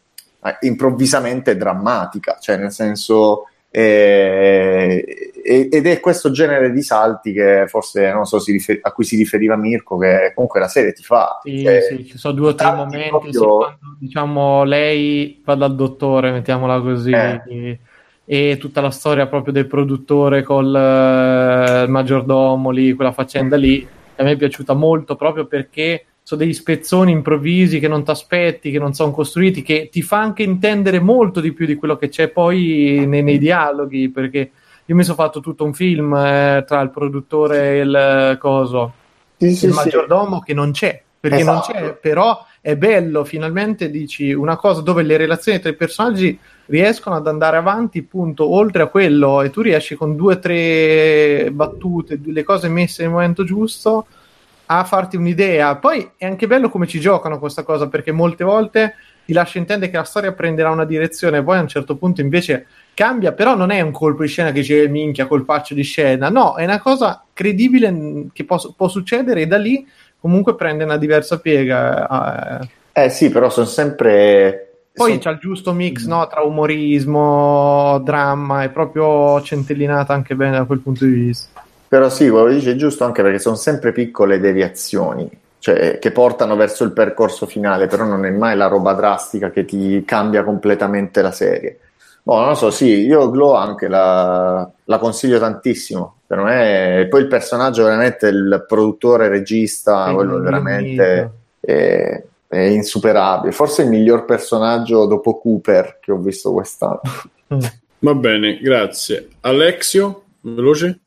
eh, 0.43 0.57
improvvisamente 0.61 1.57
drammatica, 1.57 2.39
cioè 2.41 2.57
nel 2.57 2.73
senso 2.73 3.47
eh, 3.71 5.05
ed 5.45 5.87
è 5.87 6.01
questo 6.01 6.31
genere 6.31 6.73
di 6.73 6.83
salti 6.83 7.33
che 7.33 7.67
forse 7.67 8.11
non 8.11 8.25
so 8.25 8.43
rifer- 8.43 8.79
a 8.81 8.91
cui 8.91 9.05
si 9.05 9.17
riferiva 9.17 9.55
Mirko 9.55 9.99
che 9.99 10.33
comunque 10.35 10.61
la 10.61 10.69
serie 10.69 10.93
ti 10.93 11.03
fa 11.03 11.41
sì, 11.43 11.63
cioè, 11.63 11.81
sì 11.83 12.07
ci 12.07 12.17
sono 12.17 12.33
due 12.33 12.49
o 12.49 12.55
tre 12.55 12.73
momenti 12.73 13.09
proprio... 13.11 13.57
quando, 13.57 13.79
diciamo 13.99 14.65
lei 14.65 15.43
va 15.45 15.57
dal 15.57 15.75
dottore 15.75 16.31
mettiamola 16.33 16.81
così 16.81 17.11
eh. 17.11 17.43
e 17.49 17.81
tutta 18.59 18.81
la 18.81 18.91
storia 18.91 19.27
proprio 19.27 19.53
del 19.53 19.67
produttore 19.67 20.43
col 20.43 20.67
uh, 20.67 21.89
maggiordomo 21.89 22.71
lì 22.71 22.93
quella 22.93 23.13
faccenda 23.13 23.57
lì 23.57 23.87
a 24.17 24.23
me 24.25 24.33
è 24.33 24.37
piaciuta 24.37 24.75
molto 24.75 25.15
proprio 25.15 25.47
perché 25.47 26.07
sono 26.27 26.41
degli 26.41 26.53
spezzoni 26.53 27.13
improvvisi 27.13 27.79
che 27.79 27.87
non 27.87 28.03
ti 28.03 28.11
aspetti, 28.11 28.73
che 28.73 28.81
non 28.81 28.95
sono 28.95 29.13
costruiti, 29.13 29.63
che 29.63 29.89
ti 29.93 30.03
fa 30.03 30.19
anche 30.19 30.43
intendere 30.43 30.99
molto 30.99 31.41
di 31.41 31.53
più 31.53 31.67
di 31.67 31.77
quello 31.77 31.97
che 31.97 32.09
c'è 32.09 32.31
poi 32.31 33.05
nei, 33.07 33.23
nei 33.23 33.39
dialoghi, 33.39 34.09
perché 34.09 34.51
io 34.85 34.95
mi 34.97 35.05
sono 35.05 35.15
fatto 35.15 35.39
tutto 35.39 35.63
un 35.63 35.73
film 35.73 36.13
eh, 36.15 36.65
tra 36.67 36.81
il 36.81 36.91
produttore 36.91 37.75
e 37.75 37.79
il 37.79 38.37
coso, 38.41 38.93
sì, 39.37 39.55
sì, 39.55 39.67
il 39.67 39.73
maggiordomo 39.73 40.39
sì. 40.39 40.47
che 40.47 40.55
non 40.55 40.73
c'è, 40.73 41.01
perché 41.21 41.39
esatto. 41.39 41.73
non 41.73 41.81
c'è, 41.83 41.93
però 41.93 42.45
è 42.61 42.77
bello, 42.77 43.25
finalmente 43.25 43.89
dici 43.89 44.33
una 44.33 44.57
cosa 44.57 44.81
dove 44.81 45.05
le 45.05 45.17
relazioni 45.17 45.61
tra 45.61 45.71
i 45.71 45.77
personaggi 45.77 46.37
riescono 46.67 47.17
ad 47.17 47.27
andare 47.27 47.57
avanti, 47.57 48.01
appunto, 48.01 48.49
oltre 48.49 48.83
a 48.83 48.87
quello, 48.87 49.43
e 49.43 49.51
tu 49.51 49.61
riesci 49.61 49.95
con 49.95 50.17
due 50.17 50.35
o 50.35 50.39
tre 50.39 51.49
battute, 51.53 52.21
le 52.25 52.43
cose 52.43 52.69
messe 52.69 53.03
nel 53.03 53.13
momento 53.13 53.45
giusto, 53.45 54.07
a 54.67 54.85
farti 54.85 55.17
un'idea. 55.17 55.77
Poi 55.77 56.11
è 56.17 56.27
anche 56.27 56.47
bello 56.47 56.69
come 56.69 56.87
ci 56.87 57.01
giocano 57.01 57.39
questa 57.39 57.63
cosa, 57.63 57.89
perché 57.89 58.13
molte 58.13 58.45
volte 58.45 58.95
ti 59.25 59.33
lascia 59.33 59.59
intendere 59.59 59.91
che 59.91 59.97
la 59.97 60.05
storia 60.05 60.33
prenderà 60.33 60.71
una 60.71 60.85
direzione, 60.85 61.39
e 61.39 61.43
poi 61.43 61.59
a 61.59 61.63
un 61.63 61.69
certo 61.69 61.97
punto 61.97 62.21
invece 62.21 62.67
cambia, 62.95 63.33
però 63.33 63.55
non 63.55 63.71
è 63.71 63.81
un 63.81 63.91
colpo 63.91 64.23
di 64.23 64.29
scena 64.29 64.53
che 64.53 64.61
dice 64.61 64.89
minchia, 64.89 65.27
colpaccio 65.27 65.75
di 65.75 65.83
scena, 65.83 66.29
no, 66.29 66.57
è 66.57 66.65
una 66.65 66.81
cosa 66.81 67.25
credibile 67.33 68.27
che 68.33 68.45
può, 68.45 68.59
può 68.77 68.89
succedere 68.89 69.43
e 69.43 69.47
da 69.47 69.59
lì 69.59 69.87
comunque 70.19 70.55
prende 70.55 70.85
una 70.85 70.97
diversa 70.97 71.39
piega. 71.39 72.61
Eh, 72.61 73.05
eh 73.05 73.11
sì, 73.11 73.29
però 73.29 73.51
sono 73.51 73.67
sempre 73.67 74.66
poi 74.97 75.13
sì. 75.13 75.19
c'è 75.19 75.31
il 75.33 75.39
giusto 75.39 75.75
mix 75.75 76.07
no, 76.07 76.27
tra 76.27 76.41
umorismo, 76.41 78.01
dramma, 78.03 78.63
è 78.63 78.71
proprio 78.71 79.43
centellinata 79.43 80.15
anche 80.15 80.35
bene 80.35 80.57
da 80.57 80.65
quel 80.65 80.79
punto 80.79 81.05
di 81.05 81.11
vista. 81.11 81.63
Però 81.87 82.09
sì, 82.09 82.31
quello 82.31 82.47
che 82.47 82.55
dice 82.55 82.73
è 82.73 82.77
giusto 82.77 83.05
anche 83.05 83.21
perché 83.21 83.39
sono 83.39 83.57
sempre 83.57 83.93
piccole 83.93 84.41
deviazioni, 84.41 85.31
cioè 85.59 85.99
che 85.99 86.11
portano 86.13 86.57
verso 86.57 86.83
il 86.83 86.93
percorso 86.93 87.45
finale, 87.45 87.89
però 87.89 88.05
non 88.05 88.25
è 88.25 88.31
mai 88.31 88.57
la 88.57 88.69
roba 88.69 88.95
drastica 88.95 89.51
che 89.51 89.67
ti 89.67 90.03
cambia 90.07 90.43
completamente 90.43 91.21
la 91.21 91.31
serie. 91.31 91.79
Boh, 92.23 92.39
non 92.39 92.49
lo 92.49 92.55
so, 92.55 92.71
sì, 92.71 93.05
io 93.05 93.31
Glow 93.31 93.53
anche 93.53 93.89
la, 93.89 94.69
la 94.85 94.99
consiglio 94.99 95.39
tantissimo. 95.39 96.21
Per 96.27 96.39
me, 96.39 97.07
poi 97.11 97.21
il 97.21 97.29
personaggio 97.29 97.85
veramente, 97.85 98.29
il 98.29 98.65
produttore, 98.67 99.29
regista, 99.29 100.11
quello 100.15 100.41
veramente 100.41 101.31
è, 101.61 102.23
è, 102.49 102.59
insuperabile. 102.59 103.53
Forse 103.53 103.83
il 103.83 103.89
miglior 103.89 104.25
personaggio 104.25 105.07
dopo 105.07 105.39
Cooper 105.39 105.99
che 106.01 106.13
ho 106.13 106.19
visto 106.19 106.53
quest'anno. 106.53 107.01
Va 107.99 108.15
bene, 108.15 108.59
grazie. 108.59 109.29
Alexio, 109.41 110.25
veloce? 110.43 111.01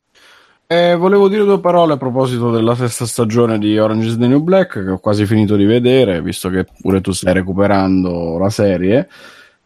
Eh, 0.68 0.96
volevo 0.96 1.28
dire 1.30 1.44
due 1.44 1.60
parole 1.60 1.94
a 1.94 1.98
proposito 1.98 2.52
della 2.52 2.76
sesta 2.76 3.06
stagione 3.06 3.58
di 3.58 3.80
Orange 3.80 4.08
is 4.08 4.18
the 4.18 4.28
New 4.28 4.42
Black, 4.42 4.84
che 4.84 4.90
ho 4.92 5.00
quasi 5.00 5.26
finito 5.26 5.56
di 5.56 5.66
vedere, 5.66 6.22
visto 6.22 6.50
che 6.50 6.66
pure 6.80 7.02
tu 7.02 7.12
stai 7.12 7.34
recuperando 7.34 8.38
la 8.38 8.52
serie. 8.52 9.08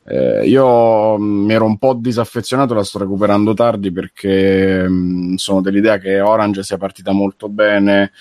Eh, 0.06 0.48
io 0.48 1.18
mi 1.18 1.53
ero 1.53 1.66
un 1.66 1.77
po' 1.77 1.93
disaffezionato, 1.93 2.74
la 2.74 2.84
sto 2.84 3.00
recuperando 3.00 3.53
tardi 3.53 3.92
perché 3.92 4.88
mh, 4.88 5.35
sono 5.35 5.61
dell'idea 5.61 5.98
che 5.98 6.19
Orange 6.19 6.64
sia 6.64 6.77
partita 6.77 7.11
molto 7.11 7.50
bene, 7.50 8.11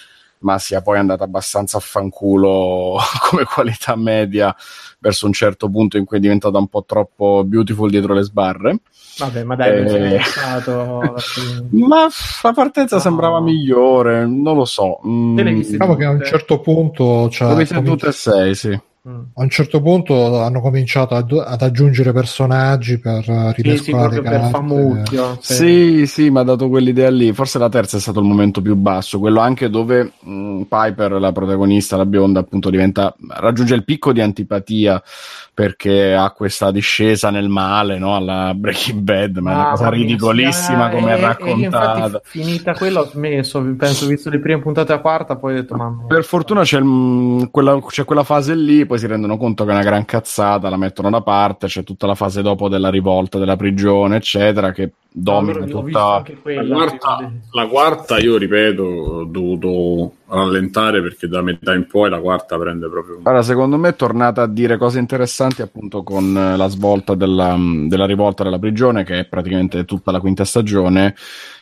ma 0.43 0.59
sia 0.59 0.83
poi 0.83 0.99
andata 0.99 1.25
abbastanza 1.25 1.79
a 1.79 1.81
fanculo 1.81 2.99
come 3.29 3.45
qualità 3.45 3.97
media 3.97 4.55
verso 4.99 5.27
un 5.27 5.33
certo 5.33 5.69
punto 5.69 5.97
in 5.97 6.05
cui 6.05 6.19
è 6.19 6.21
diventata 6.21 6.59
un 6.59 6.69
po' 6.69 6.85
troppo 6.85 7.43
beautiful 7.45 7.91
dietro 7.91 8.15
le 8.15 8.23
sbarre. 8.23 8.79
Vabbè, 9.19 9.43
ma 9.45 9.57
dai, 9.57 10.15
eh... 10.15 10.21
stato... 10.23 11.17
ma 11.71 12.09
la 12.43 12.53
partenza 12.53 12.97
no. 12.97 13.03
sembrava 13.03 13.41
migliore, 13.41 14.27
non 14.27 14.57
lo 14.57 14.65
so. 14.65 15.01
Mm. 15.07 15.41
Diciamo 15.41 15.97
che 15.97 16.05
a 16.05 16.11
un 16.11 16.25
certo 16.25 16.61
punto... 16.61 17.29
Cioè, 17.29 17.49
L'ho 17.49 17.57
viste 17.57 17.83
tutte 17.83 18.09
e 18.09 18.13
sei, 18.13 18.55
sì. 18.55 18.81
Mm. 19.09 19.23
A 19.35 19.43
un 19.43 19.49
certo 19.49 19.83
punto 19.83 20.41
hanno 20.43 20.61
cominciato 20.61 21.17
ad, 21.17 21.33
ad 21.33 21.61
aggiungere 21.61 22.13
personaggi 22.13 23.01
per 23.01 23.25
rimescolare 23.57 24.15
sì, 24.15 24.23
sì, 24.23 24.23
per 24.23 24.49
famucchio, 24.49 25.39
sì. 25.41 25.55
sì, 25.55 26.07
sì, 26.07 26.31
ma 26.31 26.43
ha 26.43 26.45
dato 26.45 26.69
quell'idea 26.69 27.11
lì. 27.11 27.33
Forse 27.33 27.59
la 27.59 27.69
terza 27.69 27.97
è 27.97 28.01
stato 28.01 28.21
il 28.21 28.27
momento 28.27 28.63
più 28.63 28.77
basso, 28.77 29.19
quello 29.19 29.41
anche 29.41 29.69
dove 29.71 30.13
mh, 30.21 30.33
mm, 30.33 30.63
Piper, 30.63 31.13
la 31.15 31.33
protagonista, 31.33 31.97
la 31.97 32.07
bionda, 32.07 32.39
appunto 32.39 32.71
diventa 32.71 33.13
raggiunge 33.27 33.75
il 33.75 33.83
picco 33.83 34.13
di 34.13 34.21
antipatia 34.21 35.03
perché 35.55 36.15
ha 36.15 36.31
questa 36.31 36.71
discesa 36.71 37.31
nel 37.31 37.49
male, 37.49 37.99
no? 37.99 38.17
alla 38.17 38.55
Breaking 38.55 39.01
Bad, 39.01 39.37
ma 39.37 39.51
ah, 39.51 39.55
è 39.55 39.59
una 39.59 39.71
cosa 39.71 39.89
ridicolissima 39.91 40.89
come 40.89 41.15
è 41.15 41.21
raccontata. 41.21 42.21
finita 42.25 42.73
quella 42.73 43.01
ho 43.01 43.07
smesso, 43.07 43.61
penso, 43.77 44.07
visto 44.07 44.31
le 44.31 44.39
prime 44.39 44.61
puntate 44.61 44.95
a 44.95 44.99
quarta, 44.99 45.37
poi 45.37 45.53
ho 45.53 45.57
detto 45.57 45.77
mamma. 45.77 46.05
Per 46.07 46.25
fortuna 46.25 46.63
c'è, 46.63 46.81
quella, 47.51 47.79
c'è 47.87 48.05
quella 48.05 48.25
fase 48.25 48.55
lì, 48.55 48.87
poi 48.93 49.01
si 49.01 49.07
rendono 49.07 49.39
conto 49.39 49.65
che 49.65 49.71
è 49.71 49.73
una 49.73 49.83
gran 49.83 50.05
cazzata, 50.05 50.69
la 50.69 50.77
mettono 50.77 51.09
da 51.09 51.23
parte, 51.23 51.67
c'è 51.67 51.83
tutta 51.83 52.07
la 52.07 52.15
fase 52.15 52.43
dopo 52.43 52.69
della 52.69 52.91
rivolta, 52.91 53.39
della 53.39 53.57
prigione, 53.57 54.17
eccetera, 54.17 54.71
che 54.71 54.93
domina 55.11 55.61
no, 55.61 55.65
tutta 55.65 56.23
quella, 56.43 56.63
la, 56.63 56.75
quarta, 56.75 57.33
la 57.53 57.67
quarta, 57.69 58.19
io 58.19 58.37
ripeto, 58.37 58.83
ho 58.83 59.25
dovuto 59.25 60.17
rallentare 60.27 61.01
perché 61.01 61.27
da 61.27 61.41
metà 61.41 61.73
in 61.73 61.87
poi 61.87 62.11
la 62.11 62.21
quarta 62.21 62.59
prende 62.59 62.87
proprio. 62.91 63.21
Allora, 63.23 63.41
secondo 63.41 63.79
me 63.79 63.89
è 63.89 63.97
tornata 63.97 64.43
a 64.43 64.47
dire 64.47 64.77
cose 64.77 64.99
interessanti 64.99 65.63
appunto 65.63 66.03
con 66.03 66.35
la 66.35 66.69
svolta 66.69 67.15
della, 67.15 67.57
della 67.87 68.05
rivolta 68.05 68.45
della 68.45 68.59
prigione, 68.59 69.05
che 69.05 69.21
è 69.21 69.25
praticamente 69.25 69.87
tutta 69.87 70.11
la 70.11 70.21
quinta 70.21 70.45
stagione. 70.45 71.15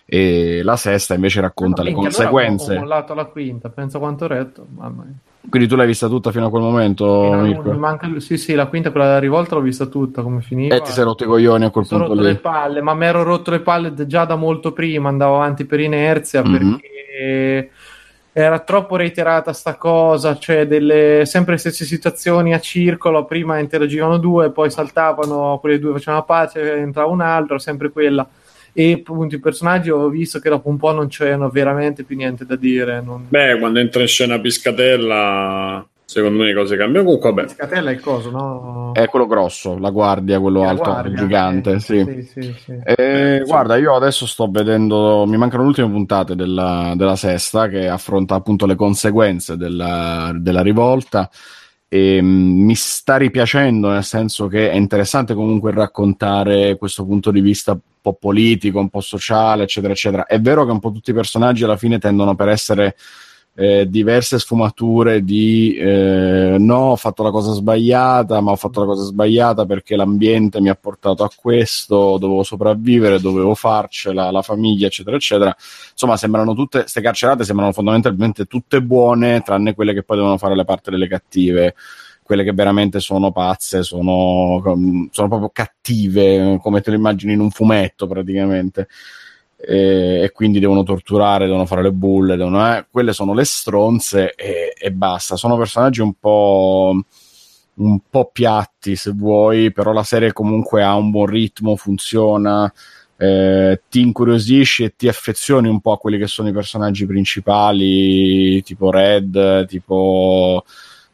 E 0.05 0.63
la 0.65 0.75
sesta 0.75 1.15
invece 1.15 1.41
racconta 1.41 1.83
no, 1.83 1.89
le 1.91 1.95
conseguenze. 1.95 2.75
Ho 2.75 2.81
mollato 2.81 3.15
la 3.15 3.27
quinta, 3.27 3.69
penso 3.69 4.01
quanto 4.01 4.25
ho 4.25 4.27
retto. 4.27 4.67
Mamma 4.75 5.05
mia. 5.05 5.15
Quindi 5.49 5.69
tu 5.69 5.75
l'hai 5.75 5.87
vista 5.87 6.07
tutta 6.07 6.31
fino 6.31 6.47
a 6.47 6.51
quel 6.51 6.63
momento? 6.63 7.35
No, 7.35 7.73
manca, 7.79 8.09
sì, 8.19 8.37
sì, 8.37 8.55
la 8.55 8.67
quinta, 8.67 8.91
quella 8.91 9.07
della 9.07 9.19
rivolta 9.19 9.55
l'ho 9.55 9.63
vista 9.63 9.87
tutta 9.87 10.23
come 10.23 10.43
finiva. 10.43 10.75
E 10.75 10.83
ti 10.83 10.93
sei 10.93 11.05
rotto 11.05 11.25
i 11.25 11.27
coglioni 11.27 11.65
a 11.65 11.71
quel 11.71 11.87
punto 11.87 12.07
rotto 12.07 12.21
lì. 12.21 12.27
le 12.27 12.37
palle, 12.37 12.83
ma 12.83 12.95
mi 12.95 13.07
ero 13.07 13.23
rotto 13.23 13.51
le 13.51 13.61
palle 13.61 13.95
già 14.07 14.25
da 14.27 14.37
molto 14.37 14.73
prima, 14.73 15.09
andavo 15.09 15.37
avanti 15.37 15.65
per 15.65 15.81
inerzia 15.81 16.43
mm-hmm. 16.43 16.71
perché 16.71 17.71
era 18.33 18.59
troppo 18.61 18.97
reiterata 18.97 19.53
sta 19.53 19.77
cosa, 19.77 20.39
cioè 20.39 20.67
delle 20.67 21.23
sempre 21.25 21.55
le 21.55 21.59
stesse 21.59 21.85
situazioni 21.85 22.55
a 22.55 22.61
circolo, 22.61 23.25
prima 23.25 23.59
interagivano 23.59 24.19
due, 24.19 24.51
poi 24.51 24.71
saltavano, 24.71 25.59
quelle 25.59 25.79
due 25.79 25.93
facevano 25.93 26.19
la 26.19 26.25
pace, 26.25 26.75
entrava 26.75 27.11
un 27.11 27.23
altro, 27.23 27.59
sempre 27.59 27.91
quella 27.91 28.29
e 28.73 28.93
appunto 28.93 29.35
i 29.35 29.41
personaggi 29.41 29.91
ho 29.91 30.09
visto 30.09 30.39
che 30.39 30.49
dopo 30.49 30.69
un 30.69 30.77
po' 30.77 30.93
non 30.93 31.09
c'erano 31.09 31.49
veramente 31.49 32.05
più 32.05 32.17
niente 32.17 32.45
da 32.45 32.57
dire. 32.57 33.01
Non... 33.01 33.27
Beh, 33.29 33.59
quando 33.59 33.79
entra 33.79 34.01
in 34.03 34.09
scena 34.09 34.39
Piscatella, 34.39 35.87
secondo 36.05 36.39
me 36.39 36.47
le 36.47 36.55
cose 36.55 36.77
cambiano. 36.77 37.05
Comunque, 37.05 37.31
vabbè. 37.31 37.45
Piscatella 37.45 37.91
è 37.91 37.95
il 37.95 38.01
coso, 38.01 38.31
no? 38.31 38.91
È 38.93 39.07
quello 39.07 39.27
grosso, 39.27 39.79
la 39.79 39.91
guardia, 39.91 40.41
quello 40.41 40.63
la 40.63 40.69
alto, 40.71 40.91
guardia, 40.91 41.17
gigante. 41.17 41.71
Eh, 41.73 41.81
sì. 41.81 42.05
Sì, 42.05 42.43
sì, 42.43 42.55
sì. 42.65 42.79
Eh, 42.85 43.43
guarda, 43.47 43.77
io 43.77 43.95
adesso 43.95 44.27
sto 44.27 44.49
vedendo, 44.51 45.25
mi 45.27 45.37
mancano 45.37 45.63
le 45.63 45.69
ultime 45.69 45.91
puntate 45.91 46.35
della, 46.35 46.95
della 46.97 47.17
sesta 47.17 47.69
che 47.69 47.89
affronta 47.89 48.35
appunto 48.35 48.67
le 48.67 48.75
conseguenze 48.75 49.57
della, 49.57 50.33
della 50.35 50.63
rivolta 50.63 51.31
e 51.93 52.23
mm, 52.23 52.63
mi 52.67 52.77
sta 52.77 53.17
ripiacendo 53.17 53.91
nel 53.91 54.05
senso 54.05 54.47
che 54.47 54.71
è 54.71 54.77
interessante 54.77 55.35
comunque 55.35 55.73
raccontare 55.73 56.77
questo 56.77 57.05
punto 57.05 57.33
di 57.33 57.41
vista 57.41 57.73
un 57.73 57.81
po' 58.01 58.15
politico, 58.15 58.79
un 58.79 58.89
po' 58.89 59.01
sociale, 59.01 59.65
eccetera, 59.65 59.93
eccetera. 59.93 60.27
È 60.27 60.41
vero 60.41 60.65
che 60.65 60.71
un 60.71 60.79
po' 60.79 60.93
tutti 60.93 61.11
i 61.11 61.15
personaggi 61.15 61.65
alla 61.65 61.77
fine 61.77 61.99
tendono 61.99 62.37
per 62.37 62.49
essere 62.49 62.95
eh, 63.55 63.89
diverse 63.89 64.39
sfumature 64.39 65.23
di 65.23 65.75
eh, 65.75 66.57
no, 66.59 66.77
ho 66.77 66.97
fatto 66.97 67.23
la 67.23 67.31
cosa 67.31 67.53
sbagliata, 67.53 68.41
ma 68.41 68.53
ho 68.53 68.57
fatto 68.57 68.81
la 68.81 68.87
cosa 68.87 69.05
sbagliata 69.05 69.67
perché 69.67 69.97
l'ambiente 69.97 70.61
mi 70.61 70.69
ha 70.69 70.75
portato 70.75 71.25
a 71.25 71.31
questo, 71.35 72.17
dovevo 72.19 72.43
sopravvivere, 72.43 73.21
dovevo 73.21 73.55
farcela, 73.55 74.31
la 74.31 74.43
famiglia, 74.43 74.87
eccetera, 74.87 75.17
eccetera. 75.17 75.55
Insomma, 75.91 76.17
sembrano 76.17 76.55
tutte, 76.55 76.81
queste 76.81 77.01
carcerate 77.01 77.45
sembrano 77.45 77.73
fondamentalmente 77.73 78.47
tutte 78.47 78.81
buone, 78.83 79.43
tranne 79.43 79.75
quelle 79.75 79.93
che 79.93 80.05
poi 80.05 80.17
devono 80.17 80.39
fare 80.39 80.57
le 80.57 80.65
parti 80.65 80.91
delle 80.91 81.09
cattive 81.09 81.75
quelle 82.31 82.45
che 82.45 82.53
veramente 82.53 83.01
sono 83.01 83.33
pazze, 83.33 83.83
sono, 83.83 84.63
sono 85.11 85.29
proprio 85.29 85.51
cattive, 85.53 86.61
come 86.63 86.81
te 86.81 86.91
le 86.91 86.97
immagini 86.97 87.33
in 87.33 87.41
un 87.41 87.51
fumetto 87.51 88.07
praticamente. 88.07 88.87
E, 89.61 90.23
e 90.23 90.31
quindi 90.33 90.59
devono 90.59 90.83
torturare, 90.83 91.47
devono 91.47 91.67
fare 91.67 91.83
le 91.83 91.93
bulle, 91.93 92.37
devono, 92.37 92.75
eh, 92.75 92.87
quelle 92.91 93.13
sono 93.13 93.35
le 93.35 93.45
stronze 93.45 94.35
e, 94.35 94.73
e 94.79 94.91
basta. 94.91 95.37
Sono 95.37 95.57
personaggi 95.57 96.01
un 96.01 96.15
po' 96.19 96.95
un 97.81 97.99
po' 98.11 98.31
piatti 98.33 98.95
se 98.95 99.13
vuoi, 99.13 99.73
però 99.73 99.93
la 99.93 100.03
serie 100.03 100.33
comunque 100.33 100.83
ha 100.83 100.95
un 100.97 101.11
buon 101.11 101.27
ritmo, 101.27 101.77
funziona, 101.77 102.71
eh, 103.17 103.83
ti 103.89 104.01
incuriosisci 104.01 104.85
e 104.85 104.95
ti 104.97 105.09
affezioni 105.09 105.69
un 105.69 105.81
po' 105.81 105.93
a 105.93 105.99
quelli 105.99 106.19
che 106.19 106.27
sono 106.27 106.49
i 106.49 106.53
personaggi 106.53 107.07
principali, 107.07 108.63
tipo 108.63 108.91
Red, 108.91 109.67
tipo... 109.67 110.65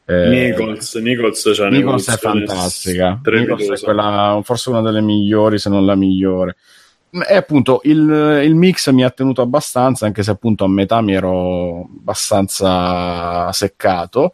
Eh, 0.09 0.29
Nichols, 0.29 0.95
Nichols, 0.97 1.51
cioè 1.55 1.69
Nichols 1.69 2.09
è 2.09 2.17
fantastica. 2.17 3.21
Nichols 3.25 3.69
è 3.71 3.85
quella, 3.85 4.41
forse 4.45 4.71
una 4.71 4.81
delle 4.81 5.01
migliori, 5.01 5.59
se 5.59 5.69
non 5.69 5.85
la 5.85 5.97
migliore. 5.97 6.57
E 7.29 7.37
appunto 7.37 7.81
il, 7.85 8.43
il, 8.45 8.55
mix 8.55 8.91
mi 8.91 9.05
ha 9.05 9.11
tenuto 9.11 9.41
abbastanza, 9.41 10.07
anche 10.07 10.23
se 10.23 10.31
appunto 10.33 10.65
a 10.65 10.69
metà 10.69 11.01
mi 11.01 11.15
ero 11.15 11.89
abbastanza 11.99 13.51
seccato 13.53 14.33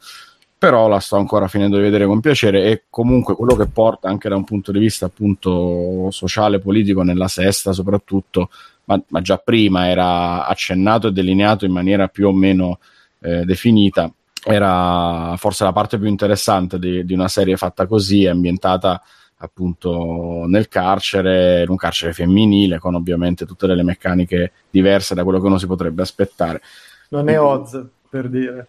però 0.62 0.86
la 0.86 1.00
sto 1.00 1.16
ancora 1.16 1.48
finendo 1.48 1.74
di 1.74 1.82
vedere 1.82 2.06
con 2.06 2.20
piacere 2.20 2.66
e 2.66 2.84
comunque 2.88 3.34
quello 3.34 3.56
che 3.56 3.66
porta 3.66 4.08
anche 4.08 4.28
da 4.28 4.36
un 4.36 4.44
punto 4.44 4.70
di 4.70 4.78
vista 4.78 5.06
appunto 5.06 6.08
sociale, 6.12 6.60
politico 6.60 7.02
nella 7.02 7.26
sesta 7.26 7.72
soprattutto, 7.72 8.48
ma, 8.84 9.02
ma 9.08 9.20
già 9.22 9.38
prima 9.38 9.88
era 9.88 10.46
accennato 10.46 11.08
e 11.08 11.12
delineato 11.12 11.64
in 11.64 11.72
maniera 11.72 12.06
più 12.06 12.28
o 12.28 12.32
meno 12.32 12.78
eh, 13.22 13.44
definita, 13.44 14.08
era 14.44 15.34
forse 15.36 15.64
la 15.64 15.72
parte 15.72 15.98
più 15.98 16.06
interessante 16.06 16.78
di, 16.78 17.04
di 17.04 17.12
una 17.12 17.26
serie 17.26 17.56
fatta 17.56 17.88
così, 17.88 18.28
ambientata 18.28 19.02
appunto 19.44 20.44
nel 20.46 20.68
carcere, 20.68 21.62
in 21.62 21.68
un 21.68 21.76
carcere 21.76 22.12
femminile, 22.12 22.78
con 22.78 22.94
ovviamente 22.94 23.44
tutte 23.44 23.66
delle 23.66 23.82
meccaniche 23.82 24.52
diverse 24.70 25.14
da 25.14 25.24
quello 25.24 25.40
che 25.40 25.46
uno 25.46 25.58
si 25.58 25.66
potrebbe 25.66 26.02
aspettare. 26.02 26.60
Non 27.08 27.28
è 27.28 27.40
Oz, 27.40 27.84
per 28.08 28.28
dire. 28.28 28.66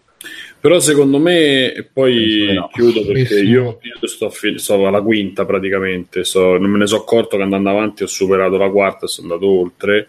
Però 0.59 0.79
secondo 0.79 1.19
me, 1.19 1.73
e 1.73 1.83
poi 1.83 2.53
no. 2.55 2.69
chiudo 2.71 3.05
perché 3.05 3.41
io, 3.41 3.79
io 3.81 4.07
sto, 4.07 4.31
sto, 4.55 4.87
alla 4.87 5.01
quinta 5.01 5.45
praticamente, 5.45 6.23
so, 6.23 6.57
non 6.57 6.71
me 6.71 6.77
ne 6.77 6.87
sono 6.87 7.01
accorto 7.01 7.35
che 7.35 7.43
andando 7.43 7.69
avanti 7.69 8.03
ho 8.03 8.07
superato 8.07 8.57
la 8.57 8.69
quarta 8.69 9.05
e 9.05 9.09
sono 9.09 9.33
andato 9.33 9.51
oltre 9.51 10.07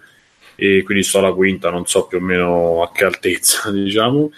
e 0.55 0.83
quindi 0.85 1.03
sto 1.03 1.19
alla 1.19 1.33
quinta, 1.33 1.71
non 1.71 1.85
so 1.87 2.07
più 2.07 2.19
o 2.19 2.21
meno 2.21 2.83
a 2.83 2.93
che 2.93 3.05
altezza 3.05 3.71
diciamo. 3.75 4.31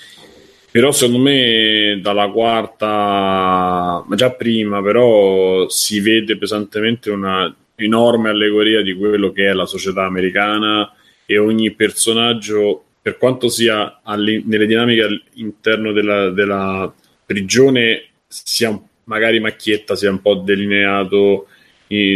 Però 0.77 0.93
secondo 0.93 1.23
me 1.23 2.01
dalla 2.03 2.29
quarta, 2.29 4.05
già 4.15 4.31
prima, 4.33 4.83
però 4.83 5.67
si 5.71 6.01
vede 6.01 6.37
pesantemente 6.37 7.09
una 7.09 7.51
enorme 7.77 8.29
allegoria 8.29 8.83
di 8.83 8.93
quello 8.93 9.33
che 9.33 9.47
è 9.47 9.55
la 9.55 9.65
società 9.65 10.05
americana 10.05 10.93
e 11.25 11.39
ogni 11.39 11.71
personaggio 11.71 12.85
per 13.01 13.17
quanto 13.17 13.49
sia 13.49 14.03
nelle 14.05 14.67
dinamiche 14.67 15.03
all'interno 15.03 15.93
della, 15.93 16.29
della 16.29 16.93
prigione 17.25 18.09
sia 18.27 18.79
magari 19.05 19.41
macchietta, 19.41 19.97
sia 19.97 20.11
un 20.11 20.21
po' 20.21 20.35
delineato, 20.35 21.47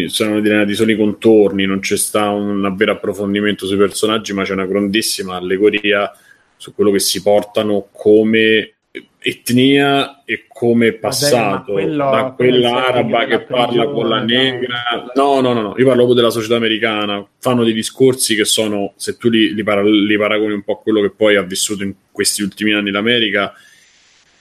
sono 0.09 0.39
delineati 0.43 0.75
solo 0.75 0.91
i 0.91 0.99
contorni, 0.99 1.65
non 1.65 1.81
c'è 1.81 1.97
sta 1.97 2.29
un 2.29 2.75
vero 2.77 2.93
approfondimento 2.93 3.65
sui 3.65 3.79
personaggi, 3.79 4.35
ma 4.35 4.45
c'è 4.45 4.53
una 4.53 4.67
grandissima 4.67 5.37
allegoria 5.37 6.13
su 6.61 6.75
quello 6.75 6.91
che 6.91 6.99
si 6.99 7.23
portano 7.23 7.89
come 7.91 8.75
etnia 9.19 10.23
e 10.27 10.45
come 10.47 10.93
passato. 10.93 11.73
Vabbè, 11.73 11.85
quello, 11.85 12.11
da 12.11 12.35
quella 12.37 12.87
araba 12.89 13.25
che 13.25 13.41
parla 13.41 13.87
con 13.87 14.09
la 14.11 14.21
negra. 14.21 15.11
No 15.15 15.41
no 15.41 15.55
no 15.55 15.63
no 15.63 15.75
io 15.79 15.87
parlo 15.87 16.05
proprio 16.05 16.15
della 16.15 16.29
società 16.29 16.57
americana. 16.57 17.27
Fanno 17.39 17.65
dei 17.65 17.73
discorsi 17.73 18.35
che 18.35 18.45
sono 18.45 18.93
se 18.97 19.17
tu 19.17 19.31
li, 19.31 19.55
li, 19.55 19.63
para- 19.63 19.83
li 19.83 20.19
paragoni 20.19 20.53
un 20.53 20.63
po' 20.63 20.75
a 20.75 20.79
quello 20.81 21.01
che 21.01 21.11
poi 21.11 21.37
ha 21.37 21.43
vissuto 21.43 21.83
in 21.83 21.95
questi 22.13 22.43
ultimi 22.43 22.75
anni 22.75 22.91
l'America 22.91 23.55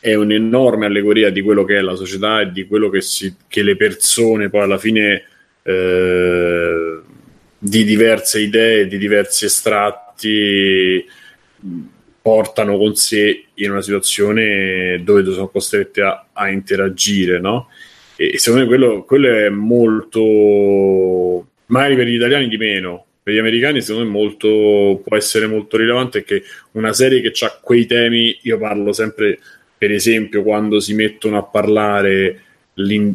è 0.01 0.13
un'enorme 0.13 0.87
allegoria 0.87 1.29
di 1.29 1.39
quello 1.41 1.63
che 1.63 1.77
è 1.77 1.81
la 1.81 1.95
società 1.95 2.41
e 2.41 2.51
di 2.51 2.67
quello 2.67 2.89
che, 2.89 2.99
si, 2.99 3.33
che 3.47 3.63
le 3.63 3.77
persone 3.77 4.49
poi 4.49 4.61
alla 4.61 4.77
fine 4.77 5.23
eh, 5.63 6.99
di 7.57 7.83
diverse 7.85 8.41
idee 8.41 8.87
di 8.87 8.97
diversi 8.97 9.45
estratti 9.45 11.05
portano 12.21 12.77
con 12.77 12.95
sé 12.95 13.45
in 13.55 13.71
una 13.71 13.81
situazione 13.81 15.01
dove 15.03 15.23
sono 15.25 15.47
costretti 15.47 16.01
a, 16.01 16.27
a 16.33 16.49
interagire, 16.49 17.39
no? 17.39 17.69
E, 18.15 18.37
secondo 18.37 18.65
me 18.65 18.69
quello, 18.69 19.03
quello, 19.03 19.33
è 19.33 19.49
molto, 19.49 21.47
magari 21.67 21.95
per 21.95 22.07
gli 22.07 22.15
italiani 22.15 22.47
di 22.47 22.57
meno, 22.57 23.05
per 23.23 23.33
gli 23.33 23.37
americani 23.37 23.81
secondo 23.81 24.09
me 24.09 24.15
molto, 24.17 25.01
può 25.03 25.15
essere 25.15 25.47
molto 25.47 25.77
rilevante 25.77 26.23
che 26.23 26.43
una 26.71 26.93
serie 26.93 27.21
che 27.21 27.31
ha 27.45 27.57
quei 27.61 27.85
temi, 27.85 28.37
io 28.41 28.57
parlo 28.57 28.91
sempre 28.91 29.39
per 29.77 29.91
esempio 29.91 30.43
quando 30.43 30.81
si 30.81 30.93
mettono 30.93 31.37
a 31.37 31.43
parlare 31.43 32.43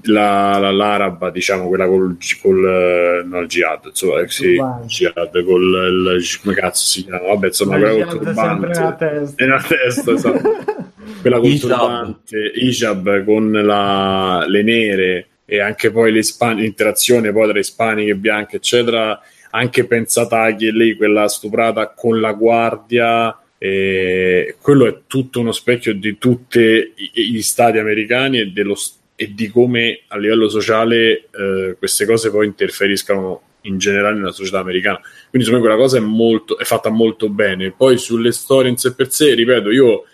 la, 0.02 0.58
la, 0.58 0.70
l'araba, 0.70 1.30
diciamo 1.30 1.68
quella 1.68 1.86
col, 1.86 2.16
col 2.42 3.22
no, 3.26 3.40
il 3.40 3.46
jihad, 3.46 3.86
insomma, 3.86 4.20
eh, 4.20 4.28
sì, 4.28 4.60
jihad 4.86 5.44
col 5.44 6.16
il, 6.18 6.40
come 6.42 6.54
cazzo 6.54 6.84
si 6.84 7.04
chiama? 7.04 7.28
Vabbè, 7.28 7.46
insomma, 7.46 7.78
quella 7.78 8.04
col 8.04 8.18
turbante 8.18 8.66
nella 8.66 8.92
testa, 8.94 9.44
nella 9.44 9.62
testa 9.62 10.12
esatto. 10.12 10.64
quella 11.22 11.38
col 11.38 11.58
turbante, 11.58 12.52
Ijab 12.54 13.24
con 13.24 13.52
la, 13.52 14.44
le 14.46 14.62
nere 14.62 15.28
e 15.46 15.60
anche 15.60 15.90
poi 15.90 16.12
l'interazione 16.12 17.32
poi 17.32 17.48
tra 17.48 17.58
ispaniche, 17.58 18.14
bianche, 18.16 18.56
eccetera. 18.56 19.20
Anche 19.50 19.84
pensata 19.84 20.52
che 20.56 20.72
lei, 20.72 20.96
quella 20.96 21.28
stuprata 21.28 21.92
con 21.94 22.20
la 22.20 22.32
guardia, 22.32 23.38
e 23.56 24.56
quello 24.60 24.86
è 24.86 25.02
tutto 25.06 25.38
uno 25.38 25.52
specchio 25.52 25.94
di 25.94 26.18
tutti 26.18 26.92
gli 27.12 27.40
stati 27.40 27.78
americani 27.78 28.40
e 28.40 28.46
dello 28.46 28.74
Stato 28.74 29.03
e 29.16 29.32
di 29.34 29.48
come 29.48 30.00
a 30.08 30.18
livello 30.18 30.48
sociale 30.48 31.28
eh, 31.30 31.76
queste 31.78 32.04
cose 32.04 32.30
poi 32.30 32.46
interferiscano 32.46 33.42
in 33.62 33.78
generale 33.78 34.16
nella 34.16 34.32
società 34.32 34.58
americana. 34.58 35.00
Quindi 35.30 35.46
secondo 35.46 35.56
me 35.56 35.60
quella 35.60 35.76
cosa 35.76 35.98
è, 35.98 36.00
molto, 36.00 36.58
è 36.58 36.64
fatta 36.64 36.90
molto 36.90 37.28
bene. 37.28 37.70
Poi 37.70 37.96
sulle 37.98 38.32
storie 38.32 38.70
in 38.70 38.76
sé 38.76 38.94
per 38.94 39.10
sé, 39.10 39.34
ripeto, 39.34 39.70
io 39.70 40.04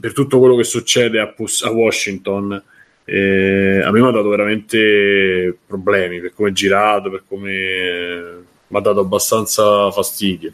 per 0.00 0.12
tutto 0.12 0.38
quello 0.38 0.56
che 0.56 0.64
succede 0.64 1.20
a, 1.20 1.28
Pus- 1.28 1.64
a 1.64 1.70
Washington, 1.70 2.62
eh, 3.04 3.80
a 3.82 3.90
me 3.90 4.00
mi 4.00 4.06
ha 4.06 4.10
dato 4.10 4.28
veramente 4.28 5.56
problemi 5.66 6.20
per 6.20 6.32
come 6.34 6.50
è 6.50 6.52
girato, 6.52 7.10
per 7.10 7.24
come 7.26 7.52
eh, 7.52 8.34
mi 8.68 8.76
ha 8.76 8.80
dato 8.80 9.00
abbastanza 9.00 9.90
fastidio. 9.90 10.52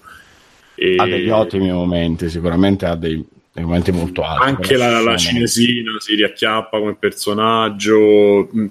E... 0.74 0.94
Ha 0.96 1.06
degli 1.06 1.28
ottimi 1.28 1.70
momenti, 1.70 2.28
sicuramente 2.30 2.86
ha 2.86 2.94
dei 2.94 3.22
nei 3.56 3.64
momenti 3.64 3.90
molto 3.90 4.22
alti. 4.22 4.46
Anche 4.46 4.76
la, 4.76 5.00
la 5.00 5.16
cinesina 5.16 5.98
si 5.98 6.14
riacchiappa 6.14 6.78
come 6.78 6.94
personaggio. 6.94 8.48
Mm, 8.54 8.66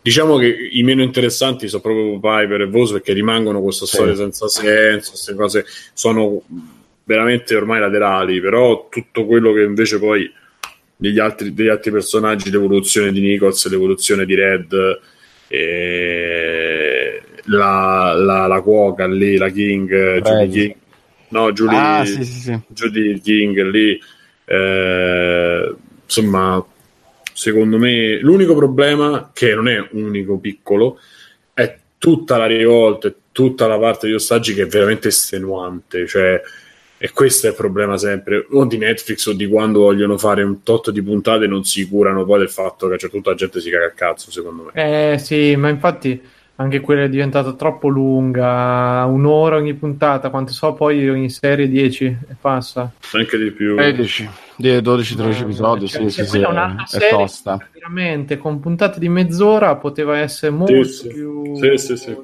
diciamo 0.00 0.36
che 0.36 0.68
i 0.72 0.82
meno 0.82 1.02
interessanti 1.02 1.68
sono 1.68 1.82
proprio 1.82 2.18
Piper 2.18 2.62
e 2.62 2.66
Vos 2.66 2.92
perché 2.92 3.12
rimangono 3.12 3.60
questa 3.60 3.86
sì. 3.86 3.96
storia 3.96 4.14
senza 4.14 4.48
senso, 4.48 5.10
queste 5.10 5.34
cose 5.34 5.64
sono 5.92 6.42
veramente 7.04 7.54
ormai 7.54 7.80
laterali, 7.80 8.40
però 8.40 8.88
tutto 8.88 9.26
quello 9.26 9.52
che 9.52 9.62
invece 9.62 9.98
poi 9.98 10.30
degli 10.96 11.18
altri, 11.18 11.52
degli 11.52 11.68
altri 11.68 11.90
personaggi, 11.90 12.50
l'evoluzione 12.50 13.12
di 13.12 13.20
Nichols, 13.20 13.68
l'evoluzione 13.68 14.24
di 14.24 14.34
Red, 14.34 15.00
e 15.48 17.22
la, 17.44 18.14
la, 18.16 18.46
la 18.46 18.60
cuoca 18.60 19.06
lì, 19.06 19.36
la 19.36 19.50
King, 19.50 20.20
Judy 20.20 20.48
King, 20.48 20.74
no, 21.28 21.52
Julie, 21.52 21.76
ah, 21.76 22.04
sì, 22.04 22.24
sì, 22.24 22.40
sì. 22.40 22.60
Judy 22.68 23.20
King 23.20 23.62
lì, 23.70 24.00
eh, 24.44 25.74
insomma, 26.04 26.64
secondo 27.32 27.78
me 27.78 28.18
l'unico 28.20 28.54
problema, 28.54 29.30
che 29.32 29.54
non 29.54 29.68
è 29.68 29.88
unico 29.92 30.38
piccolo, 30.38 30.98
è 31.54 31.78
tutta 31.98 32.36
la 32.36 32.46
rivolta 32.46 33.08
e 33.08 33.14
tutta 33.32 33.66
la 33.66 33.78
parte 33.78 34.06
di 34.06 34.14
ostaggi 34.14 34.54
che 34.54 34.62
è 34.62 34.66
veramente 34.66 35.08
estenuante, 35.08 36.06
cioè 36.06 36.40
e 37.04 37.10
questo 37.10 37.48
è 37.48 37.50
il 37.50 37.56
problema 37.56 37.98
sempre, 37.98 38.46
o 38.48 38.64
di 38.64 38.78
Netflix 38.78 39.26
o 39.26 39.32
di 39.32 39.48
quando 39.48 39.80
vogliono 39.80 40.16
fare 40.16 40.44
un 40.44 40.62
tot 40.62 40.92
di 40.92 41.02
puntate 41.02 41.48
non 41.48 41.64
si 41.64 41.88
curano 41.88 42.24
poi 42.24 42.38
del 42.38 42.48
fatto 42.48 42.86
che 42.86 42.94
c'è 42.94 43.10
tutta 43.10 43.30
la 43.30 43.36
gente 43.36 43.60
si 43.60 43.70
caga 43.70 43.86
il 43.86 43.94
cazzo, 43.94 44.30
secondo 44.30 44.70
me. 44.72 45.12
Eh 45.14 45.18
sì, 45.18 45.56
ma 45.56 45.68
infatti 45.68 46.22
anche 46.62 46.80
quella 46.80 47.02
è 47.02 47.08
diventata 47.08 47.52
troppo 47.52 47.88
lunga, 47.88 49.04
un'ora 49.04 49.56
ogni 49.56 49.74
puntata, 49.74 50.30
quanto 50.30 50.52
so 50.52 50.72
poi 50.72 51.08
ogni 51.08 51.28
serie 51.28 51.68
10 51.68 52.04
e 52.04 52.34
passa. 52.40 52.90
Anche 53.12 53.36
di 53.38 53.50
più. 53.50 53.76
13, 53.76 54.28
12-13 54.58 55.40
episodi, 55.42 55.88
cioè, 55.88 56.08
sì, 56.08 56.24
sì, 56.24 56.26
sì, 56.26 56.40
è, 56.40 57.08
tosta. 57.10 57.68
Veramente, 57.72 58.38
con 58.38 58.60
puntate 58.60 58.98
di 58.98 59.08
mezz'ora 59.08 59.76
poteva 59.76 60.18
essere 60.18 60.52
molto 60.52 60.84
sì, 60.84 61.08
più... 61.08 61.56
Sì, 61.56 61.76
sì, 61.76 61.96
sì, 61.96 62.16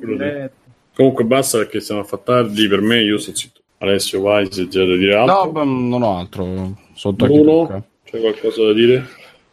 Comunque 0.94 1.24
basta 1.24 1.58
perché 1.58 1.80
siamo 1.80 2.00
a 2.00 2.04
far 2.04 2.20
tardi, 2.20 2.66
per 2.66 2.80
me 2.80 3.00
io 3.02 3.18
sono 3.18 3.36
zitto. 3.36 3.60
Alessio, 3.78 4.20
vai 4.20 4.50
se 4.50 4.66
c'è 4.66 4.84
da 4.84 4.96
dire 4.96 5.14
altro. 5.14 5.52
No, 5.52 5.64
non 5.64 6.02
ho 6.02 6.18
altro, 6.18 6.76
sotto 6.94 7.26
Bruno, 7.26 7.84
c'è 8.02 8.18
qualcosa 8.20 8.64
da 8.64 8.72
dire? 8.72 9.06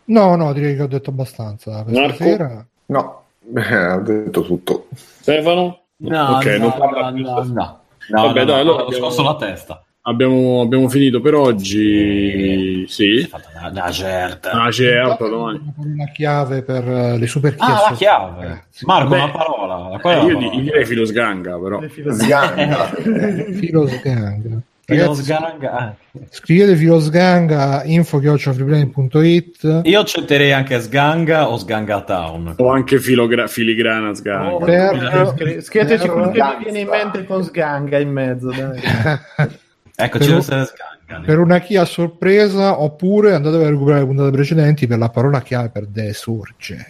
No, 0.06 0.36
no, 0.36 0.54
direi 0.54 0.76
che 0.76 0.82
ho 0.82 0.88
detto 0.88 1.12
abbastanza 1.12 1.84
per 1.84 1.94
Marco? 1.94 2.16
stasera. 2.16 2.66
No, 2.88 3.25
Beh, 3.48 3.62
ha 3.76 3.98
detto 4.00 4.42
tutto. 4.44 4.88
Stefano? 4.94 5.80
No, 5.98 6.36
okay, 6.38 6.58
no, 6.60 6.68
non 6.68 6.78
parla 6.78 7.10
no, 7.12 7.20
no, 7.20 7.44
no. 7.44 7.80
No, 8.08 8.22
Vabbè, 8.28 8.40
no, 8.40 8.46
dai, 8.46 8.46
no, 8.46 8.54
allora 8.72 8.84
ho 8.84 8.86
abbiamo- 8.88 9.06
scosso 9.10 9.24
la 9.24 9.36
testa. 9.36 9.80
Abbiamo, 10.08 10.62
abbiamo 10.62 10.88
finito 10.88 11.20
per 11.20 11.34
oggi. 11.34 12.86
Sì. 12.88 13.28
Una, 13.56 13.70
una 13.70 13.92
certa. 13.92 14.52
Ah, 14.52 14.70
certo, 14.72 15.28
domani. 15.28 15.74
Una 15.78 16.06
chiave 16.14 16.62
per 16.62 16.88
eh, 16.88 17.18
le 17.18 17.26
super 17.26 17.56
key. 17.56 17.68
Ah, 17.68 17.90
la 17.90 17.96
chiave. 17.96 18.66
Marco, 18.82 19.10
Beh, 19.10 19.16
una 19.16 19.32
parola. 19.32 19.88
Eh, 19.90 19.94
io 19.94 20.00
parola? 20.00 20.38
di- 20.38 20.62
direi 20.62 20.86
filo 20.86 21.06
sganga, 21.06 21.58
però. 21.58 21.82
Sganga. 21.90 22.86
Filos 23.54 24.00
Gang. 24.02 24.62
Ragazzi, 24.88 25.24
sganga. 25.24 25.72
ah. 25.72 25.96
scrivete 26.30 26.76
Filos 26.76 27.10
Gang 27.10 27.84
info 27.86 28.20
chiocciolafreeplane.it 28.20 29.82
Io 29.84 30.00
accetterei 30.00 30.52
anche 30.52 30.80
Sganga 30.80 31.50
o 31.50 31.58
Sganga 31.58 32.02
Town. 32.02 32.54
O 32.58 32.70
anche 32.70 33.00
filogra- 33.00 33.48
filigrana 33.48 34.14
sganga. 34.14 34.54
Oh, 34.54 34.58
Per- 34.60 35.34
scri- 35.36 35.62
Scriveteci 35.62 36.08
quello 36.08 36.30
che 36.32 36.42
vi 36.58 36.64
viene 36.64 36.80
in 36.82 36.88
mente 36.88 37.26
con 37.26 37.44
sganga 37.44 37.98
in 38.00 38.10
mezzo. 38.12 38.50
Dai. 38.52 38.80
Ecco, 39.98 40.18
Per 40.18 40.22
ci 40.28 40.34
deve 40.34 40.40
essere 40.42 40.66
Sganga. 40.66 41.26
per 41.26 41.40
una 41.40 41.60
chi 41.60 41.78
a 41.78 41.86
sorpresa 41.86 42.82
oppure 42.82 43.34
andate 43.34 43.56
a 43.64 43.70
recuperare 43.70 44.02
le 44.02 44.08
puntate 44.08 44.32
precedenti 44.32 44.88
per 44.88 44.98
la 44.98 45.08
parola 45.10 45.42
chiave 45.42 45.70
per 45.70 45.86
De 45.86 46.12
Surge. 46.14 46.86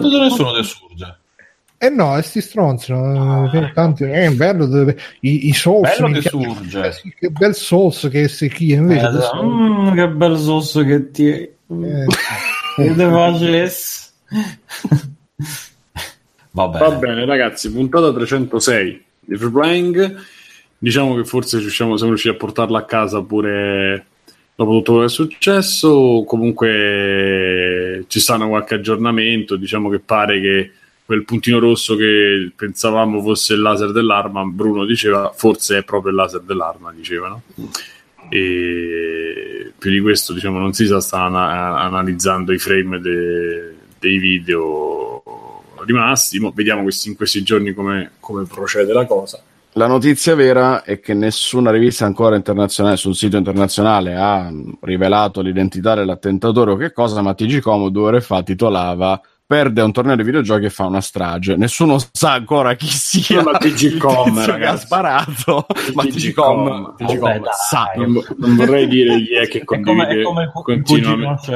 Non 0.00 0.10
da 0.10 0.20
nessuno 0.20 0.52
che 0.52 0.62
surge. 0.62 1.16
Eh 1.84 1.88
no, 1.90 2.16
e 2.16 2.22
sti 2.22 2.40
stronzi, 2.40 2.92
no? 2.92 3.50
Eh, 3.52 3.72
tanti, 3.74 4.04
eh, 4.04 4.30
bello, 4.30 4.66
dove- 4.66 4.96
i, 5.22 5.48
i 5.48 5.52
Souls, 5.52 5.98
Bello 5.98 6.12
che 6.20 6.28
surge. 6.28 6.86
eh 6.86 6.92
sì, 6.92 7.12
che 7.18 7.28
bel 7.30 7.56
Souls 7.56 8.08
che 8.08 8.28
se 8.28 8.48
chi 8.48 8.70
invece 8.70 9.00
Eh, 9.00 9.04
adesso- 9.08 9.42
mm, 9.42 9.92
che 9.94 10.08
bel 10.08 10.38
sosso 10.38 10.84
che 10.84 11.10
ti... 11.10 11.26
eh, 11.28 11.56
Che 12.76 12.94
te 12.94 13.04
faces? 13.10 14.12
Va 16.52 16.68
bene. 16.68 16.86
Va 16.86 16.94
bene, 16.96 17.24
ragazzi, 17.24 17.72
puntata 17.72 18.12
306 18.12 19.04
di 19.20 19.36
Free 19.36 19.50
Playing. 19.50 20.16
Diciamo 20.78 21.16
che 21.16 21.24
forse 21.24 21.58
riusciamo, 21.58 21.96
siamo 21.96 22.12
riusciti 22.12 22.34
a 22.34 22.38
portarla 22.38 22.78
a 22.78 22.84
casa 22.84 23.22
pure 23.22 24.06
dopo 24.54 24.70
tutto 24.72 24.92
quello 24.92 25.06
che 25.06 25.12
è 25.12 25.14
successo. 25.16 26.24
Comunque 26.26 28.04
ci 28.08 28.20
stanno 28.20 28.48
qualche 28.48 28.74
aggiornamento. 28.74 29.56
Diciamo 29.56 29.88
che 29.88 29.98
pare 29.98 30.40
che 30.40 30.70
quel 31.12 31.24
puntino 31.24 31.58
rosso 31.58 31.94
che 31.94 32.52
pensavamo 32.56 33.20
fosse 33.20 33.52
il 33.52 33.60
laser 33.60 33.92
dell'arma, 33.92 34.44
Bruno 34.44 34.86
diceva 34.86 35.30
forse 35.34 35.76
è 35.76 35.84
proprio 35.84 36.10
il 36.10 36.16
laser 36.16 36.40
dell'arma, 36.40 36.90
dicevano. 36.90 37.42
E 38.30 39.72
più 39.76 39.90
di 39.90 40.00
questo, 40.00 40.32
diciamo, 40.32 40.58
non 40.58 40.72
si 40.72 40.86
sa, 40.86 41.00
sta 41.00 41.24
ana- 41.24 41.80
analizzando 41.80 42.54
i 42.54 42.58
frame 42.58 42.98
de- 42.98 43.74
dei 43.98 44.16
video 44.16 45.22
rimasti. 45.84 46.40
Mo 46.40 46.50
vediamo 46.54 46.80
questi, 46.80 47.10
in 47.10 47.16
questi 47.16 47.42
giorni 47.42 47.74
come, 47.74 48.12
come 48.18 48.44
procede 48.44 48.94
la 48.94 49.04
cosa. 49.04 49.38
La 49.72 49.86
notizia 49.86 50.34
vera 50.34 50.82
è 50.82 50.98
che 50.98 51.12
nessuna 51.12 51.70
rivista 51.70 52.06
ancora 52.06 52.36
internazionale 52.36 52.96
sul 52.96 53.14
sito 53.14 53.36
internazionale 53.36 54.14
ha 54.14 54.50
rivelato 54.80 55.42
l'identità 55.42 55.94
dell'attentatore 55.94 56.70
o 56.70 56.76
che 56.76 56.92
cosa, 56.92 57.20
ma 57.20 57.34
TG 57.34 57.60
Com 57.60 57.88
due 57.90 58.02
ore 58.02 58.20
fa 58.22 58.42
titolava 58.42 59.20
perde 59.52 59.82
un 59.82 59.92
torneo 59.92 60.16
di 60.16 60.22
videogiochi 60.22 60.64
e 60.64 60.70
fa 60.70 60.86
una 60.86 61.02
strage. 61.02 61.56
Nessuno 61.56 61.98
sa 62.10 62.32
ancora 62.32 62.72
chi 62.72 62.86
sia 62.86 63.42
Ma 63.42 63.58
TG 63.58 63.80
il 63.92 63.98
Com, 63.98 64.24
tizio 64.24 64.44
che 64.44 64.50
ha 64.50 64.52
ragazzi. 64.54 64.86
sparato, 64.86 65.66
ma 65.92 66.02
TG 66.04 66.10
TG 66.14 66.32
Com, 66.32 66.64
Com. 66.64 66.94
TG 66.96 67.04
Com 67.06 67.18
Vabbè, 67.18 67.38
dai. 67.40 67.52
sa. 67.68 67.92
Non, 67.96 68.12
non 68.38 68.56
vorrei 68.56 68.88
dire 68.88 69.16
chi 69.22 69.34
è 69.34 69.48
che 69.48 69.58
È 69.58 69.64
come, 69.64 69.82
condivide 69.82 70.20
è 70.20 70.24
come 70.24 70.42
il 70.44 70.50
cugino 70.52 71.08
continuamente. 71.10 71.50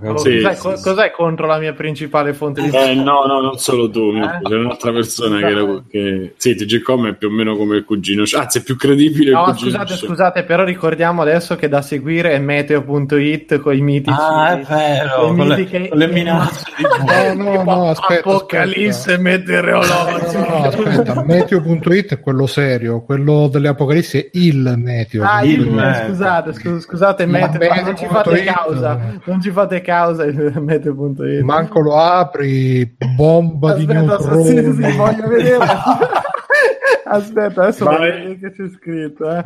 che- 0.00 0.18
Sì, 0.18 0.40
cos'è, 0.42 0.54
sì, 0.56 0.60
co- 0.60 0.76
sì. 0.76 0.82
cos'è 0.82 1.10
contro 1.12 1.46
la 1.46 1.58
mia 1.58 1.72
principale 1.74 2.32
fonte 2.34 2.60
di 2.60 2.70
Eh, 2.76 2.94
no, 2.94 3.24
no, 3.24 3.40
non 3.40 3.56
solo 3.58 3.88
tu, 3.88 4.12
Eh? 4.16 4.40
c'è 4.48 4.54
un'altra 4.56 4.90
persona 4.90 5.38
che, 5.38 5.46
era, 5.46 5.82
che... 5.88 6.34
Sì, 6.38 6.56
TG.com 6.56 7.06
è 7.06 7.14
più 7.14 7.28
o 7.28 7.30
meno 7.30 7.54
come 7.56 7.76
il 7.76 7.84
cugino 7.84 8.24
Anzi, 8.36 8.58
è 8.58 8.62
più 8.64 8.76
credibile 8.76 9.30
il 9.30 9.36
No, 9.36 9.54
scusate, 9.56 9.94
scusate, 9.94 10.42
però 10.42 10.64
ricordiamo 10.64 11.22
adesso 11.22 11.54
che 11.54 11.68
da 11.68 11.82
seguire 11.82 12.32
è 12.32 12.38
meteo.it 12.40 13.58
con 13.60 13.76
i 13.76 13.80
mitici. 13.80 14.16
Ah, 14.18 14.58
è 14.58 14.62
vero, 14.64 15.30
le 15.32 15.36
con 15.36 15.46
le, 15.48 15.88
con 15.88 15.98
le 15.98 16.06
minacce 16.08 16.64
di 16.76 16.82
No, 17.34 17.52
no, 17.52 17.62
no, 17.62 17.88
aspetta, 17.90 18.28
Apocalisse 18.28 19.12
aspetta. 19.12 19.20
meteorologica. 19.20 20.38
No, 20.38 20.46
no, 20.58 20.64
aspetta, 20.64 21.22
meteo.it 21.24 22.12
è 22.14 22.20
quello 22.20 22.46
serio, 22.46 23.02
quello 23.02 23.48
delle 23.48 23.68
apocalissi 23.68 24.18
è 24.18 24.28
il 24.32 24.74
meteo. 24.76 25.24
Ah, 25.24 25.42
Il 25.44 25.68
meteo. 25.70 26.06
scusate, 26.08 26.52
scus- 26.54 26.84
scusate, 26.84 27.26
meteo, 27.26 27.58
meteo 27.58 27.84
non 27.84 27.96
ci 27.96 28.06
fate 28.06 28.38
it. 28.38 28.44
causa, 28.52 28.98
non 29.24 29.40
ci 29.40 29.50
fate 29.50 29.80
causa 29.80 30.24
il 30.24 30.52
meteo.it. 30.60 31.40
Manco 31.42 31.80
lo 31.80 31.96
apri, 31.96 32.96
bomba 33.16 33.74
di 33.74 33.82
Aspetta, 33.82 34.00
neutroni. 34.00 34.44
sì, 34.44 34.82
sì, 34.82 34.96
voglio 34.96 35.28
vedere. 35.28 35.66
Aspetta, 37.04 37.62
adesso 37.62 37.84
Vai. 37.84 38.38
che 38.38 38.52
c'è 38.52 38.68
scritto. 38.74 39.28
Eh. 39.30 39.42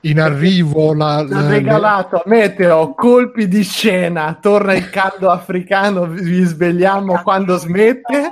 In 0.00 0.20
arrivo 0.20 0.94
la, 0.94 1.22
la- 1.22 1.48
regalato 1.48 2.22
meteo, 2.26 2.94
colpi 2.94 3.48
di 3.48 3.64
scena, 3.64 4.38
torna 4.40 4.74
il 4.74 4.88
caldo 4.90 5.30
africano, 5.30 6.06
vi 6.06 6.42
svegliamo 6.44 7.22
quando 7.22 7.56
smette, 7.56 8.30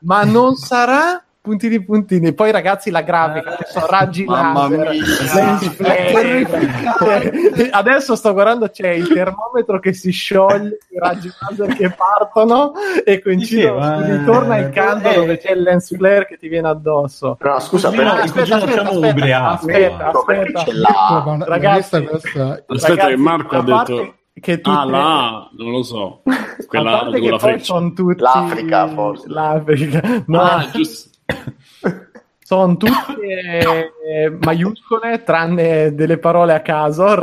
ma 0.00 0.22
non 0.22 0.54
sarà 0.54 1.20
puntini 1.46 1.82
puntini. 1.84 2.32
Poi 2.34 2.50
ragazzi 2.50 2.90
la 2.90 3.02
grafica, 3.02 3.54
che 3.56 3.64
sono 3.68 3.86
raggi 3.86 4.24
Mamma 4.24 4.68
laser, 4.68 4.88
mia. 4.90 5.00
lens 5.34 5.68
flare. 5.76 7.68
Adesso 7.70 8.16
sto 8.16 8.32
guardando 8.32 8.68
c'è 8.68 8.90
il 8.90 9.06
termometro 9.08 9.78
che 9.78 9.92
si 9.92 10.10
scioglie, 10.10 10.78
i 10.90 10.98
raggi 10.98 11.30
laser 11.48 11.74
che 11.76 11.90
partono 11.96 12.72
e 13.04 13.22
coincidono, 13.22 14.02
Sì, 14.04 14.10
ritorna 14.12 14.56
il 14.58 14.70
caldo 14.70 15.08
eh. 15.08 15.14
dove 15.14 15.38
c'è 15.38 15.52
il 15.52 15.62
lens 15.62 15.94
flare 15.96 16.26
che 16.26 16.36
ti 16.36 16.48
viene 16.48 16.68
addosso. 16.68 17.36
No, 17.40 17.58
scusa, 17.60 17.90
però 17.90 18.20
il 18.22 18.32
cugino 18.32 18.66
scemo 18.66 18.90
ubriaco. 18.98 19.54
aspetta, 19.54 20.06
aspetta. 20.10 20.64
ce 20.64 20.72
l'ha? 20.72 21.22
ma- 21.24 21.36
ma 21.36 21.44
Ragazzi, 21.44 21.94
Aspetta, 21.96 22.64
Ragazzi, 22.66 22.94
che 22.96 23.16
Marco 23.16 23.54
ha 23.54 23.58
a 23.58 23.62
parte 23.64 23.92
detto. 23.94 24.14
che 24.40 24.60
tutte- 24.60 24.76
Ah, 24.78 24.84
là, 24.84 25.48
non 25.56 25.70
lo 25.70 25.82
so. 25.82 26.22
a 26.24 26.32
Quella 26.66 26.90
parte 26.90 27.10
con 27.12 27.20
che 27.20 27.30
la 27.30 27.36
poi 27.36 27.50
freccia. 27.50 27.64
sono 27.64 27.92
tutti 27.92 28.22
L'Africa, 28.22 28.88
forse. 28.88 29.24
l'Africa 29.28 30.24
no, 30.26 30.40
Ah, 30.40 30.68
giusto. 30.72 31.10
sono 32.42 32.76
tutte 32.76 33.20
eh, 33.20 34.30
maiuscole 34.42 35.22
tranne 35.24 35.94
delle 35.94 36.18
parole 36.18 36.54
a 36.54 36.60
caso. 36.60 37.18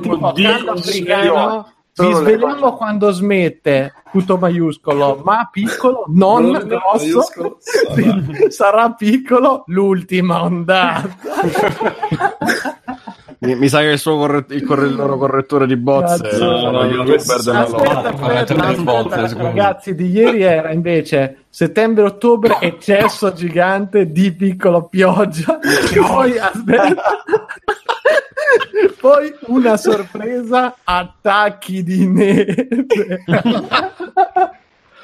Tipo, 0.00 0.32
Dio, 0.32 0.50
africano 0.70 1.72
vi 2.00 2.14
svegliamo 2.14 2.76
quando 2.76 3.10
smette 3.10 3.92
tutto 4.10 4.38
maiuscolo. 4.38 5.20
Ma 5.24 5.48
piccolo 5.50 6.04
non 6.08 6.50
Non 6.50 6.66
grosso 6.66 7.26
Quindi 7.92 8.50
sarà 8.52 8.92
piccolo 8.92 9.64
l'ultima 9.66 10.42
ondata 10.42 11.08
Mi, 13.42 13.54
mi 13.56 13.68
sa 13.68 13.80
che 13.80 13.86
il, 13.86 13.98
suo 13.98 14.18
corret- 14.18 14.52
il, 14.52 14.62
corre- 14.64 14.86
il 14.88 14.94
loro 14.94 15.16
correttore 15.16 15.66
di 15.66 15.76
bozze 15.76 16.36
No, 16.38 16.70
no, 16.70 16.84
no, 16.84 17.14
aspetta. 17.14 17.60
Aspetta, 17.60 18.54
aspetta, 18.54 19.42
ragazzi, 19.42 19.94
di 19.94 20.10
ieri 20.10 20.42
era 20.42 20.72
invece 20.72 21.44
settembre-ottobre 21.48 22.58
eccesso 22.60 23.32
gigante 23.32 24.12
di 24.12 24.32
piccola 24.32 24.82
pioggia. 24.82 25.58
Poi 26.06 26.38
aspetta. 26.38 27.02
Poi 29.00 29.34
una 29.46 29.76
sorpresa, 29.78 30.76
attacchi 30.84 31.82
di 31.82 32.06
neve. 32.06 32.68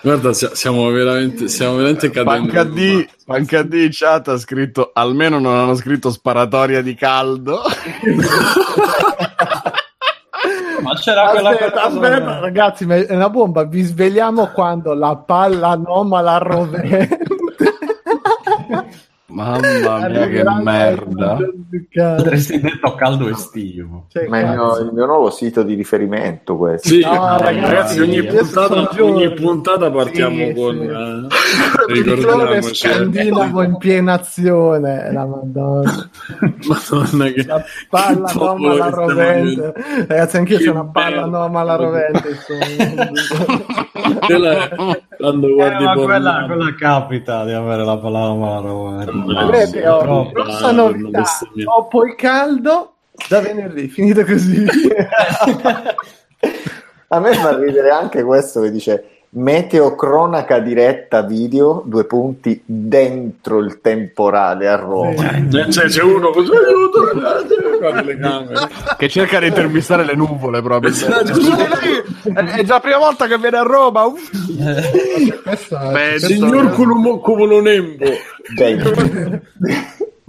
Guarda, 0.07 0.33
sia- 0.35 0.55
siamo 0.55 0.89
veramente, 0.91 1.49
stiamo 1.49 1.75
veramente 1.75 2.10
cadendo. 2.10 2.52
Panca 2.52 2.62
D, 2.62 3.09
Panca 3.25 3.62
D 3.65 3.73
in 3.73 3.89
chat 3.91 4.28
ha 4.28 4.39
scritto 4.39 4.93
almeno 4.94 5.41
non 5.41 5.57
hanno 5.57 5.75
scritto 5.75 6.12
sparatoria 6.12 6.81
di 6.81 6.94
caldo. 6.94 7.62
Ma 10.81 10.94
c'era 10.94 11.26
quella 11.31 11.49
Aspetta, 11.51 11.70
cosa- 11.73 11.86
aspetta, 11.86 12.39
ragazzi, 12.39 12.86
ma 12.86 12.94
è 12.94 13.12
una 13.17 13.28
bomba. 13.31 13.65
Vi 13.65 13.83
svegliamo 13.83 14.47
quando 14.52 14.94
la 14.94 15.17
palla 15.17 15.70
anomala 15.70 16.39
rovente. 16.39 17.18
Mamma 19.28 20.08
mia 20.08 20.28
che 20.28 20.44
merda. 20.62 21.36
Potresti 22.16 22.60
detto 22.60 22.94
caldo 22.94 23.28
estivo. 23.28 24.05
Cioè, 24.08 24.28
Ma 24.28 24.38
è 24.38 24.42
il 24.44 24.48
mio, 24.50 24.76
il 24.78 24.90
mio 24.92 25.06
nuovo 25.06 25.30
sito 25.30 25.64
di 25.64 25.74
riferimento 25.74 26.56
questo. 26.56 26.88
Sì, 26.88 27.00
No, 27.00 27.36
ragazzi, 27.36 27.60
ragazzi, 27.60 28.00
ogni, 28.00 28.22
puntata, 28.24 28.88
ogni 29.02 29.32
puntata 29.34 29.90
partiamo 29.90 30.36
Sì, 30.46 30.55
con. 30.55 30.76
sì. 30.76 30.84
eh, 30.84 30.94
Ricordiamo 31.92 32.32
ricordiamoci. 32.42 32.74
scandinavo 32.74 33.62
in 33.62 33.76
piena 33.78 34.12
azione 34.14 35.12
la 35.12 35.26
madonna 35.26 36.10
Madonna, 36.66 37.24
che. 37.32 37.44
la 37.46 37.64
palla 37.90 38.22
che 38.26 38.28
stiamo 38.28 38.90
rovente 38.90 39.72
ragazzi 40.08 40.36
anch'io 40.36 40.58
c'ho 40.58 40.70
una 40.70 40.84
palla 40.86 41.22
bello. 41.22 41.36
anomala 41.36 41.74
rovente. 41.76 42.28
Quella- 44.26 44.68
Quando 45.16 45.46
Eh, 45.48 45.52
guardi 45.55 45.84
ma 45.84 45.92
porno- 45.94 46.05
quella, 46.08 46.44
quella 46.46 46.74
capita 46.78 47.44
di 47.44 47.52
avere 47.52 47.84
la 47.84 47.96
palama 47.96 48.60
No, 48.60 48.96
Vedete, 48.98 49.12
sì, 49.12 49.15
oh, 49.24 49.98
troppo, 50.00 50.30
grossa 50.32 50.70
novità. 50.72 51.24
dopo 51.64 52.04
il 52.04 52.14
caldo 52.14 52.94
da 53.28 53.40
venerdì 53.40 53.88
finito 53.88 54.24
così. 54.24 54.64
A 57.08 57.20
me 57.20 57.34
fa 57.34 57.56
ridere 57.56 57.90
anche 57.90 58.22
questo 58.24 58.60
che 58.60 58.70
dice 58.70 59.15
Meteocronaca 59.36 60.60
diretta 60.60 61.20
video, 61.20 61.82
due 61.84 62.06
punti 62.06 62.62
dentro 62.65 63.58
il 63.58 63.82
temporale 63.82 64.66
a 64.66 64.76
Roma. 64.76 65.31
Eh, 65.32 65.70
cioè, 65.70 65.84
c'è 65.89 66.02
uno 66.02 66.31
così, 66.31 66.50
aiuto, 66.52 67.02
che 68.97 69.08
cerca 69.10 69.39
di 69.39 69.48
intervistare 69.48 70.06
le 70.06 70.15
nuvole 70.15 70.62
proprio. 70.62 70.90
Esatto. 70.90 71.32
È 72.32 72.65
già 72.65 72.74
la 72.74 72.81
prima 72.81 72.97
volta 72.97 73.26
che 73.26 73.36
viene 73.36 73.58
a 73.58 73.62
Roma. 73.62 74.10
Penso- 75.92 76.26
Signor 76.26 76.73
Cumulonembo. 77.20 78.06
Dentro. 78.55 78.90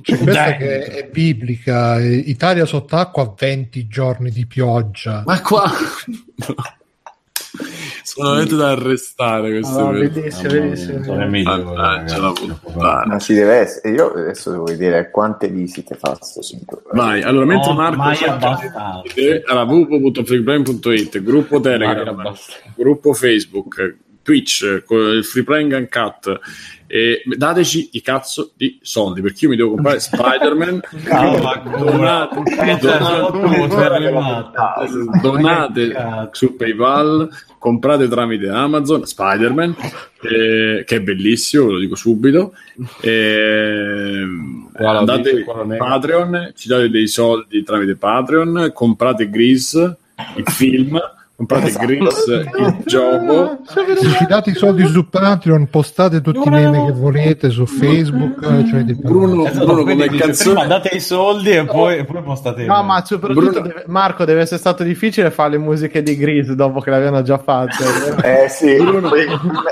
c'è 0.02 0.18
questa 0.18 0.56
che 0.58 0.84
è 0.84 1.10
biblica. 1.10 1.98
Italia 2.02 2.66
sott'acqua 2.66 3.24
a 3.24 3.34
20 3.38 3.88
giorni 3.88 4.32
di 4.32 4.46
pioggia. 4.46 5.24
Ma 5.26 5.42
qua... 5.42 5.64
Sono 8.04 8.30
veramente 8.30 8.56
da 8.56 8.70
arrestare 8.72 9.50
queste 9.52 9.80
No, 9.82 9.88
cose. 9.88 10.08
bellissimo, 10.10 10.50
bellissimo. 10.50 11.16
Mannaggia 11.16 12.18
la 12.20 12.32
puttana. 12.32 13.06
Ma 13.06 13.20
ci 13.20 13.34
deve 13.34 13.54
essere. 13.56 13.94
Io 13.94 14.12
adesso 14.14 14.52
devo 14.52 14.64
vedere 14.66 15.10
quante 15.12 15.48
visite 15.50 15.96
fa 15.96 16.18
sto 16.22 16.42
sito. 16.42 16.84
Vai, 16.94 17.22
allora 17.22 17.46
mentre 17.46 17.72
No, 17.72 17.78
Marco 17.78 18.14
cerca 18.16 18.50
allora, 19.48 19.64
www.freeplane.it, 19.64 21.22
gruppo 21.22 21.60
Telegram, 21.60 22.34
gruppo 22.76 23.14
Facebook, 23.14 23.96
Twitch, 24.24 24.84
co- 24.86 25.12
il 25.12 25.24
Free 25.26 25.44
Playing 25.44 25.74
Uncut. 25.74 26.40
E 26.88 27.22
dateci 27.36 27.90
i 27.94 28.02
cazzo 28.02 28.52
di 28.56 28.80
soldi 28.82 29.22
perché 29.22 29.44
io 29.46 29.52
mi 29.52 29.58
devo 29.58 29.72
comprare 29.72 30.00
Spider-Man. 30.02 30.80
Ma 31.44 31.62
donate, 31.78 32.42
donate, 33.60 34.12
donate 35.22 36.30
su 36.32 36.56
PayPal, 36.56 37.30
comprate 37.60 38.08
tramite 38.08 38.48
Amazon 38.48 39.06
Spider-Man, 39.06 39.76
eh, 40.22 40.84
che 40.86 40.96
è 40.96 41.02
bellissimo, 41.02 41.66
ve 41.66 41.72
lo 41.74 41.80
dico 41.80 41.96
subito. 41.96 42.54
E, 43.02 44.24
Qua 44.74 44.92
lo 44.94 45.00
andate 45.00 45.36
dice, 45.36 45.64
nega. 45.66 45.84
Patreon, 45.84 46.52
ci 46.56 46.68
date 46.68 46.90
dei 46.90 47.08
soldi 47.08 47.64
tramite 47.64 47.96
Patreon, 47.96 48.72
comprate 48.74 49.30
Grease, 49.30 49.98
il 50.36 50.48
film, 50.48 51.00
comprate 51.38 51.68
Esatto. 51.68 51.86
Grease, 51.86 52.50
il 52.58 52.78
gioco. 52.86 53.60
Se 53.68 53.96
ci 54.18 54.26
date 54.28 54.50
i 54.50 54.54
soldi 54.56 54.86
su 54.88 55.08
Patreon, 55.08 55.68
postate 55.70 56.20
tutti 56.22 56.48
i 56.48 56.50
meme 56.52 56.86
che 56.88 56.92
volete 56.94 57.50
su 57.52 57.66
Facebook. 57.68 58.42
eh, 58.44 58.66
cioè 58.68 58.82
di- 58.84 58.96
Bruno, 58.96 59.46
Esatto, 59.46 59.66
Bruno 59.66 59.84
come 59.84 60.08
canzone 60.10 60.56
prima 60.62 60.66
date 60.68 60.96
i 60.96 61.00
soldi 61.00 61.52
e 61.52 61.64
poi, 61.66 61.98
e 62.00 62.06
poi 62.06 62.22
postate 62.24 62.66
No, 62.66 62.82
ma 62.84 63.06
soprattutto 63.06 63.40
Bruno- 63.52 63.60
deve- 63.62 63.84
Marco 63.86 64.26
deve 64.26 64.42
essere 64.42 64.60
stato 64.60 64.82
difficile 64.84 65.30
fare 65.30 65.52
le 65.52 65.58
musiche 65.60 66.02
di 66.02 66.18
Grease 66.18 66.56
dopo 66.56 66.80
che 66.80 66.90
le 66.90 66.96
avevano 66.96 67.22
già 67.22 67.38
fatte. 67.38 67.76
Eh 68.28 68.50
sì, 68.50 68.76
poi 68.76 69.26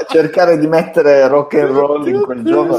cercare 0.08 0.58
di 0.60 0.68
mettere 0.68 1.28
rock 1.28 1.56
and 1.56 1.72
roll 1.72 2.08
in 2.08 2.22
quel 2.22 2.44
gioco. 2.44 2.78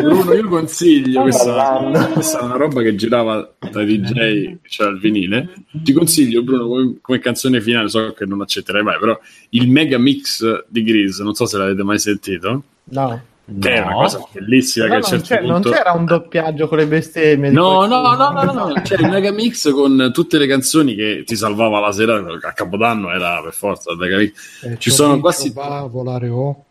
Bruno, 0.00 0.32
io 0.34 0.48
consiglio 0.48 1.22
questa, 1.22 2.08
questa 2.12 2.40
è 2.40 2.42
una 2.42 2.56
roba 2.56 2.82
che 2.82 2.94
girava 2.94 3.48
da 3.70 3.82
DJ, 3.82 4.56
cioè 4.68 4.88
al 4.88 4.98
vinile. 4.98 5.48
Ti 5.72 5.92
consiglio, 5.92 6.43
Bruno, 6.44 6.66
come, 6.68 6.94
come 7.00 7.18
canzone 7.18 7.60
finale, 7.60 7.88
so 7.88 8.12
che 8.12 8.24
non 8.26 8.40
accetterai 8.42 8.82
mai, 8.82 8.98
però 8.98 9.18
il 9.50 9.68
mega 9.68 9.98
mix 9.98 10.64
di 10.68 10.82
Grease, 10.82 11.22
non 11.22 11.34
so 11.34 11.46
se 11.46 11.56
l'avete 11.58 11.82
mai 11.82 11.98
sentito, 11.98 12.62
No. 12.84 13.22
che 13.60 13.74
è 13.74 13.80
una 13.80 13.92
cosa 13.94 14.24
bellissima. 14.32 14.86
No, 14.86 14.90
che 14.92 14.96
a 14.96 15.00
non, 15.00 15.10
un 15.12 15.24
certo 15.24 15.34
c'è- 15.34 15.40
non 15.46 15.60
punto... 15.62 15.76
c'era 15.76 15.92
un 15.92 16.04
doppiaggio 16.04 16.68
con 16.68 16.78
le 16.78 16.86
bestemmie. 16.86 17.50
No, 17.50 17.86
no, 17.86 18.00
no, 18.00 18.14
no, 18.14 18.42
no, 18.42 18.52
no, 18.52 18.72
c'è 18.82 18.96
il 18.98 19.08
mega 19.08 19.32
mix 19.32 19.70
con 19.72 20.10
tutte 20.12 20.38
le 20.38 20.46
canzoni 20.46 20.94
che 20.94 21.24
ti 21.26 21.36
salvava 21.36 21.80
la 21.80 21.92
sera 21.92 22.16
a 22.16 22.52
Capodanno, 22.52 23.10
era 23.10 23.42
per 23.42 23.52
forza 23.52 23.90
il 23.92 23.98
mega 23.98 24.16
mix. 24.18 24.62
eh, 24.64 24.78
Ci 24.78 24.90
sono 24.90 25.18
quasi 25.20 25.50
va 25.50 25.78
a 25.78 25.86
volare 25.86 26.28
o. 26.28 26.64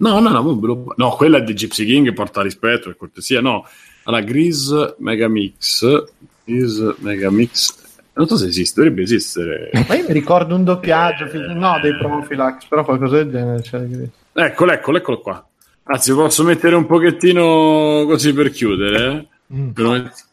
No, 0.00 0.20
no, 0.20 0.28
no, 0.30 0.42
lo- 0.62 0.94
no, 0.96 1.10
quella 1.16 1.38
è 1.38 1.42
di 1.42 1.54
Gypsy 1.54 1.84
King, 1.84 2.12
porta 2.12 2.40
rispetto 2.42 2.84
per 2.88 2.96
cortesia, 2.96 3.40
no. 3.40 3.66
Allora, 4.04 4.22
Grease 4.22 4.94
Megamix, 4.98 6.04
Grease 6.44 6.94
Megamix, 6.98 7.74
non 8.18 8.26
so 8.28 8.36
se 8.36 8.46
esiste, 8.46 8.80
dovrebbe 8.80 9.02
esistere. 9.02 9.70
Ma 9.86 9.94
io 9.94 10.04
mi 10.06 10.12
ricordo 10.12 10.54
un 10.54 10.64
doppiaggio, 10.64 11.26
fi- 11.28 11.38
no, 11.54 11.78
dei 11.80 11.96
Profilax, 11.96 12.66
però 12.66 12.84
qualcosa 12.84 13.16
del 13.16 13.30
genere. 13.30 13.60
c'è 13.62 13.78
Grease. 13.86 14.10
Eccolo, 14.32 14.72
eccolo, 14.72 14.98
eccolo 14.98 15.20
qua. 15.20 15.48
Anzi, 15.84 16.12
posso 16.12 16.42
mettere 16.44 16.74
un 16.74 16.84
pochettino 16.86 18.04
così 18.06 18.32
per 18.32 18.50
chiudere? 18.50 19.06
eh? 19.50 19.54
Mm. 19.54 19.70
Per 19.70 19.86
met- 19.86 20.26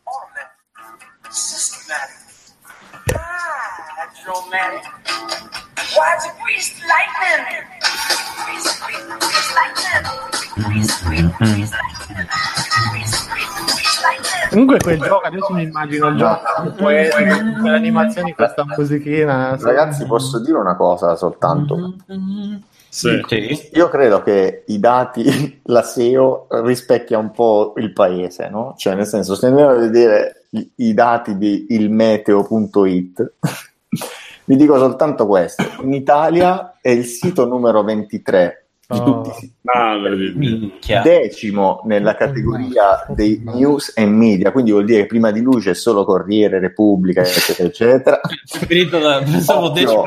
Systematic. 1.29 2.15
Ah, 3.13 4.09
Comunque 14.49 14.77
quel 14.79 14.99
gioco, 14.99 15.27
adesso 15.27 15.53
mi 15.53 15.63
immagino 15.63 16.07
il 16.07 16.17
gioco 16.17 16.63
tutte 16.63 16.83
le 16.83 17.69
animazioni, 17.69 18.33
questa 18.33 18.63
musichina. 18.65 19.57
Ragazzi, 19.59 20.05
posso 20.05 20.39
dire 20.39 20.57
una 20.57 20.75
cosa 20.75 21.15
soltanto? 21.15 21.95
Sì. 22.07 23.21
Sì. 23.27 23.69
Io 23.73 23.89
credo 23.89 24.23
che 24.23 24.63
i 24.67 24.79
dati, 24.79 25.59
la 25.65 25.81
SEO 25.81 26.47
rispecchia 26.49 27.17
un 27.17 27.31
po' 27.31 27.73
il 27.75 27.91
paese, 27.91 28.47
no? 28.47 28.73
Cioè, 28.77 28.95
nel 28.95 29.05
senso, 29.05 29.35
se 29.35 29.47
andiamo 29.47 29.71
a 29.71 29.75
vedere 29.75 30.45
i, 30.51 30.71
i 30.75 30.93
dati 30.93 31.37
di 31.37 31.65
ilmeteo.it, 31.71 33.33
vi 34.45 34.55
dico 34.55 34.77
soltanto 34.77 35.27
questo. 35.27 35.63
In 35.81 35.93
Italia 35.93 36.77
è 36.81 36.89
il 36.89 37.05
sito 37.05 37.45
numero 37.45 37.83
23 37.83 38.65
di 38.87 38.99
Oh. 38.99 39.03
tutti 39.03 39.29
i 39.29 39.33
siti. 39.33 39.53
Ah, 39.63 39.95
decimo 41.01 41.81
nella 41.85 42.13
categoria 42.15 43.03
dei 43.09 43.41
news 43.43 43.91
e 43.95 44.05
media, 44.05 44.51
quindi 44.51 44.69
vuol 44.71 44.85
dire 44.85 45.01
che 45.01 45.07
prima 45.07 45.31
di 45.31 45.41
lui 45.41 45.59
c'è 45.59 45.73
solo 45.73 46.05
Corriere, 46.05 46.59
Repubblica, 46.59 47.21
eccetera, 47.21 47.67
eccetera. 47.67 48.21
Da, 48.95 49.23
pensavo 49.23 49.69
decimo 49.69 50.05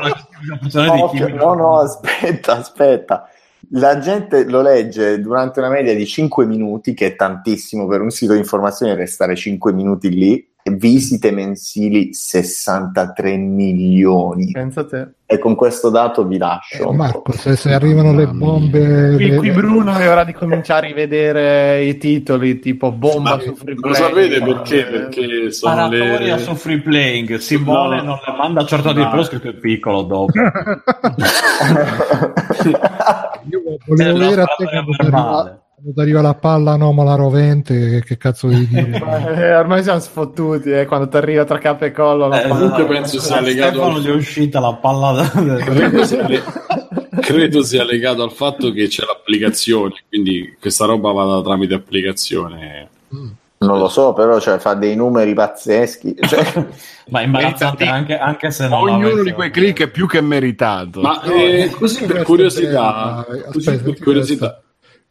no, 1.35 1.53
no, 1.53 1.79
aspetta, 1.79 2.57
aspetta. 2.57 3.29
La 3.71 3.99
gente 3.99 4.45
lo 4.45 4.61
legge 4.61 5.19
durante 5.19 5.59
una 5.59 5.69
media 5.69 5.93
di 5.93 6.05
5 6.05 6.45
minuti, 6.45 6.93
che 6.93 7.07
è 7.07 7.15
tantissimo 7.15 7.85
per 7.85 8.01
un 8.01 8.09
sito 8.09 8.33
di 8.33 8.39
informazione 8.39 8.95
restare 8.95 9.35
5 9.35 9.73
minuti 9.73 10.09
lì, 10.09 10.48
visite 10.71 11.31
mensili 11.31 12.13
63 12.13 13.37
milioni. 13.37 14.51
Pensa 14.51 14.81
a 14.81 14.85
te. 14.85 15.07
E 15.31 15.37
con 15.37 15.53
questo 15.53 15.89
dato 15.91 16.25
vi 16.25 16.37
lascio. 16.39 16.89
Eh, 16.91 16.95
Marco, 16.95 17.31
se, 17.33 17.55
se 17.55 17.71
arrivano 17.71 18.13
le 18.13 18.25
bombe. 18.27 19.13
Qui, 19.15 19.35
qui 19.35 19.51
Bruno 19.51 19.95
è 19.95 20.09
ora 20.09 20.23
di 20.23 20.33
cominciare 20.33 20.87
a 20.87 20.89
rivedere 20.89 21.83
i 21.83 21.97
titoli 21.99 22.57
tipo 22.59 22.91
bomba 22.91 23.35
Ma 23.35 23.39
su 23.39 23.53
Free 23.55 23.75
lo 23.75 23.81
Play. 23.81 23.93
sapete 23.93 24.41
perché? 24.41 24.79
Eh, 24.79 24.89
Perché 24.91 25.51
sono 25.51 25.75
Paratoria 25.75 26.35
le... 26.35 26.41
su 26.41 26.55
free 26.55 26.79
playing 26.81 27.35
Simone 27.37 27.97
No. 27.97 28.03
non 28.03 28.19
la 28.25 28.33
manda 28.35 28.65
certo 28.65 28.91
di 28.91 29.01
No. 29.01 29.09
però 29.11 29.21
scritto 29.23 29.47
in 29.49 29.59
piccolo 29.59 30.01
dopo 30.01 30.31
Io 33.49 33.61
volevo 33.85 34.17
vedere 34.17 34.41
a 34.41 34.45
te 34.57 34.65
paratoria 34.65 35.58
quando 35.81 36.01
arriva, 36.01 36.21
la 36.21 36.33
palla 36.35 36.71
anomala 36.71 37.15
rovente, 37.15 38.01
che, 38.05 38.17
cazzo 38.17 38.47
devi 38.47 38.67
dire? 38.67 38.87
Eh, 39.39 39.55
ormai 39.55 39.83
siamo 39.83 39.99
sfottuti 39.99 40.71
eh, 40.71 40.85
quando 40.85 41.07
ti 41.07 41.17
arriva 41.17 41.45
tra 41.45 41.57
capo 41.57 41.85
e 41.85 41.91
collo 41.91 42.27
la 42.27 42.39
Eh, 42.43 42.47
palla. 42.47 42.53
comunque 42.55 42.85
penso 42.85 43.19
sia 43.19 43.39
legato 43.41 43.71
Stefano 43.75 43.95
al- 43.95 44.01
gli 44.01 44.07
è 44.07 44.11
uscita 44.13 44.59
la 44.59 44.73
palla 44.73 45.11
da... 45.11 45.29
credo 45.63 46.03
sia, 46.05 46.27
le- 46.27 46.43
credo 47.21 47.63
sia 47.63 47.83
legato 47.83 48.23
al 48.23 48.31
fatto 48.31 48.71
che 48.71 48.87
c'è 48.87 49.03
l'applicazione, 49.05 50.03
quindi 50.07 50.55
questa 50.59 50.85
roba 50.85 51.11
vada 51.11 51.41
tramite 51.41 51.73
applicazione. 51.75 52.89
Non 53.61 53.77
lo 53.77 53.89
so, 53.89 54.13
però 54.13 54.39
cioè, 54.39 54.57
fa 54.57 54.73
dei 54.73 54.95
numeri 54.95 55.33
pazzeschi. 55.33 56.15
Cioè, 56.25 56.65
ma 57.09 57.21
imbarazzante 57.21 57.85
anche, 57.85 58.17
anche 58.17 58.51
se 58.51 58.67
non 58.67 58.87
Ognuno 58.87 59.23
di 59.23 59.31
quei 59.33 59.49
click 59.51 59.81
è 59.83 59.89
più 59.89 60.07
che 60.07 60.21
meritato. 60.21 61.01
Ma 61.01 61.21
eh, 61.23 61.69
così 61.71 62.05
per 62.05 62.21
curiosità, 62.23 63.17
Aspetta, 63.27 63.51
così 63.51 63.65
per 63.65 63.73
aspetta. 63.75 64.03
curiosità. 64.03 64.61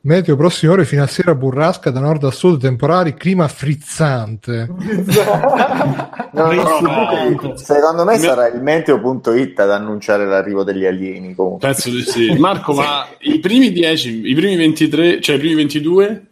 Meteo 0.08 0.36
prossime 0.36 0.72
ore 0.72 0.84
fino 0.86 1.02
a 1.02 1.06
sera 1.06 1.34
burrasca 1.34 1.90
da 1.90 2.00
nord 2.00 2.24
a 2.24 2.30
sud, 2.30 2.62
temporali, 2.62 3.12
clima 3.12 3.46
frizzante. 3.46 4.66
no, 6.32 6.52
no, 6.52 7.56
secondo 7.56 8.04
me 8.06 8.16
sarà 8.16 8.48
il 8.48 8.62
meteo.it 8.62 9.60
ad 9.60 9.70
annunciare 9.70 10.24
l'arrivo 10.24 10.64
degli 10.64 10.86
alieni. 10.86 11.34
Comunque. 11.34 11.68
Penso 11.68 11.90
di 11.90 12.00
sì. 12.00 12.34
Marco, 12.38 12.72
ma 12.72 13.06
i 13.18 13.38
primi 13.38 13.70
10, 13.70 14.30
i 14.30 14.34
primi 14.34 14.56
23, 14.56 15.20
cioè 15.20 15.36
i 15.36 15.38
primi 15.38 15.56
22? 15.56 16.26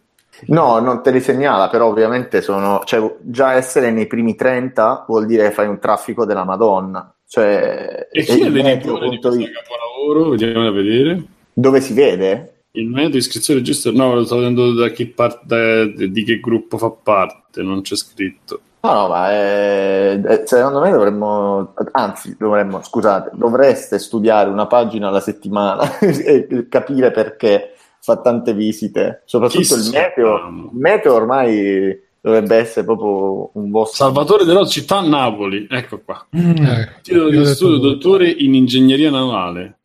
No, 0.47 0.79
non 0.79 1.03
te 1.03 1.11
li 1.11 1.21
segnala, 1.21 1.69
però 1.69 1.85
ovviamente 1.85 2.41
sono, 2.41 2.81
cioè, 2.83 3.15
già 3.21 3.53
essere 3.53 3.91
nei 3.91 4.07
primi 4.07 4.33
30 4.33 5.05
vuol 5.07 5.27
dire 5.27 5.49
che 5.49 5.53
fai 5.53 5.67
un 5.67 5.77
traffico 5.77 6.25
della 6.25 6.45
Madonna. 6.45 7.13
Cioè, 7.27 8.07
E 8.11 8.23
chi 8.23 8.41
è 8.41 8.45
il 8.47 8.53
l'editore 8.53 9.07
di 9.09 9.19
questo 9.19 9.37
meteo.it. 9.37 9.51
capolavoro? 9.53 10.29
Vediamo 10.31 10.63
da 10.63 10.71
vedere. 10.71 11.23
dove 11.53 11.79
si 11.79 11.93
vede? 11.93 12.53
Il 12.71 12.87
metodo 12.87 13.17
iscrizione 13.17 13.59
registro, 13.59 13.91
no, 13.91 14.13
lo 14.13 14.25
sto 14.25 14.35
vedendo 14.37 14.73
da 14.73 14.89
chi 14.89 15.07
parte, 15.07 15.93
di 15.93 16.23
che 16.23 16.39
gruppo 16.39 16.77
fa 16.77 16.91
parte, 16.91 17.61
non 17.63 17.81
c'è 17.81 17.95
scritto. 17.95 18.61
No, 18.81 18.93
no, 18.93 19.07
ma 19.07 19.31
eh, 19.31 20.21
eh, 20.23 20.43
secondo 20.45 20.79
me 20.79 20.91
dovremmo, 20.91 21.73
anzi, 21.91 22.35
dovremmo, 22.37 22.81
scusate, 22.83 23.31
dovreste 23.33 23.97
studiare 23.97 24.49
una 24.49 24.67
pagina 24.67 25.07
alla 25.07 25.19
settimana 25.19 25.97
e 25.99 26.67
capire 26.69 27.11
perché 27.11 27.73
fa 27.99 28.17
tante 28.17 28.53
visite, 28.53 29.23
soprattutto 29.25 29.75
il 29.75 29.89
meteo. 29.91 30.35
Il 30.47 30.69
meteo 30.73 31.13
ormai 31.15 31.99
dovrebbe 32.21 32.55
essere 32.55 32.85
proprio 32.85 33.49
un 33.53 33.71
vostro... 33.71 34.05
Salvatore 34.05 34.45
della 34.45 34.65
città 34.65 35.01
Napoli, 35.01 35.67
ecco 35.69 35.99
qua. 36.03 36.25
Eh, 36.31 36.89
Titolo 37.01 37.31
io 37.31 37.41
ho 37.41 37.43
di 37.43 37.49
studio 37.49 37.77
dottore 37.77 38.29
in 38.29 38.53
ingegneria 38.53 39.09
navale. 39.09 39.76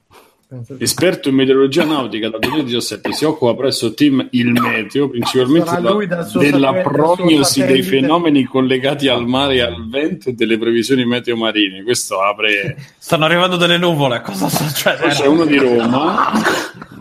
Esperto 0.78 1.28
in 1.30 1.34
meteorologia 1.34 1.84
nautica 1.84 2.28
dal 2.28 2.40
2017, 2.40 3.12
si 3.12 3.24
occupa 3.24 3.54
presso 3.54 3.94
team 3.94 4.26
Il 4.32 4.52
Meteo 4.52 5.08
principalmente 5.08 5.68
Sarà 5.70 5.94
della- 6.38 6.72
prognosi 6.82 7.64
dei 7.64 7.82
fenomeni 7.82 8.44
collegati 8.44 9.08
al 9.08 9.26
mare 9.26 9.54
e 9.54 9.60
al 9.62 9.88
vento 9.88 10.28
e 10.28 10.32
delle 10.34 10.58
previsioni 10.58 11.04
meteo 11.06 11.36
marine. 11.36 11.82
Questo 11.82 12.20
apre. 12.20 12.76
Stanno 12.98 13.24
arrivando 13.24 13.56
delle 13.56 13.78
nuvole. 13.78 14.20
Cosa 14.20 14.48
succede? 14.48 15.08
C'è 15.08 15.26
uno 15.26 15.44
di 15.46 15.56
Roma, 15.56 16.30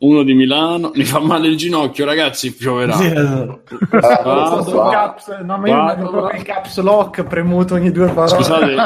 uno 0.00 0.22
di 0.22 0.34
Milano. 0.34 0.90
Mi 0.94 1.04
fa 1.04 1.20
male 1.20 1.48
il 1.48 1.56
ginocchio, 1.56 2.04
ragazzi. 2.04 2.54
Pioverà. 2.54 2.96
Sì, 2.96 3.06
esatto. 3.06 3.78
Vado. 3.90 4.88
Caps, 4.90 5.28
no, 5.42 5.58
ma 5.58 5.68
io 5.68 5.84
vedo 5.84 6.10
proprio 6.10 6.38
il 6.38 6.44
caps 6.44 6.78
lock 6.80 7.24
premuto 7.24 7.74
ogni 7.74 7.90
due 7.90 8.08
parole. 8.08 8.28
Scusate, 8.28 8.76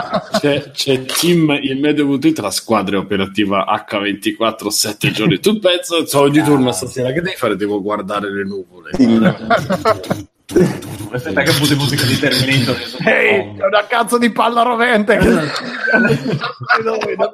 c'è, 0.40 0.70
c'è 0.70 1.04
team 1.04 1.58
il 1.62 1.78
meteo.it, 1.78 2.38
la 2.38 2.50
squadra 2.50 2.98
operativa 2.98 3.64
H24 3.88 4.66
7 4.68 5.10
giorni. 5.10 5.38
Tu 5.40 5.58
pensa, 5.58 6.04
sono 6.06 6.28
di 6.28 6.42
turno 6.42 6.72
stasera, 6.72 7.12
che 7.12 7.20
devi 7.20 7.36
fare? 7.36 7.56
Devo 7.56 7.80
guardare 7.80 8.32
le 8.32 8.44
nuvole. 8.44 8.90
Aspetta 10.46 11.42
che 11.42 11.52
butti 11.58 11.74
musica 11.74 12.04
di 12.04 12.18
Terminator. 12.18 12.76
Ehi, 13.06 13.56
è 13.56 13.64
una 13.64 13.86
cazzo 13.88 14.18
di 14.18 14.30
palla 14.30 14.62
rovente. 14.62 15.18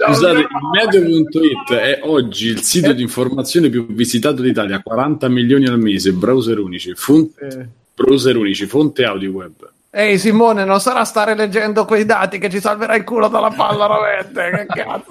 Scusate, 0.06 0.38
il 0.38 0.48
meteo.it 0.72 1.72
è 1.74 2.00
oggi 2.04 2.46
il 2.48 2.60
sito 2.60 2.92
di 2.92 3.02
informazione 3.02 3.68
più 3.68 3.86
visitato 3.88 4.42
d'Italia, 4.42 4.80
40 4.80 5.28
milioni 5.28 5.66
al 5.66 5.78
mese, 5.80 6.12
browser 6.12 6.58
unici, 6.60 6.92
fon- 6.94 7.28
browser 7.94 8.36
unici, 8.36 8.66
fonte 8.66 9.04
audio 9.04 9.30
web. 9.32 9.52
Ehi 9.90 10.16
Simone, 10.18 10.64
non 10.64 10.78
sarà 10.80 11.04
stare 11.04 11.34
leggendo 11.34 11.84
quei 11.84 12.04
dati 12.04 12.38
che 12.38 12.48
ci 12.48 12.60
salverà 12.60 12.94
il 12.94 13.02
culo 13.02 13.26
dalla 13.26 13.50
palla 13.50 13.86
rovente. 13.86 14.66
Che 14.68 14.82
cazzo? 14.82 15.06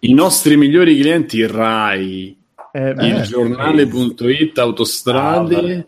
I 0.00 0.14
nostri 0.14 0.56
migliori 0.56 0.96
clienti 0.98 1.44
Rai, 1.44 2.36
Eh, 2.72 2.94
il 3.00 3.22
giornale.it, 3.22 4.56
Autostrade, 4.58 5.86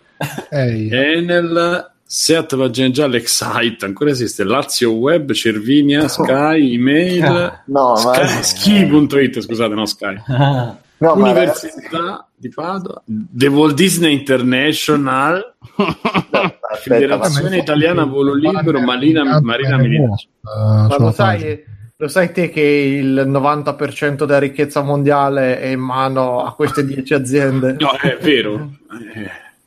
Ehi, 0.50 0.88
Enel, 0.90 1.90
Seat 2.04 2.56
Pagine 2.56 2.90
Gialle, 2.90 3.16
Excite, 3.16 3.84
ancora 3.86 4.10
esiste, 4.10 4.44
Lazio 4.44 4.92
Web, 4.92 5.32
Cervinia, 5.32 6.08
Sky, 6.08 6.74
Email, 6.74 7.60
No, 7.68 7.96
Sky, 7.96 8.42
Ski.it, 8.42 9.40
scusate, 9.40 9.74
no 9.74 9.86
Sky. 9.86 10.16
No, 11.02 11.14
Università 11.14 12.28
di 12.36 12.48
Padova, 12.48 13.02
The 13.04 13.48
Walt 13.48 13.74
Disney 13.74 14.12
International, 14.12 15.54
aspetta, 15.74 16.76
Federazione 16.76 17.56
Italiana 17.56 18.04
Volo 18.04 18.34
Libero, 18.34 18.78
Marina, 18.78 19.40
Marina 19.40 19.78
Militare. 19.78 20.28
Ma 20.42 20.96
lo 20.96 21.10
sai, 21.10 21.60
lo 21.96 22.06
sai 22.06 22.30
te 22.30 22.50
che 22.50 22.60
il 22.60 23.14
90% 23.26 24.24
della 24.24 24.38
ricchezza 24.38 24.82
mondiale 24.82 25.58
è 25.58 25.66
in 25.66 25.80
mano 25.80 26.44
a 26.44 26.54
queste 26.54 26.84
10 26.84 27.14
aziende? 27.14 27.76
No, 27.80 27.96
è 27.96 28.16
vero. 28.20 28.70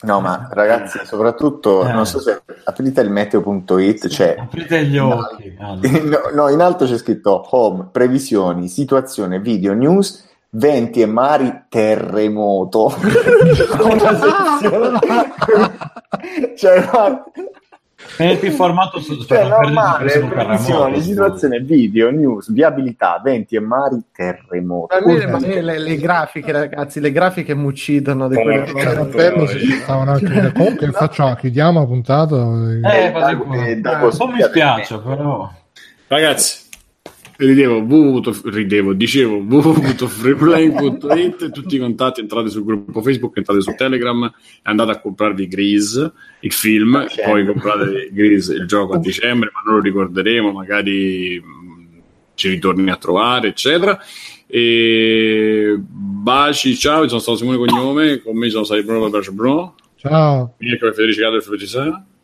Eh, 0.02 0.06
No, 0.06 0.20
ma 0.20 0.50
ragazzi, 0.52 1.00
soprattutto, 1.04 1.88
Eh. 1.88 1.92
non 1.92 2.06
so 2.06 2.20
se 2.20 2.42
aprite 2.66 3.02
il 3.02 3.10
meteo.it, 3.10 4.08
c'è 4.08 4.36
Aprite 4.38 4.84
gli 4.86 4.98
occhi. 4.98 5.56
Ah, 5.60 5.74
no. 5.76 5.80
No, 6.04 6.20
no, 6.34 6.50
in 6.50 6.62
alto 6.62 6.86
c'è 6.86 6.98
scritto 6.98 7.48
home, 7.52 7.88
previsioni, 7.92 8.68
situazione, 8.68 9.40
video, 9.40 9.74
news, 9.74 10.28
venti 10.50 11.02
e 11.02 11.06
mari, 11.06 11.64
terremoto. 11.70 12.94
Una 13.82 14.60
sezione. 14.60 15.00
cioè, 16.58 16.88
guarda, 16.90 17.24
Metti 18.18 18.46
il 18.46 18.52
formato 18.54 19.00
su 19.00 19.22
cioè, 19.26 19.48
normale, 19.48 20.08
terremoto. 20.12 21.00
situazione, 21.02 21.60
video, 21.60 22.12
news, 22.12 22.52
viabilità, 22.52 23.20
venti 23.24 23.56
e 23.56 23.60
mari, 23.60 24.02
terremoto. 24.14 24.96
Ma 25.00 25.14
le, 25.14 25.28
ma 25.28 25.40
le- 25.40 25.80
le- 25.80 25.98
grafiche, 25.98 26.52
ragazzi, 26.52 27.00
le 27.00 27.12
grafiche 27.12 27.54
mi 27.56 27.66
uccidono 27.66 28.28
di 28.28 28.36
quelle 28.36 28.64
Porca 28.72 28.96
cose. 28.96 29.00
Appello 29.02 29.48
si 29.48 29.72
stavano 29.72 30.12
a 30.14 30.18
chiudere. 30.20 30.52
Comunque 30.54 30.92
facciamo, 30.92 31.36
chiudiamo 31.36 31.80
la 31.80 31.86
puntata. 31.86 32.36
Eh, 32.36 33.08
Eh, 33.08 33.12
da- 33.12 33.66
eh, 33.66 33.76
da 33.78 34.00
un 34.02 34.16
po' 34.18 34.28
mi 34.28 34.42
spiace, 34.42 34.98
però. 35.00 35.52
Ragazzi, 36.08 36.65
ridevo, 37.38 37.78
www, 37.80 38.50
ridevo, 38.50 38.94
dicevo 38.94 39.38
www.freeplay.it, 39.38 41.52
tutti 41.52 41.76
i 41.76 41.80
contatti, 41.80 42.22
entrate 42.22 42.50
sul 42.50 42.64
gruppo 42.64 43.02
Facebook, 43.02 43.36
entrate 43.38 43.62
su 43.62 43.74
Telegram 43.76 44.24
e 44.24 44.32
andate 44.64 44.92
a 44.92 45.00
comprarvi 45.00 45.48
Grease, 45.48 46.12
il 46.42 46.52
film, 46.52 47.04
Dicembre. 47.04 47.32
poi 47.32 47.46
comprate 47.46 48.10
Grease, 48.12 48.54
il 48.54 48.66
gioco 48.66 48.94
a 48.94 49.00
dicembre, 49.00 49.52
ma 49.54 49.62
non 49.66 49.76
lo 49.76 49.82
ricorderemo, 49.82 50.52
magari 50.52 51.42
ci 52.36 52.50
ritorni 52.50 52.90
a 52.90 52.98
trovare, 52.98 53.50
eccetera. 53.50 54.00
E 54.48 55.76
baci, 55.78 56.78
ciao, 56.78 57.02
io 57.04 57.08
sono 57.08 57.20
stato 57.20 57.38
Simone 57.38 57.58
Cognome, 57.58 58.22
con 58.22 58.38
me 58.38 58.50
sono 58.50 58.64
stati 58.64 58.84
Bruno 58.84 59.10
Bacio 59.10 59.32
Bruno, 59.34 59.76
Ciao. 59.96 60.54
Mirko 60.60 60.88
e 60.88 60.94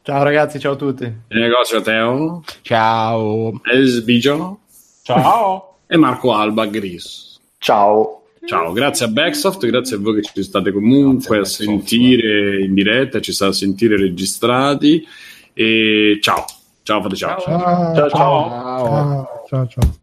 Ciao 0.03 0.23
ragazzi, 0.23 0.59
ciao 0.59 0.73
a 0.73 0.75
tutti. 0.75 1.03
il 1.03 1.39
negozio 1.39 1.81
Teo, 1.81 2.43
Ciao. 2.61 3.59
Esbigio 3.63 4.59
Ciao. 5.03 5.77
e 5.87 5.97
Marco 5.97 6.33
Alba 6.33 6.65
Gris. 6.67 7.39
Ciao. 7.57 8.23
Ciao, 8.45 8.71
grazie 8.71 9.05
a 9.05 9.09
Backsoft, 9.09 9.65
grazie 9.67 9.97
a 9.97 9.99
voi 9.99 10.21
che 10.21 10.29
ci 10.33 10.43
state 10.43 10.71
comunque 10.71 11.37
a 11.37 11.39
Grazie 11.41 11.65
a 11.65 11.67
sentire 11.67 12.63
in 12.63 12.73
diretta, 12.73 13.19
ci 13.19 13.33
state 13.33 13.51
a 13.51 13.53
sentire 13.53 13.97
registrati 13.97 15.05
e 15.53 16.17
ciao, 16.21 16.45
ciao, 16.81 17.01
fate 17.01 17.15
ciao. 17.15 17.39
Ciao. 17.39 17.95
Ciao, 17.95 18.09
ciao. 18.09 18.49
Ciao. 18.49 19.27
Ciao. 19.47 19.67
ciao. 19.67 19.95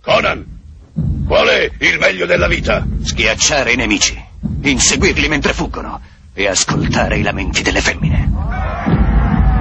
Conan, 0.00 0.46
qual 1.26 1.48
è 1.48 1.70
il 1.80 1.98
meglio 1.98 2.24
della 2.24 2.48
vita? 2.48 2.86
Schiacciare 3.02 3.72
i 3.72 3.76
nemici, 3.76 4.18
inseguirli 4.62 5.28
mentre 5.28 5.52
fuggono 5.52 6.00
e 6.32 6.46
ascoltare 6.46 7.18
i 7.18 7.22
lamenti 7.22 7.62
delle 7.62 7.82
femmine. 7.82 8.30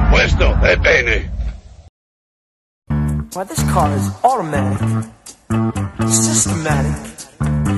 Questo 0.10 0.58
è 0.62 0.78
bene. 0.78 1.37
Why, 3.38 3.44
this 3.44 3.62
car 3.72 3.94
is 3.94 4.10
automatic, 4.24 5.12
systematic, 6.10 7.30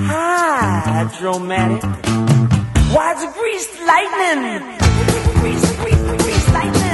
hydromatic. 0.07 1.83
Why, 2.95 3.11
it's 3.11 3.25
greased 3.37 3.75
lightning. 3.85 4.63
Grease, 5.41 5.67
grease, 5.81 6.23
grease 6.23 6.47
lightning. 6.53 6.89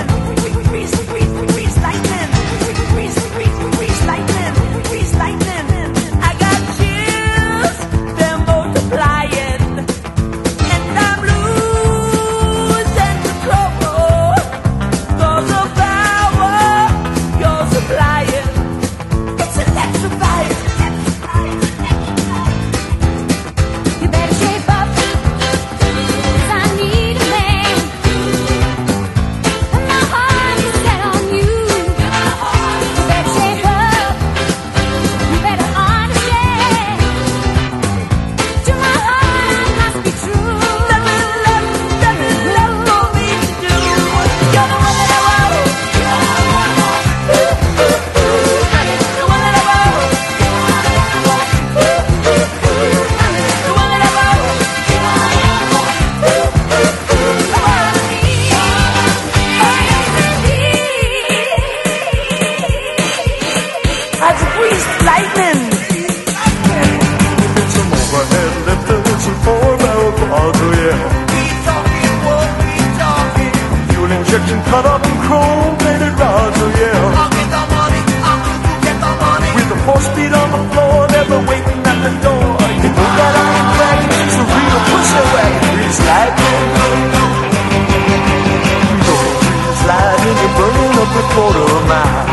quarter 91.34 91.70
mile. 91.90 92.26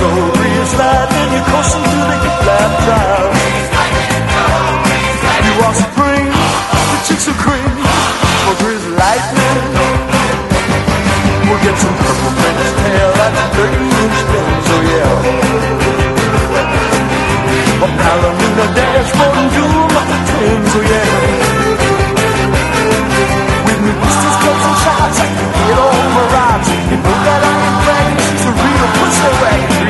Nobody's 0.00 0.72
lightning, 0.78 1.32
you're 1.32 1.44
crossing 1.50 1.95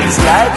It's 0.09 0.17
like 0.19 0.56